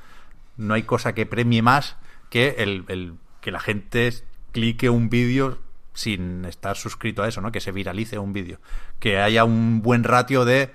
no 0.56 0.74
hay 0.74 0.84
cosa 0.84 1.12
que 1.12 1.26
premie 1.26 1.60
más 1.60 1.96
que 2.30 2.56
el, 2.58 2.84
el- 2.88 3.14
que 3.40 3.50
la 3.50 3.58
gente 3.58 4.12
clique 4.52 4.88
un 4.88 5.10
vídeo 5.10 5.58
sin 5.92 6.44
estar 6.44 6.76
suscrito 6.76 7.22
a 7.22 7.28
eso, 7.28 7.40
¿no? 7.40 7.50
Que 7.50 7.60
se 7.60 7.72
viralice 7.72 8.18
un 8.18 8.32
vídeo. 8.32 8.60
Que 9.00 9.18
haya 9.20 9.44
un 9.44 9.82
buen 9.82 10.04
ratio 10.04 10.44
de 10.44 10.72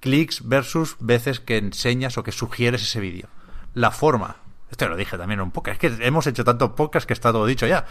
clics 0.00 0.48
versus 0.48 0.96
veces 0.98 1.40
que 1.40 1.58
enseñas 1.58 2.16
o 2.16 2.22
que 2.24 2.32
sugieres 2.32 2.82
ese 2.82 3.00
vídeo. 3.00 3.28
La 3.74 3.90
forma, 3.90 4.36
esto 4.70 4.88
lo 4.88 4.96
dije 4.96 5.18
también 5.18 5.40
en 5.40 5.44
un 5.44 5.50
podcast, 5.52 5.84
es 5.84 5.98
que 5.98 6.06
hemos 6.06 6.26
hecho 6.26 6.44
tantos 6.44 6.70
podcasts 6.70 7.06
que 7.06 7.12
está 7.12 7.32
todo 7.32 7.44
dicho 7.44 7.66
ya. 7.66 7.84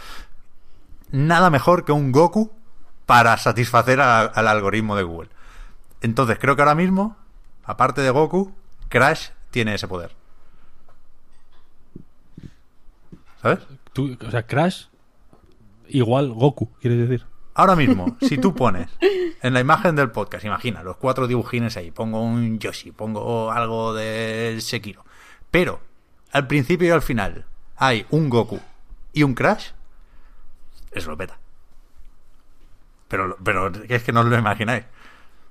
Nada 1.12 1.50
mejor 1.50 1.84
que 1.84 1.92
un 1.92 2.10
Goku 2.10 2.50
para 3.06 3.36
satisfacer 3.38 4.00
a- 4.00 4.20
al 4.22 4.48
algoritmo 4.48 4.96
de 4.96 5.04
Google. 5.04 5.30
Entonces 6.02 6.38
creo 6.38 6.56
que 6.56 6.62
ahora 6.62 6.74
mismo, 6.74 7.16
aparte 7.64 8.00
de 8.02 8.10
Goku, 8.10 8.52
Crash 8.88 9.28
tiene 9.50 9.74
ese 9.74 9.88
poder. 9.88 10.14
¿Sabes? 13.42 13.60
Tú- 13.92 14.16
o 14.26 14.30
sea, 14.30 14.46
Crash 14.46 14.86
igual 15.88 16.32
Goku, 16.32 16.70
quieres 16.80 17.08
decir. 17.08 17.26
Ahora 17.54 17.76
mismo, 17.76 18.16
si 18.20 18.36
tú 18.38 18.54
pones 18.54 18.90
en 19.00 19.54
la 19.54 19.60
imagen 19.60 19.96
del 19.96 20.10
podcast, 20.10 20.44
imagina, 20.44 20.82
los 20.82 20.96
cuatro 20.96 21.26
dibujines 21.26 21.76
ahí, 21.76 21.90
pongo 21.90 22.22
un 22.22 22.58
Yoshi, 22.58 22.90
pongo 22.92 23.50
algo 23.50 23.94
de 23.94 24.58
Sekiro, 24.60 25.04
pero 25.50 25.80
al 26.32 26.46
principio 26.46 26.88
y 26.88 26.90
al 26.90 27.02
final 27.02 27.46
hay 27.76 28.04
un 28.10 28.28
Goku 28.28 28.60
y 29.12 29.22
un 29.22 29.34
Crash, 29.34 29.68
eso 30.90 31.10
lo 31.10 31.16
peta. 31.16 31.38
Pero, 33.08 33.36
pero 33.42 33.70
es 33.88 34.02
que 34.02 34.12
no 34.12 34.20
os 34.20 34.26
lo 34.26 34.38
imagináis. 34.38 34.84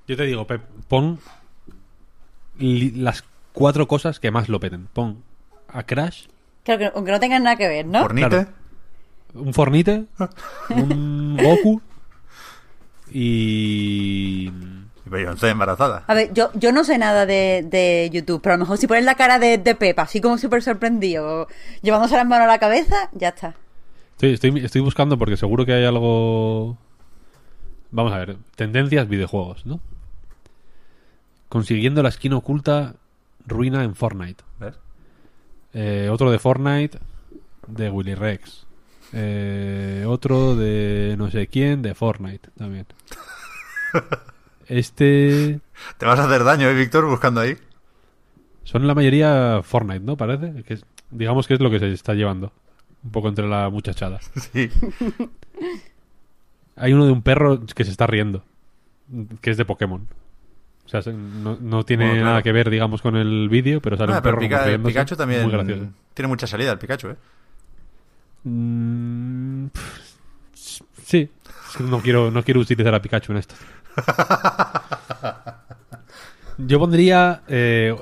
Yo 0.06 0.16
te 0.16 0.24
digo, 0.24 0.46
Pep, 0.46 0.62
pon 0.88 1.18
las 2.58 3.24
cuatro 3.52 3.86
cosas 3.88 4.20
que 4.20 4.30
más 4.30 4.48
lo 4.48 4.60
peten. 4.60 4.86
Pon 4.92 5.22
a 5.68 5.82
Crash, 5.84 6.26
Claro 6.64 6.78
que 6.80 6.86
aunque 6.94 7.12
no 7.12 7.20
tengan 7.20 7.42
nada 7.44 7.56
que 7.56 7.68
ver, 7.68 7.86
¿no? 7.86 8.00
Fornite, 8.02 8.28
Claro. 8.28 8.48
un 9.34 9.54
Fornite, 9.54 10.04
un 10.70 11.36
Goku 11.36 11.80
y... 13.12 14.48
y 14.48 15.08
Beyoncé 15.08 15.50
embarazada. 15.50 16.02
A 16.08 16.14
ver, 16.14 16.32
yo, 16.32 16.50
yo 16.54 16.72
no 16.72 16.82
sé 16.82 16.98
nada 16.98 17.26
de, 17.26 17.64
de 17.68 18.10
YouTube, 18.12 18.40
pero 18.42 18.54
a 18.54 18.58
lo 18.58 18.64
mejor 18.64 18.78
si 18.78 18.86
pones 18.88 19.04
la 19.04 19.14
cara 19.14 19.38
de, 19.38 19.58
de 19.58 19.74
Pepa, 19.76 20.02
así 20.02 20.20
como 20.20 20.38
súper 20.38 20.62
sorprendido, 20.62 21.46
llevándose 21.82 22.16
las 22.16 22.26
manos 22.26 22.44
a 22.46 22.48
la 22.48 22.58
cabeza, 22.58 23.08
ya 23.12 23.28
está. 23.28 23.54
Estoy, 24.14 24.32
estoy, 24.32 24.64
estoy 24.64 24.80
buscando 24.80 25.16
porque 25.18 25.36
seguro 25.36 25.64
que 25.64 25.74
hay 25.74 25.84
algo... 25.84 26.76
Vamos 27.90 28.12
a 28.12 28.18
ver, 28.18 28.36
tendencias 28.56 29.08
videojuegos, 29.08 29.64
¿no? 29.66 29.80
Consiguiendo 31.48 32.02
la 32.02 32.08
esquina 32.08 32.36
oculta 32.36 32.94
ruina 33.46 33.84
en 33.84 33.94
Fortnite. 33.94 34.42
¿Ves? 34.58 34.74
Eh, 35.72 36.08
otro 36.10 36.30
de 36.30 36.38
Fortnite 36.38 36.98
de 37.68 37.90
Willy 37.90 38.14
Rex. 38.14 38.66
Eh, 39.12 40.04
otro 40.06 40.56
de 40.56 41.14
no 41.16 41.30
sé 41.30 41.46
quién 41.46 41.82
de 41.82 41.94
Fortnite 41.94 42.50
también. 42.56 42.86
Este 44.68 45.60
Te 45.96 46.06
vas 46.06 46.18
a 46.18 46.24
hacer 46.24 46.42
daño, 46.42 46.68
¿eh, 46.68 46.74
Víctor, 46.74 47.06
buscando 47.06 47.40
ahí? 47.40 47.56
son 48.64 48.84
la 48.88 48.96
mayoría 48.96 49.60
Fortnite, 49.62 50.00
¿no? 50.00 50.16
Parece 50.16 50.64
que 50.64 50.74
es- 50.74 50.84
digamos 51.12 51.46
que 51.46 51.54
es 51.54 51.60
lo 51.60 51.70
que 51.70 51.78
se 51.78 51.92
está 51.92 52.14
llevando 52.14 52.52
un 53.04 53.12
poco 53.12 53.28
entre 53.28 53.46
la 53.48 53.70
muchachada. 53.70 54.18
Sí. 54.52 54.68
Hay 56.76 56.92
uno 56.92 57.06
de 57.06 57.12
un 57.12 57.22
perro 57.22 57.64
que 57.66 57.84
se 57.84 57.90
está 57.90 58.06
riendo, 58.06 58.44
que 59.40 59.50
es 59.50 59.56
de 59.56 59.64
Pokémon. 59.64 60.06
O 60.84 60.88
sea, 60.88 61.02
se- 61.02 61.12
no, 61.12 61.56
no 61.60 61.84
tiene 61.84 62.04
Bueno, 62.04 62.16
claro. 62.18 62.30
nada 62.30 62.42
que 62.42 62.52
ver, 62.52 62.70
digamos, 62.70 63.02
con 63.02 63.16
el 63.16 63.48
vídeo, 63.48 63.80
pero 63.80 63.96
sale 63.96 64.12
Ah, 64.12 64.16
un 64.18 64.22
pero 64.22 64.38
perro 64.38 64.48
Pica-. 64.48 64.78
Pikachu 64.86 65.16
también 65.16 65.42
Muy 65.42 65.50
gracioso. 65.52 65.86
tiene 66.14 66.28
mucha 66.28 66.46
salida, 66.46 66.72
el 66.72 66.78
Pikachu, 66.78 67.08
¿eh? 67.08 67.16
Mm, 68.44 69.66
sí, 70.54 71.28
Es 71.70 71.76
que 71.76 71.82
no 71.82 72.00
quiero, 72.00 72.30
no 72.30 72.42
quiero 72.44 72.60
utilizar 72.60 72.94
a 72.94 73.02
Pikachu 73.02 73.32
en 73.32 73.38
esto. 73.38 73.54
Yo 76.58 76.78
pondría 76.78 77.42
eh, 77.48 77.94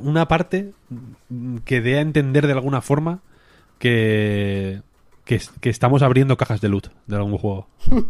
una 0.00 0.26
parte 0.28 0.72
que 1.64 1.80
dé 1.80 1.98
a 1.98 2.00
entender 2.00 2.46
de 2.46 2.52
alguna 2.52 2.80
forma 2.80 3.20
que, 3.78 4.80
que, 5.26 5.34
es- 5.34 5.50
que 5.60 5.68
estamos 5.68 6.00
abriendo 6.02 6.38
cajas 6.38 6.62
de 6.62 6.70
loot 6.70 6.88
de 7.06 7.16
algún 7.16 7.36
juego. 7.36 7.68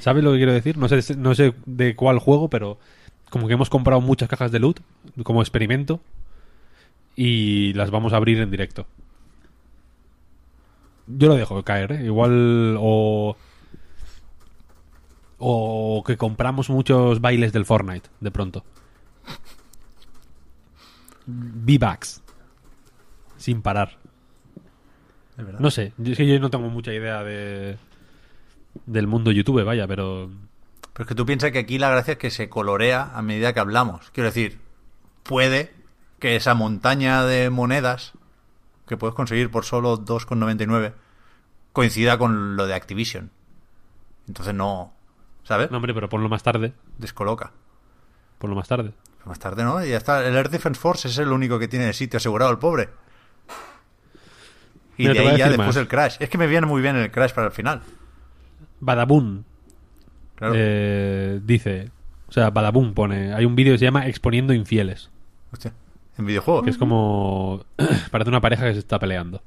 ¿Sabes 0.00 0.24
lo 0.24 0.32
que 0.32 0.38
quiero 0.38 0.52
decir? 0.52 0.76
No 0.76 0.88
sé, 0.88 1.16
no 1.16 1.34
sé 1.34 1.54
de 1.64 1.94
cuál 1.96 2.18
juego, 2.18 2.50
pero 2.50 2.78
como 3.30 3.46
que 3.46 3.54
hemos 3.54 3.70
comprado 3.70 4.00
muchas 4.00 4.28
cajas 4.28 4.50
de 4.52 4.58
loot 4.58 4.80
como 5.22 5.40
experimento 5.40 6.00
y 7.16 7.72
las 7.74 7.90
vamos 7.90 8.12
a 8.12 8.16
abrir 8.16 8.40
en 8.40 8.50
directo. 8.50 8.86
Yo 11.06 11.28
lo 11.28 11.36
dejo 11.36 11.62
caer, 11.62 11.92
¿eh? 11.92 12.04
Igual 12.04 12.76
o... 12.78 13.36
O 15.38 16.02
que 16.04 16.16
compramos 16.16 16.68
muchos 16.68 17.20
bailes 17.20 17.52
del 17.52 17.64
Fortnite, 17.64 18.10
de 18.20 18.30
pronto. 18.32 18.64
V-Bucks. 21.26 22.22
Sin 23.36 23.62
parar. 23.62 23.96
Es 25.38 25.44
verdad. 25.46 25.60
No 25.60 25.70
sé, 25.70 25.92
yo- 25.96 26.12
es 26.12 26.18
que 26.18 26.26
yo 26.26 26.38
no 26.40 26.50
tengo 26.50 26.68
mucha 26.68 26.92
idea 26.92 27.22
de... 27.22 27.78
Del 28.86 29.06
mundo 29.06 29.30
YouTube, 29.32 29.64
vaya, 29.64 29.86
pero... 29.86 30.30
Pero 30.92 31.04
es 31.04 31.08
que 31.08 31.14
tú 31.14 31.24
piensas 31.24 31.52
que 31.52 31.58
aquí 31.60 31.78
la 31.78 31.90
gracia 31.90 32.12
es 32.12 32.18
que 32.18 32.30
se 32.30 32.48
colorea 32.48 33.10
a 33.14 33.22
medida 33.22 33.52
que 33.52 33.60
hablamos. 33.60 34.10
Quiero 34.10 34.28
decir, 34.28 34.58
puede 35.22 35.72
que 36.18 36.34
esa 36.36 36.54
montaña 36.54 37.24
de 37.24 37.50
monedas 37.50 38.12
que 38.86 38.96
puedes 38.96 39.14
conseguir 39.14 39.50
por 39.50 39.64
solo 39.64 39.98
2,99 39.98 40.92
coincida 41.72 42.18
con 42.18 42.56
lo 42.56 42.66
de 42.66 42.74
Activision. 42.74 43.30
Entonces 44.26 44.54
no, 44.54 44.92
¿sabes? 45.44 45.70
No, 45.70 45.76
hombre, 45.76 45.94
pero 45.94 46.08
ponlo 46.08 46.28
más 46.28 46.42
tarde. 46.42 46.72
Descoloca. 46.98 47.52
Ponlo 48.38 48.56
más 48.56 48.66
tarde. 48.68 48.92
Más 49.24 49.38
tarde, 49.38 49.62
¿no? 49.62 49.84
Y 49.84 49.90
ya 49.90 49.96
está. 49.98 50.26
El 50.26 50.34
Air 50.36 50.48
Defense 50.50 50.80
Force 50.80 51.06
es 51.08 51.18
el 51.18 51.28
único 51.28 51.58
que 51.58 51.68
tiene 51.68 51.86
el 51.86 51.94
sitio 51.94 52.16
asegurado, 52.16 52.50
el 52.50 52.58
pobre. 52.58 52.88
Y 54.98 55.06
Mira, 55.08 55.14
de 55.14 55.28
ahí 55.28 55.38
ya 55.38 55.46
después 55.48 55.68
más. 55.68 55.76
el 55.76 55.88
Crash. 55.88 56.16
Es 56.20 56.28
que 56.28 56.36
me 56.36 56.46
viene 56.46 56.66
muy 56.66 56.82
bien 56.82 56.96
el 56.96 57.10
Crash 57.10 57.32
para 57.32 57.46
el 57.46 57.52
final. 57.52 57.80
Badaboom 58.80 59.44
Claro. 60.34 60.54
eh, 60.56 61.40
dice... 61.44 61.90
O 62.28 62.32
sea, 62.32 62.50
Badaboom 62.50 62.92
pone... 62.92 63.32
Hay 63.32 63.44
un 63.46 63.56
vídeo 63.56 63.72
que 63.72 63.78
se 63.78 63.86
llama 63.86 64.06
Exponiendo 64.06 64.52
Infieles. 64.52 65.10
Hostia, 65.50 65.72
en 66.18 66.26
videojuegos. 66.26 66.64
Que 66.64 66.70
es 66.70 66.76
como... 66.78 67.64
parece 68.10 68.28
una 68.28 68.40
pareja 68.42 68.66
que 68.66 68.74
se 68.74 68.80
está 68.80 68.98
peleando. 68.98 69.42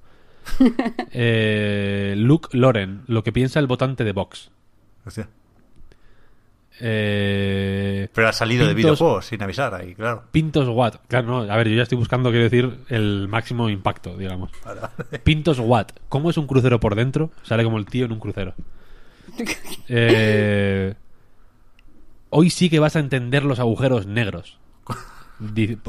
Eh, 1.14 2.16
Luke 2.18 2.50
Loren, 2.58 3.04
lo 3.08 3.24
que 3.24 3.32
piensa 3.32 3.60
el 3.60 3.68
votante 3.68 4.04
de 4.04 4.12
Vox. 4.14 4.50
Hostia. 5.06 5.28
Eh, 6.84 8.10
Pero 8.14 8.28
ha 8.28 8.34
salido 8.34 8.66
de 8.66 8.74
Pintos- 8.74 8.98
videojuegos 8.98 9.26
sin 9.28 9.44
avisar 9.44 9.74
ahí, 9.76 9.94
claro. 9.94 10.24
Pintos 10.32 10.68
Watt. 10.68 10.96
Claro, 11.08 11.28
no, 11.28 11.52
a 11.54 11.56
ver, 11.58 11.68
yo 11.70 11.76
ya 11.76 11.84
estoy 11.84 11.98
buscando, 11.98 12.30
quiero 12.32 12.46
decir, 12.46 12.80
el 12.90 13.28
máximo 13.28 13.70
impacto, 13.70 14.18
digamos. 14.18 14.50
Pintos 15.24 15.60
Watt. 15.60 15.92
¿Cómo 16.10 16.30
es 16.32 16.38
un 16.38 16.48
crucero 16.48 16.80
por 16.80 16.96
dentro? 16.96 17.30
Sale 17.44 17.64
como 17.64 17.78
el 17.78 17.86
tío 17.86 18.06
en 18.06 18.12
un 18.14 18.20
crucero. 18.20 18.56
Eh, 19.88 20.96
hoy 22.32 22.50
sí 22.50 22.70
que 22.70 22.80
vas 22.80 22.96
a 22.96 23.00
entender 23.00 23.44
los 23.44 23.60
agujeros 23.60 24.08
negros. 24.08 24.58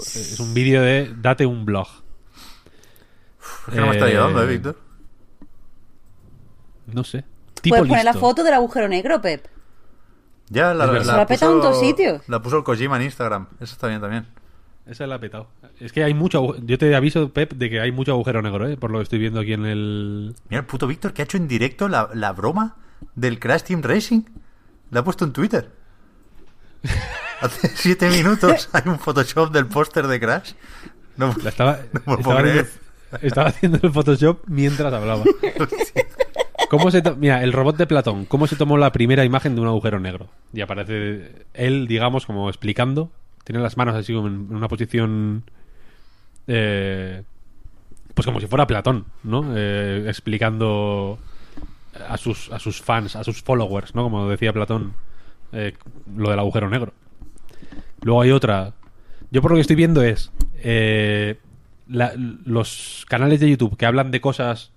Es 0.07 0.41
un 0.41 0.53
vídeo 0.55 0.83
de 0.83 1.13
Date 1.17 1.47
un 1.47 1.65
blog. 1.65 1.89
Es 3.69 3.75
que 3.75 3.81
no 3.81 3.87
me 3.87 3.93
está 3.93 4.07
Eh, 4.07 4.11
ayudando, 4.11 4.43
¿eh, 4.43 4.47
Víctor? 4.47 4.79
No 6.87 7.05
sé. 7.05 7.25
Tipo 7.61 7.77
Puedes 7.77 7.89
poner 7.89 8.05
la 8.05 8.15
foto 8.15 8.43
del 8.45 8.55
agujero 8.55 8.89
negro, 8.89 9.21
Pep. 9.23 9.47
Ya 10.53 10.75
la, 10.75 10.85
es 10.85 10.91
verdad. 10.91 11.07
Se 11.11 11.17
lo 11.17 11.23
ha 11.23 11.27
petado 11.27 11.53
en 11.53 11.59
puso- 11.59 11.63
todos 11.71 11.81
sitios. 11.81 12.23
La 12.29 12.43
puso 12.43 12.59
el 12.59 12.65
Kojima 12.65 12.97
en 12.97 13.03
Instagram. 13.03 13.47
Eso 13.61 13.73
está 13.75 13.89
bien 13.89 14.01
también. 14.01 14.27
Esa 14.87 15.07
la 15.07 15.15
ha 15.15 15.21
petado. 15.21 15.49
Es 15.81 15.93
que 15.93 16.03
hay 16.03 16.13
mucho. 16.15 16.57
Yo 16.65 16.77
te 16.79 16.95
aviso, 16.95 17.29
Pep, 17.33 17.53
de 17.53 17.71
que 17.71 17.81
hay 17.81 17.93
mucho 17.93 18.13
agujero 18.13 18.43
negro, 18.43 18.69
¿eh? 18.69 18.77
Por 18.77 18.91
lo 18.91 18.99
que 18.99 19.05
estoy 19.05 19.19
viendo 19.19 19.41
aquí 19.41 19.53
en 19.53 19.65
el. 19.65 20.35
Mira 20.49 20.61
el 20.61 20.67
puto 20.67 20.87
Víctor 20.87 21.13
que 21.13 21.23
ha 21.23 21.25
hecho 21.25 21.37
en 21.37 21.47
directo 21.49 21.89
la, 21.89 22.11
la 22.15 22.33
broma 22.33 22.77
del 23.15 23.39
Crash 23.39 23.63
Team 23.63 23.83
Racing. 23.83 24.23
La 24.91 25.01
ha 25.01 25.05
puesto 25.05 25.25
en 25.25 25.33
Twitter. 25.33 25.71
Hace 27.41 27.69
siete 27.75 28.09
minutos 28.11 28.69
hay 28.73 28.83
un 28.87 28.99
Photoshop 28.99 29.53
del 29.53 29.67
póster 29.67 30.07
de 30.07 30.19
Crash. 30.21 30.53
No, 31.17 31.35
La 31.43 31.51
estaba, 31.51 31.79
No 31.93 32.01
me 32.07 32.13
lo 32.15 32.19
estaba, 32.19 32.41
puedo 32.41 32.49
haciendo, 32.51 32.71
estaba 33.23 33.49
haciendo 33.49 33.79
el 33.83 33.93
Photoshop 33.93 34.41
mientras 34.49 34.93
hablaba. 34.93 35.23
¿Cómo 36.73 36.91
se 36.91 37.03
Mira, 37.19 37.43
el 37.45 37.53
robot 37.53 37.77
de 37.77 37.87
Platón, 37.87 38.25
¿cómo 38.25 38.47
se 38.47 38.57
tomó 38.57 38.79
la 38.79 38.93
primera 38.93 39.27
imagen 39.27 39.55
de 39.55 39.61
un 39.61 39.67
agujero 39.67 40.01
negro? 40.01 40.29
Y 40.55 40.63
aparece 40.63 41.45
él, 41.53 41.87
digamos, 41.87 42.25
como 42.25 42.49
explicando. 42.49 43.11
Tiene 43.45 43.61
las 43.61 43.77
manos 43.77 43.95
así 43.95 44.15
en 44.15 44.49
una 44.51 44.69
posición. 44.69 45.45
eh, 46.47 47.25
pues 48.15 48.25
como 48.25 48.41
si 48.41 48.47
fuera 48.47 48.67
Platón, 48.67 49.05
¿no? 49.23 49.53
Eh, 49.55 50.05
explicando 50.07 51.19
a 52.09 52.17
sus, 52.17 52.51
a 52.51 52.59
sus 52.59 52.81
fans, 52.81 53.17
a 53.17 53.25
sus 53.25 53.43
followers, 53.43 53.95
¿no? 53.95 54.05
Como 54.05 54.27
decía 54.31 54.55
Platón, 54.55 54.95
eh, 55.53 55.75
lo 56.17 56.31
del 56.31 56.39
agujero 56.39 56.71
negro. 56.71 56.95
Luego 58.01 58.23
hay 58.23 58.31
otra. 58.31 58.73
Yo 59.31 59.43
por 59.43 59.51
lo 59.51 59.57
que 59.57 59.61
estoy 59.61 59.77
viendo 59.77 60.03
es 60.03 60.33
eh, 60.57 61.39
los 61.87 63.05
canales 63.11 63.41
de 63.41 63.51
YouTube 63.51 63.77
que 63.77 63.85
hablan 63.85 64.11
de 64.11 64.23
cosas 64.23 64.72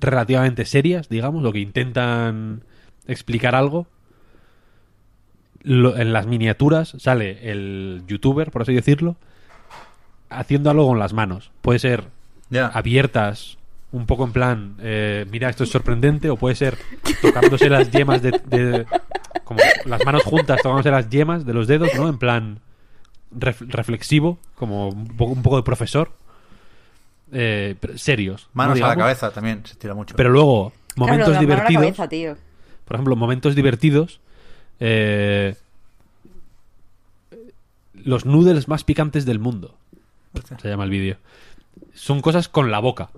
relativamente 0.00 0.64
serias, 0.64 1.08
digamos, 1.08 1.44
o 1.44 1.52
que 1.52 1.58
intentan 1.60 2.62
explicar 3.06 3.54
algo. 3.54 3.86
Lo- 5.62 5.96
en 5.96 6.12
las 6.12 6.26
miniaturas 6.26 6.94
sale 6.98 7.50
el 7.50 8.02
youtuber, 8.06 8.50
por 8.50 8.62
así 8.62 8.72
decirlo, 8.74 9.16
haciendo 10.28 10.70
algo 10.70 10.86
con 10.86 10.98
las 10.98 11.12
manos. 11.12 11.50
Puede 11.62 11.78
ser 11.78 12.04
abiertas, 12.72 13.58
un 13.90 14.06
poco 14.06 14.24
en 14.24 14.32
plan, 14.32 14.76
eh, 14.80 15.26
mira, 15.30 15.48
esto 15.48 15.64
es 15.64 15.70
sorprendente, 15.70 16.30
o 16.30 16.36
puede 16.36 16.54
ser 16.54 16.76
tocándose 17.20 17.68
las 17.68 17.90
yemas 17.90 18.22
de, 18.22 18.30
de- 18.46 18.86
como 19.44 19.60
las 19.86 20.04
manos 20.04 20.22
juntas, 20.24 20.60
tocándose 20.62 20.90
las 20.90 21.08
yemas 21.08 21.44
de 21.44 21.54
los 21.54 21.66
dedos, 21.66 21.90
¿no? 21.96 22.08
En 22.08 22.18
plan 22.18 22.60
ref- 23.36 23.66
reflexivo, 23.68 24.38
como 24.54 24.88
un 24.90 25.08
poco, 25.08 25.32
un 25.32 25.42
poco 25.42 25.56
de 25.56 25.62
profesor. 25.64 26.12
Eh, 27.32 27.74
serios. 27.96 28.44
¿no? 28.44 28.50
Manos 28.54 28.80
a 28.80 28.88
la 28.88 28.96
cabeza 28.96 29.30
también 29.32 29.62
se 29.66 29.74
tira 29.76 29.94
mucho. 29.94 30.14
Pero 30.16 30.30
luego, 30.30 30.72
momentos 30.96 30.96
Claro, 30.96 31.18
la 31.18 31.18
mano 31.18 31.28
a 31.28 31.32
la 31.32 31.40
divertidos. 31.40 31.82
cabeza, 31.82 32.08
tío. 32.08 32.36
Por 32.84 32.94
ejemplo, 32.96 33.16
momentos 33.16 33.54
divertidos. 33.54 34.20
eh, 34.78 35.56
los 37.94 38.24
noodles 38.26 38.68
más 38.68 38.84
picantes 38.84 39.24
del 39.24 39.38
mundo. 39.38 39.74
Se 40.60 40.68
llama 40.68 40.84
el 40.84 40.90
vídeo. 40.90 41.16
Son 41.94 42.20
cosas 42.20 42.48
con 42.48 42.70
la 42.70 42.78
boca. 42.78 43.08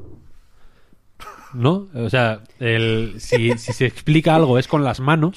¿No? 1.53 1.89
O 1.95 2.09
sea, 2.11 2.41
el- 2.61 3.15
si, 3.19 3.57
si 3.59 3.73
se 3.73 3.87
explica 3.87 4.35
algo 4.37 4.59
es 4.59 4.69
con 4.69 4.85
las 4.85 5.01
manos. 5.01 5.37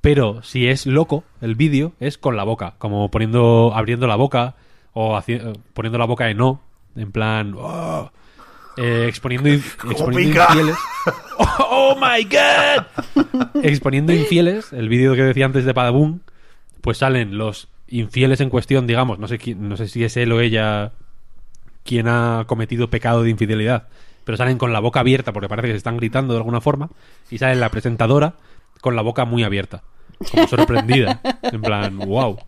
Pero 0.00 0.42
si 0.42 0.66
es 0.66 0.86
loco, 0.86 1.24
el 1.40 1.54
vídeo 1.54 1.92
es 2.00 2.18
con 2.18 2.36
la 2.36 2.42
boca. 2.44 2.74
Como 2.78 3.10
poniendo, 3.10 3.72
abriendo 3.74 4.06
la 4.06 4.16
boca. 4.16 4.56
O 4.94 5.14
haci- 5.16 5.58
poniendo 5.74 5.98
la 5.98 6.06
boca 6.06 6.28
en 6.30 6.40
O. 6.40 6.60
En 6.96 7.12
plan. 7.12 7.54
"Oh", 7.56 8.10
eh, 8.76 9.06
exponiendo, 9.08 9.48
exponiendo 9.90 10.20
infieles. 10.48 10.76
¡Oh, 11.38 11.96
my 11.96 12.24
god! 12.24 13.62
Exponiendo 13.62 14.12
infieles, 14.12 14.72
el 14.72 14.88
vídeo 14.88 15.14
que 15.14 15.22
decía 15.22 15.46
antes 15.46 15.64
de 15.64 15.74
Padaboom, 15.74 16.20
pues 16.80 16.98
salen 16.98 17.36
los 17.38 17.68
infieles 17.88 18.40
en 18.40 18.48
cuestión, 18.50 18.86
digamos, 18.86 19.18
no 19.18 19.28
sé, 19.28 19.38
quién- 19.38 19.68
no 19.68 19.76
sé 19.76 19.88
si 19.88 20.04
es 20.04 20.16
él 20.16 20.32
o 20.32 20.40
ella 20.40 20.92
quien 21.84 22.06
ha 22.08 22.44
cometido 22.46 22.88
pecado 22.88 23.22
de 23.22 23.30
infidelidad, 23.30 23.88
pero 24.24 24.36
salen 24.38 24.56
con 24.56 24.72
la 24.72 24.80
boca 24.80 25.00
abierta 25.00 25.32
porque 25.32 25.48
parece 25.48 25.68
que 25.68 25.72
se 25.74 25.78
están 25.78 25.96
gritando 25.96 26.32
de 26.32 26.38
alguna 26.38 26.60
forma, 26.60 26.88
y 27.30 27.38
sale 27.38 27.56
la 27.56 27.70
presentadora 27.70 28.34
con 28.80 28.96
la 28.96 29.02
boca 29.02 29.24
muy 29.24 29.42
abierta, 29.44 29.82
como 30.30 30.46
sorprendida, 30.46 31.20
en 31.42 31.60
plan, 31.60 31.98
wow, 31.98 32.38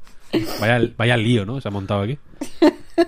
vaya, 0.60 0.80
vaya 0.96 1.16
lío, 1.16 1.44
¿no? 1.46 1.60
Se 1.60 1.68
ha 1.68 1.70
montado 1.70 2.02
aquí. 2.02 2.18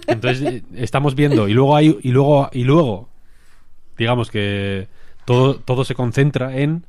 Entonces 0.06 0.62
estamos 0.74 1.14
viendo, 1.14 1.48
y 1.48 1.52
luego 1.52 1.76
hay, 1.76 1.98
y 2.02 2.10
luego, 2.10 2.50
y 2.52 2.64
luego, 2.64 3.08
digamos 3.96 4.30
que 4.30 4.88
todo, 5.24 5.56
todo 5.56 5.84
se 5.84 5.94
concentra 5.94 6.56
en 6.56 6.86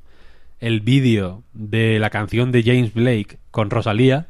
el 0.60 0.82
vídeo 0.82 1.44
de 1.54 2.00
la 2.00 2.10
canción 2.10 2.52
de 2.52 2.64
James 2.64 2.94
Blake 2.94 3.38
con 3.52 3.70
Rosalía, 3.70 4.30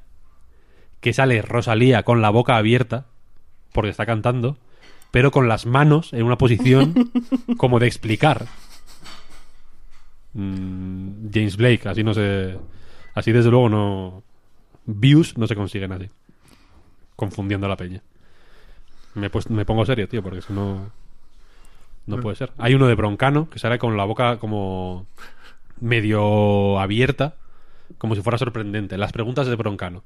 que 1.00 1.14
sale 1.14 1.42
Rosalía 1.42 2.04
con 2.04 2.22
la 2.22 2.30
boca 2.30 2.58
abierta, 2.58 3.06
porque 3.72 3.90
está 3.90 4.06
cantando, 4.06 4.58
pero 5.12 5.32
con 5.32 5.48
las 5.48 5.66
manos 5.66 6.14
en 6.14 6.24
una 6.24 6.38
posición 6.38 7.12
como 7.58 7.80
de 7.80 7.88
explicar. 7.88 8.48
Mm, 10.34 11.30
James 11.34 11.58
Blake, 11.58 11.88
así 11.88 12.04
no 12.04 12.14
se. 12.14 12.58
Así 13.14 13.32
desde 13.32 13.50
luego 13.50 13.70
no. 13.70 14.24
Views 14.88 15.38
no 15.38 15.46
se 15.48 15.56
consiguen 15.56 15.92
así. 15.92 16.10
Confundiendo 17.16 17.68
a 17.68 17.70
la 17.70 17.78
peña. 17.78 18.02
Me, 19.14 19.30
pongo 19.30 19.86
serio, 19.86 20.08
tío, 20.08 20.24
porque 20.24 20.42
si 20.42 20.54
no. 20.54 20.92
No 22.06 22.20
puede 22.22 22.38
ser. 22.38 22.52
Hay 22.58 22.74
uno 22.74 22.88
de 22.88 22.96
Broncano 22.96 23.50
que 23.50 23.60
sale 23.60 23.78
con 23.78 23.98
la 23.98 24.06
boca 24.06 24.38
como 24.40 25.06
medio 25.82 26.80
abierta, 26.80 27.36
como 27.98 28.16
si 28.16 28.22
fuera 28.22 28.38
sorprendente. 28.38 28.98
Las 28.98 29.12
preguntas 29.12 29.48
de 29.48 29.56
Broncano. 29.56 30.04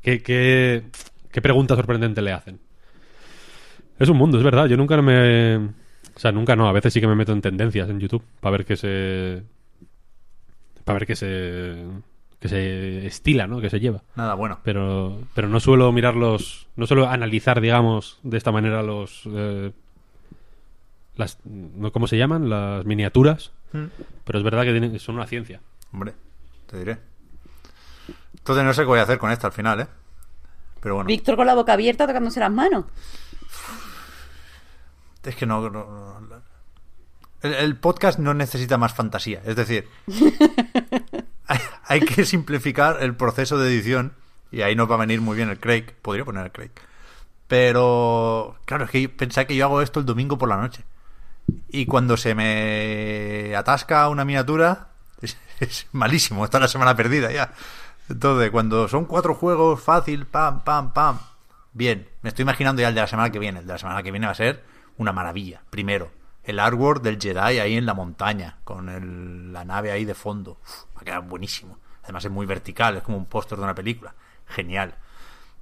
¿Qué, 0.00 0.22
qué, 0.22 0.84
qué 1.30 1.42
pregunta 1.42 1.76
sorprendente 1.76 2.22
le 2.22 2.32
hacen? 2.32 2.60
Es 3.98 4.08
un 4.08 4.16
mundo, 4.16 4.38
es 4.38 4.44
verdad. 4.44 4.66
Yo 4.66 4.76
nunca 4.76 5.00
me. 5.02 5.56
O 5.56 6.18
sea, 6.20 6.32
nunca 6.32 6.56
no. 6.56 6.68
A 6.68 6.72
veces 6.72 6.92
sí 6.92 7.00
que 7.00 7.06
me 7.06 7.16
meto 7.16 7.32
en 7.32 7.42
tendencias 7.42 7.90
en 7.90 8.00
YouTube 8.00 8.24
para 8.40 8.52
ver 8.52 8.64
qué 8.64 8.76
se. 8.76 9.42
Para 10.84 11.00
ver 11.00 11.06
qué 11.06 11.16
se. 11.16 11.84
Que 12.40 12.48
se 12.48 13.06
estila, 13.06 13.46
¿no? 13.46 13.60
Que 13.60 13.70
se 13.70 13.80
lleva. 13.80 14.02
Nada 14.16 14.34
bueno. 14.34 14.60
Pero, 14.62 15.20
pero 15.34 15.48
no 15.48 15.58
suelo 15.60 15.90
mirarlos. 15.92 16.66
No 16.76 16.86
suelo 16.86 17.08
analizar, 17.08 17.60
digamos, 17.60 18.18
de 18.22 18.36
esta 18.38 18.52
manera 18.52 18.82
los. 18.82 19.22
eh, 19.26 19.72
las, 21.16 21.38
¿no? 21.44 21.90
¿Cómo 21.92 22.06
se 22.06 22.16
llaman? 22.16 22.48
Las 22.48 22.84
miniaturas. 22.84 23.50
Pero 23.72 24.38
es 24.38 24.44
verdad 24.44 24.62
que 24.64 24.70
tienen- 24.70 24.98
son 25.00 25.16
una 25.16 25.26
ciencia. 25.26 25.60
Hombre, 25.92 26.14
te 26.66 26.78
diré. 26.78 26.98
Entonces 28.36 28.64
no 28.64 28.72
sé 28.72 28.82
qué 28.82 28.86
voy 28.86 28.98
a 29.00 29.02
hacer 29.02 29.18
con 29.18 29.30
esta 29.32 29.48
al 29.48 29.52
final, 29.52 29.80
¿eh? 29.80 29.86
Pero 30.80 30.94
bueno, 30.94 31.08
Víctor 31.08 31.34
con 31.36 31.46
la 31.46 31.54
boca 31.54 31.72
abierta 31.72 32.06
tocándose 32.06 32.38
las 32.40 32.52
manos. 32.52 32.84
es 35.24 35.36
que 35.36 35.44
no... 35.46 35.68
no- 35.68 36.20
no- 36.20 36.42
el, 37.42 37.54
el 37.54 37.76
podcast 37.76 38.18
no 38.18 38.32
necesita 38.34 38.78
más 38.78 38.94
fantasía. 38.94 39.40
Es 39.44 39.54
decir, 39.56 39.86
hay, 41.88 42.00
que 42.00 42.24
simplificar 42.24 42.98
el 43.00 43.14
proceso 43.14 43.58
de 43.58 43.68
edición 43.68 44.12
y 44.50 44.62
ahí 44.62 44.76
nos 44.76 44.90
va 44.90 44.94
a 44.94 44.98
venir 44.98 45.20
muy 45.20 45.36
bien 45.36 45.48
el 45.48 45.58
Craig. 45.58 45.94
Podría 46.02 46.24
poner 46.24 46.44
el 46.44 46.52
Craig. 46.52 46.70
Pero, 47.46 48.56
claro, 48.64 48.84
es 48.84 48.90
que 48.90 49.08
pensé 49.08 49.46
que 49.46 49.56
yo 49.56 49.64
hago 49.64 49.82
esto 49.82 50.00
el 50.00 50.06
domingo 50.06 50.38
por 50.38 50.48
la 50.48 50.56
noche. 50.56 50.84
Y 51.70 51.86
cuando 51.86 52.16
se 52.16 52.34
me 52.34 53.54
atasca 53.56 54.08
una 54.08 54.24
miniatura, 54.24 54.88
es, 55.22 55.36
es 55.60 55.86
malísimo. 55.92 56.44
Está 56.44 56.60
la 56.60 56.68
semana 56.68 56.94
perdida 56.94 57.32
ya. 57.32 57.52
Entonces, 58.08 58.50
cuando 58.50 58.88
son 58.88 59.04
cuatro 59.04 59.34
juegos, 59.34 59.82
fácil, 59.82 60.26
pam, 60.26 60.64
pam, 60.64 60.92
pam. 60.92 61.18
Bien, 61.72 62.08
me 62.22 62.30
estoy 62.30 62.42
imaginando 62.42 62.82
ya 62.82 62.88
el 62.88 62.94
de 62.94 63.02
la 63.02 63.06
semana 63.06 63.30
que 63.30 63.38
viene. 63.38 63.60
El 63.60 63.66
de 63.66 63.72
la 63.72 63.78
semana 63.78 64.02
que 64.02 64.10
viene 64.10 64.26
va 64.26 64.32
a 64.32 64.36
ser 64.36 64.64
una 64.96 65.12
maravilla. 65.12 65.62
Primero, 65.70 66.10
el 66.48 66.58
artwork 66.58 67.02
del 67.02 67.20
Jedi 67.20 67.58
ahí 67.58 67.76
en 67.76 67.86
la 67.86 67.94
montaña, 67.94 68.56
con 68.64 68.88
el- 68.88 69.52
la 69.52 69.64
nave 69.64 69.90
ahí 69.92 70.04
de 70.04 70.14
fondo. 70.14 70.58
Uf, 70.62 70.84
va 70.96 71.00
a 71.02 71.04
quedar 71.04 71.22
buenísimo. 71.22 71.78
Además 72.04 72.24
es 72.24 72.30
muy 72.30 72.46
vertical, 72.46 72.96
es 72.96 73.02
como 73.02 73.18
un 73.18 73.26
póster 73.26 73.58
de 73.58 73.64
una 73.64 73.74
película. 73.74 74.14
Genial. 74.46 74.94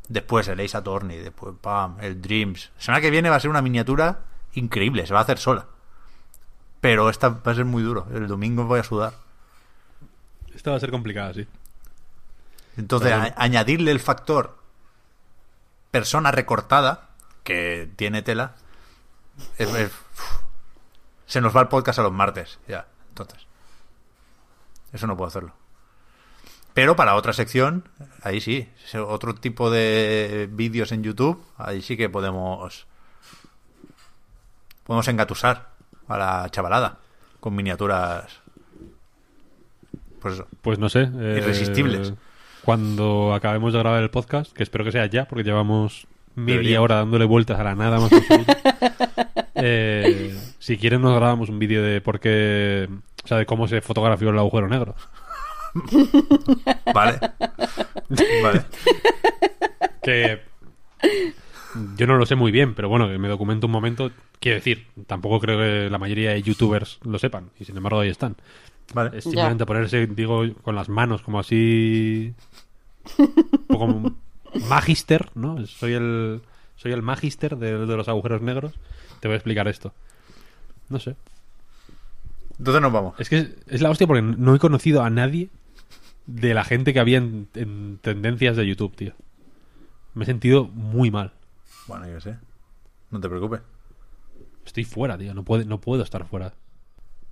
Después 0.08 0.46
el 0.46 0.60
Ace 0.60 0.76
Attorney, 0.76 1.18
después 1.18 1.54
pam, 1.60 1.96
el 2.00 2.22
Dreams. 2.22 2.70
La 2.76 2.80
semana 2.82 3.00
que 3.00 3.10
viene 3.10 3.28
va 3.30 3.36
a 3.36 3.40
ser 3.40 3.50
una 3.50 3.62
miniatura 3.62 4.20
increíble, 4.54 5.04
se 5.06 5.12
va 5.12 5.18
a 5.20 5.22
hacer 5.24 5.38
sola. 5.38 5.66
Pero 6.80 7.10
esta 7.10 7.30
va 7.30 7.50
a 7.52 7.54
ser 7.56 7.64
muy 7.64 7.82
duro. 7.82 8.06
El 8.14 8.28
domingo 8.28 8.64
voy 8.64 8.78
a 8.78 8.84
sudar. 8.84 9.14
Esta 10.54 10.70
va 10.70 10.76
a 10.76 10.80
ser 10.80 10.92
complicada, 10.92 11.34
sí. 11.34 11.48
Entonces, 12.76 13.10
Pero- 13.10 13.22
a- 13.24 13.34
añadirle 13.42 13.90
el 13.90 13.98
factor 14.00 14.56
persona 15.90 16.30
recortada, 16.30 17.08
que 17.42 17.90
tiene 17.96 18.22
tela, 18.22 18.54
es-. 19.58 19.90
Se 21.26 21.40
nos 21.40 21.54
va 21.54 21.60
el 21.62 21.68
podcast 21.68 21.98
a 21.98 22.02
los 22.02 22.12
martes. 22.12 22.58
Ya, 22.68 22.86
entonces. 23.10 23.46
Eso 24.92 25.06
no 25.06 25.16
puedo 25.16 25.28
hacerlo. 25.28 25.52
Pero 26.74 26.94
para 26.96 27.14
otra 27.14 27.32
sección, 27.32 27.88
ahí 28.22 28.40
sí. 28.40 28.68
Otro 28.94 29.34
tipo 29.34 29.70
de 29.70 30.48
vídeos 30.52 30.92
en 30.92 31.02
YouTube, 31.02 31.42
ahí 31.56 31.82
sí 31.82 31.96
que 31.96 32.08
podemos. 32.08 32.86
Podemos 34.84 35.08
engatusar 35.08 35.70
a 36.08 36.16
la 36.18 36.48
chavalada 36.50 36.98
con 37.40 37.54
miniaturas. 37.56 38.26
Pues 40.20 40.34
eso. 40.34 40.46
Pues 40.62 40.78
no 40.78 40.88
sé. 40.88 41.02
eh, 41.18 41.38
Irresistibles. 41.38 42.12
cuando 42.64 43.34
acabemos 43.34 43.72
de 43.72 43.78
grabar 43.78 44.02
el 44.02 44.10
podcast, 44.10 44.52
que 44.52 44.62
espero 44.62 44.84
que 44.84 44.92
sea 44.92 45.06
ya, 45.06 45.26
porque 45.26 45.44
llevamos 45.44 46.06
media 46.34 46.54
Debería. 46.56 46.82
hora 46.82 46.96
dándole 46.96 47.24
vueltas 47.24 47.58
a 47.58 47.64
la 47.64 47.74
nada 47.74 47.98
más. 47.98 48.10
Eh, 49.58 50.38
si 50.66 50.78
quieren 50.78 51.00
nos 51.00 51.14
grabamos 51.14 51.48
un 51.48 51.60
vídeo 51.60 51.80
de 51.80 52.00
por 52.00 52.18
qué, 52.18 52.88
o 53.22 53.28
sea, 53.28 53.38
de 53.38 53.46
cómo 53.46 53.68
se 53.68 53.80
fotografió 53.82 54.30
el 54.30 54.38
agujero 54.38 54.68
negro. 54.68 54.96
Vale. 56.92 57.20
vale. 58.42 58.64
Que 60.02 60.40
yo 61.96 62.08
no 62.08 62.16
lo 62.16 62.26
sé 62.26 62.34
muy 62.34 62.50
bien, 62.50 62.74
pero 62.74 62.88
bueno, 62.88 63.06
que 63.08 63.16
me 63.16 63.28
documento 63.28 63.68
un 63.68 63.74
momento. 63.74 64.10
Quiero 64.40 64.56
decir, 64.56 64.88
tampoco 65.06 65.38
creo 65.38 65.56
que 65.56 65.88
la 65.88 65.98
mayoría 65.98 66.32
de 66.32 66.42
youtubers 66.42 66.98
lo 67.04 67.20
sepan, 67.20 67.50
y 67.60 67.64
sin 67.64 67.76
embargo 67.76 68.00
ahí 68.00 68.08
están. 68.08 68.34
Vale. 68.92 69.18
Es 69.18 69.22
simplemente 69.22 69.66
ponerse, 69.66 70.08
digo, 70.08 70.42
con 70.62 70.74
las 70.74 70.88
manos 70.88 71.22
como 71.22 71.38
así. 71.38 72.34
un 73.18 73.66
poco 73.68 73.86
como 73.86 74.16
magister, 74.68 75.30
¿no? 75.36 75.64
Soy 75.64 75.92
el, 75.92 76.42
soy 76.74 76.90
el 76.90 77.02
magister 77.02 77.56
de, 77.56 77.86
de 77.86 77.96
los 77.96 78.08
agujeros 78.08 78.42
negros. 78.42 78.72
Te 79.20 79.28
voy 79.28 79.34
a 79.34 79.36
explicar 79.36 79.68
esto. 79.68 79.94
No 80.88 80.98
sé. 80.98 81.16
Entonces 82.58 82.82
nos 82.82 82.92
vamos. 82.92 83.18
Es 83.18 83.28
que 83.28 83.38
es, 83.38 83.50
es 83.66 83.82
la 83.82 83.90
hostia 83.90 84.06
porque 84.06 84.22
no 84.22 84.54
he 84.54 84.58
conocido 84.58 85.02
a 85.02 85.10
nadie 85.10 85.50
de 86.26 86.54
la 86.54 86.64
gente 86.64 86.92
que 86.92 87.00
había 87.00 87.18
en, 87.18 87.48
en 87.54 87.98
tendencias 87.98 88.56
de 88.56 88.66
YouTube, 88.66 88.96
tío. 88.96 89.14
Me 90.14 90.24
he 90.24 90.26
sentido 90.26 90.64
muy 90.64 91.10
mal. 91.10 91.32
Bueno, 91.86 92.08
yo 92.08 92.20
sé. 92.20 92.36
No 93.10 93.20
te 93.20 93.28
preocupes. 93.28 93.60
Estoy 94.64 94.84
fuera, 94.84 95.16
tío. 95.16 95.34
No 95.34 95.44
puedo, 95.44 95.64
no 95.64 95.80
puedo 95.80 96.02
estar 96.02 96.26
fuera. 96.26 96.54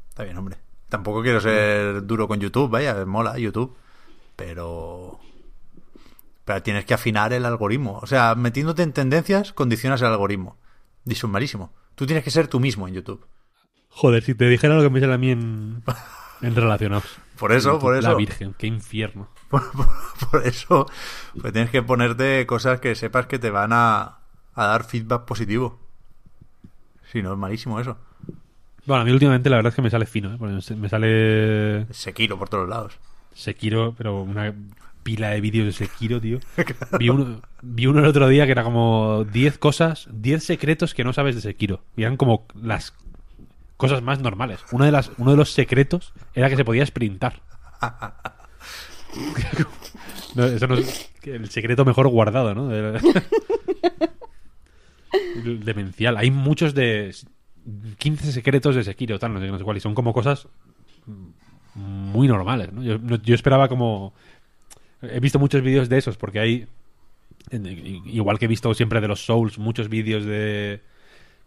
Está 0.08 0.24
bien, 0.24 0.36
hombre. 0.36 0.58
Tampoco 0.88 1.22
quiero 1.22 1.40
ser 1.40 2.06
duro 2.06 2.28
con 2.28 2.38
YouTube, 2.38 2.70
vaya, 2.70 3.04
mola 3.04 3.38
YouTube. 3.38 3.74
Pero. 4.36 5.18
Pero 6.44 6.62
tienes 6.62 6.84
que 6.84 6.94
afinar 6.94 7.32
el 7.32 7.44
algoritmo. 7.44 7.98
O 8.02 8.06
sea, 8.06 8.34
metiéndote 8.34 8.82
en 8.82 8.92
tendencias, 8.92 9.52
condicionas 9.52 10.02
el 10.02 10.08
algoritmo. 10.08 10.56
Y 11.06 11.14
son 11.14 11.30
malísimo. 11.30 11.72
Tú 11.94 12.06
tienes 12.06 12.22
que 12.22 12.30
ser 12.30 12.48
tú 12.48 12.60
mismo 12.60 12.86
en 12.86 12.94
YouTube. 12.94 13.24
Joder, 13.96 14.22
si 14.22 14.34
te 14.34 14.48
dijera 14.48 14.74
lo 14.76 14.82
que 14.82 14.90
me 14.90 15.00
sale 15.00 15.14
a 15.14 15.18
mí 15.18 15.30
en, 15.30 15.82
en 16.42 16.54
relacionados. 16.54 17.04
Por 17.38 17.52
eso, 17.52 17.78
por 17.78 17.96
eso. 17.96 18.08
La 18.08 18.14
Virgen, 18.14 18.54
qué 18.56 18.66
infierno. 18.66 19.28
Por, 19.54 19.70
por- 19.72 19.88
por 20.30 20.46
eso, 20.46 20.86
pues 21.40 21.52
tienes 21.52 21.70
que 21.70 21.80
ponerte 21.82 22.44
cosas 22.44 22.80
que 22.80 22.96
sepas 22.96 23.26
que 23.26 23.38
te 23.38 23.50
van 23.50 23.72
a, 23.72 24.18
a 24.54 24.66
dar 24.66 24.82
feedback 24.84 25.24
positivo. 25.26 25.78
Si 27.12 27.22
no, 27.22 27.32
es 27.34 27.38
malísimo 27.38 27.78
eso. 27.78 27.96
Bueno, 28.86 29.02
a 29.02 29.04
mí 29.04 29.12
últimamente 29.12 29.48
la 29.50 29.56
verdad 29.56 29.70
es 29.70 29.76
que 29.76 29.82
me 29.82 29.90
sale 29.90 30.06
fino, 30.06 30.34
¿eh? 30.34 30.36
Porque 30.38 30.54
me- 30.54 30.76
me 30.80 30.88
sale 30.88 31.86
Sekiro 31.92 32.36
por 32.36 32.48
todos 32.48 32.68
lados. 32.68 32.98
Sekiro, 33.32 33.94
pero 33.96 34.22
una 34.22 34.52
pila 35.04 35.30
de 35.30 35.40
vídeos 35.40 35.66
de 35.66 35.72
Sekiro, 35.72 36.20
tío. 36.20 36.40
Vi, 36.98 37.08
uno, 37.10 37.40
vi 37.62 37.86
uno 37.86 38.00
el 38.00 38.06
otro 38.06 38.26
día 38.26 38.46
que 38.46 38.52
era 38.52 38.64
como 38.64 39.24
10 39.24 39.58
cosas, 39.58 40.08
10 40.10 40.42
secretos 40.42 40.94
que 40.94 41.04
no 41.04 41.12
sabes 41.12 41.36
de 41.36 41.42
Sekiro. 41.42 41.82
Y 41.96 42.02
eran 42.02 42.16
como 42.16 42.46
las 42.60 42.92
cosas 43.76 44.02
más 44.02 44.20
normales. 44.20 44.60
Uno 44.72 44.84
de, 44.84 44.92
las, 44.92 45.10
uno 45.18 45.32
de 45.32 45.36
los 45.36 45.52
secretos 45.52 46.12
era 46.34 46.48
que 46.48 46.56
se 46.56 46.64
podía 46.64 46.86
sprintar. 46.86 47.42
No, 50.34 50.46
eso 50.46 50.66
no 50.66 50.74
es 50.74 51.12
el 51.22 51.48
secreto 51.48 51.84
mejor 51.84 52.08
guardado, 52.08 52.54
¿no? 52.54 52.68
Demencial. 55.44 56.16
Hay 56.16 56.32
muchos 56.32 56.74
de 56.74 57.14
15 57.98 58.32
secretos 58.32 58.74
de 58.74 58.84
Sekiro, 58.84 59.18
tal, 59.18 59.34
no 59.34 59.40
sé, 59.40 59.46
no 59.46 59.58
sé 59.58 59.64
cuál. 59.64 59.76
Y 59.76 59.80
son 59.80 59.94
como 59.94 60.12
cosas 60.12 60.48
muy 61.74 62.28
normales, 62.28 62.72
¿no? 62.72 62.82
Yo, 62.82 63.34
esperaba 63.34 63.68
como... 63.68 64.14
He 65.02 65.20
visto 65.20 65.38
muchos 65.38 65.62
vídeos 65.62 65.88
de 65.88 65.98
esos 65.98 66.16
porque 66.16 66.40
hay... 66.40 66.66
Igual 68.06 68.38
que 68.38 68.46
he 68.46 68.48
visto 68.48 68.72
siempre 68.74 69.00
de 69.00 69.08
los 69.08 69.24
Souls, 69.24 69.58
muchos 69.58 69.88
vídeos 69.88 70.24
de 70.24 70.80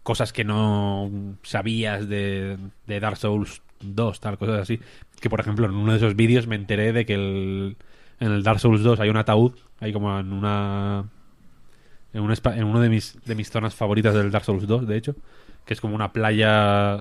cosas 0.08 0.32
que 0.32 0.42
no 0.42 1.10
sabías 1.42 2.08
de, 2.08 2.56
de 2.86 2.98
Dark 2.98 3.18
Souls 3.18 3.60
2, 3.80 4.20
tal, 4.20 4.38
cosas 4.38 4.60
así. 4.60 4.80
Que 5.20 5.28
por 5.28 5.38
ejemplo, 5.38 5.66
en 5.66 5.74
uno 5.74 5.92
de 5.92 5.98
esos 5.98 6.16
vídeos 6.16 6.46
me 6.46 6.56
enteré 6.56 6.94
de 6.94 7.04
que 7.04 7.12
el, 7.12 7.76
en 8.18 8.32
el 8.32 8.42
Dark 8.42 8.58
Souls 8.58 8.82
2 8.82 9.00
hay 9.00 9.10
un 9.10 9.18
ataúd, 9.18 9.52
hay 9.80 9.92
como 9.92 10.18
en 10.18 10.32
una... 10.32 11.04
En, 12.14 12.22
un 12.22 12.32
en 12.32 12.64
uno 12.64 12.80
de 12.80 12.88
mis, 12.88 13.18
de 13.26 13.34
mis 13.34 13.50
zonas 13.50 13.74
favoritas 13.74 14.14
del 14.14 14.30
Dark 14.30 14.46
Souls 14.46 14.66
2, 14.66 14.88
de 14.88 14.96
hecho, 14.96 15.14
que 15.66 15.74
es 15.74 15.80
como 15.82 15.94
una 15.94 16.10
playa 16.10 17.00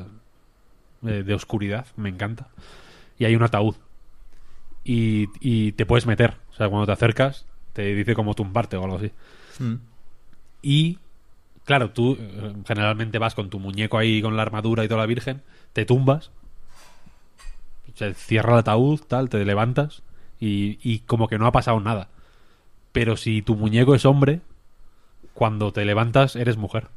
eh, 1.06 1.24
de 1.26 1.34
oscuridad, 1.34 1.86
me 1.96 2.10
encanta. 2.10 2.50
Y 3.18 3.24
hay 3.24 3.38
un 3.38 3.44
ataúd. 3.44 3.76
Y, 4.84 5.30
y 5.40 5.72
te 5.72 5.86
puedes 5.86 6.06
meter. 6.06 6.34
O 6.50 6.56
sea, 6.56 6.68
cuando 6.68 6.88
te 6.88 6.92
acercas, 6.92 7.46
te 7.72 7.96
dice 7.96 8.16
como 8.16 8.34
tumbarte 8.34 8.76
o 8.76 8.84
algo 8.84 8.98
así. 8.98 9.12
Mm. 9.60 9.76
Y, 10.62 11.00
claro, 11.68 11.92
tú 11.92 12.18
eh, 12.20 12.54
generalmente 12.66 13.20
vas 13.20 13.36
con 13.36 13.52
tu 13.52 13.60
muñeco 13.60 14.00
ahí 14.00 14.22
con 14.24 14.36
la 14.36 14.42
armadura 14.42 14.84
y 14.84 14.88
toda 14.88 15.02
la 15.02 15.06
virgen, 15.06 15.44
te 15.74 15.86
tumbas, 15.86 16.32
se 17.94 18.14
cierra 18.16 18.54
el 18.54 18.60
ataúd, 18.60 19.02
tal, 19.08 19.30
te 19.30 19.44
levantas 19.46 20.02
y, 20.40 20.80
y 20.82 21.00
como 21.00 21.28
que 21.28 21.38
no 21.38 21.46
ha 21.46 21.52
pasado 21.52 21.80
nada. 21.80 22.08
Pero 22.92 23.18
si 23.18 23.42
tu 23.44 23.56
muñeco 23.56 23.94
es 23.94 24.06
hombre, 24.06 24.42
cuando 25.34 25.72
te 25.72 25.86
levantas 25.86 26.36
eres 26.36 26.58
mujer. 26.58 26.88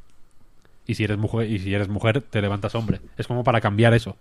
Y 0.87 0.95
si 0.95 1.03
eres 1.03 1.17
mujer, 1.19 1.47
y 1.49 1.59
si 1.59 1.73
eres 1.73 1.89
mujer, 1.89 2.21
te 2.21 2.41
levantas 2.41 2.73
hombre. 2.73 3.01
Es 3.17 3.27
como 3.27 3.43
para 3.43 3.61
cambiar 3.61 3.93
eso. 3.93 4.17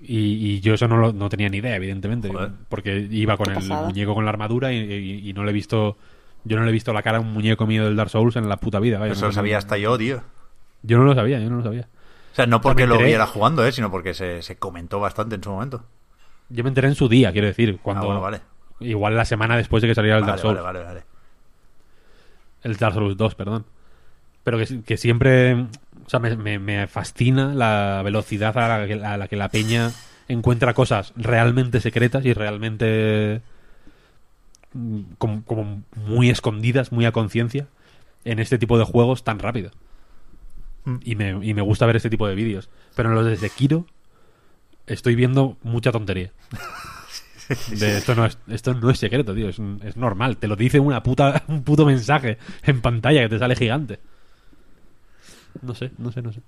Y, 0.00 0.16
y 0.54 0.60
yo 0.60 0.74
eso 0.74 0.88
no, 0.88 0.96
lo, 0.96 1.12
no 1.12 1.28
tenía 1.28 1.48
ni 1.48 1.58
idea, 1.58 1.76
evidentemente. 1.76 2.28
Joder. 2.28 2.50
Porque 2.68 3.06
iba 3.10 3.36
con 3.36 3.50
el 3.50 3.56
muñeco 3.86 4.14
con 4.14 4.24
la 4.24 4.30
armadura 4.30 4.72
y, 4.72 4.78
y- 4.78 5.28
y 5.28 5.32
no 5.32 5.44
le 5.44 5.50
he 5.50 5.54
visto. 5.54 5.96
Yo 6.44 6.56
no 6.56 6.64
le 6.64 6.70
he 6.70 6.72
visto 6.72 6.92
la 6.92 7.02
cara 7.02 7.18
a 7.18 7.20
un 7.20 7.32
muñeco 7.32 7.66
mío 7.66 7.84
del 7.84 7.96
Dark 7.96 8.10
Souls 8.10 8.36
en 8.36 8.48
la 8.48 8.56
puta 8.56 8.80
vida. 8.80 8.98
vaya, 8.98 9.12
Eso 9.12 9.22
no- 9.22 9.26
lo 9.28 9.32
sabía 9.32 9.58
hasta 9.58 9.78
yo, 9.78 9.96
tío. 9.96 10.22
Yo 10.82 10.98
no 10.98 11.04
lo 11.04 11.14
sabía, 11.14 11.38
yo 11.38 11.48
no 11.50 11.56
lo 11.58 11.62
sabía. 11.62 11.88
O 12.32 12.34
sea, 12.34 12.46
no 12.46 12.60
porque 12.60 12.86
lo 12.86 12.98
viera 12.98 13.26
jugando, 13.26 13.64
¿eh? 13.64 13.72
sino 13.72 13.90
porque 13.90 14.14
se, 14.14 14.42
se 14.42 14.56
comentó 14.56 14.98
bastante 15.00 15.34
en 15.36 15.42
su 15.44 15.50
momento. 15.50 15.84
Yo 16.48 16.64
me 16.64 16.68
enteré 16.68 16.88
en 16.88 16.94
su 16.94 17.08
día, 17.08 17.30
quiero 17.32 17.46
decir. 17.46 17.78
Cuando, 17.82 18.02
Ah, 18.02 18.06
bueno, 18.06 18.20
vale. 18.20 18.40
Igual 18.80 19.14
la 19.16 19.24
semana 19.24 19.56
después 19.56 19.80
de 19.82 19.88
que 19.88 19.94
saliera 19.94 20.16
el 20.16 20.22
Vale, 20.22 20.30
Dark 20.32 20.40
Souls. 20.42 20.60
vale, 20.62 20.78
vale, 20.80 20.84
vale. 20.88 21.04
El 22.62 22.76
Dark 22.76 22.94
Souls 22.94 23.16
2, 23.16 23.34
perdón. 23.34 23.64
Pero 24.44 24.58
que, 24.58 24.82
que 24.82 24.96
siempre. 24.96 25.54
O 25.54 26.08
sea, 26.08 26.18
me, 26.20 26.36
me- 26.36 26.58
me 26.58 26.86
fascina 26.88 27.54
la 27.54 28.02
velocidad 28.04 28.56
a 28.58 28.78
la, 28.80 28.86
que, 28.86 28.94
a 28.94 29.16
la 29.16 29.28
que 29.28 29.36
la 29.36 29.48
peña 29.48 29.90
encuentra 30.28 30.74
cosas 30.74 31.12
realmente 31.16 31.80
secretas 31.80 32.24
y 32.24 32.32
realmente. 32.34 33.40
Mm, 34.74 35.00
Como, 35.18 35.44
como 35.44 35.82
muy 35.94 36.30
escondidas, 36.30 36.92
muy 36.92 37.04
a 37.04 37.12
conciencia, 37.12 37.68
en 38.24 38.38
este 38.38 38.58
tipo 38.58 38.78
de 38.78 38.84
juegos 38.84 39.24
tan 39.24 39.38
rápido. 39.38 39.70
Mm. 40.84 40.96
Y 41.04 41.16
me, 41.16 41.46
y 41.46 41.54
me 41.54 41.62
gusta 41.62 41.86
ver 41.86 41.96
este 41.96 42.10
tipo 42.10 42.26
de 42.26 42.34
vídeos. 42.34 42.70
Pero 42.94 43.08
en 43.08 43.14
los 43.14 43.26
de 43.26 43.36
Sekiro 43.36 43.86
estoy 44.86 45.14
viendo 45.14 45.56
mucha 45.62 45.92
tontería. 45.92 46.32
De 47.68 47.98
esto 47.98 48.14
no 48.14 48.24
es 48.24 48.38
esto 48.46 48.72
no 48.72 48.88
es 48.88 48.98
secreto, 48.98 49.34
tío, 49.34 49.48
es, 49.48 49.58
es 49.82 49.96
normal, 49.96 50.38
te 50.38 50.46
lo 50.46 50.56
dice 50.56 50.80
una 50.80 51.02
puta 51.02 51.42
un 51.48 51.64
puto 51.64 51.84
mensaje 51.84 52.38
en 52.62 52.80
pantalla 52.80 53.22
que 53.22 53.28
te 53.28 53.38
sale 53.38 53.56
gigante. 53.56 53.98
No 55.60 55.74
sé, 55.74 55.90
no 55.98 56.10
sé, 56.12 56.22
no 56.22 56.32
sé. 56.32 56.40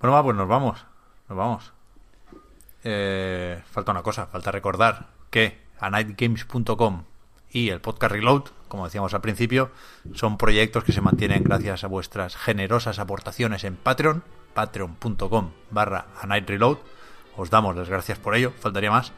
Bueno, 0.00 0.14
va, 0.14 0.22
pues 0.24 0.36
nos 0.36 0.48
vamos. 0.48 0.84
Nos 1.28 1.38
vamos. 1.38 1.72
Eh, 2.82 3.62
falta 3.70 3.92
una 3.92 4.02
cosa, 4.02 4.26
falta 4.26 4.50
recordar 4.50 5.08
que 5.30 5.58
a 5.80 5.90
nightgames.com 5.90 7.04
y 7.50 7.70
el 7.70 7.80
podcast 7.80 8.12
Reload, 8.12 8.44
como 8.68 8.84
decíamos 8.84 9.12
al 9.12 9.20
principio, 9.20 9.72
son 10.14 10.38
proyectos 10.38 10.84
que 10.84 10.92
se 10.92 11.00
mantienen 11.00 11.42
gracias 11.42 11.82
a 11.82 11.88
vuestras 11.88 12.36
generosas 12.36 12.98
aportaciones 12.98 13.64
en 13.64 13.74
Patreon, 13.74 14.22
patreon.com 14.54 15.50
barra 15.70 16.06
a 16.20 16.26
night 16.26 16.48
reload. 16.48 16.78
Os 17.36 17.50
damos 17.50 17.74
las 17.74 17.88
gracias 17.88 18.18
por 18.18 18.36
ello, 18.36 18.52
faltaría 18.60 18.90
más. 18.90 19.12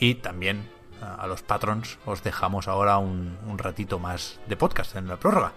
Y 0.00 0.16
también 0.16 0.68
a 1.00 1.26
los 1.26 1.42
patrons 1.42 1.98
os 2.04 2.22
dejamos 2.22 2.68
ahora 2.68 2.98
un, 2.98 3.38
un 3.46 3.58
ratito 3.58 3.98
más 3.98 4.38
de 4.46 4.56
podcast 4.56 4.96
en 4.96 5.08
la 5.08 5.16
prórroga. 5.16 5.52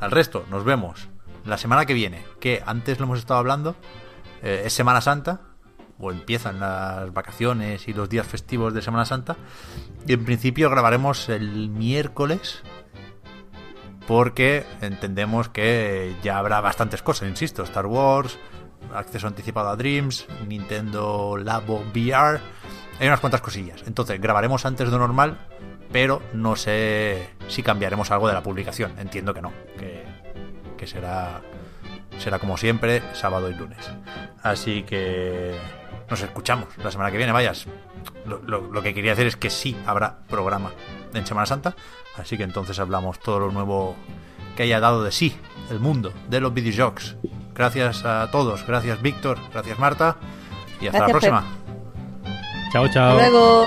Al 0.00 0.10
resto, 0.10 0.46
nos 0.50 0.64
vemos 0.64 1.08
la 1.44 1.58
semana 1.58 1.86
que 1.86 1.94
viene, 1.94 2.24
que 2.40 2.62
antes 2.64 2.98
lo 2.98 3.04
hemos 3.04 3.18
estado 3.18 3.40
hablando, 3.40 3.76
eh, 4.42 4.62
es 4.64 4.72
Semana 4.72 5.00
Santa, 5.00 5.40
o 5.98 6.12
empiezan 6.12 6.60
las 6.60 7.12
vacaciones 7.12 7.88
y 7.88 7.92
los 7.92 8.08
días 8.08 8.26
festivos 8.26 8.74
de 8.74 8.82
Semana 8.82 9.04
Santa, 9.04 9.36
y 10.06 10.12
en 10.12 10.24
principio 10.24 10.70
grabaremos 10.70 11.28
el 11.28 11.68
miércoles, 11.70 12.62
porque 14.06 14.64
entendemos 14.80 15.48
que 15.48 16.16
ya 16.22 16.38
habrá 16.38 16.60
bastantes 16.60 17.02
cosas, 17.02 17.28
insisto, 17.28 17.62
Star 17.62 17.86
Wars, 17.86 18.38
acceso 18.94 19.26
anticipado 19.26 19.68
a 19.68 19.76
Dreams, 19.76 20.26
Nintendo 20.46 21.36
Labo 21.36 21.84
VR, 21.94 22.40
hay 23.00 23.06
unas 23.06 23.20
cuantas 23.20 23.40
cosillas. 23.40 23.84
Entonces, 23.86 24.20
grabaremos 24.20 24.66
antes 24.66 24.86
de 24.86 24.92
lo 24.92 24.98
normal, 24.98 25.38
pero 25.92 26.22
no 26.32 26.56
sé 26.56 27.28
si 27.48 27.62
cambiaremos 27.62 28.10
algo 28.10 28.28
de 28.28 28.34
la 28.34 28.42
publicación. 28.42 28.92
Entiendo 28.98 29.34
que 29.34 29.42
no, 29.42 29.52
que, 29.78 30.04
que 30.76 30.86
será 30.86 31.42
será 32.18 32.38
como 32.38 32.56
siempre 32.56 33.02
sábado 33.12 33.50
y 33.50 33.54
lunes. 33.54 33.90
Así 34.42 34.82
que 34.82 35.56
nos 36.10 36.20
escuchamos 36.20 36.68
la 36.78 36.90
semana 36.90 37.10
que 37.10 37.16
viene. 37.16 37.32
Vayas, 37.32 37.66
lo, 38.26 38.40
lo- 38.42 38.70
lo 38.72 38.82
que 38.82 38.94
quería 38.94 39.12
hacer 39.12 39.26
es 39.26 39.36
que 39.36 39.50
sí 39.50 39.76
habrá 39.86 40.18
programa 40.28 40.70
en 41.14 41.26
Semana 41.26 41.46
Santa. 41.46 41.74
Así 42.16 42.36
que 42.36 42.42
entonces 42.44 42.78
hablamos 42.80 43.18
todo 43.20 43.38
lo 43.40 43.50
nuevo 43.52 43.94
que 44.56 44.64
haya 44.64 44.80
dado 44.80 45.04
de 45.04 45.12
sí 45.12 45.36
el 45.70 45.78
mundo 45.80 46.12
de 46.28 46.40
los 46.40 46.52
videojuegos. 46.52 47.16
Gracias 47.54 48.04
a 48.04 48.30
todos. 48.30 48.66
Gracias, 48.66 49.00
Víctor. 49.02 49.38
Gracias, 49.52 49.78
Marta. 49.78 50.16
Y 50.80 50.86
hasta 50.86 51.00
la 51.00 51.06
próxima. 51.08 51.44
Chao, 52.72 52.88
chao. 52.88 53.14
Luego. 53.16 53.66